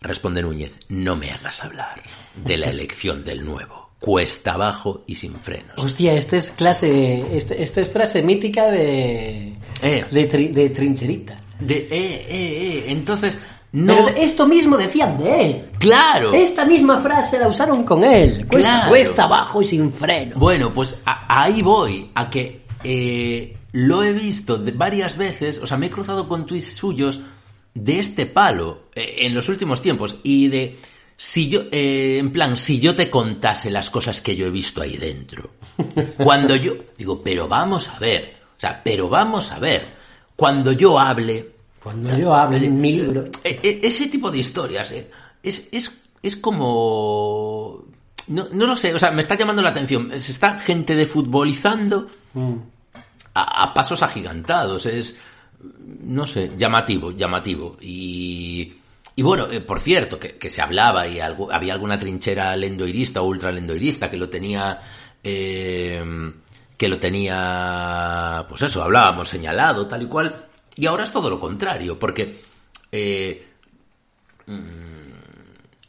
Responde 0.00 0.42
Núñez, 0.42 0.72
no 0.88 1.16
me 1.16 1.32
hagas 1.32 1.64
hablar 1.64 2.02
de 2.36 2.56
la 2.56 2.66
elección 2.70 3.24
del 3.24 3.44
nuevo. 3.44 3.88
Cuesta 3.98 4.52
abajo 4.54 5.02
y 5.08 5.16
sin 5.16 5.34
frenos. 5.34 5.74
Hostia, 5.76 6.14
esta 6.14 6.36
es 6.36 6.52
clase, 6.52 7.36
esta, 7.36 7.54
esta 7.54 7.80
es 7.80 7.88
frase 7.88 8.22
mítica 8.22 8.70
de, 8.70 9.54
Eh. 9.82 10.04
de, 10.08 10.30
tri- 10.30 10.52
de 10.52 10.70
trincherita. 10.70 11.36
De, 11.58 11.78
eh, 11.78 11.88
eh, 11.90 12.26
eh. 12.30 12.84
Entonces, 12.88 13.40
no... 13.72 13.94
Pero 13.96 14.08
esto 14.16 14.46
mismo 14.46 14.76
decían 14.76 15.18
de 15.18 15.40
él. 15.44 15.64
¡Claro! 15.78 16.32
Esta 16.32 16.64
misma 16.64 17.00
frase 17.00 17.38
la 17.38 17.48
usaron 17.48 17.84
con 17.84 18.02
él. 18.04 18.46
Cuesta, 18.46 18.70
Claro. 18.70 18.88
cuesta 18.88 19.24
abajo 19.24 19.60
y 19.62 19.64
sin 19.66 19.92
freno. 19.92 20.36
Bueno, 20.38 20.72
pues 20.72 20.98
a- 21.04 21.42
ahí 21.42 21.62
voy, 21.62 22.10
a 22.14 22.30
que 22.30 22.62
eh, 22.84 23.56
lo 23.72 24.02
he 24.02 24.12
visto 24.12 24.60
varias 24.74 25.16
veces, 25.16 25.58
o 25.62 25.66
sea, 25.66 25.76
me 25.76 25.86
he 25.86 25.90
cruzado 25.90 26.26
con 26.28 26.46
tweets 26.46 26.76
suyos 26.76 27.20
de 27.74 27.98
este 27.98 28.26
palo 28.26 28.84
eh, 28.94 29.16
en 29.20 29.34
los 29.34 29.48
últimos 29.48 29.80
tiempos 29.82 30.16
y 30.22 30.48
de 30.48 30.78
si 31.16 31.48
yo, 31.48 31.62
eh, 31.72 32.16
en 32.18 32.32
plan, 32.32 32.56
si 32.56 32.78
yo 32.80 32.94
te 32.94 33.10
contase 33.10 33.70
las 33.70 33.90
cosas 33.90 34.20
que 34.20 34.34
yo 34.36 34.46
he 34.46 34.50
visto 34.50 34.80
ahí 34.80 34.96
dentro. 34.96 35.50
Cuando 36.16 36.56
yo, 36.56 36.72
digo, 36.96 37.20
pero 37.22 37.46
vamos 37.48 37.88
a 37.88 37.98
ver, 37.98 38.36
o 38.56 38.60
sea, 38.60 38.80
pero 38.82 39.08
vamos 39.08 39.52
a 39.52 39.58
ver, 39.58 39.84
cuando 40.34 40.72
yo 40.72 40.98
hable, 40.98 41.50
Cuando 41.88 42.16
yo 42.18 42.34
hablo 42.34 42.56
en 42.56 42.80
mi 42.80 42.92
libro. 42.92 43.24
e- 43.44 43.60
e- 43.62 43.80
ese 43.82 44.06
tipo 44.08 44.30
de 44.30 44.38
historias 44.38 44.90
eh, 44.92 45.10
es, 45.42 45.68
es, 45.72 45.90
es 46.22 46.36
como... 46.36 47.84
No, 48.28 48.46
no 48.52 48.66
lo 48.66 48.76
sé, 48.76 48.92
o 48.94 48.98
sea, 48.98 49.10
me 49.10 49.22
está 49.22 49.34
llamando 49.36 49.62
la 49.62 49.70
atención. 49.70 50.10
Se 50.20 50.32
está 50.32 50.58
gente 50.58 50.94
de 50.94 51.06
futbolizando 51.06 52.08
a, 53.34 53.62
a 53.62 53.72
pasos 53.74 54.02
agigantados. 54.02 54.84
Es, 54.86 55.18
no 56.02 56.26
sé, 56.26 56.50
llamativo, 56.58 57.10
llamativo. 57.12 57.76
Y, 57.80 58.74
y 59.16 59.22
bueno, 59.22 59.46
eh, 59.50 59.60
por 59.62 59.80
cierto, 59.80 60.18
que, 60.18 60.36
que 60.36 60.50
se 60.50 60.60
hablaba 60.60 61.06
y 61.06 61.20
algo- 61.20 61.50
había 61.50 61.72
alguna 61.72 61.96
trinchera 61.98 62.54
lendoirista 62.56 63.22
o 63.22 63.26
ultra 63.26 63.50
lendoirista 63.52 64.10
que 64.10 64.16
lo 64.18 64.28
tenía... 64.28 64.78
eh, 65.24 66.32
que 66.76 66.88
lo 66.88 66.98
tenía, 67.00 68.46
pues 68.48 68.62
eso, 68.62 68.84
hablábamos 68.84 69.28
señalado, 69.28 69.88
tal 69.88 70.02
y 70.02 70.06
cual, 70.06 70.46
y 70.78 70.86
ahora 70.86 71.04
es 71.04 71.12
todo 71.12 71.28
lo 71.28 71.38
contrario, 71.40 71.98
porque 71.98 72.40
eh, 72.92 73.46
mm, 74.46 74.52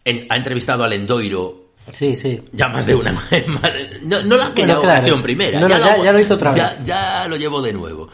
en- 0.05 0.27
ha 0.29 0.35
entrevistado 0.37 0.83
al 0.83 0.89
Lendoiro 0.91 1.69
Sí, 1.93 2.15
sí. 2.15 2.39
ya 2.51 2.67
más 2.69 2.85
de 2.85 2.93
una 2.93 3.11
no, 4.03 4.21
no 4.23 4.37
la 4.37 4.43
Bueno, 4.43 4.43
aquella 4.45 4.65
claro. 4.75 4.79
ocasión 4.81 5.21
primera 5.23 5.59
No, 5.59 5.67
no, 5.67 5.75
ya- 5.77 6.03
ya 6.03 6.11
lo 6.11 6.19
hizo 6.19 6.35
otra 6.35 6.51
ya, 6.55 6.69
vez. 6.69 6.83
ya 6.83 7.27
lo 7.27 7.35
llevo 7.35 7.61
de 7.63 7.73
nuevo 7.73 8.09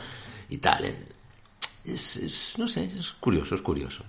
y 0.49 0.57
tal 0.59 0.85
es, 1.83 2.15
es- 2.17 2.53
no 2.57 2.67
sé 2.69 2.85
es 2.85 3.11
curioso 3.19 3.53
es 3.55 3.61
curioso 3.61 4.03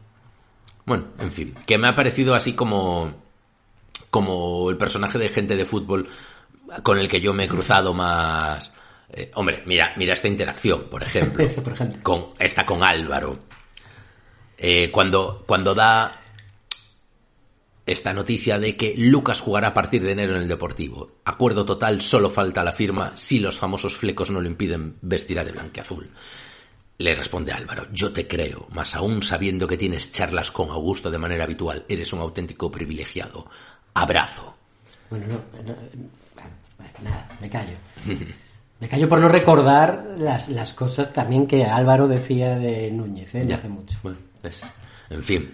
bueno 0.85 1.07
en 1.19 1.33
fin 1.33 1.55
que 1.67 1.79
me 1.79 1.89
ha 1.89 1.97
parecido 1.97 2.35
así 2.37 2.53
como 2.53 3.13
como 4.11 4.71
el 4.71 4.77
personaje 4.77 5.19
de 5.19 5.29
gente 5.31 5.57
de 5.57 5.65
fútbol 5.67 6.07
con 6.85 6.99
el 6.99 7.09
que 7.09 7.21
yo 7.21 7.33
me 7.33 7.45
he 7.45 7.49
cruzado 7.49 7.93
más 7.93 8.73
eh, 9.13 9.31
hombre 9.35 9.63
mira 9.67 9.95
mira 9.97 10.15
esta 10.15 10.29
interacción 10.29 10.89
por 10.91 11.03
ejemplo 11.03 11.45
Ese, 11.45 11.63
por 11.63 11.73
ejemplo. 11.75 12.03
con 12.03 12.27
esta 12.39 12.65
con 12.67 12.83
Álvaro 12.83 13.39
Eh, 14.59 14.91
cuando 14.91 15.45
cuando 15.47 15.75
da 15.75 16.11
esta 17.85 18.13
noticia 18.13 18.59
de 18.59 18.75
que 18.77 18.95
Lucas 18.97 19.41
jugará 19.41 19.69
a 19.69 19.75
partir 19.75 20.03
de 20.03 20.11
enero 20.13 20.35
en 20.35 20.43
el 20.43 20.49
Deportivo. 20.49 21.19
Acuerdo 21.25 21.65
total, 21.65 22.01
solo 22.01 22.29
falta 22.29 22.65
la 22.65 22.73
firma. 22.73 23.13
Si 23.17 23.39
los 23.39 23.57
famosos 23.59 23.97
flecos 23.97 24.31
no 24.31 24.41
lo 24.41 24.49
impiden, 24.49 24.97
vestirá 25.03 25.45
de 25.45 25.53
blanqueazul. 25.53 26.11
Le 26.99 27.15
responde 27.15 27.53
Álvaro, 27.53 27.87
yo 27.93 28.13
te 28.13 28.27
creo, 28.27 28.67
mas 28.73 28.95
aún 28.97 29.23
sabiendo 29.23 29.69
que 29.69 29.77
tienes 29.77 30.11
charlas 30.11 30.51
con 30.51 30.71
Augusto 30.71 31.11
de 31.11 31.19
manera 31.19 31.45
habitual, 31.45 31.85
eres 31.89 32.13
un 32.13 32.21
auténtico 32.21 32.73
privilegiado. 32.73 33.47
Abrazo. 33.95 34.57
Bueno, 35.11 35.27
no, 35.29 35.63
no, 35.63 35.77
nada, 37.03 37.29
me 37.41 37.49
callo. 37.51 37.77
Me 38.81 38.89
callo 38.89 39.09
por 39.09 39.21
no 39.21 39.29
recordar 39.29 40.17
las, 40.19 40.49
las 40.51 40.73
cosas 40.75 41.13
también 41.13 41.47
que 41.47 41.65
Álvaro 41.65 42.07
decía 42.09 42.57
de 42.57 42.91
Núñez, 42.91 43.35
¿eh? 43.35 43.45
Ya. 43.47 43.57
hace 43.57 43.69
mucho. 43.69 43.99
Bueno, 44.03 44.19
es- 44.43 44.67
en 45.11 45.23
fin. 45.23 45.51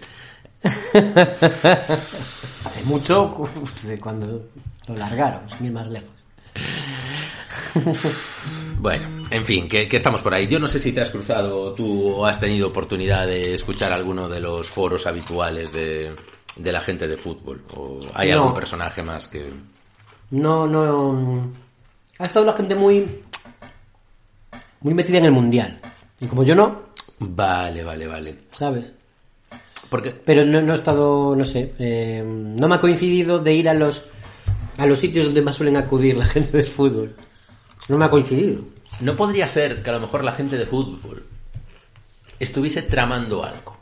Hace 0.63 2.85
mucho 2.85 3.49
de 3.85 3.99
cuando 3.99 4.49
lo 4.87 4.97
largaron, 4.97 5.41
sin 5.51 5.67
ir 5.67 5.73
más 5.73 5.89
lejos. 5.89 6.09
Bueno, 8.79 9.07
en 9.31 9.45
fin, 9.45 9.69
que, 9.69 9.89
que 9.89 9.97
estamos 9.97 10.21
por 10.23 10.35
ahí. 10.35 10.49
Yo 10.49 10.59
no 10.59 10.67
sé 10.67 10.81
si 10.81 10.91
te 10.93 11.01
has 11.01 11.11
cruzado 11.11 11.73
tú 11.73 12.09
o 12.17 12.27
has 12.27 12.41
tenido 12.41 12.67
oportunidad 12.69 13.27
de 13.29 13.55
escuchar 13.55 13.93
alguno 13.93 14.29
de 14.29 14.41
los 14.41 14.69
foros 14.69 15.07
habituales 15.07 15.73
de, 15.73 16.13
de 16.57 16.73
la 16.73 16.81
gente 16.81 17.07
de 17.07 17.17
fútbol. 17.17 17.63
¿O 17.77 18.01
hay 18.15 18.31
No. 18.33 18.39
algún 18.39 18.55
personaje 18.55 19.01
más 19.03 19.29
que...? 19.29 19.53
No, 20.33 20.67
no. 20.67 21.53
Ha 22.19 22.25
estado 22.25 22.45
la 22.47 22.53
gente 22.53 22.75
muy. 22.75 23.23
muy 24.81 24.95
metida 24.95 25.19
en 25.19 25.25
el 25.27 25.33
mundial. 25.33 25.81
Y 26.21 26.27
como 26.27 26.45
yo 26.45 26.55
no, 26.55 26.83
Vale, 27.19 27.83
vale, 27.85 28.07
vale. 28.07 28.39
¿sabes? 28.51 28.93
Porque 29.89 30.11
Pero 30.11 30.45
no, 30.45 30.61
no 30.63 30.73
he 30.73 30.77
estado, 30.77 31.37
no 31.37 31.45
sé, 31.45 31.75
eh, 31.79 32.23
no 32.27 32.67
me 32.69 32.75
ha 32.77 32.81
coincidido 32.81 33.39
de 33.39 33.55
ir 33.55 33.69
a 33.69 33.75
los 33.75 34.05
a 34.79 34.87
los 34.87 34.99
sitios 34.99 35.27
donde 35.27 35.43
más 35.43 35.55
suelen 35.57 35.77
acudir 35.77 36.17
la 36.17 36.25
gente 36.35 36.57
de 36.57 36.63
fútbol. 36.63 37.15
No 37.89 37.99
me 37.99 38.05
ha 38.07 38.11
coincidido. 38.11 38.63
no 39.01 39.15
podría 39.17 39.47
ser 39.49 39.83
que 39.83 39.91
a 39.91 39.95
lo 39.95 40.01
mejor 40.01 40.25
la 40.25 40.33
gente 40.33 40.57
de 40.57 40.67
fútbol 40.67 41.25
estuviese 42.39 42.83
tramando 42.83 43.45
algo 43.45 43.77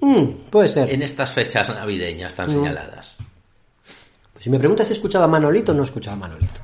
Mm, 0.00 0.50
puede 0.50 0.68
ser. 0.68 0.90
en 0.90 1.02
estas 1.02 1.32
fechas 1.32 1.68
navideñas 1.70 2.34
tan 2.34 2.46
No. 2.48 2.52
señaladas. 2.54 3.16
Pues 4.32 4.44
si 4.44 4.50
me 4.50 4.58
preguntas 4.58 4.86
si 4.86 4.92
escuchaba 4.92 5.24
a 5.24 5.28
Manolito, 5.28 5.72
no 5.72 5.82
escuchaba 5.84 6.16
a 6.16 6.20
Manolito. 6.20 6.60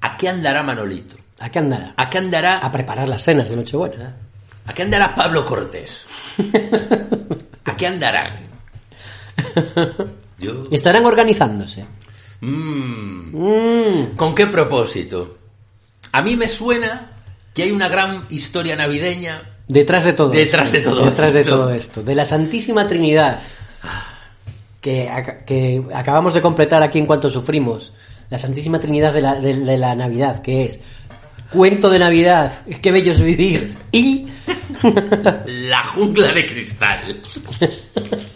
¿A 0.00 0.16
qué 0.16 0.28
andará 0.28 0.62
Manolito? 0.62 1.16
¿A 1.40 1.50
qué 1.50 1.58
andará? 1.58 1.94
¿A 1.96 2.08
qué 2.10 2.18
andará, 2.18 2.58
A 2.58 2.70
preparar 2.72 3.08
las 3.08 3.22
cenas 3.22 3.48
de 3.50 3.56
Nochebuena. 3.56 4.16
¿a 4.66 4.74
qué 4.74 4.82
andará 4.82 5.14
Pablo 5.14 5.44
Cortés? 5.44 6.06
¿A 7.64 7.76
qué 7.76 7.86
andará? 7.86 8.36
Yo... 10.38 10.64
Estarán 10.70 11.06
organizándose. 11.06 11.84
Mm. 12.40 13.30
Mm, 13.36 14.16
¿Con 14.16 14.34
qué 14.34 14.46
propósito? 14.46 15.38
A 16.12 16.22
mí 16.22 16.36
me 16.36 16.48
suena 16.48 17.10
que 17.54 17.62
hay 17.64 17.70
una 17.70 17.88
gran 17.88 18.26
historia 18.30 18.76
navideña. 18.76 19.42
detrás 19.68 20.04
de 20.04 20.12
todo 20.12 20.30
Detrás 20.30 20.72
esto. 20.74 20.90
de 20.90 20.96
todo 20.96 21.04
Detrás 21.06 21.32
de 21.32 21.44
todo 21.44 21.70
esto. 21.72 22.02
De 22.02 22.14
la 22.14 22.24
Santísima 22.24 22.86
Trinidad. 22.86 23.38
Que 24.80 25.08
acabamos 25.94 26.32
de 26.34 26.42
completar 26.42 26.82
aquí 26.82 26.98
en 26.98 27.06
cuanto 27.06 27.28
sufrimos. 27.30 27.92
La 28.30 28.38
Santísima 28.38 28.80
Trinidad 28.80 29.12
de 29.14 29.20
la, 29.22 29.34
de- 29.36 29.54
de 29.56 29.78
la 29.78 29.94
Navidad, 29.94 30.42
que 30.42 30.64
es 30.64 30.80
cuento 31.52 31.88
de 31.90 31.98
Navidad, 31.98 32.52
qué 32.82 32.90
bello 32.92 33.12
es 33.12 33.20
vivir. 33.22 33.74
Y 33.92 34.26
La 35.68 35.82
jungla 35.84 36.32
de 36.32 36.44
cristal. 36.46 37.20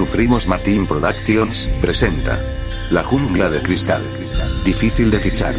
sufrimos 0.00 0.48
Martín 0.48 0.86
Productions, 0.86 1.68
presenta. 1.82 2.40
La 2.90 3.04
jungla 3.04 3.50
de 3.50 3.60
cristal. 3.60 4.02
Difícil 4.64 5.10
de 5.10 5.18
fichar. 5.18 5.54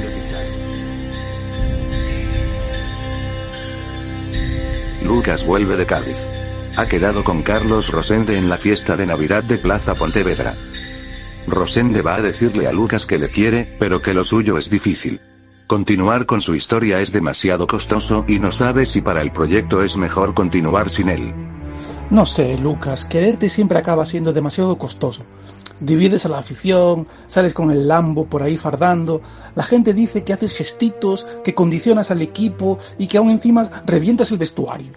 Lucas 5.06 5.46
vuelve 5.46 5.78
de 5.78 5.86
Cádiz. 5.86 6.28
Ha 6.76 6.88
quedado 6.88 7.24
con 7.24 7.44
Carlos 7.44 7.90
Rosende 7.90 8.36
en 8.36 8.50
la 8.50 8.58
fiesta 8.58 8.98
de 8.98 9.06
Navidad 9.06 9.44
de 9.44 9.60
Plaza 9.60 9.94
Pontevedra. 9.94 10.56
Rosende 11.46 12.02
va 12.02 12.16
a 12.16 12.24
decirle 12.24 12.66
a 12.66 12.72
Lucas 12.72 13.06
que 13.06 13.20
le 13.20 13.30
quiere, 13.30 13.76
pero 13.78 14.02
que 14.02 14.16
lo 14.16 14.24
suyo 14.24 14.58
es 14.58 14.72
difícil. 14.72 15.22
Continuar 15.68 16.26
con 16.26 16.42
su 16.42 16.56
historia 16.56 17.00
es 17.00 17.12
demasiado 17.12 17.68
costoso 17.68 18.26
y 18.28 18.40
no 18.40 18.50
sabe 18.50 18.88
si 18.88 19.02
para 19.02 19.22
el 19.22 19.32
proyecto 19.32 19.84
es 19.84 19.98
mejor 19.98 20.34
continuar 20.34 20.90
sin 20.90 21.10
él. 21.10 21.61
No 22.12 22.26
sé, 22.26 22.58
Lucas, 22.58 23.06
quererte 23.06 23.50
siempre 23.50 23.78
acaba 23.80 24.06
siendo 24.06 24.34
demasiado 24.34 24.78
costoso. 24.78 25.24
Divides 25.80 26.26
a 26.26 26.30
la 26.30 26.38
afición, 26.40 27.08
sales 27.26 27.54
con 27.54 27.72
el 27.72 27.88
Lambo 27.88 28.26
por 28.26 28.44
ahí 28.44 28.58
fardando, 28.58 29.22
la 29.56 29.64
gente 29.64 29.94
dice 29.94 30.24
que 30.24 30.34
haces 30.34 30.54
gestitos, 30.54 31.26
que 31.44 31.56
condicionas 31.56 32.12
al 32.12 32.22
equipo 32.22 32.78
y 33.00 33.08
que 33.08 33.18
aún 33.18 33.32
encima 33.32 33.68
revientas 33.88 34.30
el 34.32 34.38
vestuario. 34.38 34.92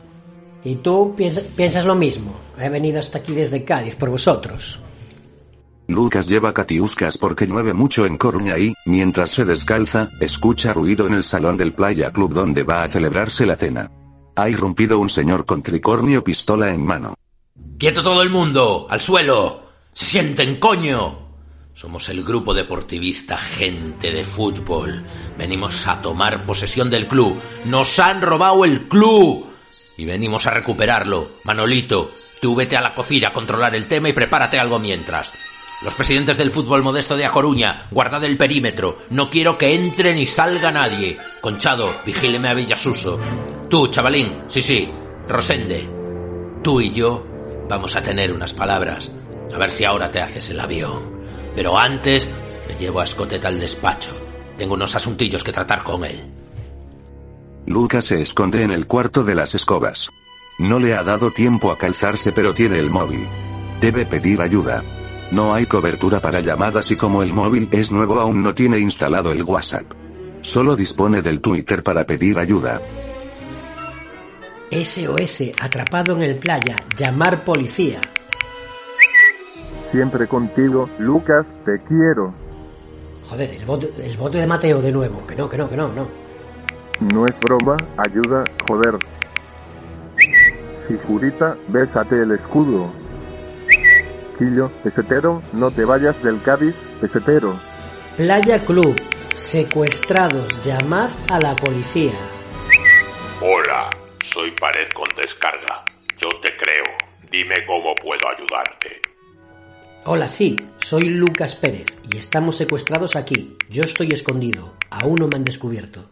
Y 0.62 0.76
tú 0.76 1.14
piensa- 1.16 1.42
piensas 1.56 1.84
lo 1.86 1.94
mismo. 1.94 2.32
He 2.60 2.68
venido 2.68 2.98
hasta 2.98 3.18
aquí 3.18 3.32
desde 3.32 3.64
Cádiz 3.64 3.94
por 3.94 4.10
vosotros. 4.10 4.80
Lucas 5.86 6.26
lleva 6.26 6.52
catiuscas 6.54 7.16
porque 7.18 7.46
llueve 7.46 7.74
mucho 7.74 8.06
en 8.06 8.16
Coruña 8.18 8.58
y, 8.58 8.74
mientras 8.86 9.30
se 9.30 9.44
descalza, 9.44 10.08
escucha 10.20 10.72
ruido 10.72 11.06
en 11.06 11.14
el 11.14 11.22
salón 11.22 11.56
del 11.58 11.74
Playa 11.74 12.10
Club 12.10 12.32
donde 12.32 12.62
va 12.62 12.82
a 12.82 12.88
celebrarse 12.88 13.46
la 13.46 13.56
cena. 13.56 13.90
Ha 14.36 14.48
irrumpido 14.48 14.98
un 14.98 15.10
señor 15.10 15.46
con 15.46 15.62
tricornio 15.62 16.24
pistola 16.24 16.72
en 16.72 16.84
mano. 16.84 17.14
¡Quieto 17.78 18.02
todo 18.02 18.22
el 18.22 18.30
mundo! 18.30 18.86
¡Al 18.90 19.00
suelo! 19.00 19.62
¡Se 19.92 20.06
sienten, 20.06 20.58
coño! 20.58 21.24
Somos 21.72 22.08
el 22.08 22.22
grupo 22.24 22.52
deportivista 22.52 23.36
Gente 23.36 24.10
de 24.10 24.24
Fútbol. 24.24 25.04
Venimos 25.38 25.86
a 25.86 26.00
tomar 26.00 26.46
posesión 26.46 26.90
del 26.90 27.06
club. 27.06 27.40
¡Nos 27.64 27.98
han 28.00 28.22
robado 28.22 28.64
el 28.64 28.88
club! 28.88 29.46
Y 29.96 30.04
venimos 30.04 30.46
a 30.46 30.50
recuperarlo. 30.50 31.30
Manolito, 31.44 32.12
tú 32.40 32.56
vete 32.56 32.76
a 32.76 32.80
la 32.80 32.94
cocina 32.94 33.28
a 33.28 33.32
controlar 33.32 33.76
el 33.76 33.86
tema 33.86 34.08
y 34.08 34.12
prepárate 34.12 34.58
algo 34.58 34.80
mientras. 34.80 35.32
Los 35.82 35.94
presidentes 35.94 36.38
del 36.38 36.50
fútbol 36.50 36.82
modesto 36.82 37.16
de 37.16 37.26
A 37.26 37.30
Coruña, 37.30 37.86
guardad 37.90 38.24
el 38.24 38.36
perímetro. 38.36 38.98
No 39.10 39.28
quiero 39.28 39.58
que 39.58 39.74
entre 39.74 40.14
ni 40.14 40.26
salga 40.26 40.70
nadie. 40.70 41.18
Conchado, 41.40 41.94
vigíleme 42.06 42.48
a 42.48 42.54
Villasuso. 42.54 43.18
Tú, 43.68 43.88
chavalín, 43.88 44.44
sí, 44.46 44.62
sí, 44.62 44.90
Rosende. 45.28 45.88
Tú 46.62 46.80
y 46.80 46.92
yo 46.92 47.26
vamos 47.68 47.96
a 47.96 48.02
tener 48.02 48.32
unas 48.32 48.52
palabras. 48.52 49.10
A 49.52 49.58
ver 49.58 49.70
si 49.70 49.84
ahora 49.84 50.10
te 50.10 50.20
haces 50.20 50.50
el 50.50 50.60
avión. 50.60 51.12
Pero 51.54 51.78
antes 51.78 52.28
me 52.66 52.74
llevo 52.76 53.00
a 53.00 53.04
Escotet 53.04 53.44
al 53.44 53.60
despacho. 53.60 54.10
Tengo 54.56 54.74
unos 54.74 54.94
asuntillos 54.94 55.44
que 55.44 55.52
tratar 55.52 55.82
con 55.82 56.04
él. 56.04 56.24
Lucas 57.66 58.06
se 58.06 58.20
esconde 58.20 58.62
en 58.62 58.70
el 58.70 58.86
cuarto 58.86 59.22
de 59.22 59.34
las 59.34 59.54
escobas. 59.54 60.10
No 60.58 60.78
le 60.78 60.94
ha 60.94 61.02
dado 61.02 61.30
tiempo 61.30 61.72
a 61.72 61.78
calzarse 61.78 62.32
pero 62.32 62.54
tiene 62.54 62.78
el 62.78 62.90
móvil. 62.90 63.26
Debe 63.80 64.06
pedir 64.06 64.40
ayuda. 64.40 64.84
No 65.30 65.54
hay 65.54 65.66
cobertura 65.66 66.20
para 66.20 66.40
llamadas 66.40 66.90
y 66.90 66.96
como 66.96 67.22
el 67.22 67.32
móvil 67.32 67.68
es 67.72 67.90
nuevo 67.90 68.20
aún 68.20 68.42
no 68.42 68.54
tiene 68.54 68.78
instalado 68.78 69.32
el 69.32 69.42
WhatsApp. 69.42 69.84
Solo 70.40 70.76
dispone 70.76 71.22
del 71.22 71.40
Twitter 71.40 71.82
para 71.82 72.04
pedir 72.04 72.38
ayuda. 72.38 72.80
SOS, 74.70 75.52
atrapado 75.60 76.14
en 76.16 76.22
el 76.22 76.36
playa, 76.36 76.76
llamar 76.96 77.44
policía. 77.44 78.00
Siempre 79.92 80.26
contigo, 80.26 80.88
Lucas, 80.98 81.46
te 81.64 81.80
quiero. 81.86 82.34
Joder, 83.28 83.50
el 83.50 83.64
bote, 83.64 83.92
el 84.02 84.16
bote 84.16 84.38
de 84.38 84.46
Mateo 84.46 84.82
de 84.82 84.92
nuevo. 84.92 85.26
Que 85.26 85.36
no, 85.36 85.48
que 85.48 85.56
no, 85.56 85.70
que 85.70 85.76
no, 85.76 85.88
no. 85.92 86.08
No 87.12 87.26
es 87.26 87.34
broma, 87.40 87.76
ayuda, 87.96 88.44
joder. 88.68 88.98
Figurita, 90.88 91.56
bésate 91.68 92.22
el 92.22 92.32
escudo. 92.32 92.90
Quillo, 94.38 94.70
pesetero, 94.82 95.42
no 95.52 95.70
te 95.70 95.84
vayas 95.84 96.20
del 96.22 96.42
Cádiz, 96.42 96.74
pesetero. 97.00 97.58
Playa 98.16 98.64
Club, 98.64 98.94
secuestrados, 99.34 100.64
llamad 100.64 101.10
a 101.30 101.38
la 101.38 101.54
policía. 101.54 102.12
Hola, 103.40 103.90
soy 104.32 104.50
Pared 104.52 104.88
con 104.92 105.06
descarga. 105.16 105.84
Yo 106.16 106.28
te 106.40 106.56
creo. 106.56 106.84
Dime 107.30 107.54
cómo 107.66 107.94
puedo 107.94 108.28
ayudarte. 108.28 109.00
Hola, 110.06 110.28
sí, 110.28 110.56
soy 110.78 111.08
Lucas 111.08 111.54
Pérez 111.56 111.86
y 112.12 112.18
estamos 112.18 112.56
secuestrados 112.56 113.16
aquí. 113.16 113.56
Yo 113.68 113.82
estoy 113.82 114.08
escondido. 114.12 114.74
Aún 114.90 115.16
no 115.16 115.28
me 115.28 115.36
han 115.36 115.44
descubierto. 115.44 116.10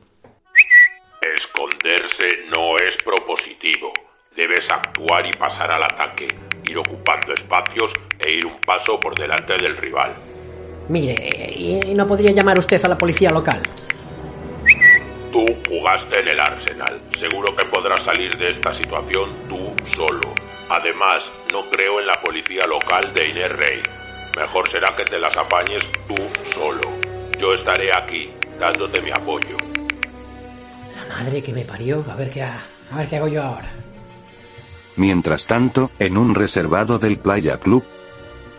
Esconderse 1.20 2.28
no 2.56 2.76
es 2.76 2.96
propositivo. 3.04 3.92
Debes 4.34 4.66
actuar 4.70 5.26
y 5.26 5.38
pasar 5.38 5.70
al 5.70 5.82
ataque, 5.82 6.26
ir 6.64 6.78
ocupando 6.78 7.32
espacios 7.34 7.90
e 8.18 8.30
ir 8.32 8.46
un 8.46 8.58
paso 8.64 8.98
por 9.00 9.14
delante 9.18 9.54
del 9.60 9.76
rival. 9.76 10.14
Mire, 10.88 11.14
¿y 11.56 11.94
no 11.94 12.06
podría 12.06 12.32
llamar 12.32 12.58
usted 12.58 12.84
a 12.84 12.88
la 12.88 12.98
policía 12.98 13.30
local? 13.30 13.60
Tú 15.32 15.44
jugaste 15.68 16.20
en 16.20 16.28
el 16.28 16.40
Arsenal. 16.40 17.00
Seguro 17.18 17.54
que 17.56 17.64
podrás 17.66 18.04
salir 18.04 18.36
de 18.36 18.50
esta 18.50 18.74
situación 18.74 19.30
tú 19.48 19.72
solo. 19.96 20.20
Además, 20.68 21.22
no 21.52 21.62
creo 21.70 22.00
en 22.00 22.06
la 22.06 22.14
policía 22.22 22.66
local 22.66 23.12
de 23.14 23.28
Inés 23.28 23.52
Rey. 23.52 23.80
Mejor 24.36 24.68
será 24.70 24.94
que 24.96 25.04
te 25.04 25.18
las 25.18 25.36
apañes 25.36 25.82
tú 26.06 26.14
solo. 26.54 26.80
Yo 27.38 27.54
estaré 27.54 27.90
aquí, 27.96 28.30
dándote 28.58 29.00
mi 29.00 29.10
apoyo. 29.10 29.56
La 30.96 31.14
madre 31.16 31.42
que 31.42 31.52
me 31.52 31.64
parió. 31.64 32.04
A 32.10 32.14
ver 32.16 32.30
qué, 32.30 32.42
ha- 32.42 32.60
a 32.92 32.96
ver 32.98 33.08
qué 33.08 33.16
hago 33.16 33.28
yo 33.28 33.42
ahora. 33.42 33.68
Mientras 34.96 35.46
tanto, 35.46 35.90
en 35.98 36.18
un 36.18 36.34
reservado 36.34 36.98
del 36.98 37.18
Playa 37.18 37.58
Club, 37.58 37.84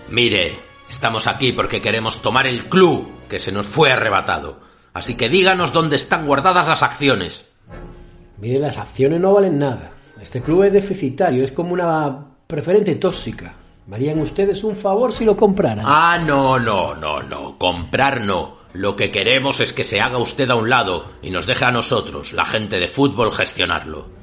Mire, 0.09 0.59
estamos 0.89 1.27
aquí 1.27 1.53
porque 1.53 1.81
queremos 1.81 2.21
tomar 2.21 2.45
el 2.45 2.65
club 2.65 3.27
que 3.27 3.39
se 3.39 3.51
nos 3.51 3.65
fue 3.65 3.91
arrebatado. 3.91 4.59
Así 4.93 5.15
que 5.15 5.29
díganos 5.29 5.73
dónde 5.73 5.95
están 5.95 6.27
guardadas 6.27 6.67
las 6.67 6.83
acciones. 6.83 7.49
Mire, 8.39 8.59
las 8.59 8.77
acciones 8.77 9.19
no 9.19 9.33
valen 9.33 9.57
nada. 9.57 9.91
Este 10.21 10.41
club 10.41 10.63
es 10.63 10.73
deficitario, 10.73 11.43
es 11.43 11.51
como 11.51 11.73
una 11.73 12.25
preferente 12.45 12.95
tóxica. 12.95 13.55
Me 13.87 13.95
harían 13.95 14.19
ustedes 14.19 14.63
un 14.63 14.75
favor 14.75 15.11
si 15.11 15.25
lo 15.25 15.35
compraran. 15.35 15.85
Ah, 15.87 16.19
no, 16.23 16.59
no, 16.59 16.93
no, 16.93 17.23
no. 17.23 17.57
Comprar 17.57 18.21
no. 18.21 18.57
Lo 18.73 18.95
que 18.95 19.11
queremos 19.11 19.59
es 19.61 19.73
que 19.73 19.83
se 19.83 19.99
haga 19.99 20.19
usted 20.19 20.49
a 20.49 20.55
un 20.55 20.69
lado 20.69 21.05
y 21.21 21.31
nos 21.31 21.47
deje 21.47 21.65
a 21.65 21.71
nosotros, 21.71 22.33
la 22.33 22.45
gente 22.45 22.79
de 22.79 22.87
fútbol, 22.87 23.31
gestionarlo. 23.31 24.22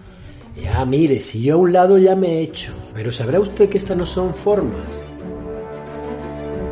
Ya, 0.57 0.85
mire, 0.85 1.21
si 1.21 1.43
yo 1.43 1.55
a 1.55 1.59
un 1.59 1.73
lado 1.73 1.99
ya 1.99 2.17
me 2.17 2.39
he 2.39 2.43
hecho. 2.43 2.73
Pero 2.95 3.13
sabrá 3.13 3.41
usted 3.41 3.69
que 3.69 3.79
estas 3.79 3.97
no 3.97 4.07
son 4.07 4.35
formas. 4.35 4.87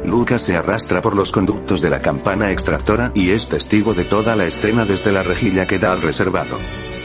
Lucas 0.05 0.42
se 0.42 0.56
arrastra 0.56 1.02
por 1.02 1.14
los 1.14 1.32
conductos 1.32 1.82
de 1.82 1.90
la 1.90 2.00
campana 2.00 2.50
extractora 2.50 3.12
y 3.14 3.30
es 3.30 3.48
testigo 3.48 3.92
de 3.92 4.05
toda 4.05 4.36
la 4.36 4.46
escena 4.46 4.86
desde 4.86 5.12
la 5.12 5.22
rejilla 5.22 5.66
que 5.66 5.78
da 5.78 5.92
al 5.92 6.00
reservado. 6.00 6.56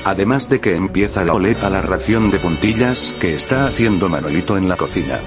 Además 0.06 0.50
de 0.50 0.62
que 0.62 0.76
empieza 0.76 1.26
la 1.26 1.34
oler 1.34 1.58
a 1.64 1.70
la 1.70 1.82
ración 1.82 2.32
de 2.32 2.40
puntillas 2.40 3.14
que 3.20 3.36
está 3.36 3.66
haciendo 3.66 4.08
Manolito 4.10 4.58
en 4.58 4.70
la 4.70 4.78
cocina. 4.78 5.20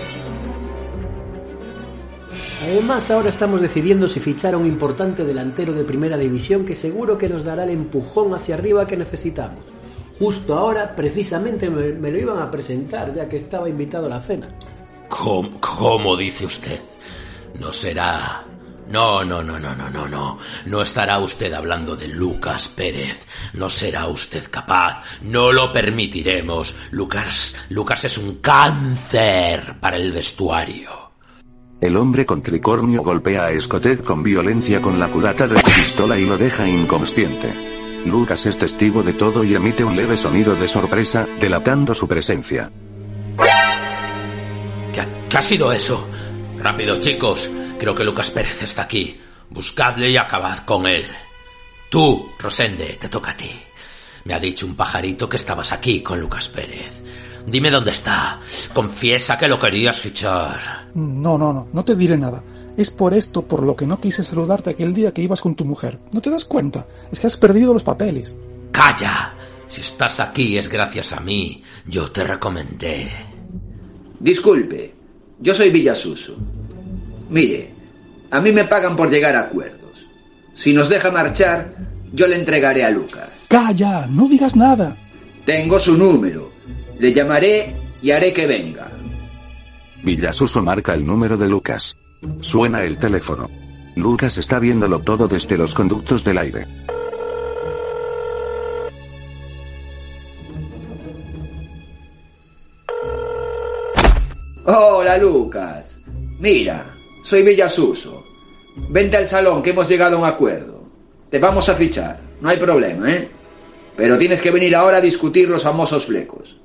Además, 2.62 3.10
ahora 3.10 3.28
estamos 3.28 3.60
decidiendo 3.60 4.08
si 4.08 4.20
fichar 4.20 4.54
a 4.54 4.58
un 4.58 4.66
importante 4.66 5.24
delantero 5.24 5.72
de 5.72 5.84
primera 5.84 6.16
división 6.16 6.64
que 6.64 6.74
seguro 6.74 7.16
que 7.16 7.28
nos 7.28 7.44
dará 7.44 7.64
el 7.64 7.70
empujón 7.70 8.34
hacia 8.34 8.54
arriba 8.54 8.86
que 8.86 8.96
necesitamos. 8.96 9.75
Justo 10.18 10.58
ahora, 10.58 10.96
precisamente, 10.96 11.68
me, 11.68 11.92
me 11.92 12.10
lo 12.10 12.18
iban 12.18 12.38
a 12.38 12.50
presentar, 12.50 13.14
ya 13.14 13.28
que 13.28 13.36
estaba 13.36 13.68
invitado 13.68 14.06
a 14.06 14.10
la 14.10 14.20
cena. 14.20 14.48
¿Cómo, 15.08 15.60
cómo 15.60 16.16
dice 16.16 16.46
usted? 16.46 16.80
No 17.60 17.72
será... 17.72 18.44
No, 18.88 19.24
no, 19.24 19.42
no, 19.42 19.58
no, 19.58 19.74
no, 19.74 19.90
no, 19.90 20.08
no. 20.08 20.38
No 20.66 20.82
estará 20.82 21.18
usted 21.18 21.52
hablando 21.52 21.96
de 21.96 22.06
Lucas 22.06 22.68
Pérez. 22.68 23.26
No 23.54 23.68
será 23.68 24.06
usted 24.06 24.44
capaz. 24.48 25.02
No 25.22 25.50
lo 25.50 25.72
permitiremos. 25.72 26.76
Lucas, 26.92 27.56
Lucas 27.70 28.04
es 28.04 28.16
un 28.16 28.36
cáncer 28.36 29.80
para 29.80 29.96
el 29.96 30.12
vestuario. 30.12 30.90
El 31.80 31.96
hombre 31.96 32.24
con 32.24 32.42
tricornio 32.42 33.02
golpea 33.02 33.46
a 33.46 33.50
Escotet 33.50 34.04
con 34.04 34.22
violencia 34.22 34.80
con 34.80 35.00
la 35.00 35.08
culata 35.08 35.48
de 35.48 35.60
su 35.60 35.70
pistola 35.72 36.16
y 36.16 36.24
lo 36.24 36.38
deja 36.38 36.66
inconsciente. 36.68 37.75
Lucas 38.06 38.46
es 38.46 38.58
testigo 38.58 39.02
de 39.02 39.12
todo 39.12 39.44
y 39.44 39.54
emite 39.54 39.84
un 39.84 39.96
leve 39.96 40.16
sonido 40.16 40.54
de 40.54 40.68
sorpresa, 40.68 41.26
delatando 41.40 41.94
su 41.94 42.06
presencia. 42.08 42.70
¿Qué, 44.92 45.00
ha- 45.00 45.28
qué 45.28 45.36
ha 45.38 45.42
sido 45.42 45.72
eso? 45.72 46.06
Rápido, 46.58 46.96
chicos. 46.96 47.50
Creo 47.78 47.94
que 47.94 48.04
Lucas 48.04 48.30
Pérez 48.30 48.62
está 48.62 48.82
aquí. 48.82 49.20
Buscadle 49.50 50.10
y 50.10 50.16
acabad 50.16 50.58
con 50.64 50.86
él. 50.86 51.06
Tú, 51.90 52.30
Rosende, 52.38 52.96
te 53.00 53.08
toca 53.08 53.32
a 53.32 53.36
ti. 53.36 53.50
Me 54.24 54.34
ha 54.34 54.40
dicho 54.40 54.66
un 54.66 54.74
pajarito 54.74 55.28
que 55.28 55.36
estabas 55.36 55.72
aquí 55.72 56.00
con 56.02 56.20
Lucas 56.20 56.48
Pérez. 56.48 57.02
Dime 57.46 57.70
dónde 57.70 57.92
está. 57.92 58.40
Confiesa 58.74 59.38
que 59.38 59.46
lo 59.46 59.58
querías 59.58 60.00
fichar. 60.00 60.88
No, 60.94 61.38
no, 61.38 61.52
no, 61.52 61.68
no 61.72 61.84
te 61.84 61.94
diré 61.94 62.16
nada. 62.16 62.42
Es 62.76 62.90
por 62.90 63.14
esto 63.14 63.42
por 63.42 63.62
lo 63.62 63.74
que 63.74 63.86
no 63.86 63.98
quise 63.98 64.22
saludarte 64.22 64.70
aquel 64.70 64.92
día 64.94 65.12
que 65.12 65.22
ibas 65.22 65.40
con 65.40 65.54
tu 65.54 65.64
mujer. 65.64 65.98
¿No 66.12 66.20
te 66.20 66.30
das 66.30 66.44
cuenta? 66.44 66.86
Es 67.10 67.20
que 67.20 67.26
has 67.26 67.36
perdido 67.36 67.72
los 67.72 67.84
papeles. 67.84 68.36
¡Calla! 68.70 69.34
Si 69.68 69.80
estás 69.80 70.20
aquí 70.20 70.58
es 70.58 70.68
gracias 70.68 71.12
a 71.12 71.20
mí. 71.20 71.62
Yo 71.86 72.10
te 72.10 72.24
recomendé. 72.24 73.10
Disculpe, 74.20 74.94
yo 75.40 75.54
soy 75.54 75.70
Villasuso. 75.70 76.36
Mire, 77.30 77.72
a 78.30 78.40
mí 78.40 78.52
me 78.52 78.64
pagan 78.64 78.96
por 78.96 79.10
llegar 79.10 79.34
a 79.36 79.40
acuerdos. 79.40 80.06
Si 80.54 80.72
nos 80.72 80.88
deja 80.88 81.10
marchar, 81.10 81.74
yo 82.12 82.26
le 82.26 82.36
entregaré 82.36 82.84
a 82.84 82.90
Lucas. 82.90 83.44
Calla, 83.48 84.06
no 84.06 84.28
digas 84.28 84.56
nada. 84.56 84.96
Tengo 85.44 85.78
su 85.78 85.96
número. 85.96 86.50
Le 86.98 87.12
llamaré 87.12 87.74
y 88.02 88.10
haré 88.10 88.32
que 88.32 88.46
venga. 88.46 88.90
Villasuso 90.02 90.62
marca 90.62 90.94
el 90.94 91.04
número 91.04 91.36
de 91.36 91.48
Lucas. 91.48 91.96
Suena 92.40 92.82
el 92.84 92.98
teléfono. 92.98 93.50
Lucas 93.96 94.38
está 94.38 94.58
viéndolo 94.58 95.00
todo 95.00 95.26
desde 95.28 95.56
los 95.56 95.74
conductos 95.74 96.24
del 96.24 96.38
aire. 96.38 96.66
Hola, 104.64 105.16
Lucas. 105.18 105.98
Mira, 106.40 106.94
soy 107.24 107.42
Villasuso. 107.42 108.24
Vente 108.90 109.16
al 109.16 109.26
salón 109.26 109.62
que 109.62 109.70
hemos 109.70 109.88
llegado 109.88 110.16
a 110.16 110.20
un 110.20 110.26
acuerdo. 110.26 110.84
Te 111.30 111.38
vamos 111.38 111.68
a 111.68 111.74
fichar, 111.74 112.20
no 112.40 112.48
hay 112.48 112.58
problema, 112.58 113.10
¿eh? 113.10 113.28
Pero 113.96 114.18
tienes 114.18 114.42
que 114.42 114.50
venir 114.50 114.76
ahora 114.76 114.98
a 114.98 115.00
discutir 115.00 115.48
los 115.48 115.62
famosos 115.62 116.06
flecos. 116.06 116.60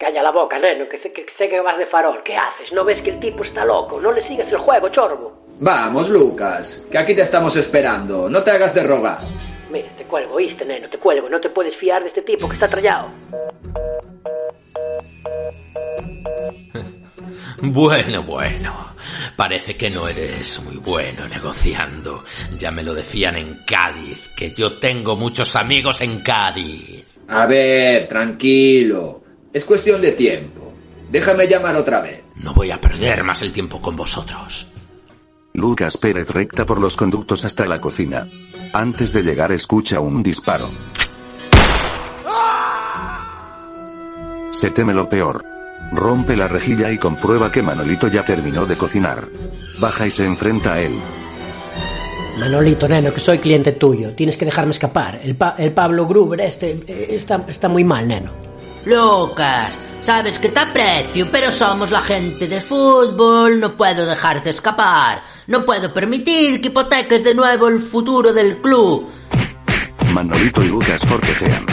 Calla 0.00 0.22
la 0.22 0.30
boca, 0.30 0.58
neno, 0.58 0.88
que 0.88 0.96
sé, 0.96 1.12
que 1.12 1.26
sé 1.36 1.46
que 1.50 1.60
vas 1.60 1.76
de 1.76 1.84
farol. 1.84 2.22
¿Qué 2.24 2.34
haces? 2.34 2.72
¿No 2.72 2.86
ves 2.86 3.02
que 3.02 3.10
el 3.10 3.20
tipo 3.20 3.44
está 3.44 3.66
loco? 3.66 4.00
No 4.00 4.10
le 4.12 4.22
sigas 4.22 4.50
el 4.50 4.56
juego, 4.56 4.88
chorbo. 4.88 5.44
Vamos, 5.58 6.08
Lucas, 6.08 6.86
que 6.90 6.96
aquí 6.96 7.14
te 7.14 7.20
estamos 7.20 7.54
esperando. 7.56 8.26
No 8.30 8.42
te 8.42 8.50
hagas 8.50 8.74
de 8.74 8.82
rogar. 8.82 9.18
Mira, 9.70 9.94
te 9.98 10.04
cuelgo, 10.04 10.36
¿oíste, 10.36 10.64
neno? 10.64 10.88
Te 10.88 10.96
cuelgo. 10.96 11.28
No 11.28 11.38
te 11.38 11.50
puedes 11.50 11.76
fiar 11.76 12.00
de 12.00 12.08
este 12.08 12.22
tipo 12.22 12.48
que 12.48 12.54
está 12.54 12.66
trallado. 12.66 13.10
Bueno, 17.62 18.22
bueno. 18.22 18.72
Parece 19.36 19.76
que 19.76 19.90
no 19.90 20.08
eres 20.08 20.62
muy 20.62 20.76
bueno 20.76 21.28
negociando. 21.28 22.24
Ya 22.56 22.70
me 22.70 22.82
lo 22.82 22.94
decían 22.94 23.36
en 23.36 23.58
Cádiz, 23.66 24.30
que 24.34 24.52
yo 24.52 24.78
tengo 24.78 25.14
muchos 25.14 25.54
amigos 25.56 26.00
en 26.00 26.20
Cádiz. 26.20 27.04
A 27.28 27.44
ver, 27.46 28.08
tranquilo. 28.08 29.19
Es 29.52 29.64
cuestión 29.64 30.00
de 30.00 30.12
tiempo. 30.12 30.72
Déjame 31.10 31.46
llamar 31.48 31.74
otra 31.76 32.00
vez. 32.00 32.22
No 32.36 32.54
voy 32.54 32.70
a 32.70 32.80
perder 32.80 33.24
más 33.24 33.42
el 33.42 33.52
tiempo 33.52 33.80
con 33.82 33.96
vosotros. 33.96 34.66
Lucas 35.54 35.96
Pérez 35.96 36.30
recta 36.30 36.64
por 36.64 36.80
los 36.80 36.96
conductos 36.96 37.44
hasta 37.44 37.66
la 37.66 37.80
cocina. 37.80 38.26
Antes 38.72 39.12
de 39.12 39.22
llegar 39.22 39.50
escucha 39.52 39.98
un 39.98 40.22
disparo. 40.22 40.70
Se 44.52 44.70
teme 44.70 44.92
lo 44.94 45.08
peor. 45.08 45.44
Rompe 45.92 46.36
la 46.36 46.46
rejilla 46.46 46.90
y 46.92 46.98
comprueba 46.98 47.50
que 47.50 47.62
Manolito 47.62 48.06
ya 48.08 48.24
terminó 48.24 48.66
de 48.66 48.76
cocinar. 48.76 49.26
Baja 49.80 50.06
y 50.06 50.10
se 50.10 50.24
enfrenta 50.24 50.74
a 50.74 50.80
él. 50.80 50.94
Manolito, 52.38 52.86
neno, 52.88 53.12
que 53.12 53.20
soy 53.20 53.38
cliente 53.38 53.72
tuyo. 53.72 54.12
Tienes 54.14 54.36
que 54.36 54.44
dejarme 54.44 54.70
escapar. 54.70 55.20
El, 55.22 55.34
Pa- 55.34 55.56
el 55.58 55.72
Pablo 55.72 56.06
Gruber 56.06 56.40
este 56.42 56.80
eh, 56.86 57.06
está, 57.10 57.44
está 57.48 57.68
muy 57.68 57.82
mal, 57.84 58.06
neno. 58.06 58.30
Lucas, 58.84 59.78
sabes 60.00 60.38
que 60.38 60.48
te 60.48 60.60
aprecio, 60.60 61.30
pero 61.30 61.50
somos 61.50 61.90
la 61.90 62.00
gente 62.00 62.48
de 62.48 62.60
fútbol, 62.60 63.60
no 63.60 63.76
puedo 63.76 64.06
dejarte 64.06 64.50
escapar. 64.50 65.22
No 65.46 65.64
puedo 65.64 65.92
permitir 65.92 66.60
que 66.60 66.68
hipoteques 66.68 67.22
de 67.24 67.34
nuevo 67.34 67.68
el 67.68 67.78
futuro 67.78 68.32
del 68.32 68.58
club. 68.60 69.08
Manolito 70.12 70.62
y 70.62 70.68
Lucas 70.68 71.04
forcejean. 71.06 71.66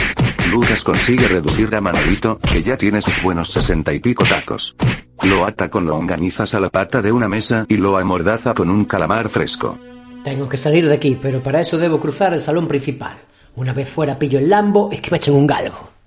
Lucas 0.50 0.82
consigue 0.84 1.28
reducir 1.28 1.74
a 1.74 1.80
Manolito, 1.80 2.38
que 2.38 2.62
ya 2.62 2.76
tiene 2.76 3.02
sus 3.02 3.22
buenos 3.22 3.50
sesenta 3.50 3.92
y 3.92 4.00
pico 4.00 4.24
tacos. 4.24 4.76
Lo 5.24 5.44
ata 5.44 5.68
con 5.68 5.86
longanizas 5.86 6.54
a 6.54 6.60
la 6.60 6.70
pata 6.70 7.02
de 7.02 7.12
una 7.12 7.28
mesa 7.28 7.66
y 7.68 7.76
lo 7.76 7.98
amordaza 7.98 8.54
con 8.54 8.70
un 8.70 8.84
calamar 8.84 9.28
fresco. 9.28 9.78
Tengo 10.24 10.48
que 10.48 10.56
salir 10.56 10.86
de 10.86 10.94
aquí, 10.94 11.18
pero 11.20 11.42
para 11.42 11.60
eso 11.60 11.76
debo 11.76 12.00
cruzar 12.00 12.34
el 12.34 12.40
salón 12.40 12.66
principal. 12.68 13.16
Una 13.56 13.72
vez 13.72 13.88
fuera 13.88 14.18
pillo 14.18 14.38
el 14.38 14.48
Lambo 14.48 14.90
y 14.92 14.98
que 14.98 15.10
me 15.10 15.16
echen 15.16 15.34
un 15.34 15.46
galgo. 15.46 15.97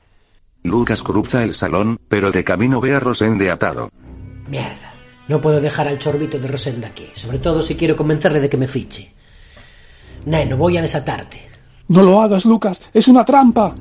Lucas 0.64 1.04
cruza 1.04 1.44
el 1.44 1.56
salón, 1.56 2.00
pero 2.08 2.32
de 2.32 2.44
camino 2.44 2.80
ve 2.80 2.96
a 2.96 3.00
Rosende 3.00 3.50
atado. 3.50 3.90
Mierda. 4.48 4.94
No 5.28 5.40
puedo 5.40 5.62
dejar 5.62 5.88
al 5.88 5.98
chorbito 5.98 6.38
de 6.40 6.48
Rosenda 6.48 6.90
aquí, 6.90 7.08
sobre 7.14 7.40
todo 7.40 7.62
si 7.62 7.76
quiero 7.76 7.96
convencerle 7.96 8.42
de 8.42 8.50
que 8.50 8.58
me 8.58 8.68
fiche. 8.68 9.12
Neno, 10.26 10.58
voy 10.58 10.78
a 10.78 10.82
desatarte. 10.82 11.50
No 11.88 12.04
lo 12.04 12.22
hagas, 12.22 12.46
Lucas. 12.46 12.82
Es 12.94 13.08
una 13.08 13.24
trampa. 13.24 13.76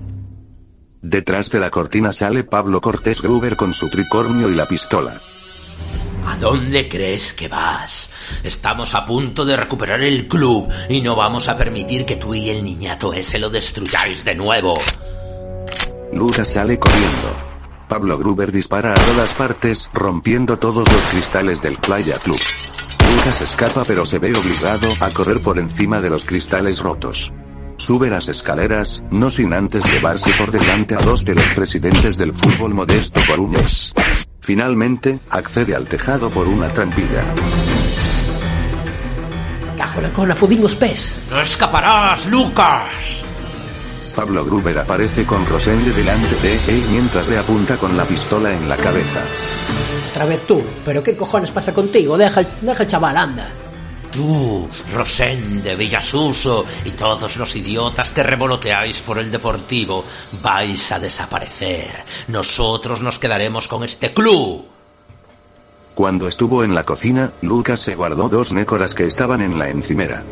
Detrás 1.02 1.50
de 1.50 1.60
la 1.60 1.70
cortina 1.70 2.12
sale 2.12 2.44
Pablo 2.44 2.80
Cortés 2.80 3.22
Gruber 3.22 3.56
con 3.56 3.72
su 3.72 3.88
tricornio 3.88 4.50
y 4.50 4.54
la 4.54 4.66
pistola. 4.66 5.20
¿A 6.26 6.36
dónde 6.36 6.88
crees 6.88 7.32
que 7.32 7.48
vas? 7.48 8.10
Estamos 8.44 8.94
a 8.94 9.04
punto 9.04 9.44
de 9.44 9.56
recuperar 9.56 10.02
el 10.02 10.28
club 10.28 10.68
y 10.88 11.00
no 11.00 11.16
vamos 11.16 11.48
a 11.48 11.56
permitir 11.56 12.04
que 12.04 12.16
tú 12.16 12.34
y 12.34 12.50
el 12.50 12.62
niñato 12.62 13.12
ese 13.14 13.38
lo 13.38 13.48
destruyáis 13.48 14.24
de 14.24 14.34
nuevo. 14.34 14.74
Lucas 16.12 16.48
sale 16.48 16.78
corriendo. 16.78 17.36
Pablo 17.88 18.18
Gruber 18.18 18.52
dispara 18.52 18.92
a 18.92 18.94
todas 18.94 19.32
partes, 19.34 19.90
rompiendo 19.92 20.58
todos 20.58 20.90
los 20.90 21.02
cristales 21.10 21.62
del 21.62 21.76
Playa 21.78 22.18
Club. 22.18 22.38
Lucas 23.10 23.40
escapa 23.40 23.84
pero 23.86 24.04
se 24.04 24.18
ve 24.18 24.32
obligado 24.32 24.88
a 25.00 25.10
correr 25.10 25.42
por 25.42 25.58
encima 25.58 26.00
de 26.00 26.10
los 26.10 26.24
cristales 26.24 26.78
rotos. 26.80 27.32
Sube 27.76 28.10
las 28.10 28.28
escaleras, 28.28 29.02
no 29.10 29.30
sin 29.30 29.52
antes 29.52 29.84
llevarse 29.92 30.30
por 30.38 30.50
delante 30.50 30.94
a 30.94 30.98
dos 30.98 31.24
de 31.24 31.34
los 31.34 31.48
presidentes 31.50 32.18
del 32.18 32.34
fútbol 32.34 32.74
modesto 32.74 33.20
coruñés. 33.26 33.92
Finalmente, 34.40 35.20
accede 35.30 35.74
al 35.74 35.86
tejado 35.88 36.30
por 36.30 36.46
una 36.46 36.68
trampilla. 36.68 37.34
Cajo 39.76 40.00
la 40.00 40.12
cona, 40.12 40.34
fudín 40.34 40.64
os 40.64 40.76
pés. 40.76 41.14
¡No 41.30 41.40
escaparás, 41.40 42.26
Lucas! 42.26 42.84
Pablo 44.14 44.44
Gruber 44.44 44.78
aparece 44.78 45.24
con 45.24 45.46
Rosende 45.46 45.92
delante 45.92 46.34
de 46.36 46.54
él 46.68 46.84
mientras 46.90 47.28
le 47.28 47.38
apunta 47.38 47.76
con 47.78 47.96
la 47.96 48.04
pistola 48.04 48.52
en 48.52 48.68
la 48.68 48.76
cabeza. 48.76 49.22
Otra 50.10 50.24
vez 50.26 50.42
tú. 50.46 50.62
¿Pero 50.84 51.02
qué 51.02 51.16
cojones 51.16 51.50
pasa 51.50 51.72
contigo? 51.72 52.18
Deja, 52.18 52.40
el- 52.40 52.46
deja 52.60 52.82
el 52.82 52.88
chaval, 52.88 53.16
anda. 53.16 53.48
Tú, 54.10 54.68
Rosende, 54.92 55.76
Villasuso 55.76 56.64
y 56.84 56.90
todos 56.90 57.36
los 57.36 57.54
idiotas 57.54 58.10
que 58.10 58.24
revoloteáis 58.24 58.98
por 59.02 59.20
el 59.20 59.30
deportivo 59.30 60.04
vais 60.42 60.90
a 60.90 60.98
desaparecer. 60.98 62.04
Nosotros 62.26 63.00
nos 63.02 63.20
quedaremos 63.20 63.68
con 63.68 63.84
este 63.84 64.12
club. 64.12 64.64
Cuando 65.94 66.26
estuvo 66.26 66.64
en 66.64 66.74
la 66.74 66.84
cocina, 66.84 67.32
Lucas 67.42 67.80
se 67.80 67.94
guardó 67.94 68.28
dos 68.28 68.52
nécoras 68.52 68.94
que 68.94 69.04
estaban 69.04 69.42
en 69.42 69.58
la 69.58 69.68
encimera. 69.68 70.24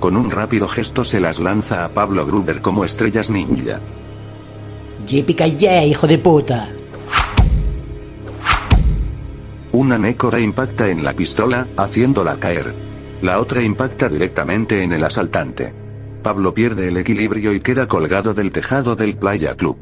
Con 0.00 0.16
un 0.16 0.30
rápido 0.30 0.68
gesto 0.68 1.04
se 1.04 1.20
las 1.20 1.40
lanza 1.40 1.84
a 1.84 1.88
Pablo 1.88 2.26
Gruber 2.26 2.60
como 2.60 2.84
estrellas 2.84 3.30
ninja. 3.30 3.80
Yippee 5.06 5.86
hijo 5.86 6.06
de 6.06 6.18
puta. 6.18 6.72
Una 9.72 9.98
nécora 9.98 10.40
impacta 10.40 10.88
en 10.88 11.04
la 11.04 11.12
pistola, 11.14 11.68
haciéndola 11.76 12.38
caer. 12.38 12.74
La 13.22 13.40
otra 13.40 13.62
impacta 13.62 14.08
directamente 14.08 14.82
en 14.82 14.92
el 14.92 15.04
asaltante. 15.04 15.74
Pablo 16.22 16.54
pierde 16.54 16.88
el 16.88 16.96
equilibrio 16.96 17.52
y 17.52 17.60
queda 17.60 17.86
colgado 17.86 18.34
del 18.34 18.52
tejado 18.52 18.96
del 18.96 19.16
Playa 19.16 19.54
Club. 19.54 19.78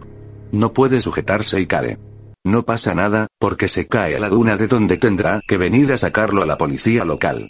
No 0.52 0.72
puede 0.72 1.00
sujetarse 1.00 1.60
y 1.60 1.66
cae. 1.66 1.98
No 2.44 2.64
pasa 2.64 2.94
nada, 2.94 3.28
porque 3.38 3.68
se 3.68 3.86
cae 3.86 4.16
a 4.16 4.20
la 4.20 4.28
duna 4.28 4.56
de 4.56 4.68
donde 4.68 4.98
tendrá 4.98 5.40
que 5.48 5.56
venir 5.56 5.92
a 5.92 5.98
sacarlo 5.98 6.42
a 6.42 6.46
la 6.46 6.58
policía 6.58 7.04
local. 7.04 7.48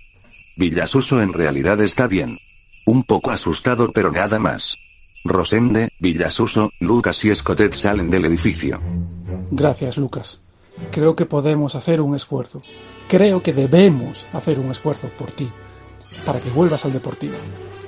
Villasuso 0.56 1.20
en 1.20 1.32
realidad 1.32 1.80
está 1.80 2.06
bien. 2.06 2.38
Un 2.86 3.04
poco 3.04 3.30
asustado 3.30 3.90
pero 3.92 4.10
nada 4.12 4.38
más. 4.38 4.76
Rosende, 5.24 5.88
Villasuso, 5.98 6.70
Lucas 6.80 7.24
y 7.24 7.30
Escotet 7.30 7.72
salen 7.72 8.10
del 8.10 8.26
edificio. 8.26 8.80
Gracias, 9.50 9.96
Lucas. 9.96 10.40
Creo 10.90 11.16
que 11.16 11.24
podemos 11.24 11.74
hacer 11.74 12.00
un 12.00 12.14
esfuerzo. 12.14 12.60
Creo 13.08 13.42
que 13.42 13.52
debemos 13.52 14.26
hacer 14.32 14.58
un 14.58 14.70
esfuerzo 14.70 15.08
por 15.16 15.30
ti, 15.30 15.48
para 16.26 16.40
que 16.40 16.50
vuelvas 16.50 16.84
al 16.84 16.92
deportivo. 16.92 17.36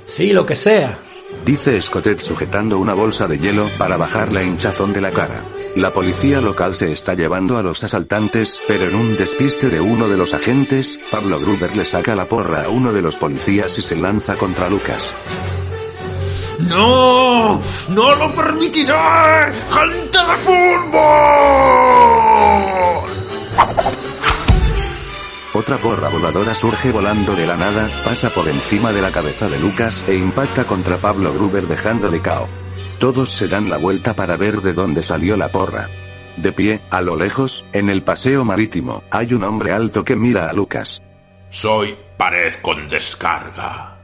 Sí, 0.06 0.32
lo 0.32 0.46
que 0.46 0.56
sea. 0.56 0.98
Dice 1.44 1.80
Scottet 1.80 2.20
sujetando 2.20 2.78
una 2.78 2.94
bolsa 2.94 3.28
de 3.28 3.38
hielo 3.38 3.68
para 3.78 3.96
bajar 3.96 4.32
la 4.32 4.42
hinchazón 4.42 4.92
de 4.92 5.00
la 5.00 5.10
cara. 5.10 5.44
La 5.76 5.92
policía 5.92 6.40
local 6.40 6.74
se 6.74 6.90
está 6.92 7.14
llevando 7.14 7.58
a 7.58 7.62
los 7.62 7.84
asaltantes, 7.84 8.60
pero 8.66 8.86
en 8.88 8.94
un 8.94 9.16
despiste 9.16 9.68
de 9.68 9.80
uno 9.80 10.08
de 10.08 10.16
los 10.16 10.34
agentes, 10.34 10.98
Pablo 11.10 11.38
Gruber 11.38 11.76
le 11.76 11.84
saca 11.84 12.16
la 12.16 12.24
porra 12.24 12.64
a 12.64 12.68
uno 12.68 12.92
de 12.92 13.02
los 13.02 13.16
policías 13.16 13.78
y 13.78 13.82
se 13.82 13.96
lanza 13.96 14.34
contra 14.36 14.68
Lucas. 14.70 15.12
¡No! 16.58 17.60
¡No 17.90 18.14
lo 18.14 18.34
permitiré! 18.34 18.94
¡Gente 19.68 20.18
de 20.18 20.36
fútbol! 20.38 21.66
Otra 25.56 25.78
porra 25.78 26.10
voladora 26.10 26.54
surge 26.54 26.92
volando 26.92 27.34
de 27.34 27.46
la 27.46 27.56
nada, 27.56 27.88
pasa 28.04 28.28
por 28.28 28.46
encima 28.46 28.92
de 28.92 29.00
la 29.00 29.10
cabeza 29.10 29.48
de 29.48 29.58
Lucas 29.58 30.06
e 30.06 30.14
impacta 30.14 30.66
contra 30.66 30.98
Pablo 30.98 31.32
Gruber 31.32 31.66
dejándole 31.66 32.20
cao. 32.20 32.46
Todos 32.98 33.30
se 33.30 33.48
dan 33.48 33.70
la 33.70 33.78
vuelta 33.78 34.14
para 34.14 34.36
ver 34.36 34.60
de 34.60 34.74
dónde 34.74 35.02
salió 35.02 35.34
la 35.38 35.50
porra. 35.50 35.88
De 36.36 36.52
pie, 36.52 36.82
a 36.90 37.00
lo 37.00 37.16
lejos, 37.16 37.64
en 37.72 37.88
el 37.88 38.02
paseo 38.02 38.44
marítimo, 38.44 39.02
hay 39.10 39.32
un 39.32 39.44
hombre 39.44 39.72
alto 39.72 40.04
que 40.04 40.14
mira 40.14 40.50
a 40.50 40.52
Lucas. 40.52 41.00
Soy 41.48 41.96
pared 42.18 42.52
con 42.60 42.90
descarga. 42.90 43.96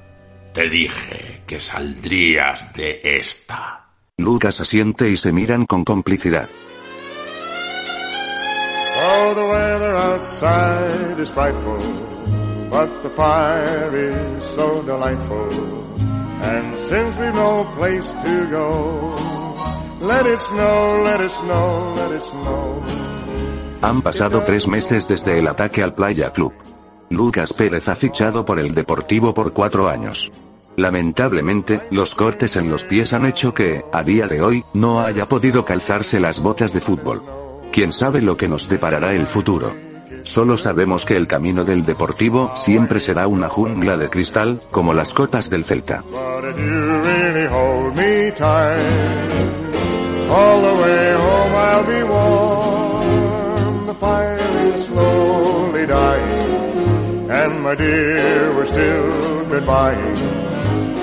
Te 0.55 0.71
dije 0.71 1.43
que 1.47 1.61
saldrías 1.61 2.73
de 2.73 2.99
esta. 3.05 3.91
Lucas 4.17 4.59
asiente 4.63 5.11
y 5.11 5.19
se 5.19 5.33
miran 5.33 5.67
con 5.67 5.85
complicidad. 5.85 6.49
The 9.03 9.47
weather 9.49 9.97
outside 9.97 11.19
is 11.19 11.29
frightful, 11.31 11.79
but 12.71 13.03
the 13.03 13.11
fire 13.11 13.91
is 13.97 14.45
so 14.55 14.83
delightful. 14.83 15.49
And 16.43 16.77
since 16.89 17.19
we've 17.19 17.35
no 17.35 17.65
place 17.77 18.05
to 18.25 18.47
go, 18.51 19.17
let 20.03 20.25
it 20.27 20.39
snow, 20.43 21.03
let 21.03 21.21
it 21.21 21.33
snow, 21.41 21.95
let 21.97 22.13
it 22.13 22.23
snow. 22.31 22.85
Han 23.83 24.03
pasado 24.03 24.45
tres 24.45 24.69
meses 24.69 25.09
desde 25.09 25.41
el 25.41 25.49
ataque 25.49 25.83
al 25.83 25.95
Playa 25.95 26.31
Club. 26.31 26.53
Lucas 27.11 27.53
Pérez 27.55 27.89
ha 27.89 27.97
fichado 27.97 28.45
por 28.45 28.61
el 28.61 28.73
Deportivo 28.73 29.35
por 29.35 29.53
cuatro 29.53 29.89
años. 29.89 30.31
Lamentablemente, 30.77 31.89
los 31.91 32.15
cortes 32.15 32.55
en 32.55 32.69
los 32.69 32.85
pies 32.85 33.13
han 33.13 33.27
hecho 33.27 33.53
que, 33.53 33.85
a 33.93 34.05
día 34.05 34.29
de 34.29 34.43
hoy, 34.43 34.65
no 34.75 35.01
haya 35.01 35.27
podido 35.27 35.65
calzarse 35.65 36.21
las 36.21 36.41
botas 36.41 36.73
de 36.73 36.81
fútbol. 36.81 37.42
¿Quién 37.73 37.91
sabe 37.91 38.21
lo 38.21 38.37
que 38.37 38.49
nos 38.49 38.69
deparará 38.69 39.15
el 39.15 39.27
futuro? 39.27 39.75
Solo 40.25 40.59
sabemos 40.59 41.07
que 41.07 41.17
el 41.17 41.27
camino 41.27 41.65
del 41.65 41.87
Deportivo 41.87 42.53
siempre 42.55 43.01
será 43.01 43.27
una 43.27 43.49
jungla 43.49 43.97
de 43.97 44.11
cristal, 44.11 44.61
como 44.71 44.93
las 44.93 45.15
cotas 45.15 45.49
del 45.49 45.65
Celta. 45.65 46.05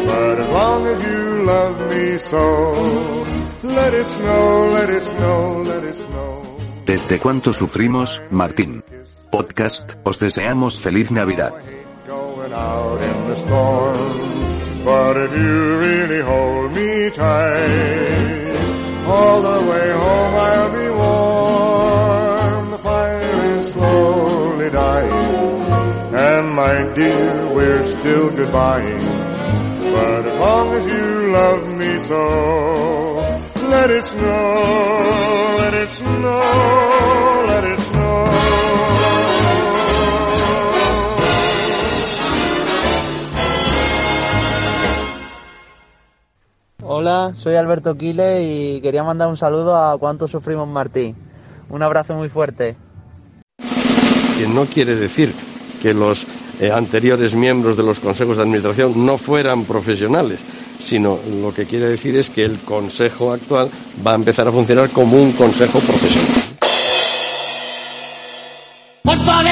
But 0.10 0.40
as 0.40 0.50
long 0.50 0.88
as 0.88 1.04
you 1.04 1.44
love 1.44 1.80
me 1.91 2.18
so, 2.32 2.82
let 3.62 3.94
it 3.94 4.08
snow, 4.16 4.70
let 4.70 4.90
it 4.90 5.04
snow, 5.04 5.64
let 5.64 5.84
it. 5.84 6.09
¿Desde 6.90 7.20
cuánto 7.20 7.53
sufrimos, 7.53 8.20
Martín? 8.32 8.84
Podcast, 9.30 9.91
os 10.03 10.18
deseamos 10.18 10.82
feliz 10.82 11.11
Navidad. 11.11 11.53
But 29.94 30.26
as 30.26 30.40
long 30.40 30.74
as 30.74 30.86
you 30.91 31.32
love 31.34 31.68
me 31.78 32.07
so, 32.07 32.24
let 33.70 33.91
it 33.91 35.28
it 35.90 35.95
snow, 35.98 37.45
let 37.48 37.64
it 37.64 37.80
snow. 37.88 38.26
Hola, 46.82 47.34
soy 47.36 47.56
Alberto 47.56 47.95
Quile 47.95 48.44
y 48.44 48.82
quería 48.82 49.03
mandar 49.03 49.28
un 49.30 49.38
saludo 49.38 49.78
a 49.78 49.98
Cuánto 49.98 50.28
Sufrimos 50.28 50.68
Martín. 50.68 51.16
Un 51.70 51.84
abrazo 51.84 52.14
muy 52.16 52.30
fuerte. 52.30 52.76
que 54.38 54.48
no 54.48 54.66
quiere 54.66 54.95
decir 54.95 55.34
que 55.82 55.94
los 55.94 56.26
eh, 56.60 56.72
anteriores 56.72 57.34
miembros 57.36 57.77
de 57.77 57.84
los 57.84 57.99
consejos 57.99 58.36
de 58.36 58.44
administración 58.44 59.06
no 59.06 59.18
fueran 59.18 59.64
profesionales, 59.64 60.41
sino 60.77 61.18
lo 61.41 61.53
que 61.53 61.65
quiere 61.65 61.88
decir 61.88 62.18
es 62.18 62.30
que 62.30 62.44
el 62.44 62.60
consejo 62.60 63.31
actual 63.31 63.72
va 64.06 64.11
a 64.11 64.15
empezar 64.15 64.48
a 64.48 64.52
funcionar 64.52 64.90
como 64.90 65.22
un 65.22 65.31
consejo 65.31 65.80
profesional. 65.80 66.27
¡Fuerza 69.03 69.44
de 69.44 69.49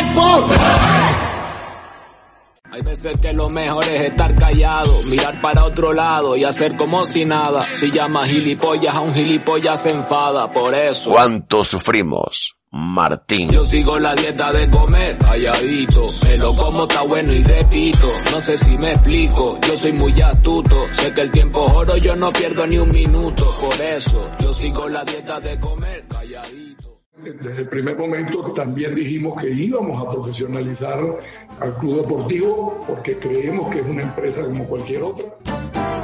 Hay 2.71 2.81
veces 2.81 3.15
que 3.21 3.31
lo 3.31 3.49
mejor 3.49 3.85
es 3.85 4.01
estar 4.01 4.35
callado, 4.35 5.01
mirar 5.09 5.39
para 5.41 5.63
otro 5.63 5.93
lado 5.93 6.35
y 6.35 6.43
hacer 6.43 6.75
como 6.75 7.05
si 7.05 7.23
nada. 7.23 7.67
Si 7.73 7.89
llamas 7.89 8.29
gilipollas 8.29 8.93
a 8.93 8.99
un 8.99 9.13
gilipollas 9.13 9.81
se 9.81 9.91
enfada, 9.91 10.51
por 10.51 10.75
eso. 10.75 11.09
¿Cuánto 11.09 11.63
sufrimos? 11.63 12.56
Martín. 12.71 13.49
Yo 13.49 13.63
sigo 13.63 13.97
la 13.97 14.13
dieta 14.13 14.51
de 14.51 14.69
comer 14.69 15.17
calladito, 15.17 16.07
me 16.23 16.37
lo 16.37 16.53
como 16.55 16.83
está 16.83 17.01
bueno 17.03 17.31
y 17.33 17.43
repito, 17.43 18.07
no 18.31 18.41
sé 18.41 18.57
si 18.57 18.77
me 18.77 18.91
explico, 18.91 19.57
yo 19.67 19.77
soy 19.77 19.93
muy 19.93 20.21
astuto, 20.21 20.85
sé 20.91 21.13
que 21.13 21.21
el 21.21 21.31
tiempo 21.31 21.61
oro, 21.61 21.95
yo 21.97 22.15
no 22.15 22.31
pierdo 22.31 22.67
ni 22.67 22.77
un 22.77 22.91
minuto, 22.91 23.55
por 23.61 23.81
eso 23.81 24.29
yo 24.39 24.53
sigo 24.53 24.89
la 24.89 25.03
dieta 25.05 25.39
de 25.39 25.59
comer 25.59 26.07
calladito. 26.07 26.86
Desde 27.23 27.61
el 27.61 27.67
primer 27.67 27.97
momento 27.97 28.53
también 28.53 28.93
dijimos 28.93 29.41
que 29.41 29.49
íbamos 29.49 30.05
a 30.05 30.11
profesionalizar 30.11 30.99
al 31.59 31.73
club 31.73 32.01
deportivo 32.01 32.79
porque 32.87 33.17
creemos 33.17 33.69
que 33.71 33.79
es 33.79 33.87
una 33.87 34.03
empresa 34.03 34.41
como 34.43 34.65
cualquier 34.65 35.01
otra. 35.01 35.25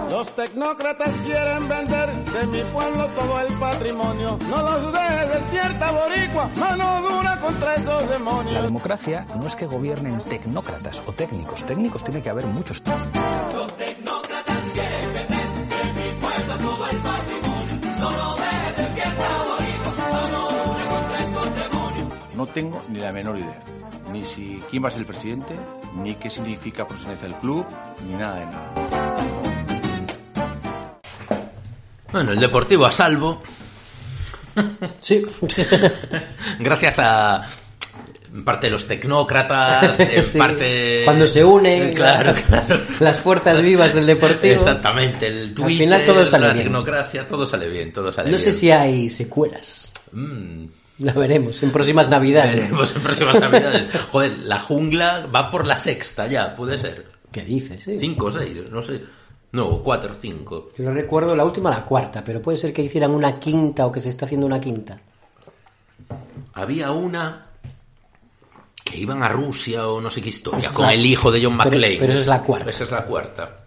Los 0.09 0.35
tecnócratas 0.35 1.15
quieren 1.17 1.69
vender 1.69 2.13
de 2.13 2.47
mi 2.47 2.61
pueblo 2.71 3.07
todo 3.15 3.41
el 3.41 3.53
patrimonio. 3.59 4.37
No 4.49 4.61
los 4.63 4.91
dejes 4.91 5.33
despierta, 5.33 5.91
boricua, 5.91 6.51
mano 6.57 7.01
dura 7.01 7.39
contra 7.41 7.75
esos 7.75 8.09
demonios. 8.09 8.53
La 8.53 8.61
democracia 8.63 9.25
no 9.39 9.47
es 9.47 9.55
que 9.55 9.67
gobiernen 9.67 10.17
tecnócratas 10.17 11.01
o 11.07 11.11
técnicos. 11.11 11.63
Técnicos 11.65 12.03
tiene 12.03 12.21
que 12.21 12.29
haber 12.29 12.45
muchos. 12.47 12.81
Los 13.53 13.77
tecnócratas 13.77 14.61
quieren 14.73 15.13
vender 15.13 15.47
de 15.69 15.93
mi 15.93 16.21
pueblo 16.21 16.57
todo 16.57 16.89
el 16.89 16.97
patrimonio, 16.97 17.99
no 17.99 18.11
lo 18.11 18.42
tengo 22.53 22.83
ni 22.89 22.99
la 22.99 23.11
menor 23.11 23.37
idea. 23.37 23.59
Ni 24.11 24.23
si 24.23 24.61
quién 24.69 24.83
va 24.83 24.87
a 24.87 24.91
ser 24.91 25.01
el 25.01 25.05
presidente, 25.05 25.53
ni 26.01 26.15
qué 26.15 26.29
significa 26.29 26.87
profesionalizar 26.87 27.29
el 27.29 27.35
club, 27.37 27.65
ni 28.07 28.13
nada 28.15 28.39
de 28.39 28.45
nada. 28.45 29.73
Bueno, 32.11 32.31
el 32.31 32.39
Deportivo 32.39 32.85
a 32.85 32.91
salvo. 32.91 33.41
Sí. 35.01 35.23
Gracias 36.59 36.99
a 36.99 37.43
en 38.35 38.43
parte 38.43 38.67
los 38.69 38.87
tecnócratas, 38.87 39.99
en 39.99 40.23
Sí. 40.23 40.37
parte... 40.39 41.01
Cuando 41.05 41.27
se 41.27 41.43
unen 41.45 41.93
Claro, 41.93 42.33
claro. 42.47 42.79
las 42.99 43.19
fuerzas 43.19 43.61
vivas 43.61 43.93
del 43.93 44.07
deportivo. 44.07 44.53
Exactamente, 44.55 45.27
el 45.27 45.53
Twitter, 45.53 45.77
final 45.77 46.03
todo 46.05 46.25
sale 46.25 46.47
la 46.47 46.53
bien. 46.53 46.65
tecnocracia, 46.65 47.27
todo 47.27 47.45
sale 47.45 47.67
bien, 47.69 47.93
todo 47.93 48.11
sale 48.11 48.31
No 48.31 48.37
bien. 48.37 48.51
sé 48.51 48.57
si 48.57 48.71
hay 48.71 49.07
secuelas. 49.09 49.87
Mm. 50.13 50.65
La 51.07 51.13
veremos 51.13 51.61
en 51.63 51.71
próximas 51.71 52.09
navidades. 52.09 52.55
Veremos 52.55 52.95
en 52.95 53.01
próximas 53.01 53.39
navidades. 53.39 53.87
Joder, 54.11 54.39
la 54.39 54.59
jungla 54.59 55.27
va 55.33 55.51
por 55.51 55.65
la 55.67 55.77
sexta 55.77 56.27
ya, 56.27 56.55
puede 56.55 56.77
ser. 56.77 57.05
¿Qué 57.31 57.41
dices? 57.43 57.83
Sí. 57.83 57.97
Cinco 57.99 58.27
o 58.27 58.31
seis, 58.31 58.57
no 58.69 58.81
sé. 58.81 59.01
No, 59.51 59.83
cuatro, 59.83 60.15
cinco. 60.19 60.69
Yo 60.77 60.83
no 60.85 60.91
recuerdo 60.93 61.35
la 61.35 61.45
última, 61.45 61.69
la 61.69 61.85
cuarta, 61.85 62.23
pero 62.23 62.41
puede 62.41 62.57
ser 62.57 62.73
que 62.73 62.81
hicieran 62.81 63.11
una 63.11 63.39
quinta 63.39 63.85
o 63.85 63.91
que 63.91 63.99
se 63.99 64.09
está 64.09 64.25
haciendo 64.25 64.47
una 64.47 64.59
quinta. 64.59 64.99
Había 66.53 66.91
una 66.91 67.47
que 68.83 68.97
iban 68.97 69.23
a 69.23 69.29
Rusia 69.29 69.87
o 69.87 70.01
no 70.01 70.09
sé 70.09 70.21
qué 70.21 70.29
historia, 70.29 70.69
con 70.69 70.89
el 70.89 71.05
hijo 71.05 71.31
de 71.31 71.43
John 71.43 71.57
pero- 71.57 71.69
McClane. 71.71 71.97
pero 71.99 72.13
esa 72.13 72.21
es 72.21 72.27
la 72.27 72.41
cuarta. 72.43 72.69
Esa 72.69 72.83
es 72.83 72.91
la 72.91 73.05
cuarta. 73.05 73.62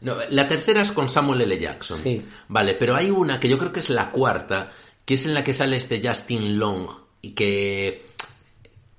No, 0.00 0.16
la 0.30 0.46
tercera 0.46 0.82
es 0.82 0.92
con 0.92 1.08
Samuel 1.08 1.40
L. 1.42 1.58
Jackson. 1.58 2.00
Sí. 2.02 2.22
Vale, 2.48 2.74
pero 2.74 2.94
hay 2.94 3.10
una 3.10 3.40
que 3.40 3.48
yo 3.48 3.58
creo 3.58 3.72
que 3.72 3.80
es 3.80 3.90
la 3.90 4.10
cuarta, 4.10 4.70
que 5.04 5.14
es 5.14 5.24
en 5.26 5.34
la 5.34 5.42
que 5.42 5.54
sale 5.54 5.76
este 5.76 6.00
Justin 6.06 6.58
Long 6.58 6.88
y 7.22 7.30
que 7.32 8.04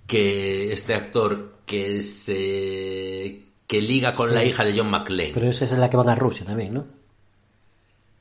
que 0.08 0.74
este 0.74 0.96
actor 0.96 1.60
que 1.66 2.02
se 2.02 3.44
que 3.68 3.82
liga 3.82 4.14
con 4.14 4.30
Sí. 4.30 4.36
la 4.36 4.44
hija 4.44 4.66
de 4.66 4.78
John 4.78 4.90
McClane. 4.90 5.32
Pero 5.34 5.48
esa 5.50 5.66
es 5.66 5.72
la 5.74 5.90
que 5.90 5.98
van 5.98 6.10
a 6.10 6.16
Rusia 6.16 6.46
también, 6.46 6.74
¿no? 6.74 6.88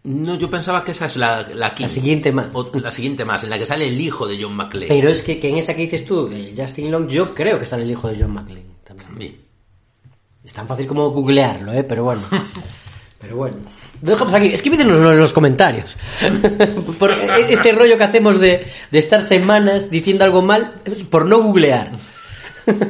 No, 0.04 0.36
yo 0.38 0.48
pensaba 0.48 0.84
que 0.84 0.92
esa 0.92 1.06
es 1.06 1.16
la, 1.16 1.42
la 1.54 1.74
quinta. 1.74 1.92
siguiente 1.92 2.30
más. 2.32 2.54
O 2.54 2.70
la 2.74 2.90
siguiente 2.90 3.24
más, 3.24 3.44
en 3.44 3.50
la 3.50 3.58
que 3.58 3.66
sale 3.66 3.88
el 3.88 4.00
hijo 4.00 4.26
de 4.28 4.40
John 4.40 4.54
McClane. 4.54 4.86
Pero 4.88 5.08
es 5.10 5.22
que, 5.22 5.40
que 5.40 5.48
en 5.48 5.56
esa 5.56 5.74
que 5.74 5.82
dices 5.82 6.04
tú, 6.04 6.28
de 6.28 6.54
Justin 6.56 6.90
Long, 6.90 7.08
yo 7.08 7.34
creo 7.34 7.58
que 7.58 7.66
sale 7.66 7.82
el 7.82 7.90
hijo 7.90 8.08
de 8.08 8.16
John 8.20 8.32
McClane 8.32 8.66
también. 8.84 9.08
También. 9.08 9.36
Es 10.48 10.54
tan 10.54 10.66
fácil 10.66 10.86
como 10.86 11.10
googlearlo, 11.10 11.74
¿eh? 11.74 11.84
Pero 11.84 12.04
bueno. 12.04 12.22
Pero 13.20 13.36
bueno. 13.36 13.58
Lo 14.00 14.12
dejamos 14.12 14.32
aquí. 14.32 14.46
Escríbenos 14.46 14.96
en 14.96 15.20
los 15.20 15.34
comentarios. 15.34 15.98
por 16.98 17.10
este 17.12 17.72
rollo 17.72 17.98
que 17.98 18.04
hacemos 18.04 18.40
de, 18.40 18.66
de 18.90 18.98
estar 18.98 19.20
semanas 19.20 19.90
diciendo 19.90 20.24
algo 20.24 20.40
mal 20.40 20.80
por 21.10 21.26
no 21.26 21.42
googlear. 21.42 21.92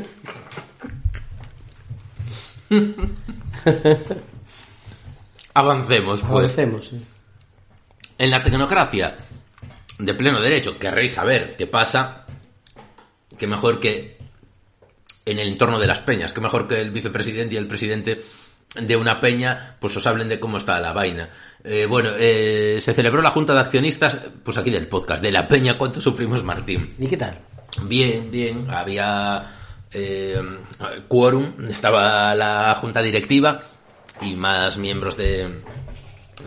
Avancemos, 5.55 6.21
pues. 6.21 6.53
Avancemos. 6.53 6.93
En 8.19 8.31
la 8.31 8.41
tecnocracia 8.45 9.17
de 9.99 10.15
pleno 10.15 10.41
derecho, 10.41 10.79
querréis 10.79 11.15
saber 11.15 11.57
qué 11.57 11.67
pasa, 11.67 12.25
que 13.37 13.49
mejor 13.49 13.81
que 13.81 14.18
en 15.31 15.39
el 15.39 15.49
entorno 15.49 15.79
de 15.79 15.87
las 15.87 16.01
peñas, 16.01 16.33
que 16.33 16.41
mejor 16.41 16.67
que 16.67 16.81
el 16.81 16.91
vicepresidente 16.91 17.55
y 17.55 17.59
el 17.59 17.67
presidente 17.67 18.23
de 18.75 18.97
una 18.97 19.21
peña, 19.21 19.77
pues 19.81 19.97
os 19.97 20.07
hablen 20.07 20.29
de 20.29 20.41
cómo 20.41 20.59
está 20.59 20.79
la 20.81 20.93
vaina. 20.93 21.31
Eh, 21.65 21.87
bueno, 21.87 22.11
eh, 22.19 22.79
se 22.81 22.95
celebró 22.95 23.23
la 23.23 23.31
Junta 23.31 23.55
de 23.55 23.61
Accionistas, 23.61 24.19
pues 24.45 24.57
aquí 24.57 24.71
del 24.71 24.89
podcast, 24.89 25.23
de 25.23 25.33
la 25.33 25.49
peña, 25.49 25.77
¿cuánto 25.77 26.01
sufrimos, 26.01 26.43
Martín? 26.43 26.95
¿Y 26.99 27.07
qué 27.07 27.17
tal? 27.17 27.39
Bien, 27.83 28.31
bien, 28.31 28.71
había 28.71 29.53
eh, 29.91 30.41
quórum, 31.09 31.53
estaba 31.69 32.35
la 32.35 32.75
junta 32.81 33.03
directiva 33.03 33.61
y 34.21 34.37
más 34.37 34.79
miembros 34.79 35.17
de, 35.17 35.63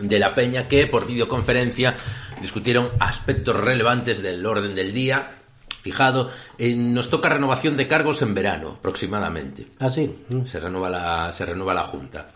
de 0.00 0.18
la 0.18 0.34
peña 0.34 0.68
que 0.68 0.86
por 0.86 1.06
videoconferencia 1.06 1.96
discutieron 2.40 2.90
aspectos 2.98 3.56
relevantes 3.56 4.22
del 4.22 4.44
orden 4.44 4.74
del 4.74 4.92
día 4.92 5.32
fijado. 5.82 6.30
Eh, 6.56 6.74
nos 6.74 7.10
toca 7.10 7.28
renovación 7.28 7.76
de 7.76 7.86
cargos 7.88 8.22
en 8.22 8.34
verano, 8.34 8.76
aproximadamente. 8.78 9.66
Ah, 9.80 9.88
sí. 9.90 10.10
Se 10.46 10.60
renueva 10.60 10.88
la, 10.88 11.32
se 11.32 11.44
renueva 11.44 11.74
la 11.74 11.82
Junta. 11.82 12.28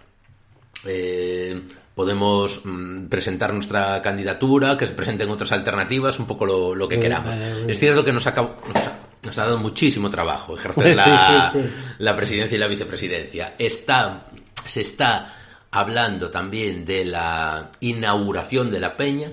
Eh, 0.85 1.63
podemos 1.95 2.61
mm, 2.65 3.07
presentar 3.07 3.53
nuestra 3.55 4.01
candidatura, 4.03 4.77
que 4.77 4.87
se 4.87 4.93
presenten 4.93 5.31
otras 5.31 5.53
alternativas, 5.53 6.19
un 6.19 6.27
poco 6.27 6.45
lo, 6.47 6.75
lo 6.75 6.87
que 6.89 6.97
Sí, 6.97 7.01
queramos. 7.03 7.35
es 7.67 7.79
cierto 7.81 8.05
que 8.05 8.13
nos, 8.13 8.27
ha, 8.27 8.35
nos 8.35 9.39
ha 9.39 9.45
dado 9.45 9.59
muchísimo 9.59 10.11
trabajo 10.11 10.55
ejercer 10.57 10.95
la, 10.97 11.51
Sí, 11.53 11.59
sí, 11.61 11.65
sí. 11.65 11.75
la 11.99 12.15
presidencia 12.15 12.57
y 12.57 12.59
la 12.59 12.67
vicepresidencia. 12.67 13.55
Está, 13.59 14.27
se 14.67 14.83
está 14.83 15.33
hablando 15.71 16.31
también 16.31 16.85
de 16.85 17.05
la 17.07 17.71
inauguración 17.81 18.71
de 18.71 18.81
la 18.81 18.97
peña, 18.97 19.33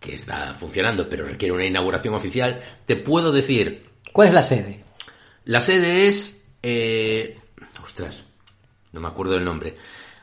que 0.00 0.14
está 0.14 0.54
funcionando, 0.54 1.08
pero 1.08 1.26
requiere 1.26 1.52
una 1.54 1.66
inauguración 1.66 2.14
oficial. 2.14 2.58
Te 2.86 2.96
puedo 2.96 3.30
decir, 3.32 3.84
¿Cuál 4.12 4.28
es 4.28 4.34
la 4.34 4.42
sede? 4.42 4.82
la 5.44 5.60
sede 5.60 6.08
es... 6.08 6.40
eh, 6.62 7.38
ostras, 7.82 8.24
no 8.92 9.00
me 9.00 9.08
acuerdo 9.08 9.34
del 9.34 9.44
nombre. 9.44 9.76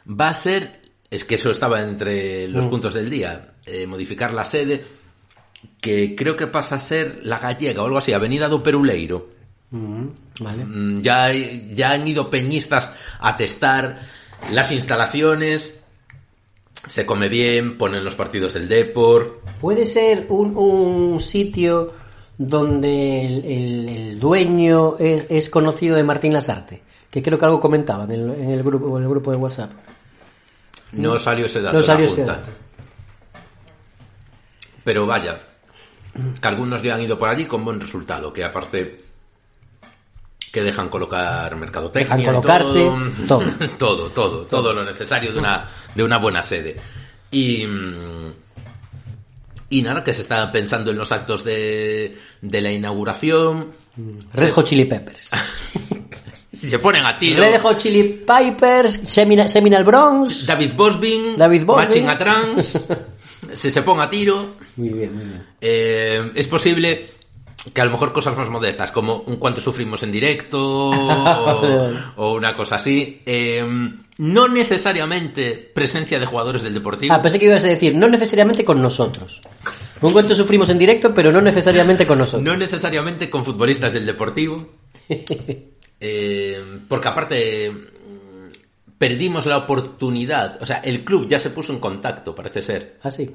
Va 0.10 0.30
a 0.30 0.34
ser... 0.34 0.82
Es 1.10 1.24
que 1.24 1.36
eso 1.36 1.52
estaba 1.52 1.80
entre 1.82 2.50
los 2.50 2.66
Mm. 2.66 2.70
puntos 2.70 2.94
del 2.94 3.10
día. 3.10 3.54
eh, 3.66 3.86
modificar 3.86 4.34
la 4.34 4.46
sede, 4.46 4.84
que 5.82 6.16
creo 6.16 6.36
que 6.38 6.48
pasa 6.48 6.76
a 6.76 6.80
ser 6.80 7.20
la 7.24 7.38
gallega 7.40 7.82
o 7.82 7.86
algo 7.86 7.98
así, 7.98 8.14
Avenida 8.14 8.48
do 8.48 8.64
Peruleiro. 8.64 9.30
Mm, 9.72 10.08
vale. 10.40 10.64
Mm, 10.66 11.02
Ya, 11.02 11.32
ya 11.34 11.92
han 11.92 12.08
ido 12.08 12.30
peñistas 12.30 12.90
a 13.20 13.36
testar 13.36 14.00
las 14.52 14.72
instalaciones. 14.72 15.82
Se 16.88 17.06
come 17.06 17.28
bien, 17.30 17.78
ponen 17.78 18.04
los 18.04 18.16
partidos 18.16 18.54
del 18.54 18.68
Depor. 18.70 19.42
Puede 19.62 19.86
ser 19.86 20.26
un, 20.30 20.56
un 20.58 21.20
sitio 21.20 21.94
donde 22.38 23.26
el, 23.26 23.46
el- 23.46 23.90
el 23.90 24.20
dueño 24.20 24.96
es, 24.98 25.26
es 25.30 25.50
conocido 25.50 25.96
de 25.96 26.04
Martín 26.04 26.34
Lasarte, 26.34 26.82
que 27.10 27.22
creo 27.22 27.38
que 27.38 27.46
algo 27.46 27.60
comentaban 27.60 28.10
en 28.12 28.30
el, 28.32 28.40
en 28.42 28.50
el 28.52 28.64
grupo 28.64 28.98
en 28.98 29.04
el 29.04 29.10
grupo 29.10 29.32
de 29.32 29.38
WhatsApp. 29.38 29.72
No 30.94 31.18
salió 31.20 31.46
ese 31.48 31.62
dato 31.62 31.78
No 31.78 31.84
salió 31.84 32.06
la 32.06 32.12
ese 32.12 32.22
Junta. 32.22 32.34
dato. 32.38 32.50
Pero 34.84 35.06
vaya, 35.06 35.38
que 36.42 36.48
algunos 36.48 36.82
ya 36.82 36.96
han 36.96 37.02
ido 37.02 37.18
por 37.20 37.30
allí 37.30 37.46
con 37.46 37.66
buen 37.66 37.80
resultado, 37.82 38.32
que 38.32 38.44
aparte 38.44 39.02
que 40.52 40.62
dejan 40.64 40.90
colocar 40.90 41.56
mercadotecnia 41.56 42.16
Dejan 42.18 42.34
colocarse 42.36 42.90
todo, 43.28 43.44
todo, 43.78 44.10
todo, 44.10 44.46
todo 44.46 44.74
lo 44.74 44.84
necesario 44.86 45.32
de 45.34 45.40
una, 45.40 45.66
de 45.94 46.04
una 46.04 46.18
buena 46.18 46.42
sede. 46.44 46.76
Y, 47.32 47.66
mm, 47.66 48.34
y 49.70 49.82
nada, 49.82 50.04
que 50.04 50.14
se 50.14 50.22
está 50.22 50.50
pensando 50.52 50.92
en 50.92 50.98
los 50.98 51.12
actos 51.12 51.44
de, 51.44 52.18
de 52.42 52.62
la 52.62 52.72
inauguración. 52.72 53.72
Red 54.34 54.52
Hot 54.52 54.66
Chili 54.66 54.86
Peppers. 54.86 55.30
Si 56.54 56.68
se 56.72 56.80
ponen 56.80 57.06
a 57.06 57.20
tiro. 57.20 57.44
Red 57.44 57.62
Hot 57.62 57.78
Chili 57.78 58.26
Pipers, 58.26 59.02
Semina- 59.06 59.48
Seminal 59.48 59.84
Bronx. 59.84 60.44
David 60.48 60.72
Bosbin, 60.76 61.38
David 61.38 61.66
Bosbin. 61.66 61.86
Matching 61.88 62.10
a 62.10 62.18
Trans, 62.18 62.80
si 63.54 63.70
se 63.70 63.84
ponga 63.84 64.06
a 64.06 64.10
tiro. 64.10 64.56
Muy 64.78 64.90
bien, 64.90 65.14
muy 65.16 65.24
bien. 65.26 65.46
Eh, 65.62 66.32
es 66.34 66.48
posible 66.48 67.06
que 67.74 67.82
a 67.82 67.86
lo 67.86 67.92
mejor 67.92 68.14
cosas 68.14 68.36
más 68.38 68.50
modestas, 68.50 68.92
como 68.92 69.24
un 69.26 69.38
cuánto 69.38 69.62
sufrimos 69.62 70.04
en 70.04 70.12
directo 70.12 70.60
o, 70.60 71.94
o 72.16 72.34
una 72.34 72.56
cosa 72.56 72.76
así. 72.76 73.22
eh, 73.26 73.66
no 74.18 74.48
necesariamente 74.48 75.72
presencia 75.74 76.20
de 76.20 76.26
jugadores 76.26 76.64
del 76.64 76.74
Deportivo. 76.74 77.14
Ah, 77.14 77.22
pensé 77.22 77.38
que 77.40 77.46
ibas 77.46 77.64
a 77.64 77.68
decir, 77.68 77.96
no 77.96 78.08
necesariamente 78.08 78.66
con 78.66 78.82
nosotros. 78.82 79.42
Un 80.02 80.12
cuento 80.12 80.34
sufrimos 80.34 80.70
en 80.70 80.80
directo, 80.80 81.14
pero 81.14 81.32
no 81.32 81.40
necesariamente 81.40 82.08
con 82.08 82.18
nosotros. 82.18 82.44
No 82.44 82.58
necesariamente 82.58 83.30
con 83.30 83.46
futbolistas 83.46 83.94
del 83.94 84.06
Deportivo. 84.06 84.68
Eh, 86.00 86.82
porque 86.88 87.08
aparte 87.08 87.72
mm, 87.72 88.96
perdimos 89.00 89.48
la 89.48 89.58
oportunidad. 89.58 90.62
O 90.62 90.66
sea, 90.68 90.78
el 90.78 91.04
club 91.04 91.28
ya 91.28 91.40
se 91.40 91.50
puso 91.50 91.74
en 91.74 91.80
contacto, 91.80 92.36
parece 92.36 92.62
ser. 92.62 93.00
Ah, 93.02 93.10
sí. 93.10 93.28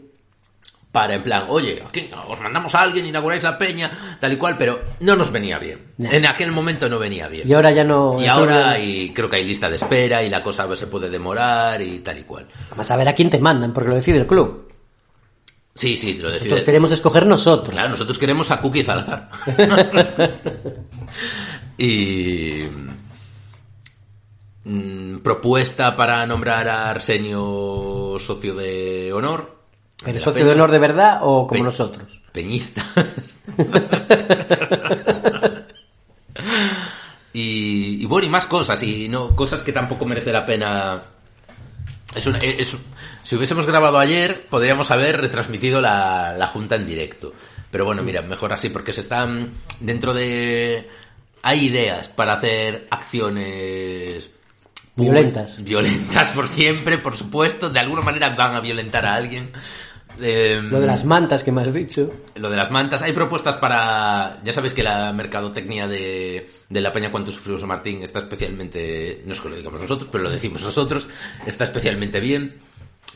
Para 0.92 1.14
en 1.14 1.22
plan, 1.22 1.46
oye, 1.48 1.82
aquí 1.86 2.10
os 2.28 2.38
mandamos 2.42 2.74
a 2.74 2.82
alguien, 2.82 3.06
inauguráis 3.06 3.42
la 3.42 3.56
peña, 3.56 4.16
tal 4.20 4.30
y 4.30 4.36
cual, 4.36 4.58
pero 4.58 4.78
no 5.00 5.16
nos 5.16 5.32
venía 5.32 5.58
bien. 5.58 5.94
No. 5.96 6.12
En 6.12 6.26
aquel 6.26 6.52
momento 6.52 6.86
no 6.86 6.98
venía 6.98 7.28
bien. 7.28 7.48
Y 7.48 7.54
ahora 7.54 7.70
ya 7.72 7.82
no... 7.82 8.16
Y 8.20 8.26
ahora 8.26 8.78
y 8.78 9.10
creo 9.14 9.30
que 9.30 9.36
hay 9.36 9.44
lista 9.44 9.70
de 9.70 9.76
espera 9.76 10.22
y 10.22 10.28
la 10.28 10.42
cosa 10.42 10.68
se 10.76 10.88
puede 10.88 11.08
demorar 11.08 11.80
y 11.80 12.00
tal 12.00 12.18
y 12.18 12.24
cual. 12.24 12.46
Vamos 12.70 12.90
a 12.90 12.96
ver 12.96 13.08
a 13.08 13.14
quién 13.14 13.30
te 13.30 13.38
mandan, 13.38 13.72
porque 13.72 13.88
lo 13.88 13.94
decide 13.94 14.18
el 14.18 14.26
club. 14.26 14.70
Sí, 15.74 15.96
sí, 15.96 16.18
lo 16.18 16.28
Nosotros 16.28 16.50
decide. 16.50 16.64
queremos 16.66 16.92
escoger 16.92 17.24
nosotros. 17.26 17.70
Claro, 17.70 17.88
nosotros 17.88 18.18
queremos 18.18 18.50
a 18.50 18.60
Cookie 18.60 18.84
Salazar. 18.84 19.30
y 21.78 22.64
mm, 24.64 25.20
propuesta 25.20 25.96
para 25.96 26.26
nombrar 26.26 26.68
a 26.68 26.90
Arsenio 26.90 28.18
socio 28.18 28.54
de 28.54 29.10
honor. 29.14 29.61
¿Pero 30.04 30.18
socio 30.18 30.34
Peña. 30.42 30.46
de 30.46 30.52
honor 30.52 30.70
de 30.70 30.78
verdad 30.78 31.18
o 31.22 31.46
como 31.46 31.60
Pe- 31.60 31.64
nosotros? 31.64 32.20
Peñista. 32.32 32.84
y, 37.32 38.02
y 38.02 38.06
bueno, 38.06 38.26
y 38.26 38.30
más 38.30 38.46
cosas, 38.46 38.82
y 38.82 39.08
no 39.08 39.34
cosas 39.34 39.62
que 39.62 39.72
tampoco 39.72 40.04
merece 40.04 40.32
la 40.32 40.44
pena. 40.44 41.02
Es 42.14 42.26
una- 42.26 42.38
es- 42.38 42.76
si 43.22 43.36
hubiésemos 43.36 43.66
grabado 43.66 43.98
ayer, 43.98 44.46
podríamos 44.50 44.90
haber 44.90 45.20
retransmitido 45.20 45.80
la, 45.80 46.34
la 46.36 46.46
junta 46.48 46.76
en 46.76 46.86
directo. 46.86 47.32
Pero 47.70 47.86
bueno, 47.86 48.02
mira, 48.02 48.20
mejor 48.22 48.52
así, 48.52 48.68
porque 48.68 48.92
se 48.92 49.00
están 49.00 49.54
dentro 49.80 50.12
de. 50.12 50.88
Hay 51.42 51.64
ideas 51.66 52.08
para 52.08 52.34
hacer 52.34 52.86
acciones 52.90 54.30
Violentas. 54.96 55.62
Violentas 55.62 56.30
por 56.30 56.48
siempre, 56.48 56.98
por 56.98 57.16
supuesto. 57.16 57.70
De 57.70 57.80
alguna 57.80 58.02
manera 58.02 58.30
van 58.30 58.54
a 58.54 58.60
violentar 58.60 59.06
a 59.06 59.14
alguien. 59.14 59.50
Em, 60.20 60.70
Lo 60.70 60.80
de 60.80 60.86
las 60.86 61.04
mantas 61.06 61.42
que 61.42 61.50
me 61.50 61.62
has 61.62 61.72
dicho. 61.72 62.12
lo 62.34 62.50
de 62.50 62.56
las 62.56 62.70
mantas. 62.70 63.00
Hay 63.02 63.12
propuestas 63.12 63.56
para. 63.56 64.40
Ya 64.44 64.52
sabéis 64.52 64.74
que 64.74 64.82
la 64.82 65.12
mercadotecnia 65.12 65.86
de, 65.88 66.50
de 66.68 66.80
la 66.82 66.92
Peña 66.92 67.10
Cuánto 67.10 67.32
Sufrimos 67.32 67.64
Martín 67.64 68.02
está 68.02 68.18
especialmente. 68.18 69.22
No 69.24 69.32
es 69.32 69.40
que 69.40 69.48
lo 69.48 69.56
digamos 69.56 69.80
nosotros, 69.80 70.08
pero 70.12 70.24
lo 70.24 70.30
decimos 70.30 70.62
nosotros. 70.62 71.08
Está 71.46 71.64
especialmente 71.64 72.20
bien. 72.20 72.56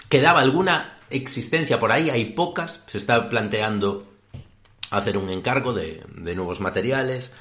Quedaba 0.08 0.40
alguna 0.40 0.98
existencia 1.10 1.78
por 1.78 1.92
ahí, 1.92 2.08
hay 2.08 2.26
pocas. 2.26 2.80
Se 2.86 2.96
está 2.96 3.28
planteando 3.28 4.06
hacer 4.90 5.18
un 5.18 5.28
encargo 5.28 5.74
de, 5.74 6.02
de 6.14 6.34
nuevos 6.34 6.60
materiales. 6.60 7.32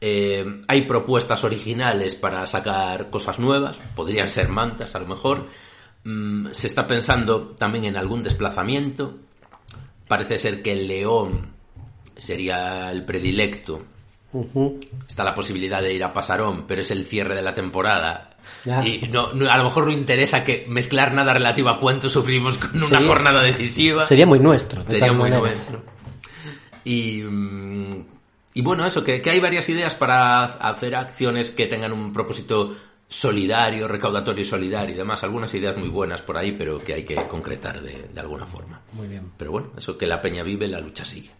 Eh, 0.00 0.60
hay 0.68 0.82
propuestas 0.82 1.42
originales 1.44 2.14
para 2.14 2.46
sacar 2.46 3.08
cosas 3.10 3.38
nuevas, 3.38 3.78
podrían 3.94 4.28
ser 4.30 4.48
mantas 4.48 4.94
a 4.94 4.98
lo 5.00 5.06
mejor. 5.06 5.48
Mm, 6.04 6.48
se 6.52 6.66
está 6.66 6.86
pensando 6.86 7.48
también 7.58 7.84
en 7.84 7.96
algún 7.96 8.22
desplazamiento. 8.22 9.14
Parece 10.06 10.38
ser 10.38 10.62
que 10.62 10.72
el 10.72 10.86
León 10.86 11.52
sería 12.16 12.90
el 12.92 13.04
predilecto. 13.04 13.82
Está 15.08 15.24
la 15.24 15.34
posibilidad 15.34 15.80
de 15.80 15.94
ir 15.94 16.04
a 16.04 16.12
Pasarón, 16.12 16.66
pero 16.66 16.82
es 16.82 16.90
el 16.90 17.06
cierre 17.06 17.34
de 17.34 17.42
la 17.42 17.54
temporada. 17.54 18.36
Ya. 18.66 18.86
Y 18.86 19.08
no, 19.10 19.32
no- 19.32 19.50
a 19.50 19.56
lo 19.56 19.64
mejor 19.64 19.86
no 19.86 19.92
interesa 19.92 20.44
que 20.44 20.66
mezclar 20.68 21.14
nada 21.14 21.32
relativo 21.32 21.70
a 21.70 21.80
cuánto 21.80 22.10
sufrimos 22.10 22.58
con 22.58 22.76
una 22.76 22.86
Sería- 22.86 23.06
jornada 23.08 23.42
decisiva. 23.42 24.04
Sería 24.04 24.26
muy 24.26 24.38
nuestro. 24.38 24.84
de 24.84 24.90
Sería 24.90 25.12
muy 25.12 25.30
manera. 25.30 25.40
nuestro. 25.40 25.82
Y, 26.84 27.22
mm, 27.22 28.04
y 28.58 28.62
bueno, 28.62 28.86
eso, 28.86 29.04
que, 29.04 29.20
que 29.20 29.30
hay 29.30 29.40
varias 29.40 29.68
ideas 29.68 29.94
para 29.94 30.44
hacer 30.44 30.96
acciones 30.96 31.50
que 31.50 31.66
tengan 31.66 31.92
un 31.92 32.12
propósito 32.12 32.74
solidario, 33.08 33.86
recaudatorio 33.86 34.42
y 34.42 34.46
solidario 34.46 34.94
y 34.94 34.98
demás. 34.98 35.22
Algunas 35.22 35.52
ideas 35.54 35.76
muy 35.76 35.88
buenas 35.88 36.22
por 36.22 36.36
ahí, 36.38 36.52
pero 36.52 36.78
que 36.82 36.94
hay 36.94 37.04
que 37.04 37.14
concretar 37.14 37.80
de, 37.82 38.08
de 38.12 38.20
alguna 38.20 38.46
forma. 38.46 38.80
Muy 38.94 39.08
bien. 39.08 39.30
Pero 39.36 39.52
bueno, 39.52 39.70
eso 39.76 39.96
que 39.96 40.06
la 40.06 40.20
peña 40.20 40.42
vive, 40.42 40.66
la 40.68 40.80
lucha 40.80 41.04
sigue. 41.04 41.30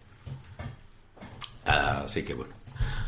Así 1.65 2.23
que 2.23 2.33
bueno. 2.33 2.53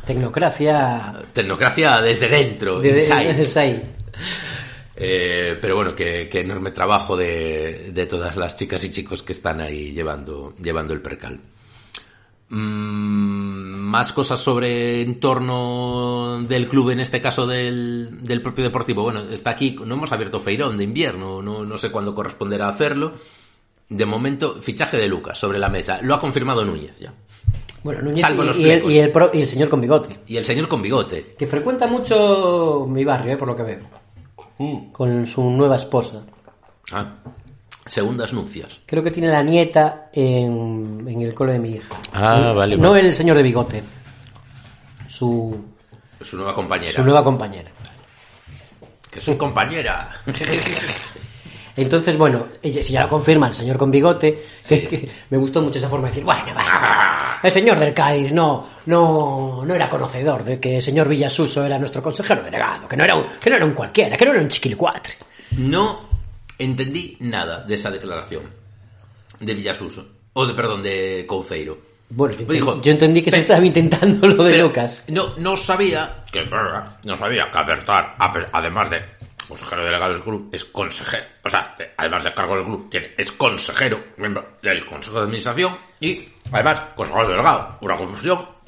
Tecnocracia. 0.04 1.14
Tecnocracia 1.32 2.00
desde 2.00 2.28
dentro, 2.28 2.80
de- 2.80 2.98
inside. 2.98 3.60
ahí. 3.60 3.94
Eh, 4.96 5.56
pero 5.62 5.76
bueno, 5.76 5.94
que, 5.94 6.28
que 6.28 6.40
enorme 6.40 6.72
trabajo 6.72 7.16
de, 7.16 7.90
de 7.92 8.06
todas 8.06 8.36
las 8.36 8.56
chicas 8.56 8.84
y 8.84 8.90
chicos 8.90 9.22
que 9.22 9.32
están 9.32 9.60
ahí 9.60 9.92
llevando, 9.92 10.54
llevando 10.60 10.92
el 10.92 11.00
percal. 11.00 11.40
Mm, 12.50 13.78
más 13.90 14.12
cosas 14.12 14.40
sobre 14.40 15.00
entorno 15.02 16.42
del 16.48 16.68
club, 16.68 16.90
en 16.90 17.00
este 17.00 17.20
caso 17.20 17.46
del, 17.46 18.22
del 18.22 18.42
propio 18.42 18.64
deportivo. 18.64 19.02
Bueno, 19.04 19.20
está 19.30 19.50
aquí, 19.50 19.76
no 19.84 19.94
hemos 19.94 20.10
abierto 20.12 20.40
Feirón 20.40 20.76
de 20.76 20.84
invierno, 20.84 21.40
no, 21.42 21.64
no 21.64 21.78
sé 21.78 21.90
cuándo 21.90 22.14
corresponderá 22.14 22.68
hacerlo. 22.68 23.12
De 23.88 24.06
momento, 24.06 24.56
fichaje 24.60 24.96
de 24.96 25.08
Lucas 25.08 25.38
sobre 25.38 25.58
la 25.58 25.68
mesa. 25.68 26.00
Lo 26.02 26.14
ha 26.14 26.18
confirmado 26.18 26.64
Núñez 26.64 26.98
ya. 27.00 27.12
Bueno, 27.82 28.02
Núñez 28.02 28.20
Salvo 28.20 28.44
y, 28.44 28.46
los 28.46 28.58
y 28.58 28.62
el, 28.64 28.70
flecos. 28.72 28.92
y 28.92 28.98
el 28.98 29.10
pro- 29.12 29.30
y 29.32 29.40
el 29.40 29.46
señor 29.48 29.68
con 29.68 29.80
bigote. 29.80 30.16
Y 30.26 30.36
el 30.36 30.44
señor 30.44 30.68
con 30.68 30.82
bigote. 30.82 31.34
Que 31.38 31.46
frecuenta 31.46 31.86
mucho 31.86 32.86
mi 32.88 33.04
barrio, 33.04 33.32
eh, 33.34 33.36
por 33.36 33.48
lo 33.48 33.56
que 33.56 33.62
veo. 33.62 33.78
Con 34.92 35.26
su 35.26 35.42
nueva 35.50 35.76
esposa. 35.76 36.22
Ah, 36.92 37.14
segundas 37.90 38.32
nupcias. 38.32 38.78
Creo 38.86 39.02
que 39.02 39.10
tiene 39.10 39.28
la 39.28 39.42
nieta 39.42 40.08
en, 40.12 41.04
en 41.08 41.20
el 41.22 41.34
cole 41.34 41.54
de 41.54 41.58
mi 41.58 41.70
hija. 41.72 41.94
Ah, 42.12 42.50
Y- 42.52 42.56
vale, 42.56 42.76
No 42.76 42.90
vale. 42.92 43.08
el 43.08 43.14
señor 43.14 43.36
de 43.36 43.42
bigote. 43.42 43.82
su, 45.08 45.56
Su 46.20 46.36
nueva 46.36 46.54
compañera. 46.54 46.92
su 46.92 47.02
nueva 47.02 47.24
compañera. 47.24 47.70
Que 49.10 49.18
es 49.18 49.26
un 49.28 49.36
compañera. 49.36 50.08
Entonces, 51.76 52.16
bueno, 52.18 52.46
si 52.62 52.72
ya 52.92 53.02
lo 53.02 53.08
confirma 53.08 53.48
el 53.48 53.54
señor 53.54 53.78
con 53.78 53.90
bigote, 53.90 54.44
que, 54.68 54.86
que 54.88 55.08
me 55.30 55.38
gustó 55.38 55.62
mucho 55.62 55.78
esa 55.78 55.88
forma 55.88 56.06
de 56.08 56.10
decir, 56.10 56.24
bueno, 56.24 56.44
va, 56.56 57.38
el 57.42 57.50
señor 57.50 57.78
del 57.78 57.94
Cádiz 57.94 58.32
no, 58.32 58.66
no, 58.86 59.62
no 59.64 59.74
era 59.74 59.88
conocedor 59.88 60.44
de 60.44 60.60
que 60.60 60.76
el 60.76 60.82
señor 60.82 61.08
Villasuso 61.08 61.64
era 61.64 61.78
nuestro 61.78 62.02
consejero 62.02 62.42
delegado, 62.42 62.86
que 62.86 62.96
no 62.96 63.04
era 63.04 63.16
un, 63.16 63.24
que 63.40 63.50
no 63.50 63.56
era 63.56 63.64
un 63.64 63.72
cualquiera, 63.72 64.16
que 64.16 64.24
no 64.26 64.32
era 64.32 64.42
un 64.42 64.48
chiquilicuatre. 64.48 65.14
No 65.52 66.09
entendí 66.60 67.16
nada 67.20 67.62
de 67.62 67.74
esa 67.74 67.90
declaración 67.90 68.42
de 69.40 69.54
Villasuso. 69.54 70.06
O 70.32 70.46
de, 70.46 70.54
perdón, 70.54 70.82
de 70.82 71.24
Couceiro. 71.26 71.78
Bueno, 72.10 72.34
yo, 72.36 72.44
Dijo, 72.46 72.82
yo 72.82 72.92
entendí 72.92 73.22
que 73.22 73.30
se 73.30 73.38
estaba 73.38 73.64
intentando 73.64 74.26
lo 74.28 74.44
de 74.44 74.58
Lucas. 74.58 75.04
No, 75.08 75.36
no 75.36 75.56
sabía 75.56 76.24
que 76.30 76.44
no 76.44 77.16
sabía 77.16 77.50
que 77.50 77.58
Abertar, 77.58 78.16
además 78.52 78.90
de 78.90 79.02
consejero 79.48 79.84
delegado 79.84 80.12
del 80.14 80.22
club, 80.22 80.48
es 80.52 80.64
consejero, 80.64 81.24
o 81.44 81.50
sea, 81.50 81.74
eh, 81.78 81.92
además 81.96 82.22
del 82.22 82.34
cargo 82.34 82.54
del 82.54 82.64
club, 82.64 82.88
tiene, 82.88 83.14
es 83.18 83.32
consejero, 83.32 84.04
miembro 84.16 84.58
del 84.62 84.84
consejo 84.86 85.18
de 85.18 85.24
administración 85.24 85.76
y 85.98 86.28
además 86.52 86.80
consejero 86.94 87.28
delegado, 87.28 87.78
una 87.80 87.96
confusión. 87.96 88.59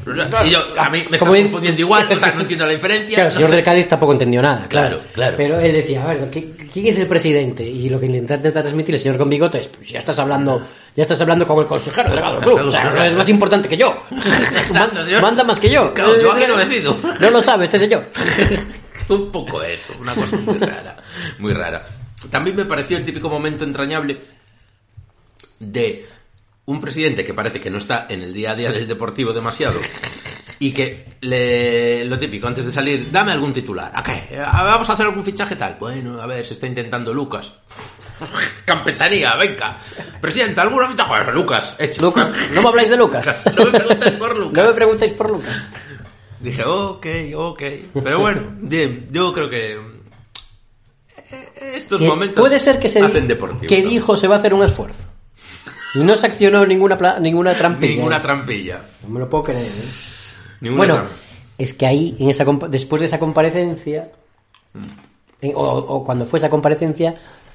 Y 0.44 0.50
yo, 0.50 0.58
a 0.76 0.90
mí 0.90 1.04
me 1.08 1.16
está 1.16 1.26
confundiendo 1.26 1.80
igual, 1.80 2.06
o 2.10 2.18
sea, 2.18 2.32
no 2.32 2.40
entiendo 2.40 2.66
la 2.66 2.72
diferencia. 2.72 3.14
Claro, 3.14 3.28
el 3.28 3.34
señor 3.34 3.50
del 3.50 3.62
Cádiz 3.62 3.88
tampoco 3.88 4.12
entendió 4.12 4.42
nada. 4.42 4.66
Claro, 4.68 4.88
Claro, 4.98 5.10
claro. 5.14 5.36
Pero 5.36 5.60
él 5.60 5.72
decía, 5.72 6.02
a 6.04 6.08
ver, 6.14 6.30
¿qué- 6.30 6.50
¿quién 6.72 6.86
es 6.88 6.98
el 6.98 7.06
presidente? 7.06 7.62
Y 7.62 7.88
lo 7.88 8.00
que 8.00 8.06
intenta 8.06 8.34
intenta 8.34 8.62
transmitir 8.62 8.94
el 8.96 9.00
señor 9.00 9.16
con 9.18 9.28
bigote 9.28 9.60
es, 9.60 9.68
pues 9.68 9.88
ya 9.88 10.00
estás 10.00 10.18
hablando, 10.18 10.62
ya 10.96 11.02
estás 11.02 11.20
hablando 11.20 11.46
con 11.46 11.58
el 11.60 11.66
consejero 11.66 12.08
delegado 12.10 12.34
del 12.34 12.42
club. 12.44 12.60
O 12.66 12.70
sea, 12.70 12.84
no 12.90 13.04
es 13.04 13.14
más 13.14 13.28
importante 13.28 13.68
que 13.68 13.76
yo. 13.76 14.02
Exacto, 14.66 15.04
señor. 15.04 15.22
Manda 15.22 15.44
más 15.44 15.60
que 15.60 15.70
yo. 15.70 15.94
Claro, 15.94 16.20
yo 16.20 16.32
aquí 16.32 16.44
no 16.48 16.56
decido. 16.56 16.96
No 17.20 17.30
lo 17.30 17.40
sabe 17.42 17.66
este 17.66 17.78
señor. 17.78 18.04
Un 19.08 19.30
poco 19.30 19.62
eso, 19.62 19.92
una 20.00 20.14
cosa 20.14 20.36
muy 20.36 20.58
rara, 20.58 20.96
muy 21.38 21.52
rara. 21.52 21.82
También 22.30 22.56
me 22.56 22.64
pareció 22.64 22.96
el 22.96 23.04
típico 23.04 23.28
momento 23.28 23.64
entrañable 23.64 24.18
de 25.58 26.06
un 26.66 26.80
presidente 26.80 27.24
que 27.24 27.34
parece 27.34 27.60
que 27.60 27.70
no 27.70 27.78
está 27.78 28.06
en 28.08 28.22
el 28.22 28.32
día 28.32 28.52
a 28.52 28.54
día 28.54 28.70
del 28.70 28.86
deportivo 28.86 29.32
demasiado 29.32 29.80
y 30.60 30.70
que 30.72 31.06
le, 31.22 32.04
lo 32.04 32.16
típico, 32.18 32.46
antes 32.46 32.64
de 32.64 32.70
salir, 32.70 33.10
dame 33.10 33.32
algún 33.32 33.52
titular. 33.52 33.90
¿A 33.92 34.02
qué? 34.02 34.38
¿A- 34.38 34.62
¿Vamos 34.62 34.88
a 34.88 34.92
hacer 34.92 35.06
algún 35.06 35.24
fichaje 35.24 35.56
tal? 35.56 35.76
Bueno, 35.80 36.22
a 36.22 36.26
ver, 36.26 36.46
se 36.46 36.54
está 36.54 36.68
intentando 36.68 37.12
Lucas. 37.12 37.52
Campechanía, 38.64 39.34
venga. 39.34 39.76
Presidente, 40.20 40.60
¿alguna 40.60 40.88
fichaje? 40.88 41.32
Lucas, 41.32 41.74
hecho. 41.80 42.00
Lucas, 42.02 42.32
no 42.54 42.62
me 42.62 42.68
habláis 42.68 42.88
de 42.90 42.96
Lucas. 42.96 43.50
No 43.56 43.64
me 43.64 43.70
preguntéis 43.72 44.14
por 44.16 44.38
Lucas. 44.38 44.62
No 44.62 44.68
me 44.70 44.74
preguntéis 44.74 45.12
por 45.14 45.30
Lucas. 45.30 45.68
Dije, 46.40 46.64
ok, 46.64 47.06
ok. 47.34 47.62
Pero 48.02 48.20
bueno, 48.20 48.42
bien, 48.60 49.06
yo 49.10 49.32
creo 49.32 49.48
que 49.50 49.72
eh, 51.30 51.72
estos 51.74 52.00
momentos 52.02 52.40
puede 52.40 52.58
ser 52.58 52.78
que 52.78 52.88
se 52.88 53.00
hacen 53.00 53.26
deportivo. 53.26 53.66
que 53.68 53.82
¿no? 53.82 53.88
dijo 53.90 54.16
se 54.16 54.28
va 54.28 54.36
a 54.36 54.38
hacer 54.38 54.54
un 54.54 54.62
esfuerzo. 54.64 55.06
Y 55.94 55.98
no 56.00 56.16
se 56.16 56.26
accionó 56.26 56.64
ninguna 56.66 57.18
ninguna 57.20 57.54
trampilla. 57.54 57.94
Ninguna 57.96 58.16
¿eh? 58.16 58.20
trampilla. 58.20 58.82
No 59.02 59.08
me 59.10 59.20
lo 59.20 59.28
puedo 59.28 59.44
creer. 59.44 59.66
¿eh? 59.66 59.84
Ninguna 60.60 60.94
bueno, 60.94 61.08
es 61.58 61.74
que 61.74 61.86
ahí, 61.86 62.16
en 62.18 62.30
esa 62.30 62.44
después 62.68 63.00
de 63.00 63.06
esa 63.06 63.18
comparecencia, 63.18 64.10
Mm. 64.74 64.86
eh, 65.42 65.52
o, 65.54 65.62
o 65.62 66.02
cuando 66.04 66.24
fue 66.24 66.38
esa 66.38 66.48
comparecencia, 66.48 67.14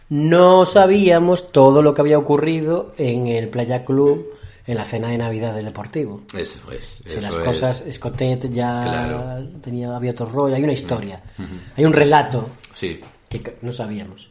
no 0.10 0.66
sabíamos 0.66 1.52
todo 1.52 1.82
lo 1.82 1.94
que 1.96 2.02
había 2.02 2.20
ocurrido 2.20 2.94
en 2.98 3.26
el 3.28 3.50
Playa 3.50 3.84
Club 3.84 4.34
en 4.68 4.76
la 4.76 4.84
cena 4.86 5.08
de 5.10 5.18
Navidad 5.18 5.56
del 5.56 5.66
Deportivo. 5.66 6.22
Eso 6.38 6.72
es. 6.72 7.02
Eso 7.06 7.22
las 7.22 7.34
es. 7.34 7.40
cosas, 7.40 7.82
Escotet 7.88 8.52
ya 8.52 8.84
Claro. 8.84 9.48
tenía, 9.62 9.96
había 9.96 10.12
otro 10.12 10.28
rollo, 10.28 10.54
hay 10.56 10.64
una 10.64 10.74
historia, 10.74 11.24
Ujú. 11.40 11.48
hay 11.76 11.86
un 11.86 11.94
relato 11.94 12.50
Sí. 12.76 13.00
que 13.30 13.58
no 13.64 13.72
sabíamos. 13.72 14.30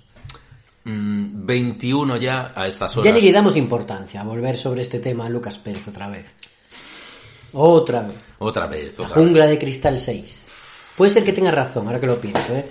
Mm, 0.89 1.45
21 1.47 2.17
ya 2.17 2.53
a 2.55 2.67
estas 2.69 2.95
Ya 2.95 3.01
horas. 3.01 3.15
ni 3.15 3.21
le 3.23 3.33
damos 3.33 3.57
importancia 3.57 4.21
a 4.21 4.25
volver 4.25 4.57
sobre 4.57 4.83
este 4.83 5.01
tema 5.01 5.27
a 5.27 5.29
Lucas 5.29 5.59
Pérez 5.59 5.87
otra 5.89 6.09
vez. 6.09 6.27
Otra 7.53 8.03
vez. 8.03 8.17
Otra 8.39 8.67
vez, 8.67 8.97
La 8.99 9.05
otra 9.07 9.17
jungla 9.17 9.47
de 9.47 9.59
cristal 9.59 9.99
6. 9.99 10.95
Puede 10.97 11.11
ser 11.11 11.25
que 11.25 11.33
tenga 11.33 11.51
razón, 11.51 11.87
ahora 11.87 11.99
que 12.01 12.07
lo 12.07 12.21
pienso, 12.21 12.55
¿eh? 12.55 12.65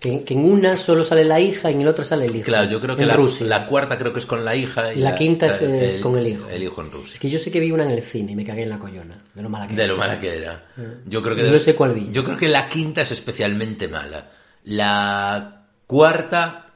Que, 0.00 0.22
que 0.22 0.32
en 0.34 0.44
una 0.44 0.76
solo 0.76 1.02
sale 1.02 1.24
la 1.24 1.40
hija 1.40 1.70
y 1.70 1.74
en 1.74 1.80
el 1.82 1.88
otro 1.88 2.04
sale 2.04 2.26
el 2.26 2.36
hijo. 2.36 2.44
Claro, 2.46 2.68
yo 2.70 2.80
creo 2.80 2.94
que 2.96 3.04
la, 3.04 3.18
la 3.40 3.66
cuarta 3.66 3.98
creo 3.98 4.12
que 4.12 4.20
es 4.20 4.26
con 4.26 4.44
la 4.44 4.54
hija. 4.54 4.92
Y 4.94 5.00
la 5.00 5.14
quinta 5.14 5.48
es- 5.48 5.60
es 5.60 5.98
con 5.98 6.16
el 6.16 6.26
hijo. 6.28 6.48
El 6.48 6.62
hijo 6.62 6.80
en 6.82 6.90
Rusia. 6.92 7.14
Es 7.14 7.20
que 7.20 7.28
yo 7.28 7.38
sé 7.38 7.50
que 7.50 7.58
vi 7.58 7.72
una 7.72 7.82
en 7.84 7.90
el 7.90 8.02
cine 8.02 8.32
y 8.32 8.36
me 8.36 8.44
cagué 8.44 8.62
en 8.62 8.70
la 8.70 8.78
collona, 8.78 9.16
de 9.34 9.42
lo 9.42 9.50
mala 9.50 9.66
que 9.66 9.74
De 9.74 9.82
era. 9.82 9.92
lo 9.92 9.98
mala 9.98 10.18
que 10.20 10.36
era. 10.36 10.64
Eh. 10.78 10.98
Yo 11.06 11.20
creo 11.20 11.34
que 11.34 11.42
No 11.42 11.58
sé 11.58 11.74
cuál 11.74 11.94
vi. 11.94 12.08
Yo 12.12 12.22
creo 12.22 12.36
que 12.38 12.48
la 12.48 12.68
quinta 12.68 13.00
es 13.02 13.10
especialmente 13.10 13.88
mala. 13.88 14.30
La 14.64 15.64
cuarta 15.88 16.67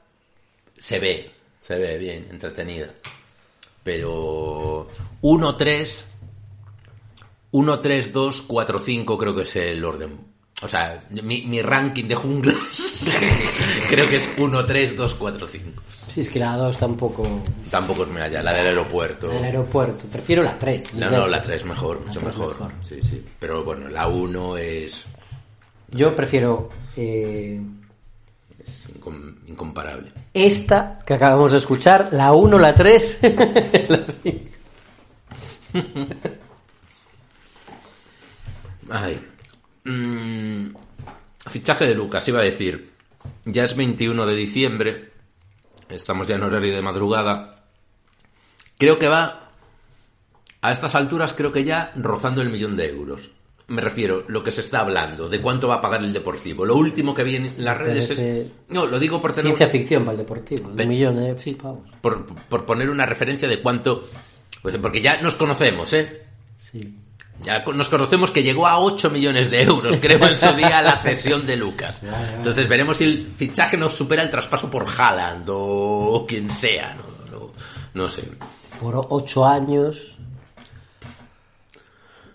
se 0.82 0.98
ve, 0.98 1.30
se 1.60 1.76
ve 1.76 1.96
bien, 1.96 2.26
entretenida. 2.28 2.88
Pero 3.84 4.88
1 5.20 5.56
3 5.56 6.10
1 7.52 7.80
3 7.80 8.12
2 8.12 8.42
4 8.42 8.80
5 8.80 9.18
creo 9.18 9.34
que 9.34 9.42
es 9.42 9.56
el 9.56 9.84
orden. 9.84 10.18
O 10.60 10.66
sea, 10.66 11.04
mi, 11.10 11.42
mi 11.42 11.62
ranking 11.62 12.04
de 12.04 12.16
junglas 12.16 12.56
creo 13.88 14.08
que 14.08 14.16
es 14.16 14.28
1 14.36 14.64
3 14.64 14.96
2 14.96 15.14
4 15.14 15.46
5. 15.46 15.82
Sí, 16.12 16.20
es 16.22 16.30
que 16.30 16.40
la 16.40 16.56
2 16.56 16.76
tampoco... 16.76 17.42
Tampoco 17.70 18.02
es 18.02 18.08
me 18.08 18.20
halla, 18.20 18.42
la 18.42 18.52
del 18.52 18.66
aeropuerto. 18.66 19.30
El 19.30 19.44
aeropuerto. 19.44 20.06
Prefiero 20.06 20.42
la 20.42 20.58
3. 20.58 20.94
No, 20.94 21.10
no, 21.12 21.28
la 21.28 21.40
3 21.40 21.64
mejor, 21.64 22.00
mucho 22.00 22.18
tres 22.18 22.36
mejor. 22.36 22.56
Sí, 22.80 23.00
sí. 23.02 23.24
Pero 23.38 23.62
bueno, 23.64 23.88
la 23.88 24.08
1 24.08 24.56
es 24.56 25.04
Yo 25.92 26.14
prefiero 26.16 26.70
eh, 26.96 27.60
incom- 29.02 29.34
incomparable. 29.46 30.12
esta 30.34 30.98
que 31.06 31.14
acabamos 31.14 31.52
de 31.52 31.58
escuchar, 31.58 32.08
la 32.12 32.32
1, 32.32 32.58
la 32.58 32.74
3. 32.74 33.18
Ay. 38.90 39.20
Mm, 39.84 40.66
fichaje 41.48 41.86
de 41.86 41.94
Lucas, 41.94 42.26
iba 42.28 42.40
a 42.40 42.44
decir. 42.44 42.92
Ya 43.44 43.64
es 43.64 43.76
21 43.76 44.26
de 44.26 44.34
diciembre. 44.34 45.12
Estamos 45.88 46.26
ya 46.28 46.36
en 46.36 46.42
horario 46.42 46.74
de 46.74 46.82
madrugada. 46.82 47.64
Creo 48.78 48.98
que 48.98 49.08
va. 49.08 49.50
A 50.60 50.70
estas 50.70 50.94
alturas, 50.94 51.34
creo 51.34 51.50
que 51.50 51.64
ya 51.64 51.92
rozando 51.96 52.40
el 52.40 52.50
millón 52.50 52.76
de 52.76 52.88
euros. 52.88 53.30
Me 53.68 53.80
refiero, 53.80 54.24
lo 54.28 54.42
que 54.42 54.52
se 54.52 54.60
está 54.60 54.80
hablando, 54.80 55.28
de 55.28 55.40
cuánto 55.40 55.68
va 55.68 55.76
a 55.76 55.80
pagar 55.80 56.02
el 56.02 56.12
Deportivo. 56.12 56.64
Lo 56.64 56.76
último 56.76 57.14
que 57.14 57.22
vi 57.22 57.36
en 57.36 57.54
las 57.58 57.78
redes 57.78 58.08
Parece 58.08 58.40
es. 58.42 58.46
No, 58.68 58.86
lo 58.86 58.98
digo 58.98 59.20
por 59.20 59.32
tener. 59.32 59.56
Ciencia 59.56 59.68
ficción 59.68 60.04
para 60.04 60.12
el 60.12 60.18
deportivo. 60.18 60.68
Un 60.68 60.76
Ven. 60.76 60.88
millón 60.88 61.16
de 61.16 61.54
pavos. 61.54 61.88
Por, 62.00 62.26
por 62.26 62.66
poner 62.66 62.90
una 62.90 63.06
referencia 63.06 63.48
de 63.48 63.60
cuánto. 63.60 64.04
Pues 64.60 64.76
porque 64.78 65.00
ya 65.00 65.20
nos 65.20 65.34
conocemos, 65.36 65.92
¿eh? 65.92 66.22
Sí. 66.58 66.98
Ya 67.44 67.64
nos 67.64 67.88
conocemos 67.88 68.30
que 68.30 68.42
llegó 68.42 68.66
a 68.68 68.78
8 68.78 69.10
millones 69.10 69.50
de 69.50 69.62
euros, 69.62 69.96
creo, 70.00 70.24
en 70.26 70.36
su 70.36 70.52
día 70.56 70.80
la 70.82 71.02
cesión 71.02 71.44
de 71.44 71.56
Lucas. 71.56 72.02
Entonces 72.36 72.68
veremos 72.68 72.98
si 72.98 73.04
el 73.04 73.24
fichaje 73.24 73.76
nos 73.76 73.94
supera 73.94 74.22
el 74.22 74.30
traspaso 74.30 74.70
por 74.70 74.86
Haaland 74.86 75.46
o 75.48 76.24
quien 76.28 76.48
sea. 76.50 76.94
No, 76.94 77.36
no, 77.36 77.52
no 77.94 78.08
sé. 78.08 78.28
Por 78.80 78.94
8 79.08 79.46
años. 79.46 80.11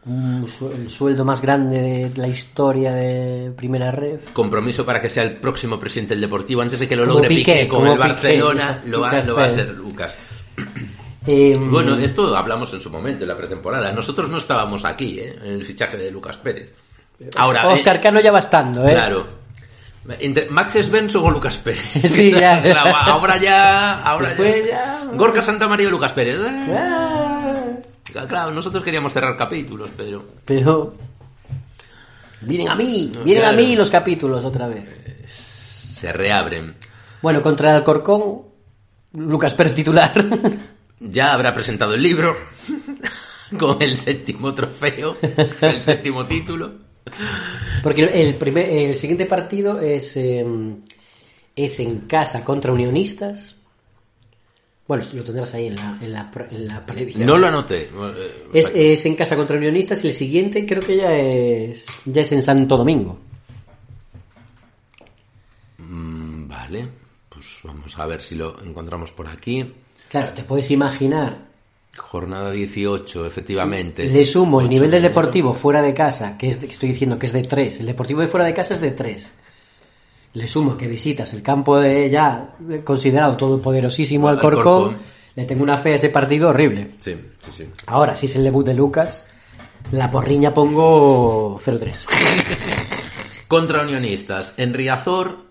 El 0.07 0.89
sueldo 0.89 1.25
más 1.25 1.41
grande 1.41 1.81
de 1.81 2.11
la 2.15 2.27
historia 2.27 2.93
de 2.93 3.51
Primera 3.55 3.91
Red. 3.91 4.19
Compromiso 4.33 4.85
para 4.85 5.01
que 5.01 5.09
sea 5.09 5.23
el 5.23 5.33
próximo 5.37 5.79
presidente 5.79 6.13
del 6.13 6.21
Deportivo. 6.21 6.61
Antes 6.61 6.79
de 6.79 6.87
que 6.87 6.95
lo 6.95 7.03
Como 7.03 7.15
logre 7.15 7.29
Piqué, 7.29 7.53
Piqué, 7.53 7.67
con 7.67 7.85
el 7.87 7.93
Piqué, 7.93 8.07
Barcelona, 8.07 8.81
lo 8.85 9.01
va, 9.01 9.21
lo 9.21 9.35
va 9.35 9.43
a 9.43 9.49
ser 9.49 9.69
Lucas. 9.71 10.15
Eh, 11.25 11.55
Bueno, 11.69 11.97
esto 11.97 12.35
hablamos 12.35 12.73
en 12.73 12.81
su 12.81 12.89
momento, 12.89 13.23
en 13.23 13.27
la 13.27 13.35
pretemporada. 13.35 13.91
Nosotros 13.91 14.29
no 14.29 14.37
estábamos 14.37 14.85
aquí, 14.85 15.19
¿eh? 15.19 15.35
En 15.43 15.51
el 15.53 15.63
fichaje 15.63 15.97
de 15.97 16.09
Lucas 16.09 16.37
Pérez. 16.37 16.73
Ahora, 17.35 17.67
Oscar 17.67 17.99
Cano 17.99 18.19
ya 18.19 18.31
va 18.31 18.39
estando, 18.39 18.87
¿eh? 18.87 18.93
Claro. 18.93 19.25
Entre 20.19 20.49
Max 20.49 20.73
Svensson 20.73 21.25
o 21.25 21.31
Lucas 21.31 21.57
Pérez. 21.57 21.81
Sí, 22.09 22.31
ya. 22.31 22.63
Ahora 23.05 23.37
ya. 23.37 24.01
Ahora 24.03 24.33
ya. 24.37 24.55
ya. 24.65 25.01
Gorka 25.13 25.41
Santamaría 25.41 25.87
o 25.89 25.91
Lucas 25.91 26.13
Pérez. 26.13 26.39
¿eh? 26.39 27.26
Claro, 28.11 28.51
nosotros 28.51 28.83
queríamos 28.83 29.13
cerrar 29.13 29.35
capítulos, 29.35 29.89
pero. 29.95 30.25
Pero. 30.45 30.93
Vienen 32.41 32.69
a 32.69 32.75
mí, 32.75 33.11
vienen 33.23 33.45
a 33.45 33.51
mí 33.51 33.75
los 33.75 33.89
capítulos 33.89 34.45
otra 34.45 34.67
vez. 34.67 34.87
Se 35.27 36.13
reabren. 36.13 36.75
Bueno, 37.21 37.41
contra 37.41 37.71
el 37.71 37.77
Alcorcón, 37.77 38.43
Lucas 39.13 39.53
Pérez 39.53 39.75
titular. 39.75 40.13
Ya 40.99 41.33
habrá 41.33 41.53
presentado 41.53 41.93
el 41.93 42.01
libro. 42.01 42.35
Con 43.59 43.79
el 43.83 43.95
séptimo 43.95 44.51
trofeo. 44.53 45.15
El 45.61 45.75
séptimo 45.75 46.25
título. 46.25 46.71
Porque 47.83 48.01
el, 48.01 48.33
primer, 48.33 48.67
el 48.67 48.95
siguiente 48.95 49.27
partido 49.27 49.79
es, 49.79 50.17
eh, 50.17 50.43
es 51.55 51.79
en 51.79 51.99
casa 52.01 52.43
contra 52.43 52.71
Unionistas. 52.71 53.56
Bueno, 54.87 55.03
lo 55.13 55.23
tendrás 55.23 55.53
ahí 55.53 55.67
en 55.67 55.75
la, 55.75 55.97
en 56.01 56.13
la, 56.13 56.31
en 56.49 56.65
la 56.67 56.85
previa. 56.85 57.17
No 57.25 57.37
lo 57.37 57.47
anoté. 57.47 57.89
Eh, 57.91 58.47
Es, 58.53 58.71
es 58.73 59.05
en 59.05 59.15
casa 59.15 59.35
contra 59.35 59.57
Unionistas 59.57 60.01
y 60.03 60.07
el 60.07 60.13
siguiente 60.13 60.65
creo 60.65 60.81
que 60.81 60.95
ya 60.95 61.13
es 61.13 61.85
ya 62.05 62.21
es 62.21 62.31
en 62.31 62.41
Santo 62.41 62.77
Domingo. 62.77 63.19
mm, 65.77 66.47
Vale, 66.47 66.87
pues 67.29 67.45
vamos 67.63 67.97
a 67.99 68.05
ver 68.05 68.21
si 68.21 68.35
lo 68.35 68.61
encontramos 68.63 69.11
por 69.11 69.27
aquí. 69.27 69.73
Claro, 70.09 70.33
te 70.33 70.43
puedes 70.43 70.69
imaginar. 70.71 71.47
Jornada 71.95 72.51
18, 72.51 73.25
efectivamente. 73.25 74.05
Le 74.05 74.23
sumo 74.25 74.59
el 74.61 74.67
8 74.67 74.71
nivel 74.73 74.91
de 74.91 74.97
del. 75.01 75.09
Deportivo 75.09 75.53
fuera 75.53 75.81
de 75.81 75.93
casa, 75.93 76.37
que 76.37 76.47
es 76.47 76.61
de- 76.61 76.67
que 76.67 76.73
estoy 76.73 76.89
diciendo 76.89 77.17
que 77.17 77.25
es 77.25 77.33
de 77.33 77.41
3. 77.43 77.79
El 77.79 77.87
Deportivo 77.87 78.21
de 78.21 78.27
fuera 78.27 78.45
de 78.45 78.53
casa 78.53 78.75
es 78.75 78.81
de 78.81 78.91
3. 78.91 79.31
Le 80.33 80.47
sumo 80.47 80.77
que 80.77 80.87
visitas 80.87 81.33
el 81.33 81.41
campo 81.41 81.79
de 81.79 82.09
ya 82.09 82.55
considerado 82.83 83.37
todopoderosísimo 83.37 84.27
Alcorcón. 84.27 84.57
Alcorcón. 84.57 84.97
Le 85.35 85.45
tengo 85.45 85.63
una 85.63 85.77
fe 85.77 85.93
a 85.93 85.95
ese 85.95 86.09
partido 86.09 86.49
horrible. 86.49 86.91
Sí, 86.99 87.15
sí, 87.39 87.51
sí. 87.51 87.69
Ahora, 87.85 88.15
si 88.15 88.25
es 88.25 88.35
el 88.35 88.43
debut 88.43 88.65
de 88.65 88.73
Lucas, 88.73 89.23
la 89.91 90.09
porriña 90.09 90.53
pongo 90.53 91.57
0-3. 91.59 92.07
Contra 93.47 93.83
Unionistas, 93.83 94.55
en 94.57 94.73
Riazor, 94.73 95.45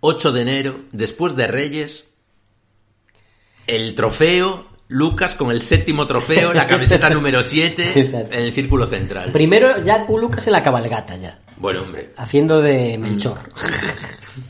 8 0.00 0.32
de 0.32 0.40
enero, 0.40 0.80
después 0.90 1.36
de 1.36 1.46
Reyes, 1.46 2.08
el 3.66 3.94
trofeo, 3.94 4.65
Lucas 4.88 5.34
con 5.34 5.50
el 5.50 5.62
séptimo 5.62 6.06
trofeo, 6.06 6.52
la 6.54 6.66
camiseta 6.66 7.10
número 7.10 7.42
7 7.42 8.00
Exacto. 8.00 8.36
en 8.36 8.42
el 8.44 8.52
círculo 8.52 8.86
central. 8.86 9.32
Primero 9.32 9.82
ya 9.82 10.06
Lucas 10.08 10.46
en 10.46 10.52
la 10.52 10.62
cabalgata 10.62 11.16
ya, 11.16 11.38
Bueno, 11.56 11.82
hombre, 11.82 12.12
haciendo 12.16 12.60
de 12.62 12.96
Melchor. 12.98 13.38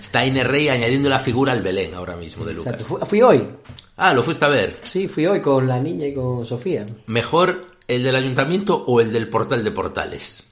está 0.00 0.24
Iner 0.24 0.46
Rey 0.46 0.68
añadiendo 0.68 1.08
la 1.08 1.18
figura 1.18 1.52
al 1.52 1.62
Belén 1.62 1.94
ahora 1.94 2.16
mismo 2.16 2.44
de 2.44 2.54
Lucas. 2.54 2.74
Exacto. 2.74 3.06
Fui 3.06 3.22
hoy, 3.22 3.48
Ah, 3.96 4.12
lo 4.12 4.22
fuiste 4.22 4.44
a 4.44 4.48
ver. 4.48 4.78
sí, 4.82 5.06
fui 5.08 5.26
hoy 5.26 5.40
con 5.40 5.68
la 5.68 5.78
niña 5.80 6.06
y 6.08 6.14
con 6.14 6.44
Sofía. 6.44 6.84
¿Mejor 7.06 7.66
el 7.86 8.02
del 8.02 8.16
ayuntamiento 8.16 8.84
o 8.86 9.00
el 9.00 9.12
del 9.12 9.28
portal 9.28 9.62
de 9.62 9.70
portales? 9.70 10.48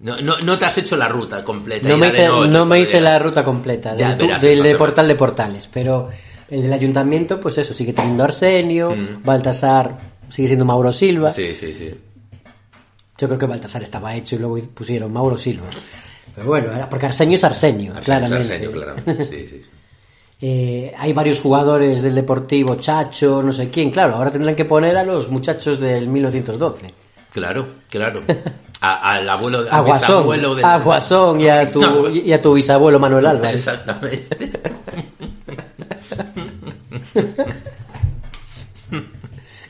No, 0.00 0.20
no, 0.20 0.38
no 0.38 0.58
te 0.58 0.64
has 0.64 0.78
hecho 0.78 0.96
la 0.96 1.08
ruta 1.08 1.44
completa. 1.44 1.88
No 1.88 1.96
me 1.96 2.10
de 2.10 2.18
hice, 2.18 2.28
noche, 2.28 2.48
no 2.52 2.64
me 2.64 2.68
cuando 2.70 2.76
hice 2.76 2.86
llegas. 2.98 3.02
la 3.12 3.18
ruta 3.18 3.44
completa 3.44 3.94
Ya 3.96 4.14
del, 4.14 4.26
verás 4.28 4.42
de 4.42 4.74
portal 4.76 5.08
de 5.08 5.14
portales, 5.16 5.68
pero 5.72 6.08
el 6.50 6.62
del 6.62 6.72
ayuntamiento, 6.72 7.38
pues 7.40 7.58
eso, 7.58 7.72
sigue 7.74 7.92
teniendo 7.92 8.24
Arsenio, 8.24 8.94
Baltasar 9.24 9.96
sigue 10.28 10.48
siendo 10.48 10.64
Mauro 10.64 10.92
Silva. 10.92 11.30
Mm. 11.30 11.32
Sí, 11.32 11.54
sí, 11.54 11.74
sí. 11.74 11.94
Yo 13.18 13.26
creo 13.26 13.38
que 13.38 13.46
Baltasar 13.46 13.82
estaba 13.82 14.14
hecho 14.14 14.36
y 14.36 14.38
luego 14.38 14.58
pusieron 14.74 15.12
Mauro 15.12 15.36
Silva. 15.36 15.66
Pero 16.34 16.46
bueno, 16.46 16.70
porque 16.88 17.06
Arsenio 17.06 17.34
es 17.36 17.44
Arsenio, 17.44 17.92
Arsenio 17.94 17.98
es 18.00 18.04
claramente. 18.04 18.36
Arsenio, 18.54 18.72
claramente. 18.72 19.24
Sí, 19.24 19.46
sí. 19.48 19.62
Eh, 20.40 20.94
hay 20.96 21.12
varios 21.12 21.40
jugadores 21.40 22.00
del 22.00 22.14
Deportivo, 22.14 22.76
Chacho, 22.76 23.42
no 23.42 23.52
sé 23.52 23.70
quién, 23.70 23.90
claro, 23.90 24.14
ahora 24.14 24.30
tendrán 24.30 24.54
que 24.54 24.64
poner 24.64 24.96
a 24.96 25.02
los 25.02 25.28
muchachos 25.30 25.80
del 25.80 26.06
1912. 26.06 26.94
Claro, 27.32 27.66
claro. 27.90 28.22
A- 28.80 29.14
al 29.14 29.28
abuelo, 29.28 29.64
A 29.68 29.80
Guasón, 29.82 30.30
del- 30.40 30.64
a 30.64 30.78
Guasón 30.78 31.40
y 31.40 31.48
a 31.48 31.68
tu, 31.68 31.80
No. 31.80 32.08
y 32.08 32.32
a 32.32 32.40
tu 32.40 32.52
bisabuelo 32.54 33.00
Manuel 33.00 33.26
Álvarez. 33.26 33.56
Exactamente. 33.66 34.52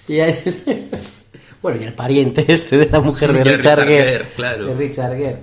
Y 0.08 0.20
bueno, 1.60 1.82
y 1.82 1.84
el 1.84 1.92
pariente 1.92 2.44
ese 2.50 2.78
de 2.78 2.86
la 2.86 3.00
mujer 3.00 3.32
de 3.32 3.44
Richard, 3.44 3.78
Richard 3.80 3.88
Gere. 3.88 4.24
Claro. 4.36 4.66
De 4.68 4.74
Richard 4.74 5.16
Gere. 5.16 5.36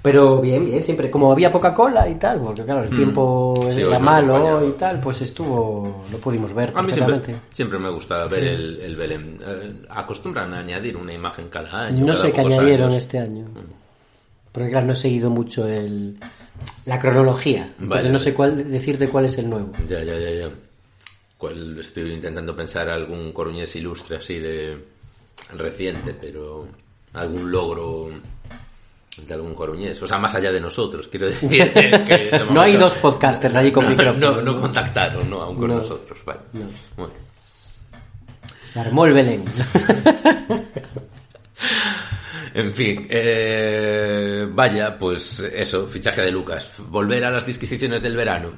Pero 0.00 0.40
bien, 0.40 0.64
bien, 0.64 0.82
siempre, 0.82 1.10
como 1.10 1.30
había 1.32 1.50
poca 1.50 1.74
cola 1.74 2.08
y 2.08 2.14
tal, 2.14 2.40
porque 2.40 2.64
claro, 2.64 2.84
el 2.84 2.90
Mm. 2.92 2.96
tiempo 2.96 3.68
Sí, 3.70 3.82
era 3.82 3.98
malo 3.98 4.66
y 4.66 4.72
tal, 4.72 5.00
pues 5.00 5.20
estuvo, 5.22 6.04
lo 6.10 6.18
pudimos 6.18 6.54
ver 6.54 6.72
A 6.74 6.80
mí 6.82 6.92
siempre, 6.92 7.20
siempre 7.50 7.78
me 7.80 7.90
gusta 7.90 8.24
ver 8.26 8.40
Sí. 8.44 8.48
el, 8.48 8.80
el 8.80 8.96
Belén. 8.96 9.38
Eh, 9.46 9.72
acostumbran 9.90 10.54
a 10.54 10.60
añadir 10.60 10.96
una 10.96 11.12
imagen 11.12 11.48
cada 11.48 11.86
año. 11.86 12.06
No 12.06 12.12
cada 12.14 12.24
sé 12.26 12.32
qué 12.32 12.40
añadieron 12.40 12.90
años. 12.90 13.02
este 13.02 13.18
año. 13.18 13.44
Porque 14.52 14.70
claro, 14.70 14.86
no 14.86 14.92
he 14.92 14.96
seguido 14.96 15.28
mucho 15.30 15.66
el, 15.68 16.16
la 16.86 16.98
cronología. 16.98 17.64
Entonces 17.78 17.88
Vale, 17.88 18.08
no 18.10 18.18
sé 18.20 18.32
cuál 18.32 18.70
decirte 18.70 19.08
cuál 19.08 19.24
es 19.26 19.36
el 19.38 19.50
nuevo. 19.50 19.70
Ya, 19.88 20.02
ya, 20.02 20.16
ya, 20.16 20.30
ya. 20.30 20.48
Cuál- 21.38 21.78
estoy 21.78 22.12
intentando 22.12 22.54
pensar 22.54 22.90
algún 22.90 23.32
coruñés 23.32 23.74
ilustre 23.76 24.16
así 24.18 24.38
de 24.40 24.76
reciente, 25.56 26.12
pero 26.12 26.68
algún 27.14 27.50
logro 27.50 28.10
de 29.16 29.34
algún 29.34 29.54
coruñés. 29.54 30.00
O 30.02 30.06
sea, 30.06 30.18
más 30.18 30.34
allá 30.34 30.52
de 30.52 30.60
nosotros, 30.60 31.08
quiero 31.08 31.26
decir. 31.26 31.48
que 31.48 31.64
de 32.32 32.44
No 32.50 32.60
hay 32.60 32.76
dos 32.76 32.94
podcasters 32.94 33.54
allí 33.56 33.70
con 33.72 33.84
no, 33.84 33.90
micrófono. 33.90 34.32
No, 34.32 34.42
no 34.42 34.60
contactaron, 34.60 35.30
¿no? 35.30 35.40
Aún 35.42 35.56
con 35.56 35.68
No. 35.68 35.76
nosotros. 35.76 36.18
Vale. 36.24 36.40
No. 36.52 36.66
Bueno. 36.96 37.14
Se 38.60 38.80
armó 38.80 39.06
el 39.06 39.12
Belén. 39.14 39.44
En 42.54 42.72
fin, 42.72 43.06
eh, 43.10 44.46
vaya, 44.50 44.96
pues 44.98 45.40
eso, 45.40 45.86
fichaje 45.86 46.22
de 46.22 46.32
Lucas. 46.32 46.72
Volver 46.88 47.24
a 47.24 47.30
las 47.30 47.44
disquisiciones 47.46 48.00
del 48.02 48.16
verano, 48.16 48.52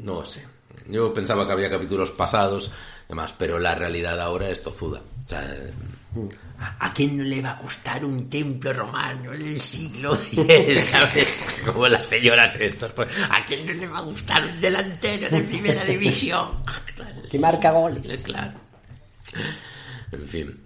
no 0.00 0.24
sé. 0.24 0.44
Yo 0.88 1.12
pensaba 1.14 1.46
que 1.46 1.52
había 1.52 1.70
capítulos 1.70 2.10
pasados, 2.10 2.70
demás, 3.08 3.34
pero 3.36 3.58
la 3.58 3.74
realidad 3.74 4.20
ahora 4.20 4.48
es 4.50 4.62
tozuda. 4.62 5.00
O 5.24 5.28
sea, 5.28 5.40
¿a, 6.58 6.86
a 6.86 6.92
quién 6.92 7.16
no 7.16 7.24
le 7.24 7.40
va 7.40 7.52
a 7.52 7.62
gustar 7.62 8.04
un 8.04 8.28
templo 8.28 8.72
romano 8.72 9.30
del 9.30 9.60
siglo 9.60 10.14
X, 10.32 10.84
¿sabes? 10.90 11.48
Como 11.64 11.88
las 11.88 12.06
señoras 12.06 12.56
estas. 12.60 12.92
pues, 12.92 13.08
¿A 13.30 13.44
quién 13.44 13.66
no 13.66 13.72
le 13.72 13.86
va 13.86 13.98
a 13.98 14.02
gustar 14.02 14.44
un 14.44 14.60
delantero 14.60 15.28
de 15.28 15.40
primera 15.42 15.84
división? 15.84 16.62
que 17.30 17.38
marca 17.38 17.70
goles. 17.70 18.06
Claro. 18.22 18.58
En 20.12 20.26
fin. 20.26 20.60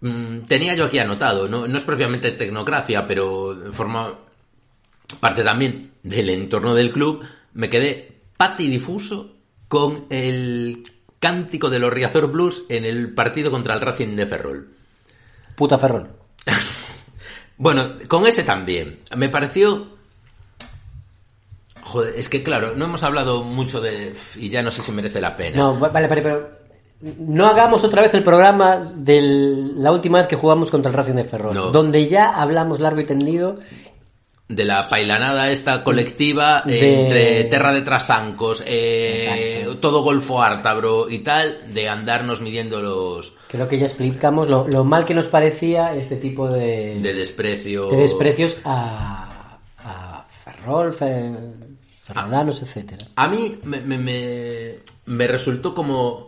Mm, 0.00 0.40
Tenía 0.46 0.74
yo 0.74 0.86
aquí 0.86 0.98
anotado, 0.98 1.48
no, 1.48 1.68
no 1.68 1.76
es 1.76 1.84
propiamente 1.84 2.32
tecnocracia, 2.32 3.06
pero 3.06 3.70
forma 3.72 4.18
parte 5.20 5.44
también 5.44 5.92
del 6.02 6.30
entorno 6.30 6.74
del 6.74 6.90
club. 6.92 7.24
Me 7.52 7.68
quedé 7.68 8.19
patidifuso 8.40 9.36
con 9.68 10.06
el 10.08 10.82
cántico 11.18 11.68
de 11.68 11.78
los 11.78 11.92
Riazor 11.92 12.28
Blues 12.32 12.64
en 12.70 12.86
el 12.86 13.12
partido 13.12 13.50
contra 13.50 13.74
el 13.74 13.82
Racing 13.82 14.16
de 14.16 14.26
Ferrol. 14.26 14.68
Puta 15.54 15.76
Ferrol. 15.76 16.08
Bueno, 17.58 17.90
con 18.08 18.26
ese 18.26 18.42
también. 18.42 19.00
Me 19.14 19.28
pareció. 19.28 19.88
Joder, 21.82 22.14
es 22.16 22.30
que 22.30 22.42
claro, 22.42 22.74
no 22.74 22.86
hemos 22.86 23.02
hablado 23.02 23.42
mucho 23.42 23.82
de. 23.82 24.14
Y 24.36 24.48
ya 24.48 24.62
no 24.62 24.70
sé 24.70 24.80
si 24.80 24.90
merece 24.92 25.20
la 25.20 25.36
pena. 25.36 25.58
No, 25.58 25.78
vale, 25.78 26.08
vale, 26.08 26.22
pero 26.22 26.50
no 27.18 27.46
hagamos 27.46 27.84
otra 27.84 28.00
vez 28.00 28.14
el 28.14 28.24
programa 28.24 28.76
de 28.94 29.20
la 29.76 29.92
última 29.92 30.16
vez 30.16 30.26
que 30.26 30.36
jugamos 30.36 30.70
contra 30.70 30.90
el 30.90 30.96
Racing 30.96 31.16
de 31.16 31.24
Ferrol, 31.24 31.54
No. 31.54 31.70
donde 31.70 32.06
ya 32.08 32.30
hablamos 32.30 32.80
largo 32.80 33.02
y 33.02 33.04
tendido 33.04 33.58
de 34.52 34.64
la 34.64 34.88
pailanada 34.88 35.48
esta 35.52 35.84
colectiva 35.84 36.64
eh, 36.66 36.70
De- 36.72 37.02
entre 37.02 37.44
Terra 37.44 37.72
de 37.72 37.82
Trasancos, 37.82 38.64
eh, 38.66 39.68
todo 39.80 40.02
Golfo 40.02 40.42
Ártabro 40.42 41.08
y 41.08 41.20
tal, 41.20 41.72
de 41.72 41.88
andarnos 41.88 42.40
midiendo 42.40 42.82
los 42.82 43.32
Creo 43.48 43.68
que 43.68 43.78
ya 43.78 43.86
explicamos 43.86 44.48
lo, 44.48 44.66
lo 44.68 44.84
mal 44.84 45.04
que 45.04 45.14
nos 45.14 45.26
parecía 45.26 45.94
este 45.94 46.16
tipo 46.16 46.48
de, 46.48 46.98
de 47.00 47.12
desprecio. 47.14 47.86
de 47.90 47.96
desprecios 47.96 48.58
a, 48.64 49.58
a 49.78 50.26
Ferrol, 50.44 50.92
Fe- 50.92 51.32
Ferrolanos, 52.02 52.60
etcétera. 52.60 53.06
A 53.14 53.28
mí 53.28 53.56
me, 53.62 53.80
me, 53.80 53.98
me, 53.98 54.74
me 55.06 55.26
resultó 55.28 55.72
como... 55.74 56.26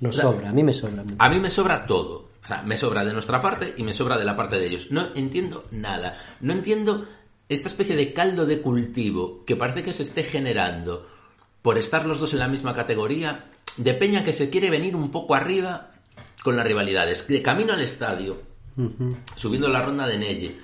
Nos 0.00 0.16
sobra, 0.16 0.50
a 0.50 0.52
mí 0.52 0.62
me 0.62 0.72
sobra. 0.74 1.02
mucho. 1.02 1.16
A 1.18 1.28
mí 1.30 1.38
me 1.40 1.48
sobra 1.50 1.86
todo. 1.86 2.28
O 2.42 2.46
sea, 2.46 2.62
me 2.62 2.76
sobra 2.76 3.04
de 3.04 3.12
nuestra 3.12 3.40
parte 3.42 3.74
y 3.76 3.82
me 3.82 3.92
sobra 3.92 4.16
de 4.16 4.24
la 4.24 4.34
parte 4.34 4.56
de 4.56 4.66
ellos. 4.66 4.88
No 4.90 5.08
entiendo 5.14 5.64
nada. 5.70 6.18
No 6.40 6.52
entiendo 6.54 7.04
esta 7.50 7.68
especie 7.68 7.96
de 7.96 8.12
caldo 8.12 8.46
de 8.46 8.62
cultivo 8.62 9.44
que 9.44 9.56
parece 9.56 9.82
que 9.82 9.92
se 9.92 10.04
esté 10.04 10.22
generando 10.22 11.06
por 11.62 11.78
estar 11.78 12.06
los 12.06 12.20
dos 12.20 12.32
en 12.32 12.38
la 12.38 12.48
misma 12.48 12.72
categoría 12.74 13.50
de 13.76 13.92
Peña 13.92 14.22
que 14.22 14.32
se 14.32 14.50
quiere 14.50 14.70
venir 14.70 14.94
un 14.94 15.10
poco 15.10 15.34
arriba 15.34 15.90
con 16.44 16.56
las 16.56 16.64
rivalidades. 16.64 17.26
De 17.26 17.42
camino 17.42 17.72
al 17.72 17.82
estadio, 17.82 18.40
subiendo 19.34 19.68
la 19.68 19.82
ronda 19.82 20.06
de 20.06 20.18
Nelle, 20.18 20.58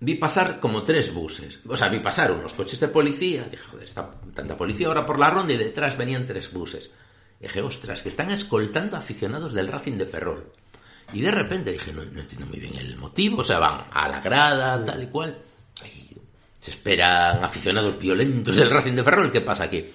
vi 0.00 0.16
pasar 0.16 0.58
como 0.58 0.82
tres 0.82 1.14
buses. 1.14 1.60
O 1.68 1.76
sea, 1.76 1.88
vi 1.88 2.00
pasar 2.00 2.32
unos 2.32 2.54
coches 2.54 2.80
de 2.80 2.88
policía. 2.88 3.44
Dije, 3.48 3.62
joder, 3.62 3.84
está 3.84 4.10
tanta 4.34 4.56
policía 4.56 4.88
ahora 4.88 5.06
por 5.06 5.20
la 5.20 5.30
ronda 5.30 5.52
y 5.52 5.58
detrás 5.58 5.96
venían 5.96 6.26
tres 6.26 6.52
buses. 6.52 6.90
Dije, 7.38 7.62
ostras, 7.62 8.02
que 8.02 8.08
están 8.08 8.32
escoltando 8.32 8.96
aficionados 8.96 9.52
del 9.54 9.68
Racing 9.68 9.96
de 9.96 10.06
Ferrol. 10.06 10.52
Y 11.12 11.20
de 11.20 11.30
repente 11.30 11.72
dije, 11.72 11.92
no, 11.92 12.04
no 12.04 12.20
entiendo 12.20 12.46
muy 12.46 12.58
bien 12.58 12.74
el 12.76 12.96
motivo. 12.96 13.38
O 13.38 13.44
sea, 13.44 13.60
van 13.60 13.84
a 13.92 14.08
la 14.08 14.20
grada, 14.20 14.84
tal 14.84 15.04
y 15.04 15.06
cual. 15.06 15.38
Ay, 15.82 16.16
se 16.58 16.70
esperan 16.70 17.42
aficionados 17.44 17.98
violentos 17.98 18.56
del 18.56 18.70
Racing 18.70 18.94
de 18.94 19.04
Ferrol. 19.04 19.32
¿Qué 19.32 19.40
pasa 19.40 19.64
aquí? 19.64 19.86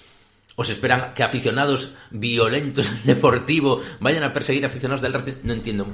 ¿O 0.56 0.64
se 0.64 0.74
esperan 0.74 1.14
que 1.14 1.24
aficionados 1.24 1.94
violentos 2.12 2.90
del 2.90 3.16
Deportivo 3.16 3.82
vayan 4.00 4.24
a 4.24 4.34
perseguir 4.34 4.66
aficionados 4.66 5.02
del 5.02 5.14
Racing? 5.14 5.34
No 5.44 5.54
entiendo. 5.54 5.88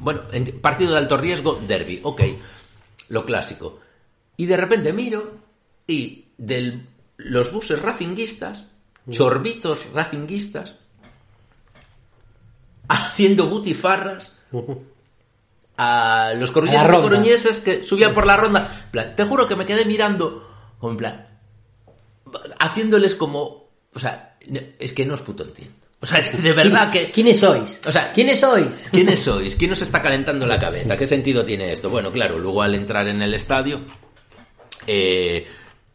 Bueno, 0.00 0.22
partido 0.60 0.92
de 0.92 0.98
alto 0.98 1.16
riesgo, 1.16 1.60
derby, 1.66 2.00
ok. 2.02 2.22
Lo 3.08 3.24
clásico. 3.24 3.80
Y 4.36 4.46
de 4.46 4.56
repente 4.56 4.92
miro 4.92 5.38
y 5.86 6.26
de 6.36 6.80
los 7.18 7.52
buses 7.52 7.80
racinguistas 7.80 8.66
chorbitos 9.08 9.86
racinguistas 9.92 10.74
haciendo 12.88 13.48
butifarras 13.48 14.36
a 15.76 16.32
los 16.36 16.50
A 16.50 16.52
coruñeses 16.52 16.88
y 16.88 16.92
coruñesas 16.92 17.58
que 17.58 17.84
subían 17.84 18.14
por 18.14 18.26
la 18.26 18.36
ronda. 18.36 18.88
Plan, 18.90 19.14
te 19.14 19.24
juro 19.24 19.46
que 19.46 19.56
me 19.56 19.66
quedé 19.66 19.84
mirando, 19.84 20.48
como 20.78 20.92
en 20.92 20.96
plan, 20.96 21.24
haciéndoles 22.58 23.14
como, 23.14 23.70
o 23.94 23.98
sea, 23.98 24.36
es 24.78 24.92
que 24.92 25.06
no 25.06 25.14
os 25.14 25.20
puto 25.20 25.44
entiendo. 25.44 25.74
O 26.00 26.06
sea, 26.06 26.20
de 26.20 26.52
verdad 26.52 26.90
que... 26.90 27.10
¿Quiénes 27.10 27.40
sois? 27.40 27.80
O 27.86 27.90
sea, 27.90 28.12
¿Quiénes 28.12 28.38
sois? 28.38 28.90
¿Quiénes 28.92 29.20
sois? 29.20 29.56
¿Quién 29.56 29.72
os 29.72 29.82
está 29.82 30.02
calentando 30.02 30.46
la 30.46 30.58
cabeza? 30.58 30.96
¿Qué 30.96 31.06
sentido 31.06 31.44
tiene 31.44 31.72
esto? 31.72 31.88
Bueno, 31.88 32.12
claro, 32.12 32.38
luego 32.38 32.62
al 32.62 32.74
entrar 32.74 33.06
en 33.08 33.22
el 33.22 33.32
estadio, 33.32 33.80
eh, 34.86 35.46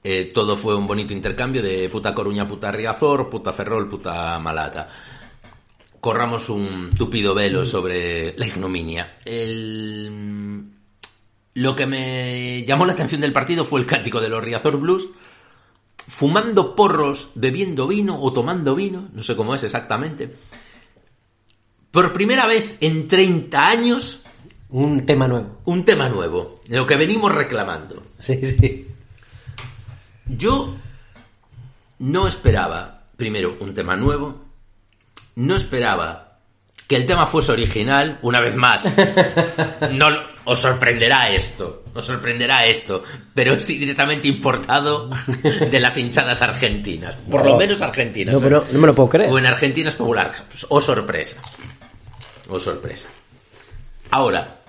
eh, 0.03 0.31
todo 0.33 0.57
fue 0.57 0.75
un 0.75 0.87
bonito 0.87 1.13
intercambio 1.13 1.61
de 1.61 1.87
puta 1.89 2.13
Coruña, 2.13 2.47
puta 2.47 2.71
Riazor, 2.71 3.29
puta 3.29 3.53
Ferrol, 3.53 3.87
puta 3.87 4.39
Malata. 4.39 4.87
Corramos 6.01 6.49
un 6.49 6.89
tupido 6.97 7.33
velo 7.35 7.65
sobre 7.65 8.35
la 8.37 8.45
ignominia. 8.47 9.17
El- 9.23 10.63
Lo 11.53 11.75
que 11.75 11.85
me 11.85 12.63
llamó 12.65 12.85
la 12.85 12.93
atención 12.93 13.21
del 13.21 13.33
partido 13.33 13.65
fue 13.65 13.79
el 13.81 13.85
cántico 13.85 14.19
de 14.21 14.29
los 14.29 14.43
Riazor 14.43 14.77
Blues, 14.77 15.09
fumando 16.07 16.75
porros, 16.75 17.29
bebiendo 17.35 17.87
vino 17.87 18.19
o 18.21 18.31
tomando 18.33 18.73
vino, 18.73 19.09
no 19.13 19.21
sé 19.21 19.35
cómo 19.35 19.53
es 19.53 19.63
exactamente. 19.63 20.33
Por 21.91 22.13
primera 22.13 22.47
vez 22.47 22.77
en 22.79 23.07
30 23.09 23.67
años, 23.67 24.21
Un 24.69 25.05
tema 25.05 25.27
nuevo. 25.27 25.59
un 25.65 25.83
tema 25.83 26.07
nuevo, 26.07 26.61
de 26.69 26.77
lo 26.77 26.87
que 26.87 26.95
venimos 26.95 27.35
reclamando. 27.35 28.01
Sí, 28.17 28.39
sí. 28.57 28.87
Yo 30.25 30.75
no 31.99 32.27
esperaba, 32.27 33.07
primero, 33.17 33.57
un 33.59 33.73
tema 33.73 33.97
nuevo, 33.97 34.50
no 35.35 35.55
esperaba 35.55 36.27
que 36.87 36.97
el 36.97 37.05
tema 37.05 37.25
fuese 37.25 37.53
original, 37.53 38.19
una 38.21 38.39
vez 38.41 38.55
más. 38.55 38.91
No 39.91 40.07
os 40.43 40.59
sorprenderá 40.59 41.29
esto, 41.29 41.83
os 41.93 42.05
sorprenderá 42.05 42.65
esto, 42.65 43.03
pero 43.33 43.53
es 43.53 43.67
directamente 43.67 44.27
importado 44.27 45.09
de 45.43 45.79
las 45.79 45.97
hinchadas 45.97 46.41
argentinas, 46.41 47.15
por 47.29 47.43
lo 47.45 47.51
No. 47.51 47.57
menos 47.57 47.81
argentinas. 47.81 48.33
No, 48.33 48.41
pero 48.41 48.65
no 48.71 48.79
me 48.79 48.87
lo 48.87 48.93
puedo 48.95 49.09
creer. 49.09 49.31
O 49.31 49.37
en 49.39 49.45
Argentina 49.45 49.87
es 49.89 49.95
popular. 49.95 50.33
O 50.69 50.81
sorpresa. 50.81 51.37
O 52.49 52.59
sorpresa. 52.59 53.07
Ahora, 54.09 54.61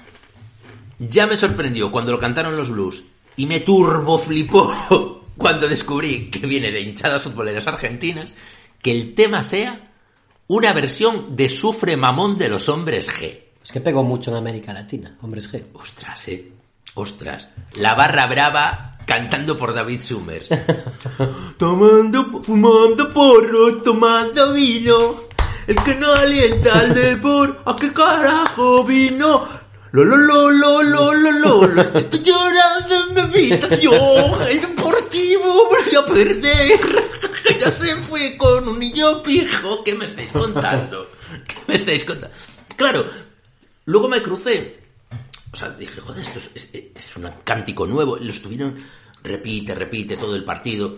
ya 0.98 1.26
me 1.26 1.36
sorprendió 1.36 1.90
cuando 1.90 2.12
lo 2.12 2.18
cantaron 2.18 2.56
los 2.56 2.70
blues 2.70 3.02
y 3.36 3.46
me 3.46 3.60
turbo 3.60 4.18
flipó 4.18 5.24
cuando 5.36 5.66
descubrí 5.68 6.30
que 6.30 6.46
viene 6.46 6.70
de 6.70 6.80
hinchadas 6.82 7.22
futboleras 7.22 7.66
argentinas 7.66 8.34
que 8.80 8.92
el 8.92 9.14
tema 9.14 9.42
sea 9.42 9.91
una 10.52 10.74
versión 10.74 11.34
de 11.34 11.48
Sufre 11.48 11.96
Mamón 11.96 12.36
de 12.36 12.50
los 12.50 12.68
hombres 12.68 13.10
G. 13.10 13.40
Es 13.64 13.72
que 13.72 13.80
pegó 13.80 14.02
mucho 14.02 14.30
en 14.30 14.36
América 14.36 14.74
Latina, 14.74 15.16
hombres 15.22 15.50
G. 15.50 15.64
Ostras, 15.72 16.28
eh. 16.28 16.52
Ostras. 16.94 17.48
La 17.76 17.94
barra 17.94 18.26
brava 18.26 18.98
cantando 19.06 19.56
por 19.56 19.72
David 19.72 20.00
Summers. 20.00 20.50
tomando, 21.58 22.42
fumando 22.42 23.14
porros, 23.14 23.82
tomando 23.82 24.52
vino. 24.52 25.14
El 25.66 25.76
que 25.76 25.94
no 25.94 26.12
alienta 26.12 26.80
al 26.80 26.92
deporte. 26.92 27.58
¿A 27.64 27.74
qué 27.74 27.90
carajo 27.90 28.84
vino? 28.84 29.61
Lo, 29.92 30.04
lo, 30.04 30.16
lo, 30.16 30.50
lo, 30.50 30.82
lo, 30.82 31.12
lo, 31.14 31.66
lo. 31.66 31.98
Estoy 31.98 32.20
llorando 32.22 32.94
en 33.08 33.14
mi 33.14 33.20
habitación. 33.20 34.42
El 34.48 34.60
deportivo 34.60 35.68
voy 35.68 35.94
a 35.96 36.06
perder. 36.06 36.80
Ya 37.60 37.70
se 37.70 37.94
fue 37.96 38.36
con 38.38 38.66
un 38.68 38.78
niño 38.78 39.22
pijo. 39.22 39.84
¿Qué 39.84 39.94
me 39.94 40.06
estáis 40.06 40.32
contando? 40.32 41.10
¿Qué 41.46 41.56
me 41.68 41.74
estáis 41.74 42.04
contando? 42.04 42.34
Claro, 42.76 43.04
luego 43.84 44.08
me 44.08 44.22
crucé 44.22 44.80
o 45.52 45.56
sea, 45.56 45.68
dije, 45.68 46.00
joder, 46.00 46.22
esto 46.22 46.38
es, 46.54 46.70
es- 46.74 46.86
es 46.94 47.16
un 47.16 47.28
cántico 47.44 47.86
nuevo. 47.86 48.16
Lo 48.16 48.32
estuvieron, 48.32 48.82
repite, 49.22 49.74
repite 49.74 50.16
todo 50.16 50.34
el 50.34 50.44
partido. 50.44 50.96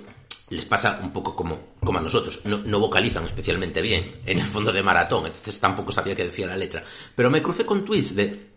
Les 0.51 0.65
pasa 0.65 1.01
un 1.03 1.13
poco 1.13 1.35
como, 1.35 1.75
como 1.81 1.99
a 1.99 2.03
nosotros. 2.03 2.41
No, 2.45 2.59
no 2.59 2.79
vocalizan 2.79 3.25
especialmente 3.25 3.83
bien 3.83 4.21
en 4.25 4.39
el 4.39 4.47
fondo 4.47 4.73
de 4.73 4.83
maratón. 4.85 5.27
Entonces 5.27 5.59
tampoco 5.59 5.91
sabía 5.91 6.15
qué 6.15 6.27
decía 6.27 6.47
la 6.47 6.57
letra. 6.57 6.85
Pero 7.17 7.31
me 7.31 7.43
crucé 7.43 7.67
con 7.67 7.85
tweets 7.85 8.15
de, 8.15 8.54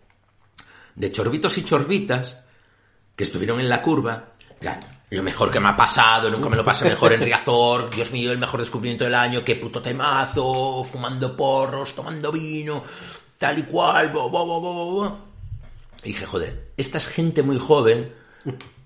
de 0.98 1.12
chorbitos 1.12 1.56
y 1.58 1.64
chorbitas 1.64 2.38
que 3.14 3.24
estuvieron 3.24 3.60
en 3.60 3.68
la 3.68 3.80
curva. 3.80 4.30
Ya, 4.60 4.80
lo 5.10 5.22
mejor 5.22 5.50
que 5.50 5.60
me 5.60 5.68
ha 5.68 5.76
pasado, 5.76 6.28
nunca 6.28 6.48
me 6.48 6.56
lo 6.56 6.64
pasé 6.64 6.84
mejor 6.84 7.12
en 7.12 7.22
Riazor. 7.22 7.88
Dios 7.94 8.10
mío, 8.10 8.32
el 8.32 8.38
mejor 8.38 8.60
descubrimiento 8.60 9.04
del 9.04 9.14
año. 9.14 9.44
Qué 9.44 9.56
puto 9.56 9.80
temazo. 9.80 10.84
Fumando 10.84 11.36
porros, 11.36 11.94
tomando 11.94 12.32
vino, 12.32 12.82
tal 13.38 13.60
y 13.60 13.62
cual. 13.62 14.08
bo, 14.08 14.28
bo, 14.28 14.44
bo, 14.44 14.60
bo. 14.60 15.18
Y 16.02 16.08
dije, 16.08 16.26
joder, 16.26 16.72
esta 16.76 16.98
es 16.98 17.06
gente 17.06 17.42
muy 17.42 17.58
joven 17.58 18.12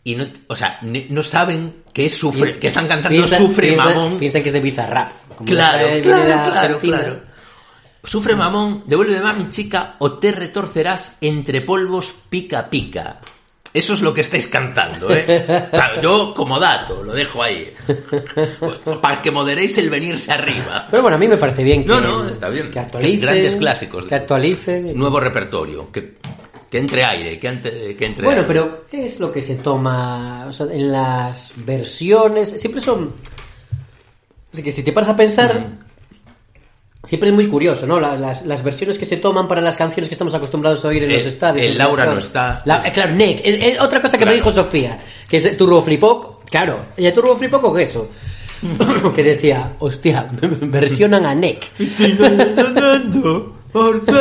y 0.04 0.16
no, 0.16 0.26
o 0.48 0.56
sea, 0.56 0.78
no 0.82 1.22
saben 1.22 1.82
que 1.92 2.06
es 2.06 2.14
sufre, 2.14 2.54
que 2.56 2.68
están 2.68 2.88
cantando 2.88 3.26
sufre 3.26 3.76
mamón. 3.76 4.18
Piensan 4.18 4.42
que 4.42 4.48
es 4.48 4.52
de 4.52 4.60
Bizarrap. 4.60 5.12
Claro, 5.44 5.88
claro, 6.02 6.50
claro, 6.50 6.78
claro. 6.80 7.31
Sufre 8.04 8.34
mamón, 8.34 8.82
devuélveme 8.86 9.28
a 9.28 9.32
mi 9.32 9.48
chica 9.48 9.94
o 9.98 10.14
te 10.18 10.32
retorcerás 10.32 11.18
entre 11.20 11.60
polvos 11.60 12.12
pica 12.28 12.68
pica. 12.68 13.20
Eso 13.74 13.94
es 13.94 14.00
lo 14.02 14.12
que 14.12 14.20
estáis 14.20 14.48
cantando, 14.48 15.08
¿eh? 15.14 15.24
O 15.72 15.74
sea, 15.76 15.98
yo 16.00 16.34
como 16.34 16.60
dato, 16.60 17.02
lo 17.02 17.14
dejo 17.14 17.42
ahí. 17.42 17.72
Pues, 18.60 18.80
para 19.00 19.22
que 19.22 19.30
moderéis 19.30 19.78
el 19.78 19.88
venirse 19.88 20.30
arriba. 20.30 20.86
Pero 20.90 21.00
bueno, 21.02 21.16
a 21.16 21.18
mí 21.18 21.26
me 21.26 21.38
parece 21.38 21.64
bien 21.64 21.82
que, 21.82 21.88
No, 21.88 22.00
no, 22.00 22.28
está 22.28 22.50
bien. 22.50 22.70
que 22.70 22.80
actualicen. 22.80 23.20
Grandes 23.20 23.56
clásicos. 23.56 24.04
Que 24.04 24.14
actualicen. 24.16 24.94
Nuevo 24.94 25.18
repertorio. 25.20 25.90
Que, 25.90 26.16
que 26.68 26.78
entre 26.78 27.02
aire, 27.04 27.38
que, 27.38 27.48
ante- 27.48 27.96
que 27.96 28.04
entre 28.04 28.24
Bueno, 28.26 28.42
aire. 28.42 28.52
pero 28.52 28.84
¿qué 28.90 29.06
es 29.06 29.18
lo 29.20 29.32
que 29.32 29.40
se 29.40 29.54
toma 29.56 30.44
o 30.48 30.52
sea, 30.52 30.66
en 30.66 30.92
las 30.92 31.52
versiones? 31.56 32.50
Siempre 32.60 32.80
son... 32.82 33.10
Así 34.52 34.62
que 34.62 34.70
si 34.72 34.82
te 34.82 34.92
paras 34.92 35.08
a 35.10 35.16
pensar, 35.16 35.64
siempre 37.04 37.28
es 37.30 37.34
muy 37.34 37.46
curioso, 37.48 37.86
¿no? 37.86 37.98
La- 38.00 38.16
Las, 38.16 38.44
las 38.46 38.62
versiones 38.62 38.98
que 38.98 39.04
se 39.06 39.16
toman 39.16 39.48
para 39.48 39.60
las 39.60 39.76
canciones 39.76 40.08
que 40.08 40.14
estamos 40.14 40.34
acostumbrados 40.34 40.84
a 40.84 40.88
oír 40.88 41.04
en 41.04 41.10
El- 41.10 41.16
los 41.18 41.26
estadios. 41.26 41.64
el 41.66 41.76
Laura 41.78 42.06
no 42.06 42.18
está. 42.18 42.62
La- 42.64 42.86
eh, 42.86 42.92
claro, 42.92 43.14
Nick. 43.14 43.38
eh, 43.44 43.72
eh, 43.72 43.76
otra 43.80 44.00
cosa 44.00 44.16
que 44.16 44.24
me 44.24 44.32
Claro. 44.32 44.36
dijo 44.50 44.52
Sofía, 44.64 45.00
que 45.28 45.36
es 45.38 45.56
Turbo 45.56 45.82
Flipó, 45.82 46.40
claro, 46.50 46.86
ella 46.96 47.12
Turbo 47.12 47.36
Flipó 47.36 47.60
con 47.60 47.78
eso. 47.80 48.08
que 49.16 49.22
decía, 49.24 49.72
hostia, 49.80 50.28
versionan 50.40 51.26
a 51.26 51.34
Nick. 51.34 51.66
Porque 53.72 54.12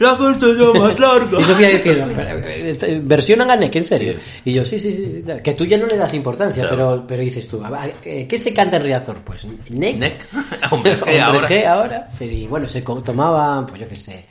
la 0.00 0.16
cosa 0.16 0.72
más 0.74 0.98
larga. 0.98 1.40
Y 1.40 1.44
Sofía 1.44 1.68
diciendo, 1.68 2.12
"Pero, 2.16 2.30
eh, 2.44 3.00
versionan 3.04 3.50
a 3.50 3.56
Nick, 3.56 3.76
en 3.76 3.84
serio. 3.84 4.14
Y 4.44 4.52
yo, 4.52 4.64
sí, 4.64 4.80
sí, 4.80 4.92
sí, 4.94 5.22
sí, 5.24 5.32
que 5.42 5.54
tú 5.54 5.64
ya 5.64 5.78
no 5.78 5.86
le 5.86 5.96
das 5.96 6.12
importancia, 6.14 6.62
Claro. 6.62 6.76
pero, 6.76 7.06
pero 7.06 7.22
dices 7.22 7.46
tú, 7.46 7.62
a- 7.64 7.68
a- 7.68 7.88
eh, 8.04 8.26
¿qué 8.28 8.36
se 8.38 8.52
canta 8.52 8.78
en 8.78 8.82
Riazor? 8.82 9.18
Pues 9.22 9.44
Nick. 9.44 9.96
Nick. 9.96 10.26
Hombre, 10.72 10.92
G 10.96 11.24
Hombres 11.24 11.62
ahora. 11.62 11.72
Ahora. 11.72 12.08
Y 12.20 12.46
bueno, 12.48 12.66
se 12.66 12.82
co- 12.82 13.00
tomaba, 13.02 13.64
pues 13.66 13.80
yo 13.80 13.88
qué 13.88 13.96
sé, 13.96 14.24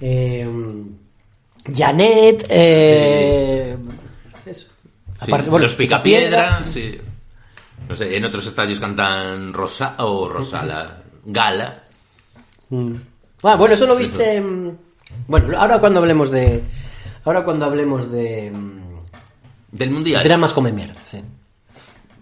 eh, 0.00 0.48
Janet, 1.72 2.44
eh, 2.48 3.76
eso. 4.46 4.66
Sí, 4.66 5.30
Aparte, 5.30 5.48
bueno, 5.48 5.62
los 5.64 5.74
picapiedra, 5.74 6.62
sí. 6.66 6.98
No 7.88 7.94
sé, 7.96 8.16
en 8.16 8.24
otros 8.24 8.46
estadios 8.46 8.80
cantan 8.80 9.52
Rosa 9.52 9.94
o 9.98 10.28
Rosala, 10.28 11.02
Gala. 11.24 11.82
Mm. 12.70 12.92
Ah, 13.42 13.56
bueno, 13.56 13.74
eso 13.74 13.86
lo 13.86 13.96
viste. 13.96 14.42
Bueno, 15.26 15.58
ahora 15.58 15.78
cuando 15.80 16.00
hablemos 16.00 16.30
de. 16.30 16.62
Ahora 17.24 17.44
cuando 17.44 17.64
hablemos 17.66 18.10
de. 18.10 18.50
mm, 18.50 18.98
Del 19.72 19.90
Mundial. 19.90 20.22
Dramas 20.24 20.52
come 20.52 20.72
mierda, 20.72 21.00
sí. 21.04 21.22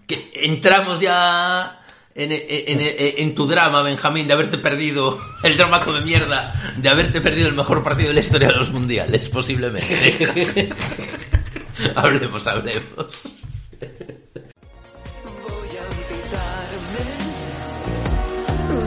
Que 0.07 0.31
entramos 0.33 0.99
ya 0.99 1.81
en, 2.15 2.31
en- 2.31 2.41
en- 2.81 3.13
en 3.17 3.35
tu 3.35 3.47
drama, 3.47 3.81
Benjamín, 3.81 4.27
de 4.27 4.33
haberte 4.33 4.57
perdido 4.57 5.19
el 5.43 5.55
drama 5.57 5.79
come 5.85 6.01
mierda, 6.01 6.73
de 6.77 6.89
haberte 6.89 7.21
perdido 7.21 7.47
el 7.49 7.55
mejor 7.55 7.83
partido 7.83 8.09
de 8.09 8.15
la 8.15 8.19
historia 8.21 8.47
de 8.49 8.55
los 8.55 8.71
mundiales, 8.71 9.29
posiblemente. 9.29 10.69
hablemos, 11.95 12.45
hablemos. 12.47 13.43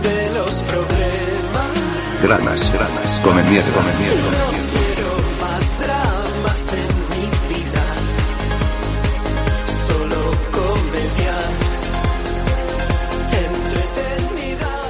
de 0.02 0.30
los 0.30 0.50
problemas. 0.62 0.93
Dramas, 2.24 2.72
dramas, 2.72 3.20
come 3.22 3.42
mierda, 3.44 3.70
come 3.72 3.92
mierda. 3.98 4.16
No 4.16 4.48
quiero 4.72 5.10
más 5.42 5.78
dramas 5.78 6.72
en 6.72 6.88
mi 7.10 7.26
vida. 7.54 7.84
Solo 9.86 10.20
comedias 10.50 11.54
entretenidas. 14.24 14.88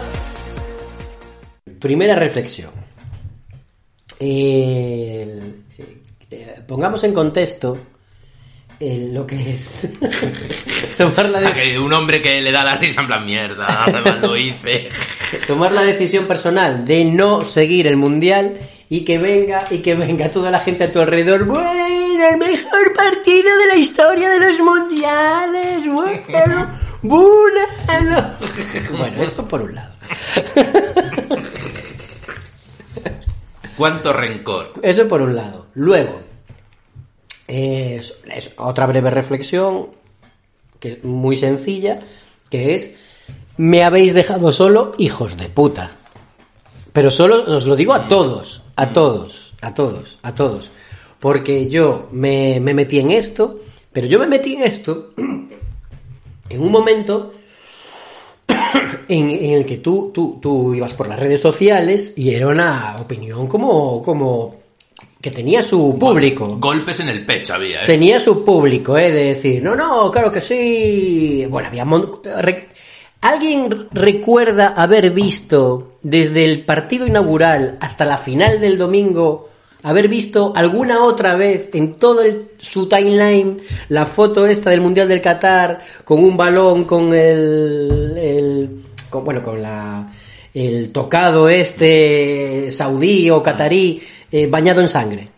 Primera 1.81 2.15
reflexión. 2.15 2.71
El- 4.21 5.65
eh, 6.31 6.61
pongamos 6.69 7.03
en 7.03 7.13
contexto 7.13 7.79
el- 8.79 9.13
lo 9.13 9.27
que 9.27 9.55
es 9.55 9.93
tomar 10.97 11.29
la, 11.31 11.41
de- 11.41 11.53
que 11.53 11.79
un 11.81 11.93
hombre 11.93 12.23
que 12.23 12.41
le 12.41 12.53
da 12.53 12.63
la 12.65 12.77
risa 12.77 13.01
en 13.01 13.07
plan 13.09 13.25
mierda, 13.25 13.87
mal 14.05 14.21
lo 14.23 14.37
hice. 14.37 14.89
tomar 15.47 15.73
la 15.73 15.83
decisión 15.83 16.27
personal 16.27 16.85
de 16.85 17.05
no 17.05 17.45
seguir 17.45 17.87
el 17.87 17.97
mundial 17.97 18.59
y 18.89 19.05
que 19.05 19.19
venga 19.19 19.65
y 19.71 19.79
que 19.79 19.95
venga 19.95 20.31
toda 20.31 20.51
la 20.51 20.61
gente 20.61 20.85
a 20.85 20.91
tu 20.91 21.01
alrededor. 21.01 21.45
Bueno, 21.47 22.29
el 22.29 22.39
mejor 22.39 22.93
partido 22.95 23.59
de 23.59 23.67
la 23.67 23.77
historia 23.77 24.31
de 24.31 24.41
los 24.41 24.59
mundiales. 24.61 25.85
Bueno, 25.87 26.71
bueno. 27.03 27.61
Bueno, 28.97 29.23
eso 29.23 29.47
por 29.47 29.63
un 29.63 29.75
lado. 29.75 29.93
¿Cuánto 33.77 34.13
rencor? 34.13 34.73
Eso 34.83 35.09
por 35.09 35.21
un 35.21 35.35
lado. 35.35 35.67
Luego, 35.75 36.21
es, 37.47 38.17
es 38.31 38.55
otra 38.57 38.87
breve 38.87 39.11
reflexión, 39.11 39.89
que 40.81 40.93
es 40.93 41.05
muy 41.05 41.37
sencilla, 41.37 42.01
que 42.51 42.75
es, 42.75 42.95
me 43.57 43.85
habéis 43.85 44.15
dejado 44.15 44.53
solo, 44.53 44.93
hijos 44.99 45.37
de 45.37 45.49
puta. 45.49 45.91
Pero 46.93 47.11
solo 47.11 47.45
os 47.57 47.67
lo 47.67 47.77
digo 47.77 47.93
a 47.95 48.09
todos, 48.09 48.63
a 48.77 48.93
todos, 48.93 49.53
a 49.61 49.75
todos, 49.75 50.19
a 50.23 50.35
todos. 50.35 50.71
Porque 51.21 51.69
yo 51.69 52.09
me, 52.13 52.61
me 52.61 52.75
metí 52.75 52.99
en 52.99 53.11
esto, 53.11 53.61
pero 53.93 54.07
yo 54.07 54.19
me 54.19 54.27
metí 54.27 54.55
en 54.55 54.63
esto 54.63 55.11
en 56.49 56.63
un 56.63 56.71
momento 56.71 57.33
en, 59.09 59.31
en 59.31 59.51
el 59.53 59.65
que 59.65 59.79
tú, 59.79 60.11
tú, 60.15 60.39
tú 60.41 60.75
ibas 60.75 60.95
por 60.95 61.09
las 61.09 61.19
redes 61.19 61.41
sociales 61.41 62.13
y 62.17 62.31
era 62.31 62.49
una 62.49 62.97
opinión 63.01 63.47
como, 63.47 64.03
como 64.03 64.57
que 65.21 65.31
tenía 65.31 65.63
su 65.63 65.97
público. 65.99 66.59
Golpes 66.61 67.01
en 67.01 67.09
el 67.09 67.25
pecho 67.25 67.55
había, 67.55 67.83
¿eh? 67.83 67.87
Tenía 67.87 68.21
su 68.21 68.45
público, 68.45 68.97
¿eh? 68.99 69.11
De 69.11 69.25
decir, 69.35 69.63
no, 69.63 69.75
no, 69.75 70.11
claro 70.11 70.31
que 70.31 70.41
sí. 70.43 71.47
Bueno, 71.49 71.69
había... 71.69 71.85
mon- 71.85 72.21
¿Alguien 73.25 73.89
recuerda 73.91 74.75
haber 74.77 75.11
visto 75.13 75.97
desde 76.03 76.45
el 76.45 76.67
partido 76.67 77.07
inaugural 77.07 77.79
hasta 77.81 78.05
la 78.05 78.19
final 78.19 78.61
del 78.61 78.77
domingo, 78.77 79.49
haber 79.83 80.09
visto 80.09 80.53
alguna 80.55 81.03
otra 81.03 81.35
vez 81.35 81.71
en 81.73 81.95
todo 81.95 82.21
su 82.59 82.87
timeline 82.87 83.63
la 83.89 84.05
foto 84.05 84.45
esta 84.45 84.69
del 84.69 84.83
Mundial 84.83 85.09
del 85.09 85.23
Qatar 85.23 85.81
con 86.05 86.23
un 86.23 86.37
balón 86.37 86.85
con 86.85 87.15
el... 87.15 88.83
bueno, 89.11 89.43
con 89.43 89.63
la... 89.63 90.07
El 90.53 90.93
tocado 90.93 91.49
este 91.49 92.71
saudí 92.71 93.31
o 93.31 93.43
catarí 93.43 94.03
eh, 94.31 94.47
bañado 94.49 94.83
en 94.83 94.89
sangre 94.89 95.31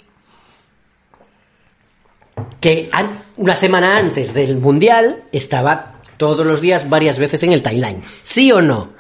que 2.61 2.91
una 3.37 3.55
semana 3.55 3.97
antes 3.97 4.35
del 4.35 4.57
Mundial 4.57 5.23
estaba 5.31 5.96
todos 6.17 6.47
los 6.47 6.61
días 6.61 6.89
varias 6.89 7.19
veces 7.19 7.43
en 7.43 7.53
el 7.53 7.63
timeline. 7.63 8.03
¿Sí 8.23 8.51
o 8.53 8.61
no? 8.63 8.91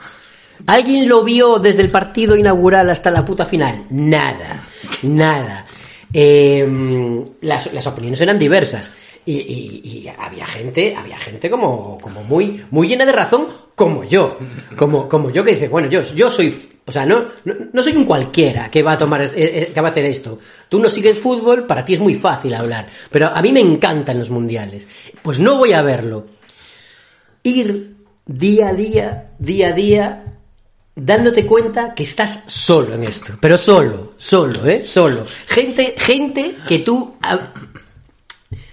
¿Alguien 0.66 1.08
lo 1.08 1.22
vio 1.22 1.58
desde 1.58 1.82
el 1.82 1.90
partido 1.90 2.34
inaugural 2.36 2.88
hasta 2.90 3.10
la 3.10 3.24
puta 3.24 3.44
final? 3.44 3.84
Nada, 3.90 4.60
nada. 5.02 5.66
Eh, 6.12 7.24
las, 7.42 7.72
las 7.74 7.86
opiniones 7.86 8.20
eran 8.20 8.38
diversas. 8.38 8.92
Y, 9.28 9.32
y- 9.34 10.12
había 10.18 10.46
gente, 10.46 10.94
había 10.96 11.18
gente 11.18 11.50
como, 11.50 11.98
como 12.00 12.22
muy, 12.22 12.64
muy 12.70 12.86
llena 12.88 13.04
de 13.04 13.10
razón, 13.12 13.46
como 13.74 14.04
yo. 14.04 14.38
Como, 14.76 15.08
como 15.08 15.30
yo 15.30 15.42
que 15.44 15.50
dice, 15.52 15.68
bueno, 15.68 15.88
yo, 15.88 16.00
yo 16.14 16.30
soy, 16.30 16.56
o 16.86 16.92
sea, 16.92 17.04
no, 17.04 17.24
no, 17.44 17.54
no 17.72 17.82
soy 17.82 17.94
un 17.96 18.04
cualquiera 18.04 18.70
que 18.70 18.82
va 18.84 18.92
a 18.92 18.98
tomar, 18.98 19.28
que 19.28 19.72
va 19.80 19.88
a 19.88 19.90
hacer 19.90 20.04
esto. 20.04 20.38
Tú 20.68 20.78
no 20.78 20.88
sigues 20.88 21.18
fútbol, 21.18 21.66
para 21.66 21.84
ti 21.84 21.94
es 21.94 22.00
muy 22.00 22.14
fácil 22.14 22.54
hablar. 22.54 22.86
Pero 23.10 23.26
a 23.26 23.42
mí 23.42 23.50
me 23.52 23.60
encantan 23.60 24.18
los 24.20 24.30
mundiales. 24.30 24.86
Pues 25.22 25.40
no 25.40 25.56
voy 25.56 25.72
a 25.72 25.82
verlo. 25.82 26.26
Ir 27.46 27.94
día 28.26 28.68
a 28.70 28.72
día, 28.74 29.30
día 29.38 29.68
a 29.68 29.72
día, 29.72 30.24
dándote 30.96 31.46
cuenta 31.46 31.94
que 31.94 32.02
estás 32.02 32.42
solo 32.48 32.94
en 32.94 33.04
esto. 33.04 33.34
Pero 33.40 33.56
solo, 33.56 34.14
solo, 34.16 34.66
¿eh? 34.66 34.84
Solo. 34.84 35.24
Gente, 35.46 35.94
gente 35.96 36.56
que 36.66 36.80
tú 36.80 37.16
ha- 37.22 37.52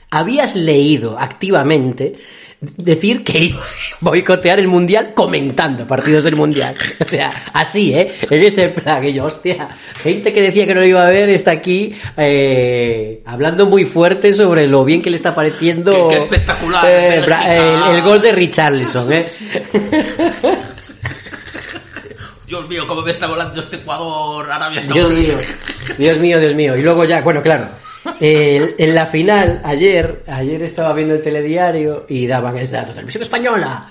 habías 0.10 0.56
leído 0.56 1.19
activamente 1.19 2.16
decir 2.77 3.24
que 3.24 3.38
iba 3.40 3.59
a 3.61 3.66
boicotear 4.00 4.59
el 4.59 4.67
mundial 4.67 5.14
comentando 5.14 5.85
partidos 5.85 6.24
del 6.24 6.35
mundial. 6.35 6.75
O 7.00 7.06
sea, 7.06 7.32
así, 7.53 7.93
¿eh? 7.93 8.14
En 8.30 8.42
ese 8.42 8.69
plan, 8.69 9.01
que 9.01 9.14
yo, 9.14 9.25
hostia, 9.25 9.69
gente 10.01 10.32
que 10.33 10.42
decía 10.42 10.66
que 10.66 10.74
no 10.74 10.82
lo 10.82 10.88
iba 10.88 11.06
a 11.06 11.09
ver 11.09 11.30
está 11.30 11.51
aquí 11.51 11.93
eh, 12.17 13.22
hablando 13.25 13.66
muy 13.66 13.85
fuerte 13.85 14.33
sobre 14.33 14.67
lo 14.67 14.85
bien 14.85 15.01
que 15.01 15.09
le 15.09 15.17
está 15.17 15.35
pareciendo 15.35 16.08
Qué- 16.08 16.16
qué 16.16 16.22
espectacular, 16.24 16.85
eh, 16.88 17.17
el, 17.90 17.95
el 17.95 18.01
gol 18.01 18.22
de 18.22 18.32
Richarlison, 18.32 19.11
¿eh? 19.11 19.30
Dios 22.48 22.67
mío, 22.69 22.85
cómo 22.88 23.01
me 23.01 23.11
está 23.11 23.25
volando 23.27 23.59
este 23.59 23.77
Ecuador, 23.77 24.51
Arabia 24.51 24.82
Dios 24.82 25.09
Saudí. 25.09 25.25
mío, 25.27 25.38
Dios 25.98 26.17
mío, 26.19 26.40
Dios 26.40 26.56
mío. 26.56 26.77
Y 26.77 26.82
luego 26.83 27.03
ya, 27.06 27.22
bueno, 27.22 27.42
claro. 27.42 27.67
Eh, 28.20 28.76
en 28.78 28.94
la 28.96 29.06
final, 29.06 29.62
ayer, 29.64 30.24
ayer 30.28 30.62
estaba 30.64 30.92
viendo 30.94 31.14
el 31.16 31.22
telediario 31.22 32.06
y 32.10 32.28
daban 32.28 32.58
el 32.58 32.70
dato. 32.70 32.92
Televisión 32.94 33.24
española. 33.24 33.88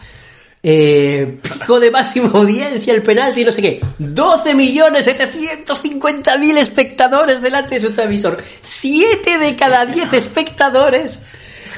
Eh, 0.65 1.39
pico 1.43 1.81
de 1.81 1.91
máxima 1.91 2.31
audiencia, 2.35 2.95
el 2.95 3.03
penalti 3.03 3.45
no 3.45 3.51
sé 3.53 3.63
qué. 3.63 3.81
12.750.000 3.99 6.59
espectadores 6.59 7.43
delante 7.43 7.77
de 7.77 7.81
su 7.81 7.91
televisor. 7.93 8.39
7 8.61 9.39
de 9.39 9.57
cada 9.57 9.87
10 9.87 10.13
espectadores 10.13 11.21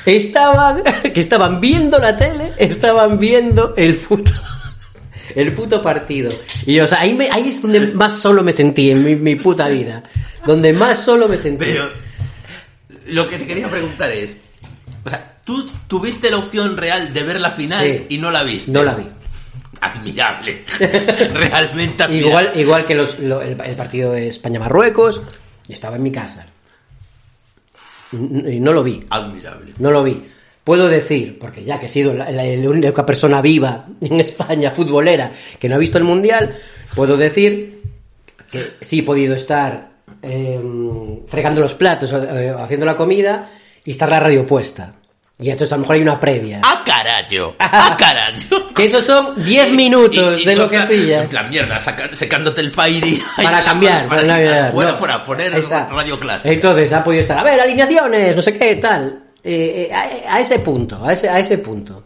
estaban, 0.06 0.82
que 1.14 1.20
estaban 1.20 1.60
viendo 1.60 1.98
la 1.98 2.16
tele, 2.16 2.52
estaban 2.58 3.18
viendo 3.18 3.74
el 3.76 3.96
puto, 3.96 4.32
el 5.34 5.52
puto 5.52 5.82
partido. 5.82 6.32
Y 6.66 6.78
o 6.80 6.86
sea, 6.86 7.00
ahí, 7.00 7.14
me- 7.14 7.30
ahí 7.30 7.48
es 7.48 7.60
donde 7.62 7.80
más 7.88 8.18
solo 8.18 8.42
me 8.42 8.52
sentí 8.52 8.90
en 8.90 9.04
mi, 9.04 9.14
mi 9.16 9.34
puta 9.36 9.68
vida. 9.68 10.02
Donde 10.46 10.72
más 10.74 10.98
solo 11.00 11.26
me 11.26 11.38
sentí. 11.38 11.64
Pero 11.64 11.84
lo 13.06 13.26
que 13.28 13.38
te 13.38 13.46
quería 13.46 13.68
preguntar 13.68 14.10
es, 14.10 14.36
o 15.04 15.10
sea, 15.10 15.38
tú 15.44 15.64
tuviste 15.88 16.30
la 16.30 16.38
opción 16.38 16.76
real 16.76 17.12
de 17.12 17.22
ver 17.22 17.40
la 17.40 17.50
final 17.50 17.84
Sí. 17.84 18.06
y 18.10 18.18
no 18.18 18.30
la 18.30 18.42
viste. 18.42 18.70
No 18.70 18.82
la 18.82 18.94
vi. 18.94 19.04
Admirable. 19.80 20.64
Realmente 21.34 22.02
admirable. 22.04 22.16
Igual, 22.28 22.52
igual 22.54 22.84
que 22.86 22.94
los- 22.94 23.18
lo- 23.18 23.42
el, 23.42 23.60
el 23.60 23.76
partido 23.76 24.12
de 24.12 24.28
España-Marruecos, 24.28 25.20
estaba 25.68 25.96
en 25.96 26.02
mi 26.02 26.12
casa. 26.12 26.46
Y 28.12 28.60
no 28.60 28.72
lo 28.72 28.82
vi. 28.84 29.04
Admirable. 29.10 29.72
No 29.78 29.90
lo 29.90 30.02
vi. 30.04 30.22
Puedo 30.62 30.88
decir, 30.88 31.38
porque 31.38 31.64
ya 31.64 31.78
que 31.78 31.86
he 31.86 31.88
sido 31.88 32.14
la, 32.14 32.30
la- 32.30 32.44
la 32.44 32.70
única 32.70 33.04
persona 33.04 33.42
viva 33.42 33.86
en 34.00 34.20
España, 34.20 34.70
futbolera, 34.70 35.30
que 35.58 35.68
no 35.68 35.74
ha 35.74 35.78
visto 35.78 35.98
el 35.98 36.04
Mundial, 36.04 36.56
puedo 36.94 37.16
decir 37.16 37.82
que 38.50 38.74
sí 38.80 39.00
he 39.00 39.02
podido 39.02 39.34
estar 39.34 39.90
eh, 40.24 40.60
fregando 41.26 41.60
los 41.60 41.74
platos, 41.74 42.12
eh, 42.12 42.54
haciendo 42.58 42.86
la 42.86 42.96
comida 42.96 43.50
y 43.84 43.90
estar 43.92 44.08
la 44.08 44.20
radio 44.20 44.46
puesta. 44.46 44.94
Y 45.36 45.50
entonces 45.50 45.72
a 45.72 45.76
lo 45.76 45.80
mejor 45.80 45.96
hay 45.96 46.02
una 46.02 46.20
previa. 46.20 46.60
¡Ah, 46.62 46.82
carajo! 46.86 47.56
¡Ah, 47.58 47.96
carajo! 47.98 48.72
Que 48.74 48.84
esos 48.84 49.04
son 49.04 49.44
10 49.44 49.72
minutos 49.72 50.38
Y- 50.40 50.42
y 50.44 50.46
de 50.46 50.54
lo 50.56 50.70
que 50.70 50.78
pillas. 50.82 51.22
En 51.24 51.28
plan, 51.28 51.48
mierda, 51.50 51.76
saca- 51.78 52.14
secándote 52.14 52.60
el 52.60 52.72
ahí 52.76 53.20
Para 53.36 53.64
cambiar, 53.64 54.06
para 54.06 54.22
para 54.22 54.38
quitar, 54.42 54.70
fuera, 54.72 54.92
no. 54.92 54.98
fuera, 54.98 55.24
poner 55.24 55.52
radio 55.90 56.18
clásica. 56.20 56.54
Entonces 56.54 56.92
ha 56.92 57.02
podido 57.02 57.20
estar, 57.20 57.36
a 57.38 57.42
ver, 57.42 57.60
alineaciones, 57.60 58.36
no 58.36 58.42
sé 58.42 58.56
qué, 58.56 58.76
tal. 58.76 59.24
Eh, 59.42 59.88
eh, 59.90 59.92
a, 59.92 60.36
a 60.36 60.40
ese 60.40 60.60
punto, 60.60 61.04
a 61.04 61.12
ese, 61.12 61.28
a 61.28 61.38
ese 61.40 61.58
punto. 61.58 62.04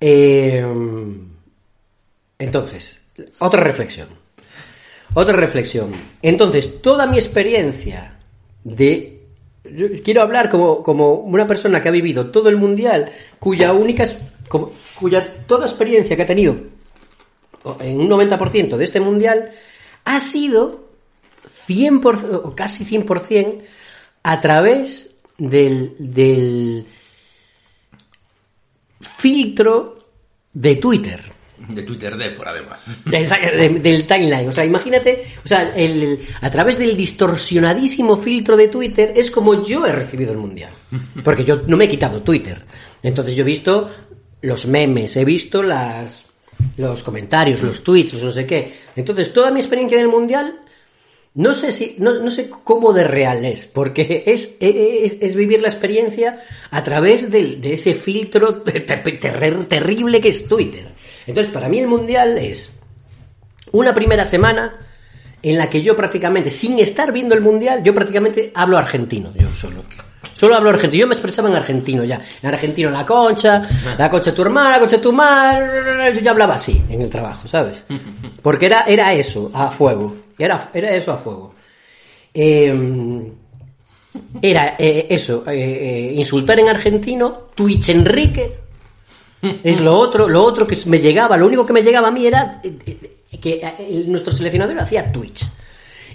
Eh, 0.00 0.64
entonces, 2.38 3.00
otra 3.38 3.60
reflexión. 3.62 4.17
Otra 5.14 5.36
reflexión. 5.36 5.92
Entonces, 6.22 6.80
toda 6.82 7.06
mi 7.06 7.18
experiencia 7.18 8.18
de... 8.64 9.22
quiero 10.04 10.22
hablar 10.22 10.50
como, 10.50 10.82
como 10.82 11.14
una 11.14 11.46
persona 11.46 11.82
que 11.82 11.88
ha 11.88 11.92
vivido 11.92 12.26
todo 12.26 12.48
el 12.48 12.56
mundial, 12.56 13.10
cuya 13.38 13.72
única... 13.72 14.06
cuya 14.98 15.44
toda 15.46 15.66
experiencia 15.66 16.16
que 16.16 16.22
ha 16.22 16.26
tenido 16.26 16.56
en 17.80 18.00
un 18.00 18.08
90% 18.08 18.76
de 18.76 18.84
este 18.84 19.00
mundial 19.00 19.52
ha 20.04 20.20
sido 20.20 20.88
100% 21.68 22.42
o 22.44 22.54
casi 22.54 22.84
100% 22.84 23.60
a 24.22 24.40
través 24.40 25.16
del, 25.36 25.94
del 25.98 26.86
filtro 29.00 29.94
de 30.52 30.76
Twitter. 30.76 31.37
De 31.68 31.82
Twitter 31.82 32.16
de 32.16 32.30
por 32.30 32.48
además. 32.48 33.00
De 33.04 33.18
de- 33.24 33.68
del 33.80 34.06
timeline. 34.06 34.48
O 34.48 34.52
sea, 34.52 34.64
imagínate, 34.64 35.24
o 35.44 35.48
sea, 35.48 35.72
el- 35.76 36.18
a 36.40 36.50
través 36.50 36.78
del 36.78 36.96
distorsionadísimo 36.96 38.16
filtro 38.16 38.56
de 38.56 38.68
Twitter 38.68 39.12
es 39.14 39.30
como 39.30 39.64
yo 39.66 39.84
he 39.86 39.92
recibido 39.92 40.32
el 40.32 40.38
mundial. 40.38 40.70
Porque 41.22 41.44
yo 41.44 41.62
no 41.66 41.76
me 41.76 41.84
he 41.84 41.88
quitado 41.88 42.22
Twitter. 42.22 42.58
Entonces 43.02 43.34
yo 43.34 43.42
he 43.42 43.46
visto 43.46 43.90
los 44.42 44.66
memes, 44.66 45.16
he 45.16 45.24
visto 45.24 45.62
las 45.62 46.24
los 46.76 47.02
comentarios, 47.04 47.62
los 47.62 47.84
tweets, 47.84 48.14
los 48.14 48.22
no 48.24 48.32
sé 48.32 48.44
qué. 48.46 48.72
Entonces 48.96 49.32
toda 49.32 49.50
mi 49.50 49.60
experiencia 49.60 49.98
del 49.98 50.08
mundial 50.08 50.60
No 51.34 51.54
sé 51.54 51.70
si, 51.70 51.94
no, 51.98 52.14
no 52.14 52.30
sé 52.32 52.48
cómo 52.64 52.92
de 52.92 53.04
real 53.04 53.44
es, 53.44 53.66
porque 53.66 54.24
es, 54.26 54.56
es, 54.58 55.16
es 55.20 55.34
vivir 55.36 55.60
la 55.62 55.68
experiencia 55.68 56.42
a 56.70 56.82
través 56.82 57.30
del- 57.30 57.60
de 57.60 57.74
ese 57.74 57.94
filtro 57.94 58.62
te- 58.62 58.80
te- 58.80 59.20
terrer- 59.20 59.66
terrible 59.68 60.20
que 60.20 60.30
es 60.30 60.48
Twitter. 60.48 60.86
Entonces, 61.28 61.52
para 61.52 61.68
mí 61.68 61.78
el 61.78 61.86
mundial 61.86 62.38
es 62.38 62.70
una 63.72 63.94
primera 63.94 64.24
semana 64.24 64.74
en 65.42 65.58
la 65.58 65.70
que 65.70 65.82
yo 65.82 65.94
prácticamente, 65.94 66.50
sin 66.50 66.78
estar 66.78 67.12
viendo 67.12 67.34
el 67.34 67.40
mundial, 67.40 67.82
yo 67.84 67.94
prácticamente 67.94 68.50
hablo 68.54 68.78
argentino, 68.78 69.32
yo 69.38 69.48
solo. 69.50 69.82
Solo 70.32 70.56
hablo 70.56 70.70
argentino, 70.70 71.02
yo 71.02 71.06
me 71.06 71.14
expresaba 71.14 71.48
en 71.48 71.56
argentino 71.56 72.02
ya. 72.02 72.20
En 72.42 72.48
argentino 72.48 72.90
la 72.90 73.04
concha, 73.04 73.62
la 73.96 74.10
concha 74.10 74.30
de 74.30 74.36
tu 74.36 74.42
hermana, 74.42 74.70
la 74.70 74.78
concha 74.80 74.96
de 74.96 75.02
tu 75.02 75.12
madre, 75.12 76.14
yo 76.14 76.20
ya 76.20 76.30
hablaba 76.30 76.54
así 76.54 76.82
en 76.88 77.02
el 77.02 77.10
trabajo, 77.10 77.46
¿sabes? 77.46 77.84
Porque 78.42 78.66
era, 78.66 78.82
era 78.82 79.12
eso, 79.12 79.50
a 79.54 79.70
fuego. 79.70 80.16
Era, 80.38 80.70
era 80.72 80.94
eso 80.94 81.12
a 81.12 81.18
fuego. 81.18 81.54
Eh, 82.32 82.72
era 84.40 84.76
eh, 84.78 85.06
eso, 85.10 85.44
eh, 85.46 85.54
eh, 85.54 86.12
insultar 86.14 86.58
en 86.58 86.68
argentino, 86.68 87.48
Twitch 87.54 87.90
Enrique, 87.90 88.67
es 89.42 89.80
lo 89.80 89.96
otro, 89.96 90.28
lo 90.28 90.42
otro 90.42 90.66
que 90.66 90.76
me 90.86 90.98
llegaba, 90.98 91.36
lo 91.36 91.46
único 91.46 91.64
que 91.64 91.72
me 91.72 91.82
llegaba 91.82 92.08
a 92.08 92.10
mí 92.10 92.26
era 92.26 92.60
eh, 92.62 92.76
eh, 93.30 93.38
que 93.38 93.60
eh, 93.62 94.04
nuestro 94.06 94.32
seleccionador 94.32 94.78
hacía 94.78 95.10
Twitch. 95.12 95.46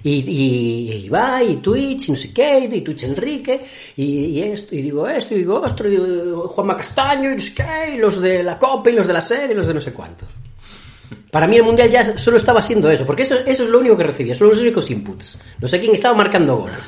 Y, 0.06 0.11
y, 0.11 0.92
y 0.92 1.06
Ibai, 1.06 1.53
y 1.53 1.56
Twitch, 1.58 2.10
y 2.10 2.11
no 2.11 2.18
sé 2.18 2.34
qué, 2.34 2.69
y 2.69 2.82
Twitch 2.82 3.03
Enrique, 3.03 3.66
y, 3.95 4.42
esto, 4.42 4.76
y 4.76 4.82
digo 4.82 5.08
esto, 5.08 5.34
y 5.34 5.38
digo 5.38 5.61
ostro, 5.61 5.90
y 5.90 5.98
Juanma 6.48 6.76
Castaño, 6.76 7.32
y 7.32 7.35
no 7.35 7.42
sé 7.42 7.53
qué, 7.53 7.93
y 7.95 7.98
los 7.98 8.19
de 8.19 8.43
la 8.43 8.60
Copa, 8.60 8.90
y 8.90 8.93
los 8.93 9.08
de 9.08 9.14
la 9.14 9.22
serie, 9.22 9.53
y 9.53 9.56
los 9.56 9.66
de 9.66 9.74
no 9.74 9.80
sé 9.80 9.93
cuántos. 9.93 10.27
Para 11.32 11.48
mí 11.48 11.56
el 11.56 11.64
Mundial 11.64 11.90
ya 11.90 12.18
solo 12.18 12.35
estaba 12.35 12.61
siendo 12.61 12.90
eso, 12.90 13.06
porque 13.06 13.22
eso, 13.22 13.35
eso 13.45 13.64
es 13.64 13.69
lo 13.69 13.80
único 13.80 13.95
que 13.95 14.03
recibía, 14.03 14.35
son 14.35 14.50
los 14.50 14.60
únicos 14.60 14.92
inputs. 14.92 15.38
No 15.61 15.69
sé 15.69 15.80
quién 15.80 15.93
estaba 15.93 16.16
marcando 16.16 16.58
goles. 16.58 16.82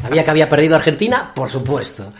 Sabía 0.00 0.22
que 0.24 0.30
había 0.30 0.48
perdido 0.48 0.76
Argentina, 0.76 1.32
por 1.34 1.48
supuesto. 1.50 2.12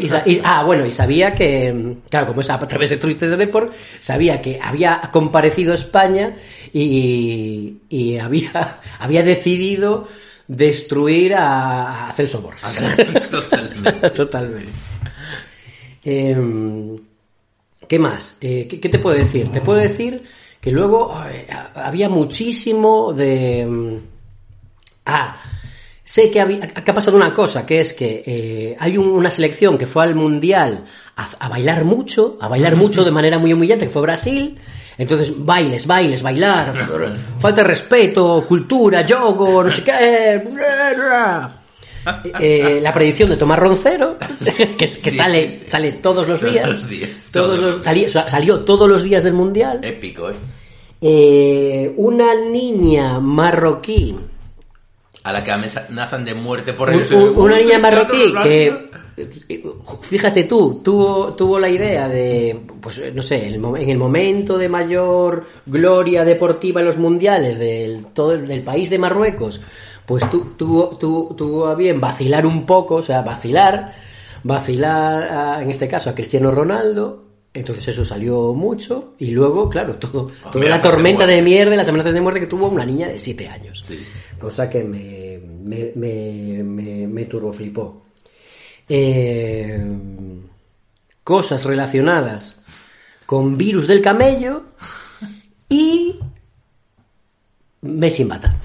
Y 0.00 0.08
sa- 0.08 0.22
y- 0.24 0.40
ah, 0.44 0.62
bueno, 0.64 0.86
y 0.86 0.92
sabía 0.92 1.34
que, 1.34 1.96
claro, 2.08 2.28
como 2.28 2.40
es 2.40 2.50
a 2.50 2.58
través 2.68 2.90
de 2.90 2.98
Twitter 2.98 3.28
de 3.30 3.36
Deport, 3.36 3.72
sabía 3.98 4.40
que 4.40 4.60
había 4.62 5.00
comparecido 5.12 5.74
España 5.74 6.36
y, 6.72 7.78
y 7.88 8.16
había, 8.18 8.78
había 9.00 9.22
decidido 9.24 10.06
destruir 10.46 11.34
a, 11.34 12.08
a 12.08 12.12
Celso 12.12 12.40
Borges. 12.42 12.80
Totalmente. 13.30 14.10
Totalmente. 14.10 14.68
Em, 16.04 16.96
¿Qué 17.88 17.98
más? 17.98 18.38
Eh, 18.40 18.66
¿qué, 18.70 18.78
qué 18.80 18.88
te 18.88 18.98
puedo 19.00 19.16
decir? 19.16 19.50
Te 19.50 19.60
puedo 19.60 19.78
decir 19.80 20.22
que 20.60 20.70
luego 20.70 21.12
eh, 21.28 21.46
había 21.74 22.08
muchísimo 22.08 23.12
de... 23.12 23.66
mm, 23.66 23.96
Ah, 25.06 25.36
sé 26.12 26.30
que, 26.30 26.40
había, 26.40 26.58
que 26.66 26.90
ha 26.90 26.94
pasado 26.94 27.16
una 27.16 27.32
cosa, 27.32 27.64
que 27.64 27.80
es 27.80 27.92
que 27.92 28.22
eh, 28.26 28.76
hay 28.80 28.96
un- 28.98 29.08
una 29.10 29.30
selección 29.30 29.78
que 29.78 29.86
fue 29.86 30.02
al 30.02 30.14
Mundial 30.16 30.84
a, 31.16 31.28
a 31.38 31.48
bailar 31.48 31.84
mucho, 31.84 32.36
a 32.40 32.48
bailar 32.48 32.74
mucho 32.84 33.04
de 33.04 33.10
manera 33.12 33.38
muy 33.38 33.52
humillante, 33.52 33.84
que 33.86 33.90
fue 33.92 34.02
Brasil. 34.02 34.56
Entonces, 34.98 35.32
bailes, 35.36 35.86
bailes, 35.86 36.20
bailar, 36.22 36.74
falta 37.38 37.62
de 37.62 37.68
respeto, 37.68 38.44
cultura, 38.46 39.02
yogo, 39.02 39.62
no 39.64 39.70
sé 39.70 39.82
qué. 39.84 40.42
Eh, 42.40 42.80
la 42.82 42.92
predicción 42.94 43.28
de 43.28 43.36
Tomás 43.36 43.58
Roncero, 43.58 44.16
que, 44.56 44.74
que 44.74 44.86
Sí, 44.88 45.10
sale, 45.10 45.48
sí, 45.48 45.58
sí. 45.64 45.70
sale 45.70 45.92
todos 45.92 46.26
los 46.26 46.40
Todos 46.40 46.52
días. 46.52 46.68
los 46.68 46.88
días, 46.88 47.30
todos 47.30 47.56
todos. 47.58 47.74
los- 47.74 47.82
salí- 47.86 48.08
salió 48.08 48.60
todos 48.60 48.88
los 48.88 49.02
días 49.02 49.22
del 49.22 49.34
Mundial. 49.34 49.80
Épico, 49.82 50.30
¿eh? 50.30 50.34
Eh, 51.02 51.94
una 51.96 52.34
niña 52.34 53.20
marroquí 53.20 54.16
A 55.24 55.32
la 55.32 55.44
que 55.44 55.50
amenazan 55.52 56.24
de 56.24 56.32
muerte 56.34 56.72
por 56.72 56.88
Un- 56.88 57.38
una 57.38 57.58
niña 57.58 57.78
marroquí 57.78 58.32
que 58.42 58.90
fíjate 60.00 60.44
tú 60.44 60.80
tuvo 60.82 61.34
tuvo 61.34 61.58
la 61.58 61.68
idea 61.68 62.08
de 62.08 62.58
pues 62.80 63.02
no 63.14 63.22
sé 63.22 63.46
el 63.46 63.54
en 63.56 63.88
el 63.90 63.98
momento 63.98 64.56
de 64.56 64.68
mayor 64.68 65.44
gloria 65.66 66.24
deportiva 66.24 66.80
en 66.80 66.86
los 66.86 66.96
mundiales 66.96 67.58
del 67.58 68.06
todo 68.14 68.32
el- 68.32 68.46
del 68.46 68.62
país 68.62 68.88
de 68.88 68.98
Marruecos 68.98 69.60
pues 70.06 70.28
tu- 70.30 70.54
tuvo 70.56 70.96
tu- 70.96 71.34
tuvo 71.36 71.66
a 71.66 71.74
bien 71.74 72.00
vacilar 72.00 72.46
un 72.46 72.64
poco 72.64 72.96
o 72.96 73.02
sea 73.02 73.20
vacilar 73.22 73.92
vacilar 74.42 75.22
a- 75.24 75.62
en 75.62 75.70
este 75.70 75.86
caso 75.86 76.08
a 76.10 76.14
Cristiano 76.14 76.50
Ronaldo 76.50 77.24
entonces 77.52 77.86
eso 77.88 78.04
salió 78.04 78.54
mucho 78.54 79.14
y 79.18 79.32
luego 79.32 79.68
claro 79.68 79.96
todo 79.96 80.30
toda 80.52 80.64
la 80.70 80.76
de 80.78 80.82
tormenta 80.82 81.26
de, 81.26 81.42
mierda 81.42 81.76
las 81.76 81.88
amenazas 81.88 82.14
de 82.14 82.20
muerte 82.20 82.40
que 82.40 82.46
tuvo 82.46 82.68
una 82.68 82.86
niña 82.86 83.08
de 83.08 83.18
7 83.18 83.48
años. 83.48 83.82
Sí. 83.86 83.98
Cosa 84.40 84.68
que 84.68 84.82
me, 84.82 85.38
me, 85.38 85.92
me, 85.94 86.62
me, 86.64 87.06
me 87.06 87.24
turboflipó. 87.26 88.06
Eh, 88.88 89.80
cosas 91.22 91.64
relacionadas 91.64 92.60
con 93.26 93.56
virus 93.56 93.86
del 93.86 94.02
camello 94.02 94.64
y 95.68 96.18
Messi 97.82 98.22
en 98.22 98.28
bata. 98.28 98.56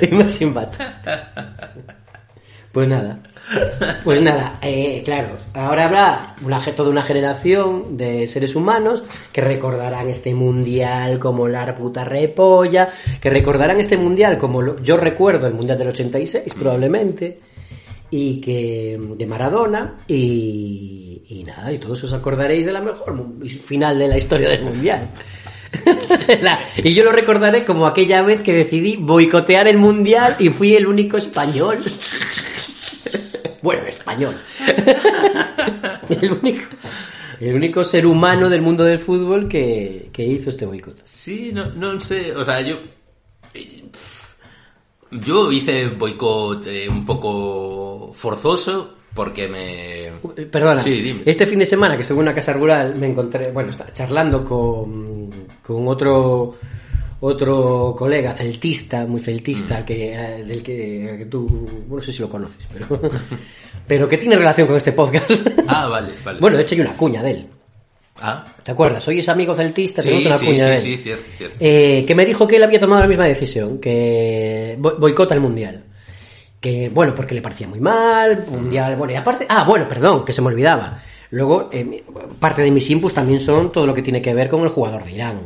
y 0.00 0.14
Messi 0.14 0.44
en 0.44 0.54
bata. 0.54 1.56
Pues 2.70 2.86
nada. 2.86 3.18
Pues 4.02 4.20
nada, 4.22 4.58
eh, 4.62 5.02
claro, 5.04 5.36
ahora 5.54 5.84
habrá 5.86 6.34
una, 6.42 6.58
toda 6.74 6.90
una 6.90 7.02
generación 7.02 7.96
de 7.96 8.26
seres 8.26 8.56
humanos 8.56 9.04
que 9.32 9.40
recordarán 9.40 10.08
este 10.08 10.34
mundial 10.34 11.18
como 11.20 11.46
la 11.46 11.72
puta 11.74 12.04
repolla, 12.04 12.90
que 13.20 13.30
recordarán 13.30 13.78
este 13.78 13.96
mundial 13.96 14.36
como 14.38 14.62
lo- 14.62 14.82
yo 14.82 14.96
recuerdo 14.96 15.46
el 15.46 15.54
mundial 15.54 15.78
del 15.78 15.88
86 15.88 16.54
probablemente, 16.58 17.38
y 18.10 18.40
que 18.40 18.98
de 19.16 19.26
Maradona, 19.26 19.96
y, 20.08 21.22
y 21.28 21.44
nada, 21.44 21.72
y 21.72 21.78
todos 21.78 22.02
os 22.04 22.12
acordaréis 22.12 22.66
de 22.66 22.72
la 22.72 22.80
mejor 22.80 23.16
final 23.64 23.98
de 23.98 24.08
la 24.08 24.18
historia 24.18 24.48
del 24.50 24.62
mundial. 24.64 25.08
O 25.86 26.36
sea, 26.36 26.58
y 26.82 26.94
yo 26.94 27.04
lo 27.04 27.12
recordaré 27.12 27.64
como 27.64 27.86
aquella 27.86 28.22
vez 28.22 28.40
que 28.40 28.52
decidí 28.54 28.96
boicotear 28.96 29.68
el 29.68 29.76
mundial 29.78 30.34
y 30.38 30.48
fui 30.48 30.74
el 30.74 30.86
único 30.86 31.16
español. 31.18 31.78
Bueno, 33.66 33.84
español. 33.88 34.36
El 36.08 36.32
único, 36.40 36.62
el 37.40 37.56
único 37.56 37.82
ser 37.82 38.06
humano 38.06 38.48
del 38.48 38.62
mundo 38.62 38.84
del 38.84 39.00
fútbol 39.00 39.48
que, 39.48 40.08
que 40.12 40.24
hizo 40.24 40.50
este 40.50 40.64
boicot. 40.66 41.00
Sí, 41.04 41.50
no, 41.52 41.66
no 41.70 41.98
sé, 41.98 42.32
o 42.36 42.44
sea, 42.44 42.60
yo... 42.60 42.76
Yo 45.10 45.50
hice 45.50 45.88
boicot 45.88 46.64
eh, 46.68 46.88
un 46.88 47.04
poco 47.04 48.12
forzoso 48.14 48.94
porque 49.12 49.48
me... 49.48 50.12
Perdona, 50.46 50.78
Sí, 50.78 51.00
dime. 51.00 51.22
este 51.26 51.44
fin 51.44 51.58
de 51.58 51.66
semana 51.66 51.96
que 51.96 52.02
estuve 52.02 52.18
en 52.18 52.22
una 52.22 52.34
casa 52.34 52.52
rural 52.52 52.94
me 52.94 53.08
encontré, 53.08 53.50
bueno, 53.50 53.70
estaba 53.70 53.92
charlando 53.92 54.44
con, 54.44 55.28
con 55.60 55.88
otro 55.88 56.56
otro 57.20 57.94
colega 57.96 58.32
celtista, 58.34 59.06
muy 59.06 59.20
Mm. 59.20 59.24
celtista, 59.24 59.84
que, 59.84 60.14
eh, 60.14 60.44
del 60.44 60.62
que, 60.62 61.14
que 61.18 61.26
tú, 61.26 61.66
no 61.88 62.00
sé 62.00 62.12
si 62.12 62.22
lo 62.22 62.28
conoces, 62.28 62.66
pero, 62.72 62.86
pero 63.86 64.08
que 64.08 64.18
tiene 64.18 64.36
relación 64.36 64.66
con 64.66 64.76
este 64.76 64.92
podcast. 64.92 65.30
Ah, 65.66 65.86
vale, 65.88 66.12
vale. 66.24 66.38
Bueno, 66.40 66.56
de 66.56 66.62
hecho 66.62 66.74
hay 66.74 66.80
una 66.82 66.92
cuña 66.96 67.22
de 67.22 67.30
él. 67.30 67.46
Ah. 68.20 68.46
¿Te 68.62 68.72
acuerdas? 68.72 69.02
Soy 69.02 69.18
ese 69.18 69.30
amigo 69.30 69.54
celtista, 69.54 70.00
Sí, 70.02 70.08
tenemos 70.08 70.26
una 70.26 70.38
sí, 70.38 70.46
cuña 70.46 70.58
sí, 70.58 70.68
de 70.68 70.74
él. 70.74 70.78
sí, 70.80 70.96
cierto, 71.02 71.24
cierto. 71.36 71.56
Eh, 71.60 72.04
que 72.06 72.14
me 72.14 72.24
dijo 72.24 72.46
que 72.48 72.56
él 72.56 72.62
había 72.64 72.80
tomado 72.80 73.02
la 73.02 73.08
misma 73.08 73.24
decisión, 73.26 73.78
que 73.78 74.76
bo- 74.78 74.96
boicota 74.98 75.34
el 75.34 75.40
mundial. 75.40 75.84
Que, 76.60 76.88
bueno, 76.88 77.14
porque 77.14 77.34
le 77.34 77.42
parecía 77.42 77.68
muy 77.68 77.80
mal, 77.80 78.44
mundial, 78.50 78.96
bueno, 78.96 79.12
y 79.12 79.16
aparte, 79.16 79.44
ah, 79.48 79.64
bueno, 79.64 79.86
perdón, 79.86 80.24
que 80.24 80.32
se 80.32 80.40
me 80.40 80.48
olvidaba. 80.48 81.02
Luego, 81.30 81.68
eh, 81.72 82.02
parte 82.40 82.62
de 82.62 82.70
mis 82.70 82.88
inputs 82.88 83.12
también 83.14 83.38
son 83.40 83.70
todo 83.70 83.86
lo 83.86 83.92
que 83.92 84.00
tiene 84.02 84.22
que 84.22 84.32
ver 84.32 84.48
con 84.48 84.62
el 84.62 84.70
jugador 84.70 85.04
de 85.04 85.12
Irán, 85.12 85.40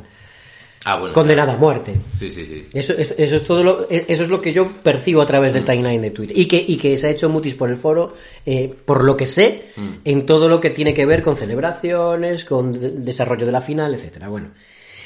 Ah, 0.84 0.96
bueno. 0.98 1.12
condenado 1.12 1.52
a 1.52 1.56
muerte. 1.56 1.94
Sí, 2.16 2.30
sí, 2.32 2.46
sí. 2.46 2.66
Eso, 2.72 2.94
es- 2.94 3.14
eso 3.18 3.36
es 3.36 3.44
todo 3.44 3.62
lo, 3.62 3.86
eh, 3.90 4.06
eso 4.08 4.22
es 4.22 4.30
lo 4.30 4.40
que 4.40 4.52
yo 4.54 4.66
percibo 4.82 5.20
a 5.20 5.26
través 5.26 5.52
del 5.52 5.64
timeline 5.64 6.00
de 6.00 6.10
Twitter. 6.10 6.36
Y 6.38 6.46
que, 6.46 6.64
y 6.66 6.76
que 6.78 6.96
se 6.96 7.08
ha 7.08 7.10
hecho 7.10 7.28
mutis 7.28 7.54
por 7.54 7.68
el 7.68 7.76
foro, 7.76 8.14
eh, 8.46 8.72
por 8.84 9.04
lo 9.04 9.14
que 9.16 9.26
sé, 9.26 9.72
Mm. 9.76 9.88
en 10.04 10.24
todo 10.26 10.48
lo 10.48 10.58
que 10.58 10.70
tiene 10.70 10.94
que 10.94 11.04
ver 11.04 11.20
con 11.22 11.36
celebraciones, 11.36 12.44
con 12.46 12.72
de- 12.72 12.90
desarrollo 12.92 13.44
de 13.44 13.52
la 13.52 13.60
final, 13.60 13.94
etcétera. 13.94 14.28
Bueno. 14.28 14.48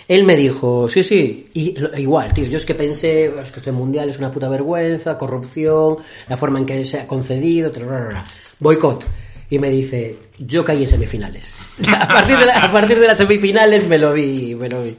Él 0.06 0.24
me 0.24 0.36
dijo, 0.36 0.86
sí, 0.88 1.02
sí, 1.02 1.48
y 1.54 1.74
igual, 1.96 2.32
tío, 2.34 2.44
yo 2.44 2.58
es 2.58 2.66
que 2.66 2.74
pensé, 2.74 3.24
es 3.40 3.50
que 3.50 3.58
este 3.60 3.72
mundial 3.72 4.10
es 4.10 4.18
una 4.18 4.30
puta 4.30 4.50
vergüenza, 4.50 5.16
corrupción, 5.16 5.96
la 6.28 6.36
forma 6.36 6.58
en 6.58 6.66
que 6.66 6.84
se 6.84 7.00
ha 7.00 7.06
concedido, 7.06 7.72
tra, 7.72 7.86
tra, 7.86 7.98
tra, 8.00 8.08
tra. 8.10 8.24
boicot. 8.60 9.06
Y 9.55 9.58
me 9.60 9.70
dice, 9.70 10.16
yo 10.36 10.65
caí 10.65 10.83
en 10.83 10.89
semifinales. 10.89 11.60
A 11.89 12.08
partir 12.08 12.36
de, 12.36 12.50
a 12.50 12.73
partir 12.73 12.99
de 12.99 13.07
las 13.07 13.16
semifinales 13.16 13.86
me 13.86 13.99
lo 13.99 14.12
vi, 14.12 14.52
me 14.57 14.68
lo 14.68 14.83
vi. 14.83 14.97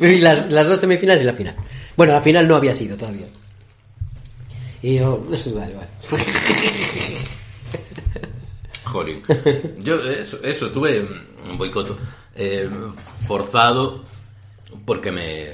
Me 0.00 0.08
vi 0.08 0.18
las, 0.18 0.50
las 0.50 0.66
dos 0.66 0.80
semifinales 0.80 1.20
y 1.20 1.26
la 1.26 1.34
final. 1.34 1.54
Bueno, 1.94 2.14
la 2.14 2.22
final 2.22 2.48
no 2.48 2.56
había 2.56 2.74
sido 2.74 2.96
todavía. 2.96 3.26
Y 4.80 4.96
yo, 4.96 5.22
vale, 5.28 5.74
vale. 5.74 5.88
Jolín. 8.84 9.22
Yo 9.80 10.00
eso, 10.10 10.38
eso 10.42 10.70
tuve 10.70 11.06
un 11.50 11.58
boicot 11.58 11.98
eh, 12.34 12.70
forzado 13.26 14.04
porque 14.86 15.12
me 15.12 15.48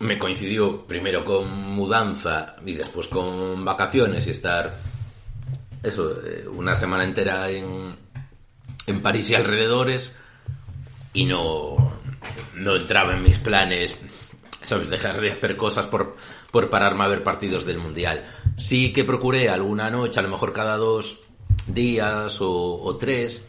me 0.00 0.18
coincidió 0.18 0.86
primero 0.86 1.26
con 1.26 1.50
mudanza 1.74 2.56
y 2.64 2.72
después 2.72 3.08
con 3.08 3.66
vacaciones 3.66 4.26
y 4.28 4.30
estar 4.30 4.78
eso, 5.82 6.20
eh, 6.24 6.46
una 6.48 6.74
semana 6.74 7.04
entera 7.04 7.50
en, 7.50 7.96
en 8.86 9.02
París 9.02 9.30
y 9.30 9.34
alrededores 9.34 10.16
y 11.12 11.24
no, 11.24 11.92
no 12.54 12.76
entraba 12.76 13.14
en 13.14 13.22
mis 13.22 13.38
planes, 13.38 13.96
¿sabes? 14.62 14.90
Dejar 14.90 15.20
de 15.20 15.32
hacer 15.32 15.56
cosas 15.56 15.86
por, 15.86 16.16
por 16.50 16.70
pararme 16.70 17.04
a 17.04 17.08
ver 17.08 17.22
partidos 17.22 17.64
del 17.64 17.78
Mundial. 17.78 18.24
Sí 18.56 18.92
que 18.92 19.04
procuré 19.04 19.48
alguna 19.48 19.90
noche, 19.90 20.20
a 20.20 20.22
lo 20.22 20.30
mejor 20.30 20.52
cada 20.52 20.76
dos 20.76 21.20
días 21.66 22.40
o, 22.40 22.82
o 22.82 22.96
tres, 22.96 23.48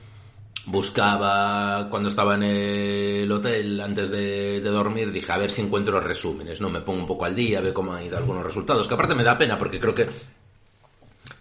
buscaba 0.66 1.90
cuando 1.90 2.10
estaba 2.10 2.36
en 2.36 2.44
el 2.44 3.32
hotel 3.32 3.82
antes 3.82 4.10
de, 4.10 4.62
de 4.62 4.70
dormir, 4.70 5.12
dije 5.12 5.32
a 5.32 5.38
ver 5.38 5.52
si 5.52 5.62
encuentro 5.62 6.00
resúmenes, 6.00 6.62
¿no? 6.62 6.70
Me 6.70 6.82
pongo 6.82 7.00
un 7.00 7.08
poco 7.08 7.26
al 7.26 7.36
día, 7.36 7.62
veo 7.62 7.74
cómo 7.74 7.94
han 7.94 8.04
ido 8.04 8.18
algunos 8.18 8.44
resultados, 8.44 8.88
que 8.88 8.94
aparte 8.94 9.16
me 9.16 9.24
da 9.24 9.38
pena 9.38 9.58
porque 9.58 9.80
creo 9.80 9.96
que 9.96 10.08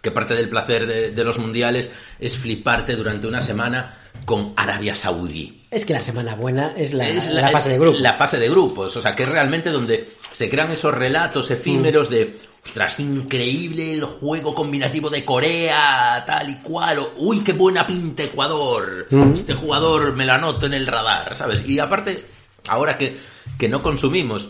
que 0.01 0.11
parte 0.11 0.33
del 0.33 0.49
placer 0.49 0.85
de, 0.87 1.11
de 1.11 1.23
los 1.23 1.37
mundiales 1.37 1.89
es 2.19 2.37
fliparte 2.37 2.95
durante 2.95 3.27
una 3.27 3.41
semana 3.41 3.97
con 4.25 4.53
Arabia 4.55 4.95
Saudí. 4.95 5.65
Es 5.71 5.85
que 5.85 5.93
la 5.93 5.99
semana 5.99 6.35
buena 6.35 6.73
es 6.75 6.93
la, 6.93 7.07
Es 7.07 7.31
la 7.31 7.49
fase 7.49 7.69
de 7.69 7.79
grupo. 7.79 7.97
La 7.99 8.13
fase 8.13 8.39
de 8.39 8.49
grupos, 8.49 8.95
o 8.97 9.01
sea, 9.01 9.15
que 9.15 9.23
es 9.23 9.29
realmente 9.29 9.69
donde 9.71 10.07
se 10.31 10.49
crean 10.49 10.71
esos 10.71 10.93
relatos 10.93 11.51
efímeros 11.51 12.09
de, 12.09 12.35
ostras, 12.65 12.99
increíble 12.99 13.93
el 13.93 14.03
juego 14.03 14.55
combinativo 14.55 15.09
de 15.09 15.23
Corea, 15.23 16.23
tal 16.25 16.49
y 16.49 16.55
cual, 16.55 16.99
o, 16.99 17.13
uy, 17.17 17.41
qué 17.41 17.53
buena 17.53 17.85
pinta 17.85 18.23
Ecuador, 18.23 19.07
Mm. 19.11 19.33
este 19.33 19.53
jugador 19.53 20.13
me 20.15 20.25
lo 20.25 20.33
anoto 20.33 20.65
en 20.65 20.73
el 20.73 20.87
radar, 20.87 21.35
¿sabes? 21.35 21.67
Y 21.67 21.77
aparte, 21.79 22.23
ahora 22.67 22.97
que, 22.97 23.17
que 23.57 23.69
no 23.69 23.81
consumimos 23.83 24.49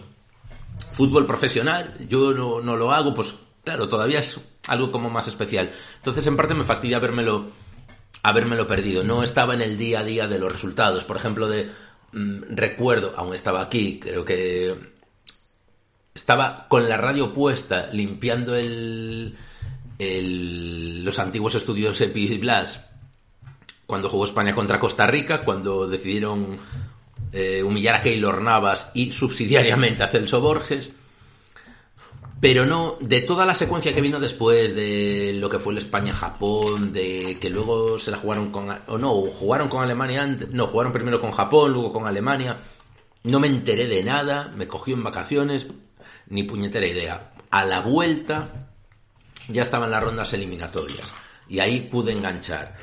fútbol 0.94 1.26
profesional, 1.26 1.96
yo 2.08 2.34
no, 2.34 2.62
no 2.62 2.76
lo 2.78 2.92
hago, 2.94 3.14
pues 3.14 3.36
claro, 3.70 3.88
todavía 3.88 4.18
es 4.18 4.40
algo 4.68 4.92
como 4.92 5.12
más 5.12 5.28
especial. 5.28 5.70
Entonces, 5.98 6.26
en 6.26 6.36
parte 6.36 6.56
me 6.56 6.64
fastidia 6.64 6.98
habérmelo, 6.98 7.52
habérmelo 8.24 8.66
perdido. 8.66 9.04
No 9.04 9.22
estaba 9.22 9.54
en 9.54 9.62
el 9.62 9.78
día 9.78 10.00
a 10.00 10.04
día 10.04 10.28
de 10.28 10.40
los 10.40 10.52
resultados. 10.52 11.04
Por 11.04 11.18
ejemplo, 11.18 11.48
de 11.48 11.70
mm, 12.12 12.56
recuerdo, 12.56 13.14
aún 13.16 13.36
estaba 13.36 13.62
aquí, 13.62 14.00
creo 14.00 14.26
que 14.26 14.76
estaba 16.16 16.66
con 16.68 16.90
la 16.90 16.98
radio 16.98 17.32
puesta 17.32 17.90
limpiando 17.92 18.56
el, 18.56 19.38
los 21.06 21.20
antiguos 21.20 21.54
estudios 21.54 22.02
Epi 22.02 22.40
Blas 22.40 22.90
cuando 23.86 24.10
jugó 24.10 24.26
España 24.26 24.56
contra 24.56 24.80
Costa 24.80 25.06
Rica, 25.06 25.42
cuando 25.42 25.88
decidieron 25.88 26.58
eh, 27.32 27.62
humillar 27.62 27.94
a 27.96 28.02
Keylor 28.02 28.42
Navas 28.42 28.90
y 28.96 29.12
subsidiariamente 29.12 30.02
a 30.02 30.08
Celso 30.08 30.42
Borges. 30.42 30.92
Pero 32.40 32.66
no, 32.66 32.98
de 33.02 33.22
toda 33.22 33.46
la 33.46 33.54
secuencia 33.54 33.94
que 33.94 34.02
vino 34.02 34.20
después 34.20 34.74
de 34.74 35.34
lo 35.38 35.50
que 35.50 35.60
fue 35.60 35.74
el 35.74 35.80
España-Japón, 35.80 36.94
de 36.94 37.38
que 37.40 37.50
luego 37.50 38.00
se 38.00 38.12
la 38.12 38.18
jugaron 38.18 38.50
con, 38.52 38.70
o 38.88 38.98
no, 38.98 39.14
jugaron 39.14 39.68
con 39.68 39.84
Alemania 39.84 40.24
antes, 40.24 40.50
no, 40.50 40.68
jugaron 40.68 40.94
primero 40.94 41.20
con 41.20 41.32
Japón, 41.32 41.74
luego 41.74 41.92
con 41.92 42.08
Alemania, 42.08 42.58
no 43.24 43.40
me 43.42 43.48
enteré 43.48 43.88
de 43.88 44.04
nada, 44.04 44.54
me 44.56 44.68
cogió 44.68 44.96
en 44.96 45.04
vacaciones, 45.04 45.68
ni 46.28 46.44
puñetera 46.44 46.88
idea. 46.88 47.34
A 47.52 47.66
la 47.66 47.82
vuelta 47.82 48.70
ya 49.50 49.64
estaban 49.64 49.92
las 49.92 50.04
rondas 50.04 50.34
eliminatorias 50.34 51.12
y 51.50 51.60
ahí 51.60 51.82
pude 51.92 52.14
enganchar. 52.14 52.78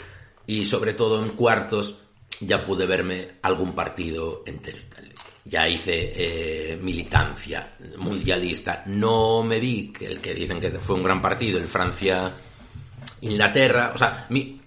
Y 0.46 0.64
sobre 0.66 0.92
todo 0.92 1.22
en 1.24 1.30
cuartos 1.30 2.02
ya 2.40 2.64
pude 2.64 2.86
verme 2.86 3.38
algún 3.42 3.74
partido 3.74 4.42
entero. 4.44 4.78
y. 4.78 5.05
Ya 5.48 5.68
hice 5.68 6.72
eh, 6.72 6.76
militancia 6.82 7.74
mundialista. 7.98 8.82
No 8.86 9.44
me 9.44 9.60
vi 9.60 9.92
que 9.92 10.06
el 10.06 10.20
que 10.20 10.34
dicen 10.34 10.58
que 10.60 10.70
fue 10.72 10.96
un 10.96 11.04
gran 11.04 11.22
partido, 11.22 11.58
el 11.58 11.68
Francia-Inglaterra. 11.68 13.92
O 13.94 13.98
sea, 13.98 14.26
mi, 14.30 14.60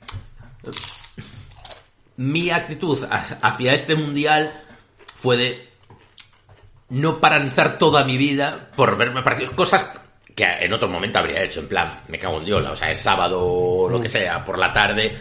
mi 2.17 2.49
actitud 2.49 3.03
ha- 3.09 3.37
hacia 3.41 3.73
este 3.73 3.95
mundial 3.95 4.51
fue 5.15 5.37
de 5.37 5.69
no 6.89 7.19
paralizar 7.19 7.77
toda 7.77 8.03
mi 8.05 8.17
vida 8.17 8.69
por 8.75 8.97
verme 8.97 9.21
partidos. 9.21 9.53
Cosas 9.53 9.91
que 10.35 10.43
en 10.45 10.73
otro 10.73 10.87
momento 10.87 11.19
habría 11.19 11.43
hecho, 11.43 11.59
en 11.59 11.67
plan, 11.67 11.85
me 12.07 12.17
cago 12.17 12.39
en 12.39 12.45
Diola, 12.45 12.71
o 12.71 12.75
sea, 12.75 12.89
es 12.89 12.99
sábado 12.99 13.41
o 13.45 13.89
lo 13.89 13.99
que 14.01 14.07
sea, 14.07 14.43
por 14.45 14.57
la 14.57 14.71
tarde, 14.71 15.17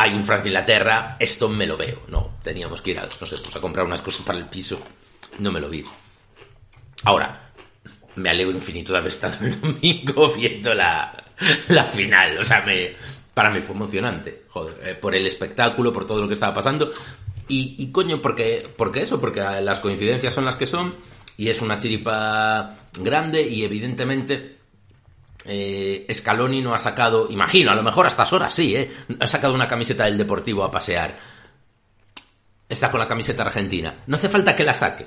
hay 0.00 0.14
un 0.14 0.24
Francia-Inglaterra, 0.24 1.16
esto 1.18 1.48
me 1.48 1.66
lo 1.66 1.76
veo. 1.76 2.02
No, 2.06 2.38
teníamos 2.42 2.80
que 2.80 2.92
ir 2.92 3.00
a, 3.00 3.02
no 3.02 3.26
sé, 3.26 3.36
pues 3.38 3.54
a 3.56 3.60
comprar 3.60 3.84
unas 3.84 4.00
cosas 4.00 4.24
para 4.24 4.38
el 4.38 4.46
piso, 4.46 4.80
no 5.40 5.50
me 5.50 5.60
lo 5.60 5.68
vi. 5.68 5.82
Ahora, 7.02 7.50
me 8.14 8.30
alegro 8.30 8.52
infinito 8.52 8.92
de 8.92 8.98
haber 8.98 9.08
estado 9.08 9.44
el 9.44 9.60
domingo 9.60 10.32
viendo 10.36 10.72
la, 10.72 11.12
la 11.68 11.82
final, 11.82 12.38
o 12.38 12.44
sea, 12.44 12.62
me, 12.62 12.94
para 13.34 13.50
mí 13.50 13.60
fue 13.60 13.74
emocionante, 13.74 14.44
joder, 14.48 14.76
eh, 14.84 14.94
por 14.94 15.16
el 15.16 15.26
espectáculo, 15.26 15.92
por 15.92 16.06
todo 16.06 16.20
lo 16.20 16.28
que 16.28 16.34
estaba 16.34 16.54
pasando. 16.54 16.92
Y, 17.48 17.74
y 17.78 17.90
coño, 17.90 18.22
porque, 18.22 18.68
porque 18.76 19.02
eso, 19.02 19.20
porque 19.20 19.40
las 19.40 19.80
coincidencias 19.80 20.32
son 20.32 20.44
las 20.44 20.54
que 20.54 20.66
son, 20.66 20.94
y 21.36 21.48
es 21.48 21.60
una 21.60 21.78
chiripa 21.78 22.76
grande, 23.00 23.42
y 23.42 23.64
evidentemente 23.64 24.57
eh, 25.48 26.06
Scaloni 26.12 26.60
no 26.62 26.74
ha 26.74 26.78
sacado, 26.78 27.26
imagino, 27.30 27.70
a 27.70 27.74
lo 27.74 27.82
mejor 27.82 28.04
a 28.04 28.08
estas 28.08 28.32
horas 28.32 28.52
sí, 28.54 28.76
¿eh? 28.76 28.90
ha 29.18 29.26
sacado 29.26 29.54
una 29.54 29.66
camiseta 29.66 30.04
del 30.04 30.18
Deportivo 30.18 30.62
a 30.62 30.70
pasear. 30.70 31.18
Está 32.68 32.90
con 32.90 33.00
la 33.00 33.06
camiseta 33.08 33.42
argentina. 33.44 33.94
No 34.06 34.16
hace 34.16 34.28
falta 34.28 34.54
que 34.54 34.64
la 34.64 34.74
saque. 34.74 35.06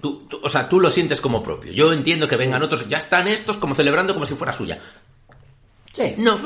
Tú, 0.00 0.26
tú- 0.28 0.40
o 0.42 0.48
sea, 0.48 0.68
tú 0.68 0.78
lo 0.80 0.90
sientes 0.90 1.20
como 1.20 1.42
propio. 1.42 1.72
Yo 1.72 1.92
entiendo 1.92 2.28
que 2.28 2.36
vengan 2.36 2.62
otros, 2.62 2.88
ya 2.88 2.98
están 2.98 3.26
estos 3.26 3.56
como 3.56 3.74
celebrando 3.74 4.14
como 4.14 4.26
si 4.26 4.34
fuera 4.34 4.52
suya. 4.52 4.78
Sí. 5.92 6.14
No, 6.18 6.38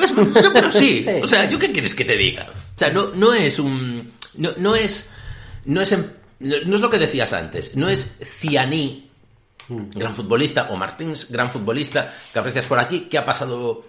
pero 0.55 0.73
sí. 0.73 1.07
O 1.23 1.27
sea, 1.27 1.49
¿yo 1.51 1.59
qué 1.59 1.73
quieres 1.73 1.95
que 1.95 2.05
te 2.07 2.17
diga? 2.17 2.49
O 2.51 2.79
sea, 2.79 2.91
no, 2.91 3.09
no 3.15 3.35
es 3.35 3.59
un. 3.59 4.11
No, 4.39 4.51
no 4.57 4.75
es. 4.75 5.11
No 5.67 5.83
es, 5.83 5.95
no 6.41 6.55
es 6.77 6.81
lo 6.81 6.89
que 6.91 6.99
decías 6.99 7.33
antes. 7.35 7.77
No 7.77 7.89
es 7.91 8.17
Cianí, 8.25 9.11
gran 9.95 10.15
futbolista, 10.15 10.69
o 10.71 10.77
Martins, 10.77 11.31
gran 11.31 11.51
futbolista, 11.51 12.15
que 12.33 12.39
aprecias 12.39 12.67
por 12.67 12.79
aquí, 12.79 13.03
que 13.03 13.19
ha 13.19 13.25
pasado. 13.25 13.85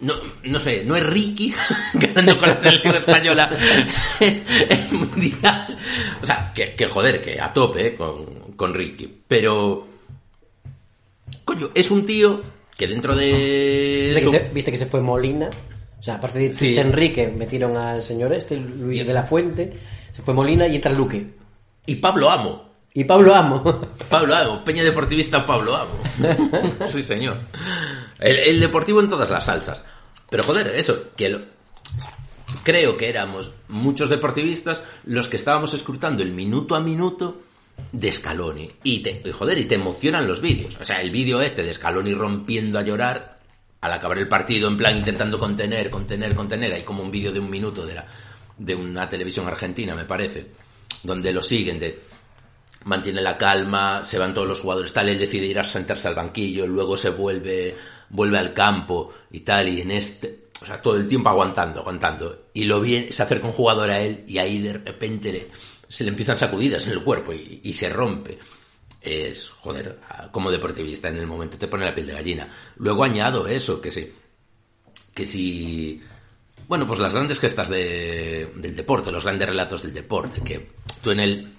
No, 0.00 0.14
no 0.44 0.58
sé, 0.58 0.84
no 0.84 0.96
es 0.96 1.06
Ricky 1.06 1.54
ganando 1.94 2.36
con 2.36 2.48
la 2.48 2.58
selección 2.58 2.96
española 2.96 3.48
el 4.20 4.92
mundial. 4.92 5.78
O 6.20 6.26
sea, 6.26 6.52
que, 6.52 6.74
que 6.74 6.86
joder, 6.86 7.20
que 7.20 7.40
a 7.40 7.52
tope 7.52 7.86
eh, 7.86 7.94
con, 7.94 8.52
con 8.56 8.74
Ricky. 8.74 9.22
Pero. 9.28 9.86
Coño, 11.44 11.70
es 11.74 11.90
un 11.90 12.04
tío 12.04 12.42
que 12.76 12.86
dentro 12.86 13.14
de. 13.14 14.12
¿Viste 14.14 14.30
que, 14.30 14.38
se, 14.38 14.50
viste 14.52 14.70
que 14.72 14.78
se 14.78 14.86
fue 14.86 15.00
Molina? 15.00 15.50
O 16.02 16.02
sea, 16.02 16.14
aparte 16.16 16.40
de 16.40 16.54
Sí. 16.56 16.70
Tuch 16.70 16.78
Enrique, 16.78 17.28
metieron 17.28 17.76
al 17.76 18.02
señor 18.02 18.32
este, 18.32 18.56
Luis 18.56 19.06
de 19.06 19.14
la 19.14 19.22
Fuente, 19.22 19.72
se 20.10 20.20
fue 20.20 20.34
Molina 20.34 20.66
y 20.66 20.74
entra 20.74 20.92
Luque. 20.92 21.24
Y 21.86 21.94
Pablo 21.96 22.28
Amo. 22.28 22.71
Y 22.94 23.04
Pablo 23.04 23.34
Amo. 23.34 23.62
Pablo 24.08 24.34
Amo, 24.36 24.64
Peña 24.64 24.82
Deportivista 24.82 25.44
Pablo 25.46 25.76
Amo. 25.76 25.98
sí, 26.90 27.02
señor. 27.02 27.36
El, 28.18 28.36
el 28.36 28.60
deportivo 28.60 29.00
en 29.00 29.08
todas 29.08 29.30
las 29.30 29.44
salsas. 29.44 29.82
Pero 30.30 30.42
joder, 30.44 30.68
eso, 30.76 31.04
que 31.16 31.28
lo- 31.30 31.40
creo 32.62 32.96
que 32.96 33.08
éramos 33.08 33.52
muchos 33.68 34.08
deportivistas 34.10 34.82
los 35.04 35.28
que 35.28 35.36
estábamos 35.36 35.74
escrutando 35.74 36.22
el 36.22 36.32
minuto 36.32 36.74
a 36.74 36.80
minuto 36.80 37.40
de 37.90 38.12
Scaloni. 38.12 38.70
Y, 38.84 39.00
te, 39.00 39.22
y, 39.24 39.32
joder, 39.32 39.58
y 39.58 39.64
te 39.64 39.74
emocionan 39.76 40.26
los 40.28 40.40
vídeos. 40.40 40.76
O 40.80 40.84
sea, 40.84 41.00
el 41.00 41.10
vídeo 41.10 41.40
este 41.40 41.62
de 41.62 41.72
Scaloni 41.74 42.14
rompiendo 42.14 42.78
a 42.78 42.82
llorar 42.82 43.38
al 43.80 43.92
acabar 43.92 44.18
el 44.18 44.28
partido, 44.28 44.68
en 44.68 44.76
plan 44.76 44.96
intentando 44.96 45.38
contener, 45.38 45.90
contener, 45.90 46.34
contener. 46.34 46.72
Hay 46.74 46.82
como 46.82 47.02
un 47.02 47.10
vídeo 47.10 47.32
de 47.32 47.40
un 47.40 47.50
minuto 47.50 47.84
de, 47.84 47.94
la, 47.94 48.06
de 48.58 48.74
una 48.74 49.08
televisión 49.08 49.46
argentina, 49.48 49.94
me 49.94 50.04
parece, 50.04 50.46
donde 51.02 51.32
lo 51.32 51.42
siguen 51.42 51.80
de 51.80 51.98
mantiene 52.84 53.20
la 53.22 53.38
calma, 53.38 54.04
se 54.04 54.18
van 54.18 54.34
todos 54.34 54.48
los 54.48 54.60
jugadores, 54.60 54.92
tal, 54.92 55.08
él 55.08 55.18
decide 55.18 55.46
ir 55.46 55.58
a 55.58 55.64
sentarse 55.64 56.08
al 56.08 56.14
banquillo, 56.14 56.66
luego 56.66 56.96
se 56.96 57.10
vuelve, 57.10 57.74
vuelve 58.10 58.38
al 58.38 58.52
campo 58.52 59.12
y 59.30 59.40
tal, 59.40 59.68
y 59.68 59.80
en 59.80 59.90
este, 59.92 60.44
o 60.60 60.64
sea, 60.66 60.80
todo 60.82 60.96
el 60.96 61.06
tiempo 61.06 61.28
aguantando, 61.28 61.80
aguantando. 61.80 62.46
Y 62.54 62.64
lo 62.64 62.80
bien, 62.80 63.12
se 63.12 63.22
acerca 63.22 63.46
un 63.46 63.52
jugador 63.52 63.90
a 63.90 64.00
él 64.00 64.24
y 64.26 64.38
ahí 64.38 64.60
de 64.60 64.74
repente 64.74 65.32
le- 65.32 65.48
se 65.88 66.04
le 66.04 66.10
empiezan 66.10 66.38
sacudidas 66.38 66.86
en 66.86 66.92
el 66.92 67.02
cuerpo 67.04 67.32
y, 67.32 67.60
y 67.62 67.72
se 67.72 67.88
rompe. 67.90 68.38
Es, 69.00 69.48
joder, 69.50 69.98
como 70.30 70.50
deportivista 70.50 71.08
en 71.08 71.16
el 71.16 71.26
momento 71.26 71.58
te 71.58 71.66
pone 71.66 71.84
la 71.84 71.94
piel 71.94 72.06
de 72.06 72.12
gallina. 72.12 72.48
Luego 72.76 73.02
añado 73.04 73.46
eso, 73.48 73.80
que 73.80 73.90
sí, 73.90 74.12
que 75.12 75.26
si, 75.26 76.00
bueno, 76.68 76.86
pues 76.86 77.00
las 77.00 77.12
grandes 77.12 77.40
gestas 77.40 77.68
de, 77.68 78.52
del 78.56 78.76
deporte, 78.76 79.10
los 79.10 79.24
grandes 79.24 79.48
relatos 79.48 79.82
del 79.82 79.92
deporte, 79.92 80.40
que 80.42 80.68
tú 81.02 81.10
en 81.10 81.20
el, 81.20 81.52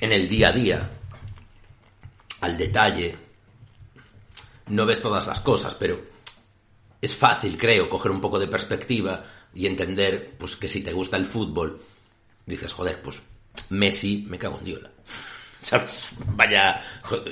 en 0.00 0.12
el 0.12 0.28
día 0.28 0.48
a 0.48 0.52
día, 0.52 0.90
al 2.40 2.56
detalle, 2.56 3.16
no 4.68 4.86
ves 4.86 5.02
todas 5.02 5.26
las 5.26 5.40
cosas, 5.40 5.74
pero 5.74 6.00
es 7.00 7.14
fácil, 7.14 7.58
creo, 7.58 7.88
coger 7.88 8.10
un 8.10 8.20
poco 8.20 8.38
de 8.38 8.48
perspectiva 8.48 9.24
y 9.54 9.66
entender, 9.66 10.34
pues, 10.38 10.56
que 10.56 10.68
si 10.68 10.82
te 10.82 10.92
gusta 10.92 11.16
el 11.16 11.26
fútbol, 11.26 11.80
dices, 12.46 12.72
joder, 12.72 13.00
pues, 13.02 13.20
Messi, 13.70 14.26
me 14.28 14.38
cago 14.38 14.58
en 14.58 14.64
Diola. 14.64 14.90
¿Sabes? 15.60 16.10
Vaya, 16.34 16.82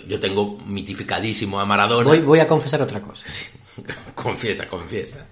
yo 0.06 0.20
tengo 0.20 0.58
mitificadísimo 0.58 1.58
a 1.58 1.64
Maradona. 1.64 2.10
Voy, 2.10 2.20
voy 2.20 2.40
a 2.40 2.48
confesar 2.48 2.82
otra 2.82 3.00
cosa. 3.00 3.26
Confiesa, 4.14 4.68
confiesa. 4.68 5.26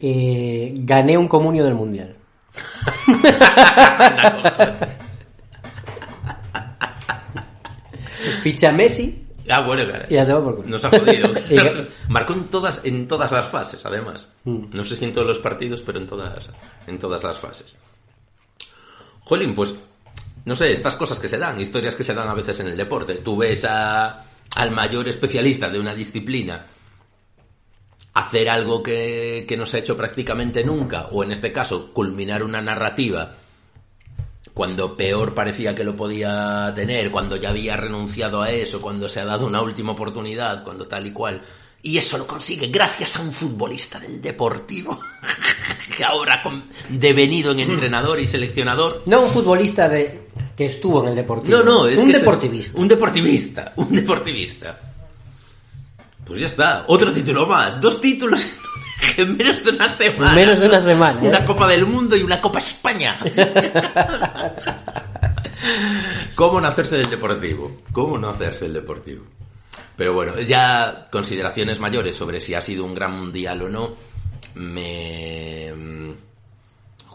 Eh, 0.00 0.72
gané 0.78 1.18
un 1.18 1.28
comunio 1.28 1.64
del 1.64 1.74
mundial. 1.74 2.16
Ficha 8.42 8.72
Messi 8.72 9.24
Ah, 9.50 9.60
bueno, 9.60 9.90
cara. 9.90 10.06
y 10.10 10.16
a 10.16 10.26
tomar 10.26 10.42
por 10.42 10.56
culo. 10.56 10.68
Nos 10.68 10.84
ha 10.84 10.90
jodido. 10.90 11.30
Marcó 12.08 12.34
en 12.34 12.44
todas, 12.48 12.80
en 12.84 13.08
todas 13.08 13.32
las 13.32 13.46
fases, 13.46 13.84
además. 13.86 14.28
Mm. 14.44 14.66
No 14.72 14.84
sé 14.84 14.96
si 14.96 15.04
en 15.04 15.14
todos 15.14 15.26
los 15.26 15.38
partidos, 15.38 15.80
pero 15.82 15.98
en 15.98 16.06
todas, 16.06 16.50
en 16.86 16.98
todas 16.98 17.22
las 17.24 17.38
fases. 17.38 17.74
Jolín, 19.20 19.54
pues, 19.54 19.74
no 20.44 20.54
sé, 20.54 20.72
estas 20.72 20.96
cosas 20.96 21.18
que 21.18 21.28
se 21.28 21.38
dan, 21.38 21.58
historias 21.60 21.94
que 21.94 22.04
se 22.04 22.14
dan 22.14 22.28
a 22.28 22.34
veces 22.34 22.60
en 22.60 22.68
el 22.68 22.76
deporte. 22.76 23.14
Tú 23.14 23.36
ves 23.38 23.64
a, 23.64 24.24
al 24.56 24.70
mayor 24.70 25.08
especialista 25.08 25.68
de 25.68 25.78
una 25.80 25.94
disciplina 25.94 26.66
hacer 28.14 28.48
algo 28.48 28.82
que, 28.82 29.44
que 29.48 29.56
no 29.56 29.64
se 29.64 29.76
ha 29.76 29.80
hecho 29.80 29.96
prácticamente 29.96 30.64
nunca, 30.64 31.06
o 31.12 31.22
en 31.22 31.32
este 31.32 31.52
caso, 31.52 31.92
culminar 31.92 32.42
una 32.42 32.60
narrativa 32.60 33.34
cuando 34.58 34.96
peor 34.96 35.34
parecía 35.34 35.72
que 35.72 35.84
lo 35.84 35.94
podía 35.94 36.72
tener, 36.74 37.12
cuando 37.12 37.36
ya 37.36 37.50
había 37.50 37.76
renunciado 37.76 38.42
a 38.42 38.50
eso, 38.50 38.82
cuando 38.82 39.08
se 39.08 39.20
ha 39.20 39.24
dado 39.24 39.46
una 39.46 39.62
última 39.62 39.92
oportunidad, 39.92 40.64
cuando 40.64 40.88
tal 40.88 41.06
y 41.06 41.12
cual. 41.12 41.40
Y 41.80 41.96
eso 41.96 42.18
lo 42.18 42.26
consigue 42.26 42.66
gracias 42.66 43.16
a 43.16 43.20
un 43.22 43.32
futbolista 43.32 44.00
del 44.00 44.20
Deportivo, 44.20 44.98
que 45.96 46.04
ahora 46.04 46.34
ha 46.34 46.42
con- 46.42 46.64
devenido 46.88 47.52
en 47.52 47.60
entrenador 47.60 48.18
y 48.18 48.26
seleccionador. 48.26 49.04
No 49.06 49.20
un 49.22 49.30
futbolista 49.30 49.88
de 49.88 50.26
que 50.56 50.66
estuvo 50.66 51.04
en 51.04 51.10
el 51.10 51.14
deportivo. 51.14 51.58
No, 51.58 51.62
no, 51.62 51.86
es 51.86 52.00
un 52.00 52.10
que 52.10 52.18
deportivista. 52.18 52.80
un 52.80 52.88
deportivista, 52.88 53.72
un 53.76 53.92
deportivista. 53.94 54.80
Pues 56.26 56.40
ya 56.40 56.46
está, 56.46 56.84
otro 56.88 57.12
título 57.12 57.46
más, 57.46 57.80
dos 57.80 58.00
títulos 58.00 58.44
en 59.18 59.36
menos 59.36 59.64
de 59.64 59.70
una 59.72 59.88
semana. 59.88 60.30
En 60.30 60.34
menos 60.36 60.60
de 60.60 60.66
una 60.66 60.80
semana, 60.80 61.20
¿eh? 61.22 61.28
Una 61.28 61.44
Copa 61.44 61.66
del 61.68 61.86
Mundo 61.86 62.16
y 62.16 62.22
una 62.22 62.40
Copa 62.40 62.58
España. 62.60 63.18
¿Cómo 66.34 66.60
no 66.60 66.68
hacerse 66.68 66.96
del 66.96 67.10
deportivo? 67.10 67.80
¿Cómo 67.92 68.18
no 68.18 68.30
hacerse 68.30 68.64
del 68.66 68.74
deportivo? 68.74 69.24
Pero 69.96 70.14
bueno, 70.14 70.40
ya 70.40 71.08
consideraciones 71.10 71.80
mayores 71.80 72.14
sobre 72.16 72.40
si 72.40 72.54
ha 72.54 72.60
sido 72.60 72.84
un 72.84 72.94
gran 72.94 73.18
mundial 73.18 73.62
o 73.62 73.68
no, 73.68 73.94
me... 74.54 75.72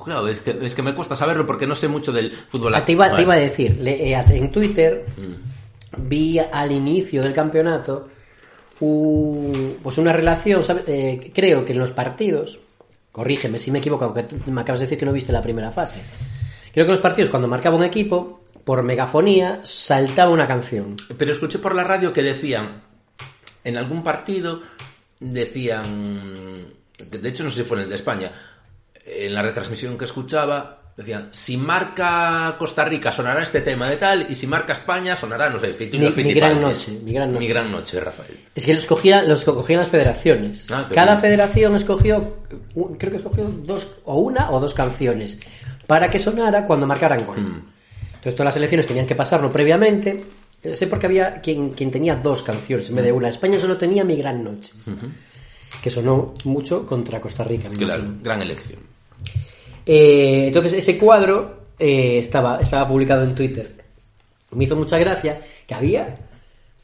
Claro, 0.04 0.28
es 0.28 0.42
que, 0.42 0.58
es 0.62 0.76
que 0.76 0.82
me 0.82 0.94
cuesta 0.94 1.16
saberlo 1.16 1.46
porque 1.46 1.66
no 1.66 1.76
sé 1.76 1.88
mucho 1.88 2.12
del 2.12 2.32
fútbol. 2.50 2.76
Ah, 2.76 2.84
te, 2.84 2.92
iba, 2.92 3.16
te 3.16 3.22
iba 3.22 3.36
a 3.36 3.38
decir, 3.38 3.78
le- 3.80 4.12
eh, 4.12 4.24
en 4.32 4.52
Twitter 4.52 5.06
Mm. 5.16 6.10
vi 6.10 6.40
al 6.40 6.72
inicio 6.74 7.22
del 7.24 7.32
campeonato 7.34 8.10
un- 8.80 9.78
pues 9.82 9.98
una 9.98 10.14
relación. 10.14 10.62
Eh, 10.88 11.32
creo 11.34 11.64
que 11.66 11.74
en 11.74 11.80
los 11.80 11.92
partidos, 11.92 12.60
corrígeme 13.12 13.60
si 13.60 13.72
me 13.72 13.80
equivoco, 13.80 14.06
aunque 14.06 14.26
me 14.48 14.62
acabas 14.62 14.80
de 14.80 14.86
decir 14.86 14.98
que 14.98 15.06
no 15.06 15.14
viste 15.14 15.32
la 15.32 15.42
primera 15.42 15.72
fase. 15.72 16.00
Creo 16.74 16.86
que 16.86 16.90
en 16.92 16.96
los 16.96 17.02
partidos 17.02 17.30
cuando 17.30 17.48
marcaba 17.48 17.76
un 17.78 17.84
equipo, 17.84 18.42
por 18.64 18.82
megafonía 18.84 19.62
saltaba 19.64 20.32
una 20.32 20.48
canción. 20.48 20.96
Pero 21.18 21.32
escuché 21.32 21.60
por 21.60 21.76
la 21.76 21.84
radio 21.84 22.12
que 22.14 22.22
decían, 22.24 22.82
en 23.64 23.78
algún 23.78 24.04
partido, 24.04 24.62
decían, 25.20 26.68
de 27.12 27.30
hecho 27.30 27.44
no 27.44 27.52
sé 27.52 27.64
si 27.64 27.68
fue 27.68 27.78
en 27.78 27.84
el 27.84 27.90
de 27.90 27.96
España, 27.96 28.32
en 29.06 29.34
la 29.34 29.42
retransmisión 29.42 29.98
que 29.98 30.06
escuchaba, 30.06 30.83
decían, 30.96 31.30
si 31.32 31.58
marca 31.58 32.56
Costa 32.60 32.86
Rica 32.86 33.12
sonará 33.12 33.42
este 33.44 33.62
tema 33.62 33.90
de 33.90 33.98
tal, 33.98 34.28
y 34.30 34.36
si 34.36 34.46
marca 34.48 34.74
España 34.74 35.16
sonará, 35.16 35.50
no 35.50 35.60
sé, 35.60 35.76
Mi- 35.92 36.24
mi 36.24 36.34
gran 36.34 36.62
noche, 36.62 36.92
mi 37.04 37.14
gran 37.14 37.30
noche. 37.30 37.40
Mi 37.40 37.48
gran 37.48 37.72
noche, 37.72 38.00
Rafael. 38.00 38.38
Es 38.54 38.66
que 38.66 38.74
los 38.74 38.86
cogían, 38.86 39.28
los 39.28 39.44
cogían 39.44 39.80
las 39.80 39.90
federaciones. 39.90 40.66
Ah, 40.72 40.88
Cada 40.94 41.14
bien. 41.14 41.22
federación 41.22 41.76
escogió, 41.76 42.38
creo 43.00 43.12
que 43.12 43.18
escogió 43.18 43.46
dos, 43.46 44.00
o 44.06 44.18
una 44.20 44.52
o 44.52 44.60
dos 44.60 44.74
canciones, 44.74 45.40
para 45.88 46.10
que 46.10 46.20
sonara 46.20 46.66
cuando 46.66 46.86
marcaran 46.86 47.26
gol. 47.26 47.40
Mm. 47.42 47.62
Entonces 48.16 48.36
todas 48.36 48.46
las 48.54 48.58
elecciones 48.58 48.88
tenían 48.88 49.06
que 49.08 49.16
pasarlo 49.16 49.52
previamente. 49.52 50.24
Eh, 50.62 50.76
Sé 50.76 50.88
porque 50.88 51.08
había 51.08 51.42
quien, 51.42 51.72
quien 51.72 51.92
tenía 51.92 52.16
dos 52.16 52.42
canciones 52.44 52.88
en 52.88 52.96
vez 52.96 53.04
de 53.04 53.12
una. 53.12 53.28
España 53.28 53.60
solo 53.60 53.76
tenía 53.78 54.06
Mi 54.06 54.16
Gran 54.16 54.42
Noche, 54.44 54.72
que 55.82 55.90
sonó 55.90 56.34
mucho 56.46 56.86
contra 56.86 57.20
Costa 57.20 57.44
Rica. 57.44 57.68
Claro, 57.78 58.06
gran 58.22 58.42
elección. 58.44 58.80
Eh, 59.86 60.46
entonces 60.48 60.74
ese 60.74 60.98
cuadro 60.98 61.64
eh, 61.80 62.18
estaba, 62.20 62.60
estaba 62.62 62.88
publicado 62.88 63.24
en 63.24 63.36
Twitter. 63.36 63.72
Me 64.52 64.64
hizo 64.66 64.76
mucha 64.76 64.98
gracia 64.98 65.40
que 65.68 65.74
había 65.74 66.14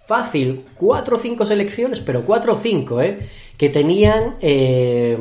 fácil 0.08 0.66
cuatro 0.76 1.18
o 1.18 1.20
cinco 1.20 1.46
selecciones, 1.46 2.00
pero 2.02 2.24
cuatro 2.26 2.54
o 2.54 2.58
cinco, 2.58 3.00
¿eh? 3.02 3.18
Que 3.56 3.70
tenían 3.70 4.36
eh, 4.42 5.16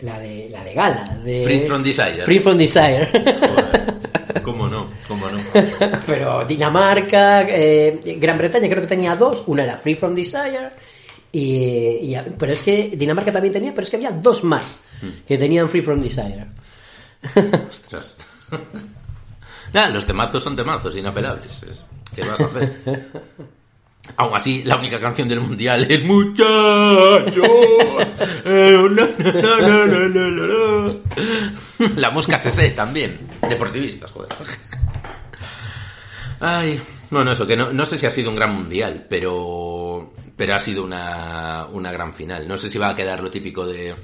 la 0.00 0.18
de 0.18 0.48
la 0.50 0.64
de 0.64 0.72
gala, 0.74 1.20
de 1.24 1.42
Free 1.44 1.60
from 1.60 1.82
Desire. 1.82 2.22
Free 2.24 2.38
from 2.38 2.56
Desire. 2.56 3.08
¿Cómo 4.42 4.66
no? 4.68 4.88
¿Cómo 5.06 5.28
no? 5.28 5.38
pero 6.06 6.44
Dinamarca, 6.44 7.42
eh, 7.48 8.00
Gran 8.18 8.38
Bretaña 8.38 8.68
creo 8.68 8.80
que 8.80 8.88
tenía 8.88 9.14
dos, 9.14 9.44
una 9.46 9.64
era 9.64 9.76
Free 9.76 9.94
from 9.94 10.14
Desire 10.14 10.70
y, 11.30 11.54
y- 12.14 12.16
pero 12.38 12.52
es 12.52 12.62
que 12.62 12.92
Dinamarca 12.96 13.30
también 13.30 13.52
tenía, 13.52 13.70
pero 13.72 13.82
es 13.82 13.90
que 13.90 13.96
había 13.96 14.10
dos 14.10 14.42
más 14.44 14.80
que 15.26 15.36
tenían 15.36 15.68
Free 15.68 15.82
from 15.82 16.00
Desire. 16.00 16.46
Ostras. 17.68 18.16
Nada, 19.72 19.90
los 19.90 20.04
temazos 20.04 20.44
son 20.44 20.54
temazos 20.54 20.96
inapelables. 20.96 21.64
¿Qué 22.14 22.22
vas 22.22 22.40
a 22.40 22.44
hacer? 22.44 23.10
Aún 24.16 24.34
así, 24.34 24.62
la 24.64 24.76
única 24.76 24.98
canción 24.98 25.28
del 25.28 25.40
mundial 25.40 25.86
es 25.88 26.04
Muchacho. 26.04 27.42
Eh, 28.44 28.76
la 31.96 32.10
mosca 32.10 32.36
CC 32.36 32.72
también. 32.72 33.18
Deportivistas, 33.48 34.10
joder. 34.10 34.28
Ay, 36.40 36.82
bueno, 37.10 37.32
eso, 37.32 37.46
que 37.46 37.56
no, 37.56 37.72
no, 37.72 37.86
sé 37.86 37.96
si 37.96 38.06
ha 38.06 38.10
sido 38.10 38.30
un 38.30 38.36
gran 38.36 38.54
mundial, 38.54 39.06
pero, 39.08 40.12
pero 40.36 40.54
ha 40.54 40.60
sido 40.60 40.84
una, 40.84 41.66
una 41.72 41.92
gran 41.92 42.12
final. 42.12 42.48
No 42.48 42.58
sé 42.58 42.68
si 42.68 42.78
va 42.78 42.90
a 42.90 42.96
quedar 42.96 43.22
lo 43.22 43.30
típico 43.30 43.64
de 43.64 43.94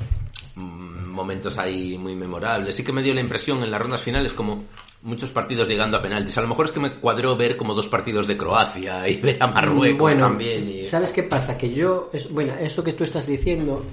momentos 0.59 1.59
ahí 1.59 1.97
muy 1.99 2.15
memorables. 2.15 2.77
Sí 2.77 2.85
que 2.85 2.93
me 2.93 3.03
dio 3.03 3.15
la 3.15 3.21
impresión 3.21 3.63
en 3.63 3.71
las 3.71 3.81
rondas 3.81 4.03
finales 4.03 4.33
como 4.33 4.65
muchos 5.03 5.31
partidos 5.31 5.69
llegando 5.69 5.97
a 5.97 6.03
penaltis. 6.03 6.37
A 6.39 6.43
lo 6.43 6.49
mejor 6.49 6.67
es 6.67 6.73
que 6.73 6.81
me 6.81 6.95
cuadró 6.95 7.37
ver 7.37 7.57
como 7.57 7.75
dos 7.75 7.89
partidos 7.89 8.27
de 8.27 8.37
Croacia 8.37 9.09
y 9.09 9.17
ver 9.21 9.37
a 9.41 9.47
Marruecos 9.47 9.99
Bueno, 10.01 10.27
también. 10.27 10.69
y- 10.69 10.85
¿Sabes 10.85 11.13
qué 11.13 11.23
pasa? 11.25 11.57
Que 11.59 11.73
yo, 11.73 12.11
es, 12.13 12.31
bueno, 12.31 12.55
eso 12.61 12.83
que 12.85 12.93
tú 12.93 13.05
estás 13.05 13.27
diciendo 13.27 13.85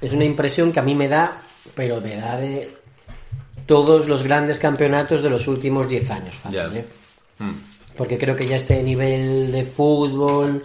es 0.00 0.12
una 0.12 0.24
impresión 0.24 0.72
que 0.72 0.80
a 0.80 0.82
mí 0.82 0.94
me 0.94 1.08
da, 1.08 1.36
pero 1.74 2.00
me 2.00 2.16
da 2.16 2.36
de 2.36 2.70
todos 3.66 4.06
los 4.06 4.22
grandes 4.22 4.58
campeonatos 4.58 5.22
de 5.22 5.30
los 5.30 5.48
últimos 5.48 5.88
10 5.88 6.10
años, 6.10 6.34
fácil. 6.36 6.58
¿eh? 6.76 6.84
Mm. 7.38 7.52
Porque 7.96 8.18
creo 8.18 8.36
que 8.36 8.46
ya 8.46 8.56
este 8.56 8.82
nivel 8.82 9.50
de 9.50 9.64
fútbol, 9.64 10.64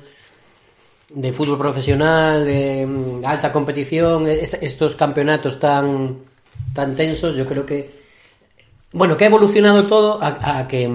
de 1.13 1.33
fútbol 1.33 1.57
profesional, 1.57 2.45
de 2.45 2.85
mm, 2.85 3.25
alta 3.25 3.51
competición, 3.51 4.27
est- 4.27 4.61
estos 4.61 4.95
campeonatos 4.95 5.59
tan, 5.59 6.17
tan 6.73 6.95
tensos, 6.95 7.35
yo 7.35 7.45
creo 7.45 7.65
que, 7.65 8.01
bueno, 8.93 9.17
que 9.17 9.25
ha 9.25 9.27
evolucionado 9.27 9.85
todo 9.87 10.21
a, 10.23 10.59
a 10.59 10.67
que 10.67 10.89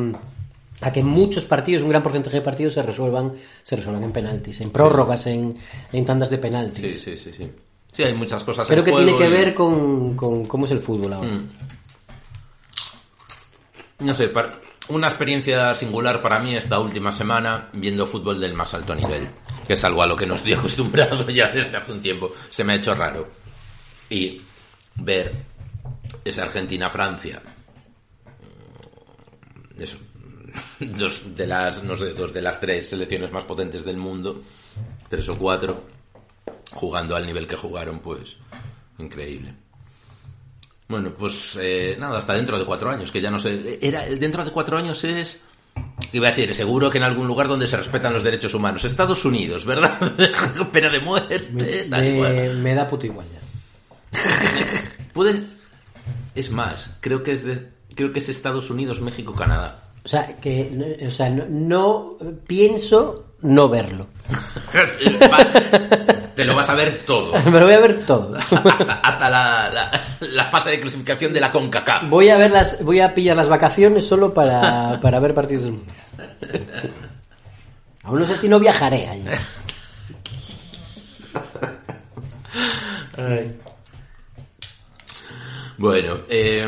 a 0.83 0.93
que 0.93 1.03
muchos 1.03 1.47
partidos, 1.47 1.83
un 1.83 1.89
gran 1.89 2.03
porcentaje 2.03 2.37
de 2.37 2.43
partidos 2.43 2.75
se 2.75 2.83
resuelvan, 2.83 3.33
se 3.63 3.77
resuelvan 3.77 4.05
en 4.05 4.13
penaltis, 4.13 4.61
en 4.61 4.69
prórrogas, 4.71 5.27
en, 5.27 5.57
en 5.91 6.05
tandas 6.05 6.29
de 6.29 6.37
penaltis. 6.37 6.85
Sí, 6.85 7.01
sí, 7.01 7.17
sí, 7.17 7.33
sí. 7.33 7.51
Sí, 7.91 8.03
hay 8.03 8.13
muchas 8.15 8.45
cosas 8.45 8.67
Creo 8.69 8.81
en 8.81 8.85
que 8.85 8.91
juego 8.91 9.07
tiene 9.07 9.19
que 9.19 9.27
y- 9.27 9.39
ver 9.39 9.55
con, 9.55 10.15
con 10.15 10.45
cómo 10.45 10.67
es 10.67 10.71
el 10.73 10.81
fútbol 10.81 11.15
ahora. 11.15 11.31
Mm. 11.31 11.49
No 14.01 14.13
sé, 14.15 14.29
para- 14.29 14.59
una 14.89 15.09
experiencia 15.09 15.75
singular 15.75 16.21
para 16.23 16.39
mí 16.41 16.55
esta 16.55 16.79
última 16.79 17.11
semana 17.11 17.69
viendo 17.73 18.07
fútbol 18.07 18.39
del 18.39 18.53
más 18.55 18.73
alto 18.75 18.95
nivel, 18.95 19.29
que 19.67 19.75
es 19.75 19.85
algo 19.85 20.03
a 20.03 20.07
lo 20.07 20.17
que 20.17 20.27
no 20.27 20.35
estoy 20.35 20.53
acostumbrado 20.55 21.29
ya 21.31 21.49
desde 21.49 21.77
hace 21.77 21.93
un 21.93 22.01
tiempo. 22.01 22.33
Se 22.51 22.65
me 22.65 22.75
ha 22.75 22.77
hecho 22.77 22.95
raro. 22.95 23.29
Y 24.09 24.41
ver 24.97 25.33
esa 26.25 26.45
Argentina-Francia, 26.45 27.43
mm, 29.79 29.83
eso, 29.83 29.99
dos 30.81 31.35
de 31.35 31.47
las, 31.47 31.83
no 31.85 31.97
sé, 31.97 32.13
dos 32.13 32.33
de 32.33 32.43
las 32.43 32.61
tres 32.61 32.89
selecciones 32.89 33.33
más 33.33 33.45
potentes 33.45 33.85
del 33.85 33.97
mundo, 33.97 34.43
tres 35.09 35.29
o 35.29 35.37
cuatro, 35.37 35.85
jugando 36.73 37.17
al 37.17 37.27
nivel 37.27 37.47
que 37.47 37.57
jugaron, 37.57 38.01
pues 38.01 38.37
increíble. 38.99 39.55
Bueno, 40.89 41.13
pues 41.19 41.59
eh, 41.61 41.97
nada, 41.99 42.19
hasta 42.19 42.35
dentro 42.35 42.59
de 42.59 42.65
cuatro 42.65 42.91
años, 42.91 43.11
que 43.11 43.21
ya 43.21 43.31
no 43.31 43.39
sé. 43.39 43.79
Era, 43.83 44.07
dentro 44.07 44.45
de 44.45 44.53
cuatro 44.53 44.79
años 44.79 45.03
es. 45.05 45.43
Iba 46.17 46.29
a 46.29 46.31
decir, 46.31 46.55
seguro 46.55 46.89
que 46.91 46.99
en 46.99 47.05
algún 47.05 47.27
lugar 47.27 47.47
donde 47.49 47.67
se 47.67 47.77
respetan 47.77 48.13
los 48.13 48.23
derechos 48.23 48.55
humanos. 48.55 48.85
Estados 48.85 49.25
Unidos, 49.25 49.65
¿verdad? 49.67 49.99
Pena 50.73 50.89
de 50.89 51.01
muerte, 51.01 51.39
tal 51.91 52.07
y 52.07 52.13
Me, 52.13 52.17
cual. 52.19 52.55
me 52.59 52.75
da 52.75 52.89
puto 52.89 53.05
igual 53.07 53.27
ya. 53.33 54.21
Puede. 55.13 55.43
Es 56.35 56.51
más, 56.51 56.91
creo 57.01 57.23
que 57.23 57.33
es 57.33 57.45
de. 57.45 57.69
Creo 57.95 58.13
que 58.13 58.19
es 58.21 58.29
Estados 58.29 58.71
Unidos, 58.71 59.01
México, 59.01 59.35
Canadá. 59.35 59.83
O 60.05 60.09
sea, 60.09 60.37
que 60.41 60.97
o 61.07 61.11
sea, 61.11 61.29
no, 61.31 61.45
no 61.51 62.17
pienso 62.47 63.25
no 63.43 63.69
verlo. 63.69 64.07
Te 66.35 66.45
lo 66.45 66.55
vas 66.55 66.69
a 66.69 66.75
ver 66.75 67.01
todo. 67.07 67.33
Me 67.51 67.59
lo 67.61 67.67
voy 67.67 67.75
a 67.75 67.81
ver 67.81 68.05
todo. 68.07 68.37
hasta 68.37 69.01
hasta 69.01 69.31
la, 69.31 69.71
la- 69.71 70.01
la 70.21 70.45
fase 70.47 70.71
de 70.71 70.81
clasificación 70.81 71.33
de 71.33 71.41
la 71.41 71.51
CONCACAF. 71.51 72.09
Voy 72.11 72.29
a 72.29 72.37
ver 72.37 72.51
las, 72.51 72.83
voy 72.85 73.01
a 73.01 73.15
pillar 73.15 73.37
las 73.37 73.49
vacaciones 73.49 74.07
solo 74.07 74.33
para, 74.35 75.01
para 75.01 75.19
ver 75.21 75.33
partidos 75.35 75.65
del 75.65 75.73
mundial. 75.73 75.97
Aún 78.05 78.21
no 78.21 78.27
sé 78.27 78.37
si 78.37 78.49
no 78.49 78.59
viajaré 78.61 79.09
allí. 79.09 79.25
Bueno, 85.79 86.19
eh, 86.29 86.67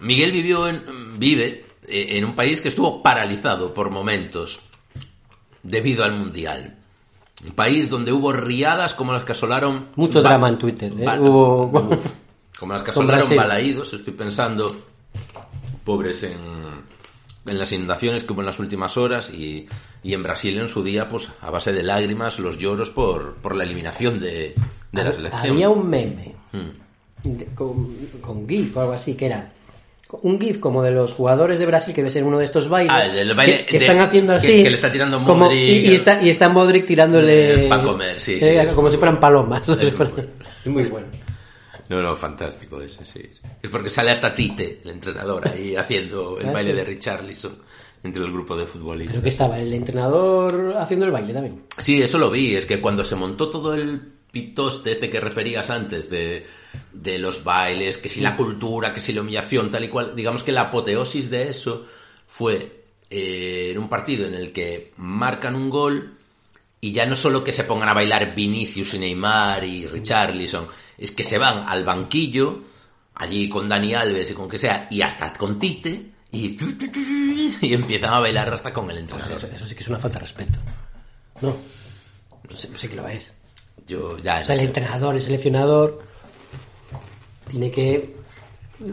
Miguel 0.00 0.32
vivió 0.32 0.68
en, 0.68 1.18
vive 1.18 1.64
eh, 1.88 2.06
en 2.10 2.24
un 2.24 2.34
país 2.34 2.60
que 2.60 2.68
estuvo 2.68 3.02
paralizado 3.02 3.74
por 3.74 3.90
momentos 3.90 4.60
debido 5.62 6.04
al 6.04 6.12
Mundial. 6.12 6.76
Un 7.44 7.52
país 7.52 7.88
donde 7.88 8.12
hubo 8.12 8.32
riadas 8.32 8.94
como 8.94 9.12
las 9.12 9.24
que 9.24 9.32
asolaron... 9.32 9.88
Mucho 9.96 10.22
drama 10.22 10.48
en 10.48 10.58
Twitter. 10.58 10.92
¿eh? 10.96 11.04
Ba- 11.04 11.18
Hubo- 11.18 11.70
Uf, 11.94 12.12
como 12.58 12.74
las 12.74 12.82
que 12.82 12.90
asolaron 12.90 13.28
balaídos, 13.36 13.92
estoy 13.94 14.12
pensando, 14.12 14.76
pobres 15.84 16.22
en, 16.24 16.38
en 17.46 17.58
las 17.58 17.72
inundaciones 17.72 18.22
que 18.24 18.32
hubo 18.32 18.40
en 18.42 18.46
las 18.46 18.58
últimas 18.58 18.96
horas 18.96 19.30
y, 19.32 19.66
y 20.02 20.14
en 20.14 20.22
Brasil 20.22 20.58
en 20.58 20.68
su 20.68 20.82
día, 20.82 21.08
pues 21.08 21.28
a 21.40 21.50
base 21.50 21.72
de 21.72 21.82
lágrimas, 21.82 22.38
los 22.38 22.58
lloros 22.58 22.90
por, 22.90 23.34
por 23.36 23.54
la 23.56 23.64
eliminación 23.64 24.20
de, 24.20 24.54
de 24.92 25.04
la 25.04 25.12
selección. 25.12 25.52
Había 25.52 25.68
un 25.70 25.88
meme 25.88 26.34
Mm. 26.52 27.54
con, 27.54 27.96
con 28.20 28.48
GIF 28.48 28.76
o 28.76 28.80
algo 28.80 28.92
así, 28.94 29.14
que 29.14 29.26
era 29.26 29.52
un 30.22 30.40
GIF 30.40 30.58
como 30.58 30.82
de 30.82 30.90
los 30.90 31.12
jugadores 31.12 31.58
de 31.60 31.66
Brasil, 31.66 31.94
que 31.94 32.00
debe 32.00 32.10
ser 32.10 32.24
uno 32.24 32.38
de 32.38 32.44
estos 32.46 32.68
bailes, 32.68 32.92
Ah, 32.92 33.04
el 33.06 33.14
del 33.14 33.34
baile 33.34 33.58
que, 33.58 33.66
que 33.66 33.78
de- 33.78 33.84
están 33.84 34.00
haciendo 34.00 34.32
así. 34.32 34.62
que 34.62 34.68
le 34.70 34.74
está 34.76 34.90
tirando 34.90 35.18
como- 35.22 35.44
Modric. 35.44 35.60
y, 35.60 35.88
y 35.90 35.94
está, 35.94 36.20
y 36.22 36.28
está 36.30 36.48
Modric 36.48 36.86
tirándole. 36.86 37.66
Eh, 37.66 37.68
pa' 37.68 37.82
comer, 37.82 38.18
sí, 38.18 38.40
sí. 38.40 38.46
eh, 38.46 38.68
Como 38.74 38.90
si 38.90 38.96
fueran 38.96 39.20
palomas. 39.20 39.62
Es 39.68 39.92
Es 40.64 40.66
muy 40.66 40.82
bueno. 40.84 41.06
No, 41.90 42.00
no, 42.00 42.16
fantástico 42.16 42.80
ese, 42.80 43.04
sí. 43.04 43.20
Es 43.62 43.68
porque 43.70 43.90
sale 43.90 44.10
hasta 44.12 44.32
Tite, 44.32 44.80
el 44.84 44.90
entrenador, 44.90 45.46
ahí 45.46 45.76
haciendo 45.76 46.38
el 46.38 46.48
Ah, 46.48 46.52
baile 46.52 46.70
sí. 46.70 46.76
de 46.76 46.84
Richarlison 46.84 47.58
entre 48.02 48.24
el 48.24 48.32
grupo 48.32 48.56
de 48.56 48.64
futbolistas. 48.64 49.12
Creo 49.14 49.22
que 49.24 49.28
estaba 49.28 49.58
el 49.58 49.74
entrenador 49.74 50.74
haciendo 50.78 51.04
el 51.04 51.12
baile 51.12 51.34
también. 51.34 51.64
Sí, 51.78 52.00
eso 52.00 52.16
lo 52.18 52.30
vi. 52.30 52.54
Es 52.54 52.64
que 52.64 52.80
cuando 52.80 53.04
se 53.04 53.16
montó 53.16 53.50
todo 53.50 53.74
el 53.74 54.00
pitoste 54.32 54.92
este 54.92 55.10
que 55.10 55.20
referías 55.20 55.68
antes 55.68 56.08
de, 56.08 56.46
de 56.92 57.18
los 57.18 57.42
bailes, 57.44 57.98
que 57.98 58.08
si 58.08 58.20
la 58.20 58.36
cultura, 58.36 58.94
que 58.94 59.00
si 59.00 59.12
la 59.12 59.20
humillación, 59.22 59.68
tal 59.68 59.84
y 59.84 59.88
cual, 59.88 60.14
digamos 60.14 60.42
que 60.44 60.52
la 60.52 60.62
apoteosis 60.62 61.28
de 61.28 61.48
eso 61.50 61.84
fue 62.26 62.84
eh, 63.10 63.70
en 63.72 63.78
un 63.78 63.88
partido 63.88 64.26
en 64.26 64.34
el 64.34 64.52
que 64.52 64.92
marcan 64.96 65.56
un 65.56 65.68
gol 65.68 66.14
y 66.80 66.92
ya 66.92 67.04
no 67.06 67.16
solo 67.16 67.42
que 67.44 67.52
se 67.52 67.64
pongan 67.64 67.88
a 67.88 67.94
bailar 67.94 68.34
Vinicius 68.34 68.94
y 68.94 68.98
Neymar 69.00 69.64
y 69.64 69.86
Richarlison, 69.88 70.66
es 71.00 71.10
que 71.10 71.24
se 71.24 71.38
van 71.38 71.66
al 71.68 71.82
banquillo, 71.84 72.62
allí 73.14 73.48
con 73.48 73.68
Dani 73.68 73.94
Alves 73.94 74.30
y 74.30 74.34
con 74.34 74.48
que 74.48 74.58
sea, 74.58 74.86
y 74.90 75.02
hasta 75.02 75.32
con 75.32 75.58
Tite, 75.58 76.12
y, 76.30 76.56
y 77.60 77.74
empiezan 77.74 78.14
a 78.14 78.20
bailar 78.20 78.52
hasta 78.54 78.72
con 78.72 78.88
el 78.90 78.98
entrenador. 78.98 79.36
Eso, 79.38 79.46
eso 79.48 79.66
sí 79.66 79.74
que 79.74 79.80
es 79.82 79.88
una 79.88 79.98
falta 79.98 80.18
de 80.18 80.24
respeto. 80.24 80.58
No. 81.40 81.56
No 82.48 82.56
sé, 82.76 82.88
que 82.88 82.94
lo 82.96 83.08
es. 83.08 83.32
Yo 83.86 84.18
ya 84.18 84.38
O 84.38 84.42
sea, 84.42 84.54
el 84.54 84.60
entrenador, 84.62 85.14
el 85.14 85.20
seleccionador, 85.20 86.00
tiene 87.48 87.70
que 87.70 88.14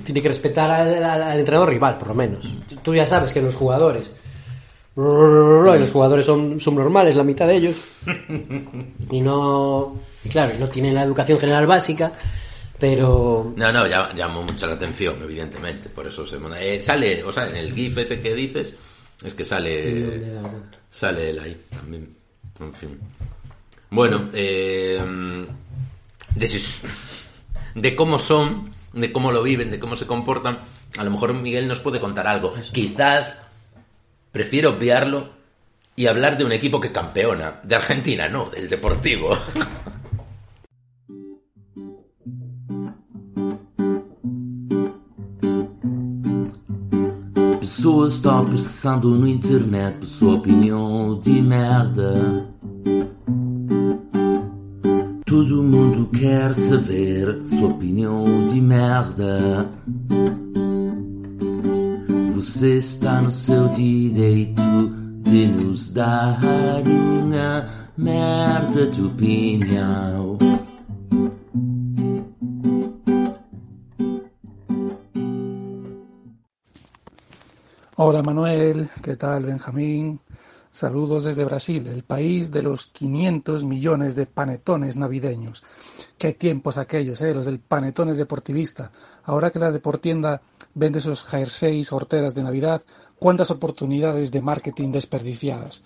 tiene 0.04 0.22
que 0.22 0.28
respetar 0.28 0.70
al, 0.70 1.04
al- 1.04 1.24
al 1.24 1.40
entrenador 1.40 1.70
rival, 1.70 1.98
por 1.98 2.10
lo 2.10 2.16
menos. 2.16 2.48
Tú 2.84 2.94
ya 2.94 3.06
sabes 3.06 3.34
que 3.34 3.42
los 3.42 3.56
jugadores 3.56 4.12
y 4.98 5.80
los 5.80 5.92
jugadores 5.92 6.26
son 6.26 6.60
subnormales, 6.60 7.16
la 7.16 7.24
mitad 7.24 7.48
de 7.48 7.58
ellos, 7.58 8.02
y 9.12 9.22
no, 9.22 9.96
y 10.24 10.30
claro, 10.30 10.56
no 10.60 10.68
tienen 10.70 10.96
la 10.96 11.04
educación 11.04 11.38
general 11.38 11.68
básica, 11.68 12.12
pero 12.80 13.54
No, 13.56 13.72
no, 13.72 13.86
llama, 13.86 14.14
llamó 14.16 14.42
mucho 14.44 14.66
la 14.68 14.74
atención, 14.74 15.18
evidentemente. 15.22 15.90
Por 15.90 16.08
eso 16.08 16.26
se 16.26 16.38
eh, 16.60 16.82
sale, 16.82 17.24
o 17.24 17.32
sea, 17.32 17.48
en 17.48 17.58
el 17.58 17.74
GIF 17.74 18.00
ese 18.00 18.22
que 18.22 18.34
dices, 18.34 18.76
es 19.24 19.34
que 19.36 19.44
sale. 19.44 20.22
Sale 20.90 21.30
él 21.30 21.40
ahí 21.40 21.62
también. 21.72 22.16
En 22.60 22.74
fin. 22.74 23.00
Bueno, 23.90 24.30
eh, 24.34 25.00
de, 26.36 26.62
de 27.76 27.96
cómo 27.96 28.20
son, 28.20 28.72
de 28.94 29.12
cómo 29.12 29.32
lo 29.32 29.44
viven, 29.44 29.72
de 29.72 29.80
cómo 29.80 29.96
se 29.96 30.08
comportan, 30.08 30.60
a 30.98 31.04
lo 31.04 31.12
mejor 31.12 31.34
Miguel 31.34 31.68
nos 31.68 31.80
puede 31.80 32.00
contar 32.00 32.28
algo. 32.28 32.54
Quizás 32.72 33.47
prefiero 34.38 34.70
obviarlo 34.70 35.30
y 35.96 36.06
hablar 36.06 36.38
de 36.38 36.46
un 36.46 36.52
equipo 36.52 36.80
que 36.80 36.92
campeona. 36.92 37.60
De 37.64 37.74
Argentina, 37.74 38.30
no, 38.30 38.48
del 38.52 38.70
Deportivo. 38.70 39.36
Pessoas 47.60 48.14
estão 48.14 48.46
pesquisando 48.46 49.10
no 49.10 49.28
internet 49.28 49.98
por 49.98 50.08
sua 50.08 50.36
opinião 50.36 51.20
de 51.20 51.42
merda. 51.42 52.48
Todo 55.26 55.64
mundo 55.64 56.08
quer 56.12 56.54
saber 56.54 57.44
sua 57.44 57.70
opinião 57.70 58.46
de 58.46 58.62
merda. 58.62 59.68
Está 62.56 63.22
no 63.22 63.32
seu 63.32 63.68
direito 63.70 64.62
de 65.22 65.48
nos 65.48 65.90
dar 65.90 66.40
uma 66.86 67.70
merda 67.96 68.88
de 68.88 69.02
opinião. 69.04 70.38
Hola 77.96 78.24
Manuel, 78.24 78.90
¿qué 79.04 79.16
tal 79.18 79.44
Benjamín? 79.44 80.20
Saludos 80.72 81.26
desde 81.26 81.44
Brasil, 81.44 81.86
el 81.88 82.04
país 82.04 82.52
de 82.52 82.62
los 82.62 82.88
500 82.88 83.64
millones 83.64 84.16
de 84.16 84.26
panetones 84.26 84.96
navideños. 84.96 85.64
Qué 86.18 86.34
tiempos 86.34 86.78
aquellos, 86.78 87.20
¿eh? 87.22 87.34
los 87.34 87.46
del 87.46 87.60
panetones 87.60 88.16
deportivista. 88.16 88.92
Ahora 89.24 89.50
que 89.50 89.60
la 89.60 89.72
deportienda 89.72 90.42
vende 90.78 91.00
esos 91.00 91.24
jerseys, 91.24 91.92
horteras 91.92 92.36
de 92.36 92.44
Navidad, 92.44 92.82
cuántas 93.20 93.52
oportunidades 93.52 94.32
de 94.32 94.42
marketing 94.42 94.92
desperdiciadas. 94.92 95.84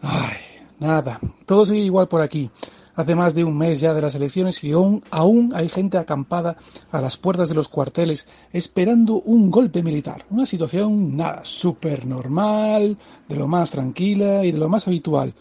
Ay, 0.00 0.38
nada, 0.78 1.20
todo 1.44 1.66
sigue 1.66 1.80
igual 1.80 2.08
por 2.08 2.22
aquí. 2.22 2.50
Hace 2.94 3.14
más 3.14 3.34
de 3.34 3.44
un 3.44 3.58
mes 3.58 3.80
ya 3.80 3.92
de 3.92 4.00
las 4.00 4.14
elecciones 4.14 4.64
y 4.64 4.72
aún, 4.72 5.04
aún 5.10 5.52
hay 5.54 5.68
gente 5.68 5.98
acampada 5.98 6.56
a 6.90 7.02
las 7.02 7.18
puertas 7.18 7.50
de 7.50 7.54
los 7.54 7.68
cuarteles 7.68 8.26
esperando 8.54 9.20
un 9.20 9.50
golpe 9.50 9.82
militar. 9.82 10.24
Una 10.30 10.46
situación, 10.46 11.14
nada, 11.14 11.44
súper 11.44 12.06
normal, 12.06 12.96
de 13.28 13.36
lo 13.36 13.46
más 13.46 13.70
tranquila 13.70 14.46
y 14.46 14.52
de 14.52 14.58
lo 14.58 14.70
más 14.70 14.88
habitual. 14.88 15.34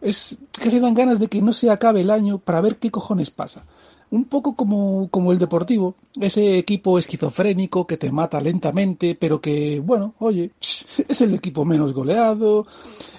Es 0.00 0.38
que 0.60 0.72
se 0.72 0.80
dan 0.80 0.94
ganas 0.94 1.20
de 1.20 1.28
que 1.28 1.40
no 1.40 1.52
se 1.52 1.70
acabe 1.70 2.00
el 2.00 2.10
año 2.10 2.38
para 2.38 2.60
ver 2.60 2.78
qué 2.78 2.90
cojones 2.90 3.30
pasa. 3.30 3.62
Un 4.10 4.24
poco 4.24 4.54
como, 4.56 5.08
como 5.10 5.32
el 5.32 5.38
Deportivo, 5.38 5.94
ese 6.18 6.58
equipo 6.58 6.98
esquizofrénico 6.98 7.86
que 7.86 7.98
te 7.98 8.10
mata 8.10 8.40
lentamente, 8.40 9.14
pero 9.14 9.40
que, 9.40 9.80
bueno, 9.80 10.14
oye, 10.18 10.50
es 11.08 11.20
el 11.20 11.34
equipo 11.34 11.64
menos 11.64 11.92
goleado 11.92 12.66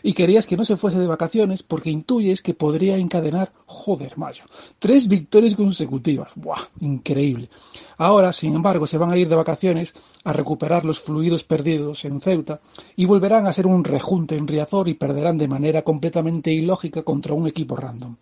y 0.01 0.14
querías 0.14 0.48
que 0.48 0.58
no 0.58 0.66
se 0.66 0.77
fuese 0.77 1.00
de 1.00 1.08
vacaciones 1.08 1.61
porque 1.61 1.92
intuyes 1.92 2.42
que 2.42 2.53
podría 2.53 2.98
encadenar, 2.98 3.51
joder, 3.66 4.18
mayo, 4.18 4.45
tres 4.80 5.08
victorias 5.08 5.56
consecutivas. 5.56 6.32
¡Buah! 6.35 6.61
Increíble. 6.82 7.50
Ahora, 7.98 8.34
sin 8.34 8.56
embargo, 8.56 8.88
se 8.88 8.98
van 8.98 9.11
a 9.11 9.18
ir 9.18 9.30
de 9.30 9.35
vacaciones 9.35 9.93
a 10.24 10.34
recuperar 10.34 10.85
los 10.85 11.00
fluidos 11.00 11.43
perdidos 11.43 12.06
en 12.06 12.22
Ceuta 12.22 12.61
y 12.95 13.06
volverán 13.06 13.45
a 13.45 13.53
ser 13.53 13.68
un 13.68 13.84
rejunte 13.84 14.38
en 14.38 14.48
Riazor 14.48 14.88
y 14.88 14.93
perderán 14.93 15.38
de 15.38 15.48
manera 15.48 15.82
completamente 15.84 16.51
ilógica 16.51 17.03
contra 17.03 17.34
un 17.34 17.48
equipo 17.48 17.76
random. 17.76 18.16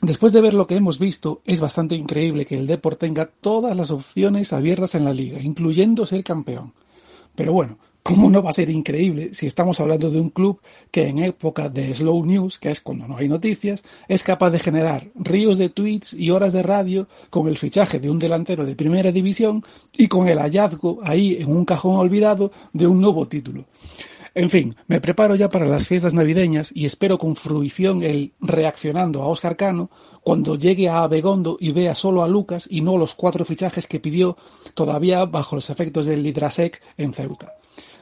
Después 0.00 0.32
de 0.32 0.40
ver 0.40 0.54
lo 0.54 0.68
que 0.68 0.76
hemos 0.76 1.00
visto, 1.00 1.42
es 1.44 1.60
bastante 1.60 1.96
increíble 1.96 2.46
que 2.46 2.56
el 2.56 2.68
Deport 2.68 3.00
tenga 3.00 3.26
todas 3.26 3.76
las 3.76 3.90
opciones 3.90 4.52
abiertas 4.52 4.94
en 4.94 5.04
la 5.04 5.12
liga, 5.12 5.40
incluyendo 5.40 6.06
ser 6.06 6.22
campeón. 6.22 6.72
Pero 7.34 7.52
bueno, 7.52 7.78
¿cómo 8.04 8.30
no 8.30 8.40
va 8.40 8.50
a 8.50 8.52
ser 8.52 8.70
increíble 8.70 9.30
si 9.34 9.46
estamos 9.46 9.80
hablando 9.80 10.08
de 10.08 10.20
un 10.20 10.30
club 10.30 10.60
que 10.92 11.08
en 11.08 11.18
época 11.18 11.68
de 11.68 11.92
slow 11.92 12.24
news, 12.24 12.60
que 12.60 12.70
es 12.70 12.80
cuando 12.80 13.08
no 13.08 13.16
hay 13.16 13.28
noticias, 13.28 13.82
es 14.06 14.22
capaz 14.22 14.50
de 14.50 14.60
generar 14.60 15.08
ríos 15.16 15.58
de 15.58 15.68
tweets 15.68 16.14
y 16.14 16.30
horas 16.30 16.52
de 16.52 16.62
radio 16.62 17.08
con 17.28 17.48
el 17.48 17.58
fichaje 17.58 17.98
de 17.98 18.08
un 18.08 18.20
delantero 18.20 18.64
de 18.64 18.76
primera 18.76 19.10
división 19.10 19.64
y 19.92 20.06
con 20.06 20.28
el 20.28 20.38
hallazgo 20.38 21.00
ahí 21.02 21.38
en 21.40 21.50
un 21.50 21.64
cajón 21.64 21.96
olvidado 21.96 22.52
de 22.72 22.86
un 22.86 23.00
nuevo 23.00 23.26
título? 23.26 23.64
En 24.38 24.50
fin, 24.50 24.76
me 24.86 25.00
preparo 25.00 25.34
ya 25.34 25.50
para 25.50 25.66
las 25.66 25.88
fiestas 25.88 26.14
navideñas 26.14 26.70
y 26.72 26.86
espero 26.86 27.18
con 27.18 27.34
fruición 27.34 28.04
el 28.04 28.34
reaccionando 28.38 29.20
a 29.20 29.26
Óscar 29.26 29.56
Cano 29.56 29.90
cuando 30.22 30.54
llegue 30.54 30.88
a 30.88 31.02
Abegondo 31.02 31.56
y 31.58 31.72
vea 31.72 31.92
solo 31.96 32.22
a 32.22 32.28
Lucas 32.28 32.68
y 32.70 32.80
no 32.80 32.96
los 32.98 33.16
cuatro 33.16 33.44
fichajes 33.44 33.88
que 33.88 33.98
pidió 33.98 34.36
todavía 34.74 35.24
bajo 35.24 35.56
los 35.56 35.70
efectos 35.70 36.06
del 36.06 36.22
Lidrasec 36.22 36.80
en 36.96 37.12
Ceuta. 37.12 37.54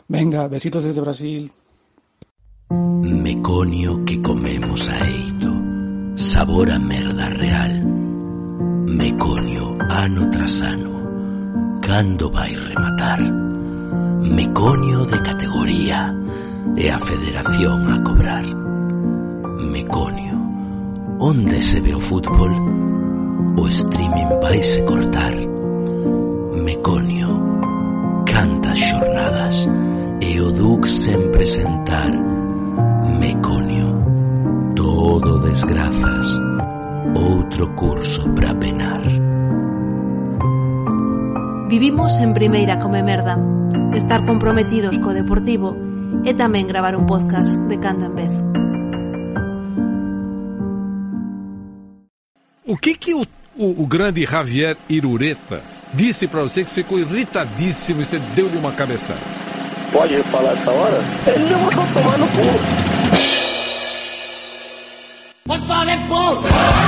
Venga, 0.08 0.46
besitos 0.46 0.84
desde 0.84 1.00
Brasil. 1.00 1.50
Meconio 2.68 4.04
que 4.04 4.20
comemos 4.20 4.90
a 4.90 5.08
eito 5.08 5.54
Sabor 6.16 6.70
a 6.70 6.78
merda 6.78 7.30
real 7.30 7.82
Meconio 8.88 9.72
ano 9.88 10.28
tras 10.30 10.60
ano 10.60 11.80
Cando 11.80 12.30
vai 12.30 12.54
rematar 12.54 13.45
Meconio 14.30 15.04
de 15.06 15.22
categoría 15.22 16.12
e 16.76 16.90
a 16.90 16.98
federación 16.98 17.86
a 17.92 18.02
cobrar. 18.02 18.44
Meconio, 19.70 20.36
onde 21.20 21.62
se 21.62 21.80
ve 21.80 21.94
o 21.94 22.00
fútbol, 22.00 22.50
o 23.56 23.68
streaming 23.68 24.40
vaise 24.42 24.82
cortar. 24.82 25.34
Meconio, 26.64 27.40
cantas 28.26 28.78
xornadas 28.78 29.68
e 30.20 30.40
o 30.40 30.50
Dux 30.50 30.90
sempre 30.90 31.46
sentar. 31.46 32.10
Meconio, 33.20 33.94
todo 34.74 35.38
desgrazas, 35.38 36.26
outro 37.14 37.68
curso 37.74 38.28
para 38.34 38.52
penar. 38.54 39.02
Vivimos 41.68 42.20
en 42.20 42.32
primeira 42.32 42.78
come 42.78 43.02
merda 43.02 43.36
Estar 43.92 44.24
comprometidos 44.24 44.98
co 45.02 45.10
deportivo 45.10 45.74
E 46.22 46.30
tamén 46.30 46.70
gravar 46.70 46.94
un 46.94 47.10
podcast 47.10 47.58
de 47.66 47.76
cando 47.82 48.06
en 48.06 48.14
vez 48.14 48.32
O 52.70 52.78
que 52.78 52.94
que 52.94 53.18
o, 53.18 53.26
o, 53.58 53.82
o 53.82 53.86
grande 53.86 54.22
Javier 54.22 54.78
Irureta 54.86 55.58
disse 55.90 56.30
para 56.30 56.46
você 56.46 56.62
que 56.62 56.70
ficou 56.70 56.98
irritadíssimo 56.98 58.02
e 58.02 58.04
você 58.04 58.18
deu-lhe 58.34 58.58
uma 58.58 58.70
cabeçada? 58.70 59.18
Pode 59.90 60.22
falar 60.30 60.52
essa 60.52 60.70
hora? 60.70 61.00
Ele 61.26 61.50
não 61.50 61.58
vai 61.66 61.86
tomar 61.94 62.18
no 62.18 62.26
cu. 62.26 62.46
¡Por 65.46 65.58
favor, 65.60 65.86
Porque 66.08 66.85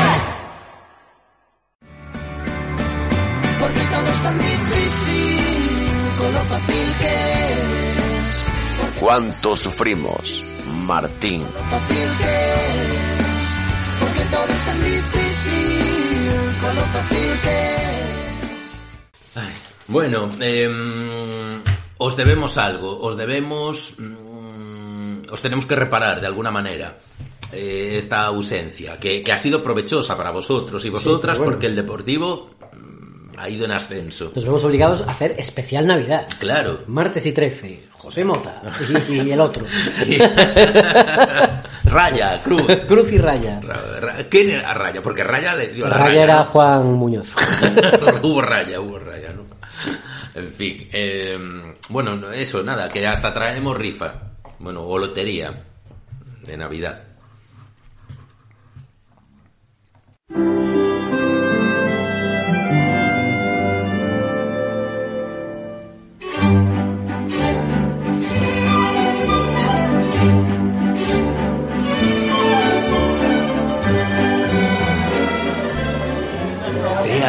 fácil 16.93 17.41
que 17.43 17.49
es. 18.53 18.79
Bueno, 19.87 20.31
eh, 20.41 20.69
os 21.97 22.17
debemos 22.17 22.59
algo, 22.59 23.01
os 23.01 23.17
debemos... 23.17 23.95
mm, 23.99 25.33
os 25.33 25.41
tenemos 25.41 25.65
que 25.65 25.75
reparar 25.75 26.21
de 26.21 26.27
alguna 26.27 26.51
manera 26.51 26.99
eh, 27.51 27.95
esta 27.97 28.27
ausencia, 28.27 29.01
que, 29.01 29.23
que 29.23 29.33
ha 29.33 29.39
sido 29.39 29.63
provechosa 29.63 30.19
para 30.19 30.33
vosotros 30.33 30.85
y 30.85 30.91
vosotras, 30.91 31.39
bueno. 31.39 31.53
porque 31.53 31.67
el 31.67 31.77
Deportivo 31.77 32.58
ha 33.41 33.49
ido 33.49 33.65
en 33.65 33.73
ascenso. 33.73 34.33
Nos 34.35 34.45
vemos 34.45 34.65
obligados 34.65 35.01
a 35.03 35.11
hacer 35.11 35.35
especial 35.39 35.87
Navidad. 35.87 36.27
Claro. 36.39 36.81
Martes 36.87 37.25
y 37.27 37.33
13, 37.33 37.89
José 37.93 38.25
Mota 38.25 38.63
y, 39.09 39.15
y 39.23 39.31
el 39.33 39.41
otro. 39.41 39.65
Raya, 41.85 42.43
Cruz. 42.43 42.67
Cruz 42.89 43.13
y 43.13 43.19
Raya. 43.19 43.61
Ra- 43.61 44.01
Ra- 44.01 44.17
¿Quién 44.29 44.51
era 44.51 44.75
Raya? 44.75 45.01
Porque 45.03 45.25
Raya 45.25 45.55
le 45.55 45.69
dio 45.69 45.87
a 45.87 45.89
la 45.91 45.97
Raya 45.97 46.07
Raya. 46.09 46.23
era. 46.25 46.45
Juan 46.45 46.93
Muñoz. 46.95 47.35
hubo 48.23 48.43
Raya, 48.43 48.81
hubo 48.81 48.99
Raya, 48.99 49.33
¿no? 49.33 49.45
En 50.35 50.53
fin, 50.53 50.89
eh, 50.93 51.39
bueno, 51.89 52.15
no, 52.17 52.31
eso, 52.31 52.63
nada, 52.63 52.89
que 52.89 53.07
hasta 53.07 53.33
traemos 53.33 53.77
rifa, 53.77 54.15
bueno, 54.59 54.83
o 54.83 54.99
lotería 54.99 55.65
de 56.45 56.57
Navidad. 56.57 57.03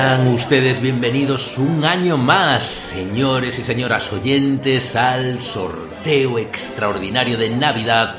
Sean 0.10 0.28
ustedes 0.30 0.82
bienvenidos 0.82 1.56
un 1.60 1.86
año 1.86 2.18
más, 2.18 2.64
señores 2.64 3.60
y 3.60 3.64
señoras 3.64 4.12
oyentes, 4.12 4.96
al 4.96 5.40
sorteo 5.40 6.40
extraordinario 6.40 7.38
de 7.38 7.52
Navidad 7.52 8.16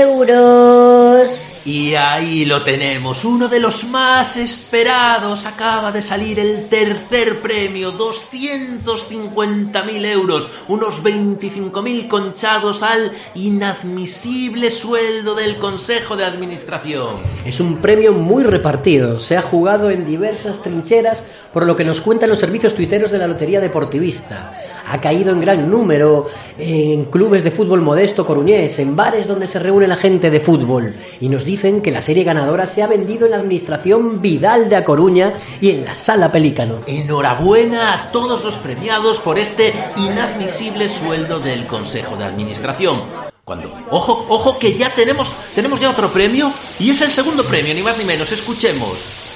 euros. 0.04 1.49
Y 1.66 1.94
ahí 1.96 2.46
lo 2.46 2.62
tenemos, 2.62 3.26
uno 3.26 3.48
de 3.48 3.60
los 3.60 3.84
más 3.84 4.38
esperados. 4.38 5.46
Acaba 5.46 5.92
de 5.92 6.02
salir 6.02 6.40
el 6.40 6.70
tercer 6.70 7.42
premio, 7.42 7.92
250.000 7.92 10.06
euros, 10.06 10.48
unos 10.68 11.04
25.000 11.04 12.08
conchados 12.08 12.82
al 12.82 13.12
inadmisible 13.36 14.72
sueldo 14.72 15.36
del 15.36 15.58
Consejo 15.58 16.16
de 16.16 16.26
Administración. 16.26 17.18
Es 17.46 17.60
un 17.60 17.82
premio 17.82 18.14
muy 18.14 18.44
repartido, 18.44 19.20
se 19.20 19.36
ha 19.36 19.42
jugado 19.42 19.90
en 19.90 20.06
diversas 20.06 20.64
trincheras, 20.64 21.24
por 21.54 21.66
lo 21.66 21.76
que 21.76 21.84
nos 21.84 22.00
cuentan 22.02 22.30
los 22.30 22.40
servicios 22.40 22.74
tuiteros 22.74 23.12
de 23.12 23.18
la 23.18 23.28
Lotería 23.28 23.60
Deportivista. 23.60 24.54
Ha 24.90 25.00
caído 25.00 25.32
en 25.32 25.40
gran 25.40 25.70
número 25.70 26.28
en 26.58 27.06
clubes 27.06 27.44
de 27.44 27.52
fútbol 27.52 27.82
modesto 27.82 28.26
coruñés, 28.26 28.78
en 28.80 28.96
bares 28.96 29.28
donde 29.28 29.48
se 29.48 29.60
reúne 29.60 29.88
la 29.88 29.98
gente 29.98 30.30
de 30.30 30.40
fútbol. 30.40 30.96
Y 31.22 31.30
nos 31.30 31.46
dicen 31.46 31.82
que 31.82 31.92
la 31.92 32.02
serie 32.02 32.24
ganadora 32.24 32.66
se 32.66 32.82
ha 32.82 32.88
vendido 32.88 33.26
en 33.26 33.32
la 33.32 33.38
Administración 33.38 34.22
Vidal 34.22 34.68
de 34.68 34.76
A 34.76 34.84
Coruña 34.84 35.34
y 35.62 35.70
en 35.70 35.86
la 35.86 35.96
Sala 35.96 36.32
Pelícano. 36.32 36.80
Enhorabuena 36.88 37.94
a 37.94 38.12
todos 38.12 38.44
los 38.44 38.56
premiados 38.58 39.20
por 39.20 39.38
este 39.38 39.74
inadmisible 39.96 40.90
sueldo 40.90 41.40
del 41.40 41.68
Consejo 41.68 42.16
de 42.18 42.26
Administración. 42.26 43.02
Cuando, 43.46 43.72
ojo, 43.90 44.26
ojo 44.30 44.60
que 44.60 44.74
ya 44.74 44.90
tenemos, 44.90 45.28
tenemos 45.56 45.80
ya 45.80 45.90
otro 45.90 46.08
premio 46.10 46.52
y 46.80 46.90
es 46.90 47.02
el 47.02 47.10
segundo 47.10 47.44
premio, 47.44 47.74
ni 47.74 47.82
más 47.82 47.98
ni 47.98 48.06
menos. 48.06 48.32
Escuchemos. 48.32 49.29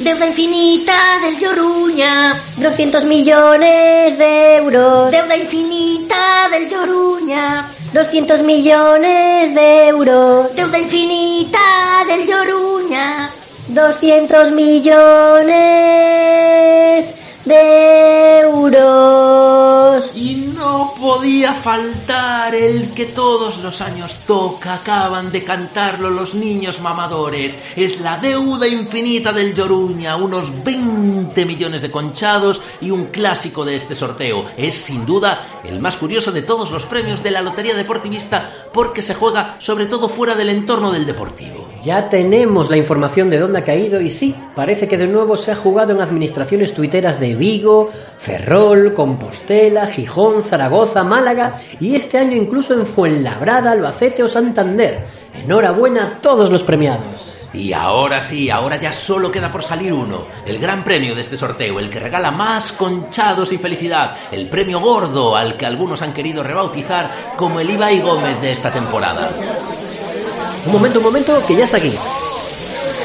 Deuda 0.00 0.28
infinita 0.28 1.18
del 1.22 1.38
Lloruña. 1.40 2.40
200 2.58 3.04
millones 3.04 4.16
de 4.16 4.56
euros. 4.56 5.10
Deuda 5.10 5.36
infinita 5.36 6.48
del 6.52 6.70
Lloruña. 6.70 7.68
200 7.92 8.42
millones 8.42 9.54
de 9.56 9.88
euros. 9.88 10.54
Deuda 10.54 10.78
infinita 10.78 12.04
del 12.06 12.28
Lloruña. 12.28 13.28
200 13.68 14.52
millones 14.52 15.48
de 17.48 18.40
euros. 18.40 20.12
Y 20.14 20.52
no 20.56 20.92
podía 21.00 21.54
faltar 21.54 22.54
el 22.54 22.92
que 22.92 23.06
todos 23.06 23.62
los 23.62 23.80
años 23.80 24.26
toca, 24.26 24.74
acaban 24.74 25.32
de 25.32 25.42
cantarlo 25.42 26.10
los 26.10 26.34
niños 26.34 26.80
mamadores. 26.80 27.56
Es 27.76 28.00
la 28.00 28.18
deuda 28.18 28.68
infinita 28.68 29.32
del 29.32 29.54
Lloruña, 29.54 30.16
unos 30.16 30.62
20 30.62 31.44
millones 31.46 31.80
de 31.82 31.90
conchados 31.90 32.60
y 32.80 32.90
un 32.90 33.06
clásico 33.06 33.64
de 33.64 33.76
este 33.76 33.94
sorteo. 33.94 34.44
Es 34.56 34.74
sin 34.74 35.06
duda 35.06 35.62
el 35.64 35.80
más 35.80 35.96
curioso 35.96 36.30
de 36.30 36.42
todos 36.42 36.70
los 36.70 36.84
premios 36.86 37.22
de 37.22 37.30
la 37.30 37.40
Lotería 37.40 37.74
Deportivista 37.74 38.68
porque 38.72 39.00
se 39.00 39.14
juega 39.14 39.56
sobre 39.60 39.86
todo 39.86 40.08
fuera 40.08 40.34
del 40.34 40.50
entorno 40.50 40.92
del 40.92 41.06
deportivo. 41.06 41.68
Ya 41.82 42.10
tenemos 42.10 42.68
la 42.68 42.76
información 42.76 43.30
de 43.30 43.38
dónde 43.38 43.60
ha 43.60 43.64
caído 43.64 44.00
y 44.00 44.10
sí, 44.10 44.34
parece 44.54 44.86
que 44.88 44.98
de 44.98 45.06
nuevo 45.06 45.36
se 45.36 45.52
ha 45.52 45.56
jugado 45.56 45.92
en 45.92 46.00
administraciones 46.00 46.74
tuiteras 46.74 47.18
de 47.18 47.37
Vigo, 47.38 47.90
Ferrol, 48.20 48.92
Compostela, 48.94 49.86
Gijón, 49.86 50.44
Zaragoza, 50.44 51.04
Málaga 51.04 51.60
y 51.80 51.94
este 51.94 52.18
año 52.18 52.36
incluso 52.36 52.74
en 52.74 52.86
Fuenlabrada, 52.86 53.72
Albacete 53.72 54.22
o 54.22 54.28
Santander. 54.28 55.04
Enhorabuena 55.34 56.04
a 56.04 56.20
todos 56.20 56.50
los 56.50 56.62
premiados. 56.62 57.34
Y 57.52 57.72
ahora 57.72 58.20
sí, 58.20 58.50
ahora 58.50 58.78
ya 58.80 58.92
solo 58.92 59.32
queda 59.32 59.50
por 59.50 59.62
salir 59.62 59.92
uno, 59.92 60.26
el 60.44 60.58
gran 60.58 60.84
premio 60.84 61.14
de 61.14 61.22
este 61.22 61.38
sorteo, 61.38 61.78
el 61.78 61.88
que 61.88 61.98
regala 61.98 62.30
más 62.30 62.72
conchados 62.72 63.52
y 63.52 63.58
felicidad, 63.58 64.16
el 64.30 64.50
premio 64.50 64.80
gordo 64.80 65.34
al 65.34 65.56
que 65.56 65.64
algunos 65.64 66.02
han 66.02 66.12
querido 66.12 66.42
rebautizar 66.42 67.34
como 67.38 67.58
el 67.60 67.70
Ibai 67.70 68.00
Gómez 68.00 68.38
de 68.42 68.52
esta 68.52 68.70
temporada. 68.70 69.30
Un 70.66 70.72
momento, 70.72 70.98
un 70.98 71.06
momento, 71.06 71.38
que 71.46 71.56
ya 71.56 71.64
está 71.64 71.78
aquí. 71.78 71.92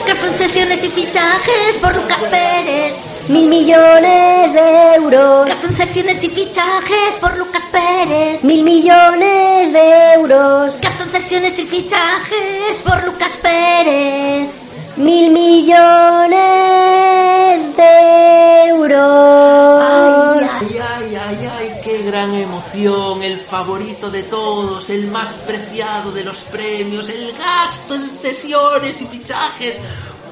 ¿Qué 0.06 0.12
concesiones 0.18 0.84
y 0.84 0.90
fichajes 0.90 1.78
por 1.82 1.96
Lucas 1.96 2.20
Pérez? 2.30 3.13
Mil 3.30 3.48
millones 3.48 4.54
de 4.54 4.96
euros. 4.96 5.46
¿Qué 5.48 5.56
concesiones 5.66 6.22
y 6.24 6.30
fichajes 6.30 7.16
por 7.22 7.38
Lucas 7.38 7.64
Pérez? 7.72 8.44
Mil 8.44 8.64
millones 8.66 9.72
de 9.72 10.14
euros. 10.16 10.74
¿Qué 10.82 10.90
concesiones 10.98 11.58
y 11.58 11.64
fichajes 11.64 12.78
por 12.84 13.02
Lucas 13.06 13.32
Pérez? 13.42 14.50
Mil 14.98 15.32
millones 15.32 16.38
de 17.78 18.68
euros. 18.68 19.82
Ay, 19.82 20.48
ay, 20.62 20.82
ay, 20.82 21.16
ay, 21.16 21.50
ay, 21.58 21.72
qué 21.84 22.04
gran 22.04 22.34
emoción, 22.34 23.24
el 23.24 23.40
favorito 23.40 24.12
de 24.12 24.24
todos, 24.24 24.90
el 24.90 25.08
más 25.08 25.34
preciado 25.48 26.12
de 26.12 26.26
los 26.26 26.38
premios, 26.52 27.08
el 27.10 27.34
gasto 27.34 27.96
en 27.96 28.10
cesiones 28.22 29.00
y 29.02 29.06
fichajes 29.06 29.78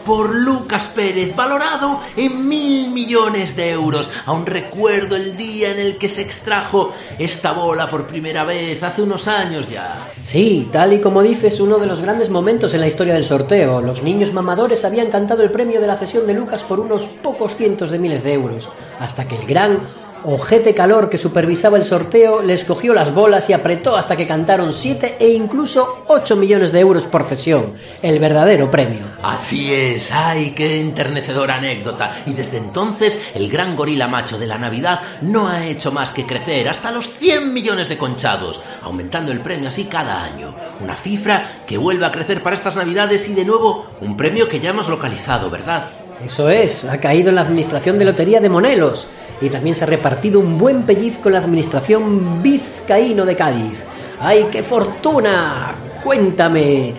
por 0.06 0.34
Lucas 0.36 0.92
Pérez, 0.96 1.36
valorado 1.36 2.00
en 2.16 2.48
mil 2.48 2.92
millones 2.92 3.56
de 3.56 3.72
euros. 3.72 4.10
Aún 4.26 4.46
recuerdo 4.46 5.16
el 5.16 5.38
día 5.38 5.72
en 5.72 5.80
el 5.80 5.98
que 5.98 6.10
se 6.10 6.22
extrajo 6.22 6.94
esta 7.18 7.54
bola 7.54 7.90
por 7.90 8.08
primera 8.08 8.44
vez, 8.44 8.82
hace 8.84 9.02
unos 9.02 9.28
años 9.28 9.70
ya. 9.70 10.12
Sí, 10.24 10.70
tal 10.72 10.94
y 10.94 11.02
como 11.02 11.22
dices, 11.22 11.60
uno 11.60 11.78
de 11.78 11.88
los 11.88 12.02
grandes 12.02 12.30
momentos 12.30 12.74
en 12.74 12.82
la 12.82 12.88
historia 12.88 13.14
del 13.14 13.26
sorteo. 13.26 13.82
Los 13.82 14.02
niños 14.02 14.34
mamadores 14.34 14.84
habían 14.84 15.12
cantado 15.12 15.44
el 15.44 15.52
premio 15.52 15.82
de 15.82 15.88
la 15.88 15.98
cesión 15.98 16.26
de 16.28 16.34
Lucas 16.34 16.64
por 16.64 16.80
unos 16.80 17.04
pocos 17.22 17.56
cientos 17.56 17.92
de 17.92 18.00
miles 18.00 18.24
de 18.24 18.34
euros, 18.34 18.68
hasta 19.00 19.28
que 19.28 19.36
el 19.36 19.46
gran 19.46 19.80
ojete 20.26 20.74
calor 20.74 21.10
que 21.10 21.18
supervisaba 21.18 21.78
el 21.78 21.86
sorteo 21.86 22.42
les 22.42 22.64
cogió 22.64 22.94
las 22.94 23.14
bolas 23.14 23.50
y 23.50 23.54
apretó 23.54 23.96
hasta 23.96 24.16
que 24.16 24.28
cantaron 24.28 24.74
7 24.74 25.18
e 25.20 25.30
incluso 25.30 26.04
8 26.08 26.36
millones 26.36 26.72
de 26.72 26.80
euros 26.80 27.04
por 27.04 27.24
cesión, 27.26 27.74
el 28.02 28.20
verdadero 28.20 28.70
premio. 28.70 29.06
Así 29.22 29.74
es, 29.74 30.10
ay, 30.12 30.54
qué 30.56 30.80
enternecedora 30.80 31.56
anécdota. 31.56 32.24
Y 32.26 32.34
desde 32.34 32.58
entonces 32.58 33.20
el 33.34 33.50
gran 33.50 33.76
gorila 33.76 34.08
macho 34.08 34.38
de 34.38 34.48
la 34.48 34.58
Navidad 34.58 35.02
no 35.22 35.48
ha 35.48 35.66
hecho 35.66 35.92
más 35.92 36.12
que 36.12 36.26
crecer 36.26 36.70
hasta 36.70 36.92
los 36.92 37.10
100 37.18 37.54
millones 37.54 37.90
de 37.90 37.98
conchados, 37.98 38.62
aumentando 38.82 39.32
el 39.32 39.42
premio 39.42 39.70
así 39.70 39.86
cada 39.86 40.24
año. 40.24 40.54
Una 40.82 40.96
cifra 40.98 41.64
que 41.68 41.78
vuelve 41.78 42.06
a 42.06 42.12
crecer 42.12 42.42
para 42.42 42.56
estas 42.56 42.76
Navidades 42.76 43.28
y 43.28 43.34
de 43.34 43.46
nuevo 43.46 43.86
un 44.02 44.18
premio 44.18 44.48
que 44.48 44.60
ya 44.60 44.72
hemos 44.72 44.88
localizado, 44.88 45.50
¿verdad? 45.50 45.90
Eso 46.26 46.50
es, 46.50 46.84
ha 46.86 47.00
caído 47.00 47.30
en 47.30 47.36
la 47.36 47.42
administración 47.42 47.98
de 47.98 48.06
lotería 48.06 48.40
de 48.40 48.50
Monelos 48.50 49.08
y 49.42 49.50
también 49.50 49.76
se 49.76 49.84
ha 49.84 49.88
repartido 49.88 50.40
un 50.40 50.58
buen 50.58 50.84
pellizco 50.84 51.30
en 51.30 51.34
la 51.34 51.40
administración 51.40 52.42
vizcaíno 52.42 53.26
de 53.26 53.36
Cádiz. 53.36 53.74
¡Ay, 54.20 54.48
qué 54.52 54.64
fortuna! 54.64 55.76
Cuéntame, 56.04 56.94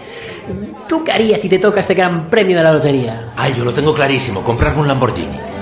¿tú 0.88 1.04
qué 1.04 1.12
harías 1.12 1.40
si 1.40 1.48
te 1.48 1.58
toca 1.58 1.80
este 1.80 1.94
gran 1.94 2.26
premio 2.26 2.56
de 2.56 2.62
la 2.62 2.72
lotería? 2.72 3.32
Ay, 3.36 3.54
yo 3.56 3.64
lo 3.64 3.72
tengo 3.72 3.94
clarísimo, 3.94 4.42
comprarme 4.42 4.80
un 4.80 4.88
Lamborghini. 4.88 5.61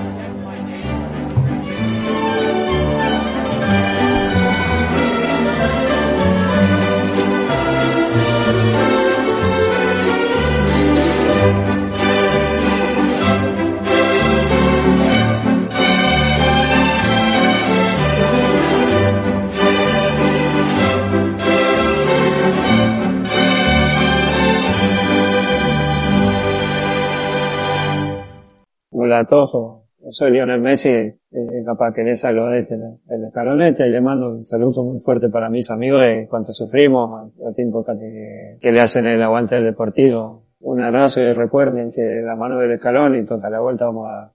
Todos, 29.27 29.81
soy 30.09 30.31
Lionel 30.31 30.61
Messi, 30.61 30.89
eh, 30.89 31.19
capaz 31.65 31.93
que 31.93 32.03
le 32.03 32.17
saco 32.17 32.47
de 32.47 32.61
este, 32.61 32.75
el 32.75 33.25
escalonete 33.25 33.87
y 33.87 33.91
le 33.91 34.01
mando 34.01 34.31
un 34.31 34.45
saludo 34.45 34.83
muy 34.83 35.01
fuerte 35.01 35.29
para 35.29 35.51
mis 35.51 35.71
amigos 35.71 36.01
de 36.03 36.27
cuánto 36.29 36.53
sufrimos, 36.53 37.33
el 37.47 37.55
tiempo 37.55 37.85
que, 37.85 38.57
que 38.59 38.73
le 38.73 38.81
hacen 38.81 39.07
el 39.07 39.23
aguante 39.23 39.57
del 39.57 39.65
deportivo. 39.65 40.45
Un 40.61 40.83
abrazo 40.83 41.21
y 41.21 41.33
recuerden 41.33 41.93
que 41.93 42.23
la 42.25 42.35
mano 42.35 42.59
del 42.59 42.73
escalón 42.73 43.17
y 43.17 43.25
toda 43.25 43.51
la 43.51 43.61
vuelta 43.61 43.87
vamos 43.87 44.09
a... 44.09 44.33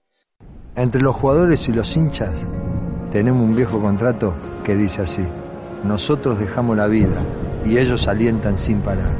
Entre 0.76 1.00
los 1.00 1.16
jugadores 1.16 1.68
y 1.68 1.72
los 1.72 1.96
hinchas 1.96 2.48
tenemos 3.10 3.42
un 3.42 3.56
viejo 3.56 3.80
contrato 3.80 4.34
que 4.64 4.74
dice 4.74 5.02
así, 5.02 5.22
nosotros 5.84 6.38
dejamos 6.38 6.76
la 6.76 6.86
vida 6.86 7.24
y 7.64 7.78
ellos 7.78 8.08
alientan 8.08 8.58
sin 8.58 8.80
parar. 8.80 9.16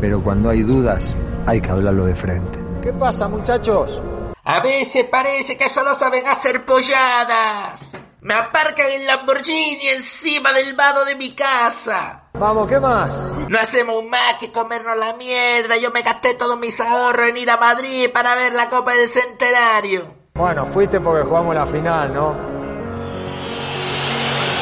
Pero 0.00 0.22
cuando 0.22 0.50
hay 0.50 0.62
dudas 0.62 1.18
hay 1.46 1.60
que 1.60 1.70
hablarlo 1.70 2.06
de 2.06 2.14
frente. 2.14 2.58
¿Qué 2.82 2.92
pasa, 2.92 3.28
muchachos? 3.28 4.02
A 4.46 4.60
veces 4.60 5.06
parece 5.06 5.56
que 5.56 5.70
solo 5.70 5.94
saben 5.94 6.26
hacer 6.26 6.66
polladas. 6.66 7.92
Me 8.20 8.34
aparcan 8.34 8.90
el 8.90 9.06
Lamborghini 9.06 9.88
encima 9.88 10.52
del 10.52 10.74
vado 10.74 11.06
de 11.06 11.14
mi 11.14 11.32
casa. 11.32 12.24
Vamos, 12.34 12.68
¿qué 12.68 12.78
más? 12.78 13.32
No 13.48 13.58
hacemos 13.58 14.04
más 14.04 14.34
que 14.38 14.52
comernos 14.52 14.98
la 14.98 15.14
mierda. 15.14 15.78
Yo 15.78 15.90
me 15.92 16.02
gasté 16.02 16.34
todos 16.34 16.58
mis 16.58 16.78
ahorros 16.78 17.28
en 17.28 17.38
ir 17.38 17.50
a 17.50 17.56
Madrid 17.56 18.10
para 18.12 18.34
ver 18.34 18.52
la 18.52 18.68
Copa 18.68 18.92
del 18.92 19.08
Centenario. 19.08 20.14
Bueno, 20.34 20.66
fuiste 20.66 21.00
porque 21.00 21.24
jugamos 21.24 21.54
la 21.54 21.66
final, 21.66 22.12
¿no? 22.12 22.36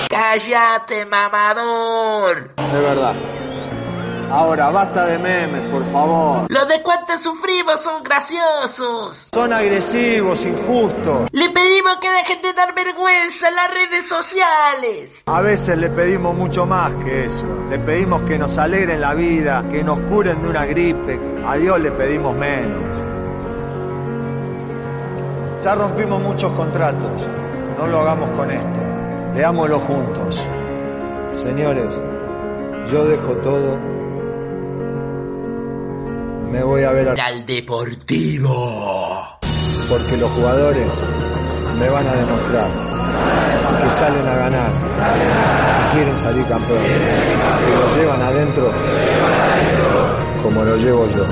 Cállate, 0.09 1.07
mamador. 1.07 2.55
Es 2.57 2.73
verdad. 2.73 3.15
Ahora, 4.33 4.70
basta 4.70 5.05
de 5.05 5.19
memes, 5.19 5.61
por 5.69 5.85
favor. 5.85 6.47
Los 6.49 6.67
de 6.67 6.83
cuánto 6.83 7.19
sufrimos 7.19 7.78
son 7.83 8.02
graciosos. 8.02 9.28
Son 9.31 9.52
agresivos, 9.52 10.43
injustos. 10.47 11.28
Le 11.33 11.51
pedimos 11.51 11.97
que 11.97 12.11
dejen 12.11 12.41
de 12.41 12.55
dar 12.55 12.75
vergüenza 12.75 13.51
en 13.51 13.57
las 13.57 13.70
redes 13.75 14.09
sociales. 14.09 15.23
A 15.27 15.43
veces 15.43 15.77
le 15.77 15.91
pedimos 15.91 16.35
mucho 16.35 16.65
más 16.65 16.93
que 17.05 17.27
eso. 17.27 17.44
Le 17.69 17.78
pedimos 17.78 18.23
que 18.23 18.39
nos 18.39 18.57
alegren 18.57 19.02
la 19.02 19.12
vida, 19.12 19.65
que 19.70 19.85
nos 19.85 19.99
curen 20.09 20.41
de 20.41 20.49
una 20.49 20.65
gripe. 20.65 21.20
A 21.47 21.57
Dios 21.57 21.78
le 21.78 21.93
pedimos 21.93 22.35
menos. 22.35 22.83
Ya 25.62 25.75
rompimos 25.75 26.23
muchos 26.23 26.51
contratos. 26.52 27.20
No 27.77 27.86
lo 27.86 28.01
hagamos 28.01 28.31
con 28.31 28.51
este. 28.51 28.81
Leámoslo 29.35 29.78
juntos. 29.81 30.43
Señores, 31.35 32.02
yo 32.86 33.05
dejo 33.05 33.36
todo 33.36 34.01
me 36.52 36.62
voy 36.62 36.82
a 36.82 36.92
ver 36.92 37.08
al, 37.08 37.18
al 37.18 37.47
deportivo. 37.47 39.26
Porque 39.89 40.16
los 40.18 40.31
jugadores 40.32 41.02
me 41.78 41.89
van 41.89 42.06
a 42.06 42.12
demostrar 42.12 42.70
que 43.82 43.90
salen 43.90 44.28
a 44.28 44.34
ganar, 44.34 44.72
que 44.72 45.97
quieren 45.97 46.16
salir 46.16 46.44
campeones, 46.47 47.00
que 47.64 47.74
lo 47.74 47.97
llevan 47.97 48.22
adentro 48.22 48.70
como 50.42 50.64
lo 50.64 50.76
llevo 50.76 51.08
yo. 51.08 51.26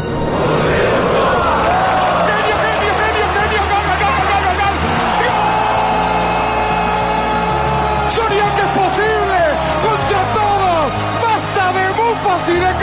así 12.41 12.53
de 12.53 12.61
crítica. 12.61 12.80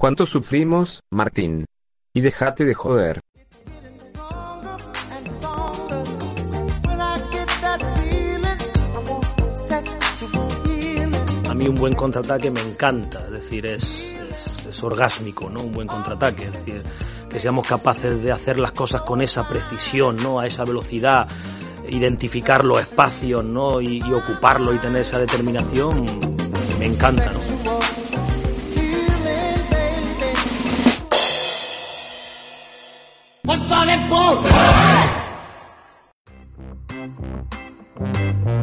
¿Cuánto 0.00 0.24
sufrimos, 0.24 1.02
Martín? 1.10 1.66
Y 2.14 2.22
dejate 2.22 2.64
de 2.64 2.72
joder. 2.72 3.20
A 11.50 11.54
mí 11.54 11.68
un 11.68 11.74
buen 11.74 11.92
contraataque 11.92 12.50
me 12.50 12.62
encanta, 12.62 13.26
es 13.26 13.30
decir, 13.30 13.66
es, 13.66 13.84
es, 14.70 14.82
orgásmico, 14.82 15.50
¿no? 15.50 15.64
Un 15.64 15.72
buen 15.72 15.86
contraataque, 15.86 16.44
es 16.44 16.52
decir, 16.54 16.82
que 17.28 17.38
seamos 17.38 17.68
capaces 17.68 18.22
de 18.22 18.32
hacer 18.32 18.58
las 18.58 18.72
cosas 18.72 19.02
con 19.02 19.20
esa 19.20 19.46
precisión, 19.46 20.16
¿no? 20.16 20.40
A 20.40 20.46
esa 20.46 20.64
velocidad, 20.64 21.28
identificar 21.90 22.64
los 22.64 22.80
espacios, 22.80 23.44
¿no? 23.44 23.82
Y, 23.82 23.98
y 23.98 24.12
ocuparlo 24.14 24.72
y 24.72 24.78
tener 24.78 25.02
esa 25.02 25.18
determinación, 25.18 26.06
me 26.78 26.86
encanta, 26.86 27.32
¿no? 27.32 27.99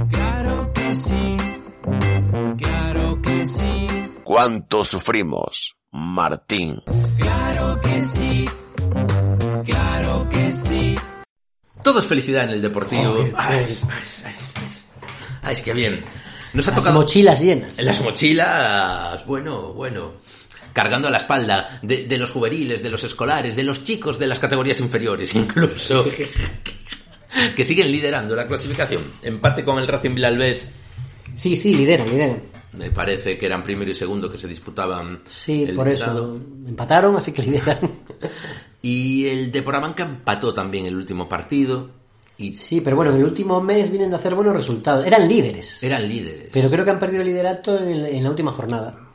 Claro 0.10 0.72
que 0.74 0.96
sí, 0.96 1.38
claro 2.58 3.22
que 3.22 3.46
sí, 3.46 3.88
¿Cuánto 4.24 4.84
sufrimos, 4.84 5.76
Martín? 5.92 6.82
claro 7.18 7.80
que 7.82 8.02
sí, 8.02 8.46
claro 9.66 10.28
que 10.30 10.52
sí. 10.52 10.96
Todo 11.84 12.00
es 12.00 12.06
felicidad 12.06 12.44
en 12.46 12.50
el 12.52 12.62
deportivo. 12.62 13.12
Oh, 13.12 13.24
qué 13.24 13.34
ay, 13.38 13.66
bien. 13.66 13.78
ay, 13.92 14.04
ay, 14.26 14.34
ay. 14.56 14.70
Ay, 15.44 15.54
es 15.54 15.62
que 15.62 15.74
bien. 15.74 16.04
Nos 16.54 16.68
ha 16.68 16.72
Las 16.72 16.80
tocado. 16.80 17.00
mochilas 17.02 17.40
llenas. 17.42 17.78
Las 17.78 18.02
mochilas, 18.02 19.26
bueno, 19.26 19.74
bueno. 19.74 20.12
Cargando 20.78 21.08
a 21.08 21.12
la 21.12 21.18
espalda 21.18 21.80
de, 21.82 22.06
de 22.06 22.18
los 22.20 22.30
juveniles, 22.30 22.84
de 22.84 22.92
los 22.92 23.04
escolares, 23.04 23.56
de 23.56 23.64
los 23.64 23.82
chicos 23.82 24.20
de 24.20 24.28
las 24.28 24.38
categorías 24.38 24.80
inferiores, 24.80 25.34
incluso. 25.44 26.06
que 27.56 27.66
siguen 27.66 27.92
liderando 27.92 28.36
la 28.36 28.46
clasificación. 28.46 29.02
Empate 29.24 29.66
con 29.66 29.80
el 29.80 29.88
Racing 29.88 30.14
Vilalbés. 30.14 30.68
Sí, 31.34 31.56
sí, 31.56 31.74
lideran, 31.74 32.08
lideran. 32.08 32.44
Me 32.74 32.92
parece 32.92 33.40
que 33.40 33.48
eran 33.48 33.64
primero 33.64 33.90
y 33.90 33.96
segundo 33.96 34.30
que 34.30 34.38
se 34.38 34.48
disputaban. 34.48 35.22
Sí, 35.28 35.64
el 35.64 35.74
por 35.76 35.88
eso 35.88 36.40
empataron, 36.68 37.16
así 37.16 37.32
que 37.32 37.42
lideran. 37.42 37.80
Y 38.80 39.26
el 39.30 39.52
Deporabanca 39.52 40.04
empató 40.04 40.54
también 40.54 40.86
el 40.86 40.96
último 40.96 41.28
partido. 41.28 41.90
Y 42.38 42.54
Sí, 42.54 42.82
pero 42.82 42.96
bueno, 42.96 43.12
en 43.12 43.18
el 43.18 43.24
último 43.24 43.60
mes 43.64 43.90
vienen 43.90 44.12
de 44.12 44.16
hacer 44.16 44.36
buenos 44.36 44.56
resultados. 44.56 45.08
Eran 45.08 45.28
líderes, 45.28 45.82
eran 45.82 46.08
líderes. 46.08 46.50
pero 46.54 46.70
creo 46.70 46.86
que 46.86 46.92
han 46.92 47.00
perdido 47.00 47.24
el 47.24 47.30
liderato 47.30 47.80
en, 47.80 48.06
en 48.06 48.24
la 48.24 48.30
última 48.30 48.52
jornada. 48.52 49.07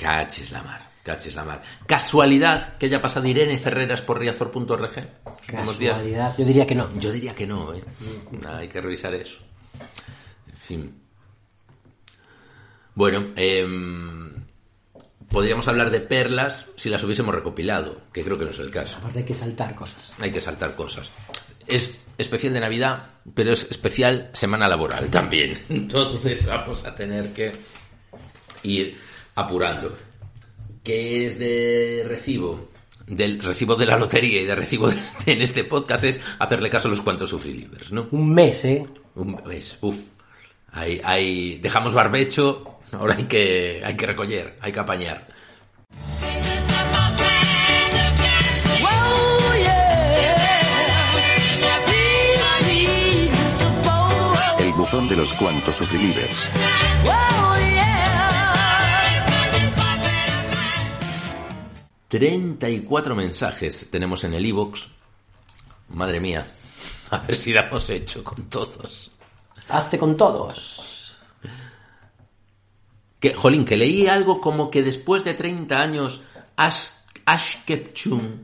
Cachis 0.00 0.50
la 0.50 0.62
mar, 0.62 0.80
cachis 1.02 1.34
la 1.34 1.44
mar. 1.44 1.62
Casualidad 1.86 2.78
que 2.78 2.86
haya 2.86 3.02
pasado 3.02 3.26
Irene 3.26 3.58
Ferreras 3.58 4.00
por 4.00 4.18
riazor.org. 4.18 4.90
Casualidad, 5.46 6.34
yo 6.38 6.44
diría 6.46 6.66
que 6.66 6.74
no. 6.74 6.88
Yo 6.98 7.12
diría 7.12 7.34
que 7.34 7.46
no, 7.46 7.74
¿eh? 7.74 7.84
Hay 8.48 8.68
que 8.68 8.80
revisar 8.80 9.12
eso. 9.12 9.40
En 10.50 10.56
fin. 10.56 11.02
Bueno, 12.94 13.26
em, 13.36 14.42
podríamos 15.28 15.68
hablar 15.68 15.90
de 15.90 16.00
perlas 16.00 16.68
si 16.76 16.88
las 16.88 17.04
hubiésemos 17.04 17.34
recopilado, 17.34 18.00
que 18.10 18.24
creo 18.24 18.38
que 18.38 18.46
no 18.46 18.52
es 18.52 18.58
el 18.58 18.70
caso. 18.70 18.96
Aparte 19.00 19.18
hay 19.18 19.24
que 19.26 19.34
saltar 19.34 19.74
cosas. 19.74 20.14
Hay 20.22 20.32
que 20.32 20.40
saltar 20.40 20.74
cosas. 20.74 21.10
Es 21.66 21.90
especial 22.16 22.54
de 22.54 22.60
Navidad, 22.60 23.06
pero 23.34 23.52
es 23.52 23.66
especial 23.70 24.30
semana 24.32 24.66
laboral 24.66 25.10
también. 25.10 25.52
Entonces 25.68 26.46
vamos 26.46 26.86
a 26.86 26.94
tener 26.94 27.34
que 27.34 27.52
ir 28.62 29.09
apurando. 29.40 29.94
¿Qué 30.82 31.26
es 31.26 31.38
de 31.38 32.04
recibo? 32.06 32.68
Del 33.06 33.42
recibo 33.42 33.74
de 33.74 33.86
la 33.86 33.98
lotería 33.98 34.40
y 34.40 34.46
de 34.46 34.54
recibo 34.54 34.88
de 34.88 34.96
este- 34.96 35.32
en 35.32 35.42
este 35.42 35.64
podcast 35.64 36.04
es 36.04 36.20
hacerle 36.38 36.70
caso 36.70 36.88
a 36.88 36.90
los 36.92 37.00
cuantos 37.00 37.30
sufrilivers, 37.30 37.90
¿no? 37.92 38.06
Un 38.12 38.32
mes, 38.32 38.64
¿eh? 38.64 38.86
Un 39.16 39.40
mes, 39.46 39.76
uf. 39.80 39.96
Hay, 40.72 41.00
hay, 41.02 41.58
dejamos 41.58 41.92
barbecho, 41.92 42.78
ahora 42.92 43.16
hay 43.16 43.24
que, 43.24 43.82
hay 43.84 43.96
que 43.96 44.06
recoger, 44.06 44.56
hay 44.60 44.70
que 44.70 44.78
apañar. 44.78 45.26
El 54.58 54.72
buzón 54.72 55.08
de 55.08 55.16
los 55.16 55.32
cuantos 55.34 55.76
sufrilivers. 55.76 56.48
Treinta 62.10 62.68
y 62.68 62.80
cuatro 62.80 63.14
mensajes 63.14 63.88
tenemos 63.88 64.24
en 64.24 64.34
el 64.34 64.44
iBox. 64.44 64.88
Madre 65.90 66.18
mía, 66.18 66.44
a 67.10 67.18
ver 67.18 67.36
si 67.36 67.52
damos 67.52 67.88
hecho 67.88 68.24
con 68.24 68.50
todos. 68.50 69.12
Hazte 69.68 69.96
con 69.96 70.16
todos. 70.16 71.14
Que, 73.20 73.32
jolín, 73.32 73.64
que 73.64 73.76
leí 73.76 74.08
algo 74.08 74.40
como 74.40 74.72
que 74.72 74.82
después 74.82 75.22
de 75.22 75.34
30 75.34 75.80
años 75.80 76.22
Ash, 76.56 76.88
Ash 77.26 77.58
Ketchum, 77.64 78.42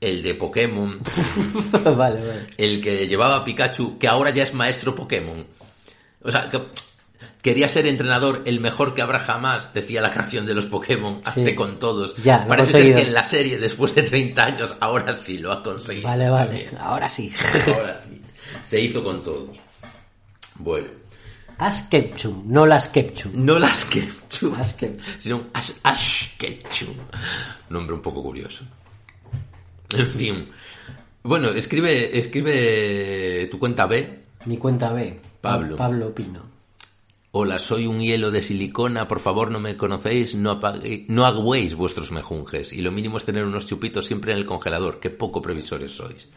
el 0.00 0.20
de 0.20 0.34
Pokémon, 0.34 0.98
vale, 1.84 1.94
vale. 1.94 2.54
el 2.58 2.82
que 2.82 3.06
llevaba 3.06 3.36
a 3.36 3.44
Pikachu, 3.44 3.96
que 3.96 4.08
ahora 4.08 4.30
ya 4.34 4.42
es 4.42 4.54
maestro 4.54 4.92
Pokémon. 4.92 5.46
O 6.20 6.32
sea, 6.32 6.50
que 6.50 6.60
quería 7.44 7.68
ser 7.68 7.86
entrenador 7.86 8.42
el 8.46 8.58
mejor 8.58 8.94
que 8.94 9.02
habrá 9.02 9.18
jamás, 9.18 9.74
decía 9.74 10.00
la 10.00 10.10
canción 10.10 10.46
de 10.46 10.54
los 10.54 10.64
Pokémon, 10.64 11.20
hazte 11.24 11.50
Sí. 11.50 11.54
con 11.54 11.78
todos. 11.78 12.16
Ya, 12.16 12.46
Parece 12.48 12.72
ser 12.72 12.94
que 12.94 13.02
en 13.02 13.12
la 13.12 13.22
serie, 13.22 13.58
después 13.58 13.94
de 13.94 14.02
30 14.02 14.44
años, 14.44 14.76
ahora 14.80 15.12
sí 15.12 15.36
lo 15.38 15.52
ha 15.52 15.62
conseguido. 15.62 16.08
Vale, 16.08 16.30
vale. 16.30 16.70
Ahora 16.80 17.06
sí. 17.08 17.30
Ahora 17.66 18.00
sí. 18.00 18.20
Se 18.64 18.80
hizo 18.80 19.04
con 19.04 19.22
todos. 19.22 19.50
Bueno. 20.56 20.88
Ash 21.58 21.88
Ketchum, 21.90 22.44
no 22.46 22.64
las 22.66 22.88
Ketchum. 22.88 23.32
No 23.44 23.58
las 23.58 23.84
Ketchum, 23.84 24.54
Ash 24.58 24.72
Ketchum. 24.72 25.02
sino 25.18 25.42
Ash, 25.52 25.70
Ash 25.82 26.28
Ketchum. 26.38 26.94
Nombre 27.68 27.94
un 27.94 28.00
poco 28.02 28.22
curioso. 28.22 28.64
En 29.96 30.08
fin. 30.08 30.48
Bueno, 31.22 31.50
escribe, 31.50 32.18
escribe 32.18 33.48
tu 33.50 33.58
cuenta 33.58 33.86
B. 33.86 34.24
Mi 34.46 34.56
cuenta 34.56 34.92
B. 34.94 35.20
Pablo. 35.40 35.76
Pablo 35.76 36.14
Pino. 36.14 36.53
Hola, 37.36 37.58
soy 37.58 37.86
un 37.88 37.98
hielo 37.98 38.30
de 38.30 38.40
silicona, 38.42 39.08
por 39.08 39.18
favor 39.18 39.50
no 39.50 39.58
me 39.58 39.76
conocéis, 39.76 40.36
no, 40.36 40.52
apague- 40.52 41.04
no 41.08 41.26
aguéis 41.26 41.74
vuestros 41.74 42.12
mejunjes. 42.12 42.72
Y 42.72 42.80
lo 42.80 42.92
mínimo 42.92 43.16
es 43.18 43.24
tener 43.24 43.44
unos 43.44 43.66
chupitos 43.66 44.06
siempre 44.06 44.30
en 44.30 44.38
el 44.38 44.46
congelador, 44.46 45.00
que 45.00 45.10
poco 45.10 45.42
previsores 45.42 45.90
sois. 45.90 46.28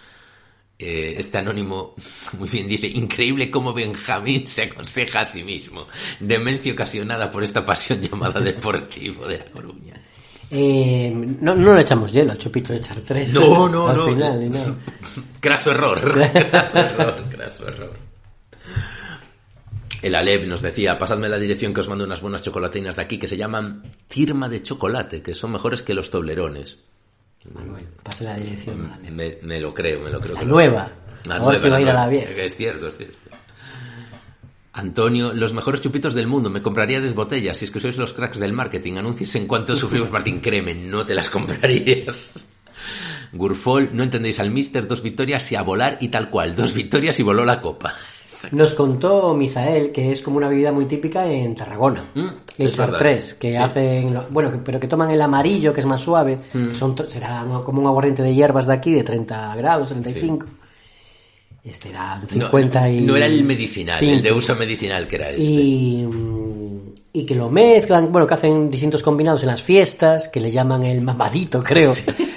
Eh, 0.79 1.13
este 1.19 1.37
anónimo 1.37 1.93
muy 2.39 2.49
bien 2.49 2.67
dice, 2.67 2.87
increíble 2.87 3.51
cómo 3.51 3.73
Benjamín 3.73 4.47
se 4.47 4.63
aconseja 4.63 5.19
a 5.19 5.25
sí 5.25 5.43
mismo. 5.43 5.85
Demencia 6.19 6.73
ocasionada 6.73 7.29
por 7.29 7.43
esta 7.43 7.63
pasión 7.63 8.01
llamada 8.01 8.39
deportivo 8.39 9.27
de 9.27 9.37
La 9.37 9.45
Coruña. 9.45 10.01
Eh, 10.49 11.13
no, 11.41 11.53
no 11.53 11.75
le 11.75 11.81
echamos 11.81 12.11
hielo 12.11 12.31
a 12.31 12.37
Chupito 12.39 12.73
de 12.73 12.79
echar 12.79 12.99
tres. 13.01 13.31
No, 13.33 13.69
no, 13.69 13.87
Al 13.87 13.97
no. 13.97 14.05
final, 14.07 14.49
nada. 14.49 14.75
Craso 15.39 15.69
error. 15.69 16.01
Craso 16.49 16.79
error, 16.79 17.23
craso 17.29 17.67
error. 17.67 18.06
El 20.01 20.15
Aleb 20.15 20.45
nos 20.47 20.61
decía, 20.61 20.97
pasadme 20.97 21.27
la 21.29 21.39
dirección 21.39 21.73
que 21.73 21.79
os 21.79 21.89
mando 21.89 22.03
unas 22.05 22.21
buenas 22.21 22.43
chocolatinas 22.43 22.95
de 22.95 23.01
aquí 23.01 23.17
que 23.17 23.27
se 23.27 23.37
llaman 23.37 23.83
firma 24.09 24.47
de 24.47 24.61
chocolate, 24.61 25.21
que 25.23 25.33
son 25.33 25.51
mejores 25.51 25.81
que 25.81 25.93
los 25.93 26.09
toblerones. 26.11 26.77
Manuel, 27.53 27.87
pase 28.03 28.25
la 28.25 28.35
dirección. 28.35 28.91
Me, 29.11 29.37
me 29.41 29.59
lo 29.59 29.73
creo, 29.73 29.99
me 30.01 30.09
lo 30.09 30.19
creo. 30.19 30.33
La 30.35 30.39
que 30.41 30.45
lo- 30.45 30.51
nueva. 30.53 30.91
La 31.25 31.39
va 31.39 31.51
a 31.53 31.81
ir 31.81 31.89
a 31.89 31.93
la 31.93 32.07
vieja. 32.07 32.29
Es 32.31 32.55
cierto, 32.55 32.87
es 32.89 32.97
cierto. 32.97 33.17
Antonio, 34.73 35.33
los 35.33 35.53
mejores 35.53 35.81
chupitos 35.81 36.13
del 36.13 36.27
mundo. 36.27 36.49
Me 36.49 36.61
compraría 36.61 36.99
10 36.99 37.15
botellas. 37.15 37.57
Si 37.57 37.65
es 37.65 37.71
que 37.71 37.79
sois 37.79 37.97
los 37.97 38.13
cracks 38.13 38.37
del 38.39 38.53
marketing. 38.53 38.97
Anuncios 38.97 39.33
en 39.35 39.47
cuanto 39.47 39.75
sufrimos 39.75 40.11
Martín. 40.11 40.39
Créeme, 40.39 40.75
no 40.75 41.03
te 41.05 41.15
las 41.15 41.29
comprarías. 41.29 42.53
Gurfol, 43.33 43.89
no 43.93 44.03
entendéis 44.03 44.39
al 44.39 44.51
mister. 44.51 44.87
Dos 44.87 45.01
victorias 45.01 45.51
y 45.51 45.55
a 45.55 45.63
volar 45.63 45.97
y 45.99 46.09
tal 46.09 46.29
cual. 46.29 46.55
Dos 46.55 46.73
victorias 46.73 47.19
y 47.19 47.23
voló 47.23 47.43
la 47.43 47.59
copa. 47.59 47.95
Nos 48.51 48.73
contó 48.73 49.33
Misael 49.33 49.91
que 49.91 50.11
es 50.11 50.21
como 50.21 50.37
una 50.37 50.49
bebida 50.49 50.71
muy 50.71 50.85
típica 50.85 51.25
en 51.31 51.55
Tarragona. 51.55 52.03
Mm, 52.13 52.19
el 52.19 52.67
verdad. 52.67 52.75
Chartres, 52.89 53.33
que 53.35 53.51
Sí. 53.51 53.57
hacen, 53.57 54.19
bueno, 54.31 54.51
que- 54.51 54.57
pero 54.57 54.79
que 54.79 54.87
toman 54.87 55.09
el 55.11 55.21
amarillo, 55.21 55.71
que 55.73 55.79
es 55.79 55.85
más 55.85 56.01
suave, 56.01 56.37
Mm. 56.53 56.67
que 56.69 56.75
son, 56.75 56.95
será 57.09 57.45
como 57.63 57.79
un 57.81 57.87
aguardiente 57.87 58.23
de 58.23 58.33
hierbas 58.35 58.67
de 58.67 58.73
aquí, 58.73 58.91
de 58.93 59.03
30 59.03 59.55
grados, 59.55 59.89
35. 59.89 60.45
Este 61.63 61.89
era 61.89 62.17
No, 62.19 62.27
50 62.27 62.89
y... 62.89 63.01
no 63.01 63.15
era 63.15 63.25
el 63.25 63.43
medicinal, 63.43 64.01
el 64.03 64.09
cinco. 64.17 64.23
de 64.23 64.31
uso 64.31 64.55
medicinal 64.55 65.07
que 65.07 65.15
era 65.17 65.29
este. 65.31 65.43
Y, 65.43 66.05
mm, 66.05 66.66
y 67.17 67.25
que 67.25 67.33
lo 67.33 67.49
mezclan, 67.49 68.11
bueno, 68.11 68.27
que 68.27 68.35
hacen 68.35 68.69
distintos 68.69 69.01
combinados 69.01 69.41
en 69.41 69.47
las 69.47 69.63
fiestas, 69.63 70.27
que 70.27 70.39
le 70.39 70.51
llaman 70.51 70.83
el 70.83 71.01
mamadito, 71.01 71.63
creo, 71.63 71.91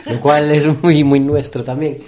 lo 0.07 0.20
cual 0.20 0.50
es 0.50 0.83
muy, 0.83 1.05
muy 1.05 1.20
nuestro 1.20 1.62
también. 1.62 1.99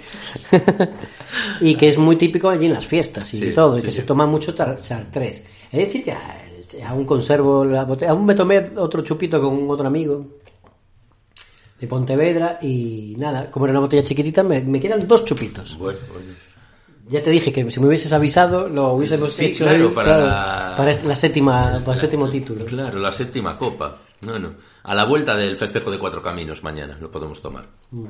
y 1.61 1.75
que 1.75 1.89
es 1.89 1.97
muy 1.99 2.15
típico 2.15 2.49
allí 2.49 2.65
en 2.65 2.73
las 2.73 2.85
fiestas 2.87 3.31
y 3.33 3.37
Sí, 3.37 3.53
todo, 3.53 3.77
y 3.77 3.81
sí, 3.81 3.85
que 3.85 3.91
sí. 3.91 3.99
se 3.99 4.03
toma 4.07 4.25
mucho 4.25 4.53
chartrés. 4.53 5.43
Es 5.71 5.79
decir, 5.85 6.03
que 6.03 6.15
Aún 6.83 7.05
conservo 7.05 7.63
la 7.63 7.85
botella. 7.85 8.11
Aún 8.11 8.25
me 8.25 8.33
tomé 8.33 8.71
otro 8.77 9.03
chupito 9.03 9.39
con 9.39 9.69
otro 9.69 9.85
amigo 9.85 10.25
de 11.79 11.87
Pontevedra 11.87 12.57
y 12.61 13.13
nada, 13.19 13.51
como 13.51 13.65
era 13.65 13.73
una 13.73 13.81
botella 13.81 14.03
chiquitita, 14.03 14.41
me, 14.41 14.61
me 14.61 14.79
quedan 14.79 15.07
dos 15.07 15.23
chupitos. 15.23 15.77
Bueno, 15.77 15.99
bueno. 16.11 16.33
Ya 17.09 17.21
te 17.21 17.29
dije 17.29 17.51
que 17.51 17.69
si 17.69 17.79
me 17.79 17.87
hubieses 17.87 18.13
avisado, 18.13 18.69
lo 18.69 18.93
hubiésemos 18.93 19.31
Sí, 19.33 19.47
hecho 19.47 19.65
claro, 19.65 19.93
para 19.93 20.17
la- 20.17 20.73
para 20.77 20.91
este- 20.91 21.07
la 21.07 21.15
séptima, 21.15 21.81
para 21.83 21.93
el 21.93 21.99
séptimo 21.99 22.29
título. 22.29 22.65
Claro, 22.65 22.99
la 22.99 23.11
séptima 23.11 23.57
copa. 23.57 23.97
Bueno, 24.21 24.53
a 24.83 24.95
la 24.95 25.03
vuelta 25.03 25.35
del 25.35 25.57
festejo 25.57 25.91
de 25.91 25.99
Cuatro 25.99 26.21
Caminos 26.21 26.63
mañana 26.63 26.97
lo 27.01 27.11
podemos 27.11 27.41
tomar. 27.41 27.65
Mm. 27.91 28.05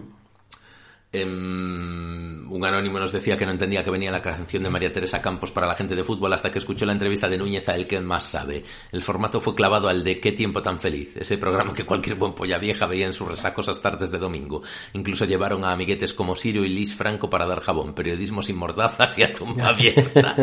Em, 1.16 2.52
un 2.52 2.66
anónimo 2.66 2.98
nos 2.98 3.12
decía 3.12 3.38
que 3.38 3.46
no 3.46 3.52
entendía 3.52 3.84
que 3.84 3.92
venía 3.92 4.10
la 4.10 4.20
canción 4.20 4.64
de 4.64 4.72
María 4.72 4.92
Teresa 4.92 5.22
Campos 5.22 5.52
para 5.52 5.68
la 5.68 5.76
gente 5.76 5.94
de 5.94 6.04
fútbol 6.04 6.34
hasta 6.34 6.52
que 6.52 6.58
escuchó 6.58 6.88
la 6.88 6.94
entrevista 6.94 7.30
de 7.30 7.38
Núñez 7.38 7.70
a 7.70 7.76
el 7.76 7.86
que 7.86 8.00
más 8.02 8.24
sabe. 8.24 8.64
El 8.92 9.04
formato 9.04 9.40
fue 9.40 9.54
clavado 9.54 9.88
al 9.88 10.04
de 10.04 10.20
Qué 10.20 10.32
tiempo 10.32 10.64
tan 10.64 10.80
feliz, 10.80 11.16
ese 11.18 11.38
programa 11.38 11.72
que 11.72 11.86
cualquier 11.86 12.16
buen 12.16 12.34
polla 12.34 12.58
vieja 12.58 12.88
veía 12.88 13.06
en 13.06 13.14
sus 13.14 13.28
resacosas 13.28 13.80
tardes 13.80 14.10
de 14.10 14.18
domingo. 14.18 14.64
Incluso 14.94 15.26
llevaron 15.26 15.64
a 15.64 15.72
amiguetes 15.72 16.14
como 16.14 16.36
Sirio 16.36 16.66
y 16.66 16.70
Liz 16.70 16.96
Franco 16.96 17.30
para 17.30 17.46
dar 17.46 17.60
jabón, 17.60 17.94
periodismo 17.94 18.42
sin 18.42 18.58
mordazas 18.58 19.16
y 19.20 19.24
a 19.24 19.34
tumba 19.36 19.68
abierta. 19.70 20.36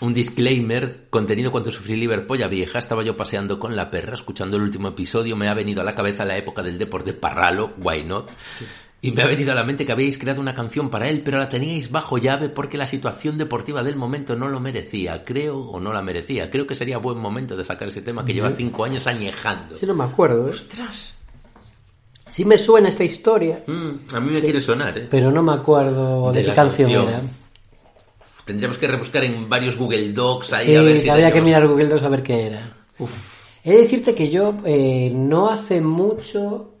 Un 0.00 0.12
disclaimer, 0.12 1.06
contenido 1.08 1.50
cuando 1.50 1.72
sufrí 1.72 1.96
Liverpool 1.96 2.26
polla 2.26 2.48
vieja, 2.48 2.78
estaba 2.78 3.02
yo 3.02 3.16
paseando 3.16 3.58
con 3.58 3.74
la 3.74 3.90
perra, 3.90 4.14
escuchando 4.14 4.56
el 4.58 4.62
último 4.62 4.88
episodio, 4.88 5.36
me 5.36 5.48
ha 5.48 5.54
venido 5.54 5.80
a 5.80 5.84
la 5.84 5.94
cabeza 5.94 6.24
la 6.26 6.36
época 6.36 6.62
del 6.62 6.76
deporte 6.78 7.12
de 7.12 7.18
Parralo, 7.18 7.72
why 7.82 8.04
not? 8.04 8.30
Y 9.00 9.12
me 9.12 9.22
ha 9.22 9.26
venido 9.26 9.52
a 9.52 9.54
la 9.54 9.62
mente 9.64 9.86
que 9.86 9.92
habíais 9.92 10.18
creado 10.18 10.40
una 10.40 10.54
canción 10.54 10.90
para 10.90 11.08
él, 11.08 11.22
pero 11.24 11.38
la 11.38 11.48
teníais 11.48 11.90
bajo 11.90 12.18
llave 12.18 12.48
porque 12.50 12.76
la 12.76 12.86
situación 12.86 13.38
deportiva 13.38 13.82
del 13.82 13.96
momento 13.96 14.36
no 14.36 14.48
lo 14.48 14.60
merecía, 14.60 15.24
creo, 15.24 15.58
o 15.60 15.80
no 15.80 15.92
la 15.92 16.02
merecía. 16.02 16.50
Creo 16.50 16.66
que 16.66 16.74
sería 16.74 16.98
buen 16.98 17.18
momento 17.18 17.56
de 17.56 17.64
sacar 17.64 17.88
ese 17.88 18.02
tema 18.02 18.24
que 18.24 18.34
lleva 18.34 18.52
cinco 18.56 18.84
años 18.84 19.06
añejando. 19.06 19.76
Sí, 19.78 19.86
no 19.86 19.94
me 19.94 20.04
acuerdo. 20.04 20.48
¿eh? 20.48 20.52
Sí 22.30 22.44
me 22.44 22.58
suena 22.58 22.88
esta 22.90 23.04
historia, 23.04 23.62
Mm, 23.66 24.14
a 24.14 24.20
mí 24.20 24.30
me 24.30 24.40
quiere 24.42 24.60
sonar, 24.60 24.98
¿eh? 24.98 25.06
pero 25.10 25.30
no 25.30 25.42
me 25.42 25.52
acuerdo 25.52 26.32
de, 26.32 26.38
De 26.38 26.42
qué 26.42 26.48
la 26.48 26.54
canción, 26.54 26.90
canción. 26.90 27.08
era. 27.08 27.22
Tendríamos 28.46 28.78
que 28.78 28.86
rebuscar 28.86 29.24
en 29.24 29.48
varios 29.48 29.76
Google 29.76 30.12
Docs 30.12 30.54
ahí 30.54 30.66
Sí, 30.66 30.76
a 30.76 30.82
ver 30.82 31.00
si 31.00 31.08
habría 31.10 31.32
que 31.32 31.42
mirar 31.42 31.66
Google 31.66 31.88
Docs 31.88 32.04
a 32.04 32.08
ver 32.08 32.22
qué 32.22 32.46
era. 32.46 32.76
He 33.64 33.72
de 33.72 33.78
decirte 33.78 34.14
que 34.14 34.30
yo 34.30 34.54
eh, 34.64 35.10
no 35.12 35.50
hace 35.50 35.82
mucho 35.82 36.72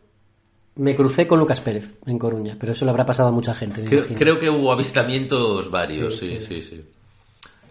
me 0.76 0.94
crucé 0.94 1.26
con 1.26 1.38
Lucas 1.38 1.60
Pérez 1.60 1.88
en 2.06 2.18
Coruña, 2.18 2.56
pero 2.58 2.72
eso 2.72 2.84
le 2.84 2.90
habrá 2.90 3.04
pasado 3.04 3.30
a 3.30 3.32
mucha 3.32 3.54
gente. 3.54 3.82
me 3.82 4.14
Creo, 4.14 4.38
que 4.38 4.48
hubo 4.48 4.72
avistamientos 4.72 5.70
varios, 5.70 6.16
sí, 6.16 6.38
Sí, 6.40 6.46
sí, 6.46 6.62
sí. 6.62 6.84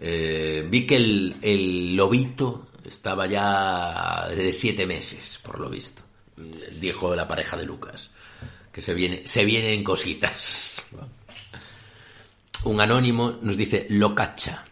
Eh, 0.00 0.66
vi 0.68 0.86
que 0.86 0.96
el, 0.96 1.36
el 1.40 1.96
lobito 1.96 2.66
estaba 2.84 3.26
ya 3.26 4.28
de 4.28 4.52
siete 4.52 4.86
meses, 4.86 5.40
por 5.42 5.58
lo 5.58 5.70
visto. 5.70 6.02
Dijo 6.80 7.16
la 7.16 7.26
pareja 7.26 7.56
de 7.56 7.64
Lucas. 7.64 8.10
Que 8.70 8.82
se 8.82 8.92
viene, 8.92 9.22
se 9.24 9.44
vienen 9.44 9.82
cositas. 9.82 10.84
Un 12.64 12.80
anónimo 12.80 13.38
nos 13.42 13.56
dice, 13.56 13.86
lo 13.90 14.14
cacha. 14.14 14.64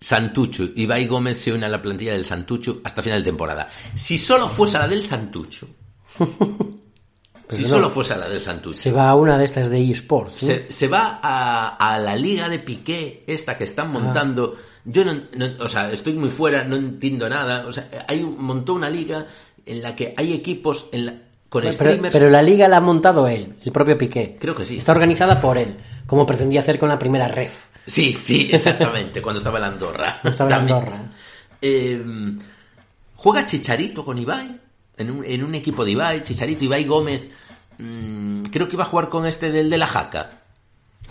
Santucho, 0.00 0.64
Ibai 0.74 1.06
Gómez 1.06 1.38
se 1.40 1.52
une 1.52 1.64
a 1.64 1.68
la 1.68 1.80
plantilla 1.80 2.12
del 2.12 2.26
Santucho 2.26 2.80
hasta 2.84 3.02
final 3.02 3.20
de 3.20 3.30
temporada. 3.30 3.68
Si 3.94 4.18
solo 4.18 4.48
fuese 4.48 4.76
la 4.78 4.86
del 4.86 5.02
Santucho, 5.02 5.66
si 7.48 7.62
no. 7.62 7.68
solo 7.68 7.88
fuese 7.88 8.14
la 8.16 8.28
del 8.28 8.40
Santucho, 8.40 8.76
Se 8.76 8.92
va 8.92 9.08
a 9.08 9.14
una 9.14 9.38
de 9.38 9.46
estas 9.46 9.70
de 9.70 9.90
eSports. 9.90 10.34
se, 10.36 10.70
se 10.70 10.88
va 10.88 11.20
a, 11.22 11.76
a 11.76 11.98
la 11.98 12.16
liga 12.16 12.48
de 12.50 12.58
Piqué, 12.58 13.24
esta 13.26 13.56
que 13.56 13.64
están 13.64 13.90
montando. 13.90 14.56
Yo 14.84 15.04
no, 15.06 15.14
no- 15.36 15.64
o 15.64 15.68
sea, 15.70 15.90
estoy 15.90 16.12
muy 16.12 16.28
fuera, 16.28 16.64
no 16.64 16.76
entiendo 16.76 17.26
nada. 17.28 17.66
O 17.66 17.72
sea, 17.72 17.88
hay 18.06 18.22
un, 18.22 18.36
montó 18.42 18.74
una 18.74 18.90
liga 18.90 19.26
en 19.64 19.80
la 19.80 19.96
que 19.96 20.12
hay 20.18 20.34
equipos 20.34 20.86
en 20.92 21.06
la- 21.06 21.14
con 21.48 21.62
pero, 21.62 21.72
streamers. 21.72 22.12
pero 22.12 22.28
la 22.28 22.42
liga 22.42 22.68
la 22.68 22.76
ha 22.78 22.80
montado 22.82 23.26
él, 23.28 23.54
el 23.64 23.72
propio 23.72 23.96
Piqué. 23.96 24.36
Creo 24.38 24.54
que 24.54 24.66
sí. 24.66 24.76
Está 24.76 24.92
organizada 24.92 25.40
por 25.40 25.56
él, 25.56 25.76
como 26.06 26.26
pretendía 26.26 26.60
hacer 26.60 26.78
con 26.78 26.88
la 26.88 26.98
primera 26.98 27.28
ref. 27.28 27.66
Sí, 27.86 28.16
sí, 28.18 28.48
exactamente, 28.52 29.20
cuando 29.22 29.38
estaba 29.38 29.58
en 29.58 29.64
Andorra. 29.64 30.20
No 30.22 30.30
estaba 30.30 30.50
en. 30.50 30.56
Andorra. 30.56 31.12
Eh, 31.60 32.02
juega 33.14 33.44
Chicharito 33.44 34.04
con 34.04 34.18
Ibai, 34.18 34.60
en 34.96 35.10
un, 35.10 35.24
en 35.24 35.44
un 35.44 35.54
equipo 35.54 35.84
de 35.84 35.92
Ibai, 35.92 36.22
Chicharito, 36.22 36.64
Ibai 36.64 36.84
Gómez. 36.84 37.28
mm, 37.78 38.42
creo 38.44 38.68
que 38.68 38.76
iba 38.76 38.84
a 38.84 38.88
jugar 38.88 39.08
con 39.08 39.26
este 39.26 39.50
del 39.50 39.70
de 39.70 39.78
la 39.78 39.86
Jaca. 39.86 40.42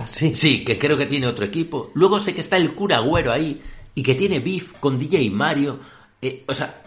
sí? 0.05 0.33
Sí, 0.33 0.63
que 0.63 0.77
creo 0.77 0.97
que 0.97 1.05
tiene 1.05 1.27
otro 1.27 1.45
equipo. 1.45 1.91
Luego 1.93 2.19
sé 2.19 2.33
que 2.33 2.41
está 2.41 2.57
el 2.57 2.73
cura 2.73 2.97
Agüero 2.97 3.31
ahí 3.31 3.61
y 3.95 4.03
que 4.03 4.15
tiene 4.15 4.39
beef 4.39 4.73
con 4.80 4.97
DJ 4.97 5.30
Mario. 5.30 5.80
Eh, 6.22 6.43
o 6.47 6.53
sea, 6.53 6.83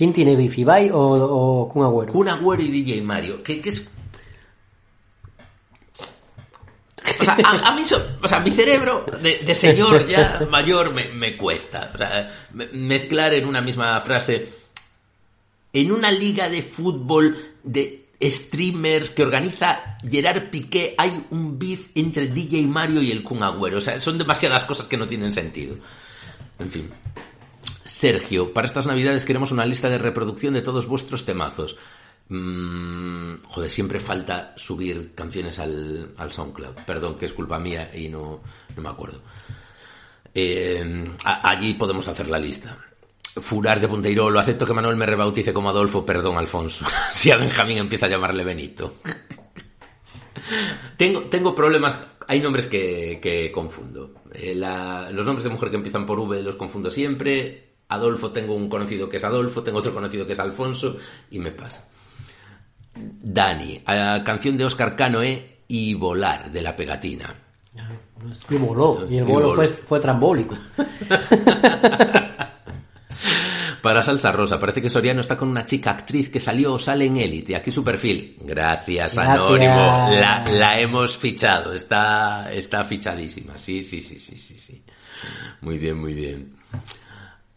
¿Quién 0.00 0.14
tiene 0.14 0.34
beef, 0.34 0.56
Ibai 0.56 0.88
o, 0.90 0.98
o 0.98 1.68
Kun 1.68 1.84
Agüero? 1.84 2.10
Kun 2.10 2.26
Agüero 2.26 2.62
y 2.62 2.70
DJ 2.70 3.02
Mario. 3.02 3.42
Que, 3.42 3.60
que 3.60 3.68
es... 3.68 3.86
O 7.20 7.24
sea, 7.24 7.36
a, 7.44 7.68
a 7.68 7.74
mí, 7.74 7.82
o 8.22 8.28
sea, 8.28 8.40
mi 8.40 8.50
cerebro 8.50 9.04
de, 9.22 9.38
de 9.38 9.54
señor 9.54 10.06
ya 10.06 10.46
mayor 10.50 10.92
me, 10.94 11.08
me 11.08 11.36
cuesta. 11.36 11.90
O 11.94 11.98
sea, 11.98 12.46
me- 12.54 12.68
mezclar 12.68 13.34
en 13.34 13.46
una 13.46 13.60
misma 13.60 14.00
frase. 14.00 14.48
En 15.72 15.92
una 15.92 16.10
liga 16.10 16.48
de 16.48 16.62
fútbol 16.62 17.36
de 17.62 18.06
streamers 18.22 19.10
que 19.10 19.22
organiza 19.22 19.98
Gerard 20.02 20.50
Piqué 20.50 20.94
hay 20.98 21.24
un 21.30 21.58
beef 21.58 21.86
entre 21.94 22.26
DJ 22.28 22.66
Mario 22.66 23.00
y 23.02 23.10
el 23.12 23.22
Kun 23.22 23.42
Agüero. 23.42 23.78
O 23.78 23.80
sea, 23.80 24.00
son 24.00 24.18
demasiadas 24.18 24.64
cosas 24.64 24.86
que 24.86 24.96
no 24.96 25.06
tienen 25.06 25.32
sentido. 25.32 25.76
En 26.58 26.70
fin. 26.70 26.90
Sergio, 27.84 28.52
para 28.52 28.66
estas 28.66 28.86
navidades 28.86 29.24
queremos 29.24 29.52
una 29.52 29.66
lista 29.66 29.88
de 29.88 29.98
reproducción 29.98 30.54
de 30.54 30.62
todos 30.62 30.86
vuestros 30.86 31.24
temazos. 31.24 31.76
Mm, 32.30 33.42
joder, 33.44 33.70
siempre 33.70 33.98
falta 33.98 34.54
subir 34.56 35.12
canciones 35.14 35.58
al, 35.58 36.14
al 36.16 36.32
SoundCloud. 36.32 36.74
Perdón, 36.86 37.18
que 37.18 37.26
es 37.26 37.32
culpa 37.32 37.58
mía 37.58 37.90
y 37.92 38.08
no, 38.08 38.40
no 38.74 38.82
me 38.82 38.88
acuerdo. 38.88 39.20
Eh, 40.32 41.10
allí 41.24 41.74
podemos 41.74 42.06
hacer 42.06 42.28
la 42.28 42.38
lista. 42.38 42.78
Furar 43.36 43.80
de 43.80 43.88
Punteirolo, 43.88 44.38
acepto 44.38 44.64
que 44.64 44.72
Manuel 44.72 44.96
me 44.96 45.06
rebautice 45.06 45.52
como 45.52 45.70
Adolfo, 45.70 46.06
perdón 46.06 46.36
Alfonso. 46.36 46.84
si 47.12 47.30
a 47.30 47.36
Benjamín 47.36 47.78
empieza 47.78 48.06
a 48.06 48.10
llamarle 48.10 48.44
Benito. 48.44 48.94
tengo, 50.96 51.22
tengo 51.22 51.54
problemas, 51.54 51.98
hay 52.28 52.40
nombres 52.40 52.66
que, 52.66 53.18
que 53.20 53.50
confundo. 53.50 54.14
Eh, 54.32 54.54
los 54.54 55.26
nombres 55.26 55.44
de 55.44 55.50
mujer 55.50 55.70
que 55.70 55.76
empiezan 55.76 56.06
por 56.06 56.20
V 56.20 56.42
los 56.42 56.56
confundo 56.56 56.92
siempre. 56.92 57.70
Adolfo 57.88 58.30
tengo 58.30 58.54
un 58.54 58.68
conocido 58.68 59.08
que 59.08 59.16
es 59.16 59.24
Adolfo, 59.24 59.64
tengo 59.64 59.80
otro 59.80 59.92
conocido 59.92 60.24
que 60.24 60.34
es 60.34 60.38
Alfonso 60.38 60.96
y 61.32 61.40
me 61.40 61.50
pasa. 61.50 61.89
Dani, 62.94 63.82
a 63.86 64.22
canción 64.24 64.56
de 64.56 64.64
Oscar 64.64 64.96
Canoe 64.96 65.58
y 65.68 65.94
Volar 65.94 66.50
de 66.50 66.62
la 66.62 66.74
pegatina. 66.74 67.34
Y 68.50 68.56
voló. 68.56 69.06
Y 69.08 69.18
el 69.18 69.24
vuelo 69.24 69.54
fue, 69.54 69.68
fue 69.68 70.00
trambólico. 70.00 70.56
Para 73.82 74.02
Salsa 74.02 74.30
Rosa, 74.30 74.58
parece 74.58 74.82
que 74.82 74.90
Soriano 74.90 75.22
está 75.22 75.38
con 75.38 75.48
una 75.48 75.64
chica 75.64 75.92
actriz 75.92 76.28
que 76.28 76.38
salió 76.38 76.74
o 76.74 76.78
sale 76.78 77.06
en 77.06 77.16
Élite. 77.16 77.56
Aquí 77.56 77.70
su 77.70 77.82
perfil. 77.82 78.36
Gracias, 78.40 79.14
Gracias. 79.14 79.38
Anónimo. 79.38 79.74
La, 79.74 80.44
la 80.50 80.78
hemos 80.78 81.16
fichado. 81.16 81.72
Está, 81.72 82.52
está 82.52 82.84
fichadísima. 82.84 83.56
Sí, 83.56 83.82
sí, 83.82 84.02
sí, 84.02 84.18
sí, 84.18 84.38
sí, 84.38 84.58
sí. 84.58 84.82
Muy 85.62 85.78
bien, 85.78 85.98
muy 85.98 86.12
bien. 86.12 86.56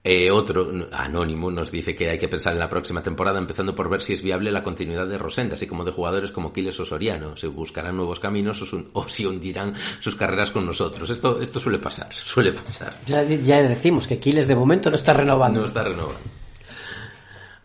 Eh, 0.05 0.29
otro, 0.29 0.69
Anónimo, 0.91 1.49
nos 1.49 1.71
dice 1.71 1.95
que 1.95 2.09
hay 2.09 2.17
que 2.17 2.27
pensar 2.27 2.51
en 2.53 2.59
la 2.59 2.67
próxima 2.67 3.01
temporada, 3.01 3.39
empezando 3.39 3.73
por 3.73 3.89
ver 3.89 4.01
si 4.01 4.11
es 4.11 4.21
viable 4.21 4.51
la 4.51 4.61
continuidad 4.61 5.07
de 5.07 5.17
Rosenda, 5.17 5.53
así 5.55 5.65
como 5.65 5.85
de 5.85 5.91
jugadores 5.93 6.31
como 6.31 6.51
Quiles 6.51 6.77
o 6.81 6.85
Soriano. 6.85 7.37
Se 7.37 7.47
buscarán 7.47 7.95
nuevos 7.95 8.19
caminos 8.19 8.61
o, 8.61 8.65
su- 8.65 8.85
o 8.93 9.07
si 9.07 9.25
hundirán 9.25 9.73
sus 10.01 10.15
carreras 10.17 10.51
con 10.51 10.65
nosotros. 10.65 11.09
Esto, 11.09 11.39
esto 11.41 11.59
suele 11.59 11.79
pasar, 11.79 12.11
suele 12.13 12.51
pasar. 12.51 12.99
Ya, 13.07 13.23
ya 13.23 13.61
decimos 13.63 14.05
que 14.05 14.19
Kiles 14.19 14.47
de 14.49 14.55
momento 14.55 14.89
no 14.89 14.97
está 14.97 15.13
renovando. 15.13 15.61
No 15.61 15.65
está 15.65 15.83
renovando. 15.83 16.19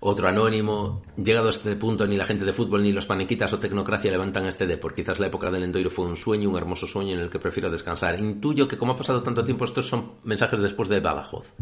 Otro 0.00 0.28
anónimo, 0.28 1.02
llegado 1.16 1.48
a 1.48 1.50
este 1.50 1.74
punto, 1.74 2.06
ni 2.06 2.16
la 2.16 2.24
gente 2.24 2.44
de 2.44 2.52
fútbol, 2.52 2.84
ni 2.84 2.92
los 2.92 3.06
panequitas 3.06 3.52
o 3.52 3.58
tecnocracia 3.58 4.12
levantan 4.12 4.46
este 4.46 4.64
depor. 4.66 4.94
Quizás 4.94 5.18
la 5.18 5.26
época 5.26 5.50
del 5.50 5.64
Endoiro 5.64 5.90
fue 5.90 6.06
un 6.06 6.16
sueño, 6.16 6.50
un 6.50 6.56
hermoso 6.56 6.86
sueño 6.86 7.14
en 7.14 7.20
el 7.20 7.30
que 7.30 7.40
prefiero 7.40 7.68
descansar. 7.68 8.16
Intuyo 8.16 8.68
que 8.68 8.78
como 8.78 8.92
ha 8.92 8.96
pasado 8.96 9.22
tanto 9.22 9.42
tiempo, 9.42 9.64
estos 9.64 9.88
son 9.88 10.12
mensajes 10.22 10.60
después 10.60 10.88
de 10.88 11.00
Badajoz. 11.00 11.52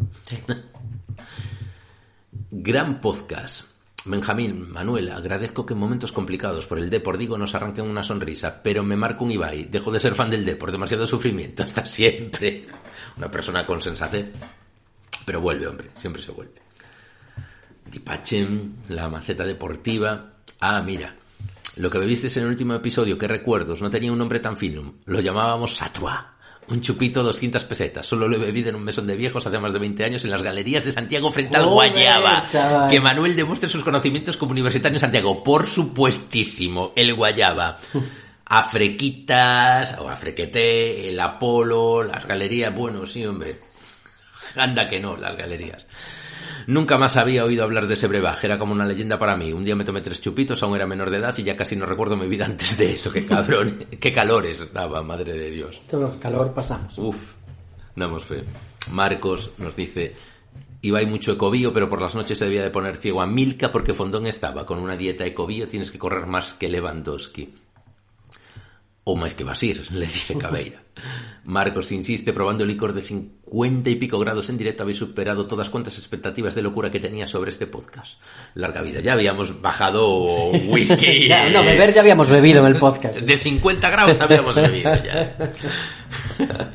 Gran 2.50 3.00
podcast. 3.00 3.70
Benjamín, 4.04 4.70
Manuel, 4.70 5.10
agradezco 5.10 5.64
que 5.64 5.72
en 5.72 5.80
momentos 5.80 6.12
complicados 6.12 6.66
por 6.66 6.78
el 6.78 6.90
Depor 6.90 7.18
digo 7.18 7.36
nos 7.38 7.54
arranquen 7.54 7.86
una 7.86 8.04
sonrisa, 8.04 8.62
pero 8.62 8.84
me 8.84 8.96
marco 8.96 9.24
un 9.24 9.32
Ibai. 9.32 9.64
Dejo 9.64 9.90
de 9.90 9.98
ser 9.98 10.14
fan 10.14 10.30
del 10.30 10.44
Depor, 10.44 10.70
demasiado 10.70 11.06
sufrimiento, 11.06 11.62
hasta 11.64 11.86
siempre. 11.86 12.66
Una 13.16 13.30
persona 13.30 13.64
con 13.64 13.80
sensatez. 13.80 14.30
Pero 15.24 15.40
vuelve, 15.40 15.66
hombre, 15.66 15.90
siempre 15.96 16.22
se 16.22 16.32
vuelve. 16.32 16.65
Tipachem, 17.90 18.72
la 18.88 19.08
maceta 19.08 19.44
deportiva. 19.44 20.32
Ah, 20.60 20.82
mira. 20.82 21.14
Lo 21.76 21.90
que 21.90 21.98
bebisteis 21.98 22.36
en 22.38 22.44
el 22.44 22.48
último 22.50 22.74
episodio, 22.74 23.18
qué 23.18 23.28
recuerdos, 23.28 23.82
no 23.82 23.90
tenía 23.90 24.10
un 24.10 24.18
nombre 24.18 24.40
tan 24.40 24.56
fino. 24.56 24.94
Lo 25.04 25.20
llamábamos 25.20 25.76
Satua. 25.76 26.32
Un 26.68 26.80
chupito, 26.80 27.22
200 27.22 27.64
pesetas. 27.64 28.06
Solo 28.06 28.26
lo 28.26 28.36
he 28.36 28.40
bebido 28.40 28.70
en 28.70 28.74
un 28.74 28.82
mesón 28.82 29.06
de 29.06 29.14
viejos 29.14 29.46
hace 29.46 29.58
más 29.58 29.72
de 29.72 29.78
20 29.78 30.04
años 30.04 30.24
en 30.24 30.30
las 30.32 30.42
galerías 30.42 30.84
de 30.84 30.90
Santiago 30.90 31.30
frente 31.30 31.56
al 31.56 31.66
Guayaba. 31.66 32.46
chaval. 32.48 32.90
Que 32.90 32.98
Manuel 32.98 33.36
demuestre 33.36 33.68
sus 33.68 33.84
conocimientos 33.84 34.36
como 34.36 34.50
universitario 34.52 34.96
en 34.96 35.00
Santiago. 35.00 35.44
Por 35.44 35.66
supuestísimo, 35.66 36.92
el 36.96 37.14
Guayaba. 37.14 37.76
Afrequitas, 38.46 39.98
o 39.98 40.08
Afrequete, 40.08 41.08
el 41.08 41.20
Apolo, 41.20 42.02
las 42.02 42.26
galerías. 42.26 42.74
Bueno, 42.74 43.04
sí, 43.06 43.24
hombre. 43.24 43.60
Anda 44.56 44.88
que 44.88 44.98
no, 44.98 45.16
las 45.16 45.36
galerías. 45.36 45.86
Nunca 46.66 46.98
más 46.98 47.16
había 47.16 47.44
oído 47.44 47.62
hablar 47.62 47.86
de 47.86 47.94
ese 47.94 48.08
brebaje, 48.08 48.46
era 48.46 48.58
como 48.58 48.72
una 48.72 48.84
leyenda 48.84 49.18
para 49.18 49.36
mí. 49.36 49.52
Un 49.52 49.64
día 49.64 49.76
me 49.76 49.84
tomé 49.84 50.00
tres 50.00 50.20
chupitos, 50.20 50.62
aún 50.62 50.74
era 50.74 50.86
menor 50.86 51.10
de 51.10 51.18
edad 51.18 51.36
y 51.38 51.44
ya 51.44 51.56
casi 51.56 51.76
no 51.76 51.86
recuerdo 51.86 52.16
mi 52.16 52.26
vida 52.26 52.44
antes 52.44 52.76
de 52.76 52.92
eso. 52.92 53.12
Qué 53.12 53.24
cabrón, 53.24 53.84
qué 54.00 54.12
calores 54.12 54.72
daba, 54.72 55.02
madre 55.02 55.34
de 55.34 55.50
Dios. 55.50 55.80
Todo 55.88 56.12
el 56.12 56.18
calor 56.18 56.52
pasamos. 56.52 56.98
Uf, 56.98 57.34
damos 57.94 58.24
fe. 58.24 58.42
Marcos 58.90 59.52
nos 59.58 59.76
dice, 59.76 60.14
iba 60.82 60.98
hay 60.98 61.06
mucho 61.06 61.32
ecobío, 61.32 61.72
pero 61.72 61.88
por 61.88 62.00
las 62.00 62.16
noches 62.16 62.36
se 62.36 62.46
debía 62.46 62.64
de 62.64 62.70
poner 62.70 62.96
ciego 62.96 63.22
a 63.22 63.26
Milka 63.26 63.70
porque 63.70 63.94
Fondón 63.94 64.26
estaba. 64.26 64.66
Con 64.66 64.80
una 64.80 64.96
dieta 64.96 65.24
ecobío 65.24 65.68
tienes 65.68 65.92
que 65.92 65.98
correr 66.00 66.26
más 66.26 66.54
que 66.54 66.68
Lewandowski. 66.68 67.65
O 69.08 69.14
más 69.14 69.34
que 69.34 69.44
Basir, 69.44 69.86
le 69.92 70.06
dice 70.06 70.36
Cabeira. 70.36 70.82
Marcos 71.44 71.92
insiste, 71.92 72.32
probando 72.32 72.64
licor 72.64 72.92
de 72.92 73.02
50 73.02 73.88
y 73.88 73.94
pico 73.94 74.18
grados 74.18 74.48
en 74.48 74.58
directo, 74.58 74.82
habéis 74.82 74.98
superado 74.98 75.46
todas 75.46 75.70
cuantas 75.70 75.96
expectativas 75.96 76.56
de 76.56 76.62
locura 76.62 76.90
que 76.90 76.98
tenía 76.98 77.28
sobre 77.28 77.52
este 77.52 77.68
podcast. 77.68 78.18
Larga 78.54 78.82
vida. 78.82 78.98
Ya 78.98 79.12
habíamos 79.12 79.62
bajado 79.62 80.50
whisky. 80.68 81.28
Ya, 81.28 81.48
no, 81.50 81.62
beber 81.62 81.94
ya 81.94 82.00
habíamos 82.00 82.28
bebido 82.28 82.66
en 82.66 82.72
el 82.72 82.80
podcast. 82.80 83.20
De 83.20 83.38
50 83.38 83.90
grados 83.90 84.20
habíamos 84.20 84.56
bebido 84.56 84.92
ya. 84.96 85.36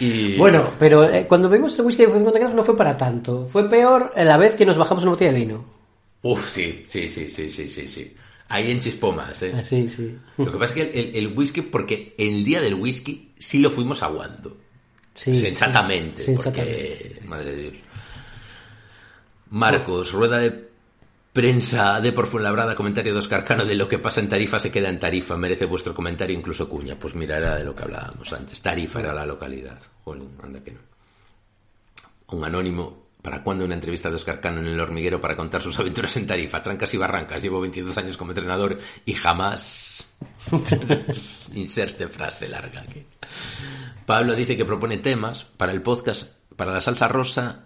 y... 0.00 0.36
Bueno, 0.36 0.70
pero 0.78 1.08
eh, 1.08 1.24
cuando 1.26 1.48
bebimos 1.48 1.78
el 1.78 1.86
whisky 1.86 2.04
de 2.04 2.12
50 2.12 2.38
grados 2.40 2.54
no 2.54 2.62
fue 2.62 2.76
para 2.76 2.94
tanto. 2.94 3.48
Fue 3.48 3.70
peor 3.70 4.12
la 4.14 4.36
vez 4.36 4.54
que 4.54 4.66
nos 4.66 4.76
bajamos 4.76 5.04
una 5.04 5.12
botella 5.12 5.32
de 5.32 5.38
vino. 5.38 5.64
Uf, 6.20 6.46
sí, 6.46 6.82
sí, 6.84 7.08
sí, 7.08 7.30
sí, 7.30 7.48
sí, 7.48 7.68
sí, 7.68 7.88
sí. 7.88 8.14
Ahí 8.48 8.70
en 8.70 8.78
Chispomas, 8.78 9.42
¿eh? 9.42 9.52
Ah, 9.56 9.64
Sí, 9.64 9.88
sí. 9.88 10.16
Lo 10.36 10.52
que 10.52 10.58
pasa 10.58 10.74
es 10.74 10.88
que 10.90 11.00
el, 11.00 11.16
el 11.16 11.36
whisky, 11.38 11.62
porque 11.62 12.14
el 12.18 12.44
día 12.44 12.60
del 12.60 12.74
whisky 12.74 13.32
sí 13.38 13.58
lo 13.58 13.70
fuimos 13.70 14.02
aguando. 14.02 14.56
Sí, 15.14 15.34
Sensatamente. 15.34 16.22
sí, 16.22 16.34
porque, 16.36 17.20
madre 17.24 17.54
de 17.56 17.62
Dios. 17.70 17.74
Marcos, 19.50 20.12
rueda 20.12 20.38
de 20.38 20.68
prensa 21.32 22.00
de 22.00 22.12
por 22.12 22.26
Fuenlabrada, 22.26 22.74
comentario 22.74 23.12
de 23.12 23.18
Oscar 23.18 23.44
Cano 23.44 23.64
de 23.64 23.74
lo 23.74 23.88
que 23.88 23.98
pasa 23.98 24.20
en 24.20 24.28
Tarifa 24.28 24.58
se 24.58 24.70
queda 24.70 24.88
en 24.88 24.98
Tarifa. 25.00 25.36
Merece 25.36 25.64
vuestro 25.66 25.94
comentario, 25.94 26.36
incluso 26.36 26.68
cuña. 26.68 26.98
Pues 26.98 27.14
mira, 27.14 27.38
era 27.38 27.56
de 27.56 27.64
lo 27.64 27.74
que 27.74 27.84
hablábamos 27.84 28.32
antes. 28.32 28.60
Tarifa 28.60 29.00
era 29.00 29.12
la 29.14 29.26
localidad. 29.26 29.80
Jolín, 30.04 30.30
anda 30.42 30.62
que 30.62 30.72
no. 30.72 30.80
Un 32.28 32.44
anónimo. 32.44 33.03
¿Para 33.24 33.42
cuándo 33.42 33.64
una 33.64 33.72
entrevista 33.72 34.10
de 34.10 34.16
Oscar 34.16 34.38
Cano 34.38 34.58
en 34.58 34.66
el 34.66 34.78
hormiguero 34.78 35.18
para 35.18 35.34
contar 35.34 35.62
sus 35.62 35.78
aventuras 35.78 36.14
en 36.18 36.26
Tarifa? 36.26 36.60
Trancas 36.60 36.92
y 36.92 36.98
barrancas. 36.98 37.40
Llevo 37.40 37.58
22 37.58 37.96
años 37.96 38.18
como 38.18 38.32
entrenador 38.32 38.78
y 39.06 39.14
jamás. 39.14 40.14
Inserte 41.54 42.06
frase 42.08 42.50
larga. 42.50 42.84
Pablo 44.04 44.36
dice 44.36 44.58
que 44.58 44.66
propone 44.66 44.98
temas 44.98 45.42
para 45.42 45.72
el 45.72 45.80
podcast, 45.80 46.34
para 46.54 46.74
la 46.74 46.82
salsa 46.82 47.08
rosa. 47.08 47.64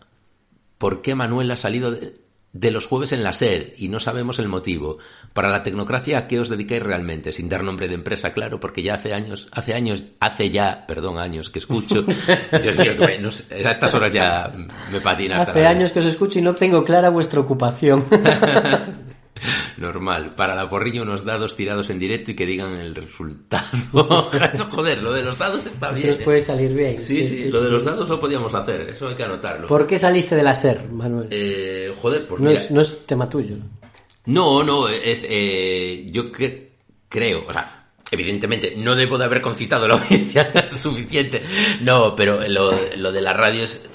¿Por 0.79 1.03
qué 1.03 1.17
Manuel 1.17 1.51
ha 1.51 1.57
salido 1.57 1.91
de, 1.91 2.21
de 2.53 2.71
los 2.71 2.87
jueves 2.87 3.13
en 3.13 3.23
la 3.23 3.33
SER 3.33 3.75
y 3.77 3.89
no 3.89 4.01
sabemos 4.01 4.39
el 4.39 4.49
motivo? 4.49 4.99
Para 5.33 5.51
la 5.51 5.63
tecnocracia, 5.63 6.19
¿a 6.19 6.27
qué 6.27 6.41
os 6.41 6.49
dedicáis 6.49 6.83
realmente? 6.83 7.33
Sin 7.33 7.49
dar 7.49 7.63
nombre 7.63 7.89
de 7.89 7.95
empresa, 7.95 8.33
claro, 8.33 8.59
porque 8.59 8.83
ya 8.83 8.95
hace 8.95 9.13
años, 9.15 9.49
hace 9.53 9.75
años, 9.75 10.05
hace 10.21 10.51
ya, 10.51 10.85
perdón, 10.87 11.19
años 11.19 11.51
que 11.51 11.59
escucho. 11.59 12.03
Dios 12.63 12.79
mío, 12.79 12.97
que 12.97 13.07
me- 13.07 13.19
no 13.19 13.31
sé, 13.31 13.67
a 13.67 13.71
estas 13.71 13.95
horas 13.95 14.13
ya 14.13 14.53
me 14.93 15.01
patina 15.01 15.37
hasta 15.39 15.51
Hace 15.53 15.67
años 15.67 15.93
que 15.93 16.01
os 16.01 16.07
escucho 16.07 16.39
y 16.39 16.43
no 16.43 16.55
tengo 16.55 16.83
clara 16.85 17.11
vuestra 17.11 17.41
ocupación. 17.41 18.07
Normal. 19.77 20.35
Para 20.35 20.55
la 20.55 20.69
porrilla 20.69 21.03
unos 21.03 21.25
dados 21.25 21.57
tirados 21.57 21.91
en 21.91 21.99
directo 21.99 22.31
y 22.31 22.35
que 22.35 22.47
digan 22.47 22.75
el 22.77 22.95
resultado. 22.95 23.67
Joder, 24.71 25.03
lo 25.03 25.13
de 25.13 25.23
los 25.23 25.39
dados 25.39 25.65
está 25.67 25.91
Eso 25.91 25.97
bien. 26.01 26.13
os 26.15 26.19
¿eh? 26.21 26.23
puede 26.25 26.41
salir 26.41 26.73
bien. 26.75 26.99
Sí, 26.99 27.25
sí, 27.27 27.49
lo 27.51 27.61
de 27.63 27.71
los 27.71 27.85
dados 27.85 28.09
lo 28.09 28.19
podíamos 28.21 28.53
hacer, 28.55 28.83
eso 28.83 29.09
hay 29.09 29.15
que 29.15 29.23
anotarlo. 29.25 29.67
¿Por 29.67 29.87
qué 29.87 29.99
saliste 29.99 30.35
de 30.37 30.43
la 30.43 30.55
SER, 30.55 30.89
Manuel? 30.91 31.29
Eh, 31.31 31.93
joder, 31.97 32.27
pues 32.27 32.41
no, 32.41 32.49
mira. 32.51 32.61
es, 32.63 32.71
no 32.71 32.81
es 32.81 33.07
tema 33.07 33.29
tuyo. 33.29 33.57
No, 34.27 34.63
no, 34.63 34.89
es, 34.89 35.25
eh, 35.29 36.07
yo 36.11 36.31
cre- 36.31 36.69
creo, 37.09 37.45
o 37.49 37.53
sea, 37.53 37.87
evidentemente 38.11 38.75
no 38.77 38.95
debo 38.95 39.17
de 39.19 39.25
haber 39.25 39.41
concitado 39.41 39.89
la 39.89 39.95
audiencia 40.01 40.69
suficiente, 40.71 41.43
no, 41.81 42.15
pero 42.15 42.47
lo, 42.49 42.73
lo 42.97 43.13
de 43.13 43.21
la 43.23 43.33
radio 43.33 43.65
es, 43.65 43.89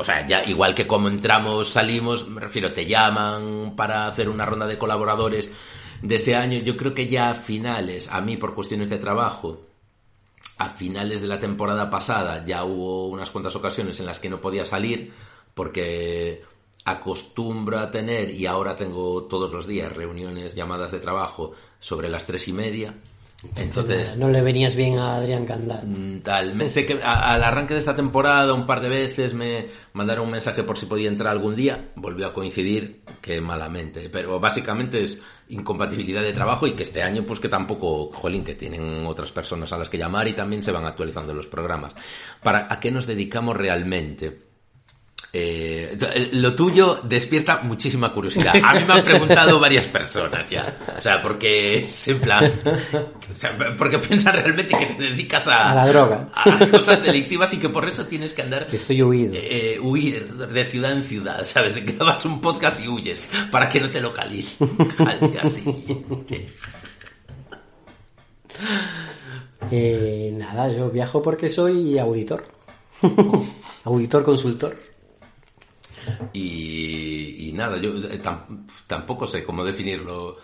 o 0.00 0.04
sea, 0.04 0.26
ya 0.26 0.42
igual 0.44 0.74
que 0.74 0.86
como 0.86 1.08
entramos, 1.08 1.68
salimos, 1.68 2.26
me 2.26 2.40
refiero, 2.40 2.72
te 2.72 2.86
llaman 2.86 3.74
para 3.76 4.04
hacer 4.04 4.28
una 4.28 4.46
ronda 4.46 4.66
de 4.66 4.78
colaboradores 4.78 5.52
de 6.00 6.14
ese 6.14 6.34
año, 6.34 6.58
yo 6.60 6.76
creo 6.76 6.94
que 6.94 7.06
ya 7.06 7.30
a 7.30 7.34
finales, 7.34 8.08
a 8.10 8.22
mí 8.22 8.38
por 8.38 8.54
cuestiones 8.54 8.88
de 8.88 8.98
trabajo, 8.98 9.60
a 10.56 10.70
finales 10.70 11.20
de 11.20 11.26
la 11.26 11.38
temporada 11.38 11.90
pasada 11.90 12.44
ya 12.44 12.64
hubo 12.64 13.08
unas 13.08 13.30
cuantas 13.30 13.54
ocasiones 13.56 14.00
en 14.00 14.06
las 14.06 14.20
que 14.20 14.30
no 14.30 14.40
podía 14.40 14.64
salir 14.64 15.12
porque 15.54 16.42
acostumbro 16.84 17.78
a 17.78 17.90
tener 17.90 18.30
y 18.30 18.46
ahora 18.46 18.76
tengo 18.76 19.24
todos 19.24 19.52
los 19.52 19.66
días 19.66 19.92
reuniones, 19.92 20.54
llamadas 20.54 20.92
de 20.92 21.00
trabajo 21.00 21.52
sobre 21.78 22.08
las 22.08 22.24
tres 22.24 22.48
y 22.48 22.54
media. 22.54 22.94
Entonces, 23.56 24.16
no 24.18 24.28
le 24.28 24.42
venías 24.42 24.74
bien 24.76 24.98
a 24.98 25.16
Adrián 25.16 25.46
Candal. 25.46 25.86
Mm, 25.86 26.20
tal. 26.20 26.54
Me- 26.54 26.68
sé 26.68 26.84
que 26.84 27.00
a- 27.02 27.32
al 27.32 27.42
arranque 27.42 27.72
de 27.74 27.80
esta 27.80 27.94
temporada 27.94 28.52
un 28.52 28.66
par 28.66 28.80
de 28.80 28.88
veces 28.90 29.32
me 29.32 29.66
mandaron 29.94 30.26
un 30.26 30.32
mensaje 30.32 30.62
por 30.62 30.76
si 30.76 30.86
podía 30.86 31.08
entrar 31.08 31.32
algún 31.32 31.56
día. 31.56 31.88
Volvió 31.96 32.26
a 32.26 32.34
coincidir 32.34 33.00
que 33.22 33.40
malamente. 33.40 34.10
Pero 34.10 34.38
básicamente 34.38 35.02
es 35.02 35.22
incompatibilidad 35.48 36.22
de 36.22 36.32
trabajo 36.34 36.66
y 36.66 36.72
que 36.72 36.82
este 36.82 37.02
año 37.02 37.24
pues 37.24 37.40
que 37.40 37.48
tampoco, 37.48 38.10
jolín, 38.12 38.44
que 38.44 38.54
tienen 38.54 39.06
otras 39.06 39.32
personas 39.32 39.72
a 39.72 39.78
las 39.78 39.88
que 39.88 39.98
llamar 39.98 40.28
y 40.28 40.34
también 40.34 40.62
se 40.62 40.70
van 40.72 40.84
actualizando 40.84 41.32
los 41.32 41.46
programas. 41.46 41.94
¿Para 42.42 42.66
a 42.70 42.78
qué 42.78 42.90
nos 42.90 43.06
dedicamos 43.06 43.56
realmente? 43.56 44.49
Eh, 45.32 45.96
lo 46.32 46.56
tuyo 46.56 46.98
despierta 47.04 47.60
muchísima 47.62 48.12
curiosidad. 48.12 48.52
A 48.64 48.74
mí 48.74 48.84
me 48.84 48.94
han 48.94 49.04
preguntado 49.04 49.60
varias 49.60 49.84
personas 49.86 50.48
ya. 50.48 50.76
O 50.98 51.00
sea, 51.00 51.22
porque 51.22 51.84
es 51.84 52.08
en 52.08 52.18
plan. 52.18 52.52
o 53.32 53.36
sea, 53.38 53.56
porque 53.78 53.98
piensan 54.00 54.32
realmente 54.34 54.74
que 54.76 54.86
te 54.86 55.02
dedicas 55.04 55.46
a, 55.46 55.70
A 55.70 55.74
la 55.76 55.86
droga. 55.86 56.28
a 56.34 56.66
cosas 56.66 57.02
delictivas 57.04 57.54
y 57.54 57.58
que 57.58 57.68
por 57.68 57.88
eso 57.88 58.06
tienes 58.06 58.34
que 58.34 58.42
andar. 58.42 58.66
Estoy 58.72 59.02
huido. 59.02 59.34
eh, 59.36 59.78
huir 59.80 60.26
de 60.28 60.64
ciudad 60.64 60.92
en 60.92 61.04
ciudad, 61.04 61.44
¿sabes? 61.44 61.76
Grabas 61.86 62.24
un 62.24 62.40
podcast 62.40 62.84
y 62.84 62.88
huyes 62.88 63.28
para 63.52 63.68
que 63.68 63.78
no 63.78 63.88
te 63.88 64.00
localicen. 64.00 64.56
Siguiente. 65.48 66.48
Eh, 69.70 70.32
nada, 70.36 70.72
yo 70.72 70.90
viajo 70.90 71.22
porque 71.22 71.48
soy 71.48 71.98
auditor. 71.98 72.44
auditor 73.84 74.24
consultor. 74.24 74.89
Y, 76.32 77.48
y 77.48 77.52
nada, 77.52 77.76
yo 77.78 77.90
eh, 77.96 78.20
tam- 78.22 78.66
tampoco 78.86 79.26
sé 79.26 79.44
cómo 79.44 79.64
definirlo. 79.64 80.36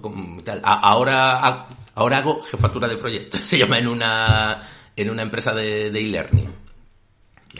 como 0.00 0.42
tal. 0.42 0.60
Ahora, 0.64 1.66
ahora 1.94 2.18
hago 2.18 2.40
jefatura 2.42 2.88
de 2.88 2.96
proyectos. 2.96 3.40
Se 3.44 3.58
llama 3.58 3.78
en 3.78 3.88
una, 3.88 4.62
en 4.96 5.10
una 5.10 5.22
empresa 5.22 5.52
de 5.54 5.90
de 5.90 6.00
e-learning. 6.00 6.48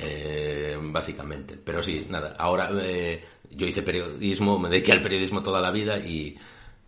Eh, 0.01 0.77
básicamente. 0.81 1.57
Pero 1.63 1.83
sí, 1.83 2.07
nada. 2.09 2.35
Ahora 2.39 2.71
eh, 2.81 3.25
yo 3.51 3.67
hice 3.67 3.83
periodismo, 3.83 4.59
me 4.59 4.69
dediqué 4.69 4.93
al 4.93 5.01
periodismo 5.03 5.43
toda 5.43 5.61
la 5.61 5.71
vida 5.71 5.99
y, 5.99 6.37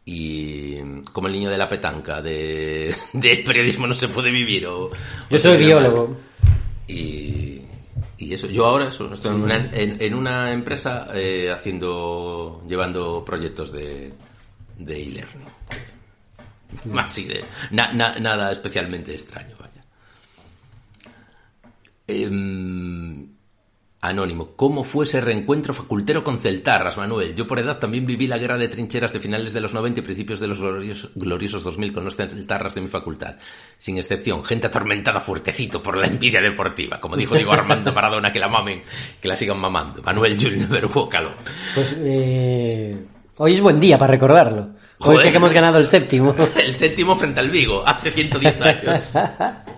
y 0.04 0.78
como 1.12 1.28
el 1.28 1.34
niño 1.34 1.50
de 1.50 1.58
la 1.58 1.68
petanca, 1.68 2.20
de, 2.20 2.94
de 3.12 3.36
periodismo 3.46 3.86
no 3.86 3.94
se 3.94 4.08
puede 4.08 4.30
vivir. 4.30 4.66
O, 4.66 4.90
Yo 5.30 5.38
soy 5.38 5.56
biólogo. 5.58 6.16
Y, 6.88 7.55
y 8.18 8.32
eso, 8.34 8.46
yo 8.46 8.66
ahora 8.66 8.88
eso, 8.88 9.12
estoy 9.12 9.34
en 9.34 9.42
una, 9.42 9.56
en, 9.56 9.96
en 10.00 10.14
una 10.14 10.52
empresa 10.52 11.08
eh, 11.14 11.50
haciendo, 11.52 12.62
llevando 12.68 13.24
proyectos 13.24 13.72
de 13.72 14.12
de 14.78 15.02
e-learning. 15.02 15.46
Así 16.98 17.24
de, 17.24 17.44
na- 17.70 17.92
na- 17.92 18.18
nada 18.18 18.52
especialmente 18.52 19.12
extraño, 19.14 19.56
vaya. 19.58 19.84
Em, 22.08 23.25
Anónimo, 23.98 24.50
¿cómo 24.56 24.84
fue 24.84 25.06
ese 25.06 25.22
reencuentro 25.22 25.72
facultero 25.72 26.22
con 26.22 26.38
Celtarras, 26.38 26.98
Manuel? 26.98 27.34
Yo 27.34 27.46
por 27.46 27.58
edad 27.58 27.78
también 27.78 28.04
viví 28.04 28.26
la 28.26 28.36
guerra 28.36 28.58
de 28.58 28.68
trincheras 28.68 29.12
de 29.12 29.20
finales 29.20 29.54
de 29.54 29.60
los 29.62 29.72
90 29.72 30.00
y 30.00 30.02
principios 30.02 30.38
de 30.38 30.46
los 30.46 30.60
gloriosos, 30.60 31.10
gloriosos 31.14 31.64
2000 31.64 31.92
con 31.94 32.04
los 32.04 32.14
Celtarras 32.14 32.74
de 32.74 32.82
mi 32.82 32.88
facultad. 32.88 33.36
Sin 33.78 33.96
excepción, 33.96 34.44
gente 34.44 34.66
atormentada 34.66 35.18
fuertecito 35.18 35.82
por 35.82 35.96
la 35.96 36.06
envidia 36.06 36.42
deportiva. 36.42 37.00
Como 37.00 37.16
dijo 37.16 37.34
Diego 37.34 37.52
Armando 37.52 37.92
Maradona, 37.92 38.30
que 38.30 38.38
la 38.38 38.48
mamen, 38.48 38.82
que 39.20 39.28
la 39.28 39.34
sigan 39.34 39.58
mamando. 39.58 40.02
Manuel 40.02 40.38
Junior 40.38 40.68
Verbuócalo. 40.68 41.32
Pues 41.74 41.96
eh, 41.98 43.02
hoy 43.38 43.54
es 43.54 43.60
buen 43.62 43.80
día 43.80 43.98
para 43.98 44.12
recordarlo. 44.12 44.68
Hoy 44.98 45.16
Joder. 45.16 45.30
que 45.30 45.36
hemos 45.38 45.52
ganado 45.52 45.78
el 45.78 45.86
séptimo. 45.86 46.34
El 46.56 46.74
séptimo 46.74 47.16
frente 47.16 47.40
al 47.40 47.50
Vigo, 47.50 47.82
hace 47.86 48.10
110 48.10 48.60
años. 48.60 49.18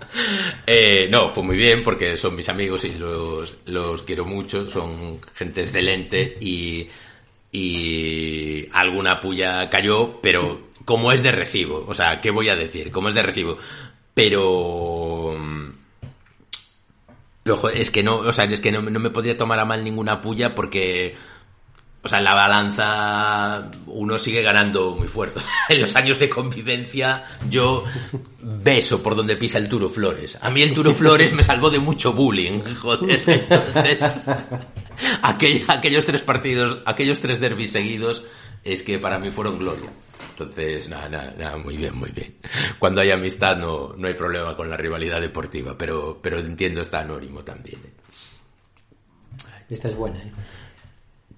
Eh, 0.66 1.08
no, 1.10 1.28
fue 1.30 1.42
muy 1.42 1.56
bien 1.56 1.82
porque 1.82 2.16
son 2.16 2.36
mis 2.36 2.48
amigos 2.48 2.84
y 2.84 2.94
los, 2.94 3.58
los 3.66 4.02
quiero 4.02 4.24
mucho, 4.24 4.68
son 4.70 5.20
gente 5.34 5.62
excelente 5.62 6.36
y, 6.40 6.88
y 7.52 8.66
alguna 8.72 9.20
puya 9.20 9.68
cayó, 9.70 10.20
pero 10.20 10.68
como 10.84 11.12
es 11.12 11.22
de 11.22 11.32
recibo, 11.32 11.84
o 11.86 11.94
sea, 11.94 12.20
¿qué 12.20 12.30
voy 12.30 12.48
a 12.48 12.56
decir? 12.56 12.90
Como 12.90 13.08
es 13.08 13.14
de 13.14 13.22
recibo, 13.22 13.58
pero... 14.14 15.36
pero, 17.42 17.56
joder, 17.56 17.78
es 17.78 17.90
que 17.90 18.02
no, 18.02 18.16
o 18.16 18.32
sea, 18.32 18.44
es 18.44 18.60
que 18.60 18.72
no, 18.72 18.82
no 18.82 19.00
me 19.00 19.10
podría 19.10 19.36
tomar 19.36 19.58
a 19.58 19.64
mal 19.64 19.84
ninguna 19.84 20.20
puya 20.20 20.54
porque 20.54 21.16
o 22.02 22.08
sea, 22.08 22.18
en 22.18 22.24
la 22.24 22.34
balanza 22.34 23.70
uno 23.86 24.18
sigue 24.18 24.42
ganando 24.42 24.92
muy 24.94 25.08
fuerte. 25.08 25.40
En 25.68 25.80
los 25.82 25.94
años 25.96 26.18
de 26.18 26.28
convivencia 26.28 27.24
yo 27.48 27.84
beso 28.40 29.02
por 29.02 29.14
donde 29.16 29.36
pisa 29.36 29.58
el 29.58 29.68
Turo 29.68 29.88
Flores. 29.88 30.38
A 30.40 30.50
mí 30.50 30.62
el 30.62 30.72
Turo 30.72 30.94
Flores 30.94 31.32
me 31.32 31.42
salvó 31.42 31.70
de 31.70 31.78
mucho 31.78 32.12
bullying, 32.12 32.60
joder. 32.80 33.20
Entonces, 33.26 34.22
aquel- 35.22 35.64
aquellos 35.68 36.04
tres 36.06 36.22
partidos, 36.22 36.78
aquellos 36.86 37.20
tres 37.20 37.40
derbis 37.40 37.72
seguidos, 37.72 38.22
es 38.64 38.82
que 38.82 38.98
para 38.98 39.18
mí 39.18 39.30
fueron 39.30 39.58
gloria. 39.58 39.90
Entonces, 40.30 40.88
nada, 40.88 41.08
nada, 41.08 41.34
nada, 41.36 41.56
muy 41.56 41.76
bien, 41.76 41.96
muy 41.96 42.10
bien. 42.12 42.36
Cuando 42.78 43.00
hay 43.00 43.10
amistad 43.10 43.56
no, 43.56 43.94
no 43.96 44.06
hay 44.06 44.14
problema 44.14 44.54
con 44.56 44.70
la 44.70 44.76
rivalidad 44.76 45.20
deportiva, 45.20 45.76
pero, 45.76 46.20
pero 46.22 46.38
entiendo 46.38 46.80
esta 46.80 47.00
anónimo 47.00 47.42
también. 47.42 47.80
¿eh? 47.84 47.92
Esta 49.68 49.88
es 49.88 49.96
buena, 49.96 50.18
¿eh? 50.22 50.32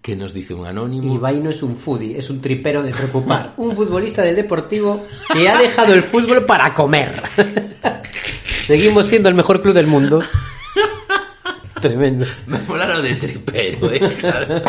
¿Qué 0.03 0.17
nos 0.17 0.33
dice 0.33 0.55
un 0.55 0.67
anónimo? 0.67 1.15
Ibai 1.15 1.41
no 1.41 1.51
es 1.51 1.62
un 1.62 1.77
foodie, 1.77 2.19
es 2.19 2.31
un 2.31 2.41
tripero 2.41 2.83
de 2.83 2.91
preocupar. 2.91 3.55
Un 3.59 3.77
futbolista 3.77 4.23
del 4.23 4.35
Deportivo 4.37 5.07
que 5.33 5.49
ha 5.49 5.59
dejado 5.59 5.93
el 5.93 6.03
fútbol 6.03 6.47
para 6.47 6.73
comer. 6.73 7.23
Seguimos 8.62 9.07
siendo 9.07 9.29
el 9.29 9.35
mejor 9.35 9.61
club 9.61 9.75
del 9.75 9.87
mundo. 9.87 10.23
Tremendo. 11.81 12.27
Me 12.47 12.59
molaron 12.61 13.03
de 13.03 13.15
tripero, 13.17 13.91
eh. 13.93 14.62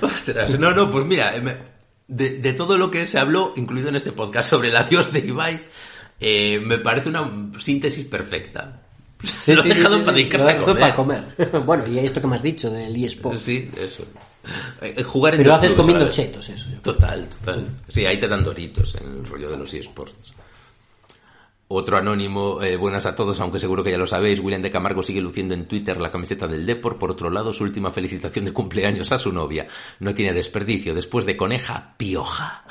Ostras, 0.00 0.58
no, 0.58 0.72
no, 0.72 0.90
pues 0.90 1.04
mira, 1.04 1.36
eh, 1.36 1.58
de 2.08 2.52
todo 2.52 2.78
lo 2.78 2.90
que 2.90 3.06
se 3.06 3.18
habló, 3.18 3.52
incluido 3.56 3.88
en 3.88 3.96
este 3.96 4.12
podcast, 4.12 4.48
sobre 4.48 4.68
el 4.68 4.76
adiós 4.76 5.12
de 5.12 5.20
Ibai, 5.20 5.60
eh, 6.24 6.60
me 6.60 6.78
parece 6.78 7.08
una 7.08 7.50
síntesis 7.58 8.06
perfecta. 8.06 8.81
Sí, 9.44 9.54
lo 9.54 9.60
he 9.60 9.62
sí, 9.62 9.68
dejado 9.68 9.96
sí, 9.98 10.02
para 10.04 10.16
dedicarse 10.16 10.52
Lo 10.54 10.58
a 10.58 10.64
comer. 10.64 10.80
para 10.80 10.96
comer. 10.96 11.62
Bueno, 11.66 11.86
y 11.86 11.98
esto 11.98 12.20
que 12.20 12.26
me 12.26 12.34
has 12.36 12.42
dicho 12.42 12.70
del 12.70 13.04
eSports. 13.04 13.42
Sí, 13.42 13.70
eso. 13.80 14.04
Eh, 14.80 14.94
eh, 14.96 15.02
Jugar 15.04 15.34
en 15.34 15.38
Pero 15.38 15.50
dos 15.50 15.58
haces 15.58 15.72
clubes 15.74 15.86
comiendo 15.86 16.10
chetos, 16.10 16.48
eso. 16.48 16.68
Total, 16.82 17.28
total. 17.28 17.68
Sí, 17.88 18.04
ahí 18.04 18.18
te 18.18 18.26
dan 18.26 18.42
doritos 18.42 18.96
en 18.96 19.04
el 19.18 19.24
rollo 19.24 19.48
de 19.50 19.56
los 19.56 19.72
eSports. 19.72 20.34
Otro 21.74 21.96
anónimo, 21.96 22.60
eh, 22.62 22.76
buenas 22.76 23.06
a 23.06 23.16
todos, 23.16 23.40
aunque 23.40 23.58
seguro 23.58 23.82
que 23.82 23.90
ya 23.92 23.96
lo 23.96 24.06
sabéis, 24.06 24.40
William 24.40 24.60
de 24.60 24.70
Camargo 24.70 25.02
sigue 25.02 25.22
luciendo 25.22 25.54
en 25.54 25.66
Twitter 25.66 25.98
la 26.00 26.10
camiseta 26.10 26.46
del 26.46 26.66
Depor. 26.66 26.98
Por 26.98 27.10
otro 27.12 27.30
lado, 27.30 27.50
su 27.52 27.64
última 27.64 27.90
felicitación 27.90 28.44
de 28.44 28.52
cumpleaños 28.52 29.10
a 29.12 29.16
su 29.16 29.32
novia. 29.32 29.66
No 30.00 30.12
tiene 30.14 30.34
desperdicio. 30.34 30.94
Después 30.94 31.24
de 31.24 31.34
coneja, 31.36 31.94
pioja. 31.96 32.64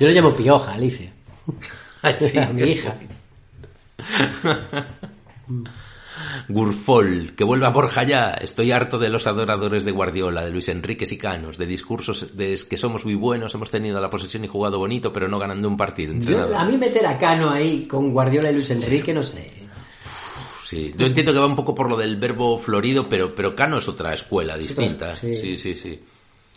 Yo 0.00 0.06
le 0.06 0.14
llamo 0.14 0.32
Pioja, 0.34 0.72
Alicia. 0.72 1.12
Ay, 2.02 2.14
sí. 2.14 2.38
A 2.38 2.46
mi 2.46 2.62
hija. 2.62 2.96
Gurfol, 6.48 7.34
que 7.34 7.44
vuelva 7.44 7.70
Borja 7.70 8.02
ya. 8.04 8.30
Estoy 8.34 8.70
harto 8.72 8.98
de 8.98 9.08
los 9.08 9.26
adoradores 9.26 9.84
de 9.84 9.90
Guardiola, 9.92 10.44
de 10.44 10.50
Luis 10.50 10.68
Enrique 10.68 11.04
y 11.10 11.16
Canos, 11.18 11.58
de 11.58 11.66
discursos 11.66 12.36
de 12.36 12.58
que 12.68 12.76
somos 12.76 13.04
muy 13.04 13.14
buenos, 13.14 13.54
hemos 13.54 13.70
tenido 13.70 14.00
la 14.00 14.10
posesión 14.10 14.44
y 14.44 14.48
jugado 14.48 14.78
bonito, 14.78 15.12
pero 15.12 15.28
no 15.28 15.38
ganando 15.38 15.66
un 15.68 15.76
partido. 15.76 16.14
Yo- 16.18 16.56
a 16.56 16.64
mí 16.64 16.76
meter 16.76 17.04
a 17.06 17.18
Cano 17.18 17.50
ahí 17.50 17.86
con 17.86 18.12
Guardiola 18.12 18.50
y 18.50 18.54
Luis 18.54 18.70
Enrique, 18.70 19.12
no 19.12 19.22
sé. 19.22 19.50
Sí, 20.64 20.94
yo 20.96 21.06
entiendo 21.06 21.32
que 21.32 21.38
va 21.38 21.46
un 21.46 21.54
poco 21.56 21.74
por 21.74 21.88
lo 21.90 21.96
del 21.96 22.16
verbo 22.16 22.56
florido, 22.58 23.08
pero, 23.08 23.34
pero 23.34 23.54
Cano 23.54 23.78
es 23.78 23.88
otra 23.88 24.12
escuela 24.14 24.56
distinta. 24.56 25.14
sí. 25.16 25.34
Sí, 25.34 25.56
sí, 25.56 25.76
sí. 25.76 26.00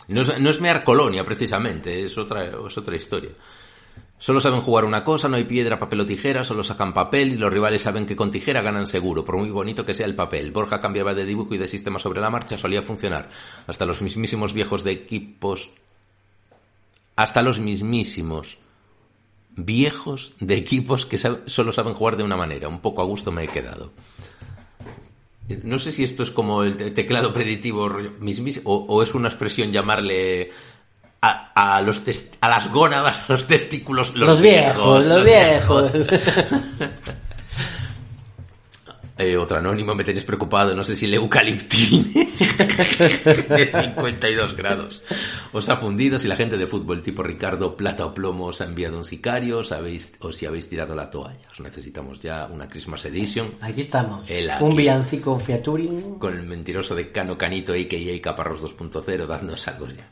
No 0.08 0.22
es, 0.22 0.40
no 0.40 0.48
es 0.48 0.60
mear 0.60 0.82
colonia, 0.84 1.24
precisamente, 1.24 2.02
es 2.04 2.16
otra, 2.16 2.44
es 2.66 2.78
otra 2.78 2.96
historia. 2.96 3.30
Solo 4.18 4.40
saben 4.40 4.60
jugar 4.60 4.84
una 4.84 5.04
cosa, 5.04 5.28
no 5.28 5.36
hay 5.36 5.44
piedra, 5.44 5.78
papel 5.78 6.00
o 6.00 6.06
tijera, 6.06 6.42
solo 6.42 6.64
sacan 6.64 6.92
papel 6.92 7.32
y 7.32 7.36
los 7.36 7.52
rivales 7.52 7.82
saben 7.82 8.04
que 8.04 8.16
con 8.16 8.32
tijera 8.32 8.62
ganan 8.62 8.86
seguro, 8.86 9.24
por 9.24 9.36
muy 9.36 9.50
bonito 9.50 9.84
que 9.84 9.94
sea 9.94 10.06
el 10.06 10.16
papel. 10.16 10.50
Borja 10.50 10.80
cambiaba 10.80 11.14
de 11.14 11.24
dibujo 11.24 11.54
y 11.54 11.58
de 11.58 11.68
sistema 11.68 12.00
sobre 12.00 12.20
la 12.20 12.28
marcha, 12.28 12.58
solía 12.58 12.82
funcionar. 12.82 13.28
Hasta 13.68 13.86
los 13.86 14.02
mismísimos 14.02 14.52
viejos 14.52 14.82
de 14.82 14.90
equipos... 14.92 15.70
Hasta 17.14 17.42
los 17.42 17.60
mismísimos 17.60 18.58
viejos 19.56 20.32
de 20.40 20.56
equipos 20.56 21.06
que 21.06 21.18
solo 21.18 21.72
saben 21.72 21.94
jugar 21.94 22.16
de 22.16 22.22
una 22.24 22.36
manera. 22.36 22.68
Un 22.68 22.80
poco 22.80 23.02
a 23.02 23.04
gusto 23.04 23.32
me 23.32 23.44
he 23.44 23.48
quedado. 23.48 23.92
No 25.62 25.78
sé 25.78 25.92
si 25.92 26.04
esto 26.04 26.22
es 26.22 26.30
como 26.30 26.62
el 26.62 26.76
te- 26.76 26.90
teclado 26.90 27.32
predictivo 27.32 27.88
o 28.64 29.02
es 29.02 29.14
una 29.14 29.28
expresión 29.28 29.72
llamarle 29.72 30.50
a, 31.20 31.76
a 31.76 31.82
los 31.82 32.02
a 32.40 32.48
las 32.48 32.70
gónadas, 32.70 33.20
a 33.20 33.24
los 33.32 33.46
testículos, 33.46 34.14
los, 34.14 34.28
Los 34.28 34.40
viejos, 34.40 35.06
los 35.06 35.24
viejos. 35.24 35.98
Eh, 39.20 39.36
otro 39.36 39.58
anónimo, 39.58 39.96
me 39.96 40.04
tenéis 40.04 40.24
preocupado, 40.24 40.76
no 40.76 40.84
sé 40.84 40.94
si 40.94 41.06
el 41.06 41.14
eucaliptine 41.14 42.04
de 43.48 43.70
52 43.72 44.54
grados 44.54 45.02
os 45.52 45.68
ha 45.68 45.76
fundido, 45.76 46.20
si 46.20 46.28
la 46.28 46.36
gente 46.36 46.56
de 46.56 46.68
fútbol 46.68 47.02
tipo 47.02 47.24
Ricardo 47.24 47.76
Plata 47.76 48.06
o 48.06 48.14
Plomo 48.14 48.46
os 48.46 48.60
ha 48.60 48.66
enviado 48.66 48.96
un 48.96 49.04
sicario, 49.04 49.58
os 49.58 49.72
habéis, 49.72 50.12
o 50.20 50.30
si 50.30 50.46
habéis 50.46 50.68
tirado 50.68 50.94
la 50.94 51.10
toalla. 51.10 51.48
Os 51.50 51.58
necesitamos 51.58 52.20
ya 52.20 52.46
una 52.46 52.68
Christmas 52.68 53.04
Edition. 53.06 53.54
Aquí 53.60 53.80
estamos. 53.80 54.22
Aquí. 54.22 54.62
Un 54.62 54.76
villancico 54.76 55.36
Fiaturing. 55.36 56.20
Con 56.20 56.38
el 56.38 56.46
mentiroso 56.46 56.94
de 56.94 57.10
Cano 57.10 57.36
Canito, 57.36 57.72
a.k.a. 57.72 58.22
Caparros 58.22 58.62
2.0, 58.62 59.26
dadnos 59.26 59.66
algo 59.66 59.88
ya. 59.88 60.08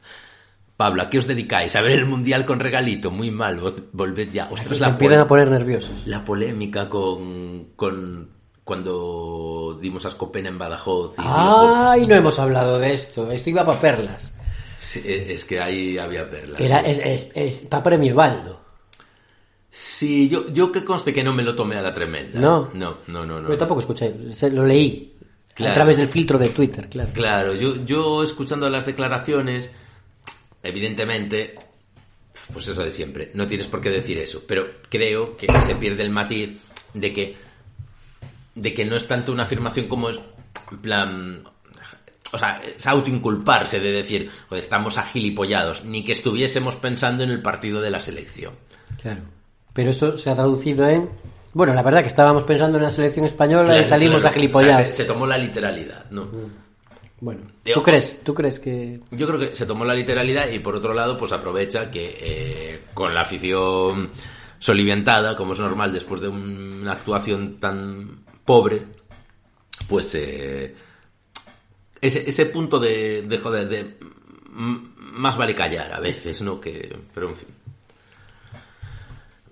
Pablo, 0.77 1.03
¿a 1.03 1.09
qué 1.11 1.19
os 1.19 1.27
dedicáis? 1.27 1.75
¿A 1.77 1.81
ver 1.81 1.93
el 1.93 2.07
Mundial 2.07 2.45
con 2.45 2.61
regalito? 2.61 3.11
Muy 3.11 3.31
mal, 3.31 3.59
volved 3.93 4.31
ya. 4.31 4.49
Ostras, 4.51 4.77
Se 4.77 4.81
la, 4.83 4.89
empiezan 4.91 5.21
a 5.21 5.27
poner 5.27 5.51
nerviosos. 5.51 5.93
la 6.07 6.23
polémica 6.25 6.89
con, 6.89 7.69
con 7.77 8.29
cuando 8.63 9.79
dimos 9.81 10.05
a 10.07 10.11
Scopena 10.11 10.49
en 10.49 10.59
Badajoz. 10.59 11.15
Y 11.19 11.23
dijo- 11.23 11.75
Ay, 11.75 12.03
no 12.03 12.15
hemos 12.17 12.39
hablado 12.39 12.79
de 12.79 12.93
esto. 12.93 13.31
Esto 13.31 13.49
iba 13.51 13.65
para 13.65 13.81
perlas. 13.81 14.33
Sí, 14.79 15.03
es 15.05 15.45
que 15.45 15.61
ahí 15.61 15.97
había 15.99 16.29
perlas. 16.29 16.61
Era, 16.61 16.81
es, 16.81 16.99
es, 16.99 17.31
es 17.35 17.55
para 17.69 17.83
premio 17.83 18.15
Baldo. 18.15 18.61
Sí, 19.71 20.29
yo, 20.29 20.47
yo 20.53 20.73
que 20.73 20.85
conste 20.85 21.13
que 21.13 21.23
no 21.23 21.33
me 21.35 21.43
lo 21.43 21.55
tomé 21.55 21.77
a 21.77 21.83
la 21.83 21.93
tremenda. 21.93 22.41
No. 22.41 22.71
No, 22.75 22.99
no, 23.09 23.27
no. 23.27 23.41
no. 23.41 23.49
Yo 23.49 23.57
tampoco 23.59 23.81
escuché, 23.81 24.15
se- 24.33 24.51
lo 24.51 24.65
leí. 24.65 25.13
Claro. 25.55 25.71
A 25.71 25.75
través 25.75 25.97
del 25.97 26.09
filtro 26.09 26.37
de 26.39 26.51
Twitter, 26.51 26.87
claro. 26.89 27.11
Claro, 27.15 27.55
yo, 27.55 27.77
yo 27.87 28.23
escuchando 28.23 28.69
las 28.69 28.85
declaraciones, 28.85 29.71
evidentemente, 30.67 31.55
pues 32.53 32.69
eso 32.69 32.83
de 32.83 32.91
siempre, 32.91 33.31
no 33.35 33.47
tienes 33.47 33.67
por 33.67 33.81
qué 33.81 33.91
decir 33.91 34.19
eso, 34.19 34.43
pero 34.47 34.67
creo 34.89 35.36
que 35.36 35.47
se 35.62 35.75
pierde 35.77 36.03
el 36.03 36.11
matiz 36.11 36.59
de 36.95 37.12
que, 37.12 37.36
de 38.55 38.75
que 38.75 38.85
no 38.85 38.97
es 38.97 39.07
tanto 39.07 39.33
una 39.33 39.45
afirmación 39.45 39.89
como 39.89 40.11
es, 40.11 40.20
plan, 40.81 41.45
o 42.33 42.39
sea, 42.39 42.61
es 42.77 42.86
autoinculparse 42.86 43.81
de 43.81 43.93
decir, 43.93 44.31
joder, 44.49 44.62
estamos 44.62 44.99
agilipollados, 44.99 45.85
ni 45.85 46.05
que 46.05 46.12
estuviésemos 46.12 46.77
pensando 46.77 47.25
en 47.25 47.31
el 47.31 47.43
partido 47.43 47.81
de 47.81 47.91
la 47.91 48.01
selección. 48.01 48.55
Claro. 49.01 49.23
Pero 49.73 49.91
esto 49.91 50.17
se 50.17 50.31
ha 50.31 50.35
traducido 50.35 50.89
en. 50.89 51.09
Bueno, 51.53 51.75
la 51.75 51.83
verdad 51.83 52.01
que 52.01 52.09
estábamos 52.09 52.45
pensando 52.45 52.78
en 52.78 52.85
la 52.85 52.91
selección 52.91 53.27
española 53.27 53.78
y 53.78 53.85
salimos 53.85 54.20
claro. 54.20 54.28
a 54.28 54.33
gilipollados. 54.33 54.81
O 54.81 54.85
sea, 54.85 54.93
se, 54.93 55.03
se 55.03 55.05
tomó 55.05 55.27
la 55.27 55.39
literalidad, 55.39 56.11
¿no? 56.11 56.28
Bueno, 57.20 57.43
Yo- 57.65 57.75
¿tú 57.75 57.83
crees? 57.83 58.23
¿Tú 58.23 58.35
crees 58.35 58.59
que.? 58.59 59.01
Yo 59.11 59.27
creo 59.27 59.39
que 59.41 59.57
se 59.57 59.65
tomó 59.67 59.85
la 59.85 59.95
literalidad 59.95 60.51
y 60.51 60.59
por 60.59 60.77
otro 60.77 60.93
lado, 60.93 61.17
pues 61.17 61.33
aprovecha 61.33 61.91
que 61.91 62.17
eh, 62.20 62.83
con 62.93 63.15
la 63.15 63.23
afición 63.23 64.11
soliviantada, 64.59 65.35
como 65.36 65.55
es 65.55 65.59
normal 65.59 65.93
después 65.93 66.20
de 66.20 66.28
un- 66.28 66.81
una 66.83 66.93
actuación 66.93 67.59
tan 67.59 68.20
pobre, 68.45 68.83
pues 69.89 70.15
eh, 70.15 70.75
ese, 72.01 72.28
ese 72.28 72.47
punto 72.47 72.78
de, 72.78 73.23
de 73.23 73.39
joder, 73.39 73.69
de 73.69 73.97
más 74.51 75.36
vale 75.39 75.55
callar 75.55 75.93
a 75.95 76.01
veces, 76.01 76.43
¿no? 76.43 76.61
Que, 76.61 76.97
pero 77.15 77.31
en 77.31 77.36
fin. 77.36 77.49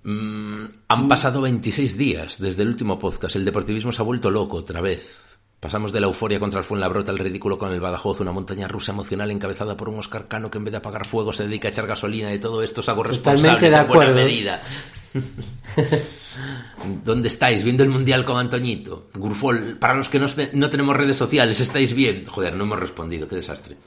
Mm, 0.02 0.64
han 0.88 1.08
pasado 1.08 1.40
26 1.40 1.96
días 1.96 2.38
desde 2.38 2.62
el 2.62 2.68
último 2.68 2.98
podcast. 2.98 3.36
El 3.36 3.44
deportivismo 3.44 3.90
se 3.92 4.02
ha 4.02 4.04
vuelto 4.04 4.30
loco 4.30 4.58
otra 4.58 4.80
vez. 4.82 5.23
Pasamos 5.64 5.92
de 5.92 6.00
la 6.00 6.08
euforia 6.08 6.38
contra 6.38 6.58
el 6.58 6.64
Fuenlabrota 6.66 7.10
al 7.10 7.18
ridículo 7.18 7.56
con 7.56 7.72
el 7.72 7.80
Badajoz, 7.80 8.20
una 8.20 8.32
montaña 8.32 8.68
rusa 8.68 8.92
emocional 8.92 9.30
encabezada 9.30 9.74
por 9.74 9.88
un 9.88 9.98
Oscar 9.98 10.28
Cano 10.28 10.50
que 10.50 10.58
en 10.58 10.64
vez 10.64 10.72
de 10.72 10.76
apagar 10.76 11.06
fuego 11.06 11.32
se 11.32 11.44
dedica 11.44 11.68
a 11.68 11.70
echar 11.70 11.86
gasolina 11.86 12.28
de 12.28 12.38
todo 12.38 12.62
esto. 12.62 12.82
Es 12.82 12.88
algo 12.90 13.02
responsable, 13.02 13.74
en 13.74 13.86
buena 13.88 14.12
medida. 14.12 14.62
¿Dónde 17.02 17.28
estáis? 17.28 17.64
¿Viendo 17.64 17.82
el 17.82 17.88
Mundial 17.88 18.26
con 18.26 18.36
Antoñito? 18.36 19.08
Gurfol, 19.14 19.78
para 19.78 19.94
los 19.94 20.10
que 20.10 20.18
no, 20.18 20.26
no 20.52 20.68
tenemos 20.68 20.98
redes 20.98 21.16
sociales, 21.16 21.58
¿estáis 21.58 21.94
bien? 21.94 22.26
Joder, 22.26 22.54
no 22.54 22.64
hemos 22.64 22.78
respondido, 22.78 23.26
qué 23.26 23.36
desastre. 23.36 23.78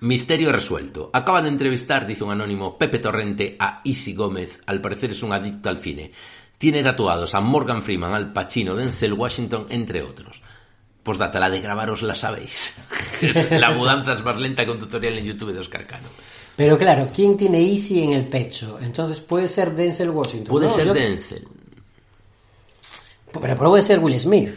Misterio 0.00 0.50
resuelto. 0.50 1.10
Acaba 1.12 1.40
de 1.40 1.50
entrevistar, 1.50 2.04
dice 2.04 2.24
un 2.24 2.32
anónimo, 2.32 2.76
Pepe 2.76 2.98
Torrente 2.98 3.54
a 3.60 3.80
Isi 3.84 4.12
Gómez. 4.12 4.60
Al 4.66 4.80
parecer 4.80 5.12
es 5.12 5.22
un 5.22 5.32
adicto 5.32 5.68
al 5.68 5.78
cine. 5.78 6.10
tiene 6.58 6.82
tatuados 6.82 7.32
a 7.36 7.40
Morgan 7.40 7.80
Freeman, 7.80 8.12
Al 8.12 8.32
Pacino, 8.32 8.74
Denzel 8.74 9.12
Washington, 9.12 9.66
entre 9.68 10.02
otros. 10.02 10.42
Pues 11.02 11.18
data, 11.18 11.40
la 11.40 11.48
de 11.48 11.60
grabaros 11.60 12.02
la 12.02 12.14
sabéis. 12.14 12.74
la 13.50 13.70
mudanza 13.72 14.12
es 14.12 14.22
más 14.22 14.38
lenta 14.38 14.70
un 14.70 14.78
tutorial 14.78 15.16
en 15.18 15.24
YouTube 15.24 15.52
de 15.52 15.60
Oscar 15.60 15.86
Cano. 15.86 16.08
Pero 16.56 16.76
claro, 16.76 17.08
¿quién 17.14 17.36
tiene 17.38 17.58
Easy 17.62 18.02
en 18.02 18.12
el 18.12 18.26
pecho? 18.28 18.78
Entonces 18.82 19.18
puede 19.18 19.48
ser 19.48 19.72
Denzel 19.74 20.10
Washington. 20.10 20.46
Puede 20.48 20.66
¿no? 20.66 20.74
ser 20.74 20.86
Yo- 20.88 20.92
Denzel. 20.94 21.48
Pero 23.40 23.56
puede 23.56 23.82
ser 23.82 23.98
Will 24.00 24.18
Smith. 24.20 24.50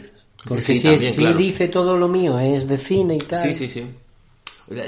Porque 0.46 0.60
Sí, 0.60 0.76
si, 0.76 0.88
también, 0.88 1.14
claro. 1.14 1.36
dice 1.38 1.68
todo 1.68 1.96
lo 1.96 2.08
mío 2.08 2.38
es 2.38 2.68
de 2.68 2.76
cine 2.76 3.14
y 3.14 3.18
tal. 3.18 3.42
Sí, 3.42 3.54
sí, 3.54 3.68
sí. 3.68 3.86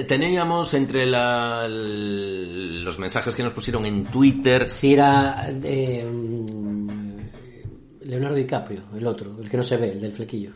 Teníamos 0.07 0.73
entre 0.75 1.07
la- 1.07 1.67
los 1.69 2.99
mensajes 2.99 3.35
que 3.35 3.43
nos 3.43 3.53
pusieron 3.53 3.87
en 3.87 4.05
Twitter. 4.05 4.69
Si 4.69 4.93
era 4.93 5.49
eh, 5.63 6.05
mm, 6.05 7.17
Leonardo 8.03 8.35
DiCaprio, 8.37 8.83
el 8.97 9.07
otro, 9.07 9.37
el 9.43 9.49
que 9.51 9.57
no 9.57 9.63
se 9.63 9.77
ve, 9.79 9.93
el 9.93 10.01
del 10.01 10.13
flequillo. 10.13 10.51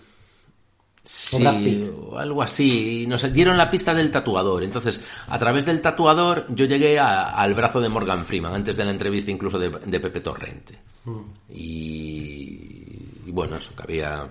Sí, 1.11 1.91
o 2.09 2.19
algo 2.19 2.43
así. 2.43 3.03
Y 3.03 3.07
nos 3.07 3.33
dieron 3.33 3.57
la 3.57 3.69
pista 3.71 3.93
del 3.95 4.11
tatuador. 4.11 4.63
Entonces, 4.63 5.01
a 5.29 5.39
través 5.39 5.67
del 5.67 5.81
tatuador, 5.81 6.47
yo 6.51 6.67
llegué 6.67 6.99
a- 7.01 7.31
al 7.31 7.55
brazo 7.55 7.81
de 7.81 7.89
Morgan 7.89 8.25
Freeman, 8.25 8.55
antes 8.55 8.77
de 8.77 8.85
la 8.85 8.91
entrevista 8.93 9.31
incluso 9.31 9.59
de, 9.59 9.71
de 9.71 10.01
Pepe 10.01 10.21
Torrente. 10.21 10.79
Mm. 11.05 11.21
Y, 11.51 13.23
y 13.27 13.31
bueno, 13.33 13.57
eso, 13.57 13.75
que 13.75 13.83
había, 13.83 14.29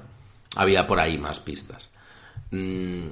había 0.55 0.87
por 0.87 0.99
ahí 0.99 1.17
más 1.17 1.39
pistas. 1.39 1.89
Mm, 2.51 3.07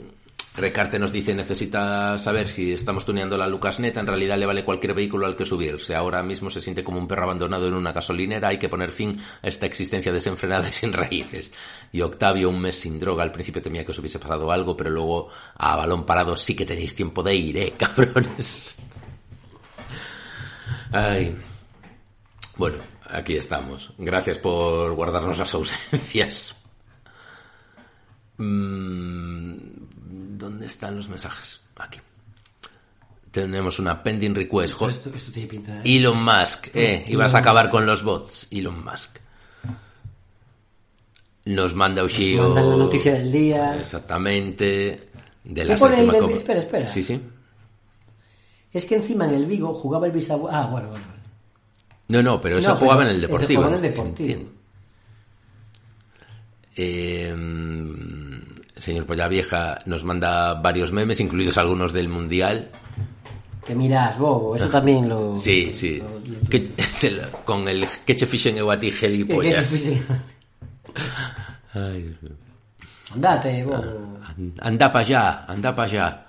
Recarte 0.57 0.97
nos 0.97 1.11
dice, 1.11 1.35
necesita 1.35 2.17
saber 2.17 2.47
si 2.47 2.73
estamos 2.73 3.05
tuneando 3.05 3.37
la 3.37 3.45
Lucas 3.45 3.79
Neta, 3.79 3.99
en 3.99 4.07
realidad 4.07 4.39
le 4.39 4.47
vale 4.47 4.65
cualquier 4.65 4.95
vehículo 4.95 5.27
al 5.27 5.35
que 5.35 5.45
subirse. 5.45 5.93
Ahora 5.93 6.23
mismo 6.23 6.49
se 6.49 6.63
siente 6.63 6.83
como 6.83 6.97
un 6.97 7.07
perro 7.07 7.25
abandonado 7.25 7.67
en 7.67 7.75
una 7.75 7.93
gasolinera, 7.93 8.47
hay 8.47 8.57
que 8.57 8.67
poner 8.67 8.89
fin 8.89 9.21
a 9.43 9.47
esta 9.47 9.67
existencia 9.67 10.11
desenfrenada 10.11 10.67
y 10.67 10.73
sin 10.73 10.93
raíces. 10.93 11.53
Y 11.91 12.01
Octavio, 12.01 12.49
un 12.49 12.59
mes 12.59 12.79
sin 12.79 12.97
droga, 12.97 13.21
al 13.21 13.31
principio 13.31 13.61
temía 13.61 13.85
que 13.85 13.91
os 13.91 13.99
hubiese 13.99 14.17
pasado 14.17 14.51
algo, 14.51 14.75
pero 14.75 14.89
luego 14.89 15.27
a 15.57 15.75
balón 15.75 16.07
parado 16.07 16.35
sí 16.35 16.55
que 16.55 16.65
tenéis 16.65 16.95
tiempo 16.95 17.21
de 17.21 17.35
ir, 17.35 17.57
eh, 17.57 17.73
cabrones. 17.77 18.77
Ay. 20.91 21.37
Bueno, 22.55 22.77
aquí 23.11 23.35
estamos. 23.37 23.93
Gracias 23.99 24.39
por 24.39 24.91
guardarnos 24.95 25.37
las 25.37 25.53
ausencias. 25.53 26.56
Mm, 28.37 29.53
¿Dónde 30.37 30.65
están 30.67 30.95
los 30.95 31.09
mensajes? 31.09 31.65
Aquí. 31.77 31.99
Tenemos 33.31 33.79
una 33.79 34.01
pending 34.01 34.33
request. 34.35 34.73
Jo- 34.75 34.89
Esto, 34.89 35.09
esto 35.13 35.31
tiene 35.31 35.47
pinta 35.49 35.73
de... 35.81 35.97
Elon 35.97 36.23
Musk, 36.23 36.67
eh, 36.73 36.97
Elon 37.01 37.11
ibas 37.13 37.33
a 37.35 37.39
acabar 37.39 37.65
Musk. 37.65 37.71
con 37.71 37.85
los 37.85 38.03
bots. 38.03 38.47
Elon 38.51 38.83
Musk. 38.83 39.17
Nos 41.45 41.73
manda 41.75 42.03
Ushio. 42.03 42.43
mandan 42.49 42.69
la 42.71 42.75
noticia 42.77 43.13
del 43.13 43.31
día. 43.31 43.77
Exactamente. 43.79 45.09
De 45.43 45.61
¿Qué 45.61 45.65
la 45.65 45.77
séptima 45.77 46.17
espera, 46.35 46.59
espera. 46.59 46.87
Sí, 46.87 47.03
sí. 47.03 47.21
Es 48.73 48.85
que 48.85 48.95
encima 48.95 49.25
en 49.27 49.33
el 49.35 49.45
Vigo 49.45 49.73
jugaba 49.73 50.07
el 50.07 50.11
bisabuelo... 50.11 50.55
Ah, 50.57 50.67
bueno, 50.67 50.89
bueno. 50.89 51.05
No, 52.09 52.21
no, 52.23 52.41
pero 52.41 52.57
eso 52.57 52.69
No, 52.69 52.75
jugaba 52.75 53.03
en 53.03 53.09
el 53.09 53.15
ese 53.17 53.27
Deportivo. 53.27 53.61
jugaba 53.63 53.77
en 53.77 53.85
el 53.85 53.91
Deportivo. 53.91 54.29
Entiendo. 54.29 54.51
Eh, 56.75 57.33
señor 58.77 59.05
Polla 59.05 59.27
Vieja 59.27 59.79
nos 59.85 60.03
manda 60.03 60.53
varios 60.55 60.91
memes, 60.91 61.19
incluidos 61.19 61.57
algunos 61.57 61.93
del 61.93 62.09
Mundial. 62.09 62.69
Que 63.65 63.75
miras, 63.75 64.17
bobo, 64.17 64.55
eso 64.55 64.69
también 64.69 65.09
lo... 65.09 65.35
Sí, 65.37 65.73
sí. 65.73 66.01
Que- 66.49 66.71
con 67.45 67.67
el 67.67 67.85
que 68.05 68.15
che 68.15 68.25
fixen 68.25 68.55
eu 68.57 68.71
a 68.71 68.79
ti 68.79 68.87
Que- 68.91 68.95
que 68.95 69.07
gilipollas. 69.07 69.73
Ay, 71.73 72.01
Dios 72.03 72.21
mío. 72.23 72.31
Andate, 73.13 73.63
bobo. 73.65 74.19
Anda 74.61 74.91
para 74.91 75.05
allá, 75.05 75.45
anda 75.47 75.75
para 75.75 75.87
allá. 75.89 76.23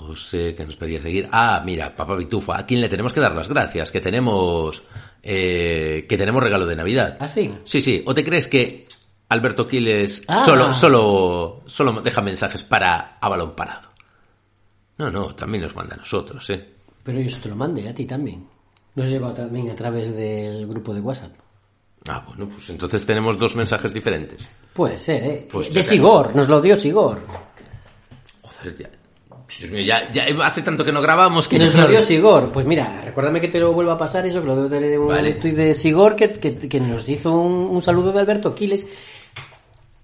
José, 0.00 0.54
que 0.54 0.64
nos 0.64 0.76
pedía 0.76 1.00
seguir. 1.00 1.28
Ah, 1.30 1.62
mira, 1.64 1.94
papá 1.94 2.16
Bitufa, 2.16 2.58
a 2.58 2.66
quien 2.66 2.80
le 2.80 2.88
tenemos 2.88 3.12
que 3.12 3.20
dar 3.20 3.34
las 3.34 3.48
gracias, 3.48 3.90
que 3.90 4.00
tenemos 4.00 4.82
eh, 5.22 6.06
que 6.08 6.16
tenemos 6.16 6.42
regalo 6.42 6.66
de 6.66 6.76
Navidad. 6.76 7.16
¿Ah, 7.20 7.28
sí? 7.28 7.50
Sí, 7.64 7.80
sí. 7.80 8.02
¿O 8.06 8.14
te 8.14 8.24
crees 8.24 8.46
que 8.46 8.88
Alberto 9.30 9.66
Quiles 9.66 10.22
Ah. 10.28 10.44
solo, 10.44 10.74
solo, 10.74 11.62
solo 11.66 12.00
deja 12.02 12.20
mensajes 12.20 12.62
para 12.62 13.16
a 13.20 13.28
balón 13.28 13.54
parado? 13.56 13.88
No, 14.98 15.10
no, 15.10 15.34
también 15.34 15.62
nos 15.64 15.74
manda 15.74 15.94
a 15.94 15.98
nosotros, 15.98 16.48
¿eh? 16.50 16.68
Pero 17.02 17.18
yo 17.20 17.40
te 17.40 17.48
lo 17.48 17.56
mandé 17.56 17.88
a 17.88 17.94
ti 17.94 18.04
también. 18.04 18.46
Nos 18.94 19.08
llegó 19.08 19.30
también 19.32 19.70
a 19.70 19.74
través 19.74 20.14
del 20.14 20.66
grupo 20.66 20.92
de 20.92 21.00
WhatsApp. 21.00 21.32
Ah, 22.08 22.22
bueno, 22.26 22.48
pues 22.48 22.68
entonces 22.70 23.04
tenemos 23.06 23.38
dos 23.38 23.56
mensajes 23.56 23.94
diferentes. 23.94 24.46
Puede 24.74 24.98
ser, 24.98 25.22
¿eh? 25.24 25.48
Pues 25.50 25.72
de. 25.72 25.82
Sigor, 25.82 26.34
nos 26.36 26.48
lo 26.48 26.60
dio 26.60 26.76
Sigor. 26.76 27.18
Joder, 28.42 28.76
ya, 28.76 28.90
Dios 29.58 29.70
mío, 29.70 29.80
ya, 29.84 30.10
ya 30.12 30.24
hace 30.46 30.62
tanto 30.62 30.84
que 30.84 30.92
no 30.92 31.00
grabamos 31.02 31.46
que 31.48 31.58
Nos 31.58 31.74
lo 31.74 31.88
dio 31.88 32.02
Sigor. 32.02 32.50
Pues 32.52 32.66
mira, 32.66 33.02
recuérdame 33.04 33.40
que 33.40 33.48
te 33.48 33.60
lo 33.60 33.72
vuelva 33.72 33.94
a 33.94 33.98
pasar 33.98 34.26
eso, 34.26 34.40
que 34.40 34.46
lo 34.46 34.56
debo 34.56 34.68
tener 34.68 34.92
en 34.92 35.00
un 35.00 35.08
Vale. 35.08 35.34
tuit 35.34 35.54
de 35.54 35.74
Sigor 35.74 36.14
que, 36.16 36.30
que- 36.32 36.56
que 36.68 36.80
nos 36.80 37.08
hizo 37.08 37.32
un, 37.32 37.52
un 37.74 37.82
saludo 37.82 38.12
de 38.12 38.20
Alberto 38.20 38.54
Quiles. 38.54 38.86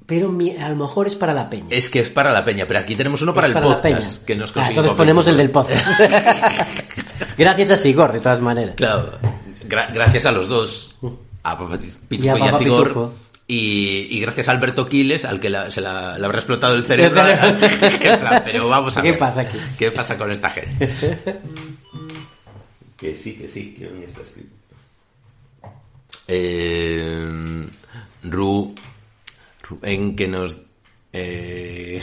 Pero 0.06 0.28
mi- 0.30 0.56
a 0.56 0.68
lo 0.68 0.76
mejor 0.76 1.08
es 1.08 1.16
para 1.16 1.34
la 1.34 1.50
peña. 1.50 1.66
Es 1.70 1.90
que 1.90 1.98
es 2.00 2.10
para 2.10 2.32
la 2.32 2.44
peña, 2.44 2.64
pero 2.66 2.78
aquí 2.80 2.94
tenemos 2.94 3.20
uno 3.22 3.34
para 3.34 3.48
Es 3.48 3.50
el 3.50 3.54
para 3.54 3.66
la 3.66 3.74
podcast. 3.74 3.96
peña. 4.22 4.24
Que 4.26 4.36
nos 4.36 4.56
Ah, 4.56 4.64
entonces 4.68 4.92
ponemos 4.94 5.26
el 5.26 5.36
del 5.36 5.50
podcast. 5.50 5.84
Gracias 7.38 7.70
a 7.72 7.76
Sigor, 7.76 8.12
de 8.12 8.20
todas 8.20 8.40
maneras. 8.40 8.74
Claro, 8.76 9.18
gra- 9.68 9.92
gracias 9.92 10.24
a 10.26 10.32
los 10.32 10.46
dos, 10.48 10.94
a 11.42 11.58
Pitufo 11.58 11.98
Y 12.10 12.28
a 12.28 12.38
y 12.38 12.40
a 12.40 12.44
Papá 12.46 12.58
Sigor, 12.58 12.82
Pitufo. 12.88 13.14
y, 13.48 14.16
y 14.16 14.20
gracias 14.20 14.48
a 14.48 14.52
Alberto 14.52 14.88
Quiles, 14.88 15.24
al 15.24 15.40
que 15.40 15.50
la- 15.50 15.70
se 15.72 15.80
la, 15.80 16.16
le 16.18 16.24
habrá 16.24 16.38
explotado 16.38 16.74
el 16.76 16.84
cerebro. 16.86 17.20
Pero 18.44 18.68
vamos 18.68 18.96
a 18.96 19.02
¿Qué 19.02 19.10
ver. 19.10 19.18
pasa 19.18 19.40
aquí? 19.40 19.58
¿Qué 19.76 19.90
pasa 19.90 20.16
con 20.16 20.30
esta 20.30 20.50
gente? 20.50 21.18
que 22.96 23.14
sí, 23.16 23.34
que 23.34 23.48
sí, 23.48 23.74
que 23.76 23.86
bien 23.88 24.04
está 24.04 24.20
escrito. 24.22 24.50
Eh, 26.28 27.66
Ru, 28.22 28.74
en 29.82 30.16
que 30.16 30.28
nos... 30.28 30.58
eh, 31.12 32.02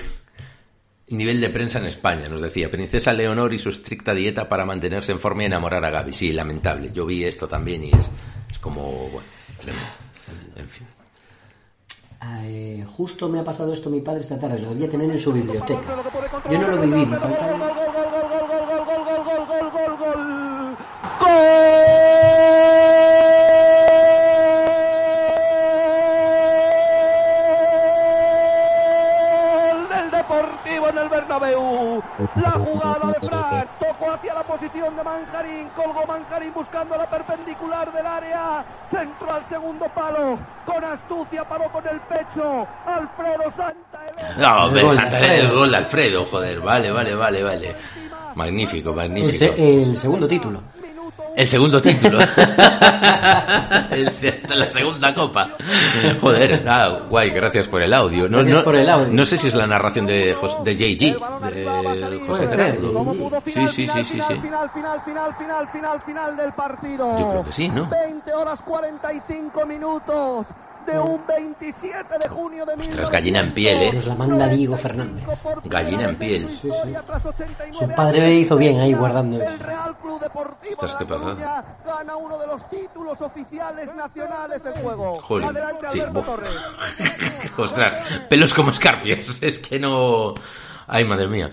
nivel 1.09 1.40
de 1.40 1.50
prensa 1.50 1.80
en 1.80 1.85
España, 1.85 2.27
nos 2.27 2.42
decía. 2.42 2.69
Princesa 2.69 3.14
Leonor 3.14 3.53
y 3.53 3.59
su 3.59 3.69
estricta 3.69 4.14
dieta 4.14 4.50
para 4.50 4.66
mantenerse 4.66 5.11
en 5.11 5.19
forma 5.19 5.43
y 5.43 5.45
enamorar 5.45 5.83
a 5.85 5.90
Gaby. 5.90 6.14
Sí, 6.14 6.33
lamentable. 6.33 6.92
Yo 6.92 7.06
vi 7.06 7.24
esto 7.24 7.48
también 7.48 7.83
y 7.83 7.90
es, 7.90 8.09
es 8.50 8.59
como... 8.59 8.92
Bueno, 9.09 9.27
tremendo. 9.59 9.88
En 10.56 10.67
fin. 10.67 10.88
Eh, 12.45 12.85
justo 12.88 13.27
me 13.27 13.40
ha 13.40 13.43
pasado 13.43 13.74
esto 13.74 13.90
mi 13.90 14.00
padre 14.00 14.22
esta 14.22 14.40
tarde, 14.40 14.58
lo 14.58 14.69
debía 14.69 14.88
tener 14.88 15.11
en 15.11 15.19
su 15.19 15.33
biblioteca. 15.33 16.01
Yo 16.50 16.58
no 16.58 16.67
lo 16.69 16.82
viví, 16.82 17.06
me 17.06 17.17
faltaba... 17.17 17.58
Gol 21.19 21.83
Bernabéu. 31.40 32.03
La 32.36 32.52
jugada 32.52 33.12
de 33.12 33.28
Frank 33.28 33.68
tocó 33.80 34.12
hacia 34.12 34.34
la 34.34 34.44
posición 34.44 34.95
de 34.95 35.03
Manjarín, 35.03 35.70
colgó 35.76 36.06
Manjarín 36.08 36.53
buscando 36.53 36.98
la 36.98 37.10
perpendicular 37.10 37.92
del 37.92 38.06
área, 38.06 38.66
centro 38.92 39.34
al 39.34 39.45
segundo 39.45 39.86
palo, 39.94 40.38
con 40.66 40.84
astucia 40.84 41.44
paró 41.48 41.70
con 41.72 41.88
el 41.88 42.00
pecho, 42.02 42.68
Alfredo 42.86 43.52
Santa 43.52 44.06
Elena. 44.08 44.36
No, 44.38 44.68
El 44.68 44.74
pero 44.74 44.88
gol 44.88 44.95
de 44.95 45.02
Santa 45.02 45.34
el 45.34 45.52
gol 45.52 45.72
de 45.72 45.78
Alfredo, 45.78 46.26
joder. 46.26 46.60
Vale, 46.62 46.92
vale, 46.92 47.16
vale, 47.16 47.44
vale. 47.44 47.76
Magnífico, 48.36 48.94
magnífico. 48.94 49.53
el 49.58 49.95
segundo 49.95 50.28
título. 50.28 50.73
El 51.36 51.48
segundo 51.48 51.82
título. 51.82 52.20
La 54.56 54.68
segunda 54.68 55.14
copa. 55.14 55.50
Joder, 56.22 56.64
ah, 56.68 57.00
guay, 57.10 57.30
gracias 57.32 57.68
por 57.68 57.82
el 57.82 57.94
audio. 57.94 58.28
No, 58.30 58.38
Gracias 58.40 58.58
no, 58.58 58.64
por 58.64 58.76
el 58.76 58.90
audio. 58.90 59.08
no 59.14 59.26
sé 59.26 59.38
si 59.38 59.48
es 59.48 59.53
la 59.56 59.66
narración 59.68 60.06
de, 60.06 60.34
Jos- 60.36 60.64
de 60.64 60.76
JG, 60.76 61.20
de 61.53 62.20
José 62.28 62.48
Gerardo. 62.48 63.32
Sí, 63.45 63.68
sí, 63.68 63.88
sí, 63.88 64.03
sí, 64.03 64.22
sí. 64.28 64.34
Final, 64.42 64.70
final, 64.72 65.02
final, 65.03 65.36
final, 65.38 65.68
final, 65.72 66.00
final 66.02 66.38
del 66.38 66.53
partido. 66.53 67.18
Yo 67.20 67.30
creo 67.32 67.44
que 67.45 67.52
sí, 67.52 67.68
¿no? 67.70 67.88
20 67.90 68.34
horas 68.34 68.62
45 68.62 69.66
minutos 69.66 70.48
de 70.86 71.00
un 71.00 71.22
27 71.26 72.20
de 72.20 72.30
junio 72.30 72.66
de 72.66 72.74
Ostras, 72.74 73.10
gallina 73.10 73.40
en 73.40 73.53
piel, 73.53 73.95
Nos 73.95 74.06
eh. 74.06 74.10
la 74.10 74.16
manda 74.16 74.48
Diego 74.48 74.78
Fernández. 74.78 75.26
Gallina 75.66 76.10
en 76.10 76.16
piel. 76.18 76.60
Su 77.72 77.90
padre 77.95 78.34
hizo 78.36 78.58
bien 78.58 78.80
ahí 78.80 78.94
guardando 78.94 79.42
eso. 79.42 79.52
Ostras, 80.72 80.95
qué 80.95 81.06
pasa. 81.06 81.66
Gana 81.86 82.16
uno 82.16 82.38
de 82.38 82.48
los 82.48 82.70
títulos 82.70 83.22
oficiales 83.22 83.94
nacionales 83.95 84.64
del 84.64 84.74
juego. 84.74 85.20
Jolín, 85.22 85.50
Adelante, 85.50 85.88
sí. 85.92 86.02
Ostras, 87.58 87.98
pelos 88.30 88.53
como 88.53 88.72
escarpias. 88.72 89.42
Es 89.44 89.60
que 89.60 89.80
no. 89.80 90.34
Ay, 90.88 91.06
madre 91.06 91.28
mía. 91.28 91.52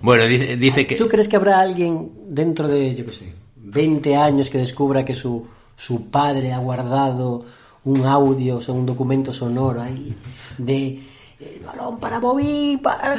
Bueno, 0.00 0.26
dice, 0.26 0.56
dice 0.56 0.86
que. 0.86 0.96
¿Tú 0.96 1.08
crees 1.08 1.28
que 1.28 1.36
habrá 1.36 1.60
alguien 1.60 2.10
dentro 2.28 2.66
de, 2.68 2.94
yo 2.94 3.04
qué 3.06 3.12
sé, 3.12 3.34
20 3.56 4.16
años 4.16 4.50
que 4.50 4.58
descubra 4.58 5.04
que 5.04 5.14
su, 5.14 5.46
su 5.80 6.10
padre 6.10 6.52
ha 6.52 6.58
guardado 6.58 7.46
un 7.84 8.04
audio, 8.04 8.58
o 8.58 8.72
un 8.72 8.84
documento 8.84 9.32
sonoro 9.32 9.80
ahí 9.80 10.14
de 10.58 11.00
el 11.40 11.60
balón 11.60 11.98
para 11.98 12.18
Bobby, 12.18 12.78
para... 12.82 13.16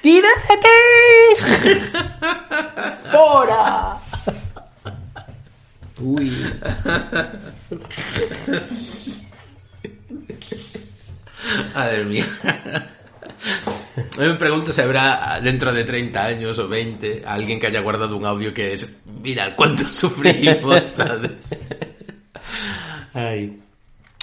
¡Guídate! 0.00 0.68
¡Fora! 3.10 3.98
Uy. 6.00 6.30
Madre 11.74 12.04
mía. 12.04 12.26
Me 14.18 14.34
pregunto 14.34 14.72
si 14.72 14.80
habrá 14.80 15.40
dentro 15.42 15.72
de 15.72 15.84
30 15.84 16.24
años 16.24 16.58
o 16.58 16.68
20 16.68 17.22
alguien 17.26 17.60
que 17.60 17.66
haya 17.66 17.80
guardado 17.80 18.16
un 18.16 18.26
audio 18.26 18.52
que 18.52 18.72
es, 18.72 18.88
mira, 19.22 19.54
cuánto 19.54 19.84
sufrimos, 19.92 20.82
¿sabes? 20.82 21.66
Ay. 23.12 23.60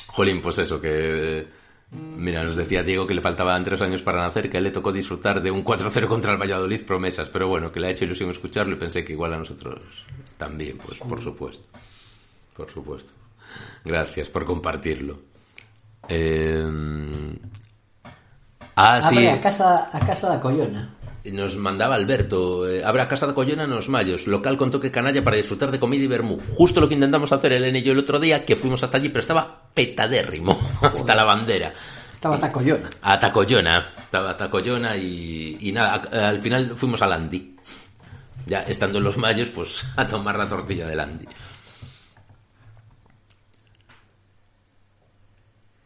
Jolín, 0.08 0.42
pues 0.42 0.58
eso, 0.60 0.80
que... 0.80 1.62
Mira, 1.92 2.44
nos 2.44 2.56
decía 2.56 2.84
Diego 2.84 3.06
que 3.06 3.14
le 3.14 3.22
faltaban 3.22 3.66
tres 3.66 3.82
años 3.82 4.02
para 4.02 4.22
nacer, 4.22 4.50
que 4.50 4.56
a 4.56 4.60
él 4.60 4.64
le 4.66 4.72
tocó 4.72 4.94
disfrutar 4.94 5.42
de 5.42 5.52
un 5.52 5.64
4-0 5.64 6.08
contra 6.08 6.32
el 6.32 6.42
Valladolid, 6.42 6.86
promesas, 6.86 7.28
pero 7.28 7.50
bueno, 7.50 7.70
que 7.72 7.82
le 7.82 7.88
ha 7.88 7.90
hecho 7.90 8.06
ilusión 8.06 8.30
escucharlo 8.30 8.76
y 8.76 8.80
pensé 8.80 9.04
que 9.04 9.12
igual 9.12 9.34
a 9.34 9.38
nosotros 9.38 9.82
también, 10.38 10.78
pues 10.78 11.00
por 11.00 11.22
supuesto. 11.22 11.66
Por 12.56 12.70
supuesto. 12.70 13.12
Gracias 13.84 14.30
por 14.30 14.46
compartirlo. 14.46 15.20
Eh... 16.08 16.66
Ah, 18.76 18.96
Ah, 18.98 19.02
sí. 19.02 19.16
vai, 19.16 19.28
a 19.28 19.42
casa, 19.42 19.90
a 19.92 20.00
casa 20.00 20.30
da 20.30 20.40
Collona. 20.40 20.90
Nos 21.24 21.56
mandaba 21.56 21.94
Alberto, 21.96 22.68
eh, 22.68 22.84
habrá 22.84 23.08
casa 23.08 23.28
de 23.28 23.34
Collona 23.36 23.66
en 23.66 23.70
los 23.70 23.90
mayos, 23.90 24.26
local 24.26 24.58
con 24.58 24.72
toque 24.72 24.90
canalla 24.90 25.24
para 25.24 25.38
disfrutar 25.38 25.70
de 25.70 25.80
comida 25.80 26.04
y 26.04 26.08
vermú. 26.08 26.40
Justo 26.56 26.82
lo 26.82 26.88
que 26.88 26.96
intentamos 26.96 27.32
hacer 27.32 27.52
Elena 27.54 27.78
y 27.78 27.84
yo 27.84 27.92
el 27.92 28.00
otro 28.00 28.20
día, 28.20 28.44
que 28.44 28.56
fuimos 28.56 28.82
hasta 28.82 28.98
allí, 28.98 29.10
pero 29.10 29.20
estaba 29.20 29.62
petadérrimo, 29.74 30.58
hasta 30.82 31.14
la 31.14 31.24
bandera. 31.24 31.74
Estaba 32.14 32.36
hasta 32.36 32.52
Collona. 32.52 32.90
A 33.04 33.20
Tacollona, 33.20 33.86
estaba 33.98 34.36
Tacollona 34.38 34.96
y, 34.98 35.58
y 35.60 35.72
nada, 35.72 36.02
a- 36.12 36.30
al 36.30 36.40
final 36.40 36.76
fuimos 36.76 37.02
a 37.02 37.08
Landi. 37.08 37.56
Ya 38.48 38.62
estando 38.64 38.98
en 38.98 39.04
los 39.04 39.18
mayos, 39.18 39.50
pues 39.50 39.86
a 39.98 40.08
tomar 40.08 40.36
la 40.38 40.48
tortilla 40.48 40.88
de 40.88 40.96
Landi. 40.96 41.26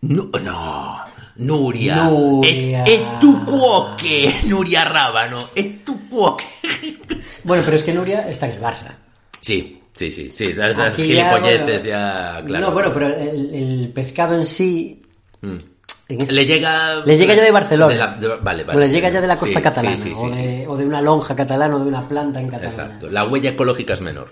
No, 0.07 0.29
no, 0.39 0.99
Nuria. 1.37 2.05
Nuria. 2.05 2.83
E, 2.85 2.93
e 2.95 3.05
tu 3.19 3.43
cuoque, 3.45 4.33
Nuria 4.45 4.85
Rábano, 4.85 5.49
e 5.55 5.81
tu 5.85 6.07
cuoque. 6.09 6.45
Bueno, 7.43 7.61
pero 7.63 7.77
es 7.77 7.83
que 7.83 7.93
Nuria 7.93 8.27
está 8.27 8.47
en 8.47 8.53
el 8.53 8.61
Barça. 8.61 8.91
Sí, 9.39 9.79
sí, 9.93 10.11
sí, 10.11 10.31
sí, 10.31 10.53
las, 10.53 10.75
las 10.75 10.93
Aquí 10.93 11.13
ya, 11.13 11.29
gilipolleces 11.29 11.83
bueno, 11.83 11.97
ya, 11.97 12.43
claro. 12.45 12.65
No, 12.67 12.73
bueno, 12.73 12.91
pero 12.91 13.07
el, 13.07 13.53
el 13.53 13.91
pescado 13.93 14.33
en 14.35 14.45
sí. 14.47 14.99
Mm. 15.41 15.47
en 16.09 16.21
este- 16.21 16.33
Le 16.33 16.45
llega... 16.47 17.05
Le 17.05 17.15
llega 17.17 17.35
ya 17.35 17.43
de 17.43 17.51
Barcelona. 17.51 17.93
de 17.93 17.99
la- 17.99 18.07
de- 18.15 18.27
vale, 18.27 18.41
vale. 18.41 18.63
Bueno, 18.65 18.79
le 18.79 18.89
llega 18.89 19.09
ya 19.09 19.21
de 19.21 19.27
la 19.27 19.37
costa 19.37 19.59
Sí, 19.59 19.63
catalana. 19.63 19.97
sí, 19.97 20.03
sí, 20.03 20.13
o, 20.15 20.33
sí, 20.33 20.41
de, 20.41 20.49
sí. 20.49 20.63
o 20.67 20.75
de 20.75 20.85
una 20.87 21.01
lonja 21.01 21.35
catalana 21.35 21.75
o 21.75 21.79
de 21.79 21.85
una 21.87 22.07
planta 22.07 22.39
en 22.39 22.47
catalana. 22.47 22.67
Exacto. 22.73 23.09
La 23.11 23.25
huella 23.25 23.51
ecológica 23.51 23.93
es 23.93 24.01
menor. 24.01 24.31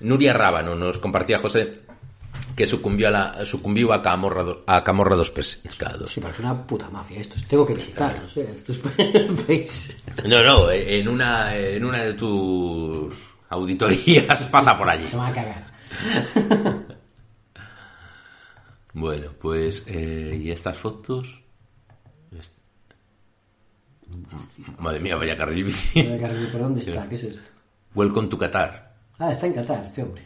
Nuria 0.00 0.32
Rábano 0.32 0.74
nos 0.74 0.98
compartía 0.98 1.38
José 1.38 1.80
que 2.56 2.66
sucumbió 2.66 3.08
a 3.08 3.10
la 3.10 3.44
sucumbió 3.44 3.92
a 3.92 4.02
Camorra, 4.02 4.44
a 4.66 4.84
Camorra 4.84 5.16
dos 5.16 5.30
pescados. 5.30 6.12
Sí, 6.12 6.20
parece 6.20 6.42
una 6.42 6.66
puta 6.66 6.88
mafia 6.90 7.20
esto. 7.20 7.36
Tengo 7.48 7.66
que 7.66 7.74
visitarlos, 7.74 8.36
eh. 8.36 8.52
Estos 8.54 8.78
países. 9.46 10.04
No, 10.26 10.42
no, 10.42 10.70
en 10.70 11.08
una 11.08 11.56
en 11.56 11.84
una 11.84 12.04
de 12.04 12.14
tus 12.14 13.14
auditorías 13.48 14.44
pasa 14.50 14.76
por 14.76 14.88
allí. 14.88 15.06
Se 15.06 15.16
van 15.16 15.30
a 15.30 15.34
cagar. 15.34 15.66
Bueno, 18.96 19.32
pues 19.40 19.82
eh, 19.88 20.40
y 20.40 20.52
estas 20.52 20.78
fotos 20.78 21.42
Madre 24.78 25.00
mía, 25.00 25.16
vaya 25.16 25.36
carril 25.36 25.64
bici. 25.64 26.02
Voy 26.02 26.12
a 26.12 26.20
cargar, 26.20 26.46
¿Pero 26.52 26.64
dónde 26.64 26.80
está? 26.80 27.08
¿Qué 27.08 27.14
es 27.14 27.24
esto? 27.24 27.40
Welcome 27.94 28.28
to 28.28 28.38
Qatar. 28.38 28.94
Ah, 29.18 29.30
está 29.30 29.46
en 29.46 29.54
Qatar, 29.54 29.84
este 29.84 30.02
hombre. 30.02 30.22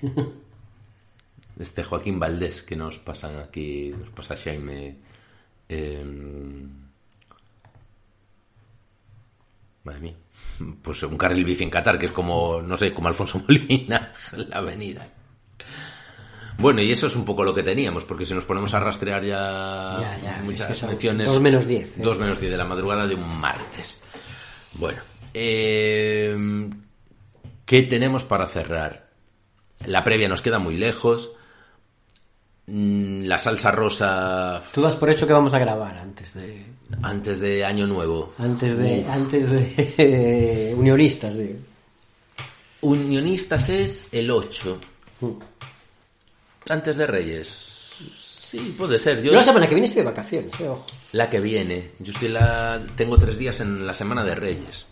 Este 1.59 1.83
Joaquín 1.83 2.19
Valdés 2.21 2.63
que 2.63 2.77
nos 2.77 2.99
pasan 2.99 3.37
aquí, 3.39 3.93
nos 3.99 4.11
pasa 4.11 4.37
Jaime. 4.37 4.97
eh, 5.69 6.05
madre 9.85 10.01
mía. 10.01 10.15
Pues 10.83 11.03
un 11.05 11.17
carril 11.17 11.45
bici 11.45 11.63
en 11.65 11.71
Qatar, 11.71 11.99
que 11.99 12.07
es 12.07 12.13
como, 12.13 12.61
no 12.61 12.77
sé, 12.77 12.93
como 12.93 13.09
Alfonso 13.09 13.39
Molina, 13.49 14.13
en 14.33 14.51
la 14.51 14.57
avenida. 14.57 15.09
Bueno, 16.59 16.83
y 16.83 16.91
eso 16.91 17.07
es 17.07 17.15
un 17.15 17.25
poco 17.25 17.45
lo 17.45 17.55
que 17.55 17.63
teníamos, 17.63 18.05
porque 18.05 18.27
si 18.27 18.35
nos 18.35 18.45
ponemos 18.45 18.75
a 18.75 18.81
rastrear 18.81 19.23
ya, 19.23 19.99
Ya, 20.01 20.19
ya, 20.21 20.41
muchas 20.43 20.71
es 20.71 20.81
que 20.81 20.87
menciones. 20.89 21.29
dos 21.29 21.41
menos 21.41 21.67
diez, 21.67 21.97
¿eh? 21.97 22.03
Dos 22.03 22.19
menos 22.19 22.41
diez 22.41 22.51
de 22.51 22.59
la 22.59 22.65
madrugada 22.65 23.07
de 23.07 23.15
un 23.15 23.39
martes. 23.41 24.01
Bueno, 24.75 25.01
eh, 25.35 26.69
¿qué 27.65 27.83
tenemos 27.85 28.25
para 28.25 28.49
cerrar? 28.49 29.11
La 29.87 30.03
previa 30.03 30.29
nos 30.29 30.43
queda 30.43 30.59
muy 30.59 30.77
lejos. 30.77 31.31
Mm, 32.71 33.25
La 33.25 33.39
salsa 33.39 33.71
rosa 33.71 34.63
Tú 34.75 34.83
das 34.83 34.95
por 34.97 35.09
hecho 35.09 35.27
que 35.27 35.33
vamos 35.33 35.55
a 35.55 35.59
grabar 35.59 35.97
antes 35.97 36.35
de. 36.35 36.67
antes 37.03 37.41
de 37.41 37.65
Año 37.65 37.87
Nuevo. 37.87 38.35
Antes 38.39 38.77
de. 38.77 39.01
Uf. 39.01 39.11
Antes 39.11 39.51
de. 39.51 39.95
eh, 39.97 40.75
unionistas, 40.77 41.37
digo. 41.39 41.55
Unionistas 42.83 43.69
es 43.71 44.09
el 44.13 44.31
8. 44.31 44.79
Antes 46.69 46.97
de 46.97 47.07
Reyes. 47.07 47.95
Sí, 48.21 48.75
puede 48.77 48.99
ser. 48.99 49.23
Yo 49.23 49.33
la 49.33 49.43
semana 49.43 49.67
que 49.67 49.75
viene 49.75 49.87
estoy 49.89 50.03
de 50.03 50.09
vacaciones, 50.09 50.61
eh, 50.61 50.69
ojo. 50.69 50.85
La 51.13 51.29
que 51.29 51.41
viene. 51.41 51.93
Yo 51.99 52.13
estoy 52.13 52.29
la... 52.29 52.81
tengo 52.97 53.17
tres 53.19 53.37
días 53.39 53.61
en 53.61 53.87
la 53.87 53.93
semana 53.95 54.23
de 54.25 54.35
Reyes. 54.35 54.87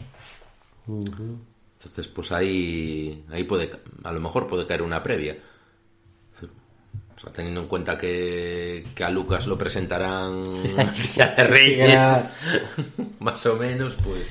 Entonces, 0.88 2.08
pues 2.08 2.32
ahí, 2.32 3.24
ahí 3.30 3.44
puede, 3.44 3.70
a 4.04 4.12
lo 4.12 4.20
mejor 4.20 4.46
puede 4.46 4.66
caer 4.66 4.82
una 4.82 5.02
previa. 5.02 5.36
O 7.16 7.20
sea, 7.20 7.32
teniendo 7.32 7.62
en 7.62 7.66
cuenta 7.66 7.96
que, 7.96 8.86
que 8.94 9.02
a 9.04 9.08
Lucas 9.10 9.46
lo 9.46 9.56
presentarán 9.56 10.38
de 11.16 11.44
Reyes, 11.44 11.98
más 13.20 13.46
o 13.46 13.56
menos, 13.56 13.96
pues. 14.02 14.26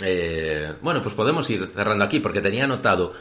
eh, 0.00 0.72
bueno, 0.80 1.02
pues 1.02 1.14
podemos 1.14 1.48
ir 1.50 1.70
cerrando 1.74 2.04
aquí, 2.04 2.20
porque 2.20 2.40
tenía 2.40 2.64
anotado 2.64 3.12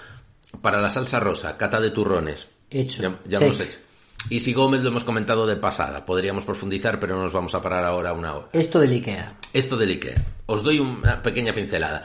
para 0.62 0.80
la 0.82 0.90
salsa 0.90 1.20
rosa, 1.20 1.58
cata 1.58 1.80
de 1.80 1.92
turrones. 1.92 2.48
Hecho. 2.70 3.02
Ya, 3.04 3.20
ya 3.26 3.38
Sí. 3.40 3.44
hemos 3.46 3.60
hecho. 3.60 3.78
Y 4.30 4.40
si 4.42 4.54
Gómez 4.54 4.82
lo 4.82 4.90
hemos 4.90 5.04
comentado 5.04 5.48
de 5.48 5.56
pasada, 5.56 6.06
podríamos 6.06 6.46
profundizar, 6.46 7.00
pero 7.00 7.16
no 7.16 7.24
nos 7.24 7.34
vamos 7.34 7.56
a 7.56 7.62
parar 7.62 7.84
ahora 7.86 8.14
una 8.14 8.36
hora. 8.36 8.48
Esto 8.54 8.80
del 8.80 8.92
Ikea. 8.92 9.38
Esto 9.52 9.76
del 9.78 9.90
Ikea. 9.90 10.16
Os 10.46 10.62
doy 10.64 10.80
una 10.80 11.22
pequeña 11.24 11.54
pincelada. 11.54 12.04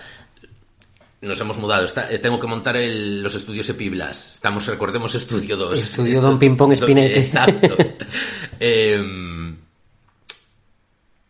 Nos 1.23 1.41
hemos 1.41 1.57
mudado. 1.57 1.85
Está- 1.87 2.11
eh, 2.13 2.19
tengo 2.19 2.39
que 2.39 2.47
montar 2.47 2.77
el- 2.77 3.23
los 3.23 3.35
estudios 3.35 3.69
Epiblas. 3.71 4.35
Estamos, 4.35 4.67
recordemos, 4.67 5.15
Estudio 5.15 5.57
2. 5.57 5.79
Estudio 5.79 6.21
Don 6.21 6.39
Pimpón 6.39 6.73
Espinete. 6.73 7.19
Exacto. 7.19 7.77
Em, 8.61 9.57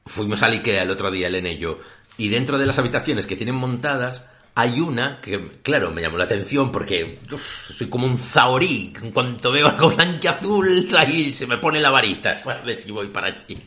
fuimos 0.04 0.42
al 0.42 0.52
Ikea 0.52 0.82
el 0.82 0.90
otro 0.90 1.10
día, 1.10 1.28
Elena 1.28 1.50
y 1.50 1.58
yo. 1.58 1.78
Y 2.18 2.28
dentro 2.28 2.58
de 2.58 2.66
las 2.66 2.78
habitaciones 2.78 3.26
que 3.26 3.36
tienen 3.36 3.54
montadas, 3.56 4.24
hay 4.54 4.80
una 4.80 5.20
que, 5.20 5.48
claro, 5.62 5.90
me 5.90 6.00
llamó 6.02 6.16
la 6.18 6.24
atención 6.24 6.72
porque 6.72 7.18
uf, 7.30 7.70
soy 7.76 7.88
como 7.88 8.06
un 8.06 8.16
zahorí. 8.16 8.92
En 9.02 9.10
cuanto 9.12 9.52
veo 9.52 9.68
algo 9.68 9.90
blanco 9.90 10.18
y 10.22 10.26
azul, 10.26 10.88
ahí 10.96 11.32
se 11.32 11.46
me 11.46 11.58
pone 11.58 11.80
la 11.80 11.90
varita. 11.90 12.34
¿Sabes? 12.36 12.82
si 12.82 12.90
voy 12.90 13.06
para 13.08 13.28
allí. 13.28 13.58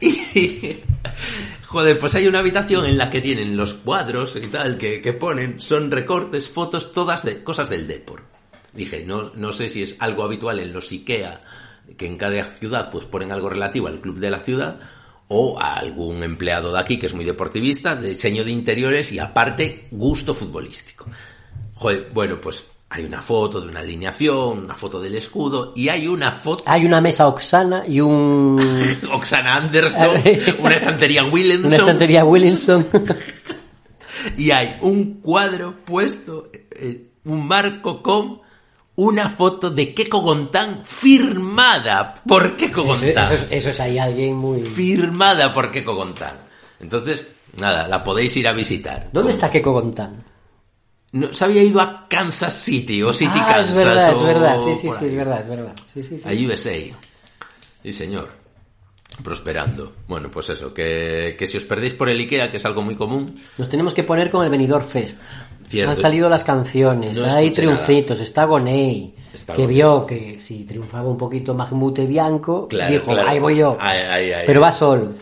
y, 0.00 0.76
joder, 1.68 1.98
pues 1.98 2.14
hay 2.14 2.26
una 2.26 2.38
habitación 2.38 2.86
en 2.86 2.96
la 2.96 3.10
que 3.10 3.20
tienen 3.20 3.56
los 3.56 3.74
cuadros 3.74 4.36
y 4.36 4.40
tal 4.40 4.78
que, 4.78 5.00
ponen, 5.12 5.60
son 5.60 5.90
recortes, 5.90 6.48
fotos, 6.48 6.92
todas 6.92 7.24
de 7.24 7.44
cosas 7.44 7.68
del 7.68 7.86
Depor. 7.86 8.24
Dije, 8.72 9.04
no, 9.04 9.32
no 9.34 9.52
sé 9.52 9.68
si 9.68 9.82
es 9.82 9.96
algo 9.98 10.24
habitual 10.24 10.60
en 10.60 10.72
los 10.72 10.90
IKEA, 10.90 11.42
que 11.96 12.06
en 12.06 12.16
cada 12.16 12.42
ciudad 12.44 12.90
pues 12.90 13.04
ponen 13.04 13.32
algo 13.32 13.50
relativo 13.50 13.86
al 13.86 14.00
club 14.00 14.18
de 14.18 14.30
la 14.30 14.40
ciudad, 14.40 14.80
o 15.28 15.60
a 15.60 15.74
algún 15.74 16.22
empleado 16.22 16.72
de 16.72 16.80
aquí 16.80 16.98
que 16.98 17.06
es 17.06 17.14
muy 17.14 17.26
deportivista, 17.26 17.94
de 17.94 18.08
diseño 18.08 18.44
de 18.44 18.50
interiores 18.50 19.12
y 19.12 19.18
aparte 19.18 19.88
gusto 19.90 20.32
futbolístico. 20.34 21.06
Joder, 21.74 22.08
bueno, 22.14 22.40
pues 22.40 22.64
hay 22.90 23.04
una 23.04 23.20
foto 23.20 23.60
de 23.60 23.68
una 23.68 23.80
alineación, 23.80 24.64
una 24.64 24.74
foto 24.74 25.00
del 25.00 25.14
escudo 25.14 25.72
y 25.76 25.88
hay 25.88 26.08
una 26.08 26.32
foto 26.32 26.62
Hay 26.66 26.86
una 26.86 27.00
mesa 27.00 27.28
Oxana 27.28 27.84
y 27.86 28.00
un. 28.00 28.58
Oxana 29.12 29.56
Anderson, 29.56 30.22
una 30.58 30.76
estantería 30.76 31.24
Williamson 31.24 31.66
Una 31.66 31.76
estantería 31.76 32.24
Williamson. 32.24 32.86
y 34.38 34.50
hay 34.50 34.76
un 34.80 35.20
cuadro 35.20 35.84
puesto, 35.84 36.50
eh, 36.52 37.10
un 37.24 37.46
marco 37.46 38.02
con 38.02 38.40
una 38.96 39.28
foto 39.28 39.70
de 39.70 39.94
Keko 39.94 40.20
Gontán 40.20 40.80
firmada 40.84 42.14
por 42.26 42.56
Keko 42.56 42.84
Gontán. 42.84 43.24
eso 43.26 43.34
es, 43.34 43.46
eso 43.50 43.70
es 43.70 43.80
ahí 43.80 43.98
alguien 43.98 44.34
muy. 44.36 44.62
Firmada 44.62 45.52
por 45.52 45.70
Keko 45.70 45.94
Gontán. 45.94 46.38
Entonces, 46.80 47.26
Nada, 47.56 47.88
la 47.88 48.04
podéis 48.04 48.36
ir 48.36 48.46
a 48.46 48.52
visitar. 48.52 49.08
¿Dónde 49.12 49.32
está 49.32 49.50
Keiko 49.50 49.72
Gontán? 49.72 50.24
No, 51.12 51.32
se 51.32 51.44
había 51.44 51.62
ido 51.62 51.80
a 51.80 52.06
Kansas 52.08 52.52
City 52.52 53.02
o 53.02 53.12
City 53.12 53.38
ah, 53.40 53.46
Kansas. 53.46 53.76
es 53.78 53.84
verdad, 53.84 54.08
o 54.14 54.20
es 54.20 54.26
verdad, 54.26 54.58
sí, 54.62 54.74
sí, 54.74 54.88
es 55.06 55.14
verdad, 55.16 55.40
es 55.42 55.48
verdad. 55.48 55.72
Sí, 55.94 56.02
sí, 56.02 56.18
sí. 56.18 56.28
A 56.28 56.48
USA. 56.48 56.96
Sí, 57.82 57.92
señor. 57.92 58.28
Prosperando. 59.22 59.94
Bueno, 60.06 60.30
pues 60.30 60.50
eso, 60.50 60.72
que, 60.72 61.34
que 61.38 61.48
si 61.48 61.56
os 61.56 61.64
perdéis 61.64 61.94
por 61.94 62.08
el 62.08 62.18
Ikea, 62.20 62.50
que 62.50 62.58
es 62.58 62.64
algo 62.64 62.82
muy 62.82 62.94
común, 62.94 63.34
Nos 63.56 63.68
tenemos 63.68 63.94
que 63.94 64.04
poner 64.04 64.30
con 64.30 64.44
el 64.44 64.50
Benidorm 64.50 64.84
Fest. 64.84 65.20
Cierto. 65.66 65.90
Han 65.90 65.96
salido 65.96 66.28
las 66.30 66.44
canciones, 66.44 67.18
No 67.18 67.30
hay 67.32 67.50
triunfitos, 67.50 68.20
está 68.20 68.44
Gonei, 68.44 69.14
Está 69.34 69.54
que 69.54 69.62
Gonei. 69.62 69.74
vio 69.76 70.06
que 70.06 70.40
si 70.40 70.64
triunfaba 70.64 71.08
un 71.08 71.18
poquito 71.18 71.52
Mahmoud 71.54 72.00
Bianco, 72.06 72.68
Claro, 72.68 72.90
dijo, 72.92 73.04
claro. 73.12 73.28
ahí 73.28 73.38
voy 73.38 73.56
yo. 73.56 73.76
Pero 74.46 74.60
va 74.60 74.72
solo. 74.72 75.12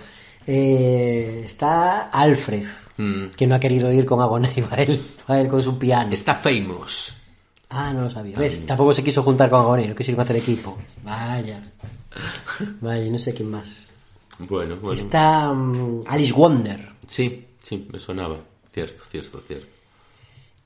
Eh, 0.46 1.42
está 1.44 2.02
Alfred, 2.10 2.64
Mm. 2.98 3.26
que 3.36 3.46
no 3.46 3.54
ha 3.54 3.60
querido 3.60 3.92
ir 3.92 4.06
con 4.06 4.20
Agonei, 4.20 4.60
va 4.72 4.76
él, 4.76 5.00
va 5.28 5.40
él 5.40 5.48
con 5.48 5.62
su 5.62 5.78
piano. 5.78 6.12
Está 6.12 6.34
Famous. 6.34 7.14
Ah, 7.68 7.92
no 7.92 8.02
lo 8.02 8.10
sabía. 8.10 8.38
¿Ves? 8.38 8.64
Tampoco 8.64 8.94
se 8.94 9.04
quiso 9.04 9.22
juntar 9.22 9.50
con 9.50 9.60
Agonei, 9.60 9.88
no 9.88 9.94
quiso 9.94 10.18
hacer 10.20 10.36
equipo. 10.36 10.78
Vaya. 11.02 11.62
Vaya, 12.80 13.10
no 13.10 13.18
sé 13.18 13.34
quién 13.34 13.50
más. 13.50 13.90
Bueno, 14.38 14.76
bueno. 14.76 15.00
Está 15.00 15.52
mm, 15.52 16.02
Alice 16.06 16.32
Wonder. 16.32 16.88
Sí, 17.06 17.46
sí, 17.58 17.86
me 17.90 17.98
sonaba. 17.98 18.38
Cierto, 18.72 19.02
cierto, 19.10 19.40
cierto. 19.40 19.68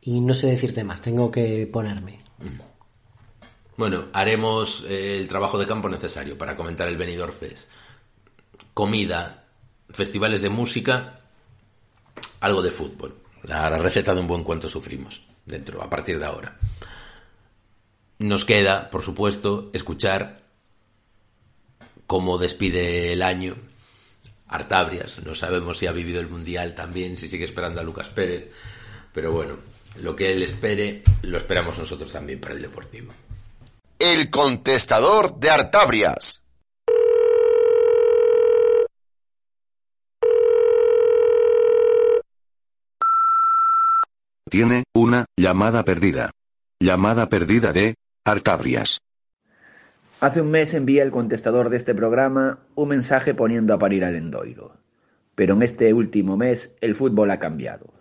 Y 0.03 0.21
no 0.21 0.35
sé 0.35 0.49
decirte 0.49 0.83
más, 0.83 1.01
tengo 1.01 1.31
que 1.31 1.69
ponerme. 1.71 2.21
Bueno, 3.77 4.07
haremos 4.13 4.85
eh, 4.89 5.19
el 5.19 5.29
trabajo 5.29 5.59
de 5.59 5.67
campo 5.67 5.89
necesario 5.89 6.37
para 6.37 6.57
comentar 6.57 6.89
el 6.89 6.97
Benidorm 6.97 7.33
Fest. 7.33 7.69
Comida, 8.75 9.45
festivales 9.91 10.43
de 10.43 10.49
música, 10.49 11.20
algo 12.41 12.63
de 12.63 12.71
fútbol. 12.71 13.17
La 13.45 13.71
receta 13.71 14.15
de 14.15 14.21
un 14.21 14.27
buen 14.27 14.45
cuanto 14.45 14.69
sufrimos 14.69 15.27
dentro, 15.47 15.83
a 15.83 15.89
partir 15.89 16.19
de 16.19 16.27
ahora. 16.27 16.59
Nos 18.19 18.45
queda, 18.45 18.91
por 18.91 19.03
supuesto, 19.03 19.71
escuchar 19.73 20.43
cómo 22.07 22.39
despide 22.39 23.13
el 23.13 23.23
año 23.23 23.57
Artabrias. 24.49 25.21
No 25.25 25.35
sabemos 25.35 25.79
si 25.79 25.87
ha 25.87 25.93
vivido 25.93 26.21
el 26.21 26.29
Mundial 26.29 26.75
también, 26.75 27.17
si 27.17 27.29
sigue 27.29 27.45
esperando 27.45 27.81
a 27.81 27.85
Lucas 27.85 28.09
Pérez. 28.09 28.51
Pero 29.13 29.33
bueno, 29.33 29.59
lo 29.97 30.15
que 30.15 30.33
él 30.33 30.43
espere, 30.43 31.03
lo 31.23 31.39
esperamos 31.39 31.79
nosotros 31.79 32.13
también 32.13 32.41
para 32.41 32.55
el 32.55 32.63
Deportivo. 32.63 33.13
El 33.99 34.29
contestador 34.29 35.39
de 35.39 35.51
Artabrias. 35.51 36.40
Tiene 44.51 44.83
una 44.93 45.27
llamada 45.37 45.85
perdida. 45.85 46.33
Llamada 46.81 47.29
perdida 47.29 47.73
de 47.73 47.95
Artabrias. 48.25 49.01
Hace 50.21 50.41
un 50.41 50.51
mes 50.51 50.75
envié 50.75 51.03
al 51.03 51.13
contestador 51.13 51.71
de 51.71 51.77
este 51.77 51.95
programa 51.95 52.59
un 52.75 52.89
mensaje 52.89 53.33
poniendo 53.33 53.75
a 53.75 53.79
parir 53.79 54.05
al 54.05 54.17
Endoiro. 54.17 54.75
Pero 55.37 55.55
en 55.55 55.63
este 55.63 55.93
último 55.93 56.37
mes 56.37 56.75
el 56.81 56.97
fútbol 56.97 57.31
ha 57.31 57.39
cambiado. 57.39 57.95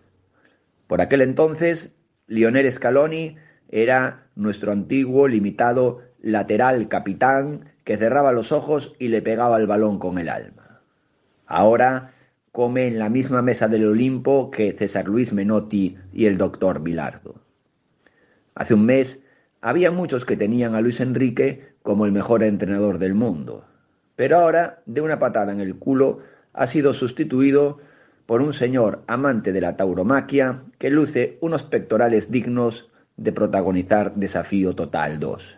Por 0.88 1.02
aquel 1.02 1.22
entonces, 1.22 1.92
Lionel 2.26 2.72
Scaloni 2.72 3.38
era 3.70 4.26
nuestro 4.34 4.72
antiguo 4.72 5.28
limitado 5.28 6.02
lateral 6.20 6.88
capitán 6.88 7.66
que 7.84 7.96
cerraba 7.96 8.32
los 8.32 8.52
ojos 8.52 8.96
y 8.98 9.10
le 9.10 9.22
pegaba 9.22 9.58
el 9.58 9.68
balón 9.68 10.00
con 10.00 10.18
el 10.18 10.30
alma. 10.30 10.82
Ahora 11.46 12.14
come 12.52 12.88
en 12.88 13.00
la 13.00 13.10
misma 13.10 13.42
mesa 13.42 13.68
del 13.68 13.88
Olimpo 13.88 14.52
que 14.52 14.74
César 14.74 15.08
Luis 15.08 15.34
Menotti 15.34 15.98
y 16.14 16.26
el 16.26 16.38
doctor 16.38 16.82
Bilardo. 16.82 17.36
Hace 18.56 18.74
un 18.74 18.86
mes 18.86 19.20
había 19.62 19.92
muchos 19.92 20.26
que 20.26 20.38
tenían 20.38 20.76
a 20.76 20.82
Luis 20.82 21.00
Enrique 21.00 21.74
como 21.84 22.06
el 22.06 22.12
mejor 22.12 22.44
entrenador 22.44 22.98
del 22.98 23.14
mundo, 23.14 23.66
pero 24.16 24.38
ahora, 24.38 24.82
de 24.86 25.02
una 25.02 25.20
patada 25.20 25.52
en 25.52 25.62
el 25.62 25.76
culo, 25.76 26.20
ha 26.54 26.68
sido 26.68 26.94
sustituido 26.94 27.80
por 28.26 28.42
un 28.42 28.54
señor 28.54 29.04
amante 29.08 29.52
de 29.52 29.62
la 29.62 29.78
tauromaquia 29.78 30.64
que 30.78 30.90
luce 30.90 31.38
unos 31.42 31.64
pectorales 31.64 32.30
dignos 32.30 32.90
de 33.18 33.32
protagonizar 33.32 34.16
Desafío 34.16 34.76
Total 34.76 35.20
2. 35.20 35.58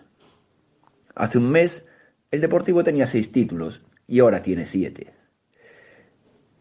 Hace 1.16 1.38
un 1.38 1.52
mes, 1.52 1.86
el 2.32 2.42
Deportivo 2.42 2.84
tenía 2.84 3.08
seis 3.08 3.32
títulos 3.32 3.82
y 4.08 4.20
ahora 4.20 4.42
tiene 4.42 4.66
siete. 4.66 5.21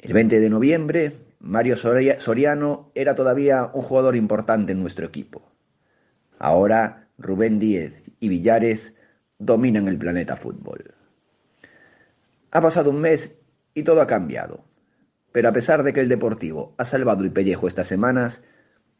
El 0.01 0.15
20 0.15 0.41
de 0.41 0.49
noviembre, 0.49 1.13
Mario 1.41 1.77
Soria- 1.77 2.19
Soriano 2.21 2.91
era 2.95 3.15
todavía 3.15 3.71
un 3.75 3.83
jugador 3.83 4.17
importante 4.17 4.73
en 4.73 4.81
nuestro 4.81 5.07
equipo. 5.07 5.43
Ahora 6.39 7.09
Rubén 7.19 7.59
Díez 7.59 8.11
y 8.19 8.31
Villares 8.31 8.95
dominan 9.39 9.89
el 9.89 9.99
planeta 9.99 10.37
fútbol. 10.37 10.95
Ha 12.51 12.61
pasado 12.63 12.89
un 12.91 13.01
mes 13.01 13.39
y 13.75 13.83
todo 13.83 14.01
ha 14.01 14.07
cambiado. 14.07 14.65
Pero 15.33 15.51
a 15.51 15.53
pesar 15.53 15.83
de 15.83 15.93
que 15.93 16.01
el 16.01 16.09
Deportivo 16.09 16.75
ha 16.79 16.85
salvado 16.87 17.23
el 17.23 17.31
pellejo 17.31 17.69
estas 17.69 17.87
semanas, 17.87 18.43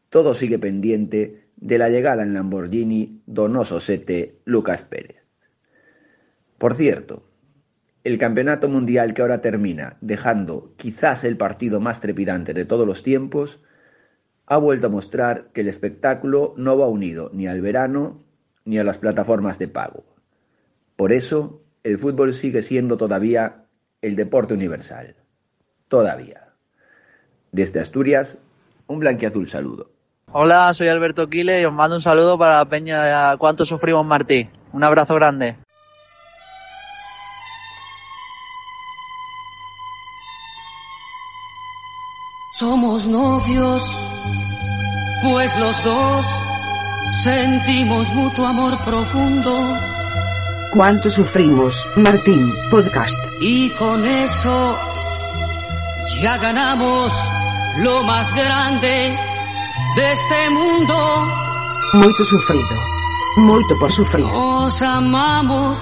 todo 0.09 0.33
sigue 0.35 0.59
pendiente 0.59 1.47
de 1.57 1.77
la 1.79 1.89
llegada 1.89 2.21
en 2.23 2.33
Lamborghini 2.35 3.21
Donoso 3.25 3.79
Sete 3.79 4.39
Lucas 4.45 4.83
Pérez. 4.83 5.17
Por 6.57 6.75
cierto, 6.75 7.23
el 8.03 8.17
campeonato 8.17 8.67
mundial 8.67 9.13
que 9.13 9.21
ahora 9.21 9.41
termina, 9.41 9.97
dejando 10.01 10.73
quizás 10.77 11.23
el 11.23 11.37
partido 11.37 11.79
más 11.79 12.01
trepidante 12.01 12.53
de 12.53 12.65
todos 12.65 12.87
los 12.87 13.03
tiempos, 13.03 13.59
ha 14.47 14.57
vuelto 14.57 14.87
a 14.87 14.89
mostrar 14.89 15.49
que 15.53 15.61
el 15.61 15.67
espectáculo 15.67 16.53
no 16.57 16.77
va 16.77 16.87
unido 16.87 17.29
ni 17.33 17.47
al 17.47 17.61
verano 17.61 18.19
ni 18.65 18.79
a 18.79 18.83
las 18.83 18.97
plataformas 18.97 19.59
de 19.59 19.67
pago. 19.67 20.03
Por 20.95 21.13
eso, 21.13 21.61
el 21.83 21.97
fútbol 21.97 22.33
sigue 22.33 22.61
siendo 22.61 22.97
todavía 22.97 23.65
el 24.01 24.15
deporte 24.15 24.53
universal. 24.53 25.15
Todavía. 25.87 26.49
Desde 27.51 27.79
Asturias, 27.79 28.37
un 28.87 28.99
blanquiazul 28.99 29.47
saludo. 29.47 29.91
Hola, 30.31 30.73
soy 30.73 30.87
Alberto 30.87 31.29
Quile 31.29 31.61
y 31.61 31.65
os 31.65 31.73
mando 31.73 31.97
un 31.97 32.01
saludo 32.01 32.37
para 32.37 32.57
la 32.57 32.65
peña 32.65 33.03
de 33.31 33.37
Cuánto 33.37 33.65
Sufrimos 33.65 34.05
Martí. 34.05 34.49
Un 34.73 34.83
abrazo 34.83 35.15
grande. 35.15 35.57
Somos 42.61 43.07
novios, 43.07 43.81
pues 45.23 45.57
los 45.57 45.83
dos 45.83 46.25
sentimos 47.23 48.07
mutuo 48.13 48.45
amor 48.45 48.77
profundo 48.85 49.57
¿Cuánto 50.71 51.09
sufrimos, 51.09 51.73
Martín? 51.95 52.53
Podcast. 52.69 53.17
y 53.39 53.71
con 53.71 54.05
eso 54.05 54.75
ya 56.21 56.37
ganamos 56.37 57.11
lo 57.79 58.03
más 58.03 58.31
grande 58.35 59.17
de 59.95 60.11
este 60.11 60.49
mundo. 60.51 61.25
Moito 61.93 62.23
sufrido. 62.23 62.75
Moito 63.37 63.79
por 63.79 63.91
sufrir. 63.91 64.23
Nos 64.23 64.79
amamos, 64.83 65.77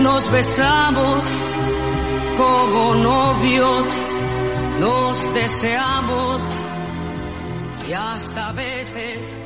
nos 0.00 0.28
besamos 0.32 1.24
como 2.36 2.94
novios, 2.96 3.86
nos 4.80 5.34
deseamos 5.34 6.40
y 7.88 7.92
hasta 7.92 8.48
a 8.48 8.52
veces 8.52 9.40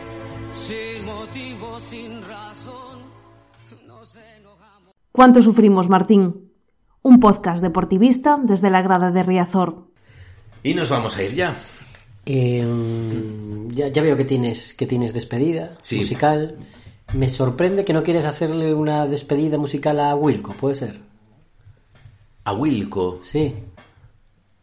sin 0.67 1.05
motivo, 1.05 1.79
sin 1.91 2.23
razón. 2.23 3.05
¿Cuánto 5.13 5.43
sufrimos, 5.43 5.89
Martín? 5.89 6.51
Un 7.03 7.21
podcast 7.21 7.63
deportivista 7.63 8.39
desde 8.43 8.71
la 8.71 8.83
grada 8.83 9.11
de 9.13 9.23
Riazor. 9.23 9.89
Y 10.63 10.75
nos 10.75 10.89
vamos 10.89 11.17
a 11.17 11.23
ir 11.23 11.35
ya. 11.35 11.55
Eh, 12.27 12.67
ya, 13.69 13.89
ya 13.89 14.03
veo 14.03 14.17
que 14.17 14.25
tienes, 14.25 14.73
que 14.75 14.87
tienes 14.87 15.13
despedida 15.13 15.77
Sí. 15.83 15.99
musical. 15.99 16.57
Me 17.13 17.29
sorprende 17.29 17.85
que 17.85 17.93
no 17.93 18.03
quieres 18.03 18.25
hacerle 18.25 18.73
una 18.75 19.07
despedida 19.07 19.59
musical 19.59 20.01
a 20.01 20.15
Wilco, 20.15 20.53
¿puede 20.55 20.75
ser? 20.75 21.01
A 22.45 22.53
Wilco. 22.55 23.21
Sí. 23.23 23.55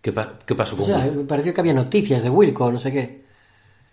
¿Qué, 0.02 0.12
pa- 0.12 0.40
qué 0.46 0.56
pasó 0.56 0.76
O 0.76 0.78
con 0.80 0.86
sea, 0.88 0.98
Wilco? 1.00 1.16
me 1.18 1.24
pareció 1.26 1.54
que 1.54 1.62
había 1.62 1.74
noticias 1.74 2.24
de 2.24 2.30
Wilco, 2.30 2.72
no 2.72 2.80
sé 2.80 2.92
qué. 2.92 3.22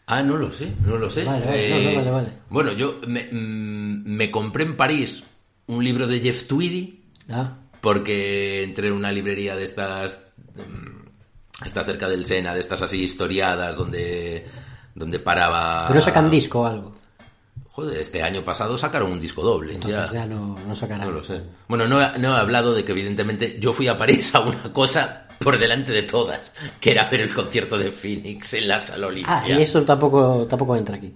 Ah, 0.07 0.23
no 0.23 0.37
lo 0.39 0.51
sé, 0.51 0.73
no 0.87 0.97
lo 0.97 1.11
sé. 1.11 1.25
Vale, 1.25 1.45
vale, 1.45 1.67
Eh, 1.67 1.71
no, 1.85 1.91
no, 1.91 1.97
vale, 1.97 2.11
vale. 2.11 2.29
Bueno, 2.49 2.73
yo 2.73 2.99
me, 3.07 3.25
mm, 3.31 4.05
me 4.07 4.31
compré 4.31 4.65
en 4.65 4.77
París 4.77 5.23
un 5.67 5.85
libro 5.85 6.07
de 6.07 6.21
Jeff 6.21 6.47
Tweedy 6.47 7.05
Ah, 7.31 7.59
porque 7.83 8.63
entré 8.63 8.89
en 8.89 8.95
una 8.95 9.13
librería 9.13 9.55
de 9.55 9.65
estas 9.65 10.19
mm, 10.57 11.65
está 11.67 11.85
cerca 11.85 12.09
del 12.09 12.25
Sena, 12.25 12.55
de 12.55 12.61
estas 12.61 12.81
así 12.81 13.03
historiadas 13.03 13.77
donde 13.77 14.47
donde 14.95 15.19
paraba 15.21 15.85
pero 15.89 16.01
sacan 16.01 16.31
disco 16.31 16.61
o 16.63 16.67
algo. 16.67 16.93
Joder, 17.79 18.01
este 18.01 18.21
año 18.25 18.43
pasado 18.43 18.77
sacaron 18.77 19.13
un 19.13 19.21
disco 19.21 19.41
doble. 19.41 19.75
Entonces 19.75 20.11
ya, 20.11 20.27
no, 20.27 20.59
no 20.67 20.75
sacarán. 20.75 21.07
No 21.07 21.13
lo 21.13 21.21
sé. 21.21 21.41
Bueno, 21.69 21.87
no, 21.87 22.03
he- 22.03 22.19
no 22.19 22.37
he 22.37 22.41
hablado 22.41 22.75
de 22.75 22.85
que 22.85 22.91
evidentemente 22.91 23.57
yo 23.61 23.73
fui 23.73 23.87
a 23.87 23.97
París 23.97 24.35
a 24.35 24.41
una 24.41 24.73
cosa 24.73 25.29
por 25.39 25.57
delante 25.61 25.93
de 25.93 26.03
todas, 26.03 26.53
que 26.81 26.91
era 26.91 27.09
ver 27.09 27.21
el 27.21 27.33
concierto 27.33 27.79
de 27.79 27.93
Phoenix 27.93 28.53
en 28.55 28.67
la 28.67 28.81
sala 28.81 29.07
Olimpia. 29.07 29.43
Ah, 29.45 29.49
y 29.49 29.63
eso 29.63 29.81
tampoco, 29.85 30.45
tampoco 30.49 30.75
entra 30.75 30.97
aquí. 30.97 31.15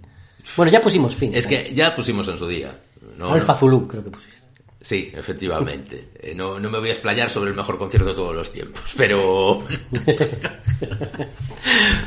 Bueno, 0.56 0.70
ya 0.70 0.80
pusimos 0.80 1.16
fin. 1.16 1.34
Es 1.34 1.48
que 1.48 1.72
ya 1.74 1.96
pusimos 1.96 2.28
en 2.28 2.38
su 2.38 2.46
día. 2.46 2.78
No, 3.18 3.32
Alfa 3.32 3.56
Zulu, 3.56 3.88
creo 3.88 4.04
que 4.04 4.10
pusiste. 4.10 4.36
Sí, 4.80 5.10
efectivamente. 5.12 6.10
Eh, 6.22 6.36
no, 6.36 6.60
no 6.60 6.70
me 6.70 6.78
voy 6.78 6.90
a 6.90 6.92
explayar 6.92 7.28
sobre 7.28 7.50
el 7.50 7.56
mejor 7.56 7.76
concierto 7.76 8.10
de 8.10 8.14
todos 8.14 8.36
los 8.36 8.52
tiempos, 8.52 8.94
pero... 8.96 9.64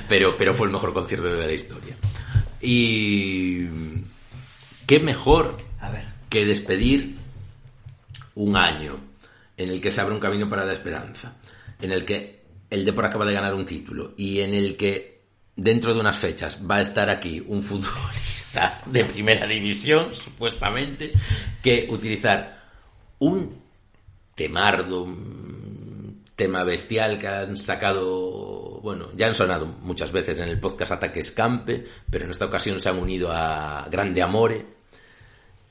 pero, 0.08 0.38
pero 0.38 0.54
fue 0.54 0.68
el 0.68 0.72
mejor 0.72 0.94
concierto 0.94 1.28
de 1.36 1.46
la 1.46 1.52
historia. 1.52 1.98
Y... 2.62 3.68
¿Qué 4.88 5.00
mejor 5.00 5.58
A 5.80 5.90
ver. 5.90 6.06
que 6.30 6.46
despedir 6.46 7.16
un 8.36 8.56
año 8.56 9.00
en 9.58 9.70
el 9.70 9.82
que 9.82 9.92
se 9.92 10.02
abre 10.02 10.14
un 10.14 10.20
camino 10.20 10.50
para 10.50 10.66
la 10.66 10.74
esperanza, 10.74 11.34
en 11.82 11.92
el 11.92 12.06
que 12.06 12.42
el 12.70 12.86
Depor 12.86 13.06
acaba 13.06 13.26
de 13.26 13.34
ganar 13.34 13.54
un 13.54 13.66
título 13.66 14.14
y 14.18 14.42
en 14.42 14.54
el 14.54 14.76
que 14.76 15.22
dentro 15.56 15.94
de 15.94 16.00
unas 16.00 16.18
fechas 16.18 16.60
va 16.70 16.78
a 16.78 16.82
estar 16.82 17.10
aquí 17.10 17.44
un 17.48 17.62
futbolista 17.62 18.82
de 18.86 19.06
primera 19.06 19.48
división, 19.48 20.14
supuestamente, 20.14 21.14
que 21.62 21.88
utilizar 21.90 22.64
un 23.20 23.62
temardo, 24.36 25.04
un 25.04 26.26
tema 26.36 26.64
bestial 26.64 27.18
que 27.18 27.28
han 27.28 27.56
sacado, 27.56 28.82
bueno, 28.82 29.10
ya 29.16 29.28
han 29.28 29.36
sonado 29.36 29.66
muchas 29.66 30.12
veces 30.12 30.38
en 30.38 30.50
el 30.50 30.60
podcast 30.60 30.92
Ataques 30.92 31.32
Campe, 31.32 31.86
pero 32.10 32.26
en 32.26 32.32
esta 32.32 32.46
ocasión 32.46 32.80
se 32.82 32.90
han 32.90 33.00
unido 33.00 33.32
a 33.32 33.88
Grande 33.90 34.22
Amore, 34.22 34.66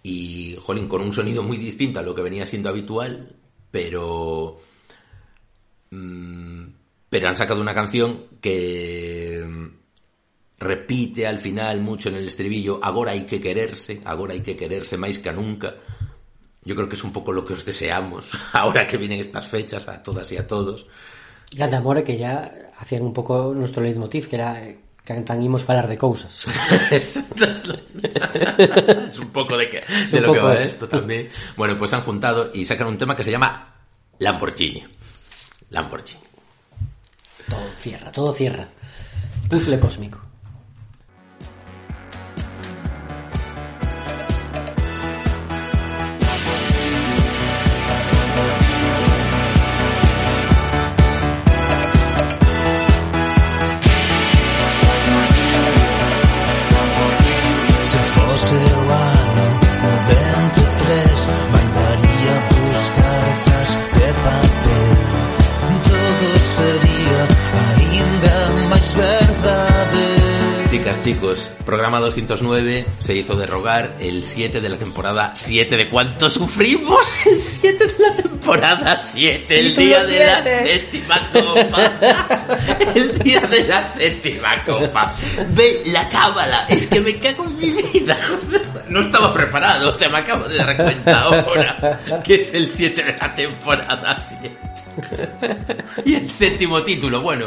y, 0.04 0.56
jolín, 0.60 0.86
con 0.86 1.00
un 1.00 1.14
sonido 1.14 1.42
muy 1.42 1.56
distinto 1.56 1.98
a 1.98 2.02
lo 2.02 2.14
que 2.14 2.22
venía 2.22 2.46
siendo 2.46 2.68
habitual, 2.68 3.34
pero... 3.70 4.60
mm, 5.90 6.64
pero 7.08 7.28
han 7.28 7.36
sacado 7.36 7.60
una 7.60 7.72
canción 7.72 8.26
que 8.40 9.42
mm, 9.48 9.66
repite 10.58 11.26
al 11.26 11.38
final 11.38 11.80
mucho 11.80 12.10
en 12.10 12.16
el 12.16 12.26
estribillo, 12.26 12.80
agora 12.82 13.12
hay 13.12 13.22
que 13.22 13.40
quererse, 13.40 14.02
agora 14.04 14.34
hay 14.34 14.42
que 14.42 14.56
quererse 14.56 14.98
máis 14.98 15.18
que 15.18 15.32
nunca. 15.32 15.74
Yo 16.64 16.76
creo 16.76 16.88
que 16.88 16.96
es 16.96 17.04
un 17.04 17.12
poco 17.12 17.32
lo 17.32 17.44
que 17.44 17.54
os 17.54 17.64
deseamos 17.64 18.36
ahora 18.52 18.86
que 18.86 18.98
vienen 18.98 19.20
estas 19.20 19.48
fechas 19.48 19.88
a 19.88 20.02
todas 20.02 20.30
y 20.32 20.36
a 20.36 20.46
todos. 20.46 20.86
Grande 21.50 21.76
Amore 21.76 22.04
que 22.04 22.18
ya 22.18 22.72
hacían 22.76 23.02
un 23.02 23.14
pouco 23.14 23.54
nuestro 23.54 23.82
leitmotiv, 23.82 24.28
que 24.28 24.36
era 24.36 24.60
cantan 25.04 25.42
imos 25.42 25.62
falar 25.62 25.86
de 25.86 25.98
cousas. 25.98 26.46
es 26.90 27.16
un 29.18 29.28
poco 29.30 29.56
de, 29.56 29.68
que, 29.68 29.82
de 30.10 30.20
lo 30.20 30.32
que 30.32 30.40
va 30.40 30.54
esto 30.54 30.88
también. 30.88 31.28
Bueno, 31.56 31.76
pues 31.78 31.92
han 31.92 32.02
juntado 32.02 32.50
y 32.52 32.64
sacan 32.64 32.88
un 32.88 32.98
tema 32.98 33.14
que 33.14 33.24
se 33.24 33.30
llama 33.30 33.74
Lamborghini. 34.18 34.82
Lamborghini. 35.70 36.20
Todo 37.48 37.70
cierra, 37.76 38.10
todo 38.10 38.32
cierra. 38.32 38.66
Puzzle 39.48 39.78
cósmico. 39.78 40.23
Chicos, 71.04 71.50
programa 71.66 72.00
209 72.00 72.86
se 72.98 73.14
hizo 73.14 73.36
derrogar 73.36 73.94
el 74.00 74.24
7 74.24 74.58
de 74.58 74.68
la 74.70 74.78
temporada 74.78 75.32
7 75.34 75.76
de 75.76 75.90
cuánto 75.90 76.30
sufrimos 76.30 76.98
el 77.26 77.42
7 77.42 77.86
de 77.86 77.94
la 77.98 78.16
temporada 78.16 78.96
7 78.96 79.60
el 79.60 79.76
día 79.76 80.02
de 80.02 80.24
la 80.24 80.42
séptima 80.42 81.30
copa 81.30 81.92
el 82.94 83.18
día 83.18 83.40
de 83.40 83.68
la 83.68 83.94
séptima 83.94 84.64
copa. 84.64 85.14
Ve 85.50 85.82
la 85.88 86.08
cábala 86.08 86.64
es 86.70 86.86
que 86.86 87.00
me 87.00 87.14
cago 87.18 87.44
en 87.44 87.56
mi 87.56 87.82
vida. 87.82 88.16
No 88.88 89.00
estaba 89.00 89.32
preparado 89.32 89.98
se 89.98 90.08
me 90.08 90.18
acabo 90.18 90.48
de 90.48 90.56
dar 90.56 90.76
cuenta 90.76 91.20
ahora 91.20 92.22
que 92.24 92.36
es 92.36 92.54
el 92.54 92.70
7 92.70 93.02
de 93.02 93.12
la 93.12 93.34
temporada 93.34 94.16
7 94.16 94.56
y 96.06 96.14
el 96.14 96.30
séptimo 96.30 96.82
título. 96.82 97.20
Bueno, 97.20 97.46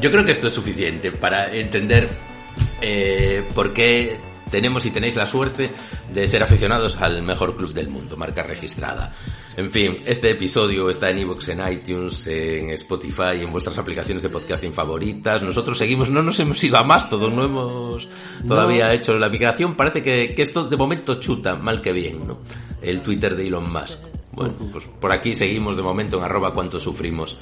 yo 0.00 0.10
creo 0.10 0.24
que 0.24 0.32
esto 0.32 0.48
es 0.48 0.54
suficiente 0.54 1.12
para 1.12 1.52
entender 1.52 2.33
eh, 2.80 3.46
por 3.54 3.72
qué 3.72 4.18
tenemos 4.50 4.86
y 4.86 4.90
tenéis 4.90 5.16
la 5.16 5.26
suerte 5.26 5.70
de 6.12 6.28
ser 6.28 6.42
aficionados 6.42 6.96
al 6.98 7.22
mejor 7.22 7.56
club 7.56 7.72
del 7.72 7.88
mundo, 7.88 8.16
marca 8.16 8.42
registrada. 8.42 9.12
En 9.56 9.70
fin, 9.70 9.98
este 10.04 10.30
episodio 10.30 10.90
está 10.90 11.10
en 11.10 11.18
iVoox, 11.18 11.48
en 11.48 11.72
iTunes, 11.72 12.26
en 12.26 12.70
Spotify, 12.70 13.40
en 13.42 13.52
vuestras 13.52 13.78
aplicaciones 13.78 14.22
de 14.22 14.28
podcasting 14.28 14.72
favoritas. 14.72 15.42
Nosotros 15.42 15.78
seguimos, 15.78 16.10
no 16.10 16.22
nos 16.22 16.38
hemos 16.40 16.62
ido 16.62 16.76
a 16.76 16.82
más, 16.82 17.08
todos 17.08 17.32
no 17.32 17.44
hemos 17.44 18.08
todavía 18.46 18.86
No. 18.86 18.92
hecho 18.92 19.12
la 19.18 19.28
migración. 19.28 19.76
Parece 19.76 20.02
que, 20.02 20.34
que 20.34 20.42
esto 20.42 20.64
de 20.64 20.76
momento 20.76 21.20
chuta, 21.20 21.54
mal 21.54 21.80
que 21.80 21.92
bien, 21.92 22.26
¿no? 22.26 22.38
El 22.82 23.00
Twitter 23.00 23.36
de 23.36 23.46
Elon 23.46 23.72
Musk. 23.72 24.00
Bueno, 24.32 24.54
pues 24.72 24.84
por 25.00 25.12
aquí 25.12 25.36
seguimos 25.36 25.76
de 25.76 25.82
momento 25.82 26.18
en 26.18 26.24
arroba 26.24 26.52
cuánto 26.52 26.80
sufrimos. 26.80 27.38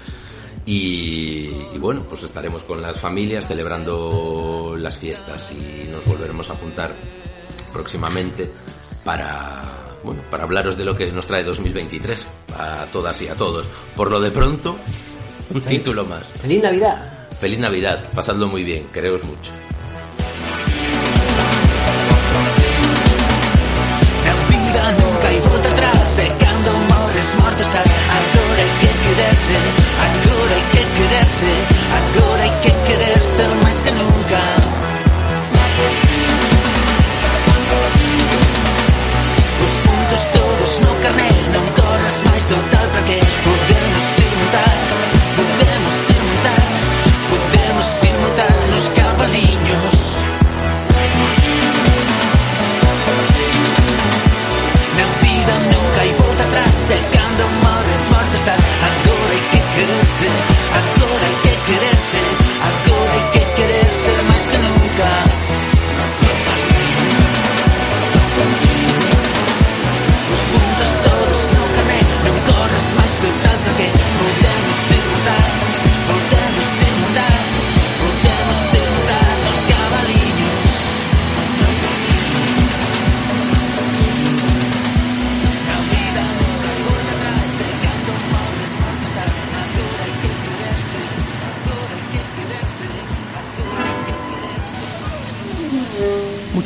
Y, 0.65 1.51
y 1.75 1.79
bueno, 1.79 2.03
pues 2.09 2.23
estaremos 2.23 2.63
con 2.63 2.81
las 2.81 3.01
familias 3.01 3.49
celebrando 3.49 4.77
las 4.79 4.99
fiestas 4.99 5.53
y 5.53 5.89
nos 5.91 6.05
volveremos 6.05 6.51
a 6.51 6.55
juntar 6.55 6.93
próximamente 7.73 8.51
para, 9.05 9.63
bueno, 10.05 10.21
para 10.31 10.45
hablaros 10.45 10.77
de 10.77 10.85
lo 10.85 10.97
que 10.97 11.11
nos 11.11 11.27
trae 11.27 11.43
2023 11.43 12.27
a 12.57 12.87
todas 12.93 13.21
y 13.23 13.29
a 13.29 13.35
todos. 13.35 13.67
Por 13.97 14.11
lo 14.11 14.21
de 14.21 14.31
pronto, 14.31 14.77
un 15.53 15.61
título 15.63 16.05
más. 16.05 16.29
Feliz 16.33 16.63
Navidad. 16.63 17.29
Feliz 17.41 17.59
Navidad, 17.59 18.05
pasadlo 18.15 18.47
muy 18.47 18.63
bien, 18.63 18.87
quereos 18.93 19.25
mucho. 19.25 19.51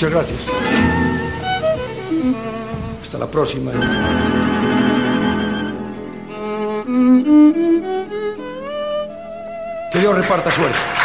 Muchas 0.07 0.29
gracias. 0.29 0.47
Hasta 3.03 3.19
la 3.19 3.27
próxima. 3.29 3.73
Que 9.93 9.99
Dios 9.99 10.15
reparta 10.15 10.53
suerte. 10.53 10.96